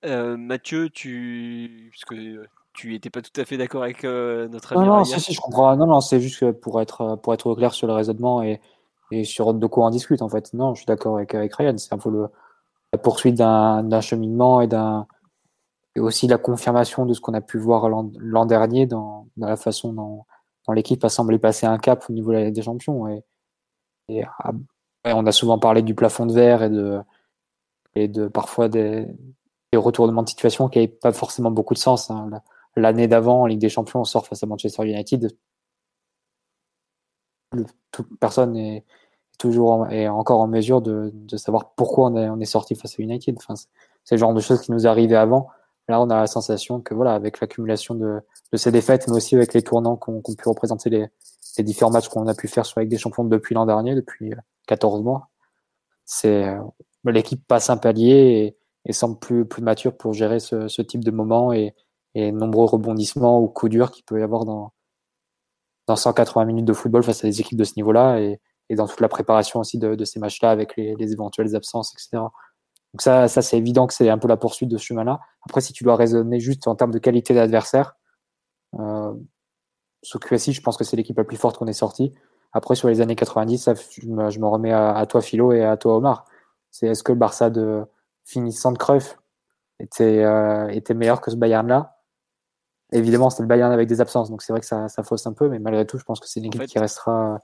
Euh, 0.05 0.37
Mathieu, 0.37 0.89
tu. 0.89 1.91
Parce 1.91 2.05
que 2.05 2.45
tu 2.73 2.91
n'étais 2.91 3.09
pas 3.09 3.21
tout 3.21 3.39
à 3.39 3.45
fait 3.45 3.57
d'accord 3.57 3.83
avec 3.83 4.05
euh, 4.05 4.47
notre 4.47 4.73
ami. 4.73 4.85
Non, 4.85 4.97
non, 4.97 5.03
si, 5.03 5.19
si, 5.19 5.33
je 5.33 5.41
comprends. 5.41 5.75
Non, 5.75 5.87
non, 5.87 6.01
c'est 6.01 6.21
juste 6.21 6.51
pour 6.51 6.81
être, 6.81 7.17
pour 7.17 7.33
être 7.33 7.55
clair 7.55 7.73
sur 7.73 7.87
le 7.87 7.93
raisonnement 7.93 8.41
et, 8.41 8.61
et 9.11 9.23
sur 9.23 9.53
de 9.53 9.67
quoi 9.67 9.87
on 9.87 9.89
discute, 9.89 10.21
en 10.21 10.29
fait. 10.29 10.53
Non, 10.53 10.73
je 10.75 10.81
suis 10.81 10.85
d'accord 10.85 11.17
avec, 11.17 11.35
avec 11.35 11.53
Ryan. 11.55 11.77
C'est 11.77 11.93
un 11.93 11.97
peu 11.97 12.09
le, 12.09 12.27
la 12.93 12.99
poursuite 12.99 13.35
d'un 13.35 14.01
cheminement 14.01 14.61
et 14.61 14.67
d'un 14.67 15.07
et 15.95 15.99
aussi 15.99 16.27
la 16.27 16.37
confirmation 16.37 17.05
de 17.05 17.13
ce 17.13 17.21
qu'on 17.21 17.33
a 17.33 17.41
pu 17.41 17.57
voir 17.57 17.89
l'an 17.89 18.45
dernier 18.45 18.85
dans, 18.85 19.27
dans, 19.37 19.47
la 19.47 19.57
façon 19.57 19.93
dont, 19.93 20.25
l'équipe 20.73 21.03
a 21.03 21.09
semblé 21.09 21.39
passer 21.39 21.65
un 21.65 21.79
cap 21.79 22.05
au 22.09 22.13
niveau 22.13 22.31
des 22.31 22.61
champions. 22.61 23.07
Et, 24.07 24.23
ah, 24.39 24.51
on 25.05 25.25
a 25.25 25.31
souvent 25.31 25.57
parlé 25.57 25.81
du 25.81 25.95
plafond 25.95 26.27
de 26.27 26.33
verre 26.33 26.61
et 26.61 26.69
de, 26.69 26.99
et 27.95 28.07
de 28.07 28.27
parfois 28.27 28.69
des, 28.69 29.07
retournements 29.77 30.23
de 30.23 30.30
situation 30.30 30.67
qui 30.69 30.80
n'avaient 30.80 30.88
pas 30.88 31.11
forcément 31.11 31.51
beaucoup 31.51 31.73
de 31.73 31.80
sens. 31.80 32.09
Hein. 32.09 32.30
L'année 32.75 33.07
d'avant, 33.07 33.41
en 33.41 33.45
Ligue 33.45 33.59
des 33.59 33.69
Champions, 33.69 34.01
on 34.01 34.06
sort 34.06 34.25
face 34.25 34.43
à 34.43 34.48
Manchester 34.48 34.83
United. 34.85 35.31
Toute 37.91 38.07
personne 38.19 38.56
est 38.56 38.85
toujours 39.38 39.88
est 39.88 40.07
encore 40.07 40.41
en 40.41 40.48
mesure 40.48 40.81
de, 40.81 41.11
savoir 41.38 41.72
pourquoi 41.72 42.09
on 42.09 42.17
est, 42.17 42.30
on 42.30 42.39
est 42.39 42.45
sorti 42.45 42.75
face 42.75 42.99
à 42.99 43.01
United. 43.01 43.35
Enfin, 43.38 43.56
c'est 44.03 44.15
le 44.15 44.19
genre 44.19 44.33
de 44.33 44.41
choses 44.41 44.61
qui 44.61 44.72
nous 44.72 44.88
arrivaient 44.88 45.15
avant 45.15 45.49
Là, 45.89 45.99
on 45.99 46.09
a 46.11 46.17
la 46.19 46.27
sensation 46.27 46.81
que 46.81 46.93
voilà, 46.93 47.15
avec 47.15 47.39
l'accumulation 47.39 47.95
de, 47.95 48.22
ces 48.53 48.72
défaites, 48.72 49.07
mais 49.07 49.15
aussi 49.15 49.35
avec 49.35 49.56
les 49.56 49.64
tournants 49.64 49.95
qu'ont 49.98 50.22
pu 50.22 50.48
représenter 50.48 50.91
les, 50.91 51.64
différents 51.64 51.89
matchs 51.89 52.09
qu'on 52.09 52.27
a 52.27 52.35
pu 52.35 52.48
faire 52.48 52.65
sur 52.65 52.77
avec 52.77 52.89
des 52.89 52.98
champions 52.98 53.23
depuis 53.23 53.56
l'an 53.56 53.65
dernier, 53.65 53.95
depuis 53.95 54.31
14 54.67 54.99
euh, 54.99 55.03
mois, 55.03 55.30
c'est 56.06 56.48
euh, 56.48 56.61
l'équipe 57.06 57.45
passe 57.45 57.72
un 57.72 57.77
palier 57.77 58.56
et, 58.90 58.93
semble 58.93 59.19
plus, 59.19 59.45
mature 59.61 59.95
pour 59.95 60.14
gérer 60.14 60.40
ce, 60.40 60.82
type 60.82 61.03
de 61.03 61.11
moments 61.11 61.53
et, 61.53 61.74
nombreux 62.16 62.66
rebondissements 62.66 63.40
ou 63.40 63.48
coups 63.48 63.72
durs 63.72 63.92
qu'il 63.92 64.03
peut 64.03 64.19
y 64.19 64.24
avoir 64.24 64.43
dans, 64.43 64.74
dans 65.88 65.95
180 65.95 66.45
minutes 66.45 66.66
de 66.66 66.74
football 66.74 67.03
face 67.03 67.24
à 67.24 67.27
des 67.27 67.40
équipes 67.40 67.58
de 67.58 67.64
ce 67.64 67.74
niveau-là 67.77 68.19
et, 68.19 68.40
dans 68.76 68.88
toute 68.88 69.00
la 69.00 69.08
préparation 69.08 69.59
aussi 69.61 69.77
de, 69.80 70.03
ces 70.06 70.19
matchs-là 70.19 70.51
avec 70.51 70.76
les, 70.76 70.95
les, 70.95 71.14
éventuelles 71.14 71.56
absences, 71.56 71.93
etc. 71.93 72.27
Donc 72.93 73.01
ça, 73.01 73.27
ça 73.27 73.42
c'est 73.42 73.58
évident 73.58 73.88
que 73.88 73.93
c'est 73.93 74.09
un 74.09 74.18
peu 74.18 74.27
la 74.27 74.38
poursuite 74.38 74.69
de 74.69 74.77
ce 74.77 74.85
chemin-là. 74.85 75.19
Après, 75.45 75.61
si 75.61 75.74
tu 75.74 75.84
dois 75.84 75.95
raisonner 75.95 76.40
juste 76.40 76.68
en 76.68 76.76
termes 76.76 76.92
de 76.92 77.00
qualité 77.00 77.34
d'adversaire, 77.34 77.95
euh, 78.77 79.14
QSI, 80.22 80.53
je 80.53 80.61
pense 80.61 80.77
que 80.77 80.84
c'est 80.84 80.98
l'équipe 80.98 81.18
la 81.18 81.24
plus 81.24 81.38
forte 81.38 81.58
qu'on 81.58 81.68
ait 81.68 81.74
sortie. 81.74 82.14
Après, 82.53 82.76
sur 82.76 82.88
les 82.88 83.01
années 83.01 83.16
90, 83.16 83.69
je, 84.01 84.08
me, 84.08 84.45
remets 84.48 84.74
à, 84.74 85.06
toi 85.08 85.22
Philo 85.22 85.51
et 85.51 85.64
à 85.64 85.77
toi 85.77 85.98
Omar. 85.98 86.26
C'est 86.72 86.88
est-ce 86.88 87.03
que 87.03 87.11
le 87.11 87.18
Barça 87.18 87.50
de 87.50 87.84
finissant 88.30 88.72
de 88.72 88.77
Cruyff 88.77 89.17
était, 89.80 90.24
euh, 90.24 90.67
était 90.69 90.93
meilleur 90.93 91.22
que 91.22 91.32
ce 91.32 91.35
Bayern-là 91.35 91.95
Évidemment, 92.91 93.30
c'était 93.30 93.43
le 93.43 93.48
Bayern 93.48 93.72
avec 93.72 93.88
des 93.88 94.01
absences, 94.01 94.32
donc 94.32 94.41
c'est 94.41 94.51
vrai 94.51 94.61
que 94.61 94.66
ça, 94.66 94.88
ça, 94.88 95.03
fausse 95.03 95.27
un 95.27 95.33
peu, 95.33 95.48
mais 95.48 95.59
malgré 95.59 95.85
tout, 95.85 95.99
je 95.99 96.03
pense 96.03 96.19
que 96.19 96.27
c'est 96.27 96.40
une 96.40 96.48
équipe 96.48 96.66
qui 96.66 96.80
restera 96.80 97.40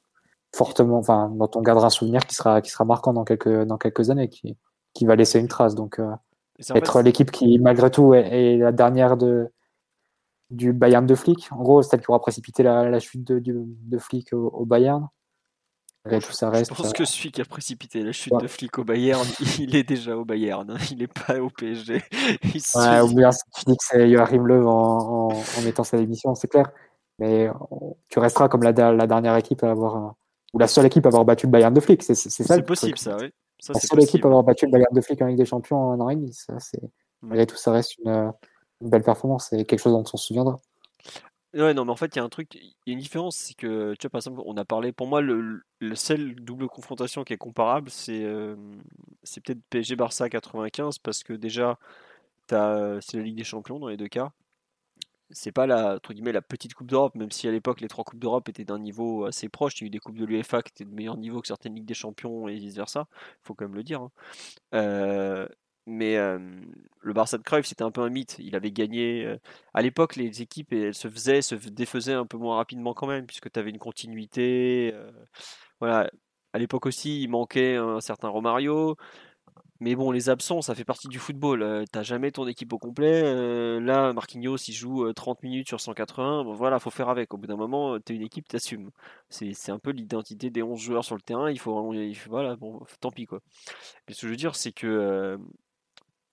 fortement, 0.56 0.98
enfin, 0.98 1.30
dont 1.30 1.50
on 1.54 1.62
gardera 1.62 1.88
un 1.88 1.92
souvenir 1.92 2.26
qui 2.26 2.34
sera, 2.34 2.62
qui 2.62 2.72
sera 2.72 2.84
marquant 2.84 3.14
dans 3.14 3.26
quelques, 3.26 3.64
dans 3.66 3.78
quelques 3.78 4.10
années, 4.10 4.28
qui, 4.28 4.58
qui 4.94 5.06
va 5.06 5.16
laisser 5.16 5.40
une 5.40 5.48
trace. 5.48 5.76
Donc, 5.76 6.00
euh, 6.00 6.16
être 6.74 7.02
l'équipe 7.02 7.30
qui, 7.30 7.60
malgré 7.60 7.92
tout, 7.92 8.16
est, 8.16 8.58
la 8.58 8.72
dernière 8.72 9.18
de, 9.18 9.52
du 10.50 10.74
Bayern 10.74 11.06
de 11.06 11.14
Flick. 11.14 11.50
En 11.52 11.62
gros, 11.62 11.84
celle 11.84 12.02
qui 12.02 12.10
aura 12.10 12.22
précipité 12.22 12.64
la, 12.64 13.00
chute 13.00 13.24
de, 13.24 13.40
de, 13.46 13.98
Flick 14.00 14.34
au, 14.34 14.66
Bayern. 14.66 15.08
Tout, 16.09 16.32
ça 16.32 16.50
reste, 16.50 16.72
je 16.72 16.82
pense 16.82 16.93
que 16.93 17.06
celui 17.06 17.32
qui 17.32 17.42
a 17.42 17.45
précipité 17.45 18.01
la 18.01 18.11
chute 18.11 18.34
de 18.40 18.48
Flick 18.48 18.77
au 18.77 18.84
Bayern, 18.84 19.25
il 19.59 19.75
est 19.75 19.84
déjà 19.84 20.16
au 20.16 20.25
Bayern, 20.25 20.69
hein. 20.69 20.77
il 20.92 21.00
n'est 21.00 21.08
pas 21.08 21.40
au 21.40 21.50
PSG. 21.50 22.03
ouais, 22.75 23.01
ou 23.01 23.14
bien 23.14 23.30
tu 23.30 23.66
dis 23.66 23.77
que 23.77 23.84
c'est 23.84 24.09
Joachim 24.11 24.45
Löw 24.45 24.67
en, 24.67 25.30
en, 25.30 25.61
mettant 25.64 25.84
sa 25.84 25.98
démission, 25.98 26.35
c'est 26.35 26.48
clair. 26.48 26.69
Mais 27.19 27.50
tu 28.09 28.19
resteras 28.19 28.50
comme 28.50 28.64
la, 28.64 28.72
la 28.72 29.08
dernière 29.08 29.35
équipe 29.35 29.64
à 29.64 29.72
avoir, 29.72 30.16
ou 30.53 30.59
la 30.59 30.67
seule 30.67 30.85
équipe 30.85 31.06
à 31.06 31.09
avoir 31.09 31.25
battu 31.25 31.48
le 31.48 31.51
Bayern 31.51 31.74
de 31.74 31.80
Flick. 31.80 32.03
C'est 32.03 32.16
ça. 32.16 32.30
C'est 32.30 32.61
possible, 32.61 32.98
ça, 32.98 33.17
oui. 33.19 33.32
Ça, 33.59 33.74
la 33.74 33.80
seule 33.80 34.03
équipe 34.03 34.24
à 34.25 34.27
avoir 34.27 34.43
battu 34.43 34.66
le 34.66 34.72
Bayern 34.72 34.93
de 34.93 35.01
Flick 35.01 35.22
en 35.22 35.27
Ligue 35.27 35.38
des 35.38 35.45
Champions 35.45 35.77
en 35.77 36.00
an 36.00 36.09
et 36.09 36.16
demi. 36.16 36.34
Ça, 36.34 36.59
c'est... 36.59 36.82
Malgré 37.22 37.48
tout, 37.48 37.56
ça 37.56 37.72
reste 37.72 37.98
une, 38.00 38.32
belle 38.82 39.03
performance 39.03 39.51
et 39.53 39.66
quelque 39.66 39.80
chose 39.80 39.93
dont 39.93 40.03
on 40.14 40.17
se 40.17 40.27
souviendra. 40.27 40.58
Ouais, 41.56 41.74
non, 41.74 41.85
mais 41.85 41.92
en 41.92 41.95
fait, 41.95 42.14
il 42.16 42.19
y 42.19 42.22
a 42.22 42.24
un 42.24 42.30
truc, 42.30 42.53
il 42.56 42.74
y 42.85 42.90
a 42.92 42.93
une 42.93 43.00
différence, 43.00 43.38
c'est 43.38 43.53
que, 43.53 43.93
tu 43.98 44.03
vois, 44.08 44.09
par 44.09 44.19
exemple, 44.19 44.42
on 44.45 44.58
a 44.58 44.66
parlé, 44.66 44.92
pour 44.92 45.08
moi, 45.08 45.22
le, 45.22 45.64
le 45.80 45.95
seul 45.95 46.35
double 46.35 46.67
confrontation 46.67 47.24
qui 47.24 47.32
est 47.32 47.38
comparable, 47.38 47.90
c'est, 47.90 48.24
peut-être 49.43 49.61
PSG-Barça 49.69 50.30
95, 50.30 51.00
parce 51.00 51.24
que 51.24 51.32
déjà, 51.32 51.80
c'est 52.50 52.56
la 53.14 53.24
Ligue 53.24 53.38
des 53.38 53.45
Champions 53.45 53.80
dans 53.80 53.88
les 53.88 53.98
deux 53.98 54.09
cas 54.09 54.32
c'est 55.32 55.51
pas 55.51 55.66
la, 55.66 55.95
entre 55.95 56.14
guillemets, 56.14 56.32
la 56.32 56.42
petite 56.42 56.74
Coupe 56.74 56.88
d'Europe, 56.88 57.16
même 57.16 57.32
si 57.32 57.48
à 57.48 57.51
l'époque 57.51 57.82
les 57.82 57.88
trois 57.88 58.03
Coupes 58.03 58.19
d'Europe 58.19 58.48
étaient 58.50 58.64
d'un 58.66 58.80
niveau 58.80 59.25
assez 59.25 59.50
proche. 59.50 59.80
Il 59.82 59.84
y 59.84 59.85
a 59.85 59.88
eu 59.88 59.90
des 59.90 60.00
Coupes 60.00 60.17
de 60.17 60.25
l'UEFA 60.25 60.61
qui 60.61 60.72
étaient 60.72 60.85
de 60.90 60.93
meilleur 60.93 61.17
niveau 61.17 61.42
que 61.42 61.48
certaines 61.48 61.75
Ligues 61.75 61.85
des 61.85 61.93
Champions 61.93 62.48
et 62.48 62.56
vice-versa. 62.56 63.08
Faut 63.42 63.53
quand 63.56 63.66
même 63.66 63.75
le 63.75 63.84
dire. 63.84 64.08
Euh, 64.74 65.48
mais 65.86 66.18
euh, 66.18 66.40
le 67.02 67.14
Barça 67.14 67.38
de 67.38 67.44
Cruyff, 67.44 67.66
c'était 67.66 67.84
un 67.84 67.92
peu 67.92 68.02
un 68.02 68.10
mythe. 68.10 68.38
Il 68.40 68.56
avait 68.56 68.72
gagné. 68.72 69.26
Euh, 69.26 69.38
à 69.74 69.82
l'époque, 69.82 70.16
les 70.16 70.42
équipes 70.42 70.74
elles 70.74 70.96
se 70.96 71.08
faisaient, 71.10 71.42
se 71.42 71.56
défaisaient 71.56 72.14
un 72.14 72.26
peu 72.26 72.38
moins 72.38 72.58
rapidement 72.58 72.94
quand 72.94 73.08
même, 73.08 73.26
puisque 73.26 73.52
tu 73.52 73.60
avais 73.60 73.70
une 73.70 73.80
continuité. 73.80 74.94
voilà. 75.80 76.10
À 76.54 76.58
l'époque 76.60 76.86
aussi, 76.86 77.22
il 77.22 77.28
manquait 77.30 77.76
un 77.76 78.00
certain 78.00 78.30
Romario. 78.30 78.96
Mais 79.82 79.96
bon, 79.96 80.12
les 80.12 80.30
absents, 80.30 80.62
ça 80.62 80.74
fait 80.74 80.86
partie 80.86 81.10
du 81.10 81.20
football. 81.20 81.60
Tu 81.60 81.66
euh, 81.66 81.84
T'as 81.92 82.04
jamais 82.04 82.32
ton 82.32 82.48
équipe 82.48 82.72
au 82.72 82.80
complet. 82.80 83.22
Euh, 83.26 83.80
là, 83.82 84.14
Marquinhos, 84.14 84.58
il 84.68 84.74
joue 84.74 85.12
30 85.12 85.38
euh, 85.38 85.48
minutes 85.48 85.68
sur 85.68 85.82
180. 85.82 86.46
Bon, 86.46 86.54
voilà, 86.54 86.80
faut 86.80 86.90
faire 86.92 87.10
avec. 87.10 87.34
Au 87.34 87.38
bout 87.38 87.48
d'un 87.48 87.58
moment, 87.58 88.00
tu 88.00 88.14
es 88.14 88.16
une 88.16 88.22
équipe, 88.22 88.48
t'assumes. 88.48 88.92
C'est, 89.30 89.54
c'est 89.54 89.72
un 89.72 89.80
peu 89.80 89.92
l'identité 89.92 90.50
des 90.50 90.64
11 90.64 90.80
joueurs 90.80 91.04
sur 91.04 91.16
le 91.16 91.22
terrain. 91.22 91.52
Il 91.52 91.60
faut 91.60 91.74
vraiment. 91.74 91.94
voilà, 92.30 92.56
bon, 92.56 92.86
tant 93.02 93.12
pis, 93.12 93.26
quoi. 93.26 93.42
Mais 94.08 94.14
ce 94.14 94.22
que 94.22 94.28
je 94.28 94.32
veux 94.32 94.38
dire, 94.38 94.56
c'est 94.56 94.72
que 94.72 95.38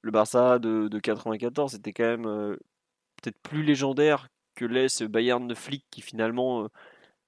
le 0.02 0.10
Barça 0.10 0.58
de, 0.58 0.88
de 0.88 0.98
94, 0.98 1.72
c'était 1.72 1.92
quand 1.92 2.04
même 2.04 2.56
peut-être 3.22 3.38
plus 3.42 3.62
légendaire 3.62 4.28
que 4.54 4.64
l'est 4.64 4.88
ce 4.88 5.04
Bayern 5.04 5.46
de 5.48 5.54
Flick 5.54 5.86
qui 5.90 6.02
finalement 6.02 6.68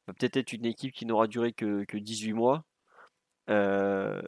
va 0.06 0.12
peut-être 0.14 0.36
être 0.36 0.52
une 0.52 0.66
équipe 0.66 0.92
qui 0.92 1.06
n'aura 1.06 1.26
duré 1.26 1.52
que, 1.52 1.84
que 1.84 1.96
18 1.96 2.32
mois. 2.32 2.64
Euh, 3.50 4.22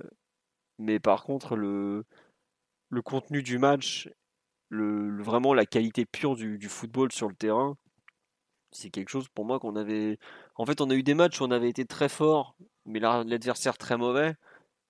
mais 0.78 1.00
par 1.00 1.24
contre, 1.24 1.56
le, 1.56 2.04
contenu 3.04 3.42
du 3.42 3.58
match, 3.58 4.08
vraiment 4.70 5.54
la 5.54 5.66
qualité 5.66 6.06
pure 6.06 6.36
du, 6.36 6.58
du, 6.58 6.68
football 6.68 7.12
sur 7.12 7.28
le 7.28 7.34
terrain, 7.34 7.76
c'est 8.72 8.90
quelque 8.90 9.10
chose 9.10 9.28
pour 9.28 9.44
moi 9.44 9.58
qu'on 9.60 9.76
avait. 9.76 10.18
En 10.56 10.66
fait, 10.66 10.80
on 10.80 10.90
a 10.90 10.94
eu 10.94 11.02
des 11.02 11.14
matchs 11.14 11.40
où 11.40 11.44
on 11.44 11.50
avait 11.50 11.70
été 11.70 11.86
très 11.86 12.08
fort, 12.08 12.56
mais 12.84 13.00
l'adversaire 13.00 13.78
très 13.78 13.96
mauvais. 13.96 14.34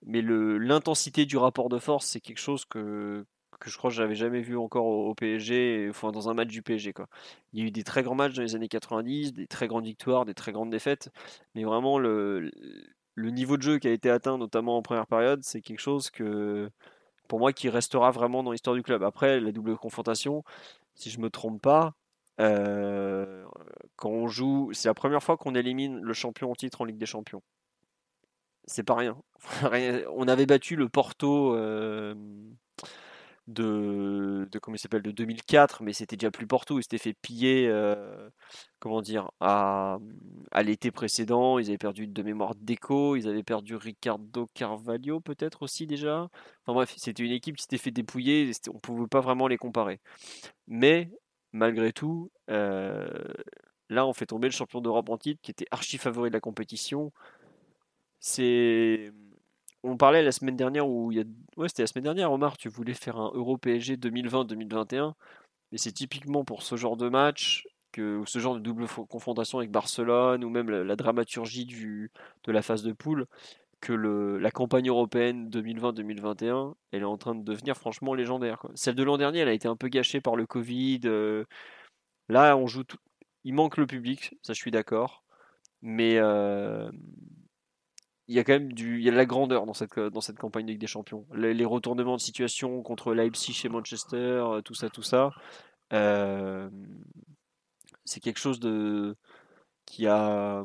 Mais 0.03 0.23
l'intensité 0.23 1.27
du 1.27 1.37
rapport 1.37 1.69
de 1.69 1.79
force, 1.79 2.07
c'est 2.07 2.21
quelque 2.21 2.39
chose 2.39 2.65
que, 2.65 3.25
que 3.59 3.71
je 3.71 3.77
crois 3.79 3.91
que 3.91 3.97
j'avais 3.97 4.15
jamais 4.15 4.41
vu 4.41 4.57
encore 4.57 4.87
au, 4.87 5.15
PSG, 5.15 5.89
enfin 5.91 6.13
dans 6.13 6.29
un 6.29 6.35
match 6.35 6.49
du 6.49 6.63
PSG. 6.63 6.93
Quoi. 6.93 7.09
Il 7.53 7.61
y 7.61 7.63
a 7.63 7.67
eu 7.67 7.71
des 7.71 7.85
très 7.85 8.03
grands 8.03 8.15
matchs 8.15 8.35
dans 8.35 8.43
les 8.43 8.55
années 8.55 8.69
90, 8.69 9.33
des 9.33 9.47
très 9.47 9.69
grandes 9.69 9.85
victoires, 9.87 10.25
des 10.25 10.35
très 10.35 10.53
grandes 10.53 10.71
défaites, 10.71 11.11
mais 11.55 11.65
vraiment 11.65 11.99
le, 11.99 12.51
niveau 13.17 13.57
de 13.57 13.63
jeu 13.63 13.79
qui 13.79 13.89
a 13.89 13.93
été 13.93 14.11
atteint, 14.11 14.39
notamment 14.39 14.77
en 14.77 14.83
première 14.83 15.07
période, 15.07 15.43
c'est 15.45 15.61
quelque 15.61 15.81
chose 15.81 16.11
que, 16.11 16.71
pour 17.29 17.39
moi, 17.39 17.53
qui 17.53 17.69
restera 17.69 18.11
vraiment 18.11 18.43
dans 18.43 18.53
l'histoire 18.53 18.77
du 18.77 18.83
club. 18.83 19.03
Après, 19.03 19.41
la 19.41 19.53
double 19.53 19.77
confrontation, 19.77 20.45
si 20.95 21.11
je 21.11 21.21
me 21.21 21.31
trompe 21.31 21.63
pas, 21.63 21.95
euh, 22.41 23.45
quand 23.97 24.11
on 24.11 24.29
joue, 24.29 24.71
c'est 24.73 24.89
la 24.89 24.95
première 24.95 25.23
fois 25.23 25.37
qu'on 25.37 25.55
élimine 25.55 26.01
le 26.01 26.13
champion 26.13 26.51
en 26.51 26.55
titre 26.55 26.81
en 26.83 26.85
Ligue 26.85 26.99
des 26.99 27.07
Champions. 27.07 27.43
C'est 28.67 28.83
pas 28.83 28.95
rien. 28.95 29.17
on 30.17 30.29
avait 30.29 30.47
battu 30.47 30.77
le 30.77 30.89
Porto. 30.89 31.55
Euh, 31.55 32.15
de, 33.47 34.49
de 34.51 34.59
comment 34.59 34.75
il 34.75 34.79
s'appelle 34.79 35.03
de 35.03 35.13
2004 35.13 35.83
mais 35.83 35.93
c'était 35.93 36.17
déjà 36.17 36.31
plus 36.31 36.47
Porto 36.47 36.79
ils 36.79 36.83
s'étaient 36.83 36.99
fait 36.99 37.15
piller 37.15 37.69
euh, 37.69 38.29
comment 38.81 39.03
dire 39.03 39.31
à, 39.41 39.99
à 40.53 40.63
l'été 40.63 40.91
précédent. 40.91 41.59
Ils 41.59 41.69
avaient 41.69 41.79
perdu 41.79 42.07
de 42.09 42.23
mémoire 42.23 42.55
Deco. 42.57 43.17
Ils 43.17 43.29
avaient 43.29 43.43
perdu 43.43 43.77
Ricardo 43.77 44.49
Carvalho 44.55 45.21
peut-être 45.21 45.63
aussi 45.63 45.87
déjà. 45.87 46.29
Enfin 46.63 46.75
bref 46.75 46.95
c'était 46.97 47.23
une 47.25 47.33
équipe 47.33 47.57
qui 47.57 47.63
s'était 47.63 47.79
fait 47.79 47.91
dépouiller. 47.91 48.51
On 48.73 48.79
pouvait 48.79 49.07
pas 49.07 49.21
vraiment 49.21 49.47
les 49.49 49.59
comparer. 49.59 50.01
Mais 50.67 51.11
malgré 51.53 51.93
tout 51.93 52.31
euh, 52.51 53.09
là 53.89 54.07
on 54.07 54.13
fait 54.13 54.27
tomber 54.27 54.49
le 54.49 54.53
champion 54.53 54.81
d'Europe 54.81 55.09
en 55.09 55.19
titre 55.19 55.41
qui 55.43 55.53
était 55.53 55.67
archi 55.71 55.99
favori 55.99 56.31
de 56.31 56.35
la 56.35 56.41
compétition. 56.41 57.13
C'est 58.19 59.13
on 59.87 59.97
parlait 59.97 60.23
la 60.23 60.33
semaine 60.33 60.57
dernière 60.57 60.89
où 60.89 61.13
il 61.13 61.19
y 61.19 61.21
a... 61.21 61.25
ouais 61.57 61.69
c'était 61.69 61.83
la 61.83 61.87
semaine 61.87 62.05
dernière 62.05 62.33
Omar 62.33 62.57
tu 62.57 62.69
voulais 62.69 62.95
faire 62.95 63.17
un 63.17 63.31
Euro 63.35 63.57
PSG 63.57 63.97
2020-2021 63.97 65.15
mais 65.73 65.79
c'est 65.79 65.93
typiquement 65.93 66.45
pour 66.45 66.63
ce 66.63 66.77
genre 66.77 66.97
de 66.97 67.09
match 67.09 67.67
que 67.93 68.23
ce 68.27 68.39
genre 68.39 68.55
de 68.55 68.61
double 68.61 68.87
confrontation 69.09 69.59
avec 69.59 69.71
Barcelone 69.71 70.45
ou 70.45 70.51
même 70.51 70.71
la, 70.71 70.97
dramaturgie 70.97 71.67
de 71.67 72.53
la 72.53 72.63
phase 72.63 72.83
de 72.83 72.93
poule 72.93 73.27
que 73.81 73.93
la 73.93 74.51
campagne 74.51 74.89
européenne 74.89 75.49
2020-2021 75.51 76.75
elle 76.93 77.03
est 77.03 77.05
en 77.05 77.17
train 77.17 77.35
de 77.35 77.45
devenir 77.45 77.77
franchement 77.77 78.15
légendaire 78.15 78.67
celle 78.75 78.97
de 78.97 79.03
l'an 79.05 79.19
dernier 79.19 79.41
elle 79.41 79.49
a 79.49 79.53
été 79.53 79.69
un 79.69 79.77
peu 79.77 79.89
gâchée 79.89 80.21
par 80.21 80.35
le 80.37 80.47
Covid 80.47 81.01
euh, 81.05 81.45
là 82.29 82.57
on 82.57 82.67
joue 82.67 82.85
tout... 82.85 82.99
il 83.45 83.55
manque 83.55 83.77
le 83.77 83.87
public 83.87 84.35
ça 84.43 84.53
je 84.53 84.59
suis 84.59 84.71
d'accord 84.71 85.23
mais 85.83 86.17
euh, 86.17 86.91
il 88.29 88.35
y 88.35 88.39
a 88.39 88.45
quand 88.45 88.53
même 88.55 88.73
du, 88.73 88.99
il 88.99 89.05
y 89.05 89.09
a 89.09 89.13
de 89.13 89.17
la 89.17 89.27
grandeur 89.27 89.67
dans 89.67 89.75
cette, 89.75 89.99
dans 89.99 90.21
cette 90.21 90.39
campagne 90.39 90.77
des 90.77 90.87
Champions. 90.87 91.27
Les, 91.35 91.65
retournements 91.65 92.17
de 92.17 92.21
situation 92.21 92.83
contre 92.83 93.15
Leipzig 93.15 93.63
et 93.65 93.69
Manchester, 93.69 94.17
euh, 94.17 94.61
tout 94.63 94.75
ça, 94.75 94.91
tout 94.91 95.03
ça, 95.03 95.31
euh, 95.93 96.69
c'est 98.05 98.21
quelque 98.21 98.39
chose 98.39 98.61
de 98.61 99.17
qui 99.87 100.07
a 100.07 100.65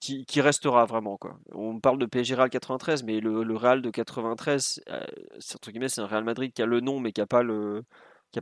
qui, 0.00 0.24
qui, 0.26 0.40
restera 0.40 0.84
vraiment 0.84 1.16
quoi. 1.16 1.38
On 1.52 1.80
parle 1.80 1.98
de 1.98 2.06
PSG 2.06 2.34
Real 2.36 2.50
93, 2.50 3.02
mais 3.02 3.20
le, 3.20 3.42
le 3.42 3.56
Real 3.56 3.82
de 3.82 3.90
93, 3.90 4.82
euh, 4.88 5.04
c'est 5.40 6.00
un 6.00 6.06
Real 6.06 6.24
Madrid 6.24 6.52
qui 6.52 6.62
a 6.62 6.66
le 6.66 6.80
nom, 6.80 7.00
mais 7.00 7.12
qui 7.12 7.20
a 7.20 7.26
pas 7.26 7.42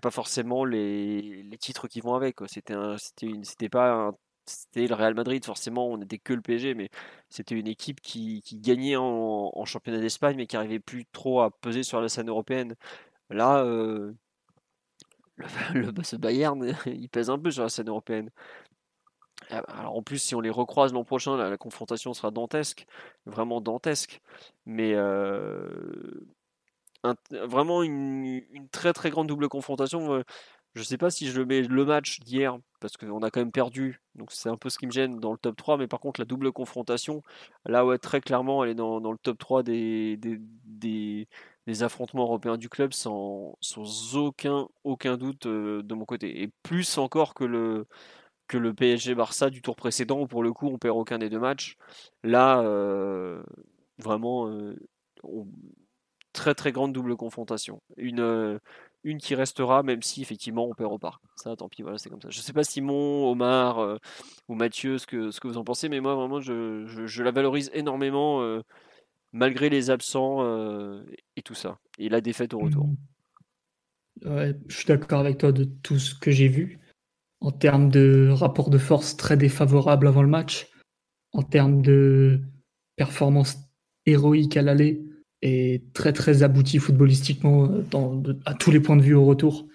pas 0.03 0.11
forcément 0.11 0.65
les, 0.65 1.43
les 1.43 1.59
titres 1.59 1.89
qui 1.89 2.01
vont 2.01 2.15
avec. 2.15 2.37
C'était 2.47 3.69
pas 3.71 4.09
un 4.09 4.13
c'était 4.47 4.87
le 4.87 4.95
Real 4.95 5.15
Madrid, 5.15 5.45
forcément, 5.45 5.89
on 5.89 5.99
n'était 5.99 6.19
que 6.19 6.33
le 6.35 6.43
PSG, 6.43 6.75
mais 6.75 6.91
c'était 7.31 7.55
une 7.59 7.69
équipe 7.69 8.01
qui, 8.01 8.43
gagnait 8.55 8.97
en, 8.97 9.65
championnat 9.65 10.01
d'Espagne, 10.01 10.37
mais 10.37 10.47
qui 10.47 10.57
n'arrivait 10.57 10.81
plus 10.81 11.07
trop 11.07 11.41
à 11.43 11.51
peser 11.51 11.83
sur 11.83 12.01
la 12.01 12.09
scène 12.09 12.29
européenne. 12.29 12.77
Là, 13.31 13.65
euh, 13.65 14.13
le, 15.75 15.91
Bayern, 16.19 16.77
il 16.87 17.09
pèse 17.09 17.31
un 17.31 17.39
peu 17.39 17.51
sur 17.51 17.63
la 17.63 17.69
scène 17.69 17.89
européenne. 17.89 18.31
Ah, 19.51 19.63
alors 19.69 19.97
en 19.97 20.03
plus, 20.03 20.19
si 20.19 20.35
on 20.35 20.41
les 20.41 20.51
recroise 20.51 20.93
l'an 20.93 21.05
prochain, 21.05 21.37
la, 21.37 21.57
confrontation 21.57 22.15
sera 22.15 22.31
dantesque, 22.31 22.87
vraiment 23.27 23.61
dantesque. 23.61 24.21
Mais 24.67 24.95
euh, 24.95 25.69
vraiment 27.31 27.83
une, 27.83 28.43
une, 28.51 28.69
très 28.71 28.93
très 28.93 29.11
grande 29.11 29.27
double 29.29 29.49
confrontation. 29.49 30.23
Je 30.75 30.83
sais 30.83 30.99
pas 30.99 31.11
si 31.11 31.29
je 31.29 31.39
le 31.39 31.47
mets 31.47 31.63
le 31.63 31.85
match 31.85 32.21
d'hier, 32.21 32.59
parce 32.81 32.97
qu'on 32.97 33.23
a 33.23 33.31
quand 33.31 33.41
même 33.41 33.53
perdu, 33.53 34.01
donc 34.17 34.33
c'est 34.33 34.49
un 34.49 34.57
peu 34.57 34.69
ce 34.71 34.79
qui 34.79 34.87
me 34.87 34.91
gêne 34.93 35.21
dans 35.21 35.31
le 35.33 35.39
top 35.39 35.57
3, 35.57 35.79
mais 35.79 35.87
par 35.87 36.01
contre 36.01 36.21
la 36.21 36.25
double 36.25 36.51
confrontation, 36.53 37.23
là 37.65 37.87
ouais 37.87 37.99
très 37.99 38.21
clairement 38.21 38.65
elle 38.65 38.71
est 38.71 38.75
dans, 38.75 38.99
le 38.99 39.19
top 39.19 39.39
3 39.39 39.63
des, 39.63 40.17
des, 40.17 40.41
des, 41.67 41.83
affrontements 41.83 42.25
européens 42.25 42.57
du 42.57 42.69
club 42.69 42.93
sans, 42.93 43.57
sans 43.61 44.17
aucun, 44.17 44.69
aucun 44.83 45.17
doute 45.17 45.47
euh, 45.47 45.83
de 45.83 45.95
mon 45.95 46.05
côté. 46.05 46.43
Et 46.43 46.49
plus 46.65 46.99
encore 46.99 47.35
que 47.35 47.45
le, 47.45 47.87
que 48.49 48.59
le 48.59 48.75
PSG 48.75 49.15
Barça 49.15 49.51
du 49.51 49.63
tour 49.63 49.77
précédent, 49.77 50.21
où 50.21 50.27
pour 50.27 50.43
le 50.43 50.53
coup 50.53 50.69
on 50.69 50.79
perd 50.79 50.97
aucun 50.97 51.19
des 51.19 51.31
deux 51.31 51.39
matchs. 51.41 51.77
Là, 52.25 52.61
euh, 52.61 53.43
vraiment, 53.99 54.49
euh, 54.49 54.77
très 56.33 56.55
très 56.55 56.73
grande 56.73 56.93
double 56.93 57.17
confrontation. 57.17 57.81
Une, 57.97 58.61
une 59.05 59.19
qui 59.19 59.35
restera, 59.35 59.83
même 59.83 60.03
si 60.03 60.23
effectivement 60.23 60.67
on 60.67 60.75
perd 60.75 60.93
au 60.93 60.99
parc. 60.99 61.23
Ça, 61.37 61.55
tant 61.55 61.69
pis, 61.69 61.83
voilà, 61.83 61.99
c'est 61.99 62.11
comme 62.11 62.21
ça. 62.21 62.31
Je 62.31 62.41
sais 62.41 62.53
pas 62.53 62.65
Simon, 62.65 63.31
Omar 63.31 63.79
euh, 63.79 63.99
ou 64.49 64.55
Mathieu 64.55 64.99
ce 64.99 65.07
que, 65.07 65.31
ce 65.31 65.41
que 65.41 65.49
vous 65.49 65.59
en 65.59 65.65
pensez, 65.65 65.89
mais 65.89 66.01
moi 66.01 66.15
vraiment 66.15 66.41
je, 66.41 66.85
je, 66.87 67.23
la 67.23 67.31
valorise 67.31 67.71
énormément 67.75 68.43
euh, 68.43 68.63
malgré 69.33 69.69
les 69.69 69.91
absents 69.91 70.39
euh, 70.43 71.05
et 71.37 71.43
tout 71.43 71.55
ça. 71.55 71.79
Et 71.99 72.09
la 72.09 72.21
défaite 72.21 72.55
au 72.55 72.59
retour. 72.59 72.87
Mmh. 72.87 74.55
Je 74.69 74.77
suis 74.77 74.87
d'accord 74.87 75.21
avec 75.21 75.39
toi 75.39 75.53
de 75.53 75.65
tout 75.65 75.99
ce 75.99 76.15
que 76.15 76.31
j'ai 76.31 76.49
vu. 76.49 76.81
En 77.41 77.51
termes 77.51 77.91
de 77.91 78.31
rapport 78.33 78.71
de 78.71 78.79
force 78.79 79.17
très 79.19 79.37
défavorable 79.37 80.07
avant 80.07 80.23
le 80.23 80.29
match, 80.29 80.71
en 81.33 81.43
termes 81.43 81.83
de 81.83 82.41
performance 82.97 83.59
héroïque 84.07 84.57
à 84.57 84.63
l'aller, 84.63 85.03
est 85.45 85.93
très 85.93 86.13
très 86.13 86.43
abouti 86.43 86.79
footballistiquement 86.79 87.65
euh, 87.65 87.83
dans, 87.91 88.23
à 88.47 88.55
tous 88.55 88.71
les 88.71 88.81
points 88.81 88.97
de 88.97 89.03
vue 89.03 89.15
au 89.15 89.25
retour. 89.25 89.67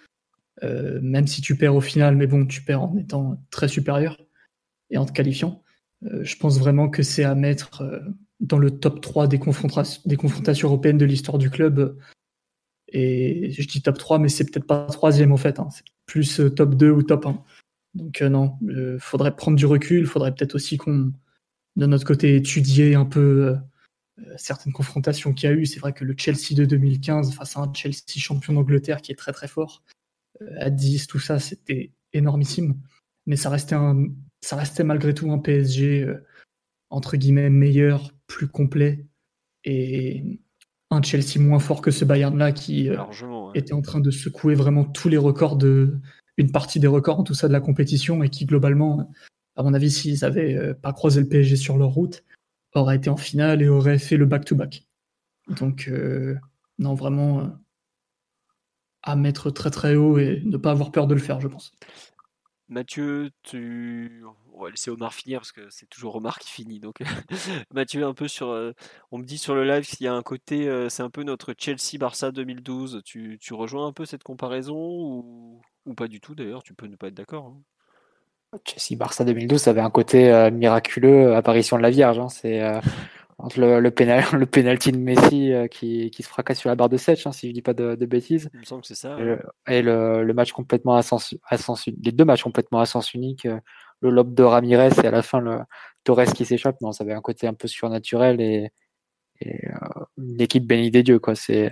Euh, 0.63 0.99
même 1.01 1.27
si 1.27 1.41
tu 1.41 1.55
perds 1.55 1.75
au 1.75 1.81
final, 1.81 2.17
mais 2.17 2.27
bon, 2.27 2.45
tu 2.45 2.61
perds 2.63 2.83
en 2.83 2.97
étant 2.97 3.41
très 3.49 3.67
supérieur 3.67 4.17
et 4.89 4.97
en 4.97 5.05
te 5.05 5.11
qualifiant. 5.11 5.63
Euh, 6.03 6.23
je 6.23 6.35
pense 6.35 6.59
vraiment 6.59 6.89
que 6.89 7.03
c'est 7.03 7.23
à 7.23 7.35
mettre 7.35 7.83
dans 8.39 8.57
le 8.57 8.71
top 8.71 8.99
3 8.99 9.27
des, 9.27 9.39
confrontations, 9.39 10.01
des 10.05 10.17
confrontations 10.17 10.67
européennes 10.67 10.97
de 10.97 11.05
l'histoire 11.05 11.37
du 11.37 11.49
club. 11.49 11.97
Et 12.91 13.51
je 13.51 13.67
dis 13.67 13.81
top 13.81 13.97
3, 13.97 14.19
mais 14.19 14.29
c'est 14.29 14.45
peut-être 14.45 14.65
pas 14.65 14.85
troisième 14.87 15.31
en 15.31 15.37
fait. 15.37 15.59
Hein. 15.59 15.69
C'est 15.71 15.83
plus 16.07 16.41
top 16.55 16.75
2 16.75 16.89
ou 16.89 17.03
top 17.03 17.27
1. 17.27 17.43
Donc 17.93 18.21
non, 18.21 18.57
faudrait 18.99 19.35
prendre 19.35 19.57
du 19.57 19.65
recul. 19.65 20.07
Faudrait 20.07 20.33
peut-être 20.33 20.55
aussi 20.55 20.77
qu'on, 20.77 21.11
de 21.75 21.85
notre 21.85 22.05
côté, 22.05 22.35
étudier 22.35 22.95
un 22.95 23.05
peu 23.05 23.55
certaines 24.37 24.73
confrontations 24.73 25.33
qu'il 25.33 25.49
y 25.49 25.53
a 25.53 25.55
eu. 25.55 25.65
C'est 25.65 25.79
vrai 25.79 25.93
que 25.93 26.03
le 26.03 26.15
Chelsea 26.17 26.55
de 26.55 26.65
2015 26.65 27.33
face 27.33 27.57
à 27.57 27.61
un 27.61 27.73
Chelsea 27.73 28.17
champion 28.17 28.53
d'Angleterre 28.53 29.01
qui 29.01 29.11
est 29.11 29.15
très 29.15 29.33
très 29.33 29.47
fort, 29.47 29.83
euh, 30.41 30.55
à 30.59 30.69
10, 30.69 31.07
tout 31.07 31.19
ça, 31.19 31.39
c'était 31.39 31.91
énormissime. 32.13 32.75
Mais 33.25 33.35
ça 33.35 33.49
restait, 33.49 33.75
un, 33.75 34.05
ça 34.41 34.55
restait 34.55 34.83
malgré 34.83 35.13
tout 35.13 35.31
un 35.31 35.39
PSG 35.39 36.03
euh, 36.03 36.25
entre 36.89 37.17
guillemets 37.17 37.49
meilleur, 37.49 38.11
plus 38.27 38.47
complet 38.47 39.05
et 39.63 40.23
un 40.91 41.01
Chelsea 41.01 41.39
moins 41.39 41.59
fort 41.59 41.81
que 41.81 41.91
ce 41.91 42.05
Bayern-là 42.05 42.51
qui 42.51 42.89
était 43.53 43.73
en 43.73 43.81
train 43.81 43.99
de 43.99 44.09
secouer 44.09 44.55
vraiment 44.55 44.85
tous 44.85 45.09
les 45.09 45.17
records 45.17 45.55
de 45.55 45.99
une 46.37 46.51
partie 46.51 46.79
des 46.79 46.87
records 46.87 47.19
en 47.19 47.23
tout 47.23 47.35
ça 47.35 47.47
de 47.47 47.53
la 47.53 47.59
compétition 47.59 48.23
et 48.23 48.29
qui 48.29 48.45
globalement, 48.45 49.11
à 49.55 49.61
mon 49.61 49.73
avis, 49.73 49.91
s'ils 49.91 50.25
avaient 50.25 50.73
pas 50.75 50.93
croisé 50.93 51.21
le 51.21 51.27
PSG 51.27 51.57
sur 51.57 51.77
leur 51.77 51.89
route, 51.89 52.23
aurait 52.79 52.97
été 52.97 53.09
en 53.09 53.17
finale 53.17 53.61
et 53.61 53.69
aurait 53.69 53.99
fait 53.99 54.17
le 54.17 54.25
back-to-back. 54.25 54.85
Donc, 55.47 55.87
euh, 55.87 56.35
non, 56.77 56.93
vraiment 56.93 57.39
euh, 57.39 57.47
à 59.03 59.15
mettre 59.15 59.49
très 59.51 59.71
très 59.71 59.95
haut 59.95 60.17
et 60.17 60.41
ne 60.45 60.57
pas 60.57 60.71
avoir 60.71 60.91
peur 60.91 61.07
de 61.07 61.13
le 61.13 61.19
faire, 61.19 61.39
je 61.41 61.47
pense. 61.47 61.71
Mathieu, 62.67 63.31
tu... 63.41 64.23
on 64.53 64.61
va 64.61 64.69
laisser 64.69 64.91
Omar 64.91 65.13
finir 65.13 65.39
parce 65.39 65.51
que 65.51 65.67
c'est 65.71 65.87
toujours 65.89 66.15
Omar 66.15 66.37
qui 66.37 66.51
finit. 66.51 66.79
Donc, 66.79 66.99
Mathieu, 67.73 68.05
un 68.05 68.13
peu 68.13 68.27
sur. 68.27 68.49
Euh, 68.49 68.73
on 69.11 69.17
me 69.17 69.23
dit 69.23 69.39
sur 69.39 69.55
le 69.55 69.65
live 69.65 69.87
qu'il 69.87 70.03
y 70.03 70.07
a 70.07 70.13
un 70.13 70.21
côté, 70.21 70.87
c'est 70.89 71.01
un 71.01 71.09
peu 71.09 71.23
notre 71.23 71.55
Chelsea-Barça 71.57 72.31
2012. 72.31 73.01
Tu, 73.03 73.39
tu, 73.41 73.53
rejoins 73.55 73.87
un 73.87 73.93
peu 73.93 74.05
cette 74.05 74.23
comparaison 74.23 74.77
ou, 74.77 75.61
ou 75.85 75.93
pas 75.95 76.07
du 76.07 76.21
tout 76.21 76.35
d'ailleurs 76.35 76.61
Tu 76.61 76.75
peux 76.75 76.85
ne 76.85 76.95
pas 76.95 77.07
être 77.07 77.15
d'accord. 77.15 77.47
Hein. 77.47 77.63
Chelsea 78.65 78.97
Barça 78.97 79.23
2012, 79.23 79.61
ça 79.61 79.69
avait 79.71 79.81
un 79.81 79.89
côté 79.89 80.31
euh, 80.31 80.49
miraculeux, 80.49 81.27
euh, 81.27 81.37
apparition 81.37 81.77
de 81.77 81.83
la 81.83 81.89
Vierge. 81.89 82.17
Hein. 82.19 82.29
C'est 82.29 82.61
euh, 82.61 82.79
le, 83.55 83.79
le, 83.79 83.91
pénal, 83.91 84.23
le 84.33 84.45
penalty 84.45 84.91
de 84.91 84.97
Messi 84.97 85.51
qui, 85.69 86.09
qui, 86.09 86.23
se 86.23 86.27
fracasse 86.27 86.59
sur 86.59 86.69
la 86.69 86.75
barre 86.75 86.89
de 86.89 86.97
Sèche, 86.97 87.27
hein, 87.27 87.31
si 87.31 87.47
je 87.47 87.53
dis 87.53 87.61
pas 87.61 87.73
de, 87.73 87.95
de, 87.95 88.05
bêtises. 88.05 88.49
Il 88.53 88.61
me 88.61 88.65
semble 88.65 88.81
que 88.81 88.87
c'est 88.87 88.95
ça. 88.95 89.17
Et, 89.67 89.81
le, 89.81 90.23
le, 90.23 90.33
match 90.33 90.51
complètement 90.51 90.95
à 90.95 91.03
sens, 91.03 91.35
à 91.47 91.57
sens, 91.57 91.85
les 91.85 92.11
deux 92.11 92.25
matchs 92.25 92.43
complètement 92.43 92.79
à 92.79 92.85
sens 92.85 93.13
unique, 93.13 93.47
le 94.01 94.09
lob 94.09 94.33
de 94.33 94.43
Ramirez 94.43 94.89
et 95.03 95.07
à 95.07 95.11
la 95.11 95.21
fin 95.21 95.39
le 95.39 95.59
Torres 96.03 96.33
qui 96.33 96.45
s'échappe. 96.45 96.81
Non, 96.81 96.91
ça 96.91 97.03
avait 97.03 97.13
un 97.13 97.21
côté 97.21 97.47
un 97.47 97.53
peu 97.53 97.67
surnaturel 97.67 98.41
et, 98.41 98.71
et 99.41 99.61
une 100.17 100.41
équipe 100.41 100.65
bénie 100.65 100.91
des 100.91 101.03
dieux. 101.03 101.19
Quoi. 101.19 101.35
C'est 101.35 101.71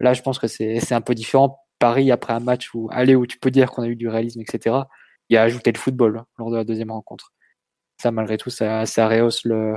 là, 0.00 0.14
je 0.14 0.22
pense 0.22 0.38
que 0.38 0.48
c'est 0.48 0.92
un 0.92 1.00
peu 1.00 1.14
différent. 1.14 1.60
Paris 1.78 2.10
après 2.10 2.32
un 2.32 2.40
match 2.40 2.74
où 2.74 2.88
aller 2.90 3.14
où 3.14 3.24
tu 3.24 3.38
peux 3.38 3.52
dire 3.52 3.70
qu'on 3.70 3.82
a 3.82 3.86
eu 3.86 3.94
du 3.94 4.08
réalisme, 4.08 4.40
etc 4.40 4.80
il 5.28 5.36
a 5.36 5.42
ajouté 5.42 5.72
le 5.72 5.78
football 5.78 6.24
lors 6.38 6.50
de 6.50 6.56
la 6.56 6.64
deuxième 6.64 6.90
rencontre. 6.90 7.32
Ça, 8.00 8.10
malgré 8.10 8.36
tout, 8.38 8.50
ça, 8.50 8.86
ça 8.86 9.08
rehausse 9.08 9.44
le, 9.44 9.76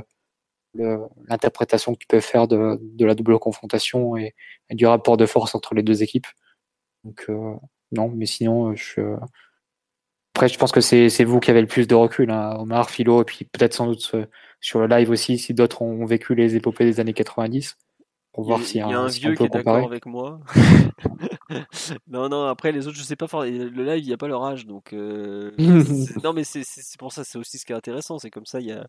l'interprétation 0.74 1.92
que 1.94 1.98
tu 1.98 2.06
peux 2.06 2.20
faire 2.20 2.48
de, 2.48 2.78
de 2.80 3.04
la 3.04 3.14
double 3.14 3.38
confrontation 3.38 4.16
et, 4.16 4.34
du 4.70 4.86
rapport 4.86 5.16
de 5.16 5.26
force 5.26 5.54
entre 5.54 5.74
les 5.74 5.82
deux 5.82 6.02
équipes. 6.02 6.26
Donc 7.04 7.26
euh, 7.28 7.54
non, 7.92 8.08
mais 8.08 8.26
sinon, 8.26 8.74
je, 8.74 9.16
après, 10.34 10.48
je 10.48 10.58
pense 10.58 10.72
que 10.72 10.80
c'est, 10.80 11.10
c'est 11.10 11.24
vous 11.24 11.40
qui 11.40 11.50
avez 11.50 11.60
le 11.60 11.66
plus 11.66 11.86
de 11.86 11.94
recul, 11.94 12.30
hein, 12.30 12.56
Omar, 12.58 12.88
Philo, 12.90 13.20
et 13.20 13.24
puis 13.24 13.44
peut-être 13.44 13.74
sans 13.74 13.86
doute 13.86 14.10
euh, 14.14 14.26
sur 14.60 14.80
le 14.80 14.86
live 14.86 15.10
aussi, 15.10 15.36
si 15.38 15.52
d'autres 15.52 15.82
ont 15.82 16.06
vécu 16.06 16.34
les 16.34 16.56
épopées 16.56 16.84
des 16.84 17.00
années 17.00 17.12
90. 17.12 17.76
Pour 18.32 18.44
voir 18.44 18.60
s'il 18.60 18.80
y 18.80 18.80
a, 18.80 18.98
un 18.98 19.08
si 19.08 19.20
vieux 19.20 19.34
qui 19.34 19.44
est 19.44 19.48
d'accord 19.48 19.86
avec 19.86 20.06
moi. 20.06 20.40
non, 22.08 22.28
non, 22.28 22.46
après 22.46 22.72
les 22.72 22.86
autres, 22.86 22.96
je 22.96 23.02
sais 23.02 23.16
pas. 23.16 23.26
Le 23.44 23.84
live, 23.84 23.98
il 24.02 24.06
n'y 24.06 24.12
a 24.12 24.16
pas 24.16 24.28
leur 24.28 24.44
âge, 24.44 24.66
donc. 24.66 24.92
euh, 24.92 25.52
non, 26.24 26.32
mais 26.32 26.44
c'est 26.44 26.64
pour 26.98 27.12
ça, 27.12 27.24
c'est 27.24 27.38
aussi 27.38 27.58
ce 27.58 27.66
qui 27.66 27.72
est 27.72 27.76
intéressant. 27.76 28.18
C'est 28.18 28.30
comme 28.30 28.46
ça, 28.46 28.60
il 28.60 28.66
y 28.66 28.72
a. 28.72 28.86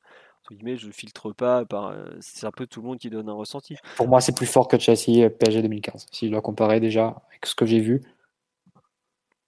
Guillemets, 0.52 0.78
je 0.78 0.92
filtre 0.92 1.32
pas 1.32 1.66
par. 1.66 1.88
euh, 1.88 2.06
C'est 2.20 2.46
un 2.46 2.52
peu 2.52 2.68
tout 2.68 2.82
le 2.82 2.88
monde 2.88 3.00
qui 3.00 3.10
donne 3.10 3.30
un 3.30 3.34
ressenti. 3.34 3.76
Pour 3.96 4.08
moi, 4.08 4.20
c'est 4.22 4.36
plus 4.36 4.46
fort 4.46 4.68
que 4.68 4.78
Chelsea 4.78 5.24
euh, 5.26 5.30
PSG 5.30 5.62
2015. 5.62 6.06
Si 6.12 6.28
je 6.28 6.32
dois 6.32 6.42
comparer 6.42 6.80
déjà 6.80 7.22
avec 7.30 7.46
ce 7.46 7.56
que 7.56 7.66
j'ai 7.66 7.80
vu, 7.80 8.02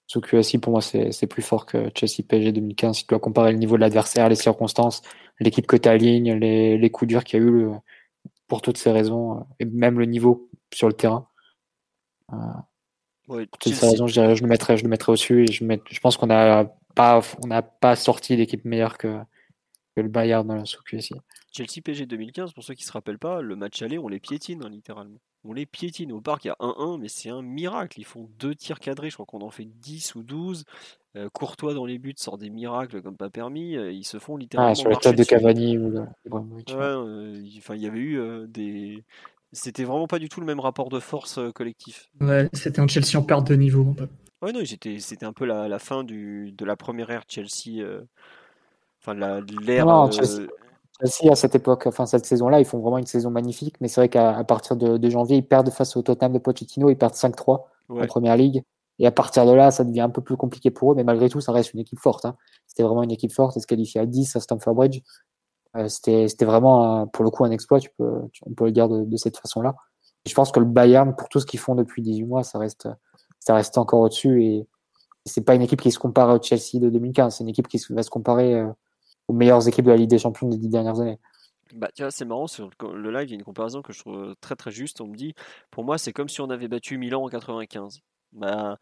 ce 0.08 0.20
QSI 0.20 0.60
pour 0.60 0.72
moi 0.72 0.82
c'est 0.82 1.12
c'est 1.12 1.26
plus 1.28 1.42
fort 1.42 1.66
que 1.66 1.90
Chelsea 1.96 2.24
PSG 2.28 2.52
2015. 2.52 2.96
Si 2.98 3.04
tu 3.04 3.08
dois 3.10 3.20
comparer 3.20 3.52
le 3.52 3.58
niveau 3.58 3.76
de 3.76 3.82
l'adversaire, 3.82 4.30
les 4.30 4.36
circonstances, 4.36 5.02
l'équipe 5.40 5.66
que 5.68 5.76
tu 5.76 5.90
alignes, 5.90 6.34
les, 6.36 6.78
les 6.78 6.90
coups 6.92 7.10
durs 7.10 7.24
qu'il 7.24 7.40
y 7.40 7.44
a 7.44 7.46
eu 7.46 7.52
le- 7.52 7.72
pour 8.48 8.62
toutes 8.62 8.78
ces 8.78 8.92
raisons, 8.92 9.40
euh, 9.40 9.44
et 9.60 9.66
même 9.66 10.00
le 10.00 10.06
niveau 10.06 10.50
sur 10.74 10.88
le 10.88 10.94
terrain. 10.94 11.28
Ouais, 13.28 13.46
Pour 13.48 13.58
toutes 13.60 13.74
ces 13.74 13.88
raisons, 13.88 14.08
je, 14.08 14.14
dirais, 14.14 14.36
je 14.36 14.44
le 14.44 14.50
mettrais, 14.50 14.78
je 14.78 14.84
le 14.84 14.90
mettrais 14.90 15.12
au-dessus 15.12 15.44
et 15.44 15.52
je, 15.52 16.00
pense 16.00 16.18
qu'on 16.18 16.28
n'a 16.28 16.66
pas, 16.94 17.22
on 17.44 17.48
n'a 17.48 17.62
pas 17.62 17.96
sorti 17.96 18.38
d'équipe 18.38 18.66
meilleure 18.66 18.98
que, 18.98 19.20
que 19.96 20.02
le 20.02 20.10
Bayern 20.10 20.66
sous 20.66 20.84
QSI. 20.84 21.16
Chelsea 21.52 21.82
PSG 21.84 22.06
2015, 22.06 22.54
pour 22.54 22.64
ceux 22.64 22.74
qui 22.74 22.84
se 22.84 22.92
rappellent 22.92 23.20
pas, 23.20 23.42
le 23.42 23.56
match 23.56 23.82
aller, 23.82 23.98
on 23.98 24.08
les 24.08 24.20
piétine 24.20 24.64
hein, 24.64 24.70
littéralement. 24.70 25.20
On 25.46 25.54
les 25.54 25.66
piétine. 25.66 26.12
Au 26.12 26.22
parc, 26.22 26.46
il 26.46 26.48
y 26.48 26.52
a 26.52 26.58
1-1, 26.60 27.00
mais 27.00 27.08
c'est 27.08 27.30
un 27.30 27.42
miracle. 27.42 28.00
Ils 28.00 28.06
font 28.06 28.28
deux 28.40 28.56
tirs 28.56 28.80
cadrés, 28.80 29.10
je 29.10 29.16
crois 29.16 29.28
qu'on 29.28 29.42
en 29.42 29.52
fait 29.52 29.66
10 29.66 30.16
ou 30.16 30.24
12. 30.24 30.66
Euh, 31.16 31.30
Courtois 31.30 31.74
dans 31.74 31.86
les 31.86 31.98
buts 31.98 32.14
sort 32.18 32.38
des 32.38 32.50
miracles 32.50 33.02
comme 33.02 33.16
pas 33.16 33.30
permis. 33.30 33.76
Euh, 33.78 33.92
ils 33.92 34.04
se 34.04 34.20
font 34.20 34.38
littéralement. 34.38 34.72
Ah, 34.72 34.76
sur 34.76 34.90
la 34.90 34.96
marcher 34.96 35.10
tête 35.12 35.20
de. 35.20 35.24
Cavani 35.24 35.78
ou 35.78 35.98
euh, 35.98 37.42
il 37.44 37.58
enfin, 37.60 37.76
il 37.76 37.82
y 37.82 37.88
avait 37.88 38.00
eu 38.00 38.20
euh, 38.20 38.48
des. 38.48 39.04
C'était 39.54 39.86
vraiment 39.86 40.08
pas 40.08 40.20
du 40.20 40.28
tout 40.28 40.42
le 40.42 40.46
même 40.46 40.60
rapport 40.60 40.90
de 40.90 41.00
force 41.00 41.38
euh, 41.38 41.52
collectif. 41.52 42.10
Ouais, 42.20 42.50
c'était 42.54 42.82
un 42.82 42.88
Chelsea 42.88 43.18
en 43.18 43.24
perte 43.24 43.48
de 43.48 43.56
niveau. 43.56 43.88
un 43.90 43.94
peu. 43.94 44.08
Ouais, 44.42 44.52
non, 44.52 44.60
c'était 44.66 45.26
un 45.26 45.34
peu 45.34 45.46
la, 45.46 45.68
la 45.68 45.80
fin 45.80 46.04
du, 46.04 46.52
de 46.52 46.66
la 46.66 46.76
première 46.76 47.10
ère 47.10 47.24
Chelsea. 47.28 47.80
euh, 47.80 48.02
Enfin, 49.02 49.14
de 49.16 49.20
la- 49.20 49.42
de 49.42 49.56
l'ère. 49.62 49.86
Non, 49.86 50.08
euh, 50.08 50.12
Chelsea- 50.12 50.48
Chelsea, 51.00 51.32
à 51.32 51.36
cette 51.36 51.54
époque, 51.56 51.86
enfin 51.86 52.06
cette 52.06 52.26
saison-là, 52.26 52.60
ils 52.60 52.66
font 52.66 52.80
vraiment 52.80 52.98
une 52.98 53.06
saison 53.06 53.30
magnifique, 53.30 53.76
mais 53.82 53.88
c'est 53.88 54.02
vrai 54.02 54.10
qu'à 54.10 54.36
à 54.36 54.44
partir 54.44 54.76
de, 54.76 54.98
de 54.98 55.10
janvier, 55.10 55.38
ils 55.38 55.46
perdent 55.46 55.70
face 55.70 55.96
au 55.96 56.02
Tottenham 56.02 56.34
de 56.34 56.40
Pochettino, 56.40 56.90
ils 56.90 56.98
perdent 56.98 57.14
5-3 57.14 57.70
en 57.90 58.08
première 58.08 58.36
ligue. 58.36 58.64
Et 59.00 59.08
à 59.08 59.12
partir 59.12 59.46
de 59.46 59.52
là, 59.52 59.72
ça 59.72 59.84
devient 59.84 60.02
un 60.02 60.10
peu 60.10 60.22
plus 60.22 60.38
compliqué 60.38 60.72
pour 60.72 60.92
eux, 60.92 60.96
mais 60.96 61.04
malgré 61.04 61.30
tout, 61.30 61.42
ça 61.42 61.52
reste 61.52 61.74
une 61.74 61.80
équipe 61.82 62.00
forte. 62.00 62.26
hein. 62.26 62.38
C'était 62.68 62.84
vraiment 62.84 63.04
une 63.04 63.12
équipe 63.12 63.32
forte, 63.32 63.58
et 63.58 63.60
se 63.60 63.68
qualifier 63.68 64.02
à 64.02 64.06
10 64.06 64.36
à 64.36 64.40
Stamford 64.40 64.76
Bridge, 64.76 65.02
euh, 65.76 65.88
c'était 65.90 66.46
vraiment, 66.46 67.08
pour 67.08 67.26
le 67.26 67.32
coup, 67.32 67.44
un 67.44 67.52
exploit, 67.52 67.80
tu 67.80 67.90
peux, 67.98 68.22
on 68.46 68.54
peut 68.54 68.66
le 68.66 68.72
dire 68.72 68.88
de, 68.88 69.18
cette 69.18 69.38
façon-là. 69.38 69.76
Et 70.26 70.30
je 70.30 70.36
pense 70.36 70.52
que 70.52 70.60
le 70.60 70.66
Bayern, 70.66 71.16
pour 71.16 71.30
tout 71.30 71.40
ce 71.40 71.46
qu'ils 71.46 71.60
font 71.60 71.76
depuis 71.76 72.02
18 72.02 72.24
mois, 72.24 72.44
ça 72.44 72.58
reste, 72.58 72.88
ça 73.40 73.56
reste 73.56 73.78
encore 73.78 74.00
au-dessus, 74.02 74.44
et 74.44 74.68
c'est 75.26 75.44
pas 75.44 75.56
une 75.56 75.62
équipe 75.62 75.82
qui 75.82 75.92
se 75.92 76.00
compare 76.00 76.30
au 76.30 76.42
Chelsea 76.42 76.80
de 76.80 76.90
2015, 76.90 77.36
c'est 77.36 77.44
une 77.44 77.50
équipe 77.50 77.68
qui 77.68 77.82
va 77.90 78.04
se 78.04 78.10
comparer 78.10 78.56
euh, 78.56 78.70
aux 79.28 79.34
meilleures 79.34 79.68
équipes 79.68 79.86
de 79.86 79.92
la 79.92 79.98
Ligue 79.98 80.10
des 80.10 80.20
Champions 80.20 80.48
des 80.48 80.58
dix 80.58 80.70
dernières 80.70 81.00
années. 81.00 81.20
Bah, 81.74 81.90
c'est 82.10 82.26
marrant, 82.26 82.48
sur 82.48 82.70
le 82.82 83.12
live, 83.12 83.28
il 83.28 83.32
y 83.32 83.34
a 83.34 83.36
une 83.36 83.44
comparaison 83.44 83.82
que 83.82 83.92
je 83.92 84.00
trouve 84.00 84.36
très 84.40 84.56
très 84.56 84.72
juste. 84.72 85.02
On 85.02 85.08
me 85.08 85.16
dit, 85.16 85.34
pour 85.72 85.84
moi, 85.84 85.98
c'est 85.98 86.14
comme 86.14 86.30
si 86.30 86.40
on 86.40 86.50
avait 86.50 86.68
battu 86.68 86.98
Milan 86.98 87.24
en 87.24 87.28
95. 87.28 88.02
Bah, 88.36 88.78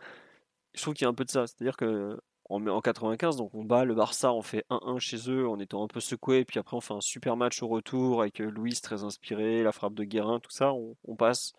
je 0.73 0.82
trouve 0.82 0.93
qu'il 0.93 1.06
y 1.06 1.07
a 1.07 1.09
un 1.09 1.14
peu 1.14 1.25
de 1.25 1.30
ça. 1.32 1.48
C'est-à-dire 1.48 1.77
que 1.77 2.19
en, 2.49 2.65
en 2.67 2.82
95, 2.82 3.38
donc 3.38 3.53
on 3.56 3.64
bat 3.64 3.85
le 3.85 3.95
Barça, 3.95 4.33
on 4.33 4.41
fait 4.41 4.65
1-1 4.69 4.99
chez 4.99 5.30
eux 5.30 5.48
en 5.48 5.59
étant 5.59 5.83
un 5.83 5.88
peu 5.88 5.99
secoué, 5.99 6.45
puis 6.45 6.59
après 6.59 6.75
on 6.77 6.82
fait 6.82 6.93
un 6.93 7.01
super 7.01 7.38
match 7.38 7.64
au 7.64 7.67
retour 7.67 8.22
avec 8.22 8.41
euh, 8.41 8.49
Luis 8.51 8.80
très 8.82 9.03
inspiré, 9.03 9.64
la 9.64 9.72
frappe 9.72 9.93
de 9.93 10.03
Guérin, 10.03 10.40
tout 10.40 10.51
ça, 10.51 10.73
on, 10.73 11.15
passe. 11.15 11.53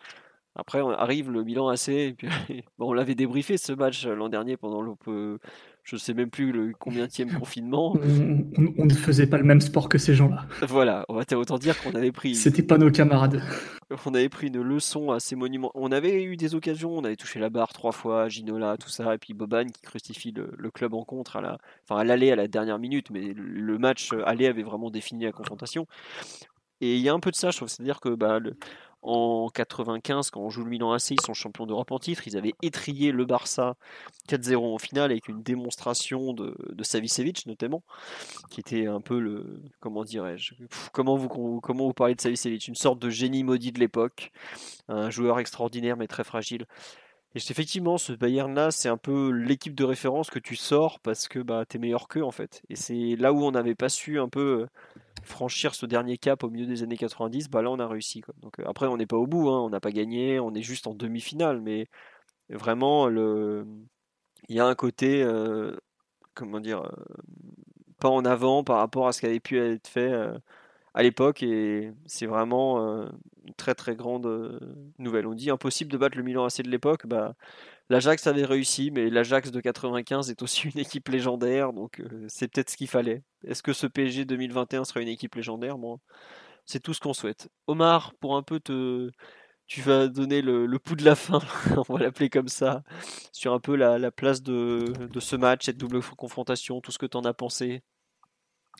Après, 0.55 0.81
on 0.81 0.91
arrive 0.91 1.31
le 1.31 1.43
Milan 1.43 1.69
AC, 1.69 2.15
on 2.79 2.93
l'avait 2.93 3.15
débriefé 3.15 3.57
ce 3.57 3.73
match 3.73 4.05
euh, 4.05 4.15
l'an 4.15 4.29
dernier 4.29 4.57
pendant 4.57 4.81
le, 4.81 5.39
je 5.85 5.97
sais 5.97 6.15
même 6.15 6.31
plus 6.31 6.51
le 6.51 6.73
combienième 6.73 7.31
confinement. 7.39 7.95
On, 7.95 8.85
ne 8.85 8.93
faisait 8.93 9.27
pas 9.27 9.37
le 9.37 9.43
même 9.43 9.61
sport 9.61 9.87
que 9.87 9.97
ces 9.97 10.15
gens-là. 10.15 10.47
Voilà, 10.67 11.05
on 11.07 11.13
va 11.13 11.23
autant 11.37 11.57
dire 11.59 11.81
qu'on 11.81 11.93
avait 11.93 12.11
pris 12.11 12.35
C'était 12.35 12.63
pas 12.63 12.77
nos 12.77 12.89
camarades. 12.89 13.41
on 14.05 14.13
avait 14.15 14.29
pris 14.29 14.47
une 14.47 14.61
leçon 14.61 15.11
à 15.11 15.19
ces 15.19 15.35
monuments. 15.35 15.71
On 15.75 15.91
avait 15.91 16.23
eu 16.23 16.37
des 16.37 16.55
occasions, 16.55 16.97
on 16.97 17.03
avait 17.03 17.15
touché 17.15 17.39
la 17.39 17.51
barre 17.51 17.71
trois 17.71 17.91
fois, 17.91 18.27
Ginola, 18.27 18.77
tout 18.77 18.89
ça, 18.89 19.13
et 19.13 19.17
puis 19.19 19.35
Boban 19.35 19.65
qui 19.67 19.81
crucifie 19.81 20.31
le, 20.31 20.51
le 20.57 20.71
club 20.71 20.95
en 20.95 21.03
contre 21.03 21.35
à 21.35 21.41
la, 21.41 21.57
enfin 21.87 22.01
à 22.01 22.03
l'aller 22.03 22.31
à 22.31 22.35
la 22.35 22.47
dernière 22.47 22.79
minute, 22.79 23.11
mais 23.11 23.33
le- 23.35 23.77
match 23.77 24.11
aller 24.25 24.47
avait 24.47 24.63
vraiment 24.63 24.89
défini 24.89 25.25
la 25.25 25.31
confrontation. 25.31 25.85
Et 26.81 26.95
il 26.95 27.01
y 27.01 27.09
a 27.09 27.13
un 27.13 27.19
peu 27.19 27.29
de 27.29 27.35
ça, 27.35 27.51
je 27.51 27.57
trouve, 27.57 27.67
c'est-à-dire 27.67 27.99
que 27.99 28.09
bah, 28.09 28.39
le- 28.39 28.57
en 29.05 29.49
95, 29.49 30.31
quand 30.31 30.41
on 30.41 30.49
joue 30.49 30.63
le 30.63 30.69
Milan 30.69 30.91
AC, 30.91 31.11
ils 31.11 31.21
sont 31.21 31.35
champions 31.35 31.67
d'Europe 31.67 31.91
en 31.91 31.99
titre, 31.99 32.27
ils 32.27 32.37
avaient 32.37 32.55
étrié 32.63 33.11
le 33.11 33.23
Barça 33.23 33.75
4-0 34.27 34.73
en 34.73 34.77
finale 34.79 35.11
avec 35.11 35.27
une 35.27 35.43
démonstration 35.43 36.33
de, 36.33 36.55
de 36.73 36.83
Savicevic 36.83 37.45
notamment, 37.45 37.83
qui 38.49 38.61
était 38.61 38.87
un 38.87 39.01
peu 39.01 39.19
le, 39.19 39.61
comment 39.79 40.03
dirais-je, 40.03 40.55
comment 40.91 41.17
vous, 41.17 41.29
comment 41.61 41.85
vous 41.85 41.93
parlez 41.93 42.15
de 42.15 42.21
Savicevic, 42.21 42.67
une 42.67 42.75
sorte 42.75 42.97
de 42.97 43.11
génie 43.11 43.43
maudit 43.43 43.71
de 43.71 43.79
l'époque, 43.79 44.31
un 44.87 45.11
joueur 45.11 45.39
extraordinaire 45.39 45.97
mais 45.97 46.07
très 46.07 46.23
fragile. 46.23 46.65
Et 47.35 47.39
effectivement, 47.39 47.97
ce 47.97 48.13
Bayern-là, 48.13 48.71
c'est 48.71 48.87
un 48.89 48.97
peu 48.97 49.29
l'équipe 49.29 49.75
de 49.75 49.83
référence 49.83 50.29
que 50.29 50.39
tu 50.39 50.55
sors 50.55 50.99
parce 51.01 51.27
que 51.27 51.39
bah, 51.39 51.65
tu 51.69 51.77
es 51.77 51.79
meilleur 51.79 52.07
qu'eux 52.07 52.23
en 52.23 52.31
fait. 52.31 52.63
Et 52.69 52.75
c'est 52.75 53.17
là 53.17 53.33
où 53.33 53.43
on 53.43 53.51
n'avait 53.51 53.75
pas 53.75 53.89
su 53.89 54.19
un 54.19 54.29
peu 54.29 54.67
franchir 55.25 55.75
ce 55.75 55.85
dernier 55.85 56.17
cap 56.17 56.43
au 56.43 56.49
milieu 56.49 56.65
des 56.65 56.83
années 56.83 56.97
90, 56.97 57.49
bah 57.49 57.61
là 57.61 57.71
on 57.71 57.79
a 57.79 57.87
réussi. 57.87 58.23
Donc, 58.41 58.59
euh, 58.59 58.63
après, 58.67 58.87
on 58.87 58.97
n'est 58.97 59.05
pas 59.05 59.17
au 59.17 59.27
bout, 59.27 59.49
hein, 59.49 59.61
on 59.61 59.69
n'a 59.69 59.79
pas 59.79 59.91
gagné, 59.91 60.39
on 60.39 60.53
est 60.53 60.61
juste 60.61 60.87
en 60.87 60.95
demi-finale, 60.95 61.61
mais 61.61 61.87
vraiment, 62.49 63.07
le... 63.07 63.65
il 64.49 64.55
y 64.55 64.59
a 64.59 64.65
un 64.65 64.75
côté, 64.75 65.23
euh, 65.23 65.75
comment 66.35 66.59
dire, 66.59 66.83
euh, 66.83 66.91
pas 67.99 68.09
en 68.09 68.25
avant 68.25 68.63
par 68.63 68.77
rapport 68.77 69.07
à 69.07 69.13
ce 69.13 69.21
qui 69.21 69.25
avait 69.27 69.39
pu 69.39 69.59
être 69.59 69.87
fait 69.87 70.13
à 70.93 71.03
l'époque, 71.03 71.43
et 71.43 71.91
c'est 72.05 72.25
vraiment 72.25 72.77
une 73.45 73.53
très 73.57 73.75
très 73.75 73.95
grande 73.95 74.27
nouvelle. 74.99 75.27
On 75.27 75.33
dit 75.33 75.49
impossible 75.49 75.91
de 75.91 75.97
battre 75.97 76.17
le 76.17 76.23
Milan 76.23 76.45
AC 76.45 76.61
de 76.61 76.69
l'époque, 76.69 77.07
bah, 77.07 77.35
l'Ajax 77.89 78.27
avait 78.27 78.45
réussi, 78.45 78.91
mais 78.91 79.09
l'Ajax 79.09 79.51
de 79.51 79.61
95 79.61 80.29
est 80.29 80.41
aussi 80.41 80.67
une 80.69 80.79
équipe 80.79 81.07
légendaire, 81.09 81.73
donc 81.73 81.99
euh, 81.99 82.25
c'est 82.29 82.47
peut-être 82.47 82.69
ce 82.71 82.77
qu'il 82.77 82.87
fallait. 82.87 83.23
Est-ce 83.43 83.63
que 83.63 83.73
ce 83.73 83.87
PSG 83.87 84.25
2021 84.25 84.85
sera 84.85 85.01
une 85.01 85.07
équipe 85.07 85.35
légendaire? 85.35 85.77
Moi, 85.77 85.97
c'est 86.65 86.81
tout 86.81 86.93
ce 86.93 86.99
qu'on 87.01 87.13
souhaite. 87.13 87.49
Omar, 87.67 88.13
pour 88.19 88.37
un 88.37 88.43
peu 88.43 88.59
te, 88.59 89.11
tu 89.67 89.81
vas 89.81 90.07
donner 90.09 90.41
le, 90.41 90.65
le 90.67 90.79
pouls 90.79 90.95
de 90.97 91.05
la 91.05 91.15
fin, 91.15 91.39
on 91.89 91.95
va 91.95 91.99
l'appeler 92.01 92.29
comme 92.29 92.49
ça, 92.49 92.83
sur 93.33 93.53
un 93.53 93.59
peu 93.59 93.75
la, 93.75 93.99
la 93.99 94.11
place 94.11 94.41
de, 94.43 94.93
de 95.11 95.19
ce 95.21 95.35
match, 95.37 95.65
cette 95.65 95.77
double 95.77 96.01
confrontation, 96.17 96.81
tout 96.81 96.91
ce 96.91 96.99
que 96.99 97.05
tu 97.07 97.17
en 97.17 97.25
as 97.25 97.33
pensé? 97.33 97.83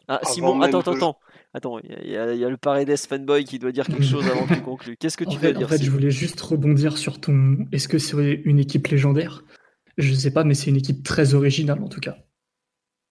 Ah, 0.08 0.16
Avant 0.24 0.32
Simon, 0.32 0.62
attends, 0.62 0.80
de- 0.82 0.96
attends, 0.98 1.18
attends, 1.54 1.80
il 1.80 2.10
y, 2.12 2.16
a- 2.18 2.34
y 2.34 2.40
le 2.50 2.58
Paredes 2.58 2.96
fanboy 2.98 3.44
qui 3.44 3.60
doit 3.60 3.72
dire 3.72 3.86
quelque 3.88 4.04
chose 4.04 4.26
avant 4.28 4.46
que 4.46 4.54
tu 4.54 4.62
conclues. 4.62 4.98
Qu'est-ce 4.98 5.18
que 5.18 5.26
En 5.26 5.32
tu 5.32 5.40
fait, 5.40 5.50
veux 5.52 5.56
en 5.56 5.60
dire 5.60 5.70
fait, 5.70 5.84
je 5.84 5.90
voulais 5.92 6.12
juste 6.12 6.40
rebondir 6.42 6.98
sur 6.98 7.20
ton. 7.20 7.66
Est-ce 7.72 7.88
que 7.88 7.98
c'est 7.98 8.42
une 8.46 8.60
équipe 8.60 8.88
légendaire? 8.88 9.44
Je 9.98 10.14
sais 10.14 10.32
pas, 10.32 10.44
mais 10.44 10.54
c'est 10.54 10.70
une 10.70 10.76
équipe 10.76 11.04
très 11.04 11.34
originale 11.34 11.82
en 11.82 11.88
tout 11.88 12.02
cas. 12.02 12.18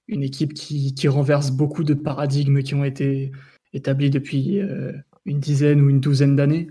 Une 0.06 0.22
équipe 0.22 0.52
qui, 0.54 0.94
qui 0.94 1.08
renverse 1.08 1.50
beaucoup 1.50 1.82
de 1.82 1.94
paradigmes 1.94 2.62
qui 2.62 2.74
ont 2.74 2.84
été 2.84 3.32
établis 3.72 4.10
depuis 4.10 4.60
euh, 4.60 4.92
une 5.24 5.40
dizaine 5.40 5.80
ou 5.80 5.88
une 5.88 6.00
douzaine 6.00 6.36
d'années. 6.36 6.68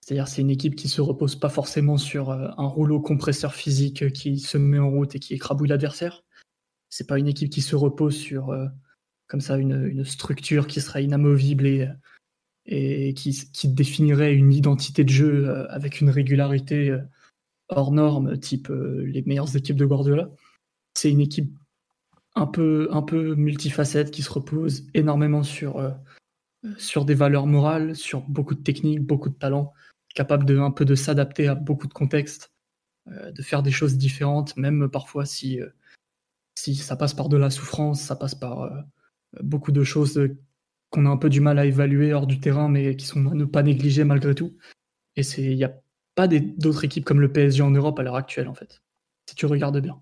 C'est-à-dire, 0.00 0.28
c'est 0.28 0.42
une 0.42 0.50
équipe 0.50 0.76
qui 0.76 0.88
se 0.88 1.00
repose 1.00 1.34
pas 1.34 1.48
forcément 1.48 1.96
sur 1.96 2.30
euh, 2.30 2.48
un 2.58 2.66
rouleau 2.66 3.00
compresseur 3.00 3.54
physique 3.54 4.12
qui 4.12 4.38
se 4.38 4.56
met 4.56 4.78
en 4.78 4.88
route 4.90 5.14
et 5.16 5.18
qui 5.18 5.34
écrabouille 5.34 5.68
l'adversaire. 5.68 6.22
C'est 6.90 7.08
pas 7.08 7.18
une 7.18 7.26
équipe 7.26 7.50
qui 7.50 7.62
se 7.62 7.74
repose 7.74 8.14
sur 8.14 8.50
euh, 8.50 8.66
comme 9.26 9.40
ça 9.40 9.56
une, 9.56 9.86
une 9.86 10.04
structure 10.04 10.66
qui 10.66 10.80
serait 10.80 11.04
inamovible 11.04 11.66
et, 11.66 11.88
et 12.66 13.14
qui, 13.14 13.50
qui 13.52 13.68
définirait 13.68 14.34
une 14.34 14.52
identité 14.52 15.04
de 15.04 15.10
jeu 15.10 15.48
euh, 15.48 15.66
avec 15.70 16.00
une 16.00 16.10
régularité 16.10 16.90
euh, 16.90 17.00
hors 17.68 17.92
norme, 17.92 18.38
type 18.38 18.70
euh, 18.70 19.04
les 19.06 19.22
meilleures 19.22 19.54
équipes 19.56 19.76
de 19.76 19.86
Guardiola. 19.86 20.30
C'est 20.94 21.10
une 21.10 21.20
équipe 21.20 21.52
un 22.34 22.46
peu, 22.46 22.88
un 22.90 23.02
peu 23.02 23.34
multifacette 23.34 24.10
qui 24.10 24.22
se 24.22 24.30
repose 24.30 24.86
énormément 24.94 25.44
sur, 25.44 25.94
sur 26.78 27.04
des 27.04 27.14
valeurs 27.14 27.46
morales, 27.46 27.94
sur 27.94 28.22
beaucoup 28.22 28.56
de 28.56 28.62
techniques, 28.62 29.02
beaucoup 29.02 29.28
de 29.28 29.34
talent, 29.34 29.72
capable 30.16 30.44
de 30.44 30.58
un 30.58 30.72
peu 30.72 30.84
de 30.84 30.96
s'adapter 30.96 31.46
à 31.46 31.54
beaucoup 31.54 31.86
de 31.86 31.92
contextes, 31.92 32.52
de 33.06 33.42
faire 33.42 33.62
des 33.62 33.70
choses 33.70 33.96
différentes, 33.96 34.56
même 34.56 34.88
parfois 34.88 35.26
si, 35.26 35.60
si 36.56 36.74
ça 36.74 36.96
passe 36.96 37.14
par 37.14 37.28
de 37.28 37.36
la 37.36 37.50
souffrance, 37.50 38.00
ça 38.00 38.16
passe 38.16 38.34
par 38.34 38.84
beaucoup 39.42 39.72
de 39.72 39.84
choses 39.84 40.18
euh, 40.18 40.36
qu'on 40.90 41.06
a 41.06 41.10
un 41.10 41.16
peu 41.16 41.28
du 41.28 41.40
mal 41.40 41.58
à 41.58 41.66
évaluer 41.66 42.12
hors 42.12 42.26
du 42.26 42.40
terrain, 42.40 42.68
mais 42.68 42.96
qui 42.96 43.06
sont 43.06 43.20
ne 43.20 43.44
pas 43.44 43.62
négliger 43.62 44.04
malgré 44.04 44.34
tout. 44.34 44.56
Et 45.16 45.22
il 45.38 45.56
n'y 45.56 45.64
a 45.64 45.74
pas 46.14 46.28
d'autres 46.28 46.84
équipes 46.84 47.04
comme 47.04 47.20
le 47.20 47.32
PSG 47.32 47.62
en 47.62 47.70
Europe 47.70 47.98
à 47.98 48.02
l'heure 48.02 48.16
actuelle, 48.16 48.48
en 48.48 48.54
fait. 48.54 48.82
Si 49.28 49.34
tu 49.34 49.46
regardes 49.46 49.80
bien. 49.80 50.00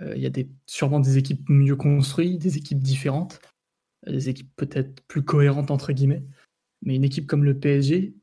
Euh, 0.00 0.14
Il 0.16 0.22
y 0.22 0.26
a 0.26 0.30
des, 0.30 0.48
sûrement 0.66 1.00
des 1.00 1.18
équipes 1.18 1.48
mieux 1.48 1.76
construites, 1.76 2.40
des 2.40 2.56
équipes 2.56 2.82
différentes, 2.82 3.40
des 4.06 4.28
équipes 4.28 4.50
peut-être 4.56 5.02
plus 5.08 5.22
cohérentes, 5.22 5.70
entre 5.70 5.92
guillemets. 5.92 6.22
Mais 6.82 6.94
une 6.94 7.04
équipe 7.04 7.26
comme 7.26 7.44
le 7.44 7.58
PSG, 7.58 8.14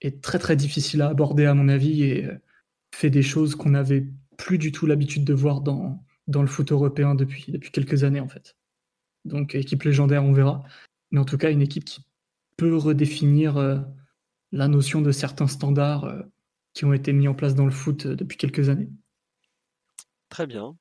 est 0.00 0.22
très 0.22 0.38
très 0.38 0.56
difficile 0.56 1.02
à 1.02 1.08
aborder 1.08 1.46
à 1.46 1.54
mon 1.54 1.68
avis 1.68 2.02
et 2.04 2.28
fait 2.94 3.10
des 3.10 3.22
choses 3.22 3.54
qu'on 3.54 3.70
n'avait 3.70 4.06
plus 4.36 4.58
du 4.58 4.72
tout 4.72 4.86
l'habitude 4.86 5.24
de 5.24 5.34
voir 5.34 5.60
dans, 5.60 6.02
dans 6.26 6.42
le 6.42 6.48
foot 6.48 6.72
européen 6.72 7.14
depuis, 7.14 7.52
depuis 7.52 7.70
quelques 7.70 8.04
années 8.04 8.20
en 8.20 8.28
fait. 8.28 8.56
Donc 9.24 9.54
équipe 9.54 9.82
légendaire, 9.82 10.24
on 10.24 10.32
verra. 10.32 10.62
Mais 11.10 11.20
en 11.20 11.24
tout 11.24 11.38
cas, 11.38 11.50
une 11.50 11.62
équipe 11.62 11.84
qui 11.84 12.04
peut 12.56 12.76
redéfinir 12.76 13.84
la 14.52 14.68
notion 14.68 15.00
de 15.00 15.12
certains 15.12 15.46
standards 15.46 16.24
qui 16.72 16.84
ont 16.84 16.92
été 16.92 17.12
mis 17.12 17.28
en 17.28 17.34
place 17.34 17.54
dans 17.54 17.64
le 17.64 17.70
foot 17.70 18.06
depuis 18.06 18.36
quelques 18.36 18.68
années. 18.68 18.90
Très 20.28 20.46
bien. 20.46 20.76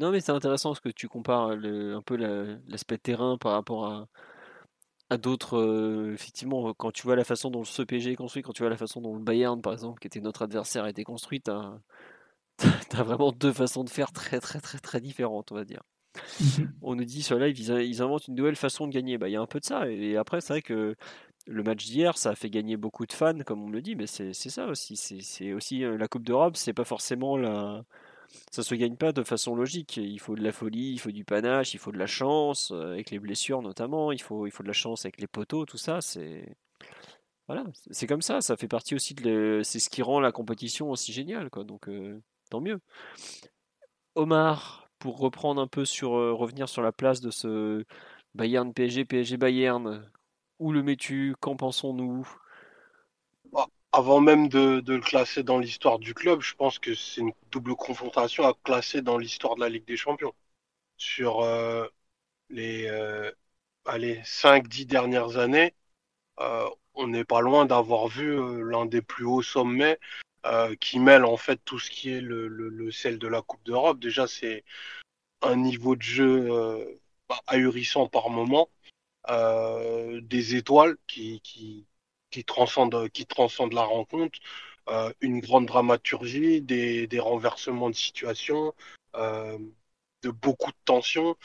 Non 0.00 0.10
mais 0.10 0.20
c'est 0.20 0.32
intéressant 0.32 0.74
ce 0.74 0.80
que 0.80 0.88
tu 0.88 1.08
compares 1.08 1.50
un 1.50 2.02
peu 2.02 2.16
l'aspect 2.16 2.98
terrain 2.98 3.38
par 3.38 3.52
rapport 3.52 4.08
à, 5.08 5.16
d'autres. 5.18 6.12
effectivement, 6.12 6.74
quand 6.74 6.90
tu 6.90 7.02
vois 7.02 7.16
la 7.16 7.24
façon 7.24 7.50
dont 7.50 7.64
ce 7.64 7.82
PSG 7.82 8.12
est 8.12 8.16
construit, 8.16 8.42
quand 8.42 8.52
tu 8.52 8.62
vois 8.62 8.70
la 8.70 8.76
façon 8.76 9.00
dont 9.00 9.14
le 9.14 9.22
Bayern 9.22 9.60
par 9.62 9.72
exemple, 9.72 10.00
qui 10.00 10.08
était 10.08 10.20
notre 10.20 10.42
adversaire, 10.42 10.84
a 10.84 10.90
été 10.90 11.04
construit, 11.04 11.40
tu 11.40 11.50
as, 11.50 11.80
vraiment 13.04 13.32
deux 13.32 13.52
façons 13.52 13.84
de 13.84 13.90
faire 13.90 14.12
très 14.12 14.40
très 14.40 14.60
très 14.60 14.78
très 14.78 15.00
différentes, 15.00 15.52
on 15.52 15.54
va 15.54 15.64
dire. 15.64 15.82
Mmh 16.40 16.64
on 16.82 16.96
nous 16.96 17.04
dit 17.04 17.22
sur 17.22 17.38
live, 17.38 17.58
ils, 17.58 18.02
inventent 18.02 18.28
une 18.28 18.34
nouvelle 18.34 18.56
façon 18.56 18.86
de 18.86 18.92
gagner. 18.92 19.18
Bah, 19.18 19.28
il 19.28 19.32
y 19.32 19.36
a 19.36 19.40
un 19.40 19.46
peu 19.46 19.60
de 19.60 19.64
ça. 19.64 19.88
Et 19.88 20.16
après, 20.16 20.40
c'est 20.40 20.54
vrai 20.54 20.62
que 20.62 20.96
le 21.46 21.62
match 21.62 21.84
d'hier, 21.86 22.18
ça 22.18 22.30
a 22.30 22.34
fait 22.34 22.50
gagner 22.50 22.76
beaucoup 22.76 23.06
de 23.06 23.12
fans, 23.12 23.38
comme 23.40 23.62
on 23.62 23.68
me 23.68 23.72
le 23.72 23.82
dit, 23.82 23.94
mais 23.94 24.06
c'est 24.06 24.32
ça 24.32 24.66
aussi. 24.66 24.96
C'est 24.96 25.52
aussi 25.52 25.80
la 25.80 26.08
Coupe 26.08 26.24
d'Europe, 26.24 26.56
c'est 26.56 26.72
pas 26.72 26.84
forcément 26.84 27.36
la. 27.36 27.84
Ça 28.52 28.62
se 28.62 28.74
gagne 28.76 28.96
pas 28.96 29.12
de 29.12 29.24
façon 29.24 29.56
logique. 29.56 29.96
Il 29.96 30.20
faut 30.20 30.36
de 30.36 30.42
la 30.42 30.52
folie, 30.52 30.92
il 30.92 30.98
faut 30.98 31.10
du 31.10 31.24
panache, 31.24 31.74
il 31.74 31.78
faut 31.78 31.90
de 31.90 31.98
la 31.98 32.06
chance, 32.06 32.70
avec 32.70 33.10
les 33.10 33.18
blessures 33.18 33.62
notamment. 33.62 34.12
Il 34.12 34.22
faut, 34.22 34.46
il 34.46 34.52
faut 34.52 34.62
de 34.62 34.68
la 34.68 34.74
chance 34.74 35.04
avec 35.04 35.20
les 35.20 35.26
poteaux, 35.26 35.66
tout 35.66 35.78
ça. 35.78 36.00
C'est 36.00 36.56
voilà, 37.48 37.64
c'est 37.90 38.06
comme 38.06 38.22
ça. 38.22 38.40
Ça 38.40 38.56
fait 38.56 38.68
partie 38.68 38.94
aussi 38.94 39.14
de. 39.14 39.60
C'est 39.64 39.80
ce 39.80 39.90
qui 39.90 40.02
rend 40.02 40.20
la 40.20 40.32
compétition 40.32 40.90
aussi 40.90 41.12
géniale. 41.12 41.50
Donc 41.66 41.88
tant 42.50 42.60
mieux. 42.60 42.80
Omar, 44.14 44.89
pour 45.00 45.18
reprendre 45.18 45.60
un 45.60 45.66
peu 45.66 45.84
sur 45.84 46.10
revenir 46.10 46.68
sur 46.68 46.82
la 46.82 46.92
place 46.92 47.20
de 47.20 47.32
ce 47.32 47.84
Bayern 48.34 48.72
PSG, 48.72 49.04
PSG 49.04 49.36
Bayern, 49.36 50.08
où 50.60 50.70
le 50.72 50.82
mets-tu 50.82 51.34
Qu'en 51.40 51.56
pensons-nous? 51.56 52.28
Bah, 53.52 53.66
Avant 53.92 54.20
même 54.20 54.48
de, 54.48 54.82
le 54.86 55.00
classer 55.00 55.42
dans 55.42 55.58
l'histoire 55.58 55.98
du 55.98 56.14
club, 56.14 56.40
je 56.42 56.54
pense 56.54 56.78
que 56.78 56.94
c'est 56.94 57.22
une 57.22 57.32
double 57.50 57.74
confrontation 57.74 58.46
à 58.46 58.54
classer 58.62 59.02
dans 59.02 59.18
l'histoire 59.18 59.56
de 59.56 59.60
la 59.60 59.68
Ligue 59.68 59.86
des 59.86 59.96
Champions. 59.96 60.34
Sur 60.96 61.40
euh, 61.40 61.86
les 62.50 62.86
euh, 62.86 63.32
5-10 63.86 64.86
dernières 64.86 65.38
années, 65.38 65.74
euh, 66.40 66.68
on 66.94 67.08
n'est 67.08 67.24
pas 67.24 67.40
loin 67.40 67.66
d'avoir 67.66 68.08
vu 68.08 68.30
euh, 68.30 68.62
l'un 68.62 68.86
des 68.86 69.02
plus 69.02 69.24
hauts 69.24 69.42
sommets 69.42 69.98
qui 70.80 70.98
mêle 70.98 71.24
en 71.24 71.36
fait 71.36 71.60
tout 71.64 71.78
ce 71.78 71.90
qui 71.90 72.10
est 72.10 72.20
le, 72.20 72.90
sel 72.90 73.18
de 73.18 73.28
la 73.28 73.42
Coupe 73.42 73.64
d'Europe. 73.64 73.98
Déjà, 74.00 74.26
c'est 74.26 74.64
un 75.42 75.56
niveau 75.56 75.96
de 75.96 76.02
jeu 76.02 76.98
ahurissant 77.46 78.08
par 78.08 78.30
moment. 78.30 78.68
Euh, 79.28 80.20
des 80.22 80.56
étoiles 80.56 80.96
qui, 81.06 81.86
transcendent, 82.46 82.94
la 83.72 83.82
rencontre, 83.82 84.38
euh, 84.88 85.12
une 85.20 85.40
grande 85.40 85.66
dramaturgie, 85.66 86.62
des, 86.62 87.20
renversements 87.20 87.90
de 87.90 87.94
situation, 87.94 88.74
euh, 89.16 89.58
de 90.22 90.30
beaucoup 90.30 90.70
de 90.70 90.76
tensions. 90.84 91.36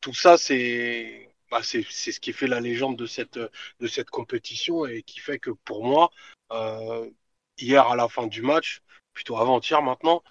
Tout 0.00 0.14
ça, 0.14 0.38
c'est 0.38 1.30
bah, 1.50 1.62
c'est 1.62 1.82
ce 1.82 2.20
qui 2.20 2.32
fait 2.32 2.46
la 2.46 2.60
légende 2.60 2.96
de 2.96 3.06
cette 3.06 4.10
compétition 4.10 4.86
et 4.86 5.02
qui 5.02 5.18
fait 5.20 5.38
que 5.38 5.50
pour 5.50 5.84
moi, 5.84 6.10
hier 7.58 7.86
à 7.88 7.96
la 7.96 8.08
fin 8.08 8.26
du 8.26 8.42
match, 8.42 8.80
plutôt 9.14 9.36
avant-hier 9.38 9.82
maintenant, 9.82 10.22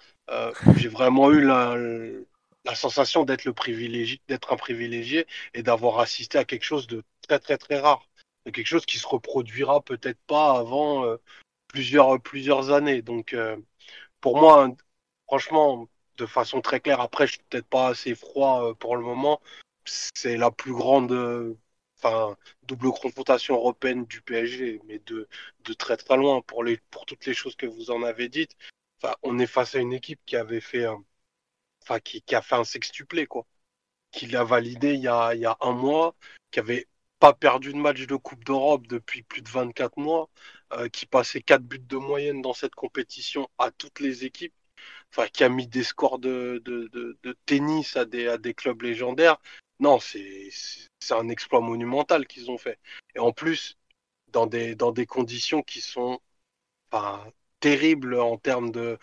j'ai 0.76 0.88
vraiment 0.88 1.30
eu 1.30 1.42
la, 1.42 1.76
la 2.68 2.74
sensation 2.74 3.24
d'être 3.24 3.44
le 3.44 3.54
privilégié, 3.54 4.20
d'être 4.28 4.52
un 4.52 4.56
privilégié 4.56 5.26
et 5.54 5.62
d'avoir 5.62 6.00
assisté 6.00 6.38
à 6.38 6.44
quelque 6.44 6.64
chose 6.64 6.86
de 6.86 7.02
très 7.22 7.38
très 7.38 7.58
très 7.58 7.80
rare, 7.80 8.08
de 8.46 8.50
quelque 8.50 8.66
chose 8.66 8.86
qui 8.86 8.98
se 8.98 9.06
reproduira 9.06 9.80
peut-être 9.82 10.20
pas 10.26 10.58
avant 10.58 11.04
euh, 11.04 11.16
plusieurs 11.68 12.20
plusieurs 12.20 12.70
années. 12.70 13.02
Donc 13.02 13.32
euh, 13.34 13.56
pour 14.20 14.38
moi, 14.38 14.68
franchement, 15.26 15.88
de 16.18 16.26
façon 16.26 16.60
très 16.60 16.80
claire, 16.80 17.00
après 17.00 17.26
je 17.26 17.32
suis 17.34 17.42
peut-être 17.48 17.68
pas 17.68 17.88
assez 17.88 18.14
froid 18.14 18.70
euh, 18.70 18.74
pour 18.74 18.96
le 18.96 19.02
moment, 19.02 19.40
c'est 19.84 20.36
la 20.36 20.50
plus 20.50 20.72
grande 20.74 21.56
enfin 21.98 22.36
double 22.64 22.90
confrontation 22.92 23.54
européenne 23.56 24.06
du 24.06 24.22
PSG, 24.22 24.80
mais 24.86 24.98
de, 25.00 25.28
de 25.64 25.72
très 25.74 25.96
très 25.96 26.16
loin 26.16 26.42
pour 26.42 26.64
les 26.64 26.78
pour 26.90 27.06
toutes 27.06 27.26
les 27.26 27.34
choses 27.34 27.56
que 27.56 27.66
vous 27.66 27.90
en 27.90 28.02
avez 28.02 28.28
dites. 28.28 28.56
Enfin, 29.02 29.14
on 29.22 29.38
est 29.38 29.46
face 29.46 29.74
à 29.74 29.80
une 29.80 29.92
équipe 29.92 30.20
qui 30.26 30.36
avait 30.36 30.60
fait 30.60 30.84
un 30.86 31.04
qui, 31.98 32.22
a 32.34 32.42
fait 32.42 32.56
un 32.56 32.64
sextuplé, 32.64 33.26
quoi. 33.26 33.46
Qui 34.12 34.26
l'a 34.26 34.44
validé 34.44 34.94
il 34.94 35.00
y, 35.00 35.08
a, 35.08 35.34
il 35.34 35.40
y 35.40 35.46
a 35.46 35.56
un 35.60 35.72
mois, 35.72 36.14
qui 36.50 36.60
avait 36.60 36.88
pas 37.18 37.32
perdu 37.34 37.72
de 37.72 37.78
match 37.78 38.06
de 38.06 38.16
Coupe 38.16 38.44
d'Europe 38.44 38.86
depuis 38.86 39.22
plus 39.22 39.42
de 39.42 39.48
24 39.48 39.98
mois, 39.98 40.30
euh, 40.72 40.88
qui 40.88 41.06
passait 41.06 41.42
4 41.42 41.62
buts 41.62 41.78
de 41.78 41.96
moyenne 41.96 42.42
dans 42.42 42.54
cette 42.54 42.74
compétition 42.74 43.48
à 43.58 43.70
toutes 43.70 44.00
les 44.00 44.24
équipes, 44.24 44.54
enfin, 45.12 45.28
qui 45.28 45.44
a 45.44 45.48
mis 45.48 45.66
des 45.66 45.84
scores 45.84 46.18
de, 46.18 46.62
de, 46.64 46.88
de, 46.92 47.36
tennis 47.46 47.96
à 47.96 48.04
des, 48.04 48.28
à 48.28 48.38
des 48.38 48.54
clubs 48.54 48.82
légendaires. 48.82 49.38
Non, 49.80 49.98
c'est 50.00 50.50
un 51.10 51.28
exploit 51.28 51.60
monumental 51.60 52.26
qu'ils 52.26 52.50
ont 52.50 52.58
fait. 52.58 52.78
Et 53.14 53.18
en 53.18 53.32
plus, 53.32 53.78
dans 54.28 54.46
des, 54.46 55.06
conditions 55.06 55.62
qui 55.62 55.80
sont 55.80 56.20
enfin, 56.90 57.24
terrible 57.60 58.18
en 58.20 58.36
termes 58.38 58.70
de, 58.70 58.98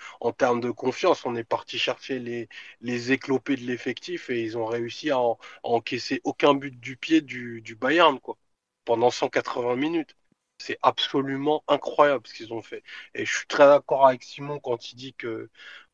confiance. 0.71 1.25
On 1.25 1.35
est 1.35 1.43
parti 1.43 1.77
chercher 1.77 2.19
les, 2.19 2.49
les 2.81 3.11
éclopés 3.11 3.55
de 3.55 3.61
l'effectif 3.63 4.29
et 4.29 4.43
ils 4.43 4.57
ont 4.57 4.65
réussi 4.65 5.11
à, 5.11 5.19
encaisser 5.63 6.21
aucun 6.23 6.53
but 6.53 6.79
du 6.79 6.97
pied 6.97 7.21
du, 7.21 7.61
du 7.61 7.75
Bayern 7.75 8.19
quoi, 8.19 8.37
pendant 8.85 9.11
180 9.11 9.75
minutes. 9.75 10.15
C'est 10.59 10.79
absolument 10.81 11.63
incroyable 11.67 12.27
ce 12.27 12.33
qu'ils 12.33 12.53
ont 12.53 12.61
fait. 12.61 12.83
Et 13.13 13.25
je 13.25 13.37
suis 13.37 13.47
très 13.47 13.65
d'accord 13.67 14.07
avec 14.07 14.23
Simon 14.23 14.59
quand 14.59 14.91
il 14.91 14.95
dit 14.95 15.13
que 15.13 15.49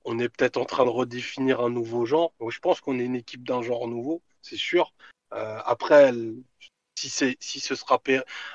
on 0.06 0.20
est 0.20 0.30
peut-être 0.30 0.58
en 0.58 0.66
train 0.66 0.86
de 0.86 0.90
redéfinir 0.90 1.62
un 1.62 1.70
nouveau 1.70 2.06
genre. 2.06 2.34
Je 2.48 2.60
pense 2.60 2.82
qu'on 2.82 3.00
est 3.00 3.06
une 3.06 3.16
équipe 3.16 3.44
d'un 3.44 3.62
genre 3.62 3.88
nouveau, 3.88 4.22
c'est 4.42 4.58
sûr. 4.58 4.94
Euh, 5.34 5.60
après, 5.66 6.14
si, 6.98 7.10
c'est, 7.10 7.38
si 7.40 7.60
ce 7.60 7.76
sera 7.76 8.02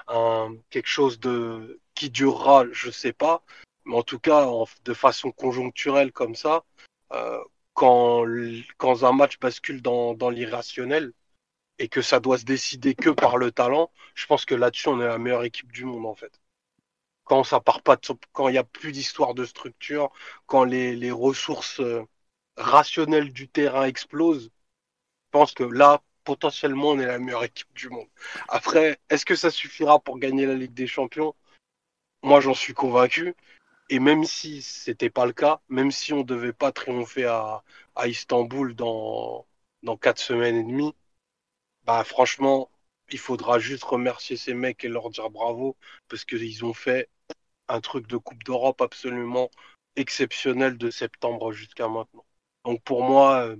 un, 0.08 0.56
quelque 0.70 0.88
chose 0.88 1.18
de 1.20 1.80
qui 1.94 2.10
durera, 2.10 2.64
je 2.72 2.90
sais 2.90 3.12
pas 3.14 3.42
mais 3.86 3.96
en 3.96 4.02
tout 4.02 4.18
cas, 4.18 4.46
de 4.84 4.94
façon 4.94 5.32
conjoncturelle 5.32 6.12
comme 6.12 6.34
ça, 6.34 6.64
euh, 7.12 7.42
quand, 7.74 8.24
quand 8.78 9.04
un 9.04 9.12
match 9.12 9.38
bascule 9.38 9.82
dans, 9.82 10.14
dans 10.14 10.30
l'irrationnel 10.30 11.12
et 11.78 11.88
que 11.88 12.02
ça 12.02 12.20
doit 12.20 12.38
se 12.38 12.44
décider 12.44 12.94
que 12.94 13.10
par 13.10 13.36
le 13.36 13.52
talent, 13.52 13.92
je 14.14 14.26
pense 14.26 14.44
que 14.44 14.54
là-dessus, 14.54 14.88
on 14.88 15.00
est 15.00 15.06
la 15.06 15.18
meilleure 15.18 15.44
équipe 15.44 15.72
du 15.72 15.84
monde, 15.84 16.06
en 16.06 16.14
fait. 16.14 16.40
Quand 17.24 17.44
ça 17.44 17.60
part 17.60 17.82
pas, 17.82 17.96
quand 18.32 18.48
il 18.48 18.52
n'y 18.52 18.58
a 18.58 18.64
plus 18.64 18.92
d'histoire 18.92 19.34
de 19.34 19.44
structure, 19.44 20.10
quand 20.46 20.64
les, 20.64 20.96
les 20.96 21.10
ressources 21.10 21.80
euh, 21.80 22.02
rationnelles 22.56 23.32
du 23.32 23.48
terrain 23.48 23.84
explosent, 23.84 24.50
que 25.44 25.64
là, 25.64 26.02
potentiellement, 26.24 26.90
on 26.90 26.98
est 26.98 27.06
la 27.06 27.18
meilleure 27.18 27.44
équipe 27.44 27.72
du 27.74 27.88
monde. 27.88 28.08
Après, 28.48 28.98
est-ce 29.10 29.24
que 29.24 29.36
ça 29.36 29.50
suffira 29.50 29.98
pour 30.00 30.18
gagner 30.18 30.46
la 30.46 30.54
Ligue 30.54 30.74
des 30.74 30.86
Champions? 30.86 31.34
Moi, 32.22 32.40
j'en 32.40 32.54
suis 32.54 32.74
convaincu. 32.74 33.34
Et 33.88 34.00
même 34.00 34.24
si 34.24 34.62
c'était 34.62 35.10
pas 35.10 35.26
le 35.26 35.32
cas, 35.32 35.60
même 35.68 35.92
si 35.92 36.12
on 36.12 36.22
devait 36.22 36.52
pas 36.52 36.72
triompher 36.72 37.26
à, 37.26 37.62
à 37.94 38.08
Istanbul 38.08 38.74
dans, 38.74 39.46
dans 39.82 39.96
quatre 39.96 40.18
semaines 40.18 40.56
et 40.56 40.64
demie, 40.64 40.94
bah 41.84 42.02
franchement, 42.04 42.70
il 43.10 43.18
faudra 43.18 43.58
juste 43.60 43.84
remercier 43.84 44.36
ces 44.36 44.54
mecs 44.54 44.84
et 44.84 44.88
leur 44.88 45.10
dire 45.10 45.30
bravo 45.30 45.76
parce 46.08 46.24
qu'ils 46.24 46.64
ont 46.64 46.74
fait 46.74 47.08
un 47.68 47.80
truc 47.80 48.06
de 48.08 48.16
Coupe 48.16 48.42
d'Europe 48.44 48.80
absolument 48.80 49.50
exceptionnel 49.96 50.78
de 50.78 50.90
septembre 50.90 51.52
jusqu'à 51.52 51.88
maintenant. 51.88 52.24
Donc 52.64 52.82
pour 52.82 53.04
moi, 53.04 53.46
euh, 53.46 53.56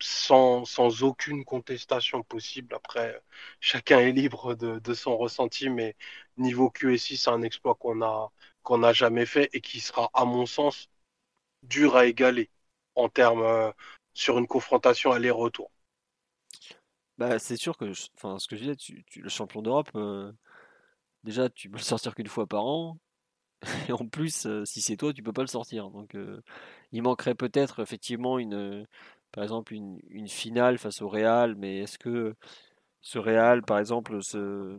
sans, 0.00 0.64
sans 0.64 1.02
aucune 1.02 1.44
contestation 1.44 2.22
possible, 2.22 2.74
après, 2.74 3.22
chacun 3.60 4.00
est 4.00 4.12
libre 4.12 4.54
de, 4.54 4.78
de 4.78 4.94
son 4.94 5.16
ressenti, 5.16 5.68
mais 5.68 5.96
niveau 6.36 6.70
QSI, 6.70 7.16
c'est 7.16 7.30
un 7.30 7.42
exploit 7.42 7.74
qu'on 7.76 8.78
n'a 8.78 8.92
jamais 8.92 9.26
fait 9.26 9.50
et 9.52 9.60
qui 9.60 9.80
sera, 9.80 10.10
à 10.14 10.24
mon 10.24 10.46
sens, 10.46 10.88
dur 11.62 11.96
à 11.96 12.06
égaler 12.06 12.50
en 12.94 13.08
termes 13.08 13.42
euh, 13.42 13.70
sur 14.14 14.38
une 14.38 14.46
confrontation 14.46 15.12
aller-retour. 15.12 15.70
Bah, 17.18 17.38
c'est 17.38 17.56
sûr 17.56 17.76
que, 17.76 17.92
enfin, 18.16 18.38
ce 18.38 18.48
que 18.48 18.56
je 18.56 18.72
disais, 18.72 19.02
le 19.16 19.28
champion 19.28 19.62
d'Europe, 19.62 19.90
euh, 19.94 20.32
déjà, 21.24 21.50
tu 21.50 21.68
peux 21.68 21.76
le 21.78 21.82
sortir 21.82 22.14
qu'une 22.14 22.28
fois 22.28 22.46
par 22.46 22.64
an. 22.64 22.98
Et 23.88 23.92
en 23.92 24.06
plus, 24.06 24.46
euh, 24.46 24.64
si 24.64 24.80
c'est 24.80 24.96
toi, 24.96 25.12
tu 25.12 25.22
peux 25.22 25.32
pas 25.32 25.42
le 25.42 25.48
sortir. 25.48 25.90
Donc, 25.90 26.16
il 26.92 27.02
manquerait 27.02 27.34
peut-être 27.34 27.80
effectivement 27.80 28.38
une, 28.38 28.86
par 29.32 29.44
exemple, 29.44 29.74
une, 29.74 30.00
une, 30.08 30.28
finale 30.28 30.78
face 30.78 31.02
au 31.02 31.08
Real. 31.08 31.54
Mais 31.56 31.78
est-ce 31.78 31.98
que 31.98 32.34
ce 33.00 33.18
Real, 33.18 33.62
par 33.62 33.78
exemple, 33.78 34.22
se 34.22 34.78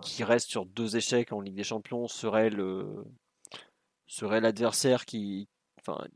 qui 0.00 0.24
reste 0.24 0.48
sur 0.48 0.66
deux 0.66 0.96
échecs 0.96 1.32
en 1.32 1.40
Ligue 1.40 1.56
des 1.56 1.64
Champions 1.64 2.08
serait 2.08 2.50
le 2.50 3.04
serait 4.06 4.40
l'adversaire 4.40 5.04
qui, 5.04 5.48
enfin, 5.80 6.06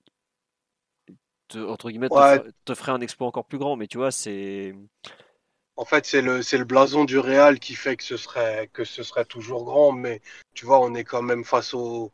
entre 1.54 1.90
guillemets, 1.90 2.08
te, 2.64 2.74
ferait 2.74 2.92
un 2.92 3.00
exploit 3.00 3.26
encore 3.26 3.44
plus 3.44 3.58
grand? 3.58 3.76
Mais 3.76 3.86
tu 3.86 3.98
vois, 3.98 4.10
c'est. 4.10 4.74
En 5.76 5.84
fait, 5.84 6.04
c'est 6.06 6.22
le, 6.22 6.42
c'est 6.42 6.58
le 6.58 6.64
blason 6.64 7.04
du 7.04 7.18
Real 7.18 7.58
qui 7.58 7.74
fait 7.74 7.96
que 7.96 8.04
ce 8.04 8.16
serait, 8.16 8.68
que 8.72 8.84
ce 8.84 9.02
serait 9.02 9.24
toujours 9.24 9.64
grand. 9.64 9.92
Mais 9.92 10.20
tu 10.54 10.66
vois, 10.66 10.80
on 10.80 10.94
est 10.94 11.04
quand 11.04 11.22
même 11.22 11.44
face 11.44 11.74
au. 11.74 12.12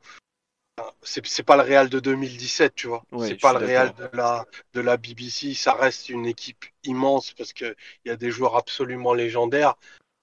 C'est, 1.02 1.42
pas 1.42 1.56
le 1.56 1.62
Real 1.62 1.88
de 1.88 2.00
2017, 2.00 2.74
tu 2.74 2.86
vois. 2.86 3.02
c'est 3.20 3.40
pas 3.40 3.58
le 3.58 3.66
Real 3.66 3.94
de 3.94 4.08
la, 4.16 4.46
de 4.74 4.80
la 4.80 4.96
BBC. 4.96 5.54
Ça 5.54 5.72
reste 5.72 6.08
une 6.08 6.26
équipe 6.26 6.64
immense 6.84 7.32
parce 7.32 7.52
qu'il 7.52 7.74
y 8.04 8.10
a 8.10 8.16
des 8.16 8.30
joueurs 8.30 8.56
absolument 8.56 9.14
légendaires. 9.14 9.74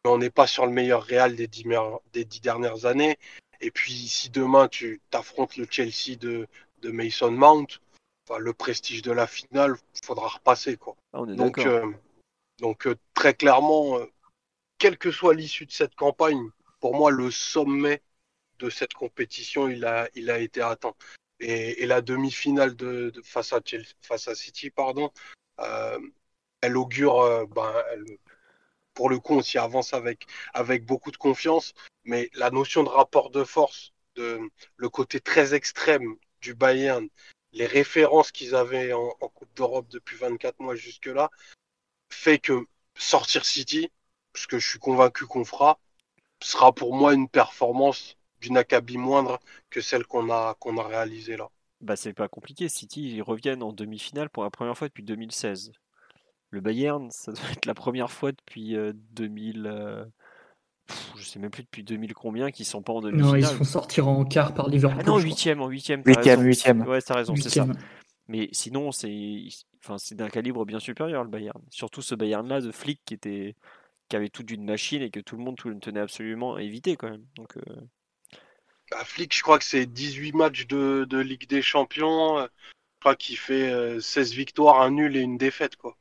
Mais 0.03 0.11
on 0.11 0.17
n'est 0.17 0.30
pas 0.30 0.48
sur 0.48 0.66
le 0.66 0.72
meilleur 0.72 1.03
Real 1.03 1.35
des 1.35 1.48
dix, 1.48 1.66
des 2.14 2.25
dix 2.25 2.42
dernières 2.42 2.85
années. 2.85 3.17
Et 3.61 3.72
puis, 3.72 3.93
si 3.93 4.30
demain 4.30 4.67
tu 4.67 5.01
t'affrontes 5.09 5.58
le 5.58 5.66
Chelsea 5.69 6.16
de, 6.19 6.48
de 6.82 6.92
Mason 6.92 7.32
Mount, 7.32 7.67
le 8.40 8.53
prestige 8.53 9.01
de 9.01 9.11
la 9.11 9.27
finale, 9.27 9.75
faudra 10.03 10.27
repasser. 10.27 10.77
Quoi. 10.77 10.95
Ah, 11.14 11.22
donc, 11.25 11.59
euh, 11.59 11.92
donc 12.59 12.88
euh, 12.88 12.95
très 13.14 13.34
clairement, 13.34 14.00
euh, 14.00 14.06
quelle 14.77 14.98
que 14.98 15.11
soit 15.11 15.34
l'issue 15.34 15.66
de 15.66 15.72
cette 15.72 15.95
campagne, 15.95 16.50
pour 16.80 16.95
moi, 16.95 17.11
le 17.11 17.32
sommet 17.32 18.01
de 18.59 18.69
cette 18.69 18.93
compétition, 18.93 19.67
il 19.69 19.85
a, 19.85 20.09
il 20.16 20.30
a 20.30 20.40
été 20.40 20.61
atteint. 20.61 20.95
Et, 21.40 21.85
la 21.85 22.01
demi-finale 22.01 22.75
de, 22.75 23.11
face, 23.24 23.53
à 23.53 23.59
face 24.01 24.27
à 24.27 24.35
City, 24.35 24.69
pardon, 24.69 25.11
elle 26.61 26.77
augure, 26.77 27.48
ben, 27.50 27.74
pour 28.93 29.09
le 29.09 29.19
coup, 29.19 29.35
on 29.35 29.42
s'y 29.42 29.58
avance 29.58 29.93
avec, 29.93 30.25
avec 30.53 30.85
beaucoup 30.85 31.11
de 31.11 31.17
confiance, 31.17 31.74
mais 32.06 32.30
la 32.34 32.50
notion 32.51 32.84
de 32.84 32.90
rapport 32.90 33.30
de 33.30 33.43
force, 33.43 33.93
de, 34.16 34.40
le 34.77 34.90
côté 34.90 35.19
très 35.19 35.53
extrême 35.53 36.16
du 36.42 36.56
Bayern 36.56 37.09
les 37.56 37.66
références 37.66 38.32
qu'ils 38.32 38.53
avaient 38.53 38.93
en, 38.93 39.09
Coupe 39.34 39.53
d'Europe 39.56 39.88
depuis 39.90 40.17
24 40.17 40.59
mois 40.59 40.75
jusque-là, 40.75 41.32
fait 42.11 42.38
que 42.38 42.67
sortir 42.95 43.45
City, 43.45 43.92
ce 44.35 44.45
que 44.48 44.59
je 44.59 44.69
suis 44.69 44.80
convaincu 44.80 45.25
qu'on 45.25 45.45
fera, 45.45 45.80
sera 46.43 46.74
pour 46.74 46.93
moi 46.93 47.14
une 47.14 47.30
performance 47.30 48.17
d'une 48.45 48.57
acabit 48.57 48.98
moindre 48.98 49.40
que 49.69 49.82
celle 49.82 50.06
qu'on 50.06 50.30
a, 50.30 50.56
qu'on 50.59 50.77
a 50.77 50.83
réalisée 50.83 51.38
là. 51.38 51.49
Bah 51.82 51.95
c'est 51.95 52.14
pas 52.14 52.27
compliqué, 52.27 52.69
City 52.69 53.15
ils 53.15 53.22
reviennent 53.22 53.61
en 53.61 53.74
demi-finale 53.74 54.30
pour 54.30 54.43
la 54.43 54.49
première 54.49 54.77
fois 54.77 54.88
depuis 54.88 55.03
2016. 55.03 55.72
Le 56.51 56.61
Bayern, 56.61 57.11
ça 57.11 57.32
doit 57.33 57.51
être 57.51 57.65
la 57.65 57.74
première 57.74 58.11
fois 58.11 58.32
depuis 58.32 58.75
2000 59.11 60.07
je 61.17 61.24
sais 61.24 61.40
même 61.40 61.49
plus 61.49 61.64
depuis 61.64 61.83
2000 61.83 62.14
combien 62.14 62.51
qui 62.51 62.64
sont 62.65 62.82
pas 62.82 62.93
en 62.93 63.01
demi-finale. 63.01 63.32
Non, 63.32 63.35
ils 63.35 63.45
se 63.45 63.56
font 63.56 63.64
sortir 63.64 64.07
en 64.07 64.24
quart 64.24 64.53
par 64.53 64.69
Liverpool. 64.69 65.01
Ah 65.03 65.09
non, 65.09 65.17
huitième, 65.17 65.61
en 65.61 65.67
huitième. 65.67 66.03
Huitième, 66.06 66.41
huitième. 66.41 66.82
Ouais, 66.88 67.01
t'as 67.01 67.15
raison, 67.15 67.35
c'est 67.35 67.49
ça. 67.49 67.65
Mais 68.27 68.49
sinon, 68.51 68.91
c'est, 68.91 69.48
enfin, 69.83 69.98
c'est 69.98 70.15
d'un 70.15 70.30
calibre 70.30 70.65
bien 70.65 70.80
supérieur 70.80 71.24
le 71.24 71.30
Bayern. 71.30 71.61
Surtout 71.69 72.01
ce 72.01 72.15
Bayern-là 72.15 72.61
de 72.61 72.72
flic 72.72 73.01
qui 73.06 73.14
était, 73.14 73.56
qui 74.09 74.15
avait 74.15 74.30
tout 74.30 74.43
d'une 74.43 74.65
machine 74.65 75.01
et 75.01 75.11
que 75.11 75.19
tout 75.19 75.38
le 75.38 75.43
monde 75.43 75.56
tout, 75.56 75.74
tenait 75.75 75.99
absolument 75.99 76.56
à 76.56 76.61
éviter 76.61 76.95
quand 76.95 77.09
même. 77.09 77.25
Donc. 77.35 77.57
Euh... 77.57 77.75
Bah, 78.92 79.04
je 79.18 79.42
crois 79.42 79.58
que 79.58 79.66
c'est 79.66 79.86
18 79.86 80.34
matchs 80.34 80.68
de, 80.68 81.06
de 81.10 81.18
Ligue 81.18 81.48
des 81.48 81.62
Champions. 81.62 82.40
Je 82.40 83.00
crois 83.00 83.16
qu'il 83.16 83.38
fait 83.38 84.00
16 84.00 84.32
euh, 84.32 84.36
victoires, 84.36 84.82
un 84.82 84.92
nul 84.92 85.16
et 85.16 85.22
une 85.22 85.38
défaite, 85.38 85.76
quoi. 85.76 85.98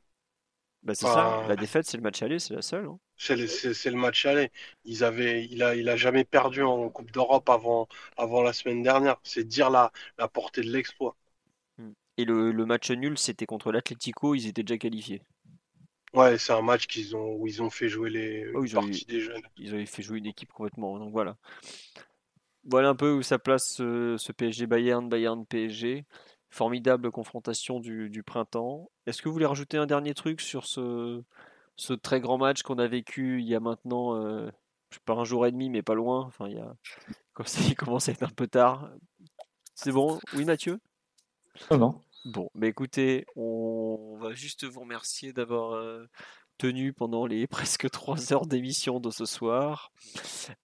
Bah 0.84 0.94
c'est 0.94 1.06
ça, 1.06 1.42
la 1.48 1.56
défaite 1.56 1.86
c'est 1.86 1.96
le 1.96 2.02
match 2.02 2.20
aller, 2.22 2.38
c'est 2.38 2.52
la 2.52 2.60
seule. 2.60 2.84
Hein. 2.84 2.98
C'est 3.16 3.36
le, 3.36 3.96
match 3.96 4.26
aller. 4.26 4.50
Ils 4.84 5.02
avaient, 5.02 5.46
il, 5.46 5.62
a, 5.62 5.74
il 5.74 5.88
a 5.88 5.96
jamais 5.96 6.24
perdu 6.24 6.62
en 6.62 6.90
Coupe 6.90 7.10
d'Europe 7.10 7.48
avant, 7.48 7.88
avant 8.18 8.42
la 8.42 8.52
semaine 8.52 8.82
dernière. 8.82 9.16
C'est 9.22 9.44
dire 9.44 9.70
la, 9.70 9.92
la 10.18 10.28
portée 10.28 10.60
de 10.60 10.70
l'exploit. 10.70 11.16
Hmm. 11.78 11.92
Et 12.18 12.26
le, 12.26 12.52
le 12.52 12.66
match 12.66 12.90
nul, 12.90 13.16
c'était 13.16 13.46
contre 13.46 13.72
l'Atlético, 13.72 14.34
ils 14.34 14.46
étaient 14.46 14.62
déjà 14.62 14.76
qualifiés. 14.76 15.22
Ouais, 16.12 16.36
c'est 16.36 16.52
un 16.52 16.62
match 16.62 16.86
qu'ils 16.86 17.16
ont, 17.16 17.34
où 17.36 17.46
ils 17.46 17.62
ont 17.62 17.70
fait 17.70 17.88
jouer 17.88 18.10
les 18.10 18.46
oh, 18.54 18.64
parties 18.72 19.06
des 19.06 19.20
jeunes. 19.20 19.42
Ils 19.56 19.74
avaient 19.74 19.86
fait 19.86 20.02
jouer 20.02 20.18
une 20.18 20.26
équipe 20.26 20.52
complètement. 20.52 20.98
Donc 20.98 21.12
voilà. 21.12 21.36
Voilà 22.66 22.88
un 22.88 22.94
peu 22.94 23.12
où 23.12 23.22
ça 23.22 23.38
place 23.38 23.74
ce, 23.76 24.16
ce 24.18 24.32
PSG 24.32 24.66
Bayern, 24.66 25.08
Bayern 25.08 25.44
PSG 25.46 26.06
formidable 26.54 27.10
confrontation 27.10 27.80
du, 27.80 28.22
printemps. 28.24 28.88
Est-ce 29.06 29.20
que 29.20 29.28
vous 29.28 29.32
voulez 29.32 29.44
rajouter 29.44 29.76
un 29.76 29.86
dernier 29.86 30.14
truc 30.14 30.40
sur 30.40 30.66
ce, 30.66 31.22
ce 31.74 31.92
très 31.92 32.20
grand 32.20 32.38
match 32.38 32.62
qu'on 32.62 32.78
a 32.78 32.86
vécu 32.86 33.40
il 33.40 33.48
y 33.48 33.56
a 33.56 33.60
maintenant, 33.60 34.16
euh, 34.16 34.48
je 34.90 34.96
sais 34.96 35.02
pas 35.04 35.14
un 35.14 35.24
jour 35.24 35.46
et 35.46 35.52
demi, 35.52 35.68
mais 35.68 35.82
pas 35.82 35.94
loin? 35.94 36.24
Enfin, 36.24 36.46
il, 36.48 36.56
y 36.56 36.60
a... 36.60 36.74
il 37.68 37.74
commence 37.74 38.08
à 38.08 38.12
être 38.12 38.22
un 38.22 38.28
peu 38.28 38.46
tard. 38.46 38.88
C'est 39.74 39.90
bon? 39.90 40.20
Oui, 40.34 40.44
Mathieu? 40.44 40.80
Non. 41.72 42.00
Bon, 42.24 42.48
mais 42.54 42.68
écoutez, 42.68 43.26
on 43.34 44.16
va 44.18 44.32
juste 44.32 44.64
vous 44.64 44.80
remercier 44.80 45.32
d'avoir 45.32 45.72
euh, 45.72 46.06
tenu 46.58 46.92
pendant 46.92 47.26
les 47.26 47.46
presque 47.48 47.90
trois 47.90 48.32
heures 48.32 48.46
d'émission 48.46 49.00
de 49.00 49.10
ce 49.10 49.24
soir. 49.24 49.92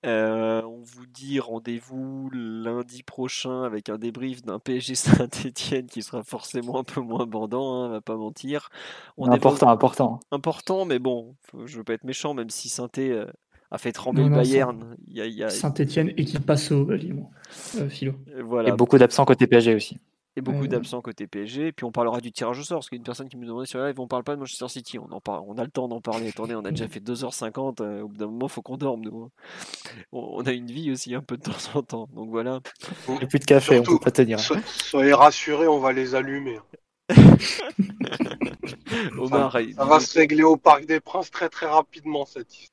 Euh, 0.07 0.63
on 0.63 0.83
vous 0.83 1.07
dit 1.07 1.41
rendez-vous 1.41 2.31
lundi 2.33 3.03
prochain 3.03 3.63
avec 3.63 3.89
un 3.89 3.99
débrief 3.99 4.43
d'un 4.43 4.59
PSG 4.59 4.95
Saint-Etienne 4.97 5.87
qui 5.87 6.03
sera 6.03 6.23
forcément 6.23 6.79
un 6.79 6.85
peu 6.85 7.01
moins 7.01 7.27
bandant, 7.27 7.83
hein, 7.83 7.87
on 7.87 7.91
va 7.91 8.01
pas 8.01 8.17
mentir. 8.17 8.71
On 9.17 9.31
important, 9.31 9.69
important. 9.69 10.21
Important, 10.31 10.85
mais 10.85 10.99
bon, 10.99 11.35
je 11.65 11.79
veux 11.79 11.85
pas 11.85 11.95
être 11.95 12.05
méchant, 12.05 12.35
même 12.35 12.51
si 12.51 12.69
saint 12.69 12.89
euh, 12.99 13.27
a 13.71 13.79
fait 13.79 13.93
trembler 13.93 14.25
le 14.25 14.31
Bayern. 14.31 14.97
Saint-Etienne, 15.49 16.13
équipe 16.17 16.45
passe 16.45 16.73
au 16.73 16.91
euh, 16.91 17.89
Philo. 17.89 18.15
Voilà. 18.45 18.71
Et 18.71 18.73
beaucoup 18.73 18.99
d'absents 18.99 19.25
côté 19.25 19.47
PSG 19.47 19.75
aussi 19.75 19.99
et 20.37 20.41
beaucoup 20.41 20.69
d'absents 20.69 21.01
côté 21.01 21.27
PSG. 21.27 21.69
Et 21.69 21.73
puis 21.73 21.85
on 21.85 21.93
parlera 21.93 22.21
du 22.21 22.33
tirage 22.33 22.59
au 22.59 22.63
sort, 22.63 22.79
parce 22.79 22.89
qu'une 22.89 23.03
personne 23.03 23.29
qui 23.29 23.37
me 23.37 23.47
demandait 23.47 23.67
sur 23.67 23.81
live, 23.81 23.99
on 23.99 24.07
parle 24.07 24.25
pas 24.25 24.35
de 24.35 24.41
Manchester 24.41 24.69
City. 24.69 24.99
On, 24.99 25.11
en 25.11 25.21
parle, 25.21 25.43
on 25.47 25.59
a 25.59 25.65
le 25.65 25.71
temps 25.71 25.89
d'en 25.89 26.01
parler. 26.01 26.29
Attendez, 26.29 26.55
on 26.55 26.65
a 26.65 26.71
déjà 26.71 26.89
fait 26.93 27.01
2h50. 27.01 27.83
Euh, 27.83 28.03
au 28.03 28.09
bout 28.09 28.17
d'un 28.17 28.27
moment, 28.27 28.47
il 28.47 28.53
faut 28.53 28.63
qu'on 28.63 28.77
dorme, 28.77 29.03
nous. 29.03 29.25
Hein. 29.25 29.31
On, 30.13 30.45
a 30.47 30.53
une 30.53 30.71
vie 30.71 30.91
aussi 30.91 31.15
un 31.15 31.23
peu 31.23 31.37
de 31.37 31.43
temps 31.43 31.53
en 31.75 31.83
temps. 31.83 32.09
Donc 32.15 32.31
voilà. 32.31 32.61
Et 33.21 33.27
plus 33.27 33.39
de 33.39 33.45
café, 33.45 33.81
on 33.81 33.83
peut 33.83 33.99
pas 33.99 34.11
tenir. 34.11 34.39
soyez 34.41 35.13
rassurés, 35.13 35.69
on 35.69 35.81
va 35.81 35.93
les 35.93 36.15
allumer. 36.15 36.59
Omar, 39.19 39.53
ça, 39.53 39.85
va 39.85 40.01
se 40.01 40.19
régler 40.19 40.45
au 40.45 40.57
Parc 40.57 40.87
des 40.87 41.01
Princes 41.01 41.31
très 41.31 41.49
très 41.49 41.67
rapidement 41.67 42.25
cette 42.25 42.53
histoire. 42.53 42.71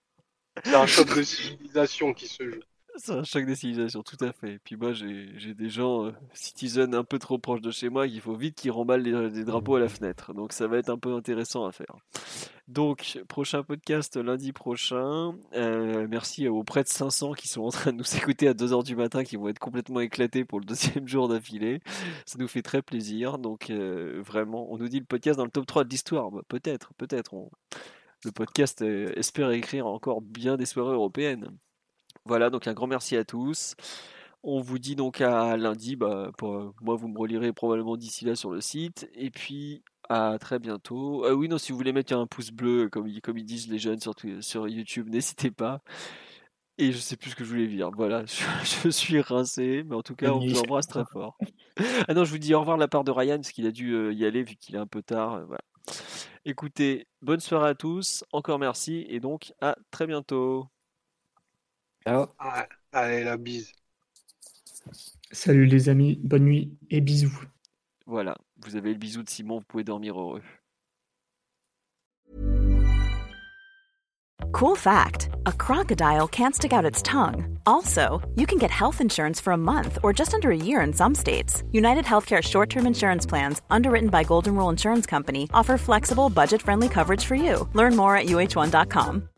C'est 0.64 0.76
un 0.76 0.88
choc 0.88 1.16
de 1.16 1.24
civilisation 1.24 2.14
qui 2.14 2.28
se 2.28 2.44
joue. 2.44 2.62
C'est 2.98 3.12
un 3.12 3.24
choc 3.24 3.46
des 3.46 3.56
civilisations, 3.56 4.02
tout 4.02 4.18
à 4.22 4.32
fait. 4.32 4.54
Et 4.54 4.60
puis 4.60 4.76
moi, 4.76 4.92
j'ai 4.94 5.54
des 5.54 5.70
gens 5.70 6.06
euh, 6.06 6.12
citizens 6.34 6.94
un 6.94 7.04
peu 7.04 7.20
trop 7.20 7.38
proches 7.38 7.62
de 7.62 7.70
chez 7.70 7.90
moi 7.90 8.08
qu'il 8.08 8.22
faut 8.22 8.36
vite 8.36 8.56
qu'ils 8.56 8.72
remballent 8.72 9.04
les, 9.04 9.44
drapeaux 9.44 9.76
à 9.76 9.80
la 9.80 9.90
fenêtre. 9.90 10.34
Donc 10.34 10.52
ça 10.52 10.68
va 10.68 10.78
être 10.78 10.90
un 10.90 10.98
peu 10.98 11.14
intéressant 11.14 11.66
à 11.66 11.72
faire. 11.72 11.96
Donc, 12.68 13.20
prochain 13.30 13.64
podcast 13.64 14.18
lundi 14.18 14.52
prochain. 14.52 15.36
Euh, 15.54 16.08
merci 16.10 16.48
aux 16.48 16.64
près 16.64 16.84
de 16.84 16.90
500 16.90 17.34
qui 17.34 17.48
sont 17.48 17.62
en 17.62 17.70
train 17.70 17.94
de 17.94 17.98
nous 17.98 18.16
écouter 18.18 18.48
à 18.48 18.54
2h 18.54 18.84
du 18.84 18.96
matin, 18.96 19.24
qui 19.24 19.38
vont 19.38 19.48
être 19.48 19.60
complètement 19.60 20.00
éclatés 20.00 20.44
pour 20.44 20.60
le 20.60 20.66
deuxième 20.66 21.08
jour 21.08 21.28
d'affilée. 21.28 21.82
Ça 22.26 22.38
nous 22.40 22.48
fait 22.48 22.64
très 22.64 22.82
plaisir. 22.82 23.38
Donc, 23.38 23.70
euh, 23.70 24.22
vraiment, 24.26 24.72
on 24.72 24.78
nous 24.78 24.90
dit 24.90 25.00
le 25.00 25.06
podcast 25.06 25.38
dans 25.38 25.46
le 25.46 25.52
top 25.52 25.68
3 25.68 25.84
de 25.84 25.90
l'histoire. 25.90 26.32
Bah, 26.32 26.42
peut-être, 26.48 26.94
peut-être. 26.96 27.36
Le 28.26 28.32
podcast 28.32 28.82
espère 28.82 29.52
écrire 29.52 29.86
encore 29.86 30.22
bien 30.22 30.58
des 30.58 30.66
soirées 30.66 30.96
européennes. 30.96 31.52
Voilà, 32.28 32.50
donc 32.50 32.68
un 32.68 32.74
grand 32.74 32.88
merci 32.88 33.16
à 33.16 33.24
tous. 33.24 33.76
On 34.44 34.62
vous 34.62 34.80
dit 34.80 34.96
donc 34.96 35.22
à 35.22 35.58
lundi. 35.58 35.96
Bah, 35.96 36.32
pour, 36.38 36.74
moi, 36.82 36.96
vous 36.96 37.08
me 37.08 37.18
relirez 37.18 37.54
probablement 37.54 37.98
d'ici 37.98 38.26
là 38.26 38.36
sur 38.36 38.52
le 38.52 38.62
site. 38.62 39.10
Et 39.16 39.30
puis, 39.30 39.84
à 40.10 40.38
très 40.40 40.60
bientôt. 40.60 41.26
Ah 41.26 41.34
oui, 41.34 41.48
non, 41.48 41.58
si 41.58 41.72
vous 41.72 41.78
voulez 41.78 41.94
mettre 41.94 42.14
un 42.14 42.28
pouce 42.28 42.52
bleu, 42.52 42.90
comme, 42.90 43.10
comme 43.22 43.38
ils 43.38 43.46
disent 43.46 43.68
les 43.68 43.80
jeunes 43.80 44.00
sur, 44.00 44.14
sur 44.42 44.68
YouTube, 44.68 45.10
n'hésitez 45.12 45.52
pas. 45.52 45.82
Et 46.80 46.92
je 46.92 46.98
sais 47.00 47.18
plus 47.18 47.32
ce 47.32 47.36
que 47.36 47.44
je 47.44 47.50
voulais 47.50 47.68
dire. 47.68 47.90
Voilà, 47.96 48.24
je, 48.84 48.90
suis 48.90 49.20
rincé, 49.22 49.84
mais 49.88 49.96
en 49.96 50.04
tout 50.04 50.16
cas, 50.16 50.32
on 50.32 50.40
vous 50.40 50.60
embrasse 50.60 50.88
très 50.88 51.06
fort. 51.06 51.38
ah 52.08 52.14
non, 52.14 52.24
je 52.24 52.32
vous 52.32 52.38
dis 52.38 52.54
au 52.54 52.60
revoir 52.60 52.78
de 52.78 52.82
la 52.82 52.88
part 52.88 53.04
de 53.04 53.12
Ryan, 53.12 53.38
parce 53.38 53.52
qu'il 53.52 53.66
a 53.66 53.72
dû 53.72 53.94
euh, 53.94 54.14
y 54.14 54.26
aller 54.26 54.44
vu 54.44 54.56
qu'il 54.56 54.76
est 54.76 54.80
un 54.80 54.88
peu 54.88 55.02
tard. 55.02 55.44
Voilà. 55.46 55.62
Écoutez, 56.46 57.08
bonne 57.22 57.40
soirée 57.40 57.70
à 57.70 57.76
tous, 57.76 58.24
encore 58.32 58.60
merci, 58.60 59.06
et 59.10 59.20
donc 59.20 59.54
à 59.60 59.76
très 59.92 60.06
bientôt. 60.06 60.68
Allez, 62.94 63.24
la 63.24 63.38
bise. 63.38 63.74
Salut 65.32 65.66
les 65.66 65.90
amis, 65.90 66.20
bonne 66.24 66.46
nuit 66.46 66.78
et 66.90 67.02
bisous. 67.02 67.44
Voilà, 68.06 68.38
vous 68.64 68.78
avez 68.78 68.94
le 68.94 68.98
bisou 68.98 69.24
de 69.24 69.30
Simon, 69.30 69.60
vous 69.60 69.66
pouvez 69.66 69.84
dormir 69.84 70.20
heureux. 70.20 70.42
Cool 74.54 74.76
fact 74.76 75.30
a 75.46 75.52
crocodile 75.52 76.28
can't 76.28 76.56
stick 76.56 76.72
out 76.72 76.86
its 76.86 77.02
tongue. 77.04 77.60
Also, 77.66 78.22
you 78.36 78.48
can 78.48 78.58
get 78.58 78.72
health 78.72 79.02
insurance 79.02 79.42
for 79.42 79.52
a 79.52 79.58
month 79.58 80.00
or 80.04 80.14
just 80.14 80.34
under 80.34 80.52
a 80.52 80.56
year 80.56 80.82
in 80.82 80.94
some 80.94 81.14
states. 81.14 81.64
United 81.72 82.06
Healthcare 82.06 82.42
short 82.42 82.70
term 82.70 82.88
insurance 82.88 83.26
plans, 83.26 83.62
underwritten 83.70 84.10
by 84.10 84.24
Golden 84.24 84.56
Rule 84.56 84.70
Insurance 84.70 85.06
Company, 85.06 85.50
offer 85.54 85.78
flexible, 85.78 86.30
budget 86.30 86.62
friendly 86.62 86.88
coverage 86.90 87.26
for 87.26 87.36
you. 87.36 87.68
Learn 87.74 87.96
more 87.96 88.16
at 88.16 88.28
uh1.com. 88.28 89.30